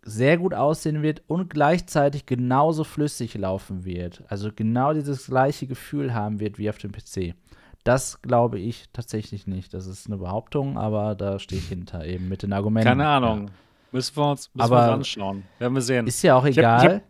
sehr 0.02 0.38
gut 0.38 0.54
aussehen 0.54 1.02
wird 1.02 1.22
und 1.28 1.50
gleichzeitig 1.50 2.26
genauso 2.26 2.84
flüssig 2.84 3.36
laufen 3.36 3.86
wird. 3.86 4.24
Also 4.28 4.50
genau 4.54 4.94
dieses 4.94 5.28
gleiche 5.28 5.68
Gefühl 5.68 6.14
haben 6.14 6.40
wird 6.40 6.58
wie 6.58 6.70
auf 6.70 6.78
dem 6.78 6.92
PC. 6.92 7.36
Das 7.84 8.22
glaube 8.22 8.60
ich 8.60 8.90
tatsächlich 8.94 9.48
nicht. 9.48 9.74
Das 9.74 9.88
ist 9.88 10.08
eine 10.08 10.18
Behauptung, 10.18 10.78
aber 10.78 11.16
da 11.16 11.40
stehe 11.40 11.62
ich 11.62 11.68
hinter 11.68 12.06
eben 12.06 12.30
mit 12.30 12.44
den 12.44 12.54
Argumenten. 12.54 12.90
Keine 12.90 13.08
Ahnung. 13.08 13.48
Ja. 13.48 13.54
Müssen 13.92 14.16
wir 14.18 14.32
uns, 14.32 14.50
müssen 14.54 14.66
aber 14.66 14.88
wir 14.88 14.94
uns 14.94 15.00
anschauen. 15.00 15.44
Werden 15.58 15.74
wir 15.74 15.82
sehen. 15.82 16.08
Ist 16.08 16.22
ja 16.22 16.36
auch 16.36 16.46
egal. 16.46 16.78
Ich 16.78 16.86
hab, 16.86 16.96
ich 16.96 16.96
hab, 16.96 17.04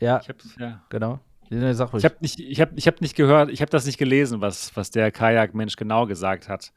ja, 0.00 0.20
ich 0.20 0.28
hab, 0.28 0.36
ja, 0.58 0.82
genau. 0.88 1.20
Ich 1.50 2.04
habe 2.04 2.16
nicht, 2.20 2.38
ich 2.38 2.60
hab, 2.60 2.70
ich 2.76 2.86
hab 2.86 3.00
nicht 3.00 3.16
gehört, 3.16 3.50
ich 3.50 3.60
habe 3.60 3.70
das 3.70 3.84
nicht 3.84 3.98
gelesen, 3.98 4.40
was, 4.40 4.76
was 4.76 4.90
der 4.92 5.10
Kajak-Mensch 5.10 5.74
genau 5.74 6.06
gesagt 6.06 6.48
hat. 6.48 6.72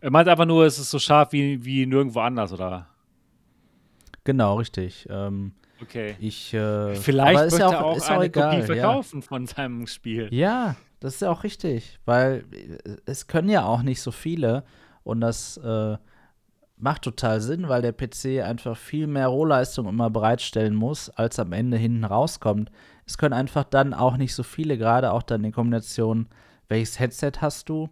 Er 0.00 0.10
meint 0.10 0.28
einfach 0.28 0.46
nur, 0.46 0.64
es 0.64 0.78
ist 0.78 0.90
so 0.90 1.00
scharf 1.00 1.32
wie, 1.32 1.64
wie 1.64 1.84
nirgendwo 1.84 2.20
anders, 2.20 2.52
oder? 2.52 2.86
Genau, 4.22 4.54
richtig. 4.56 5.08
Ähm, 5.10 5.52
okay. 5.82 6.14
Ich, 6.20 6.54
äh, 6.54 6.94
Vielleicht 6.94 7.36
aber 7.36 7.46
ist 7.46 7.58
möchte 7.58 7.74
ja 7.74 7.82
auch, 7.82 7.96
ist 7.96 8.08
auch 8.08 8.10
eine 8.14 8.26
egal, 8.26 8.50
Kopie 8.50 8.66
verkaufen 8.66 9.22
von 9.22 9.46
seinem 9.46 9.88
Spiel. 9.88 10.28
Ja, 10.30 10.76
das 11.00 11.14
ist 11.14 11.22
ja 11.22 11.30
auch 11.30 11.42
richtig, 11.42 11.98
weil 12.04 12.44
es 13.04 13.26
können 13.26 13.48
ja 13.48 13.64
auch 13.64 13.82
nicht 13.82 14.00
so 14.00 14.12
viele 14.12 14.64
und 15.02 15.20
das 15.20 15.56
äh, 15.56 15.96
macht 16.82 17.02
total 17.02 17.40
Sinn, 17.40 17.68
weil 17.68 17.82
der 17.82 17.92
PC 17.92 18.42
einfach 18.44 18.76
viel 18.76 19.06
mehr 19.06 19.28
Rohleistung 19.28 19.88
immer 19.88 20.10
bereitstellen 20.10 20.74
muss, 20.74 21.10
als 21.10 21.38
am 21.38 21.52
Ende 21.52 21.76
hinten 21.76 22.04
rauskommt. 22.04 22.70
Es 23.06 23.18
können 23.18 23.34
einfach 23.34 23.64
dann 23.64 23.94
auch 23.94 24.16
nicht 24.16 24.34
so 24.34 24.42
viele, 24.42 24.78
gerade 24.78 25.12
auch 25.12 25.22
dann 25.22 25.44
in 25.44 25.52
Kombination, 25.52 26.28
welches 26.68 26.98
Headset 27.00 27.32
hast 27.40 27.68
du, 27.68 27.88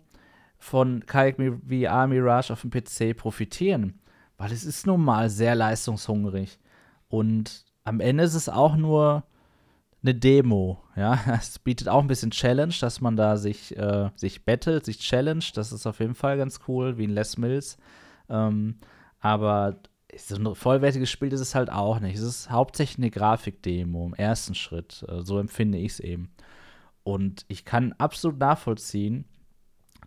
von 0.59 1.05
Kayak 1.06 1.36
VR 1.36 2.06
Mirage 2.06 2.52
auf 2.52 2.62
dem 2.62 2.70
PC 2.70 3.16
profitieren 3.16 4.01
weil 4.39 4.52
es 4.52 4.65
ist 4.65 4.86
nun 4.86 5.05
mal 5.05 5.28
sehr 5.28 5.55
leistungshungrig. 5.55 6.59
Und 7.09 7.66
am 7.85 8.01
Ende 8.01 8.24
ist 8.24 8.35
es 8.35 8.48
auch 8.48 8.77
nur 8.77 9.24
eine 10.02 10.15
Demo, 10.15 10.82
ja. 10.97 11.19
Es 11.40 11.59
bietet 11.59 11.89
auch 11.89 12.01
ein 12.01 12.06
bisschen 12.06 12.31
Challenge, 12.31 12.74
dass 12.81 13.01
man 13.01 13.16
da 13.16 13.36
sich, 13.36 13.77
äh, 13.77 14.10
sich 14.15 14.44
battelt, 14.44 14.85
sich 14.86 15.01
challenge. 15.01 15.44
Das 15.55 15.73
ist 15.73 15.86
auf 15.86 15.98
jeden 15.98 16.15
Fall 16.15 16.39
ganz 16.39 16.60
cool, 16.69 16.97
wie 16.97 17.05
in 17.05 17.10
Les 17.10 17.36
Mills. 17.36 17.77
Ähm, 18.28 18.78
aber 19.20 19.80
so 20.16 20.36
ein 20.36 20.55
vollwertiges 20.55 21.10
Spiel 21.10 21.32
ist 21.32 21.40
es 21.40 21.55
halt 21.55 21.70
auch 21.70 22.00
nicht. 22.00 22.16
Es 22.16 22.22
ist 22.22 22.50
hauptsächlich 22.50 22.98
eine 22.98 23.10
Grafikdemo 23.10 24.06
im 24.06 24.14
ersten 24.14 24.55
Schritt. 24.55 25.05
Äh, 25.09 25.22
so 25.22 25.38
empfinde 25.38 25.78
ich 25.78 25.92
es 25.92 26.00
eben. 26.00 26.30
Und 27.05 27.44
ich 27.48 27.64
kann 27.64 27.94
absolut 27.94 28.38
nachvollziehen, 28.38 29.24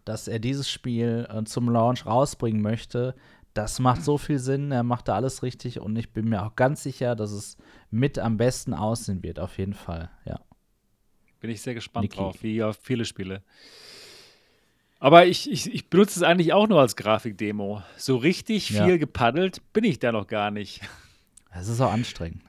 dass 0.05 0.27
er 0.27 0.39
dieses 0.39 0.69
Spiel 0.69 1.27
äh, 1.29 1.43
zum 1.43 1.69
Launch 1.69 2.05
rausbringen 2.05 2.61
möchte, 2.61 3.15
das 3.53 3.79
macht 3.79 4.03
so 4.03 4.17
viel 4.17 4.39
Sinn, 4.39 4.71
er 4.71 4.83
macht 4.83 5.07
da 5.07 5.15
alles 5.15 5.43
richtig 5.43 5.79
und 5.79 5.95
ich 5.97 6.11
bin 6.11 6.29
mir 6.29 6.45
auch 6.45 6.55
ganz 6.55 6.83
sicher, 6.83 7.15
dass 7.15 7.31
es 7.31 7.57
mit 7.89 8.17
am 8.17 8.37
besten 8.37 8.73
aussehen 8.73 9.23
wird, 9.23 9.39
auf 9.39 9.57
jeden 9.57 9.73
Fall, 9.73 10.09
ja. 10.25 10.39
Bin 11.39 11.49
ich 11.49 11.61
sehr 11.61 11.73
gespannt 11.73 12.03
Niki. 12.03 12.17
drauf, 12.17 12.43
wie 12.43 12.63
auf 12.63 12.77
viele 12.81 13.03
Spiele. 13.03 13.43
Aber 15.01 15.25
ich, 15.25 15.49
ich, 15.51 15.73
ich 15.73 15.89
benutze 15.89 16.19
es 16.19 16.23
eigentlich 16.23 16.53
auch 16.53 16.67
nur 16.67 16.79
als 16.79 16.95
Grafikdemo. 16.95 17.81
So 17.97 18.17
richtig 18.17 18.69
Ja. 18.69 18.85
viel 18.85 18.99
gepaddelt 18.99 19.61
bin 19.73 19.83
ich 19.83 19.97
da 19.97 20.11
noch 20.11 20.27
gar 20.27 20.51
nicht. 20.51 20.81
Es 21.53 21.67
ist 21.67 21.81
auch 21.81 21.91
anstrengend. 21.91 22.43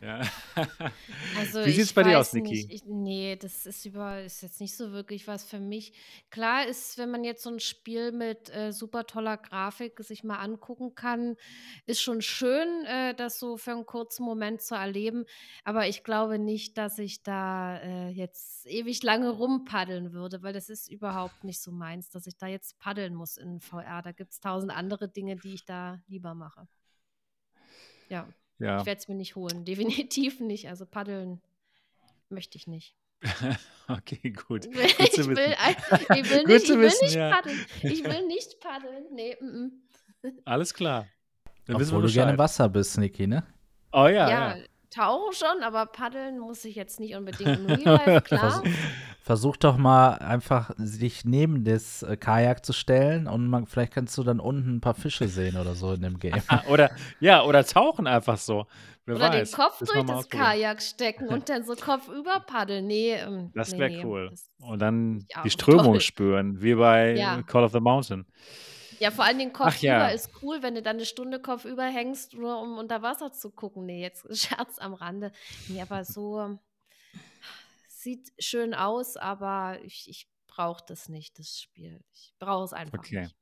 Ja. 0.00 0.20
Also 1.36 1.64
Wie 1.64 1.72
sieht's 1.72 1.90
ich 1.90 1.94
bei 1.94 2.04
dir 2.04 2.18
aus, 2.18 2.32
Niki? 2.32 2.66
ich, 2.70 2.84
nee, 2.86 3.36
das 3.36 3.66
ist 3.66 3.84
über, 3.86 4.22
ist 4.22 4.42
jetzt 4.42 4.60
nicht 4.60 4.76
so 4.76 4.92
wirklich 4.92 5.26
was 5.26 5.44
für 5.44 5.58
mich. 5.58 5.92
Klar 6.30 6.66
ist, 6.66 6.96
wenn 6.96 7.10
man 7.10 7.24
jetzt 7.24 7.42
so 7.42 7.50
ein 7.50 7.58
Spiel 7.58 8.12
mit 8.12 8.54
äh, 8.54 8.72
super 8.72 9.06
toller 9.06 9.36
Grafik 9.36 9.98
sich 10.00 10.22
mal 10.22 10.36
angucken 10.36 10.94
kann, 10.94 11.36
ist 11.86 12.00
schon 12.00 12.22
schön, 12.22 12.84
äh, 12.86 13.14
das 13.14 13.38
so 13.38 13.56
für 13.56 13.72
einen 13.72 13.84
kurzen 13.84 14.24
Moment 14.24 14.62
zu 14.62 14.74
erleben. 14.74 15.24
Aber 15.64 15.88
ich 15.88 16.04
glaube 16.04 16.38
nicht, 16.38 16.78
dass 16.78 16.98
ich 16.98 17.22
da 17.22 17.78
äh, 17.78 18.08
jetzt 18.10 18.66
ewig 18.66 19.02
lange 19.02 19.30
rumpaddeln 19.30 20.12
würde, 20.12 20.42
weil 20.42 20.52
das 20.52 20.68
ist 20.68 20.90
überhaupt 20.90 21.42
nicht 21.42 21.60
so 21.60 21.72
meins, 21.72 22.10
dass 22.10 22.26
ich 22.26 22.36
da 22.36 22.46
jetzt 22.46 22.78
paddeln 22.78 23.14
muss 23.14 23.36
in 23.36 23.60
VR. 23.60 24.02
Da 24.02 24.12
gibt 24.12 24.32
es 24.32 24.40
tausend 24.40 24.72
andere 24.72 25.08
Dinge, 25.08 25.36
die 25.36 25.54
ich 25.54 25.64
da 25.64 26.00
lieber 26.06 26.34
mache. 26.34 26.68
Ja. 28.08 28.28
Ja. 28.58 28.80
Ich 28.80 28.86
werde 28.86 28.98
es 28.98 29.08
mir 29.08 29.14
nicht 29.14 29.36
holen, 29.36 29.64
definitiv 29.66 30.40
nicht. 30.40 30.68
Also 30.68 30.86
paddeln 30.86 31.40
möchte 32.28 32.56
ich 32.58 32.66
nicht. 32.66 32.96
Okay, 33.86 34.30
gut. 34.30 34.64
Ich 34.64 34.96
Gut 34.96 35.12
zu 35.12 35.26
will, 35.28 35.54
ich 36.16 36.30
will 36.30 36.38
Gut 36.38 36.48
nicht, 36.48 36.66
zu 36.66 36.72
ich 36.72 36.78
will 36.78 36.86
wissen, 36.86 37.04
nicht 37.04 37.16
ja. 37.16 37.30
paddeln. 37.30 37.66
Ich 37.82 38.02
will 38.02 38.26
nicht 38.26 38.58
paddeln. 38.58 39.04
Nee, 39.12 39.36
mm, 39.38 40.26
mm. 40.26 40.38
Alles 40.46 40.72
klar. 40.72 41.06
Dann 41.66 41.78
wissen 41.78 41.92
wir 41.92 41.98
Obwohl 41.98 42.08
du 42.08 42.14
gerne 42.14 42.32
im. 42.32 42.38
Wasser 42.38 42.66
bist, 42.70 42.96
Niki, 42.96 43.26
ne? 43.26 43.46
Oh 43.92 44.06
ja, 44.06 44.08
ja, 44.08 44.56
ja. 44.56 44.64
tauchen 44.88 45.34
schon, 45.34 45.62
aber 45.62 45.84
paddeln 45.84 46.38
muss 46.38 46.64
ich 46.64 46.76
jetzt 46.76 46.98
nicht 46.98 47.14
unbedingt 47.14 47.58
im 47.58 47.66
Real 47.66 48.00
Life, 48.06 48.20
klar. 48.22 48.62
Vers 49.24 49.34
versuch 49.34 49.56
doch 49.56 49.76
mal 49.76 50.14
einfach 50.18 50.70
sich 50.76 51.24
neben 51.24 51.64
das 51.64 52.02
äh, 52.02 52.16
Kajak 52.16 52.64
zu 52.64 52.72
stellen 52.72 53.26
und 53.26 53.48
man, 53.48 53.66
vielleicht 53.66 53.92
kannst 53.92 54.16
du 54.16 54.22
dann 54.22 54.38
unten 54.38 54.76
ein 54.76 54.80
paar 54.80 54.94
Fische 54.94 55.28
sehen 55.28 55.56
oder 55.56 55.74
so 55.74 55.92
in 55.92 56.02
dem 56.02 56.18
Game. 56.18 56.40
Oder, 56.68 56.90
ja, 57.20 57.42
oder 57.42 57.64
tauchen 57.64 58.06
einfach 58.06 58.38
so. 58.38 58.66
Wer 59.06 59.16
Oder 59.16 59.30
weiß. 59.30 59.50
den 59.50 59.56
Kopf 59.56 59.78
durch 59.80 60.04
das. 60.06 60.28
Kajak 60.28 60.80
stecken 60.80 61.28
und 61.28 61.48
dann 61.48 61.64
so 61.64 61.74
Kopf 61.74 62.08
über 62.08 62.40
paddeln. 62.40 62.86
Nee, 62.86 63.14
ähm, 63.14 63.50
Das 63.54 63.76
wäre 63.76 63.90
nee, 63.90 64.04
cool. 64.04 64.32
Und 64.58 64.78
dann 64.78 65.26
Ja, 65.34 65.42
die 65.42 65.50
Strömung 65.50 65.84
toll. 65.94 66.00
spüren, 66.00 66.62
wie 66.62 66.74
bei 66.74 67.16
Ja. 67.16 67.42
Call 67.42 67.64
of 67.64 67.72
the 67.72 67.80
Mountain. 67.80 68.26
Ja, 69.00 69.10
vor 69.10 69.24
allen 69.24 69.38
Dingen 69.38 69.52
kopfüber 69.52 69.86
ja. 69.86 70.08
ist 70.08 70.30
cool, 70.42 70.58
wenn 70.62 70.74
du 70.74 70.80
dann 70.82 70.96
eine 70.96 71.04
Stunde 71.04 71.40
kopfüber 71.40 71.84
hängst, 71.84 72.34
nur 72.34 72.60
um 72.62 72.78
unter 72.78 73.02
Wasser 73.02 73.32
zu 73.32 73.50
gucken. 73.50 73.84
Nee, 73.84 74.00
jetzt 74.00 74.24
Scherz 74.38 74.78
am 74.78 74.94
Rande. 74.94 75.32
Nee, 75.68 75.82
aber 75.82 76.04
so 76.04 76.58
sieht 78.04 78.32
schön 78.38 78.74
aus, 78.74 79.16
aber 79.16 79.80
ich, 79.82 80.08
ich 80.08 80.28
brauche 80.46 80.84
das 80.86 81.08
nicht, 81.08 81.38
das 81.38 81.60
Spiel. 81.60 82.00
Ich 82.12 82.32
brauche 82.38 82.64
es 82.64 82.72
einfach 82.72 82.98
Okay. 82.98 83.22
nicht. 83.22 83.36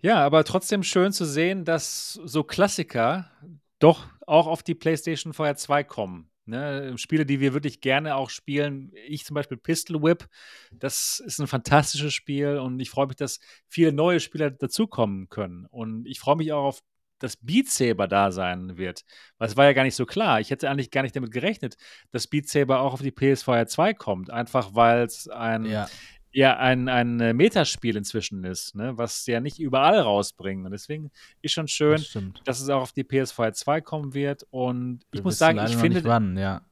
Ja, 0.00 0.22
aber 0.22 0.44
trotzdem 0.44 0.82
schön 0.82 1.12
zu 1.12 1.24
sehen, 1.24 1.64
dass 1.64 2.20
so 2.24 2.44
Klassiker 2.44 3.30
doch 3.78 4.06
auch 4.26 4.46
auf 4.46 4.62
die 4.62 4.74
PlayStation 4.74 5.32
VR 5.32 5.56
2 5.56 5.82
kommen. 5.82 6.30
Ne? 6.46 6.92
Spiele, 6.98 7.24
die 7.24 7.40
wir 7.40 7.54
wirklich 7.54 7.80
gerne 7.80 8.16
auch 8.16 8.28
spielen. 8.28 8.92
Ich 9.06 9.24
zum 9.24 9.32
Beispiel 9.32 9.56
Pistol 9.56 10.02
Whip. 10.02 10.28
Das 10.72 11.20
ist 11.24 11.38
ein 11.38 11.46
fantastisches 11.46 12.12
Spiel 12.12 12.58
und 12.58 12.78
ich 12.80 12.90
freue 12.90 13.06
mich, 13.06 13.16
dass 13.16 13.40
viele 13.66 13.92
neue 13.92 14.20
Spieler 14.20 14.50
dazukommen 14.50 15.30
können. 15.30 15.64
Und 15.66 16.06
ich 16.06 16.20
freue 16.20 16.36
mich 16.36 16.52
auch 16.52 16.64
auf 16.64 16.82
das 17.18 17.36
Beat 17.36 17.68
Saber 17.68 18.08
da 18.08 18.32
sein 18.32 18.76
wird. 18.76 19.04
Weil 19.38 19.48
es 19.48 19.56
war 19.56 19.64
ja 19.64 19.72
gar 19.72 19.84
nicht 19.84 19.94
so 19.96 20.04
klar. 20.06 20.40
Ich 20.40 20.50
hätte 20.50 20.68
eigentlich 20.68 20.90
gar 20.90 21.02
nicht 21.02 21.16
damit 21.16 21.30
gerechnet, 21.30 21.76
dass 22.10 22.26
Beat 22.26 22.48
Saber 22.48 22.80
auch 22.80 22.92
auf 22.94 23.02
die 23.02 23.12
PSVR 23.12 23.66
2 23.66 23.94
kommt. 23.94 24.30
Einfach 24.30 24.74
weil 24.74 25.04
es 25.04 25.28
ein 25.28 25.64
Ja, 25.64 25.86
ja 26.32 26.56
ein, 26.56 26.88
ein 26.88 27.20
äh, 27.20 27.32
Metaspiel 27.32 27.96
inzwischen 27.96 28.42
ist, 28.44 28.74
ne? 28.74 28.98
was 28.98 29.24
ja 29.26 29.40
nicht 29.40 29.60
überall 29.60 30.00
rausbringen. 30.00 30.66
Und 30.66 30.72
deswegen 30.72 31.12
ist 31.42 31.52
schon 31.52 31.68
schön, 31.68 31.98
das 31.98 32.18
dass 32.44 32.60
es 32.60 32.68
auch 32.68 32.82
auf 32.82 32.92
die 32.92 33.04
PS4 33.04 33.52
2 33.52 33.80
kommen 33.80 34.14
wird. 34.14 34.44
Und 34.50 35.04
ich 35.12 35.20
Wir 35.20 35.22
muss 35.22 35.38
sagen, 35.38 35.64
ich 35.64 35.76
finde, 35.76 36.02
wann, 36.04 36.36
ja. 36.36 36.62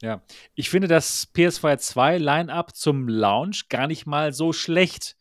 ja, 0.00 0.22
ich 0.54 0.70
finde 0.70 0.86
das 0.88 1.28
PS4 1.34 1.78
2 1.78 2.18
Line-Up 2.18 2.74
zum 2.74 3.08
Launch 3.08 3.68
gar 3.68 3.86
nicht 3.88 4.06
mal 4.06 4.32
so 4.32 4.52
schlecht. 4.52 5.16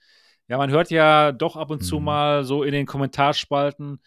Ja, 0.47 0.57
man 0.57 0.69
hört 0.71 0.89
ja 0.91 1.31
doch 1.31 1.55
ab 1.55 1.69
und 1.71 1.81
zu 1.83 1.99
Mhm. 1.99 2.05
mal 2.05 2.43
so 2.43 2.63
in 2.63 2.71
den 2.71 2.85
Kommentarspalten, 2.87 3.99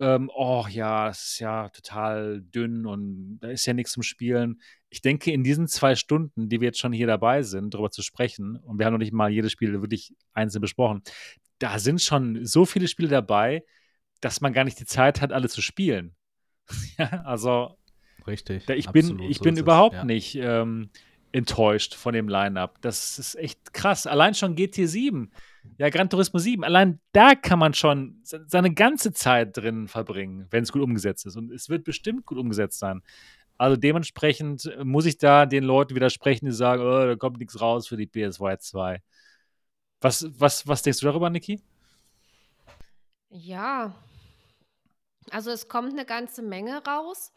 ähm, 0.00 0.30
oh 0.34 0.66
ja, 0.68 1.06
das 1.06 1.24
ist 1.24 1.38
ja 1.38 1.68
total 1.68 2.42
dünn 2.42 2.86
und 2.86 3.38
da 3.40 3.48
ist 3.48 3.66
ja 3.66 3.72
nichts 3.72 3.92
zum 3.92 4.02
Spielen. 4.02 4.60
Ich 4.90 5.02
denke, 5.02 5.30
in 5.30 5.44
diesen 5.44 5.68
zwei 5.68 5.94
Stunden, 5.94 6.48
die 6.48 6.60
wir 6.60 6.66
jetzt 6.66 6.80
schon 6.80 6.92
hier 6.92 7.06
dabei 7.06 7.42
sind, 7.42 7.74
darüber 7.74 7.90
zu 7.90 8.02
sprechen, 8.02 8.56
und 8.56 8.78
wir 8.78 8.86
haben 8.86 8.92
noch 8.92 8.98
nicht 8.98 9.12
mal 9.12 9.30
jedes 9.30 9.52
Spiel 9.52 9.80
wirklich 9.80 10.12
einzeln 10.32 10.60
besprochen, 10.60 11.02
da 11.58 11.78
sind 11.78 12.00
schon 12.00 12.44
so 12.44 12.64
viele 12.64 12.88
Spiele 12.88 13.08
dabei, 13.08 13.64
dass 14.20 14.40
man 14.40 14.52
gar 14.52 14.64
nicht 14.64 14.80
die 14.80 14.86
Zeit 14.86 15.20
hat, 15.20 15.32
alle 15.32 15.48
zu 15.48 15.62
spielen. 15.62 16.14
ja, 16.98 17.22
also 17.24 17.76
Richtig. 18.26 18.68
ich 18.68 18.88
bin, 18.90 19.18
ich 19.20 19.38
so 19.38 19.44
bin 19.44 19.56
überhaupt 19.56 19.94
es, 19.94 19.98
ja. 20.00 20.04
nicht 20.04 20.34
ähm, 20.36 20.90
enttäuscht 21.32 21.94
von 21.94 22.14
dem 22.14 22.28
Line-Up. 22.28 22.80
Das 22.80 23.18
ist 23.18 23.34
echt 23.36 23.72
krass. 23.74 24.06
Allein 24.06 24.34
schon 24.34 24.56
GT 24.56 24.88
7, 24.88 25.30
ja, 25.78 25.88
Gran 25.90 26.08
Turismo 26.08 26.38
7, 26.38 26.64
allein 26.64 27.00
da 27.12 27.34
kann 27.34 27.58
man 27.58 27.74
schon 27.74 28.20
seine 28.22 28.72
ganze 28.72 29.12
Zeit 29.12 29.56
drin 29.56 29.88
verbringen, 29.88 30.46
wenn 30.50 30.62
es 30.62 30.72
gut 30.72 30.82
umgesetzt 30.82 31.26
ist. 31.26 31.36
Und 31.36 31.50
es 31.50 31.68
wird 31.68 31.84
bestimmt 31.84 32.26
gut 32.26 32.38
umgesetzt 32.38 32.78
sein. 32.78 33.02
Also 33.58 33.76
dementsprechend 33.76 34.70
muss 34.84 35.06
ich 35.06 35.18
da 35.18 35.46
den 35.46 35.64
Leuten 35.64 35.94
widersprechen, 35.94 36.46
die 36.46 36.52
sagen, 36.52 36.82
oh, 36.82 37.06
da 37.06 37.16
kommt 37.16 37.38
nichts 37.38 37.60
raus 37.60 37.88
für 37.88 37.96
die 37.96 38.06
PSY 38.06 38.56
2. 38.58 39.02
Was, 40.00 40.26
was, 40.38 40.66
was 40.66 40.82
denkst 40.82 41.00
du 41.00 41.06
darüber, 41.06 41.30
Niki? 41.30 41.60
Ja, 43.30 43.94
also 45.30 45.50
es 45.50 45.68
kommt 45.68 45.92
eine 45.92 46.04
ganze 46.04 46.42
Menge 46.42 46.84
raus, 46.84 47.32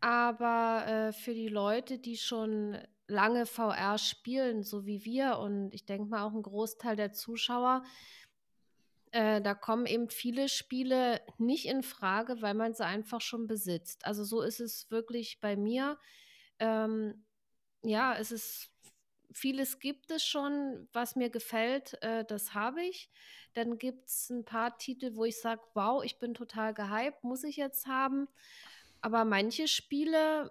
aber 0.00 0.84
äh, 0.86 1.12
für 1.12 1.34
die 1.34 1.48
Leute, 1.48 1.98
die 1.98 2.16
schon 2.16 2.76
lange 3.08 3.46
VR 3.46 3.98
spielen, 3.98 4.62
so 4.62 4.86
wie 4.86 5.04
wir 5.04 5.38
und 5.38 5.72
ich 5.72 5.84
denke 5.86 6.08
mal 6.08 6.22
auch 6.22 6.34
ein 6.34 6.42
Großteil 6.42 6.96
der 6.96 7.12
Zuschauer, 7.12 7.84
äh, 9.12 9.40
da 9.40 9.54
kommen 9.54 9.86
eben 9.86 10.10
viele 10.10 10.48
Spiele 10.48 11.20
nicht 11.38 11.66
in 11.66 11.82
Frage, 11.82 12.42
weil 12.42 12.54
man 12.54 12.74
sie 12.74 12.84
einfach 12.84 13.20
schon 13.20 13.46
besitzt. 13.46 14.04
Also 14.04 14.24
so 14.24 14.42
ist 14.42 14.60
es 14.60 14.90
wirklich 14.90 15.40
bei 15.40 15.56
mir. 15.56 15.98
Ähm, 16.58 17.24
ja, 17.82 18.14
es 18.16 18.32
ist 18.32 18.70
vieles 19.32 19.78
gibt 19.78 20.10
es 20.10 20.24
schon, 20.24 20.88
was 20.92 21.14
mir 21.14 21.30
gefällt, 21.30 22.00
äh, 22.02 22.24
das 22.24 22.54
habe 22.54 22.82
ich. 22.82 23.10
Dann 23.54 23.78
gibt 23.78 24.08
es 24.08 24.30
ein 24.30 24.44
paar 24.44 24.76
Titel, 24.78 25.14
wo 25.14 25.24
ich 25.24 25.40
sage, 25.40 25.62
wow, 25.74 26.02
ich 26.02 26.18
bin 26.18 26.34
total 26.34 26.74
gehypt, 26.74 27.22
muss 27.22 27.44
ich 27.44 27.56
jetzt 27.56 27.86
haben. 27.86 28.28
Aber 29.00 29.24
manche 29.24 29.68
Spiele 29.68 30.50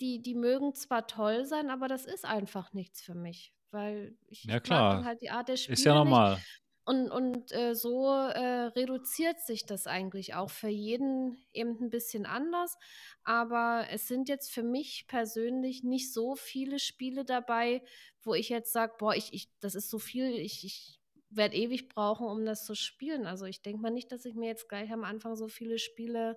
die, 0.00 0.22
die 0.22 0.34
mögen 0.34 0.74
zwar 0.74 1.06
toll 1.06 1.44
sein, 1.44 1.70
aber 1.70 1.88
das 1.88 2.06
ist 2.06 2.24
einfach 2.24 2.72
nichts 2.72 3.02
für 3.02 3.14
mich, 3.14 3.54
weil 3.70 4.16
ich, 4.26 4.44
ja, 4.44 4.60
klar. 4.60 5.04
halt 5.04 5.22
die 5.22 5.30
Art 5.30 5.48
der 5.48 5.56
Spiele 5.56 5.74
Ist 5.74 5.84
ja 5.84 5.94
normal. 5.94 6.34
Nicht. 6.34 6.46
Und, 6.84 7.10
und 7.10 7.52
äh, 7.52 7.74
so 7.74 8.06
äh, 8.08 8.68
reduziert 8.68 9.40
sich 9.40 9.66
das 9.66 9.86
eigentlich 9.86 10.34
auch 10.34 10.48
für 10.48 10.68
jeden 10.68 11.36
eben 11.52 11.78
ein 11.82 11.90
bisschen 11.90 12.24
anders. 12.24 12.78
Aber 13.24 13.86
es 13.90 14.08
sind 14.08 14.30
jetzt 14.30 14.50
für 14.50 14.62
mich 14.62 15.04
persönlich 15.06 15.84
nicht 15.84 16.14
so 16.14 16.34
viele 16.34 16.78
Spiele 16.78 17.26
dabei, 17.26 17.82
wo 18.22 18.32
ich 18.32 18.48
jetzt 18.48 18.72
sage, 18.72 18.94
boah, 18.98 19.14
ich, 19.14 19.34
ich, 19.34 19.50
das 19.60 19.74
ist 19.74 19.90
so 19.90 19.98
viel, 19.98 20.30
ich, 20.38 20.64
ich 20.64 20.98
werde 21.28 21.56
ewig 21.56 21.90
brauchen, 21.90 22.26
um 22.26 22.46
das 22.46 22.64
zu 22.64 22.74
spielen. 22.74 23.26
Also 23.26 23.44
ich 23.44 23.60
denke 23.60 23.82
mal 23.82 23.90
nicht, 23.90 24.10
dass 24.10 24.24
ich 24.24 24.34
mir 24.34 24.48
jetzt 24.48 24.70
gleich 24.70 24.90
am 24.90 25.04
Anfang 25.04 25.36
so 25.36 25.46
viele 25.46 25.78
Spiele 25.78 26.30
äh, 26.30 26.36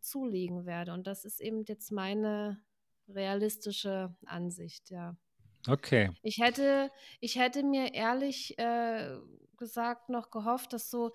zulegen 0.00 0.66
werde. 0.66 0.92
Und 0.92 1.06
das 1.06 1.24
ist 1.24 1.40
eben 1.40 1.64
jetzt 1.64 1.92
meine 1.92 2.60
realistische 3.08 4.14
Ansicht, 4.26 4.90
ja. 4.90 5.16
Okay. 5.68 6.10
Ich 6.22 6.38
hätte, 6.38 6.90
ich 7.20 7.36
hätte 7.36 7.62
mir 7.62 7.92
ehrlich 7.94 8.56
äh, 8.58 9.16
gesagt 9.56 10.08
noch 10.08 10.30
gehofft, 10.30 10.72
dass 10.72 10.90
so 10.90 11.12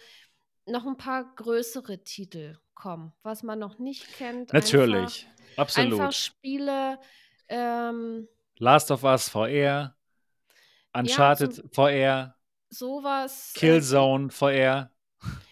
noch 0.65 0.86
ein 0.86 0.98
paar 0.98 1.34
größere 1.36 2.03
Titel 2.03 2.57
kommen, 2.73 3.14
was 3.23 3.44
man 3.44 3.60
noch 3.60 3.80
nicht 3.80 4.14
kennt. 4.14 4.52
Natürlich, 4.52 5.28
einfach, 5.30 5.57
absolut. 5.57 5.99
Einfach 5.99 6.11
Spiele. 6.11 6.99
Ähm, 7.48 8.28
Last 8.57 8.91
of 8.91 9.03
Us 9.03 9.30
VR, 9.30 9.95
Uncharted 10.94 11.57
ja, 11.57 11.64
VR, 11.72 12.36
sowas. 12.69 13.53
Äh, 13.56 13.60
Killzone 13.60 14.28
äh, 14.28 14.86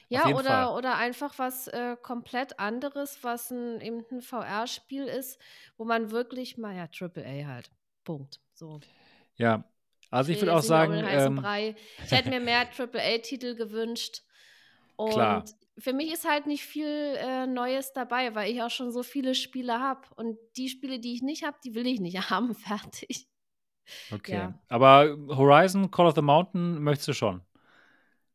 Ja, 0.10 0.28
oder, 0.30 0.76
oder 0.76 0.98
einfach 0.98 1.38
was 1.38 1.68
äh, 1.68 1.96
komplett 2.02 2.60
anderes, 2.60 3.24
was 3.24 3.52
ein, 3.52 3.80
eben 3.80 4.04
ein 4.12 4.22
VR-Spiel 4.22 5.04
ist, 5.04 5.40
wo 5.78 5.86
man 5.86 6.10
wirklich 6.10 6.58
mal, 6.58 6.76
ja, 6.76 6.88
AAA 6.88 7.46
halt. 7.46 7.70
Punkt. 8.04 8.42
So. 8.54 8.80
Ja, 9.36 9.64
also 10.10 10.32
ich, 10.32 10.38
ich 10.38 10.42
würde 10.42 10.56
auch 10.56 10.64
sagen. 10.64 10.94
Ähm, 10.94 11.46
ich 12.04 12.12
hätte 12.12 12.30
mir 12.30 12.40
mehr 12.40 12.68
AAA-Titel 12.78 13.56
gewünscht. 13.56 14.24
Und 14.96 15.12
Klar. 15.12 15.46
für 15.78 15.94
mich 15.94 16.12
ist 16.12 16.28
halt 16.28 16.48
nicht 16.48 16.64
viel 16.64 16.88
äh, 16.88 17.46
Neues 17.46 17.94
dabei, 17.94 18.34
weil 18.36 18.52
ich 18.52 18.62
auch 18.62 18.72
schon 18.72 18.92
so 18.92 19.04
viele 19.04 19.36
Spiele 19.36 19.80
habe. 19.80 20.02
Und 20.16 20.38
die 20.58 20.70
Spiele, 20.70 21.00
die 21.00 21.14
ich 21.14 21.22
nicht 21.22 21.44
habe, 21.44 21.58
die 21.64 21.76
will 21.76 21.86
ich 21.86 22.00
nicht 22.00 22.18
haben. 22.30 22.56
Fertig. 22.56 23.28
Okay. 24.12 24.34
Ja. 24.34 24.60
Aber 24.68 25.18
Horizon, 25.30 25.90
Call 25.90 26.08
of 26.08 26.16
the 26.16 26.22
Mountain 26.22 26.82
möchtest 26.82 27.08
du 27.10 27.14
schon? 27.14 27.42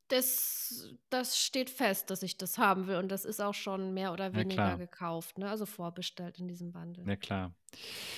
Das, 0.08 0.94
das 1.08 1.38
steht 1.38 1.70
fest, 1.70 2.10
dass 2.10 2.22
ich 2.22 2.36
das 2.36 2.58
haben 2.58 2.86
will 2.86 2.96
und 2.96 3.08
das 3.08 3.24
ist 3.24 3.40
auch 3.40 3.54
schon 3.54 3.94
mehr 3.94 4.12
oder 4.12 4.34
weniger 4.34 4.76
gekauft, 4.76 5.38
ne? 5.38 5.48
Also 5.48 5.64
vorbestellt 5.64 6.38
in 6.38 6.46
diesem 6.46 6.72
Bundle. 6.72 7.04
Ja, 7.06 7.16
klar. 7.16 7.54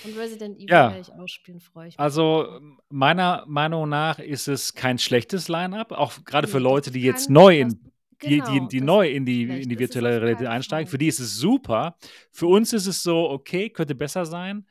Und 0.03 0.17
Resident 0.17 0.57
Evil 0.57 0.69
ja. 0.69 0.89
werde 0.89 1.01
ich 1.01 1.13
ausspielen, 1.13 1.61
freue 1.61 1.87
ich 1.87 1.93
mich. 1.93 1.99
Also 1.99 2.59
meiner 2.89 3.45
Meinung 3.47 3.87
nach 3.87 4.19
ist 4.19 4.47
es 4.47 4.73
kein 4.73 4.99
schlechtes 4.99 5.47
Line-up, 5.47 5.93
auch 5.93 6.25
gerade 6.25 6.47
für 6.47 6.59
Leute, 6.59 6.91
die 6.91 7.01
jetzt 7.01 7.29
neu 7.29 7.61
in 7.61 7.69
die, 8.21 8.39
genau, 8.39 8.51
die, 8.51 8.67
die 8.67 8.81
neu 8.81 9.09
in 9.09 9.25
die, 9.25 9.43
in 9.43 9.69
die 9.69 9.79
virtuelle 9.79 10.21
Realität 10.21 10.47
einsteigen. 10.47 10.89
Für 10.89 10.97
die 10.97 11.07
ist 11.07 11.19
es 11.19 11.35
super. 11.35 11.95
Für 12.31 12.47
uns 12.47 12.73
ist 12.73 12.87
es 12.87 13.03
so, 13.03 13.29
okay, 13.29 13.69
könnte 13.69 13.95
besser 13.95 14.25
sein. 14.25 14.65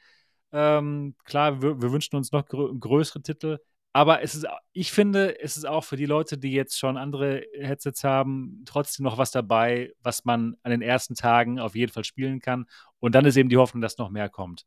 Ähm, 0.52 1.14
klar, 1.24 1.60
wir, 1.60 1.80
wir, 1.80 1.93
wünschen 1.93 2.16
uns 2.16 2.32
noch 2.32 2.46
grö 2.46 2.72
größere 2.78 3.22
Titel, 3.22 3.59
aber 3.96 4.22
es 4.22 4.34
ist, 4.34 4.46
ich 4.74 4.92
finde, 4.92 5.40
es 5.40 5.56
ist 5.56 5.66
auch 5.66 5.82
für 5.82 5.96
die 5.96 6.04
Leute, 6.04 6.36
die 6.36 6.52
jetzt 6.52 6.78
schon 6.78 6.98
andere 6.98 7.44
Headsets 7.58 8.04
haben, 8.04 8.62
trotzdem 8.66 9.04
noch 9.04 9.16
was 9.16 9.30
dabei, 9.30 9.90
was 10.02 10.26
man 10.26 10.54
an 10.62 10.70
den 10.70 10.82
ersten 10.82 11.14
Tagen 11.14 11.58
auf 11.58 11.74
jeden 11.74 11.90
Fall 11.90 12.04
spielen 12.04 12.40
kann. 12.40 12.66
Und 13.00 13.14
dann 13.14 13.24
ist 13.24 13.38
eben 13.38 13.48
die 13.48 13.56
Hoffnung, 13.56 13.80
dass 13.80 13.96
noch 13.96 14.10
mehr 14.10 14.28
kommt. 14.28 14.66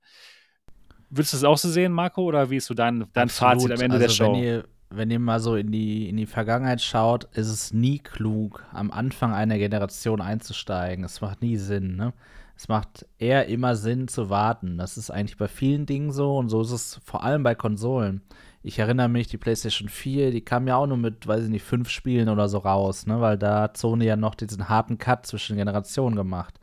Würdest 1.11 1.33
du 1.33 1.37
das 1.37 1.43
auch 1.43 1.59
so 1.59 1.69
sehen, 1.69 1.91
Marco, 1.91 2.23
oder 2.23 2.49
wie 2.49 2.55
ist 2.55 2.65
so 2.65 2.73
dein, 2.73 3.05
dein 3.13 3.29
Fazit 3.29 3.71
am 3.71 3.79
Ende 3.79 3.97
also 3.97 4.07
der 4.07 4.09
Show? 4.11 4.33
Wenn 4.33 4.43
ihr, 4.43 4.63
wenn 4.89 5.11
ihr 5.11 5.19
mal 5.19 5.39
so 5.39 5.55
in 5.55 5.71
die, 5.71 6.09
in 6.09 6.17
die 6.17 6.25
Vergangenheit 6.25 6.81
schaut, 6.81 7.25
ist 7.25 7.49
es 7.49 7.71
nie 7.71 7.99
klug, 7.99 8.65
am 8.73 8.89
Anfang 8.89 9.31
einer 9.31 9.59
Generation 9.59 10.21
einzusteigen. 10.21 11.05
Es 11.05 11.21
macht 11.21 11.43
nie 11.43 11.57
Sinn, 11.57 11.95
ne? 11.95 12.13
Es 12.55 12.67
macht 12.67 13.05
eher 13.19 13.45
immer 13.45 13.75
Sinn 13.75 14.07
zu 14.07 14.31
warten. 14.31 14.79
Das 14.79 14.97
ist 14.97 15.11
eigentlich 15.11 15.37
bei 15.37 15.47
vielen 15.47 15.85
Dingen 15.85 16.11
so 16.11 16.35
und 16.35 16.49
so 16.49 16.61
ist 16.61 16.71
es 16.71 16.99
vor 17.05 17.23
allem 17.23 17.43
bei 17.43 17.53
Konsolen 17.53 18.23
ich 18.61 18.79
erinnere 18.79 19.09
mich, 19.09 19.27
die 19.27 19.37
PlayStation 19.37 19.89
4, 19.89 20.31
die 20.31 20.41
kam 20.41 20.67
ja 20.67 20.75
auch 20.75 20.87
nur 20.87 20.97
mit, 20.97 21.27
weiß 21.27 21.45
ich 21.45 21.49
nicht, 21.49 21.63
fünf 21.63 21.89
Spielen 21.89 22.29
oder 22.29 22.49
so 22.49 22.57
raus, 22.57 23.05
ne? 23.05 23.21
Weil 23.21 23.37
da 23.37 23.61
hat 23.61 23.77
Sony 23.77 24.05
ja 24.05 24.15
noch 24.15 24.35
diesen 24.35 24.67
harten 24.67 24.97
Cut 24.97 25.25
zwischen 25.25 25.55
Generationen 25.55 26.15
gemacht. 26.15 26.59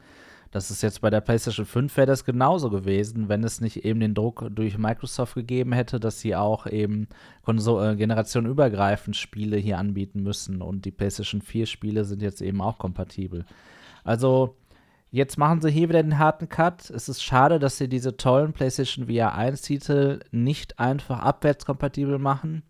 Das 0.50 0.70
ist 0.70 0.83
jetzt 0.83 1.00
bei 1.00 1.10
der 1.10 1.20
PlayStation 1.20 1.66
5 1.66 1.97
wäre 1.97 2.07
das 2.07 2.25
genauso 2.25 2.70
gewesen, 2.70 3.28
wenn 3.28 3.44
es 3.44 3.60
nicht 3.60 3.84
eben 3.84 4.00
den 4.00 4.15
Druck 4.15 4.47
durch 4.50 4.78
Microsoft 4.78 5.34
gegeben 5.34 5.73
hätte, 5.73 6.00
dass 6.00 6.20
sie 6.20 6.36
auch 6.36 6.66
eben 6.66 7.08
äh, 7.47 7.97
generationenübergreifend 7.97 9.16
Spiele 9.16 9.57
hier 9.57 9.78
anbieten 9.78 10.23
müssen. 10.23 10.62
Und 10.62 10.84
die 10.84 10.92
PlayStation 10.92 11.42
4 11.42 11.66
Spiele 11.66 12.05
sind 12.05 12.23
jetzt 12.23 12.41
eben 12.41 12.60
auch 12.60 12.78
kompatibel. 12.78 13.44
Also 14.05 14.57
Jetzt 15.10 15.39
machen 15.39 15.60
sie 15.60 15.70
hier 15.70 15.89
wieder 15.89 16.02
den 16.02 16.18
harten 16.18 16.49
Cut. 16.49 16.91
Es 16.91 17.09
ist 17.09 17.23
schade, 17.23 17.59
dass 17.59 17.78
sie 17.78 17.89
diese 17.89 18.17
tollen 18.17 18.52
PlayStation 18.52 19.07
VR 19.07 19.39
1-Titel 19.39 20.20
nicht 20.31 20.78
einfach 20.78 21.20
abwärtskompatibel 21.20 22.18
machen. 22.18 22.62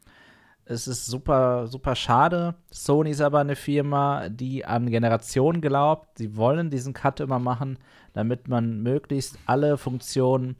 Es 0.68 0.88
ist 0.88 1.06
super, 1.06 1.68
super 1.68 1.94
schade. 1.94 2.56
Sony 2.70 3.10
ist 3.10 3.20
aber 3.20 3.38
eine 3.38 3.56
Firma, 3.56 4.28
die 4.28 4.64
an 4.64 4.90
Generationen 4.90 5.60
glaubt. 5.60 6.18
Sie 6.18 6.36
wollen 6.36 6.70
diesen 6.70 6.92
Cut 6.92 7.20
immer 7.20 7.38
machen, 7.38 7.78
damit 8.12 8.48
man 8.48 8.82
möglichst 8.82 9.38
alle 9.46 9.78
Funktionen 9.78 10.56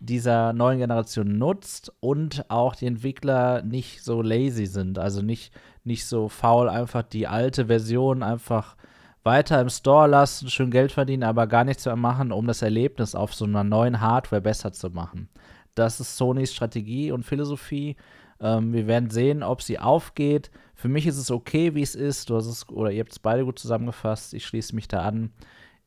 dieser 0.00 0.52
neuen 0.52 0.78
Generation 0.78 1.38
nutzt 1.38 1.92
und 2.00 2.48
auch 2.50 2.76
die 2.76 2.86
Entwickler 2.86 3.62
nicht 3.62 4.04
so 4.04 4.22
lazy 4.22 4.66
sind, 4.66 4.98
also 4.98 5.22
nicht, 5.22 5.52
nicht 5.82 6.06
so 6.06 6.28
faul 6.28 6.68
einfach 6.68 7.02
die 7.02 7.26
alte 7.26 7.66
Version 7.66 8.22
einfach 8.22 8.76
weiter 9.22 9.60
im 9.60 9.68
Store 9.68 10.08
lassen, 10.08 10.48
schön 10.50 10.70
Geld 10.70 10.92
verdienen, 10.92 11.22
aber 11.22 11.46
gar 11.46 11.64
nichts 11.64 11.84
mehr 11.84 11.96
machen, 11.96 12.32
um 12.32 12.46
das 12.46 12.62
Erlebnis 12.62 13.14
auf 13.14 13.34
so 13.34 13.44
einer 13.44 13.64
neuen 13.64 14.00
Hardware 14.00 14.40
besser 14.40 14.72
zu 14.72 14.90
machen. 14.90 15.28
Das 15.74 16.00
ist 16.00 16.16
Sonys 16.16 16.52
Strategie 16.52 17.12
und 17.12 17.24
Philosophie. 17.24 17.96
Ähm, 18.40 18.72
wir 18.72 18.86
werden 18.86 19.10
sehen, 19.10 19.42
ob 19.42 19.62
sie 19.62 19.78
aufgeht. 19.78 20.50
Für 20.74 20.88
mich 20.88 21.06
ist 21.06 21.18
es 21.18 21.30
okay, 21.30 21.74
wie 21.74 21.82
es 21.82 21.94
ist. 21.94 22.30
Du 22.30 22.36
hast 22.36 22.46
es, 22.46 22.68
oder 22.68 22.90
ihr 22.90 23.00
habt 23.00 23.12
es 23.12 23.18
beide 23.18 23.44
gut 23.44 23.58
zusammengefasst. 23.58 24.34
Ich 24.34 24.46
schließe 24.46 24.74
mich 24.74 24.88
da 24.88 25.02
an. 25.02 25.30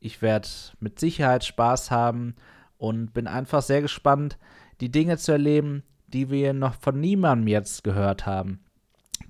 Ich 0.00 0.22
werde 0.22 0.48
mit 0.80 0.98
Sicherheit 0.98 1.44
Spaß 1.44 1.90
haben 1.90 2.34
und 2.78 3.12
bin 3.14 3.26
einfach 3.26 3.62
sehr 3.62 3.82
gespannt, 3.82 4.38
die 4.80 4.90
Dinge 4.90 5.18
zu 5.18 5.32
erleben, 5.32 5.82
die 6.08 6.30
wir 6.30 6.52
noch 6.52 6.74
von 6.74 7.00
niemandem 7.00 7.48
jetzt 7.48 7.84
gehört 7.84 8.26
haben 8.26 8.60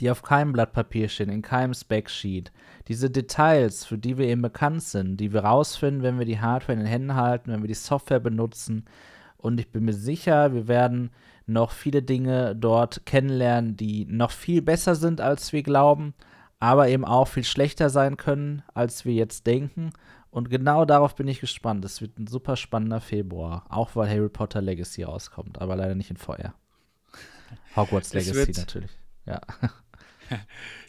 die 0.00 0.10
auf 0.10 0.22
keinem 0.22 0.52
Blatt 0.52 0.72
Papier 0.72 1.08
stehen, 1.08 1.28
in 1.28 1.42
keinem 1.42 1.74
Spec-Sheet. 1.74 2.52
Diese 2.88 3.10
Details, 3.10 3.84
für 3.84 3.98
die 3.98 4.18
wir 4.18 4.26
eben 4.26 4.42
bekannt 4.42 4.82
sind, 4.82 5.16
die 5.18 5.32
wir 5.32 5.44
rausfinden, 5.44 6.02
wenn 6.02 6.18
wir 6.18 6.26
die 6.26 6.40
Hardware 6.40 6.72
in 6.72 6.80
den 6.80 6.88
Händen 6.88 7.14
halten, 7.14 7.52
wenn 7.52 7.62
wir 7.62 7.68
die 7.68 7.74
Software 7.74 8.20
benutzen. 8.20 8.86
Und 9.36 9.60
ich 9.60 9.70
bin 9.70 9.84
mir 9.84 9.92
sicher, 9.92 10.52
wir 10.54 10.68
werden 10.68 11.10
noch 11.46 11.72
viele 11.72 12.02
Dinge 12.02 12.54
dort 12.56 13.04
kennenlernen, 13.06 13.76
die 13.76 14.04
noch 14.06 14.30
viel 14.30 14.62
besser 14.62 14.94
sind, 14.94 15.20
als 15.20 15.52
wir 15.52 15.62
glauben, 15.62 16.14
aber 16.60 16.88
eben 16.88 17.04
auch 17.04 17.26
viel 17.26 17.44
schlechter 17.44 17.90
sein 17.90 18.16
können, 18.16 18.62
als 18.74 19.04
wir 19.04 19.14
jetzt 19.14 19.46
denken. 19.46 19.92
Und 20.30 20.48
genau 20.48 20.84
darauf 20.84 21.14
bin 21.14 21.28
ich 21.28 21.40
gespannt. 21.40 21.84
Es 21.84 22.00
wird 22.00 22.18
ein 22.18 22.26
super 22.26 22.56
spannender 22.56 23.00
Februar, 23.00 23.66
auch 23.68 23.94
weil 23.96 24.08
Harry 24.08 24.28
Potter 24.28 24.62
Legacy 24.62 25.02
rauskommt, 25.02 25.60
aber 25.60 25.76
leider 25.76 25.94
nicht 25.94 26.10
in 26.10 26.16
VR. 26.16 26.54
Hogwarts 27.76 28.14
Legacy 28.14 28.52
natürlich. 28.52 28.90
Ja. 29.26 29.40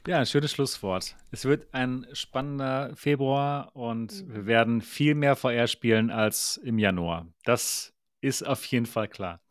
Ja, 0.06 0.20
ein 0.20 0.26
schönes 0.26 0.52
Schlusswort. 0.52 1.16
Es 1.32 1.46
wird 1.46 1.74
ein 1.74 2.06
spannender 2.12 2.94
Februar 2.96 3.74
und 3.74 4.28
wir 4.28 4.46
werden 4.46 4.82
viel 4.82 5.16
mehr 5.16 5.38
VR 5.38 5.68
spielen 5.68 6.12
als 6.12 6.58
im 6.58 6.78
Januar. 6.78 7.28
Das 7.44 7.94
ist 8.20 8.44
auf 8.46 8.66
jeden 8.66 8.86
Fall 8.86 9.08
klar. 9.08 9.42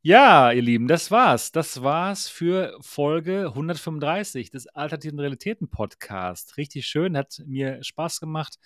Ja, 0.00 0.52
ihr 0.52 0.62
Lieben, 0.62 0.86
das 0.86 1.10
war's. 1.10 1.50
Das 1.50 1.82
war's 1.82 2.28
für 2.28 2.76
Folge 2.82 3.46
135 3.48 4.50
des 4.50 4.66
Alternativen 4.68 5.18
Realitäten 5.18 5.70
Podcast. 5.70 6.56
Richtig 6.56 6.86
schön, 6.86 7.16
hat 7.16 7.42
mir 7.46 7.82
Spaß 7.82 8.20
gemacht, 8.20 8.58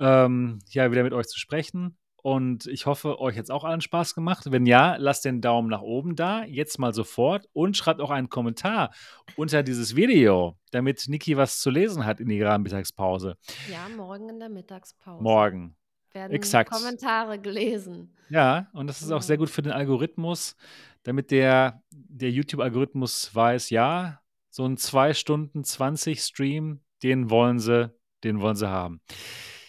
ähm, 0.00 0.58
ja, 0.70 0.90
wieder 0.90 1.02
mit 1.02 1.12
euch 1.12 1.28
zu 1.28 1.38
sprechen. 1.38 1.98
Und 2.22 2.66
ich 2.66 2.86
hoffe, 2.86 3.20
euch 3.20 3.36
hat 3.36 3.44
es 3.44 3.50
auch 3.50 3.64
allen 3.64 3.80
Spaß 3.80 4.14
gemacht. 4.14 4.44
Wenn 4.50 4.64
ja, 4.64 4.94
lasst 4.96 5.24
den 5.24 5.40
Daumen 5.40 5.68
nach 5.68 5.82
oben 5.82 6.14
da, 6.14 6.44
jetzt 6.44 6.78
mal 6.78 6.94
sofort 6.94 7.48
und 7.52 7.76
schreibt 7.76 8.00
auch 8.00 8.10
einen 8.10 8.28
Kommentar 8.28 8.94
unter 9.36 9.64
dieses 9.64 9.96
Video, 9.96 10.56
damit 10.70 11.08
Niki 11.08 11.36
was 11.36 11.60
zu 11.60 11.70
lesen 11.70 12.06
hat 12.06 12.20
in 12.20 12.30
ihrer 12.30 12.58
Mittagspause. 12.58 13.36
Ja, 13.70 13.88
morgen 13.96 14.28
in 14.28 14.38
der 14.38 14.48
Mittagspause. 14.50 15.22
Morgen. 15.22 15.76
Werden 16.12 16.32
Exakt. 16.32 16.70
Kommentare 16.70 17.40
gelesen. 17.40 18.14
Ja, 18.28 18.68
und 18.72 18.86
das 18.86 19.02
ist 19.02 19.10
auch 19.10 19.22
sehr 19.22 19.36
Ja. 19.36 19.38
gut 19.40 19.50
für 19.50 19.62
den 19.62 19.72
Algorithmus, 19.72 20.56
damit 21.02 21.30
der, 21.32 21.82
der 21.90 22.30
YouTube-Algorithmus 22.30 23.34
weiß, 23.34 23.70
ja, 23.70 24.20
so 24.50 24.64
ein 24.64 24.76
2 24.76 25.14
Stunden 25.14 25.64
20 25.64 26.20
Stream, 26.20 26.82
den 27.02 27.30
wollen 27.30 27.58
sie, 27.58 27.90
den 28.22 28.40
wollen 28.42 28.54
sie 28.56 28.68
haben. 28.68 29.00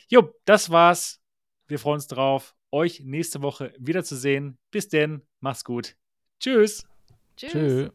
Jo, 0.10 0.30
das 0.46 0.70
war's. 0.70 1.23
Wir 1.74 1.80
freuen 1.80 1.96
uns 1.96 2.06
drauf, 2.06 2.56
euch 2.72 3.00
nächste 3.00 3.42
Woche 3.42 3.74
wiederzusehen. 3.80 4.60
Bis 4.70 4.90
denn, 4.90 5.24
macht's 5.40 5.64
gut. 5.64 5.96
Tschüss. 6.40 6.86
Tschüss. 7.36 7.52
Tschüss. 7.52 7.92